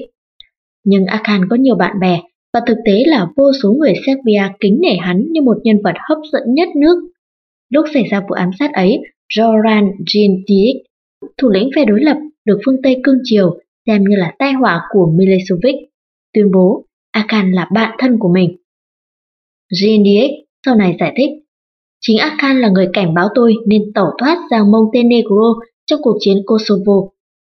Nhưng 0.86 1.06
Akan 1.06 1.42
có 1.50 1.56
nhiều 1.56 1.76
bạn 1.76 2.00
bè 2.00 2.22
và 2.54 2.60
thực 2.68 2.78
tế 2.86 3.04
là 3.06 3.28
vô 3.36 3.52
số 3.64 3.72
người 3.72 3.94
Serbia 4.06 4.44
kính 4.60 4.80
nể 4.82 4.98
hắn 5.02 5.26
như 5.32 5.42
một 5.42 5.58
nhân 5.64 5.78
vật 5.84 5.96
hấp 6.10 6.18
dẫn 6.32 6.44
nhất 6.54 6.70
nước. 6.76 7.10
Lúc 7.70 7.86
xảy 7.94 8.04
ra 8.04 8.20
vụ 8.20 8.36
ám 8.36 8.50
sát 8.60 8.74
ấy, 8.74 9.00
Joran 9.38 9.92
Djindjic, 9.98 10.74
thủ 11.38 11.50
lĩnh 11.50 11.70
phe 11.76 11.86
đối 11.86 12.02
lập 12.02 12.18
được 12.46 12.60
phương 12.66 12.82
Tây 12.84 13.00
cương 13.04 13.20
chiều 13.24 13.60
xem 13.86 14.04
như 14.04 14.16
là 14.16 14.34
tai 14.40 14.54
họa 14.54 14.82
của 14.90 15.12
Milosevic, 15.16 15.76
tuyên 16.34 16.52
bố 16.52 16.86
Akan 17.12 17.52
là 17.52 17.70
bạn 17.74 17.96
thân 18.00 18.20
của 18.20 18.34
mình. 18.34 18.58
Djindjic 19.74 20.30
sau 20.66 20.76
này 20.76 20.96
giải 21.00 21.14
thích 21.18 21.30
Chính 22.02 22.18
Akan 22.18 22.62
là 22.62 22.70
người 22.70 22.90
cảnh 22.94 23.14
báo 23.14 23.28
tôi 23.36 23.54
nên 23.68 23.82
tẩu 23.96 24.08
thoát 24.20 24.38
sang 24.50 24.72
Montenegro 24.72 25.54
trong 25.86 26.02
cuộc 26.04 26.18
chiến 26.20 26.38
Kosovo 26.46 26.94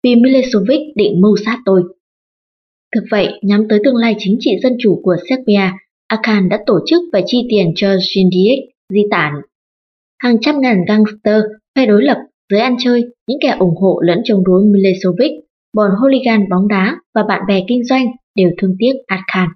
vì 0.03 0.15
Milosevic 0.15 0.81
định 0.95 1.22
mưu 1.22 1.36
sát 1.45 1.60
tôi. 1.65 1.84
Thực 2.95 3.03
vậy, 3.11 3.40
nhắm 3.41 3.68
tới 3.69 3.80
tương 3.84 3.95
lai 3.95 4.15
chính 4.18 4.38
trị 4.40 4.52
dân 4.64 4.73
chủ 4.80 5.02
của 5.03 5.15
Serbia, 5.30 5.72
Akan 6.07 6.49
đã 6.49 6.60
tổ 6.65 6.80
chức 6.86 7.02
và 7.14 7.22
chi 7.26 7.38
tiền 7.49 7.73
cho 7.76 7.88
Djindjic 7.88 8.60
di 8.94 9.02
tản. 9.11 9.34
Hàng 10.23 10.38
trăm 10.41 10.61
ngàn 10.61 10.86
gangster, 10.88 11.44
phe 11.76 11.86
đối 11.86 12.03
lập, 12.03 12.18
giới 12.52 12.60
ăn 12.60 12.76
chơi, 12.80 13.03
những 13.27 13.40
kẻ 13.41 13.56
ủng 13.60 13.76
hộ 13.81 14.02
lẫn 14.02 14.22
chống 14.23 14.44
đối 14.44 14.65
Milosevic, 14.65 15.31
bọn 15.76 15.91
hooligan 15.99 16.49
bóng 16.49 16.68
đá 16.68 16.98
và 17.15 17.23
bạn 17.23 17.41
bè 17.48 17.64
kinh 17.68 17.84
doanh 17.84 18.06
đều 18.36 18.49
thương 18.57 18.76
tiếc 18.80 18.94
Akan. 19.07 19.49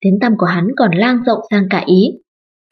Tiếng 0.00 0.18
tăm 0.20 0.32
của 0.38 0.46
hắn 0.46 0.66
còn 0.76 0.90
lan 0.94 1.18
rộng 1.26 1.38
sang 1.50 1.66
cả 1.70 1.84
Ý 1.86 2.10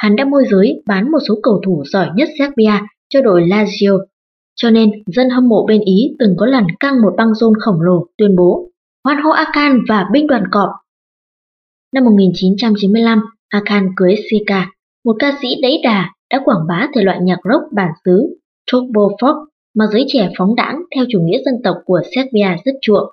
hắn 0.03 0.17
đã 0.17 0.25
môi 0.25 0.45
giới 0.51 0.83
bán 0.87 1.11
một 1.11 1.19
số 1.29 1.35
cầu 1.43 1.61
thủ 1.67 1.83
giỏi 1.87 2.09
nhất 2.17 2.29
Serbia 2.39 2.73
cho 3.09 3.23
đội 3.23 3.43
Lazio. 3.43 3.99
cho 4.55 4.71
nên 4.71 4.91
dân 5.07 5.31
hâm 5.31 5.49
mộ 5.49 5.67
bên 5.67 5.81
Ý 5.81 6.17
từng 6.19 6.35
có 6.39 6.47
lần 6.47 6.65
căng 6.81 7.03
một 7.03 7.15
băng 7.17 7.35
rôn 7.35 7.53
khổng 7.61 7.81
lồ 7.81 8.07
tuyên 8.19 8.37
bố 8.37 8.71
hoan 9.05 9.23
hô 9.23 9.31
Akan 9.31 9.79
và 9.89 10.07
binh 10.13 10.27
đoàn 10.27 10.45
cọp. 10.51 10.71
Năm 11.95 12.05
1995, 12.05 13.21
Akan 13.49 13.89
cưới 13.97 14.15
Sika, 14.31 14.71
một 15.05 15.17
ca 15.19 15.39
sĩ 15.43 15.49
đẫy 15.63 15.81
đà 15.85 16.11
đã 16.31 16.41
quảng 16.45 16.67
bá 16.69 16.89
thể 16.95 17.03
loại 17.03 17.19
nhạc 17.23 17.39
rock 17.45 17.73
bản 17.73 17.91
xứ 18.05 18.39
Turbo 18.73 19.03
Folk 19.03 19.45
mà 19.75 19.85
giới 19.93 20.05
trẻ 20.09 20.31
phóng 20.39 20.55
đãng 20.55 20.83
theo 20.97 21.05
chủ 21.09 21.21
nghĩa 21.21 21.39
dân 21.45 21.55
tộc 21.65 21.77
của 21.85 22.01
Serbia 22.15 22.49
rất 22.65 22.73
chuộng. 22.83 23.09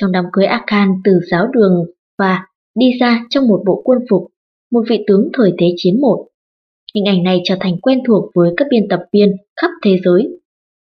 Trong 0.00 0.12
đám 0.12 0.24
cưới 0.32 0.44
Akan 0.44 0.94
từ 1.04 1.20
giáo 1.30 1.46
đường 1.52 1.84
và 2.18 2.46
đi 2.78 2.86
ra 3.00 3.24
trong 3.30 3.48
một 3.48 3.62
bộ 3.66 3.82
quân 3.84 3.98
phục, 4.10 4.28
một 4.72 4.82
vị 4.90 5.04
tướng 5.06 5.28
thời 5.32 5.52
thế 5.58 5.66
chiến 5.76 6.00
một. 6.00 6.26
Hình 6.94 7.04
ảnh 7.04 7.22
này 7.22 7.40
trở 7.44 7.56
thành 7.60 7.80
quen 7.80 7.98
thuộc 8.06 8.30
với 8.34 8.50
các 8.56 8.68
biên 8.70 8.88
tập 8.90 9.00
viên 9.12 9.32
khắp 9.60 9.70
thế 9.84 9.96
giới. 10.04 10.28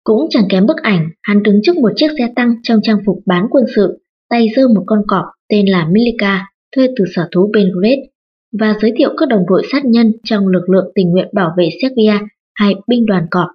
Cũng 0.04 0.28
chẳng 0.30 0.48
kém 0.50 0.66
bức 0.66 0.78
ảnh, 0.78 1.10
hắn 1.24 1.44
đứng 1.44 1.60
trước 1.64 1.78
một 1.78 1.92
chiếc 1.96 2.08
xe 2.18 2.28
tăng 2.36 2.56
trong 2.64 2.80
trang 2.84 2.98
phục 3.06 3.18
bán 3.26 3.46
quân 3.50 3.64
sự, 3.76 4.04
tay 4.30 4.48
giơ 4.56 4.68
một 4.68 4.84
con 4.86 5.00
cọp 5.08 5.26
tên 5.50 5.66
là 5.66 5.88
Milika, 5.92 6.46
thuê 6.76 6.88
từ 6.88 7.06
sở 7.16 7.30
thú 7.32 7.52
Belgrade, 7.54 8.02
và 8.60 8.76
giới 8.82 8.94
thiệu 8.98 9.10
các 9.18 9.30
đồng 9.30 9.44
đội 9.48 9.64
sát 9.72 9.86
nhân 9.86 10.12
trong 10.24 10.48
lực 10.48 10.70
lượng 10.70 10.92
tình 10.96 11.10
nguyện 11.10 11.28
bảo 11.34 11.52
vệ 11.58 11.70
Serbia 11.82 12.20
hay 12.56 12.76
binh 12.88 13.06
đoàn 13.06 13.28
cọp. 13.32 13.48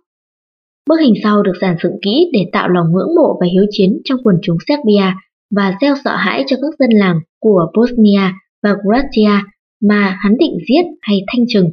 Bức 0.88 1.00
hình 1.00 1.14
sau 1.22 1.42
được 1.42 1.52
giản 1.60 1.76
dựng 1.82 1.98
kỹ 2.02 2.30
để 2.32 2.40
tạo 2.52 2.68
lòng 2.68 2.86
ngưỡng 2.92 3.14
mộ 3.16 3.38
và 3.40 3.46
hiếu 3.52 3.64
chiến 3.70 4.00
trong 4.04 4.18
quần 4.24 4.36
chúng 4.42 4.56
Serbia 4.68 5.12
và 5.56 5.74
gieo 5.80 5.94
sợ 6.04 6.16
hãi 6.16 6.44
cho 6.46 6.56
các 6.56 6.78
dân 6.78 6.90
làng 6.90 7.20
của 7.40 7.66
Bosnia 7.76 8.32
và 8.62 8.74
Croatia 8.74 9.51
mà 9.82 10.16
hắn 10.20 10.36
định 10.38 10.56
giết 10.68 10.84
hay 11.00 11.24
thanh 11.26 11.44
trừng. 11.48 11.70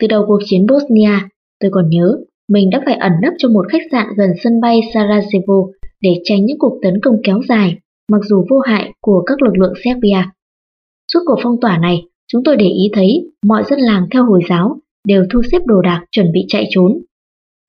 Từ 0.00 0.06
đầu 0.06 0.24
cuộc 0.26 0.40
chiến 0.44 0.66
Bosnia, 0.66 1.28
tôi 1.60 1.70
còn 1.74 1.88
nhớ 1.88 2.16
mình 2.48 2.70
đã 2.70 2.82
phải 2.86 2.94
ẩn 2.94 3.12
nấp 3.22 3.32
trong 3.38 3.52
một 3.52 3.66
khách 3.72 3.82
sạn 3.92 4.06
gần 4.16 4.30
sân 4.44 4.60
bay 4.60 4.80
Sarajevo 4.94 5.70
để 6.00 6.14
tránh 6.24 6.44
những 6.44 6.58
cuộc 6.58 6.78
tấn 6.82 6.94
công 7.02 7.14
kéo 7.24 7.40
dài, 7.48 7.78
mặc 8.12 8.20
dù 8.28 8.46
vô 8.50 8.58
hại 8.58 8.92
của 9.00 9.22
các 9.26 9.42
lực 9.42 9.56
lượng 9.58 9.72
Serbia. 9.84 10.22
Suốt 11.12 11.20
cuộc 11.26 11.38
phong 11.42 11.60
tỏa 11.60 11.78
này, 11.78 12.02
chúng 12.32 12.42
tôi 12.44 12.56
để 12.56 12.66
ý 12.66 12.90
thấy 12.92 13.30
mọi 13.46 13.62
dân 13.70 13.80
làng 13.80 14.06
theo 14.12 14.24
Hồi 14.24 14.40
giáo 14.48 14.76
đều 15.08 15.24
thu 15.32 15.40
xếp 15.52 15.58
đồ 15.66 15.82
đạc 15.82 16.04
chuẩn 16.10 16.32
bị 16.32 16.44
chạy 16.48 16.66
trốn. 16.70 16.98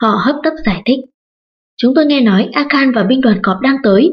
Họ 0.02 0.10
hấp 0.26 0.36
tấp 0.44 0.53
giải 0.66 0.82
thích. 0.86 1.00
Chúng 1.77 1.94
tôi 1.95 2.06
nghe 2.06 2.22
nói 2.22 2.50
Akan 2.53 2.92
và 2.95 3.03
binh 3.03 3.22
đoàn 3.22 3.40
cọp 3.44 3.58
đang 3.61 3.76
tới. 3.84 4.11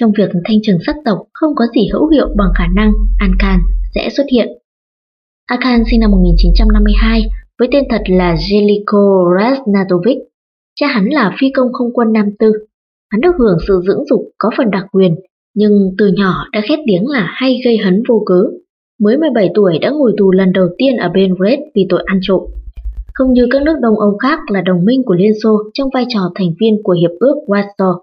Trong 0.00 0.12
việc 0.18 0.30
thanh 0.44 0.58
trừng 0.62 0.78
sắc 0.86 0.96
tộc 1.04 1.18
không 1.32 1.54
có 1.54 1.64
gì 1.74 1.88
hữu 1.92 2.08
hiệu 2.08 2.28
bằng 2.36 2.48
khả 2.54 2.66
năng 2.76 2.92
Ankan 3.18 3.60
sẽ 3.94 4.08
xuất 4.16 4.24
hiện. 4.32 4.48
Akan 5.46 5.82
sinh 5.90 6.00
năm 6.00 6.10
1952 6.10 7.22
với 7.58 7.68
tên 7.72 7.84
thật 7.90 8.02
là 8.06 8.34
Jeliko 8.34 9.24
Raznatovic. 9.38 10.18
Cha 10.80 10.86
hắn 10.86 11.04
là 11.04 11.36
phi 11.40 11.50
công 11.50 11.72
không 11.72 11.92
quân 11.94 12.12
Nam 12.12 12.26
Tư. 12.38 12.52
Hắn 13.10 13.20
được 13.20 13.36
hưởng 13.38 13.58
sự 13.68 13.80
dưỡng 13.86 14.04
dục 14.10 14.20
có 14.38 14.50
phần 14.56 14.70
đặc 14.70 14.84
quyền, 14.92 15.14
nhưng 15.54 15.72
từ 15.98 16.10
nhỏ 16.16 16.44
đã 16.52 16.60
khét 16.68 16.78
tiếng 16.86 17.06
là 17.06 17.28
hay 17.34 17.60
gây 17.64 17.76
hấn 17.84 18.02
vô 18.08 18.22
cớ. 18.26 18.44
Mới 19.00 19.16
17 19.16 19.50
tuổi 19.54 19.78
đã 19.78 19.90
ngồi 19.90 20.12
tù 20.18 20.30
lần 20.30 20.52
đầu 20.52 20.68
tiên 20.78 20.96
ở 20.96 21.08
Belgrade 21.14 21.62
vì 21.74 21.86
tội 21.88 22.02
ăn 22.06 22.18
trộm. 22.22 22.42
Không 23.14 23.32
như 23.32 23.46
các 23.50 23.62
nước 23.62 23.76
Đông 23.80 23.98
Âu 23.98 24.18
khác 24.18 24.38
là 24.52 24.60
đồng 24.60 24.84
minh 24.84 25.02
của 25.06 25.14
Liên 25.14 25.32
Xô 25.42 25.58
trong 25.74 25.88
vai 25.94 26.06
trò 26.08 26.20
thành 26.34 26.48
viên 26.60 26.82
của 26.82 26.92
Hiệp 26.92 27.10
ước 27.20 27.34
Warsaw. 27.46 27.98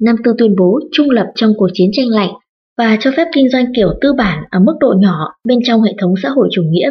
Nam 0.00 0.16
Tư 0.24 0.34
tuyên 0.38 0.56
bố 0.56 0.80
trung 0.92 1.10
lập 1.10 1.26
trong 1.34 1.52
cuộc 1.56 1.68
chiến 1.72 1.90
tranh 1.92 2.08
lạnh 2.08 2.30
và 2.78 2.96
cho 3.00 3.10
phép 3.16 3.28
kinh 3.32 3.48
doanh 3.48 3.66
kiểu 3.76 3.88
tư 4.00 4.12
bản 4.12 4.44
ở 4.50 4.60
mức 4.60 4.76
độ 4.80 4.94
nhỏ 4.98 5.34
bên 5.48 5.58
trong 5.64 5.82
hệ 5.82 5.94
thống 5.98 6.14
xã 6.22 6.28
hội 6.28 6.48
chủ 6.52 6.62
nghĩa. 6.62 6.90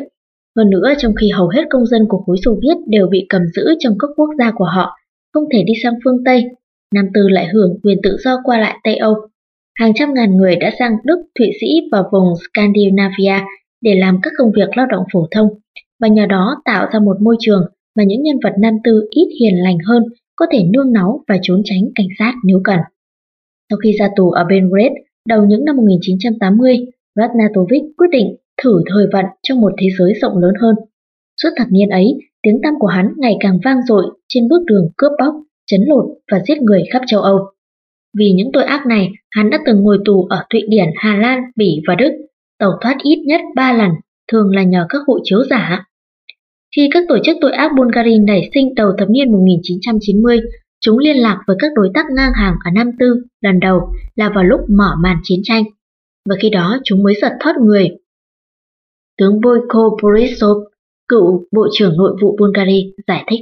Hơn 0.57 0.69
nữa, 0.69 0.93
trong 0.97 1.13
khi 1.21 1.29
hầu 1.29 1.47
hết 1.47 1.63
công 1.69 1.85
dân 1.85 2.01
của 2.09 2.17
khối 2.17 2.37
Xô 2.45 2.55
Viết 2.61 2.77
đều 2.87 3.07
bị 3.07 3.25
cầm 3.29 3.41
giữ 3.55 3.75
trong 3.79 3.93
các 3.99 4.07
quốc 4.15 4.29
gia 4.39 4.51
của 4.51 4.65
họ, 4.65 4.97
không 5.33 5.43
thể 5.53 5.63
đi 5.63 5.73
sang 5.83 5.93
phương 6.03 6.23
Tây, 6.25 6.43
Nam 6.95 7.05
Tư 7.13 7.29
lại 7.29 7.47
hưởng 7.53 7.79
quyền 7.83 7.97
tự 8.03 8.17
do 8.19 8.37
qua 8.43 8.59
lại 8.59 8.77
Tây 8.83 8.95
Âu. 8.95 9.15
Hàng 9.79 9.91
trăm 9.95 10.13
ngàn 10.13 10.37
người 10.37 10.55
đã 10.55 10.71
sang 10.79 10.91
Đức, 11.03 11.15
Thụy 11.39 11.47
Sĩ 11.61 11.67
và 11.91 12.03
vùng 12.11 12.33
Scandinavia 12.35 13.45
để 13.81 13.95
làm 13.95 14.19
các 14.21 14.33
công 14.37 14.51
việc 14.55 14.77
lao 14.77 14.85
động 14.85 15.03
phổ 15.13 15.27
thông, 15.31 15.47
và 16.01 16.07
nhờ 16.07 16.25
đó 16.25 16.61
tạo 16.65 16.87
ra 16.93 16.99
một 16.99 17.21
môi 17.21 17.35
trường 17.39 17.65
mà 17.97 18.03
những 18.03 18.23
nhân 18.23 18.39
vật 18.43 18.53
Nam 18.59 18.73
Tư 18.83 19.07
ít 19.09 19.27
hiền 19.39 19.63
lành 19.63 19.77
hơn 19.87 20.03
có 20.35 20.45
thể 20.51 20.63
nương 20.73 20.93
náu 20.93 21.23
và 21.27 21.37
trốn 21.41 21.61
tránh 21.65 21.81
cảnh 21.95 22.07
sát 22.19 22.33
nếu 22.45 22.59
cần. 22.63 22.79
Sau 23.69 23.77
khi 23.83 23.91
ra 23.99 24.09
tù 24.15 24.31
ở 24.31 24.43
Belgrade, 24.43 24.95
đầu 25.29 25.45
những 25.45 25.65
năm 25.65 25.75
1980, 25.75 26.77
Ratnatovic 27.15 27.83
quyết 27.97 28.07
định 28.11 28.35
thử 28.63 28.81
thời 28.93 29.07
vận 29.13 29.25
trong 29.43 29.61
một 29.61 29.71
thế 29.81 29.87
giới 29.99 30.13
rộng 30.21 30.37
lớn 30.37 30.53
hơn. 30.61 30.75
Suốt 31.41 31.49
thập 31.57 31.67
niên 31.71 31.89
ấy, 31.89 32.05
tiếng 32.41 32.59
tăm 32.63 32.73
của 32.79 32.87
hắn 32.87 33.13
ngày 33.17 33.37
càng 33.39 33.59
vang 33.63 33.81
dội 33.87 34.03
trên 34.27 34.47
bước 34.47 34.61
đường 34.65 34.89
cướp 34.97 35.11
bóc, 35.19 35.33
chấn 35.65 35.81
lột 35.87 36.05
và 36.31 36.39
giết 36.47 36.61
người 36.61 36.83
khắp 36.91 37.01
châu 37.07 37.21
Âu. 37.21 37.39
Vì 38.17 38.31
những 38.31 38.51
tội 38.53 38.63
ác 38.63 38.85
này, 38.85 39.09
hắn 39.31 39.49
đã 39.49 39.59
từng 39.65 39.81
ngồi 39.81 39.97
tù 40.05 40.27
ở 40.29 40.45
Thụy 40.49 40.61
Điển, 40.69 40.87
Hà 40.95 41.17
Lan, 41.17 41.39
Bỉ 41.55 41.81
và 41.87 41.95
Đức, 41.95 42.11
tẩu 42.59 42.71
thoát 42.81 42.97
ít 43.03 43.23
nhất 43.25 43.41
3 43.55 43.73
lần, 43.73 43.91
thường 44.31 44.55
là 44.55 44.63
nhờ 44.63 44.85
các 44.89 45.01
hộ 45.07 45.19
chiếu 45.23 45.43
giả. 45.49 45.85
Khi 46.75 46.89
các 46.91 47.03
tổ 47.09 47.17
chức 47.23 47.37
tội 47.41 47.51
ác 47.51 47.71
Bulgaria 47.77 48.17
nảy 48.17 48.49
sinh 48.53 48.75
đầu 48.75 48.91
thập 48.97 49.09
niên 49.09 49.31
1990, 49.31 50.39
Chúng 50.85 50.97
liên 50.97 51.17
lạc 51.17 51.43
với 51.47 51.55
các 51.59 51.71
đối 51.75 51.89
tác 51.93 52.05
ngang 52.15 52.31
hàng 52.33 52.55
ở 52.65 52.71
Nam 52.75 52.91
Tư 52.99 53.23
lần 53.41 53.59
đầu 53.59 53.93
là 54.15 54.29
vào 54.35 54.43
lúc 54.43 54.59
mở 54.69 54.95
màn 55.03 55.17
chiến 55.23 55.39
tranh, 55.43 55.63
và 56.29 56.35
khi 56.41 56.49
đó 56.49 56.77
chúng 56.83 57.03
mới 57.03 57.13
giật 57.21 57.31
thoát 57.39 57.55
người. 57.57 57.89
Tướng 59.17 59.41
Boyko 59.41 59.89
Borisov, 60.03 60.57
cựu 61.07 61.45
Bộ 61.51 61.67
trưởng 61.71 61.97
Nội 61.97 62.17
vụ 62.21 62.37
Bulgaria, 62.39 62.91
giải 63.07 63.23
thích. 63.27 63.39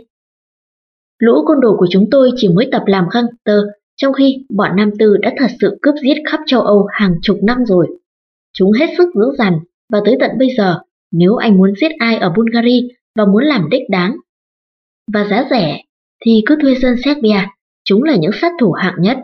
Lũ 1.19 1.33
côn 1.45 1.59
đồ 1.61 1.75
của 1.77 1.87
chúng 1.89 2.05
tôi 2.11 2.31
chỉ 2.35 2.49
mới 2.49 2.69
tập 2.71 2.83
làm 2.85 3.05
gangster, 3.11 3.59
trong 3.95 4.13
khi 4.13 4.45
bọn 4.49 4.71
Nam 4.75 4.91
Tư 4.99 5.17
đã 5.17 5.33
thật 5.37 5.47
sự 5.61 5.77
cướp 5.81 5.95
giết 6.03 6.15
khắp 6.31 6.39
châu 6.45 6.61
Âu 6.61 6.87
hàng 6.91 7.15
chục 7.21 7.37
năm 7.43 7.65
rồi. 7.65 7.87
Chúng 8.53 8.71
hết 8.71 8.87
sức 8.97 9.09
dữ 9.15 9.25
dằn, 9.37 9.53
và 9.89 9.99
tới 10.05 10.17
tận 10.19 10.31
bây 10.39 10.49
giờ, 10.57 10.79
nếu 11.11 11.35
anh 11.35 11.57
muốn 11.57 11.73
giết 11.81 11.91
ai 11.99 12.17
ở 12.17 12.33
Bulgaria 12.35 12.87
và 13.15 13.25
muốn 13.25 13.43
làm 13.43 13.69
đích 13.69 13.89
đáng, 13.89 14.15
và 15.13 15.27
giá 15.29 15.47
rẻ 15.49 15.83
thì 16.25 16.43
cứ 16.45 16.55
thuê 16.61 16.75
dân 16.75 16.95
Serbia, 17.05 17.47
chúng 17.83 18.03
là 18.03 18.15
những 18.15 18.31
sát 18.41 18.51
thủ 18.59 18.71
hạng 18.71 18.95
nhất. 18.99 19.17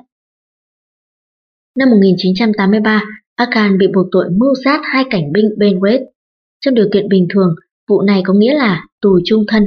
Năm 1.79 1.89
1983, 1.89 3.03
Akan 3.35 3.77
bị 3.77 3.87
buộc 3.95 4.07
tội 4.11 4.25
mưu 4.37 4.53
sát 4.63 4.81
hai 4.83 5.05
cảnh 5.09 5.31
binh 5.33 5.45
Belgrade. 5.57 6.03
Trong 6.59 6.73
điều 6.73 6.89
kiện 6.93 7.09
bình 7.09 7.27
thường, 7.33 7.55
vụ 7.89 8.01
này 8.01 8.21
có 8.25 8.33
nghĩa 8.33 8.53
là 8.53 8.85
tù 9.01 9.19
trung 9.25 9.43
thân, 9.47 9.63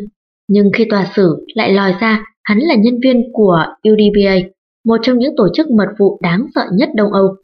nhưng 0.49 0.71
khi 0.75 0.85
tòa 0.91 1.13
xử 1.17 1.47
lại 1.55 1.73
lòi 1.73 1.95
ra 2.01 2.25
hắn 2.43 2.59
là 2.59 2.75
nhân 2.75 2.95
viên 3.03 3.23
của 3.33 3.65
UDBA, 3.89 4.49
một 4.85 4.97
trong 5.03 5.19
những 5.19 5.35
tổ 5.37 5.49
chức 5.55 5.71
mật 5.71 5.89
vụ 5.99 6.19
đáng 6.23 6.47
sợ 6.55 6.67
nhất 6.73 6.89
Đông 6.95 7.13
Âu. 7.13 7.37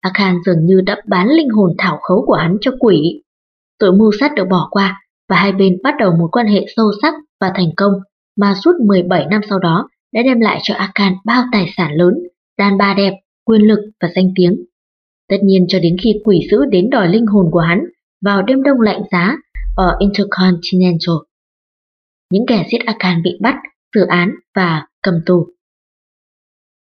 Akan 0.00 0.36
dường 0.46 0.66
như 0.66 0.80
đã 0.80 0.96
bán 1.06 1.28
linh 1.28 1.48
hồn 1.48 1.74
thảo 1.78 1.98
khấu 2.02 2.24
của 2.26 2.34
hắn 2.34 2.56
cho 2.60 2.70
quỷ. 2.78 3.22
Tội 3.78 3.92
mưu 3.92 4.10
sát 4.20 4.34
được 4.34 4.44
bỏ 4.50 4.68
qua 4.70 5.02
và 5.28 5.36
hai 5.36 5.52
bên 5.52 5.78
bắt 5.82 5.94
đầu 5.98 6.12
mối 6.18 6.28
quan 6.32 6.46
hệ 6.46 6.64
sâu 6.76 6.86
sắc 7.02 7.14
và 7.40 7.52
thành 7.54 7.70
công 7.76 7.92
mà 8.38 8.54
suốt 8.64 8.72
17 8.86 9.26
năm 9.30 9.40
sau 9.48 9.58
đó 9.58 9.88
đã 10.12 10.22
đem 10.24 10.40
lại 10.40 10.58
cho 10.62 10.74
Akan 10.74 11.14
bao 11.24 11.44
tài 11.52 11.66
sản 11.76 11.92
lớn, 11.94 12.14
đàn 12.58 12.78
bà 12.78 12.94
đẹp, 12.94 13.12
quyền 13.44 13.62
lực 13.62 13.90
và 14.00 14.08
danh 14.14 14.32
tiếng. 14.34 14.64
Tất 15.28 15.36
nhiên 15.42 15.66
cho 15.68 15.78
đến 15.78 15.96
khi 16.02 16.20
quỷ 16.24 16.46
dữ 16.50 16.64
đến 16.70 16.90
đòi 16.90 17.08
linh 17.08 17.26
hồn 17.26 17.46
của 17.50 17.60
hắn 17.60 17.84
vào 18.24 18.42
đêm 18.42 18.62
đông 18.62 18.80
lạnh 18.80 19.02
giá 19.10 19.36
ở 19.76 19.96
Intercontinental. 20.00 21.16
Những 22.32 22.46
kẻ 22.46 22.66
giết 22.70 22.78
Akan 22.86 23.22
bị 23.22 23.38
bắt, 23.40 23.54
xử 23.94 24.06
án 24.06 24.34
và 24.54 24.86
cầm 25.02 25.14
tù. 25.26 25.46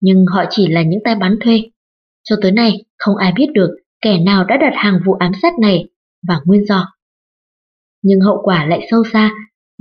Nhưng 0.00 0.26
họ 0.26 0.44
chỉ 0.50 0.68
là 0.68 0.82
những 0.82 1.00
tay 1.04 1.14
bắn 1.14 1.36
thuê. 1.40 1.62
Cho 2.24 2.36
tới 2.42 2.52
nay, 2.52 2.84
không 2.98 3.16
ai 3.16 3.32
biết 3.36 3.46
được 3.54 3.76
kẻ 4.00 4.18
nào 4.18 4.44
đã 4.44 4.56
đặt 4.56 4.72
hàng 4.74 5.00
vụ 5.06 5.12
ám 5.12 5.32
sát 5.42 5.52
này 5.60 5.88
và 6.28 6.40
nguyên 6.44 6.64
do. 6.66 6.94
Nhưng 8.02 8.20
hậu 8.20 8.40
quả 8.42 8.66
lại 8.66 8.86
sâu 8.90 9.02
xa 9.12 9.30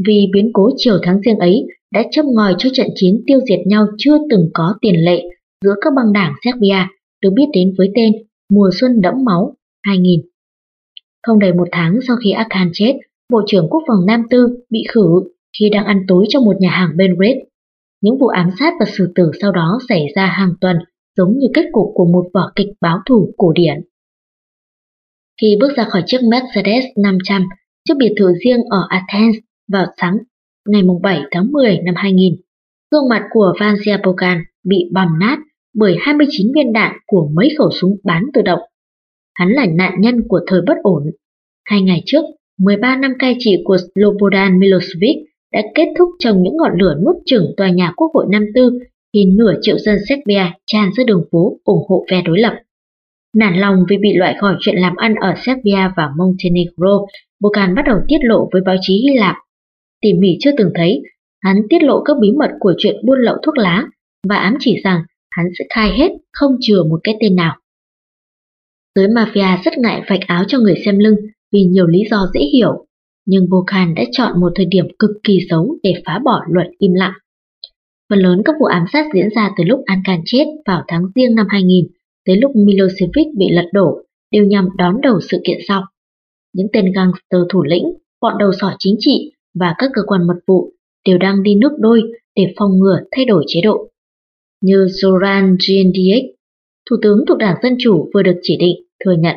vì 0.08 0.28
biến 0.34 0.50
cố 0.54 0.70
chiều 0.78 0.98
tháng 1.04 1.22
riêng 1.22 1.38
ấy 1.38 1.66
đã 1.94 2.04
châm 2.12 2.26
ngòi 2.34 2.56
cho 2.58 2.70
trận 2.74 2.88
chiến 2.96 3.24
tiêu 3.28 3.40
diệt 3.50 3.60
nhau 3.66 3.88
chưa 3.98 4.18
từng 4.30 4.50
có 4.54 4.76
tiền 4.82 4.96
lệ 5.06 5.24
giữa 5.66 5.76
các 5.82 5.94
băng 5.96 6.14
đảng 6.14 6.34
Serbia 6.46 6.88
được 7.22 7.30
biết 7.36 7.46
đến 7.54 7.74
với 7.78 7.92
tên 7.96 8.12
Mùa 8.50 8.70
Xuân 8.80 9.02
Đẫm 9.02 9.14
Máu 9.26 9.56
2000. 9.84 10.22
Không 11.24 11.40
đầy 11.40 11.54
một 11.54 11.68
tháng 11.72 12.00
sau 12.08 12.16
khi 12.24 12.32
Akhan 12.32 12.70
chết, 12.74 12.94
Bộ 13.32 13.42
trưởng 13.48 13.68
Quốc 13.70 13.84
phòng 13.88 14.06
Nam 14.06 14.24
Tư 14.30 14.48
bị 14.70 14.84
khử 14.94 15.22
khi 15.60 15.70
đang 15.70 15.86
ăn 15.86 16.06
tối 16.08 16.26
trong 16.30 16.46
một 16.46 16.56
nhà 16.60 16.70
hàng 16.70 16.98
Belgrade. 16.98 17.40
Những 18.02 18.18
vụ 18.18 18.28
ám 18.28 18.50
sát 18.60 18.74
và 18.80 18.86
xử 18.98 19.12
tử 19.16 19.32
sau 19.42 19.52
đó 19.52 19.80
xảy 19.90 20.06
ra 20.16 20.26
hàng 20.26 20.54
tuần, 20.62 20.78
giống 21.18 21.38
như 21.38 21.48
kết 21.54 21.66
cục 21.72 21.92
của 21.94 22.06
một 22.06 22.30
vở 22.34 22.52
kịch 22.56 22.68
báo 22.82 23.00
thủ 23.06 23.34
cổ 23.38 23.54
điển. 23.54 23.82
Khi 25.42 25.58
bước 25.60 25.72
ra 25.76 25.84
khỏi 25.84 26.04
chiếc 26.06 26.20
Mercedes 26.32 26.84
500, 26.98 27.46
chiếc 27.88 27.94
biệt 27.98 28.14
thự 28.18 28.34
riêng 28.44 28.62
ở 28.70 28.86
Athens 28.90 29.36
vào 29.72 29.86
sáng 30.02 30.18
ngày 30.68 30.82
7 31.04 31.22
tháng 31.32 31.52
10 31.52 31.78
năm 31.86 31.96
2000. 31.98 32.36
Gương 32.92 33.10
mặt 33.10 33.24
của 33.32 33.54
Van 33.60 33.76
Ziapokan 33.76 34.42
bị 34.64 34.78
bầm 34.92 35.08
nát 35.20 35.38
bởi 35.76 35.96
29 36.00 36.48
viên 36.56 36.74
đạn 36.74 36.98
của 37.08 37.30
mấy 37.34 37.50
khẩu 37.58 37.70
súng 37.72 37.98
bán 38.04 38.24
tự 38.34 38.42
động. 38.42 38.60
Hắn 39.34 39.50
là 39.50 39.66
nạn 39.74 39.94
nhân 40.00 40.16
của 40.28 40.40
thời 40.48 40.62
bất 40.68 40.78
ổn. 40.84 41.04
Hai 41.66 41.82
ngày 41.82 42.04
trước, 42.06 42.22
13 42.60 42.96
năm 42.96 43.14
cai 43.20 43.36
trị 43.40 43.52
của 43.64 43.78
Slobodan 43.78 44.60
Milosevic 44.60 45.16
đã 45.54 45.62
kết 45.76 45.88
thúc 46.00 46.10
trong 46.20 46.44
những 46.44 46.58
ngọn 46.58 46.72
lửa 46.80 46.96
nuốt 47.06 47.16
chửng 47.26 47.46
tòa 47.58 47.70
nhà 47.70 47.94
quốc 47.96 48.12
hội 48.14 48.26
năm 48.30 48.46
tư 48.56 48.80
khi 49.14 49.26
nửa 49.26 49.54
triệu 49.62 49.78
dân 49.78 49.98
Serbia 50.10 50.44
tràn 50.66 50.90
ra 50.98 51.04
đường 51.08 51.24
phố 51.32 51.58
ủng 51.64 51.84
hộ 51.90 52.06
phe 52.12 52.22
đối 52.22 52.40
lập. 52.40 52.54
Nản 53.36 53.60
lòng 53.60 53.76
vì 53.90 53.98
bị 53.98 54.10
loại 54.16 54.36
khỏi 54.40 54.56
chuyện 54.60 54.76
làm 54.76 54.96
ăn 54.96 55.16
ở 55.16 55.34
Serbia 55.38 55.92
và 55.98 56.10
Montenegro, 56.18 57.06
Bocan 57.40 57.76
bắt 57.76 57.82
đầu 57.86 57.98
tiết 58.08 58.18
lộ 58.22 58.50
với 58.54 58.62
báo 58.66 58.76
chí 58.82 58.94
Hy 58.94 59.18
Lạp. 59.18 59.36
Tỉ 60.02 60.14
mỉ 60.14 60.38
chưa 60.40 60.52
từng 60.58 60.72
thấy, 60.76 61.02
hắn 61.42 61.56
tiết 61.70 61.84
lộ 61.84 62.04
các 62.04 62.18
bí 62.22 62.32
mật 62.32 62.52
của 62.60 62.74
chuyện 62.78 62.96
buôn 63.06 63.20
lậu 63.20 63.36
thuốc 63.44 63.58
lá 63.58 63.88
và 64.30 64.36
ám 64.36 64.58
chỉ 64.60 64.76
rằng 64.84 65.02
hắn 65.32 65.46
sẽ 65.60 65.66
khai 65.70 65.92
hết 65.98 66.10
không 66.34 66.52
chừa 66.62 66.84
một 66.84 67.00
cái 67.04 67.16
tên 67.20 67.36
nào. 67.36 67.58
Giới 68.96 69.08
mafia 69.08 69.64
rất 69.64 69.78
ngại 69.78 70.02
vạch 70.08 70.28
áo 70.28 70.44
cho 70.48 70.60
người 70.60 70.76
xem 70.86 71.00
lưng 71.00 71.16
vì 71.52 71.64
nhiều 71.64 71.88
lý 71.88 72.00
do 72.12 72.28
dễ 72.34 72.40
hiểu, 72.40 72.86
nhưng 73.26 73.50
Bocan 73.50 73.96
đã 73.96 74.04
chọn 74.12 74.40
một 74.40 74.52
thời 74.56 74.66
điểm 74.66 74.86
cực 75.00 75.12
kỳ 75.24 75.40
xấu 75.50 75.78
để 75.84 75.94
phá 76.06 76.20
bỏ 76.26 76.42
luật 76.50 76.68
im 76.78 76.94
lặng. 76.94 77.14
Phần 78.10 78.20
lớn 78.20 78.42
các 78.46 78.56
vụ 78.60 78.66
ám 78.66 78.86
sát 78.94 79.06
diễn 79.14 79.30
ra 79.36 79.52
từ 79.58 79.64
lúc 79.64 79.80
Ankan 79.86 80.22
chết 80.26 80.46
vào 80.66 80.84
tháng 80.88 81.04
riêng 81.16 81.36
năm 81.36 81.46
2000 81.50 81.86
tới 82.26 82.38
lúc 82.38 82.52
Milosevic 82.56 83.28
bị 83.38 83.46
lật 83.52 83.66
đổ 83.74 84.02
đều 84.32 84.46
nhằm 84.46 84.68
đón 84.78 85.02
đầu 85.02 85.20
sự 85.32 85.42
kiện 85.44 85.58
sau. 85.68 85.84
Những 86.54 86.68
tên 86.74 86.86
gangster 86.96 87.42
thủ 87.50 87.64
lĩnh, 87.64 87.84
bọn 88.22 88.38
đầu 88.40 88.52
sỏ 88.60 88.76
chính 88.80 88.96
trị 89.00 89.32
và 89.60 89.76
các 89.78 89.92
cơ 89.94 90.02
quan 90.08 90.28
mật 90.28 90.40
vụ 90.48 90.74
đều 91.08 91.18
đang 91.18 91.44
đi 91.44 91.56
nước 91.56 91.72
đôi 91.80 92.02
để 92.36 92.54
phòng 92.58 92.80
ngừa 92.80 92.98
thay 93.12 93.26
đổi 93.26 93.44
chế 93.48 93.62
độ. 93.62 93.88
Như 94.62 94.86
Zoran 94.86 95.58
Djindjic, 95.58 96.32
thủ 96.90 96.96
tướng 97.02 97.18
thuộc 97.28 97.38
Đảng 97.38 97.56
Dân 97.64 97.76
Chủ 97.80 98.10
vừa 98.14 98.24
được 98.24 98.40
chỉ 98.42 98.58
định, 98.60 98.76
thừa 99.06 99.16
nhận. 99.20 99.36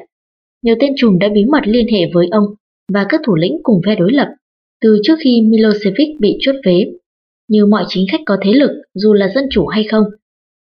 Nhiều 0.63 0.75
tên 0.81 0.93
trùm 0.97 1.19
đã 1.19 1.29
bí 1.35 1.45
mật 1.45 1.63
liên 1.67 1.87
hệ 1.93 2.11
với 2.15 2.27
ông 2.31 2.45
và 2.93 3.07
các 3.09 3.21
thủ 3.27 3.35
lĩnh 3.35 3.59
cùng 3.63 3.81
phe 3.87 3.95
đối 3.97 4.13
lập 4.13 4.29
từ 4.81 4.99
trước 5.03 5.15
khi 5.25 5.43
Milosevic 5.43 6.21
bị 6.21 6.37
chốt 6.41 6.55
vế. 6.65 6.93
Như 7.49 7.67
mọi 7.67 7.85
chính 7.89 8.07
khách 8.13 8.21
có 8.27 8.37
thế 8.43 8.53
lực 8.53 8.71
dù 8.95 9.13
là 9.13 9.29
dân 9.35 9.45
chủ 9.51 9.67
hay 9.67 9.85
không, 9.91 10.05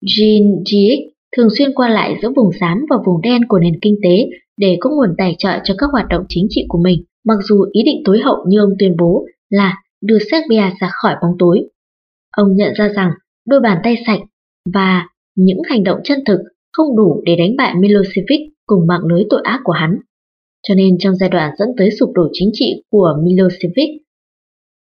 Djindjic 0.06 1.09
thường 1.38 1.50
xuyên 1.58 1.74
qua 1.74 1.90
lại 1.90 2.16
giữa 2.22 2.30
vùng 2.35 2.50
xám 2.59 2.85
và 2.90 2.95
vùng 3.06 3.22
đen 3.22 3.42
của 3.48 3.59
nền 3.59 3.80
kinh 3.82 3.95
tế 4.03 4.30
để 4.58 4.77
có 4.80 4.90
nguồn 4.90 5.16
tài 5.18 5.35
trợ 5.38 5.59
cho 5.64 5.74
các 5.77 5.90
hoạt 5.92 6.06
động 6.09 6.26
chính 6.30 6.48
trị 6.50 6.66
của 6.68 6.80
mình, 6.84 7.03
mặc 7.25 7.38
dù 7.49 7.65
ý 7.72 7.81
định 7.85 8.01
tối 8.06 8.19
hậu 8.19 8.45
như 8.48 8.59
ông 8.59 8.73
tuyên 8.80 8.95
bố 8.99 9.25
là 9.49 9.75
đưa 10.01 10.17
Serbia 10.31 10.64
ra 10.80 10.89
khỏi 11.01 11.15
bóng 11.22 11.35
tối. 11.39 11.61
Ông 12.38 12.56
nhận 12.56 12.73
ra 12.73 12.89
rằng 12.95 13.11
đôi 13.48 13.59
bàn 13.59 13.77
tay 13.83 13.95
sạch 14.06 14.19
và 14.73 15.07
những 15.35 15.61
hành 15.69 15.83
động 15.83 15.99
chân 16.03 16.19
thực 16.25 16.39
không 16.73 16.98
đủ 16.98 17.22
để 17.25 17.35
đánh 17.35 17.56
bại 17.57 17.73
Milosevic 17.75 18.41
cùng 18.65 18.88
mạng 18.88 19.06
lưới 19.09 19.23
tội 19.30 19.41
ác 19.43 19.59
của 19.64 19.73
hắn. 19.73 19.99
Cho 20.67 20.75
nên 20.75 20.98
trong 20.99 21.15
giai 21.15 21.30
đoạn 21.30 21.51
dẫn 21.59 21.69
tới 21.77 21.89
sụp 21.99 22.09
đổ 22.14 22.27
chính 22.33 22.49
trị 22.53 22.83
của 22.91 23.14
Milosevic, 23.23 23.89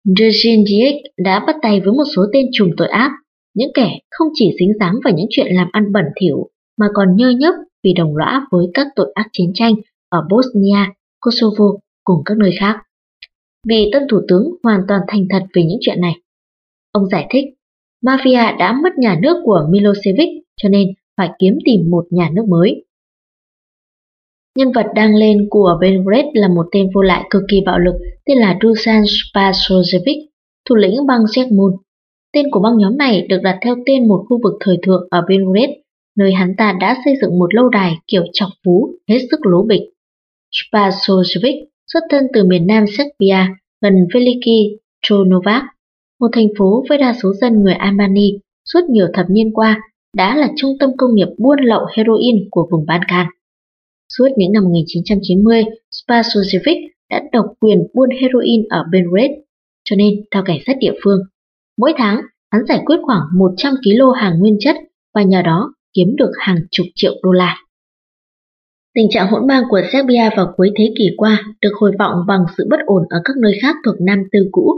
Djindjic 0.07 0.93
đã 1.17 1.43
bắt 1.47 1.55
tay 1.61 1.79
với 1.79 1.93
một 1.93 2.03
số 2.15 2.25
tên 2.33 2.45
trùm 2.51 2.69
tội 2.77 2.87
ác 2.87 3.11
những 3.53 3.71
kẻ 3.73 3.99
không 4.11 4.27
chỉ 4.33 4.51
dính 4.59 4.71
dáng 4.79 4.93
vào 5.03 5.13
những 5.17 5.27
chuyện 5.29 5.47
làm 5.49 5.67
ăn 5.71 5.91
bẩn 5.91 6.05
thỉu 6.21 6.49
mà 6.79 6.85
còn 6.93 7.15
nhơ 7.15 7.29
nhấp 7.29 7.53
vì 7.83 7.93
đồng 7.93 8.17
lõa 8.17 8.47
với 8.51 8.65
các 8.73 8.87
tội 8.95 9.11
ác 9.13 9.27
chiến 9.33 9.51
tranh 9.53 9.73
ở 10.09 10.21
Bosnia, 10.29 10.93
Kosovo 11.19 11.65
cùng 12.07 12.21
các 12.25 12.37
nơi 12.37 12.51
khác. 12.59 12.75
Vì 13.69 13.89
tân 13.93 14.03
thủ 14.09 14.17
tướng 14.27 14.43
hoàn 14.63 14.81
toàn 14.87 15.01
thành 15.07 15.25
thật 15.29 15.43
về 15.53 15.63
những 15.63 15.77
chuyện 15.81 16.01
này. 16.01 16.13
Ông 16.91 17.09
giải 17.09 17.27
thích, 17.29 17.45
mafia 18.05 18.57
đã 18.57 18.73
mất 18.83 18.89
nhà 18.97 19.19
nước 19.21 19.41
của 19.43 19.67
Milosevic 19.69 20.29
cho 20.61 20.69
nên 20.69 20.87
phải 21.17 21.29
kiếm 21.39 21.57
tìm 21.65 21.89
một 21.89 22.05
nhà 22.09 22.29
nước 22.33 22.45
mới. 22.49 22.85
Nhân 24.57 24.71
vật 24.71 24.85
đang 24.95 25.15
lên 25.15 25.47
của 25.49 25.77
Belgrade 25.81 26.29
là 26.33 26.47
một 26.47 26.65
tên 26.71 26.89
vô 26.95 27.01
lại 27.01 27.23
cực 27.29 27.43
kỳ 27.49 27.61
bạo 27.65 27.79
lực 27.79 27.95
tên 28.25 28.37
là 28.37 28.57
Dusan 28.61 29.03
Spasojevic, 29.03 30.27
thủ 30.69 30.75
lĩnh 30.75 31.05
bang 31.07 31.27
Segmun. 31.35 31.71
Tên 32.33 32.45
của 32.51 32.59
băng 32.59 32.77
nhóm 32.77 32.97
này 32.97 33.27
được 33.29 33.39
đặt 33.43 33.57
theo 33.61 33.75
tên 33.85 34.07
một 34.07 34.25
khu 34.29 34.39
vực 34.43 34.53
thời 34.59 34.77
thượng 34.81 35.07
ở 35.11 35.25
Belgrade, 35.29 35.77
nơi 36.17 36.33
hắn 36.33 36.53
ta 36.57 36.77
đã 36.79 36.97
xây 37.05 37.13
dựng 37.21 37.39
một 37.39 37.53
lâu 37.53 37.69
đài 37.69 37.93
kiểu 38.07 38.23
chọc 38.33 38.49
phú 38.65 38.91
hết 39.09 39.17
sức 39.31 39.39
lố 39.43 39.63
bịch. 39.63 39.81
Spasojevic 40.51 41.65
xuất 41.93 41.99
thân 42.09 42.23
từ 42.33 42.45
miền 42.45 42.67
nam 42.67 42.85
Serbia 42.87 43.37
gần 43.81 43.93
Veliki 44.13 44.79
Trnovac, 45.01 45.63
một 46.19 46.27
thành 46.33 46.47
phố 46.59 46.83
với 46.89 46.97
đa 46.97 47.15
số 47.23 47.33
dân 47.41 47.63
người 47.63 47.73
Albany 47.73 48.31
suốt 48.65 48.79
nhiều 48.89 49.07
thập 49.13 49.25
niên 49.29 49.53
qua 49.53 49.81
đã 50.17 50.35
là 50.35 50.49
trung 50.55 50.71
tâm 50.79 50.89
công 50.97 51.15
nghiệp 51.15 51.27
buôn 51.37 51.59
lậu 51.59 51.85
heroin 51.97 52.35
của 52.51 52.67
vùng 52.71 52.85
Balkan. 52.85 53.25
Suốt 54.17 54.27
những 54.37 54.51
năm 54.51 54.63
1990, 54.63 55.63
Spasojevic 55.91 56.87
đã 57.09 57.23
độc 57.31 57.45
quyền 57.59 57.77
buôn 57.93 58.09
heroin 58.09 58.67
ở 58.69 58.83
Belgrade, 58.91 59.35
cho 59.83 59.95
nên 59.95 60.09
theo 60.31 60.43
cảnh 60.45 60.59
sát 60.65 60.77
địa 60.79 60.93
phương, 61.03 61.19
Mỗi 61.77 61.93
tháng, 61.97 62.21
hắn 62.51 62.65
giải 62.65 62.81
quyết 62.85 62.95
khoảng 63.05 63.21
100 63.39 63.73
kg 63.83 64.21
hàng 64.21 64.39
nguyên 64.39 64.57
chất 64.59 64.75
và 65.15 65.23
nhờ 65.23 65.41
đó 65.41 65.73
kiếm 65.93 66.15
được 66.17 66.31
hàng 66.39 66.57
chục 66.71 66.87
triệu 66.95 67.13
đô 67.23 67.31
la. 67.31 67.57
Tình 68.97 69.07
trạng 69.09 69.27
hỗn 69.31 69.47
mang 69.47 69.63
của 69.69 69.81
Serbia 69.91 70.29
vào 70.37 70.53
cuối 70.57 70.71
thế 70.77 70.93
kỷ 70.97 71.05
qua 71.17 71.43
được 71.61 71.71
hồi 71.79 71.91
vọng 71.99 72.15
bằng 72.27 72.45
sự 72.57 72.67
bất 72.69 72.79
ổn 72.85 73.03
ở 73.09 73.21
các 73.25 73.37
nơi 73.41 73.53
khác 73.61 73.75
thuộc 73.85 73.95
Nam 74.01 74.23
Tư 74.31 74.39
cũ. 74.51 74.73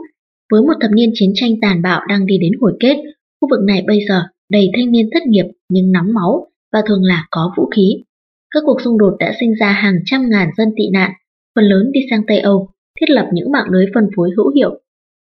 Với 0.51 0.61
một 0.61 0.73
thập 0.81 0.91
niên 0.91 1.09
chiến 1.13 1.31
tranh 1.35 1.51
tàn 1.61 1.81
bạo 1.81 2.01
đang 2.09 2.25
đi 2.25 2.37
đến 2.37 2.51
hồi 2.61 2.73
kết, 2.79 2.95
khu 3.41 3.47
vực 3.49 3.59
này 3.67 3.83
bây 3.87 3.99
giờ 4.09 4.21
đầy 4.51 4.69
thanh 4.75 4.91
niên 4.91 5.09
thất 5.13 5.23
nghiệp 5.27 5.45
nhưng 5.69 5.91
nóng 5.91 6.13
máu 6.13 6.47
và 6.73 6.81
thường 6.87 7.03
là 7.03 7.27
có 7.31 7.53
vũ 7.57 7.69
khí. 7.75 8.03
Các 8.51 8.63
cuộc 8.65 8.81
xung 8.81 8.97
đột 8.97 9.15
đã 9.19 9.33
sinh 9.39 9.53
ra 9.59 9.71
hàng 9.71 9.95
trăm 10.05 10.29
ngàn 10.29 10.49
dân 10.57 10.69
tị 10.77 10.83
nạn, 10.93 11.11
phần 11.55 11.65
lớn 11.65 11.91
đi 11.91 12.01
sang 12.09 12.21
Tây 12.27 12.39
Âu, 12.39 12.69
thiết 12.99 13.09
lập 13.09 13.29
những 13.33 13.51
mạng 13.51 13.67
lưới 13.69 13.85
phân 13.93 14.03
phối 14.15 14.29
hữu 14.37 14.53
hiệu 14.55 14.79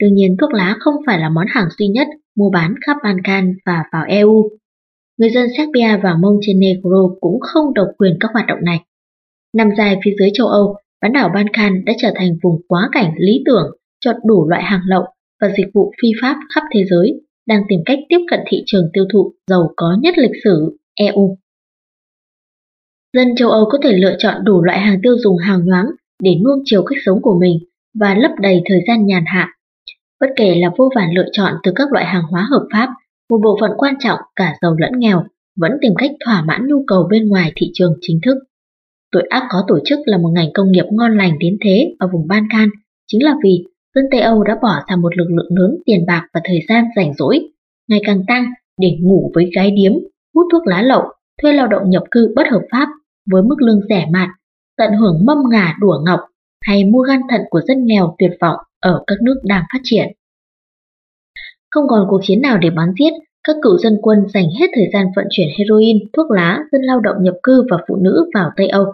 Đương 0.02 0.14
nhiên 0.14 0.36
thuốc 0.42 0.54
lá 0.54 0.76
không 0.80 0.96
phải 1.06 1.20
là 1.20 1.30
món 1.30 1.46
hàng 1.50 1.68
duy 1.78 1.88
nhất 1.88 2.08
mua 2.38 2.50
bán 2.50 2.76
khắp 2.86 2.98
Balkan 3.04 3.54
và 3.66 3.84
vào 3.94 4.06
EU. 4.08 4.50
Người 5.20 5.30
dân 5.30 5.48
Serbia 5.58 5.98
và 6.04 6.16
Montenegro 6.22 7.10
cũng 7.22 7.40
không 7.40 7.74
độc 7.74 7.88
quyền 7.98 8.18
các 8.20 8.32
hoạt 8.34 8.46
động 8.48 8.60
này. 8.62 8.80
Nằm 9.56 9.70
dài 9.78 10.00
phía 10.06 10.12
dưới 10.20 10.30
châu 10.34 10.48
Âu, 10.48 10.76
bán 11.02 11.14
đảo 11.14 11.30
Balkan 11.34 11.86
đã 11.86 11.94
trở 11.98 12.12
thành 12.16 12.38
vùng 12.44 12.62
quá 12.68 12.90
cảnh 12.92 13.14
lý 13.18 13.44
tưởng 13.46 13.72
cho 14.00 14.14
đủ 14.26 14.50
loại 14.50 14.64
hàng 14.64 14.82
lậu 14.86 15.04
và 15.42 15.50
dịch 15.58 15.68
vụ 15.74 15.94
phi 16.02 16.08
pháp 16.22 16.36
khắp 16.56 16.64
thế 16.74 16.84
giới 16.90 17.22
đang 17.48 17.64
tìm 17.70 17.80
cách 17.86 18.00
tiếp 18.10 18.20
cận 18.32 18.40
thị 18.48 18.64
trường 18.66 18.90
tiêu 18.94 19.06
thụ 19.14 19.34
giàu 19.48 19.74
có 19.76 19.98
nhất 20.02 20.18
lịch 20.18 20.44
sử 20.44 20.78
EU. 20.96 21.38
Dân 23.14 23.28
châu 23.36 23.50
Âu 23.50 23.66
có 23.72 23.78
thể 23.84 23.98
lựa 23.98 24.16
chọn 24.20 24.44
đủ 24.44 24.64
loại 24.64 24.80
hàng 24.80 25.00
tiêu 25.04 25.14
dùng 25.18 25.38
hào 25.38 25.60
nhoáng 25.60 25.86
để 26.24 26.32
nuông 26.46 26.60
chiều 26.66 26.84
cách 26.84 26.98
sống 27.06 27.22
của 27.22 27.40
mình 27.42 27.60
và 28.00 28.16
lấp 28.16 28.32
đầy 28.42 28.62
thời 28.66 28.80
gian 28.88 29.06
nhàn 29.06 29.24
hạ 29.28 29.54
Bất 30.20 30.28
kể 30.36 30.56
là 30.56 30.70
vô 30.78 30.90
vàn 30.96 31.14
lựa 31.14 31.28
chọn 31.32 31.54
từ 31.64 31.72
các 31.76 31.92
loại 31.92 32.06
hàng 32.06 32.24
hóa 32.24 32.48
hợp 32.50 32.68
pháp, 32.74 32.90
một 33.30 33.40
bộ 33.44 33.58
phận 33.62 33.72
quan 33.78 33.96
trọng 34.00 34.20
cả 34.36 34.56
giàu 34.62 34.76
lẫn 34.80 34.92
nghèo 34.98 35.24
vẫn 35.60 35.72
tìm 35.82 35.94
cách 35.98 36.12
thỏa 36.26 36.44
mãn 36.48 36.68
nhu 36.68 36.84
cầu 36.88 37.08
bên 37.12 37.28
ngoài 37.28 37.52
thị 37.56 37.72
trường 37.74 37.94
chính 38.02 38.20
thức. 38.26 38.38
Tội 39.12 39.24
ác 39.30 39.44
có 39.50 39.64
tổ 39.68 39.80
chức 39.86 40.00
là 40.06 40.18
một 40.18 40.30
ngành 40.30 40.50
công 40.54 40.72
nghiệp 40.72 40.86
ngon 40.92 41.18
lành 41.18 41.40
đến 41.40 41.58
thế 41.64 41.96
ở 42.00 42.08
vùng 42.14 42.28
Balkan 42.28 42.70
chính 43.08 43.24
là 43.24 43.36
vì 43.44 43.64
dân 43.96 44.06
Tây 44.12 44.20
Âu 44.20 44.44
đã 44.44 44.56
bỏ 44.62 44.74
ra 44.90 44.96
một 44.96 45.18
lực 45.18 45.28
lượng 45.30 45.58
lớn 45.58 45.78
tiền 45.86 46.06
bạc 46.08 46.28
và 46.34 46.42
thời 46.44 46.60
gian 46.70 46.86
rảnh 46.96 47.14
rỗi, 47.14 47.40
ngày 47.88 48.02
càng 48.06 48.24
tăng 48.28 48.46
để 48.82 48.98
ngủ 49.02 49.32
với 49.36 49.50
gái 49.56 49.72
điếm, 49.72 49.92
hút 50.36 50.46
thuốc 50.52 50.68
lá 50.68 50.82
lậu, 50.82 51.04
thuê 51.42 51.54
lao 51.54 51.68
động 51.68 51.90
nhập 51.90 52.04
cư 52.12 52.34
bất 52.36 52.48
hợp 52.52 52.62
pháp 52.72 52.88
với 53.32 53.44
mức 53.44 53.56
lương 53.62 53.82
rẻ 53.90 54.08
mạt, 54.12 54.30
tận 54.78 54.94
hưởng 54.94 55.26
mâm 55.26 55.38
ngà 55.52 55.76
đùa 55.80 56.02
ngọc 56.06 56.20
hay 56.62 56.84
mua 56.84 57.02
gan 57.02 57.22
thận 57.30 57.42
của 57.50 57.62
dân 57.68 57.86
nghèo 57.86 58.16
tuyệt 58.20 58.32
vọng 58.42 58.56
ở 58.80 59.04
các 59.08 59.18
nước 59.22 59.36
đang 59.44 59.64
phát 59.74 59.80
triển. 59.84 60.08
Không 61.72 61.88
còn 61.88 62.08
cuộc 62.10 62.20
chiến 62.24 62.42
nào 62.42 62.58
để 62.58 62.70
bắn 62.70 62.90
giết, 63.00 63.14
các 63.44 63.56
cựu 63.64 63.78
dân 63.78 63.98
quân 64.02 64.20
dành 64.34 64.50
hết 64.60 64.68
thời 64.76 64.90
gian 64.94 65.06
vận 65.16 65.26
chuyển 65.30 65.48
heroin, 65.58 65.98
thuốc 66.14 66.32
lá, 66.32 66.60
dân 66.72 66.82
lao 66.82 67.00
động 67.00 67.16
nhập 67.22 67.36
cư 67.44 67.64
và 67.72 67.78
phụ 67.88 67.96
nữ 67.96 68.30
vào 68.34 68.50
Tây 68.56 68.68
Âu. 68.68 68.86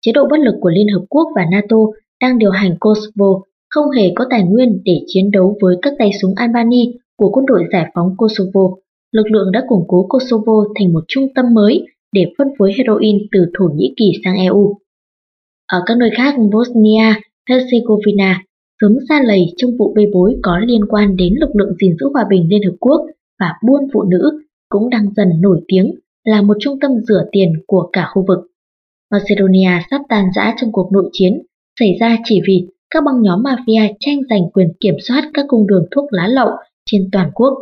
Chế 0.00 0.12
độ 0.12 0.26
bất 0.30 0.40
lực 0.40 0.54
của 0.60 0.70
Liên 0.70 0.88
Hợp 0.88 1.04
Quốc 1.08 1.28
và 1.36 1.42
NATO 1.50 1.76
đang 2.20 2.38
điều 2.38 2.50
hành 2.50 2.76
Kosovo 2.80 3.40
không 3.70 3.90
hề 3.90 4.12
có 4.14 4.24
tài 4.30 4.42
nguyên 4.42 4.82
để 4.84 5.00
chiến 5.06 5.30
đấu 5.30 5.56
với 5.62 5.76
các 5.82 5.92
tay 5.98 6.10
súng 6.22 6.34
Albany 6.36 6.92
của 7.16 7.30
quân 7.32 7.46
đội 7.46 7.64
giải 7.72 7.90
phóng 7.94 8.14
Kosovo. 8.16 8.60
Lực 9.12 9.26
lượng 9.30 9.52
đã 9.52 9.64
củng 9.68 9.84
cố 9.88 10.06
Kosovo 10.08 10.64
thành 10.78 10.92
một 10.92 11.04
trung 11.08 11.28
tâm 11.34 11.54
mới 11.54 11.86
để 12.12 12.24
phân 12.38 12.48
phối 12.58 12.72
heroin 12.78 13.18
từ 13.32 13.46
Thổ 13.58 13.64
Nhĩ 13.74 13.94
Kỳ 13.96 14.12
sang 14.24 14.36
EU. 14.36 14.74
Ở 15.66 15.82
các 15.86 15.96
nơi 15.98 16.10
khác 16.16 16.34
Bosnia, 16.52 17.14
Herzegovina, 17.50 18.34
sớm 18.80 18.92
xa 19.08 19.22
lầy 19.24 19.40
trong 19.56 19.70
vụ 19.78 19.92
bê 19.96 20.06
bối 20.12 20.36
có 20.42 20.58
liên 20.58 20.84
quan 20.88 21.16
đến 21.16 21.34
lực 21.40 21.50
lượng 21.54 21.74
gìn 21.80 21.96
giữ 22.00 22.06
hòa 22.14 22.24
bình 22.30 22.48
Liên 22.50 22.62
Hợp 22.62 22.76
Quốc 22.80 23.00
và 23.40 23.52
buôn 23.66 23.80
phụ 23.92 24.02
nữ 24.02 24.40
cũng 24.68 24.90
đang 24.90 25.14
dần 25.16 25.28
nổi 25.40 25.60
tiếng 25.68 25.94
là 26.24 26.42
một 26.42 26.56
trung 26.60 26.78
tâm 26.80 26.90
rửa 27.08 27.24
tiền 27.32 27.52
của 27.66 27.90
cả 27.92 28.06
khu 28.14 28.24
vực. 28.28 28.38
Macedonia 29.10 29.70
sắp 29.90 30.00
tan 30.08 30.24
rã 30.36 30.54
trong 30.60 30.72
cuộc 30.72 30.92
nội 30.92 31.10
chiến 31.12 31.32
xảy 31.80 31.96
ra 32.00 32.16
chỉ 32.24 32.40
vì 32.48 32.66
các 32.90 33.04
băng 33.04 33.22
nhóm 33.22 33.42
mafia 33.42 33.94
tranh 34.00 34.18
giành 34.30 34.50
quyền 34.52 34.68
kiểm 34.80 34.94
soát 35.08 35.30
các 35.34 35.44
cung 35.48 35.66
đường 35.66 35.86
thuốc 35.90 36.04
lá 36.10 36.28
lậu 36.28 36.48
trên 36.86 37.08
toàn 37.12 37.30
quốc. 37.34 37.52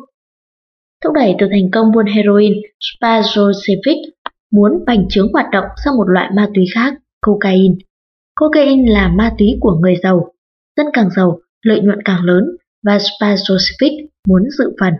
Thúc 1.04 1.12
đẩy 1.14 1.34
từ 1.38 1.46
thành 1.50 1.70
công 1.72 1.92
buôn 1.92 2.06
heroin, 2.06 2.52
Spazosevic 2.80 4.02
muốn 4.52 4.84
bành 4.86 5.06
trướng 5.08 5.32
hoạt 5.32 5.46
động 5.52 5.64
sang 5.84 5.96
một 5.96 6.08
loại 6.08 6.30
ma 6.36 6.48
túy 6.54 6.64
khác, 6.74 6.94
cocaine. 7.20 7.74
Cocaine 8.40 8.92
là 8.92 9.08
ma 9.08 9.34
túy 9.38 9.48
của 9.60 9.72
người 9.72 9.96
giàu, 10.02 10.32
dân 10.78 10.86
càng 10.92 11.10
giàu, 11.16 11.38
lợi 11.62 11.80
nhuận 11.80 11.98
càng 12.04 12.24
lớn 12.24 12.44
và 12.86 12.98
Spasovic 12.98 13.92
muốn 14.28 14.42
dự 14.58 14.64
phần. 14.80 14.94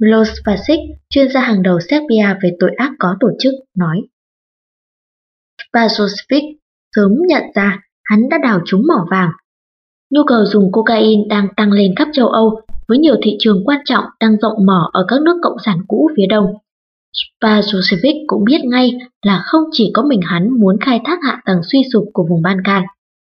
Milosevic, 0.00 0.80
chuyên 1.08 1.28
gia 1.28 1.40
hàng 1.40 1.62
đầu 1.62 1.80
Serbia 1.80 2.34
về 2.42 2.56
tội 2.60 2.70
ác 2.76 2.92
có 2.98 3.16
tổ 3.20 3.28
chức, 3.38 3.54
nói 3.76 4.02
Spasovic 5.68 6.44
sớm 6.96 7.12
nhận 7.28 7.42
ra 7.54 7.80
hắn 8.04 8.28
đã 8.28 8.38
đào 8.42 8.60
trúng 8.66 8.82
mỏ 8.88 9.06
vàng. 9.10 9.30
Nhu 10.10 10.20
cầu 10.26 10.44
dùng 10.46 10.72
cocaine 10.72 11.22
đang 11.28 11.48
tăng 11.56 11.72
lên 11.72 11.94
khắp 11.96 12.08
châu 12.12 12.28
Âu 12.28 12.60
với 12.88 12.98
nhiều 12.98 13.14
thị 13.22 13.36
trường 13.38 13.62
quan 13.64 13.80
trọng 13.84 14.04
đang 14.20 14.36
rộng 14.36 14.66
mở 14.66 14.90
ở 14.92 15.04
các 15.08 15.22
nước 15.22 15.38
cộng 15.42 15.56
sản 15.64 15.78
cũ 15.88 16.10
phía 16.16 16.26
đông. 16.26 16.46
Spasovic 17.12 18.16
cũng 18.26 18.44
biết 18.44 18.60
ngay 18.64 18.90
là 19.26 19.42
không 19.44 19.62
chỉ 19.72 19.90
có 19.94 20.02
mình 20.02 20.20
hắn 20.22 20.60
muốn 20.60 20.76
khai 20.80 21.00
thác 21.04 21.18
hạ 21.22 21.42
tầng 21.44 21.60
suy 21.72 21.78
sụp 21.92 22.04
của 22.12 22.26
vùng 22.30 22.42
Balkan. 22.42 22.82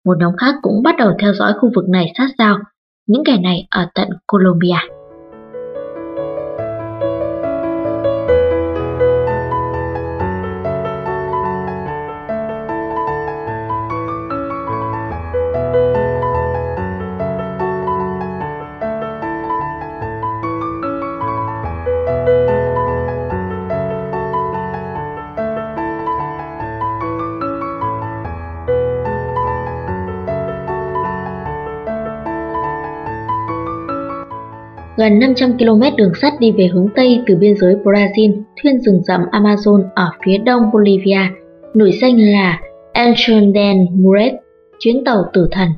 Một 0.05 0.15
nhóm 0.19 0.37
khác 0.37 0.55
cũng 0.63 0.83
bắt 0.83 0.95
đầu 0.99 1.13
theo 1.19 1.35
dõi 1.35 1.53
khu 1.61 1.71
vực 1.75 1.89
này 1.89 2.13
sát 2.19 2.29
sao, 2.39 2.59
những 3.07 3.23
kẻ 3.25 3.39
này 3.43 3.67
ở 3.71 3.87
tận 3.95 4.09
Colombia. 4.27 4.94
Gần 34.97 35.19
500 35.19 35.59
km 35.59 35.97
đường 35.97 36.13
sắt 36.23 36.33
đi 36.41 36.53
về 36.53 36.67
hướng 36.67 36.89
Tây 36.97 37.21
từ 37.27 37.37
biên 37.37 37.57
giới 37.57 37.75
Brazil, 37.75 38.43
thuyên 38.63 38.81
rừng 38.81 39.03
rậm 39.03 39.21
Amazon 39.33 39.89
ở 39.95 40.11
phía 40.25 40.39
đông 40.39 40.63
Bolivia, 40.73 41.21
nổi 41.75 41.91
danh 42.01 42.19
là 42.19 42.61
Anchonden 42.93 43.77
Muret, 43.93 44.33
chuyến 44.79 45.05
tàu 45.05 45.25
tử 45.33 45.49
thần, 45.51 45.69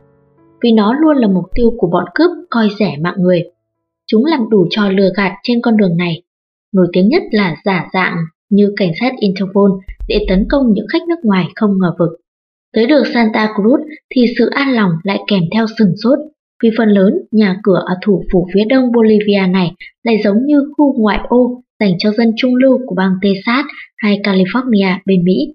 vì 0.63 0.73
nó 0.73 0.95
luôn 1.01 1.17
là 1.17 1.29
mục 1.29 1.45
tiêu 1.55 1.71
của 1.79 1.89
bọn 1.93 2.05
cướp 2.15 2.31
coi 2.51 2.69
rẻ 2.79 2.97
mạng 3.01 3.15
người. 3.19 3.43
Chúng 4.07 4.25
làm 4.25 4.41
đủ 4.51 4.67
trò 4.71 4.89
lừa 4.89 5.11
gạt 5.17 5.33
trên 5.43 5.61
con 5.63 5.77
đường 5.77 5.97
này, 5.97 6.23
nổi 6.75 6.87
tiếng 6.93 7.09
nhất 7.09 7.23
là 7.31 7.57
giả 7.65 7.89
dạng 7.93 8.17
như 8.51 8.73
cảnh 8.77 8.91
sát 9.01 9.13
Interpol 9.21 9.71
để 10.09 10.27
tấn 10.29 10.47
công 10.51 10.73
những 10.73 10.87
khách 10.93 11.09
nước 11.09 11.19
ngoài 11.23 11.47
không 11.55 11.79
ngờ 11.79 11.93
vực. 11.99 12.11
Tới 12.73 12.87
được 12.87 13.03
Santa 13.15 13.47
Cruz 13.57 13.79
thì 14.15 14.25
sự 14.39 14.47
an 14.47 14.73
lòng 14.73 14.91
lại 15.03 15.19
kèm 15.29 15.43
theo 15.53 15.67
sừng 15.79 15.93
sốt 16.03 16.19
vì 16.63 16.71
phần 16.79 16.89
lớn 16.89 17.15
nhà 17.33 17.57
cửa 17.63 17.83
ở 17.87 17.95
thủ 18.03 18.25
phủ 18.33 18.49
phía 18.55 18.65
đông 18.69 18.93
Bolivia 18.93 19.47
này 19.51 19.73
lại 20.03 20.17
giống 20.25 20.47
như 20.47 20.73
khu 20.77 21.01
ngoại 21.01 21.19
ô 21.29 21.63
dành 21.81 21.93
cho 21.99 22.11
dân 22.13 22.33
trung 22.37 22.55
lưu 22.55 22.79
của 22.87 22.95
bang 22.95 23.13
Texas 23.23 23.65
hay 23.97 24.21
California 24.25 24.99
bên 25.07 25.25
Mỹ. 25.25 25.55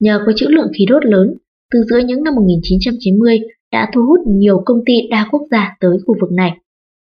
Nhờ 0.00 0.20
có 0.26 0.32
trữ 0.36 0.46
lượng 0.48 0.70
khí 0.78 0.84
đốt 0.88 1.04
lớn, 1.04 1.34
từ 1.72 1.82
giữa 1.90 1.98
những 1.98 2.22
năm 2.22 2.34
1990 2.34 3.38
đã 3.72 3.90
thu 3.94 4.00
hút 4.06 4.20
nhiều 4.26 4.62
công 4.64 4.80
ty 4.86 4.94
đa 5.10 5.28
quốc 5.30 5.42
gia 5.50 5.76
tới 5.80 5.98
khu 6.06 6.14
vực 6.20 6.32
này. 6.32 6.52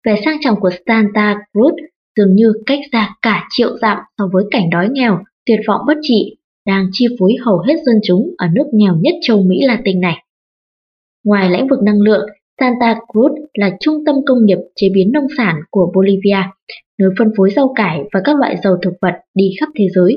Vẻ 0.06 0.20
sang 0.24 0.36
trọng 0.40 0.60
của 0.60 0.70
Santa 0.86 1.36
Cruz 1.52 1.74
dường 2.16 2.34
như 2.34 2.52
cách 2.66 2.78
xa 2.92 3.14
cả 3.22 3.48
triệu 3.50 3.78
dặm 3.78 3.98
so 4.18 4.28
với 4.32 4.44
cảnh 4.50 4.70
đói 4.70 4.88
nghèo, 4.92 5.18
tuyệt 5.46 5.60
vọng 5.68 5.80
bất 5.86 5.96
trị 6.02 6.36
đang 6.66 6.86
chi 6.92 7.06
phối 7.18 7.32
hầu 7.44 7.58
hết 7.58 7.74
dân 7.86 7.96
chúng 8.06 8.34
ở 8.38 8.46
nước 8.54 8.66
nghèo 8.72 8.96
nhất 9.00 9.14
châu 9.22 9.42
Mỹ 9.42 9.56
Latin 9.66 10.00
này. 10.00 10.16
Ngoài 11.24 11.50
lĩnh 11.50 11.68
vực 11.68 11.82
năng 11.82 12.00
lượng, 12.00 12.26
Santa 12.60 12.98
Cruz 13.08 13.34
là 13.54 13.76
trung 13.80 13.94
tâm 14.06 14.16
công 14.26 14.44
nghiệp 14.44 14.58
chế 14.76 14.88
biến 14.94 15.12
nông 15.12 15.26
sản 15.36 15.56
của 15.70 15.92
Bolivia, 15.94 16.42
nơi 16.98 17.10
phân 17.18 17.28
phối 17.36 17.50
rau 17.50 17.72
cải 17.76 18.00
và 18.12 18.20
các 18.24 18.36
loại 18.36 18.56
dầu 18.64 18.76
thực 18.82 18.92
vật 19.02 19.14
đi 19.34 19.44
khắp 19.60 19.68
thế 19.78 19.88
giới. 19.94 20.16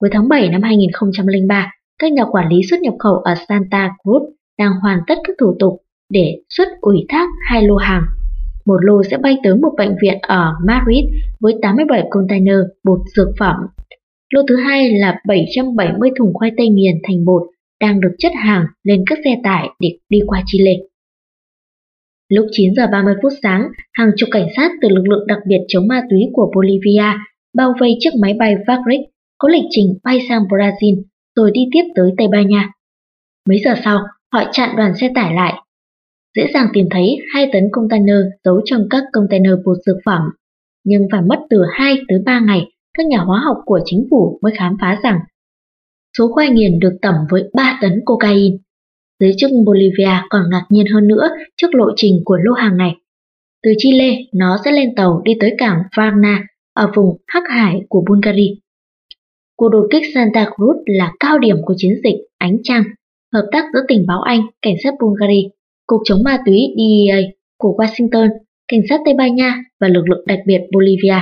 Cuối 0.00 0.10
tháng 0.12 0.28
7 0.28 0.48
năm 0.48 0.62
2003, 0.62 1.70
các 1.98 2.12
nhà 2.12 2.24
quản 2.30 2.48
lý 2.48 2.56
xuất 2.70 2.80
nhập 2.80 2.94
khẩu 2.98 3.14
ở 3.14 3.34
Santa 3.48 3.90
Cruz 4.04 4.30
đang 4.58 4.72
hoàn 4.82 4.98
tất 5.06 5.18
các 5.24 5.36
thủ 5.40 5.56
tục 5.58 5.80
để 6.12 6.34
xuất 6.48 6.68
ủy 6.80 7.06
thác 7.08 7.28
hai 7.48 7.62
lô 7.62 7.76
hàng. 7.76 8.02
Một 8.66 8.78
lô 8.80 9.02
sẽ 9.10 9.18
bay 9.18 9.36
tới 9.44 9.54
một 9.54 9.70
bệnh 9.78 9.96
viện 10.02 10.18
ở 10.22 10.52
Madrid 10.66 11.04
với 11.40 11.54
87 11.62 12.04
container 12.10 12.56
bột 12.84 12.98
dược 13.16 13.28
phẩm. 13.38 13.56
Lô 14.34 14.42
thứ 14.48 14.56
hai 14.56 14.90
là 14.92 15.20
770 15.26 16.10
thùng 16.18 16.34
khoai 16.34 16.50
tây 16.56 16.68
nghiền 16.68 16.94
thành 17.08 17.24
bột 17.24 17.42
đang 17.80 18.00
được 18.00 18.12
chất 18.18 18.32
hàng 18.34 18.66
lên 18.82 19.04
các 19.06 19.18
xe 19.24 19.36
tải 19.44 19.68
để 19.80 19.98
đi 20.08 20.20
qua 20.26 20.42
Chile. 20.46 20.72
Lúc 22.34 22.46
9 22.50 22.74
giờ 22.76 22.86
30 22.92 23.14
phút 23.22 23.32
sáng, 23.42 23.68
hàng 23.92 24.10
chục 24.16 24.28
cảnh 24.32 24.46
sát 24.56 24.70
từ 24.82 24.88
lực 24.88 25.08
lượng 25.08 25.26
đặc 25.26 25.38
biệt 25.48 25.58
chống 25.68 25.88
ma 25.88 26.02
túy 26.10 26.20
của 26.32 26.52
Bolivia 26.54 27.04
bao 27.56 27.74
vây 27.80 27.96
chiếc 27.98 28.10
máy 28.20 28.34
bay 28.38 28.54
Vagric 28.66 29.00
có 29.38 29.48
lịch 29.48 29.64
trình 29.70 29.98
bay 30.04 30.18
sang 30.28 30.42
Brazil 30.42 31.02
rồi 31.36 31.50
đi 31.54 31.60
tiếp 31.72 31.82
tới 31.94 32.10
Tây 32.18 32.28
Ban 32.32 32.48
Nha. 32.48 32.70
Mấy 33.48 33.58
giờ 33.64 33.74
sau, 33.84 33.98
họ 34.32 34.44
chặn 34.52 34.76
đoàn 34.76 34.92
xe 35.00 35.10
tải 35.14 35.34
lại. 35.34 35.54
Dễ 36.36 36.46
dàng 36.54 36.66
tìm 36.72 36.86
thấy 36.90 37.16
hai 37.34 37.48
tấn 37.52 37.62
container 37.72 38.18
giấu 38.44 38.60
trong 38.64 38.86
các 38.90 39.04
container 39.12 39.52
bột 39.66 39.76
dược 39.86 39.96
phẩm, 40.04 40.22
nhưng 40.84 41.02
phải 41.12 41.22
mất 41.22 41.38
từ 41.50 41.62
2 41.72 41.96
tới 42.08 42.18
3 42.26 42.40
ngày 42.40 42.60
các 42.98 43.06
nhà 43.06 43.18
hóa 43.18 43.40
học 43.44 43.56
của 43.64 43.80
chính 43.84 44.06
phủ 44.10 44.38
mới 44.42 44.52
khám 44.56 44.76
phá 44.80 45.00
rằng 45.02 45.18
số 46.18 46.28
khoai 46.32 46.48
nghiền 46.48 46.78
được 46.78 46.96
tẩm 47.02 47.14
với 47.30 47.42
3 47.54 47.78
tấn 47.82 48.00
cocaine. 48.04 48.56
Giới 49.20 49.32
chức 49.38 49.50
Bolivia 49.66 50.22
còn 50.30 50.42
ngạc 50.50 50.64
nhiên 50.70 50.86
hơn 50.94 51.08
nữa 51.08 51.28
trước 51.56 51.74
lộ 51.74 51.86
trình 51.96 52.20
của 52.24 52.36
lô 52.44 52.52
hàng 52.52 52.76
này. 52.76 52.94
Từ 53.62 53.70
Chile, 53.78 54.16
nó 54.32 54.58
sẽ 54.64 54.72
lên 54.72 54.94
tàu 54.94 55.22
đi 55.24 55.32
tới 55.40 55.54
cảng 55.58 55.78
Varna 55.96 56.46
ở 56.74 56.90
vùng 56.96 57.16
Hắc 57.26 57.42
Hải 57.48 57.80
của 57.88 58.04
Bulgaria. 58.08 58.54
Cuộc 59.56 59.68
đột 59.68 59.86
kích 59.90 60.02
Santa 60.14 60.44
Cruz 60.44 60.82
là 60.86 61.12
cao 61.20 61.38
điểm 61.38 61.56
của 61.64 61.74
chiến 61.76 61.92
dịch 62.04 62.20
Ánh 62.38 62.56
Trăng, 62.62 62.82
hợp 63.32 63.48
tác 63.52 63.64
giữa 63.74 63.80
tình 63.88 64.04
báo 64.06 64.20
Anh, 64.20 64.40
cảnh 64.62 64.74
sát 64.84 64.94
Bulgaria, 65.00 65.48
Cục 65.86 66.00
chống 66.04 66.22
ma 66.24 66.38
túy 66.46 66.74
DEA 66.76 67.20
của 67.58 67.76
Washington, 67.78 68.28
cảnh 68.68 68.80
sát 68.88 69.00
Tây 69.04 69.14
Ban 69.14 69.34
Nha 69.34 69.54
và 69.80 69.88
lực 69.88 70.08
lượng 70.08 70.24
đặc 70.26 70.38
biệt 70.46 70.60
Bolivia. 70.72 71.16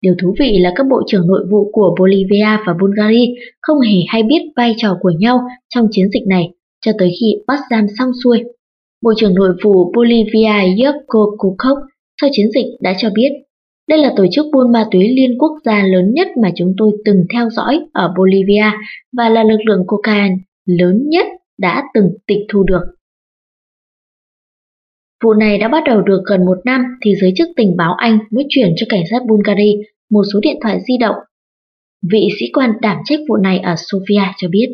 Điều 0.00 0.14
thú 0.22 0.34
vị 0.40 0.58
là 0.58 0.72
các 0.76 0.86
bộ 0.90 1.02
trưởng 1.06 1.26
nội 1.26 1.46
vụ 1.50 1.70
của 1.72 1.94
Bolivia 1.98 2.56
và 2.66 2.74
Bulgaria 2.80 3.26
không 3.60 3.80
hề 3.80 3.96
hay 4.08 4.22
biết 4.22 4.42
vai 4.56 4.74
trò 4.76 4.98
của 5.00 5.12
nhau 5.18 5.40
trong 5.74 5.86
chiến 5.90 6.08
dịch 6.12 6.26
này 6.28 6.48
cho 6.80 6.92
tới 6.98 7.10
khi 7.20 7.34
bắt 7.46 7.58
giam 7.70 7.86
xong 7.98 8.10
xuôi. 8.24 8.44
Bộ 9.02 9.12
trưởng 9.16 9.34
nội 9.34 9.52
vụ 9.64 9.92
Bolivia 9.96 10.82
Yerko 10.82 11.26
Kukok 11.38 11.78
sau 12.20 12.30
chiến 12.32 12.46
dịch 12.54 12.66
đã 12.80 12.94
cho 12.98 13.10
biết, 13.14 13.30
đây 13.88 13.98
là 13.98 14.12
tổ 14.16 14.26
chức 14.32 14.46
buôn 14.52 14.72
ma 14.72 14.86
túy 14.90 15.08
liên 15.08 15.38
quốc 15.38 15.52
gia 15.64 15.82
lớn 15.82 16.12
nhất 16.14 16.28
mà 16.42 16.50
chúng 16.56 16.74
tôi 16.76 16.92
từng 17.04 17.24
theo 17.32 17.50
dõi 17.50 17.80
ở 17.92 18.14
Bolivia 18.18 18.70
và 19.16 19.28
là 19.28 19.44
lực 19.44 19.60
lượng 19.66 19.84
cocaine 19.86 20.36
lớn 20.66 21.02
nhất 21.08 21.26
đã 21.58 21.82
từng 21.94 22.04
tịch 22.26 22.38
thu 22.52 22.62
được. 22.62 22.82
Vụ 25.24 25.34
này 25.34 25.58
đã 25.58 25.68
bắt 25.68 25.82
đầu 25.86 26.02
được 26.02 26.22
gần 26.26 26.44
một 26.44 26.58
năm 26.64 26.84
thì 27.04 27.14
giới 27.20 27.32
chức 27.36 27.48
tình 27.56 27.76
báo 27.76 27.94
Anh 27.94 28.18
mới 28.30 28.44
chuyển 28.48 28.72
cho 28.76 28.86
cảnh 28.88 29.02
sát 29.10 29.22
Bulgaria 29.28 29.72
một 30.10 30.22
số 30.32 30.40
điện 30.40 30.56
thoại 30.62 30.80
di 30.88 30.98
động. 30.98 31.16
Vị 32.12 32.28
sĩ 32.40 32.46
quan 32.52 32.72
đảm 32.80 32.96
trách 33.04 33.18
vụ 33.28 33.36
này 33.36 33.58
ở 33.58 33.74
Sofia 33.74 34.32
cho 34.36 34.48
biết. 34.48 34.66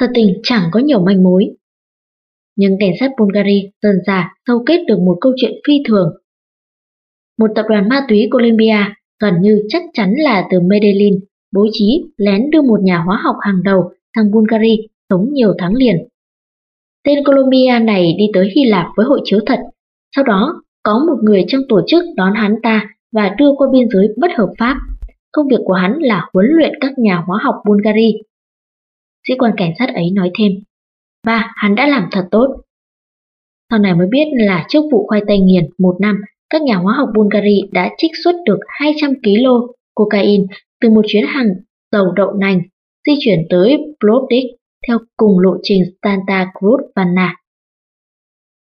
Thật 0.00 0.10
tình 0.14 0.40
chẳng 0.42 0.68
có 0.72 0.80
nhiều 0.80 1.00
manh 1.00 1.22
mối. 1.22 1.44
Nhưng 2.56 2.76
cảnh 2.80 2.92
sát 3.00 3.10
Bulgaria 3.18 3.70
dần 3.82 3.94
dà 4.06 4.34
sâu 4.46 4.62
kết 4.66 4.84
được 4.88 4.98
một 4.98 5.18
câu 5.20 5.32
chuyện 5.36 5.52
phi 5.66 5.74
thường. 5.88 6.12
Một 7.38 7.46
tập 7.54 7.66
đoàn 7.68 7.88
ma 7.88 8.06
túy 8.08 8.28
Colombia 8.30 8.76
gần 9.20 9.34
như 9.40 9.62
chắc 9.68 9.82
chắn 9.92 10.14
là 10.16 10.46
từ 10.50 10.60
Medellin 10.60 11.14
bố 11.54 11.66
trí 11.72 12.04
lén 12.16 12.50
đưa 12.50 12.62
một 12.62 12.80
nhà 12.82 12.98
hóa 13.06 13.20
học 13.24 13.36
hàng 13.40 13.62
đầu 13.64 13.90
sang 14.16 14.30
Bulgaria 14.30 14.76
sống 15.10 15.28
nhiều 15.32 15.54
tháng 15.58 15.74
liền. 15.74 15.96
Tên 17.04 17.18
Colombia 17.24 17.78
này 17.82 18.14
đi 18.18 18.24
tới 18.34 18.52
Hy 18.56 18.64
Lạp 18.64 18.86
với 18.96 19.06
hội 19.06 19.20
chiếu 19.24 19.40
thật, 19.46 19.58
sau 20.16 20.24
đó 20.24 20.62
có 20.82 21.04
một 21.06 21.16
người 21.22 21.44
trong 21.48 21.60
tổ 21.68 21.80
chức 21.86 22.04
đón 22.16 22.32
hắn 22.34 22.56
ta 22.62 22.88
và 23.12 23.34
đưa 23.38 23.52
qua 23.56 23.68
biên 23.72 23.88
giới 23.90 24.08
bất 24.16 24.30
hợp 24.38 24.48
pháp. 24.58 24.76
Công 25.32 25.48
việc 25.48 25.60
của 25.64 25.74
hắn 25.74 25.98
là 25.98 26.28
huấn 26.32 26.46
luyện 26.46 26.72
các 26.80 26.98
nhà 26.98 27.22
hóa 27.26 27.38
học 27.42 27.54
Bulgaria 27.66 28.12
Sĩ 29.28 29.34
quan 29.38 29.52
cảnh 29.56 29.72
sát 29.78 29.94
ấy 29.94 30.10
nói 30.14 30.30
thêm. 30.38 30.52
Ba, 31.26 31.52
hắn 31.56 31.74
đã 31.74 31.86
làm 31.86 32.08
thật 32.12 32.24
tốt. 32.30 32.46
Sau 33.70 33.78
này 33.78 33.94
mới 33.94 34.06
biết 34.10 34.24
là 34.32 34.66
trước 34.68 34.80
vụ 34.92 35.06
khoai 35.06 35.22
tây 35.26 35.38
nghiền 35.38 35.64
một 35.78 35.96
năm, 36.00 36.20
các 36.50 36.62
nhà 36.62 36.76
hóa 36.76 36.94
học 36.94 37.08
Bulgaria 37.14 37.60
đã 37.72 37.90
trích 37.96 38.10
xuất 38.24 38.36
được 38.46 38.58
200 38.68 39.14
kg 39.22 39.46
cocaine 39.94 40.44
từ 40.80 40.90
một 40.90 41.02
chuyến 41.08 41.24
hàng 41.26 41.48
dầu 41.92 42.12
đậu 42.16 42.32
nành 42.32 42.60
di 43.06 43.12
chuyển 43.20 43.38
tới 43.50 43.78
Plovdiv 44.00 44.44
theo 44.88 44.98
cùng 45.16 45.38
lộ 45.38 45.56
trình 45.62 45.82
Santa 46.02 46.46
Cruz 46.54 46.78
Vanna. 46.96 47.36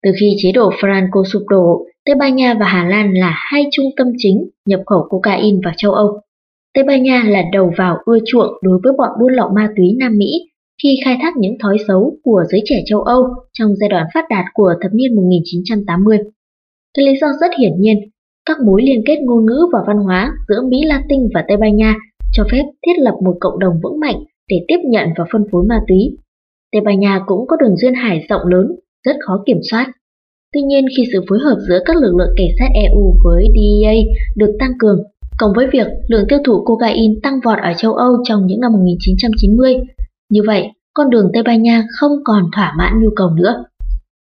Từ 0.02 0.10
khi 0.20 0.36
chế 0.38 0.52
độ 0.52 0.70
Franco 0.70 1.24
sụp 1.24 1.42
đổ, 1.48 1.86
Tây 2.04 2.14
Ban 2.14 2.36
Nha 2.36 2.54
và 2.60 2.66
Hà 2.66 2.88
Lan 2.88 3.14
là 3.14 3.32
hai 3.36 3.64
trung 3.72 3.86
tâm 3.96 4.06
chính 4.16 4.48
nhập 4.66 4.80
khẩu 4.86 5.06
cocaine 5.10 5.58
vào 5.64 5.74
châu 5.76 5.92
Âu. 5.92 6.20
Tây 6.74 6.84
Ban 6.84 7.02
Nha 7.02 7.24
là 7.26 7.42
đầu 7.52 7.72
vào 7.78 7.96
ưa 8.04 8.18
chuộng 8.26 8.52
đối 8.62 8.78
với 8.84 8.92
bọn 8.98 9.10
buôn 9.20 9.32
lậu 9.32 9.48
ma 9.56 9.68
túy 9.76 9.86
Nam 9.98 10.18
Mỹ 10.18 10.50
khi 10.82 10.96
khai 11.04 11.16
thác 11.22 11.36
những 11.36 11.58
thói 11.62 11.76
xấu 11.88 12.16
của 12.24 12.44
giới 12.50 12.62
trẻ 12.64 12.82
châu 12.86 13.00
Âu 13.00 13.24
trong 13.52 13.76
giai 13.76 13.88
đoạn 13.88 14.06
phát 14.14 14.24
đạt 14.30 14.44
của 14.54 14.74
thập 14.82 14.92
niên 14.94 15.14
1980. 15.16 16.18
Cái 16.94 17.06
lý 17.06 17.12
do 17.20 17.26
rất 17.40 17.50
hiển 17.58 17.72
nhiên, 17.80 17.96
các 18.46 18.56
mối 18.66 18.82
liên 18.82 19.02
kết 19.06 19.18
ngôn 19.22 19.46
ngữ 19.46 19.66
và 19.72 19.78
văn 19.86 19.96
hóa 19.96 20.32
giữa 20.48 20.62
Mỹ 20.68 20.78
Latin 20.84 21.20
và 21.34 21.44
Tây 21.48 21.56
Ban 21.56 21.76
Nha 21.76 21.94
cho 22.32 22.44
phép 22.52 22.62
thiết 22.86 22.98
lập 22.98 23.14
một 23.24 23.36
cộng 23.40 23.58
đồng 23.58 23.74
vững 23.82 24.00
mạnh 24.00 24.16
để 24.48 24.56
tiếp 24.68 24.78
nhận 24.84 25.08
và 25.18 25.24
phân 25.32 25.44
phối 25.52 25.64
ma 25.68 25.80
túy. 25.88 26.16
Tây 26.72 26.80
Ban 26.80 27.00
Nha 27.00 27.20
cũng 27.26 27.46
có 27.46 27.56
đường 27.56 27.76
duyên 27.76 27.94
hải 27.94 28.26
rộng 28.28 28.46
lớn, 28.46 28.66
rất 29.06 29.16
khó 29.26 29.42
kiểm 29.46 29.58
soát. 29.70 29.92
Tuy 30.52 30.60
nhiên 30.60 30.84
khi 30.96 31.04
sự 31.12 31.20
phối 31.28 31.38
hợp 31.38 31.56
giữa 31.68 31.78
các 31.84 31.96
lực 31.96 32.14
lượng 32.18 32.34
cảnh 32.36 32.48
sát 32.58 32.68
EU 32.74 33.14
với 33.24 33.46
DEA 33.54 33.94
được 34.36 34.56
tăng 34.58 34.72
cường, 34.78 34.98
cộng 35.40 35.52
với 35.56 35.66
việc 35.72 35.86
lượng 36.08 36.24
tiêu 36.28 36.38
thụ 36.44 36.64
cocaine 36.64 37.14
tăng 37.22 37.40
vọt 37.44 37.58
ở 37.58 37.72
châu 37.76 37.92
Âu 37.92 38.12
trong 38.24 38.46
những 38.46 38.60
năm 38.60 38.72
1990, 38.72 39.76
như 40.30 40.40
vậy 40.46 40.68
con 40.94 41.10
đường 41.10 41.30
Tây 41.32 41.42
Ban 41.42 41.62
Nha 41.62 41.84
không 42.00 42.12
còn 42.24 42.44
thỏa 42.56 42.74
mãn 42.78 42.92
nhu 43.02 43.08
cầu 43.16 43.30
nữa. 43.30 43.64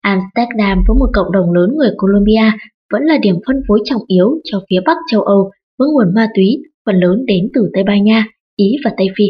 Amsterdam 0.00 0.84
với 0.88 0.96
một 0.98 1.08
cộng 1.12 1.32
đồng 1.32 1.52
lớn 1.52 1.70
người 1.76 1.90
Colombia 1.96 2.52
vẫn 2.92 3.02
là 3.02 3.18
điểm 3.18 3.36
phân 3.46 3.56
phối 3.68 3.80
trọng 3.84 4.02
yếu 4.06 4.40
cho 4.44 4.62
phía 4.70 4.80
Bắc 4.86 4.96
châu 5.10 5.22
Âu 5.22 5.50
với 5.78 5.88
nguồn 5.88 6.14
ma 6.14 6.28
túy 6.34 6.62
phần 6.86 6.96
lớn 6.96 7.26
đến 7.26 7.48
từ 7.54 7.70
Tây 7.74 7.84
Ban 7.84 8.04
Nha, 8.04 8.26
Ý 8.56 8.76
và 8.84 8.90
Tây 8.96 9.06
Phi. 9.16 9.24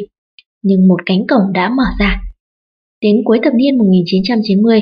Nhưng 0.62 0.88
một 0.88 1.00
cánh 1.06 1.26
cổng 1.26 1.52
đã 1.52 1.68
mở 1.68 1.84
ra. 1.98 2.20
Đến 3.00 3.16
cuối 3.24 3.38
thập 3.42 3.54
niên 3.54 3.78
1990, 3.78 4.80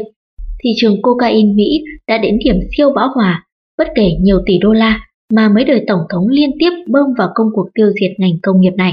thị 0.64 0.70
trường 0.76 1.02
cocaine 1.02 1.52
Mỹ 1.54 1.84
đã 2.08 2.18
đến 2.18 2.38
điểm 2.44 2.56
siêu 2.76 2.90
bão 2.96 3.08
hòa, 3.14 3.46
bất 3.78 3.88
kể 3.94 4.10
nhiều 4.20 4.38
tỷ 4.46 4.58
đô 4.58 4.72
la 4.72 5.09
mà 5.31 5.49
mấy 5.49 5.65
đời 5.65 5.84
tổng 5.86 6.00
thống 6.10 6.28
liên 6.28 6.50
tiếp 6.59 6.70
bơm 6.86 7.05
vào 7.18 7.28
công 7.34 7.49
cuộc 7.55 7.68
tiêu 7.75 7.86
diệt 8.00 8.10
ngành 8.18 8.34
công 8.42 8.60
nghiệp 8.60 8.73
này. 8.76 8.92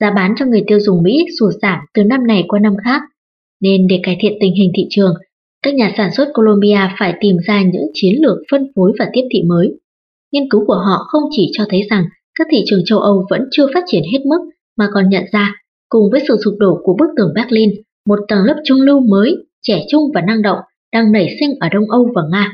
Giá 0.00 0.10
bán 0.10 0.34
cho 0.38 0.46
người 0.46 0.64
tiêu 0.66 0.80
dùng 0.80 1.02
Mỹ 1.02 1.26
sụt 1.40 1.54
giảm 1.62 1.78
từ 1.94 2.04
năm 2.04 2.26
này 2.26 2.44
qua 2.48 2.60
năm 2.60 2.74
khác, 2.84 3.02
nên 3.60 3.86
để 3.86 4.00
cải 4.02 4.16
thiện 4.20 4.32
tình 4.40 4.54
hình 4.54 4.72
thị 4.76 4.86
trường, 4.90 5.14
các 5.62 5.74
nhà 5.74 5.92
sản 5.96 6.10
xuất 6.16 6.28
Colombia 6.34 6.78
phải 6.98 7.14
tìm 7.20 7.36
ra 7.46 7.62
những 7.62 7.86
chiến 7.94 8.12
lược 8.22 8.38
phân 8.50 8.66
phối 8.76 8.92
và 8.98 9.08
tiếp 9.12 9.22
thị 9.32 9.42
mới. 9.48 9.72
Nghiên 10.32 10.48
cứu 10.50 10.66
của 10.66 10.74
họ 10.74 11.04
không 11.08 11.22
chỉ 11.30 11.50
cho 11.52 11.64
thấy 11.68 11.82
rằng 11.90 12.04
các 12.38 12.46
thị 12.50 12.58
trường 12.66 12.80
châu 12.84 12.98
Âu 12.98 13.26
vẫn 13.30 13.48
chưa 13.50 13.66
phát 13.74 13.84
triển 13.86 14.02
hết 14.12 14.18
mức 14.26 14.38
mà 14.78 14.88
còn 14.94 15.08
nhận 15.08 15.24
ra, 15.32 15.54
cùng 15.88 16.10
với 16.10 16.20
sự 16.28 16.36
sụp 16.44 16.54
đổ 16.58 16.80
của 16.84 16.96
bức 16.98 17.06
tường 17.16 17.32
Berlin, 17.34 17.70
một 18.06 18.18
tầng 18.28 18.44
lớp 18.44 18.60
trung 18.64 18.80
lưu 18.80 19.00
mới, 19.00 19.36
trẻ 19.62 19.84
trung 19.88 20.02
và 20.14 20.20
năng 20.20 20.42
động 20.42 20.58
đang 20.92 21.12
nảy 21.12 21.36
sinh 21.40 21.50
ở 21.60 21.68
Đông 21.68 21.90
Âu 21.90 22.08
và 22.14 22.22
Nga. 22.30 22.52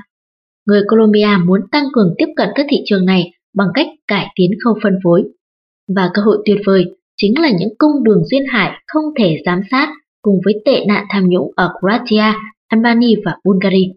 Người 0.67 0.83
Colombia 0.89 1.29
muốn 1.45 1.61
tăng 1.73 1.85
cường 1.93 2.15
tiếp 2.19 2.27
cận 2.37 2.49
các 2.55 2.67
thị 2.71 2.77
trường 2.85 3.07
này 3.07 3.31
bằng 3.55 3.69
cách 3.75 3.87
cải 4.09 4.27
tiến 4.35 4.51
khâu 4.65 4.75
phân 4.83 4.99
phối. 5.05 5.25
Và 5.97 6.11
cơ 6.15 6.23
hội 6.23 6.39
tuyệt 6.47 6.59
vời 6.67 6.85
chính 7.17 7.41
là 7.41 7.49
những 7.59 7.75
cung 7.79 8.05
đường 8.05 8.25
duyên 8.25 8.43
hải 8.49 8.71
không 8.87 9.05
thể 9.19 9.37
giám 9.47 9.61
sát 9.71 9.89
cùng 10.23 10.41
với 10.45 10.55
tệ 10.65 10.85
nạn 10.89 11.05
tham 11.11 11.29
nhũng 11.29 11.51
ở 11.57 11.75
Croatia, 11.81 12.39
Albania 12.69 13.15
và 13.25 13.37
Bulgaria. 13.45 13.93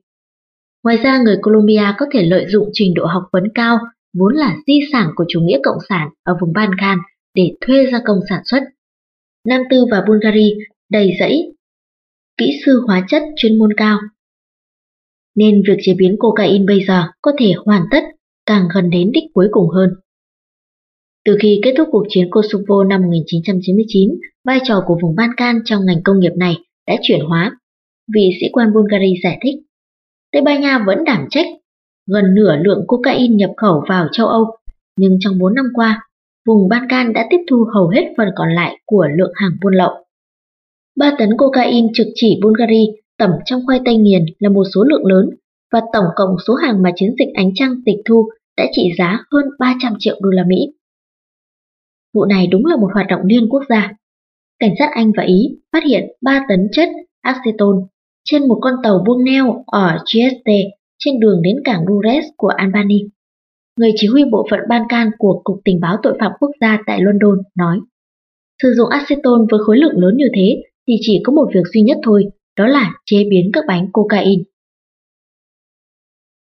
Ngoài 0.84 0.98
ra, 0.98 1.22
người 1.24 1.38
Colombia 1.42 1.84
có 1.98 2.06
thể 2.14 2.26
lợi 2.26 2.46
dụng 2.50 2.70
trình 2.74 2.94
độ 2.96 3.06
học 3.06 3.24
vấn 3.32 3.44
cao, 3.56 3.80
vốn 4.14 4.36
là 4.36 4.56
di 4.68 4.80
sản 4.92 5.10
của 5.16 5.26
chủ 5.28 5.42
nghĩa 5.42 5.60
cộng 5.64 5.78
sản 5.90 6.10
ở 6.24 6.38
vùng 6.42 6.54
Balkan 6.54 6.98
để 7.36 7.52
thuê 7.62 7.86
gia 7.92 8.00
công 8.06 8.20
sản 8.30 8.42
xuất. 8.46 8.64
Nam 9.48 9.62
Tư 9.70 9.86
và 9.92 10.04
Bulgaria 10.08 10.56
đầy 10.92 11.12
rẫy 11.20 11.54
kỹ 12.38 12.60
sư 12.66 12.82
hóa 12.88 13.06
chất 13.08 13.24
chuyên 13.36 13.60
môn 13.60 13.70
cao. 13.78 14.00
Nên 15.36 15.62
việc 15.68 15.78
chế 15.82 15.94
biến 15.98 16.16
cocaine 16.20 16.66
bây 16.68 16.86
giờ 16.88 17.04
có 17.22 17.32
thể 17.40 17.52
hoàn 17.66 17.82
tất 17.92 18.04
càng 18.46 18.68
gần 18.76 18.90
đến 18.90 19.12
đích 19.14 19.24
cuối 19.34 19.48
cùng 19.52 19.70
hơn. 19.70 19.90
Từ 21.26 21.38
khi 21.42 21.60
kết 21.64 21.74
thúc 21.78 21.88
cuộc 21.92 22.06
chiến 22.10 22.28
Kosovo 22.32 22.84
năm 22.84 23.02
1999, 23.02 24.10
vai 24.46 24.60
trò 24.64 24.84
của 24.88 24.98
vùng 25.02 25.16
Balkan 25.16 25.60
trong 25.66 25.86
ngành 25.86 26.04
công 26.04 26.20
nghiệp 26.20 26.34
này 26.38 26.56
đã 26.88 26.96
chuyển 27.02 27.20
hóa. 27.20 27.52
Vị 28.14 28.30
sĩ 28.42 28.48
quan 28.52 28.74
Bulgaria 28.74 29.14
giải 29.24 29.40
thích, 29.44 29.56
Tây 30.32 30.42
Ban 30.42 30.62
Nha 30.62 30.84
vẫn 30.88 31.04
đảm 31.04 31.28
trách 31.30 31.46
gần 32.08 32.36
nửa 32.36 32.56
lượng 32.64 32.84
cocaine 32.88 33.36
nhập 33.36 33.52
khẩu 33.58 33.84
vào 33.90 34.08
châu 34.12 34.28
Âu, 34.28 34.46
nhưng 34.98 35.18
trong 35.20 35.40
4 35.40 35.56
năm 35.56 35.66
qua, 35.74 36.02
vùng 36.46 36.70
Balkan 36.70 37.14
đã 37.14 37.28
tiếp 37.30 37.38
thu 37.50 37.66
hầu 37.74 37.88
hết 37.88 38.14
phần 38.18 38.28
còn 38.36 38.56
lại 38.56 38.80
của 38.86 39.08
lượng 39.18 39.32
hàng 39.36 39.52
buôn 39.64 39.74
lậu. 39.74 39.92
3 40.98 41.16
tấn 41.20 41.30
cocaine 41.38 41.88
trực 41.94 42.08
chỉ 42.16 42.40
Bulgaria 42.44 42.86
tẩm 43.20 43.32
trong 43.46 43.62
khoai 43.66 43.80
tây 43.86 43.98
nghiền 43.98 44.26
là 44.40 44.50
một 44.50 44.64
số 44.76 44.84
lượng 44.84 45.06
lớn 45.06 45.30
và 45.72 45.82
tổng 45.94 46.06
cộng 46.16 46.36
số 46.48 46.54
hàng 46.54 46.84
mà 46.84 46.92
chiến 46.96 47.10
dịch 47.20 47.34
ánh 47.34 47.52
trăng 47.56 47.76
tịch 47.86 47.98
thu 48.06 48.30
đã 48.58 48.66
trị 48.72 48.92
giá 48.98 49.24
hơn 49.32 49.46
300 49.60 49.94
triệu 50.00 50.20
đô 50.22 50.30
la 50.30 50.44
Mỹ. 50.48 50.74
Vụ 52.14 52.26
này 52.26 52.48
đúng 52.48 52.66
là 52.66 52.76
một 52.76 52.90
hoạt 52.94 53.06
động 53.10 53.22
liên 53.24 53.50
quốc 53.50 53.64
gia. 53.70 53.94
Cảnh 54.60 54.74
sát 54.80 54.90
Anh 54.94 55.12
và 55.18 55.24
Ý 55.24 55.60
phát 55.72 55.84
hiện 55.84 56.04
3 56.22 56.46
tấn 56.50 56.68
chất 56.72 56.90
acetone 57.22 57.80
trên 58.24 58.48
một 58.48 58.60
con 58.62 58.74
tàu 58.84 59.04
buông 59.06 59.24
neo 59.24 59.64
ở 59.66 59.98
GST 59.98 60.52
trên 60.98 61.20
đường 61.20 61.42
đến 61.42 61.56
cảng 61.64 61.86
Dures 61.88 62.26
của 62.38 62.48
Albany. 62.48 63.00
Người 63.80 63.92
chỉ 63.96 64.08
huy 64.08 64.24
bộ 64.32 64.48
phận 64.52 64.60
ban 64.70 64.82
can 64.90 65.10
của 65.18 65.42
Cục 65.44 65.62
Tình 65.66 65.80
báo 65.80 65.98
Tội 66.04 66.18
phạm 66.20 66.32
Quốc 66.40 66.52
gia 66.62 66.78
tại 66.86 67.00
London 67.02 67.38
nói 67.58 67.80
Sử 68.64 68.74
dụng 68.78 68.90
acetone 68.90 69.46
với 69.52 69.60
khối 69.66 69.78
lượng 69.78 69.98
lớn 69.98 70.18
như 70.18 70.26
thế 70.36 70.62
thì 70.88 70.94
chỉ 71.02 71.22
có 71.24 71.34
một 71.34 71.50
việc 71.54 71.64
duy 71.74 71.82
nhất 71.82 71.98
thôi, 72.04 72.26
đó 72.60 72.68
là 72.68 72.92
chế 73.06 73.18
biến 73.30 73.52
các 73.54 73.64
bánh 73.68 73.88
cocaine. 73.94 74.44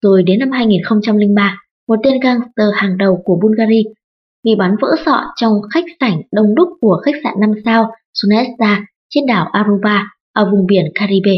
Rồi 0.03 0.23
đến 0.23 0.39
năm 0.39 0.51
2003, 0.51 1.61
một 1.89 1.97
tên 2.03 2.21
gangster 2.21 2.67
hàng 2.75 2.99
đầu 2.99 3.23
của 3.25 3.39
Bulgaria 3.43 3.83
bị 4.45 4.55
bắn 4.59 4.77
vỡ 4.81 4.89
sọ 5.07 5.25
trong 5.37 5.53
khách 5.75 5.85
sảnh 6.01 6.23
đông 6.33 6.55
đúc 6.55 6.69
của 6.81 7.03
khách 7.05 7.15
sạn 7.25 7.35
5 7.41 7.51
sao 7.65 7.91
Sunesta 8.15 8.87
trên 9.09 9.27
đảo 9.27 9.47
Aruba 9.53 10.11
ở 10.33 10.51
vùng 10.51 10.67
biển 10.67 10.85
Caribe. 10.95 11.37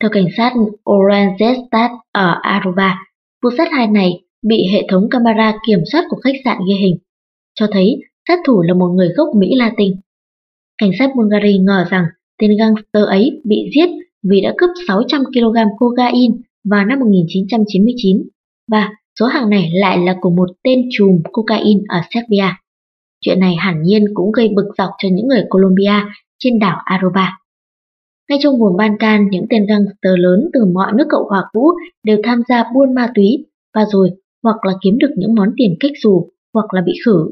Theo 0.00 0.10
cảnh 0.10 0.26
sát 0.36 0.52
Oranjestad 0.84 1.98
ở 2.12 2.38
Aruba, 2.42 2.98
vụ 3.42 3.50
sát 3.58 3.68
hại 3.72 3.86
này 3.86 4.12
bị 4.48 4.66
hệ 4.72 4.86
thống 4.88 5.08
camera 5.10 5.58
kiểm 5.66 5.80
soát 5.92 6.04
của 6.10 6.20
khách 6.24 6.40
sạn 6.44 6.58
ghi 6.68 6.74
hình, 6.74 6.98
cho 7.54 7.66
thấy 7.72 7.96
sát 8.28 8.38
thủ 8.46 8.62
là 8.62 8.74
một 8.74 8.88
người 8.88 9.08
gốc 9.16 9.28
Mỹ 9.36 9.48
Latin. 9.56 9.92
Cảnh 10.78 10.90
sát 10.98 11.10
Bulgaria 11.16 11.58
ngờ 11.58 11.84
rằng 11.90 12.04
tên 12.38 12.50
gangster 12.58 13.04
ấy 13.06 13.40
bị 13.44 13.70
giết 13.74 13.90
vì 14.30 14.40
đã 14.40 14.54
cướp 14.58 14.70
600 14.88 15.24
kg 15.24 15.56
cocaine 15.78 16.34
vào 16.64 16.84
năm 16.86 17.00
1999 17.00 18.16
và 18.72 18.90
số 19.20 19.26
hàng 19.26 19.50
này 19.50 19.70
lại 19.72 19.98
là 19.98 20.14
của 20.20 20.30
một 20.30 20.48
tên 20.64 20.78
trùm 20.90 21.22
cocaine 21.32 21.80
ở 21.88 21.98
Serbia. 22.10 22.48
Chuyện 23.20 23.40
này 23.40 23.54
hẳn 23.58 23.82
nhiên 23.82 24.04
cũng 24.14 24.32
gây 24.32 24.48
bực 24.56 24.68
dọc 24.78 24.90
cho 24.98 25.08
những 25.12 25.28
người 25.28 25.44
Colombia 25.48 26.04
trên 26.38 26.58
đảo 26.58 26.78
Aruba. 26.84 27.38
Ngay 28.28 28.38
trong 28.42 28.58
vùng 28.58 28.76
Balkan, 28.76 29.28
những 29.30 29.46
tên 29.50 29.66
gangster 29.66 30.12
lớn 30.18 30.50
từ 30.52 30.64
mọi 30.74 30.92
nước 30.96 31.04
Cộng 31.08 31.28
hòa 31.28 31.44
cũ 31.52 31.72
đều 32.04 32.18
tham 32.24 32.42
gia 32.48 32.64
buôn 32.74 32.94
ma 32.94 33.12
túy 33.14 33.46
và 33.74 33.84
rồi 33.92 34.10
hoặc 34.42 34.56
là 34.66 34.72
kiếm 34.82 34.98
được 34.98 35.10
những 35.16 35.34
món 35.34 35.48
tiền 35.56 35.76
kích 35.80 35.92
dù 36.02 36.28
hoặc 36.54 36.74
là 36.74 36.82
bị 36.86 36.92
khử. 37.06 37.30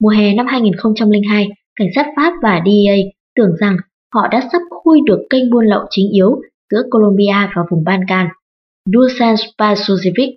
Mùa 0.00 0.08
hè 0.08 0.34
năm 0.34 0.46
2002, 0.46 1.48
cảnh 1.76 1.88
sát 1.94 2.06
Pháp 2.16 2.32
và 2.42 2.60
DEA 2.64 2.96
tưởng 3.36 3.56
rằng 3.60 3.76
họ 4.14 4.28
đã 4.32 4.48
sắp 4.52 4.62
khui 4.70 5.00
được 5.06 5.26
kênh 5.30 5.50
buôn 5.50 5.66
lậu 5.66 5.80
chính 5.90 6.12
yếu 6.12 6.40
giữa 6.70 6.82
Colombia 6.90 7.48
và 7.56 7.62
vùng 7.70 7.84
Balkan. 7.84 8.28
Dusan 8.92 9.34
Spasojevic 9.34 10.32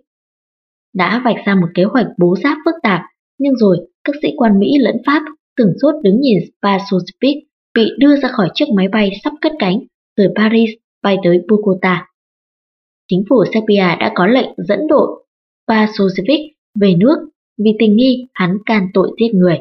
đã 0.93 1.21
vạch 1.25 1.45
ra 1.45 1.55
một 1.55 1.67
kế 1.73 1.83
hoạch 1.83 2.07
bố 2.17 2.35
giáp 2.43 2.57
phức 2.65 2.75
tạp, 2.83 3.01
nhưng 3.39 3.55
rồi 3.55 3.77
các 4.03 4.15
sĩ 4.21 4.27
quan 4.37 4.59
Mỹ 4.59 4.77
lẫn 4.79 4.95
Pháp 5.05 5.23
tưởng 5.57 5.73
sốt 5.81 5.95
đứng 6.03 6.21
nhìn 6.21 6.37
Spasojevic 6.39 7.41
bị 7.73 7.91
đưa 7.99 8.15
ra 8.15 8.29
khỏi 8.29 8.49
chiếc 8.53 8.65
máy 8.75 8.87
bay 8.87 9.11
sắp 9.23 9.33
cất 9.41 9.51
cánh 9.59 9.79
từ 10.17 10.27
Paris 10.35 10.69
bay 11.03 11.17
tới 11.23 11.41
Bogota. 11.49 12.07
Chính 13.07 13.23
phủ 13.29 13.43
Serbia 13.53 13.95
đã 13.99 14.11
có 14.15 14.27
lệnh 14.27 14.49
dẫn 14.57 14.79
đội 14.87 15.23
Spasojevic 15.67 16.49
về 16.79 16.93
nước 16.97 17.15
vì 17.57 17.71
tình 17.79 17.95
nghi 17.95 18.27
hắn 18.33 18.57
can 18.65 18.87
tội 18.93 19.11
giết 19.19 19.33
người. 19.33 19.57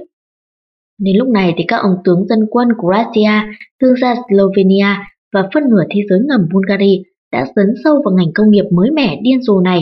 Đến 0.98 1.16
lúc 1.16 1.28
này 1.28 1.54
thì 1.56 1.64
các 1.68 1.76
ông 1.76 1.96
tướng 2.04 2.26
dân 2.28 2.38
quân 2.50 2.68
Croatia, 2.80 3.56
thương 3.80 3.94
gia 4.00 4.14
Slovenia 4.14 4.96
và 5.32 5.48
phân 5.54 5.62
nửa 5.70 5.84
thế 5.90 6.00
giới 6.10 6.18
ngầm 6.28 6.40
Bulgaria 6.52 7.02
đã 7.32 7.46
dấn 7.56 7.66
sâu 7.84 8.02
vào 8.04 8.14
ngành 8.14 8.32
công 8.34 8.50
nghiệp 8.50 8.64
mới 8.72 8.90
mẻ 8.90 9.20
điên 9.22 9.42
rồ 9.42 9.60
này, 9.60 9.80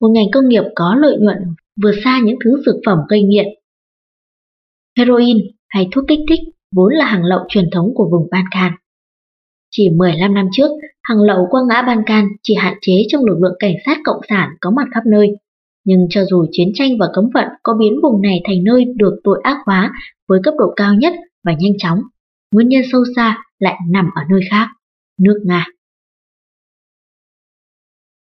một 0.00 0.08
ngành 0.08 0.26
công 0.32 0.48
nghiệp 0.48 0.62
có 0.74 0.96
lợi 0.98 1.16
nhuận 1.20 1.36
vượt 1.82 1.94
xa 2.04 2.20
những 2.24 2.38
thứ 2.44 2.62
dược 2.66 2.76
phẩm 2.86 2.98
gây 3.08 3.22
nghiện. 3.22 3.46
Heroin 4.98 5.36
hay 5.68 5.88
thuốc 5.92 6.04
kích 6.08 6.20
thích 6.28 6.40
vốn 6.76 6.94
là 6.94 7.04
hàng 7.04 7.24
lậu 7.24 7.40
truyền 7.48 7.70
thống 7.72 7.92
của 7.94 8.08
vùng 8.10 8.28
Balkan. 8.30 8.72
Chỉ 9.70 9.90
15 9.90 10.34
năm 10.34 10.48
trước, 10.52 10.70
hàng 11.02 11.20
lậu 11.20 11.46
qua 11.50 11.60
ngã 11.68 11.82
Balkan 11.82 12.28
chỉ 12.42 12.54
hạn 12.54 12.74
chế 12.80 12.92
trong 13.08 13.24
lực 13.24 13.38
lượng 13.42 13.56
cảnh 13.58 13.74
sát 13.86 13.98
cộng 14.04 14.20
sản 14.28 14.48
có 14.60 14.70
mặt 14.70 14.88
khắp 14.94 15.02
nơi. 15.06 15.28
Nhưng 15.84 16.06
cho 16.10 16.24
dù 16.24 16.46
chiến 16.52 16.68
tranh 16.74 16.90
và 17.00 17.06
cấm 17.12 17.24
vận 17.34 17.46
có 17.62 17.74
biến 17.80 17.92
vùng 18.02 18.22
này 18.22 18.40
thành 18.44 18.64
nơi 18.64 18.84
được 18.96 19.20
tội 19.24 19.40
ác 19.42 19.56
hóa 19.66 19.92
với 20.28 20.40
cấp 20.44 20.54
độ 20.58 20.72
cao 20.76 20.94
nhất 20.94 21.12
và 21.44 21.52
nhanh 21.58 21.72
chóng, 21.78 21.98
nguyên 22.52 22.68
nhân 22.68 22.82
sâu 22.92 23.02
xa 23.16 23.38
lại 23.58 23.78
nằm 23.90 24.10
ở 24.14 24.22
nơi 24.30 24.40
khác, 24.50 24.68
nước 25.20 25.42
Nga. 25.46 25.66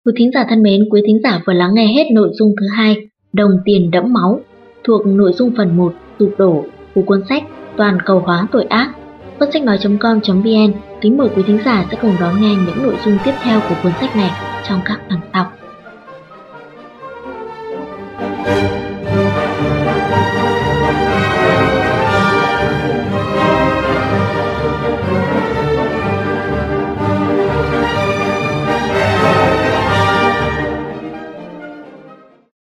Quý 0.04 0.12
thính 0.16 0.30
giả 0.34 0.46
thân 0.48 0.62
mến, 0.62 0.88
quý 0.90 1.02
thính 1.06 1.20
giả 1.22 1.42
vừa 1.46 1.52
lắng 1.52 1.74
nghe 1.74 1.86
hết 1.86 2.04
nội 2.12 2.30
dung 2.32 2.54
thứ 2.60 2.66
hai, 2.76 2.96
Đồng 3.32 3.50
tiền 3.64 3.90
đẫm 3.90 4.12
máu, 4.12 4.40
thuộc 4.84 5.06
nội 5.06 5.32
dung 5.32 5.52
phần 5.56 5.76
1, 5.76 5.94
sụp 6.18 6.34
đổ 6.38 6.64
của 6.94 7.02
cuốn 7.02 7.22
sách 7.28 7.42
Toàn 7.76 7.98
cầu 8.04 8.20
hóa 8.20 8.46
tội 8.52 8.64
ác. 8.64 8.94
Cuốn 9.38 9.52
sách 9.52 9.62
nói.com.vn 9.62 10.72
kính 11.00 11.16
mời 11.16 11.28
quý 11.36 11.42
thính 11.46 11.58
giả 11.64 11.86
sẽ 11.90 11.98
cùng 12.02 12.14
đón 12.20 12.40
nghe 12.40 12.54
những 12.66 12.82
nội 12.82 12.96
dung 13.04 13.18
tiếp 13.24 13.32
theo 13.42 13.60
của 13.68 13.74
cuốn 13.82 13.92
sách 14.00 14.16
này 14.16 14.30
trong 14.68 14.80
các 14.84 15.00
phần 15.08 15.18
sau. 15.32 15.61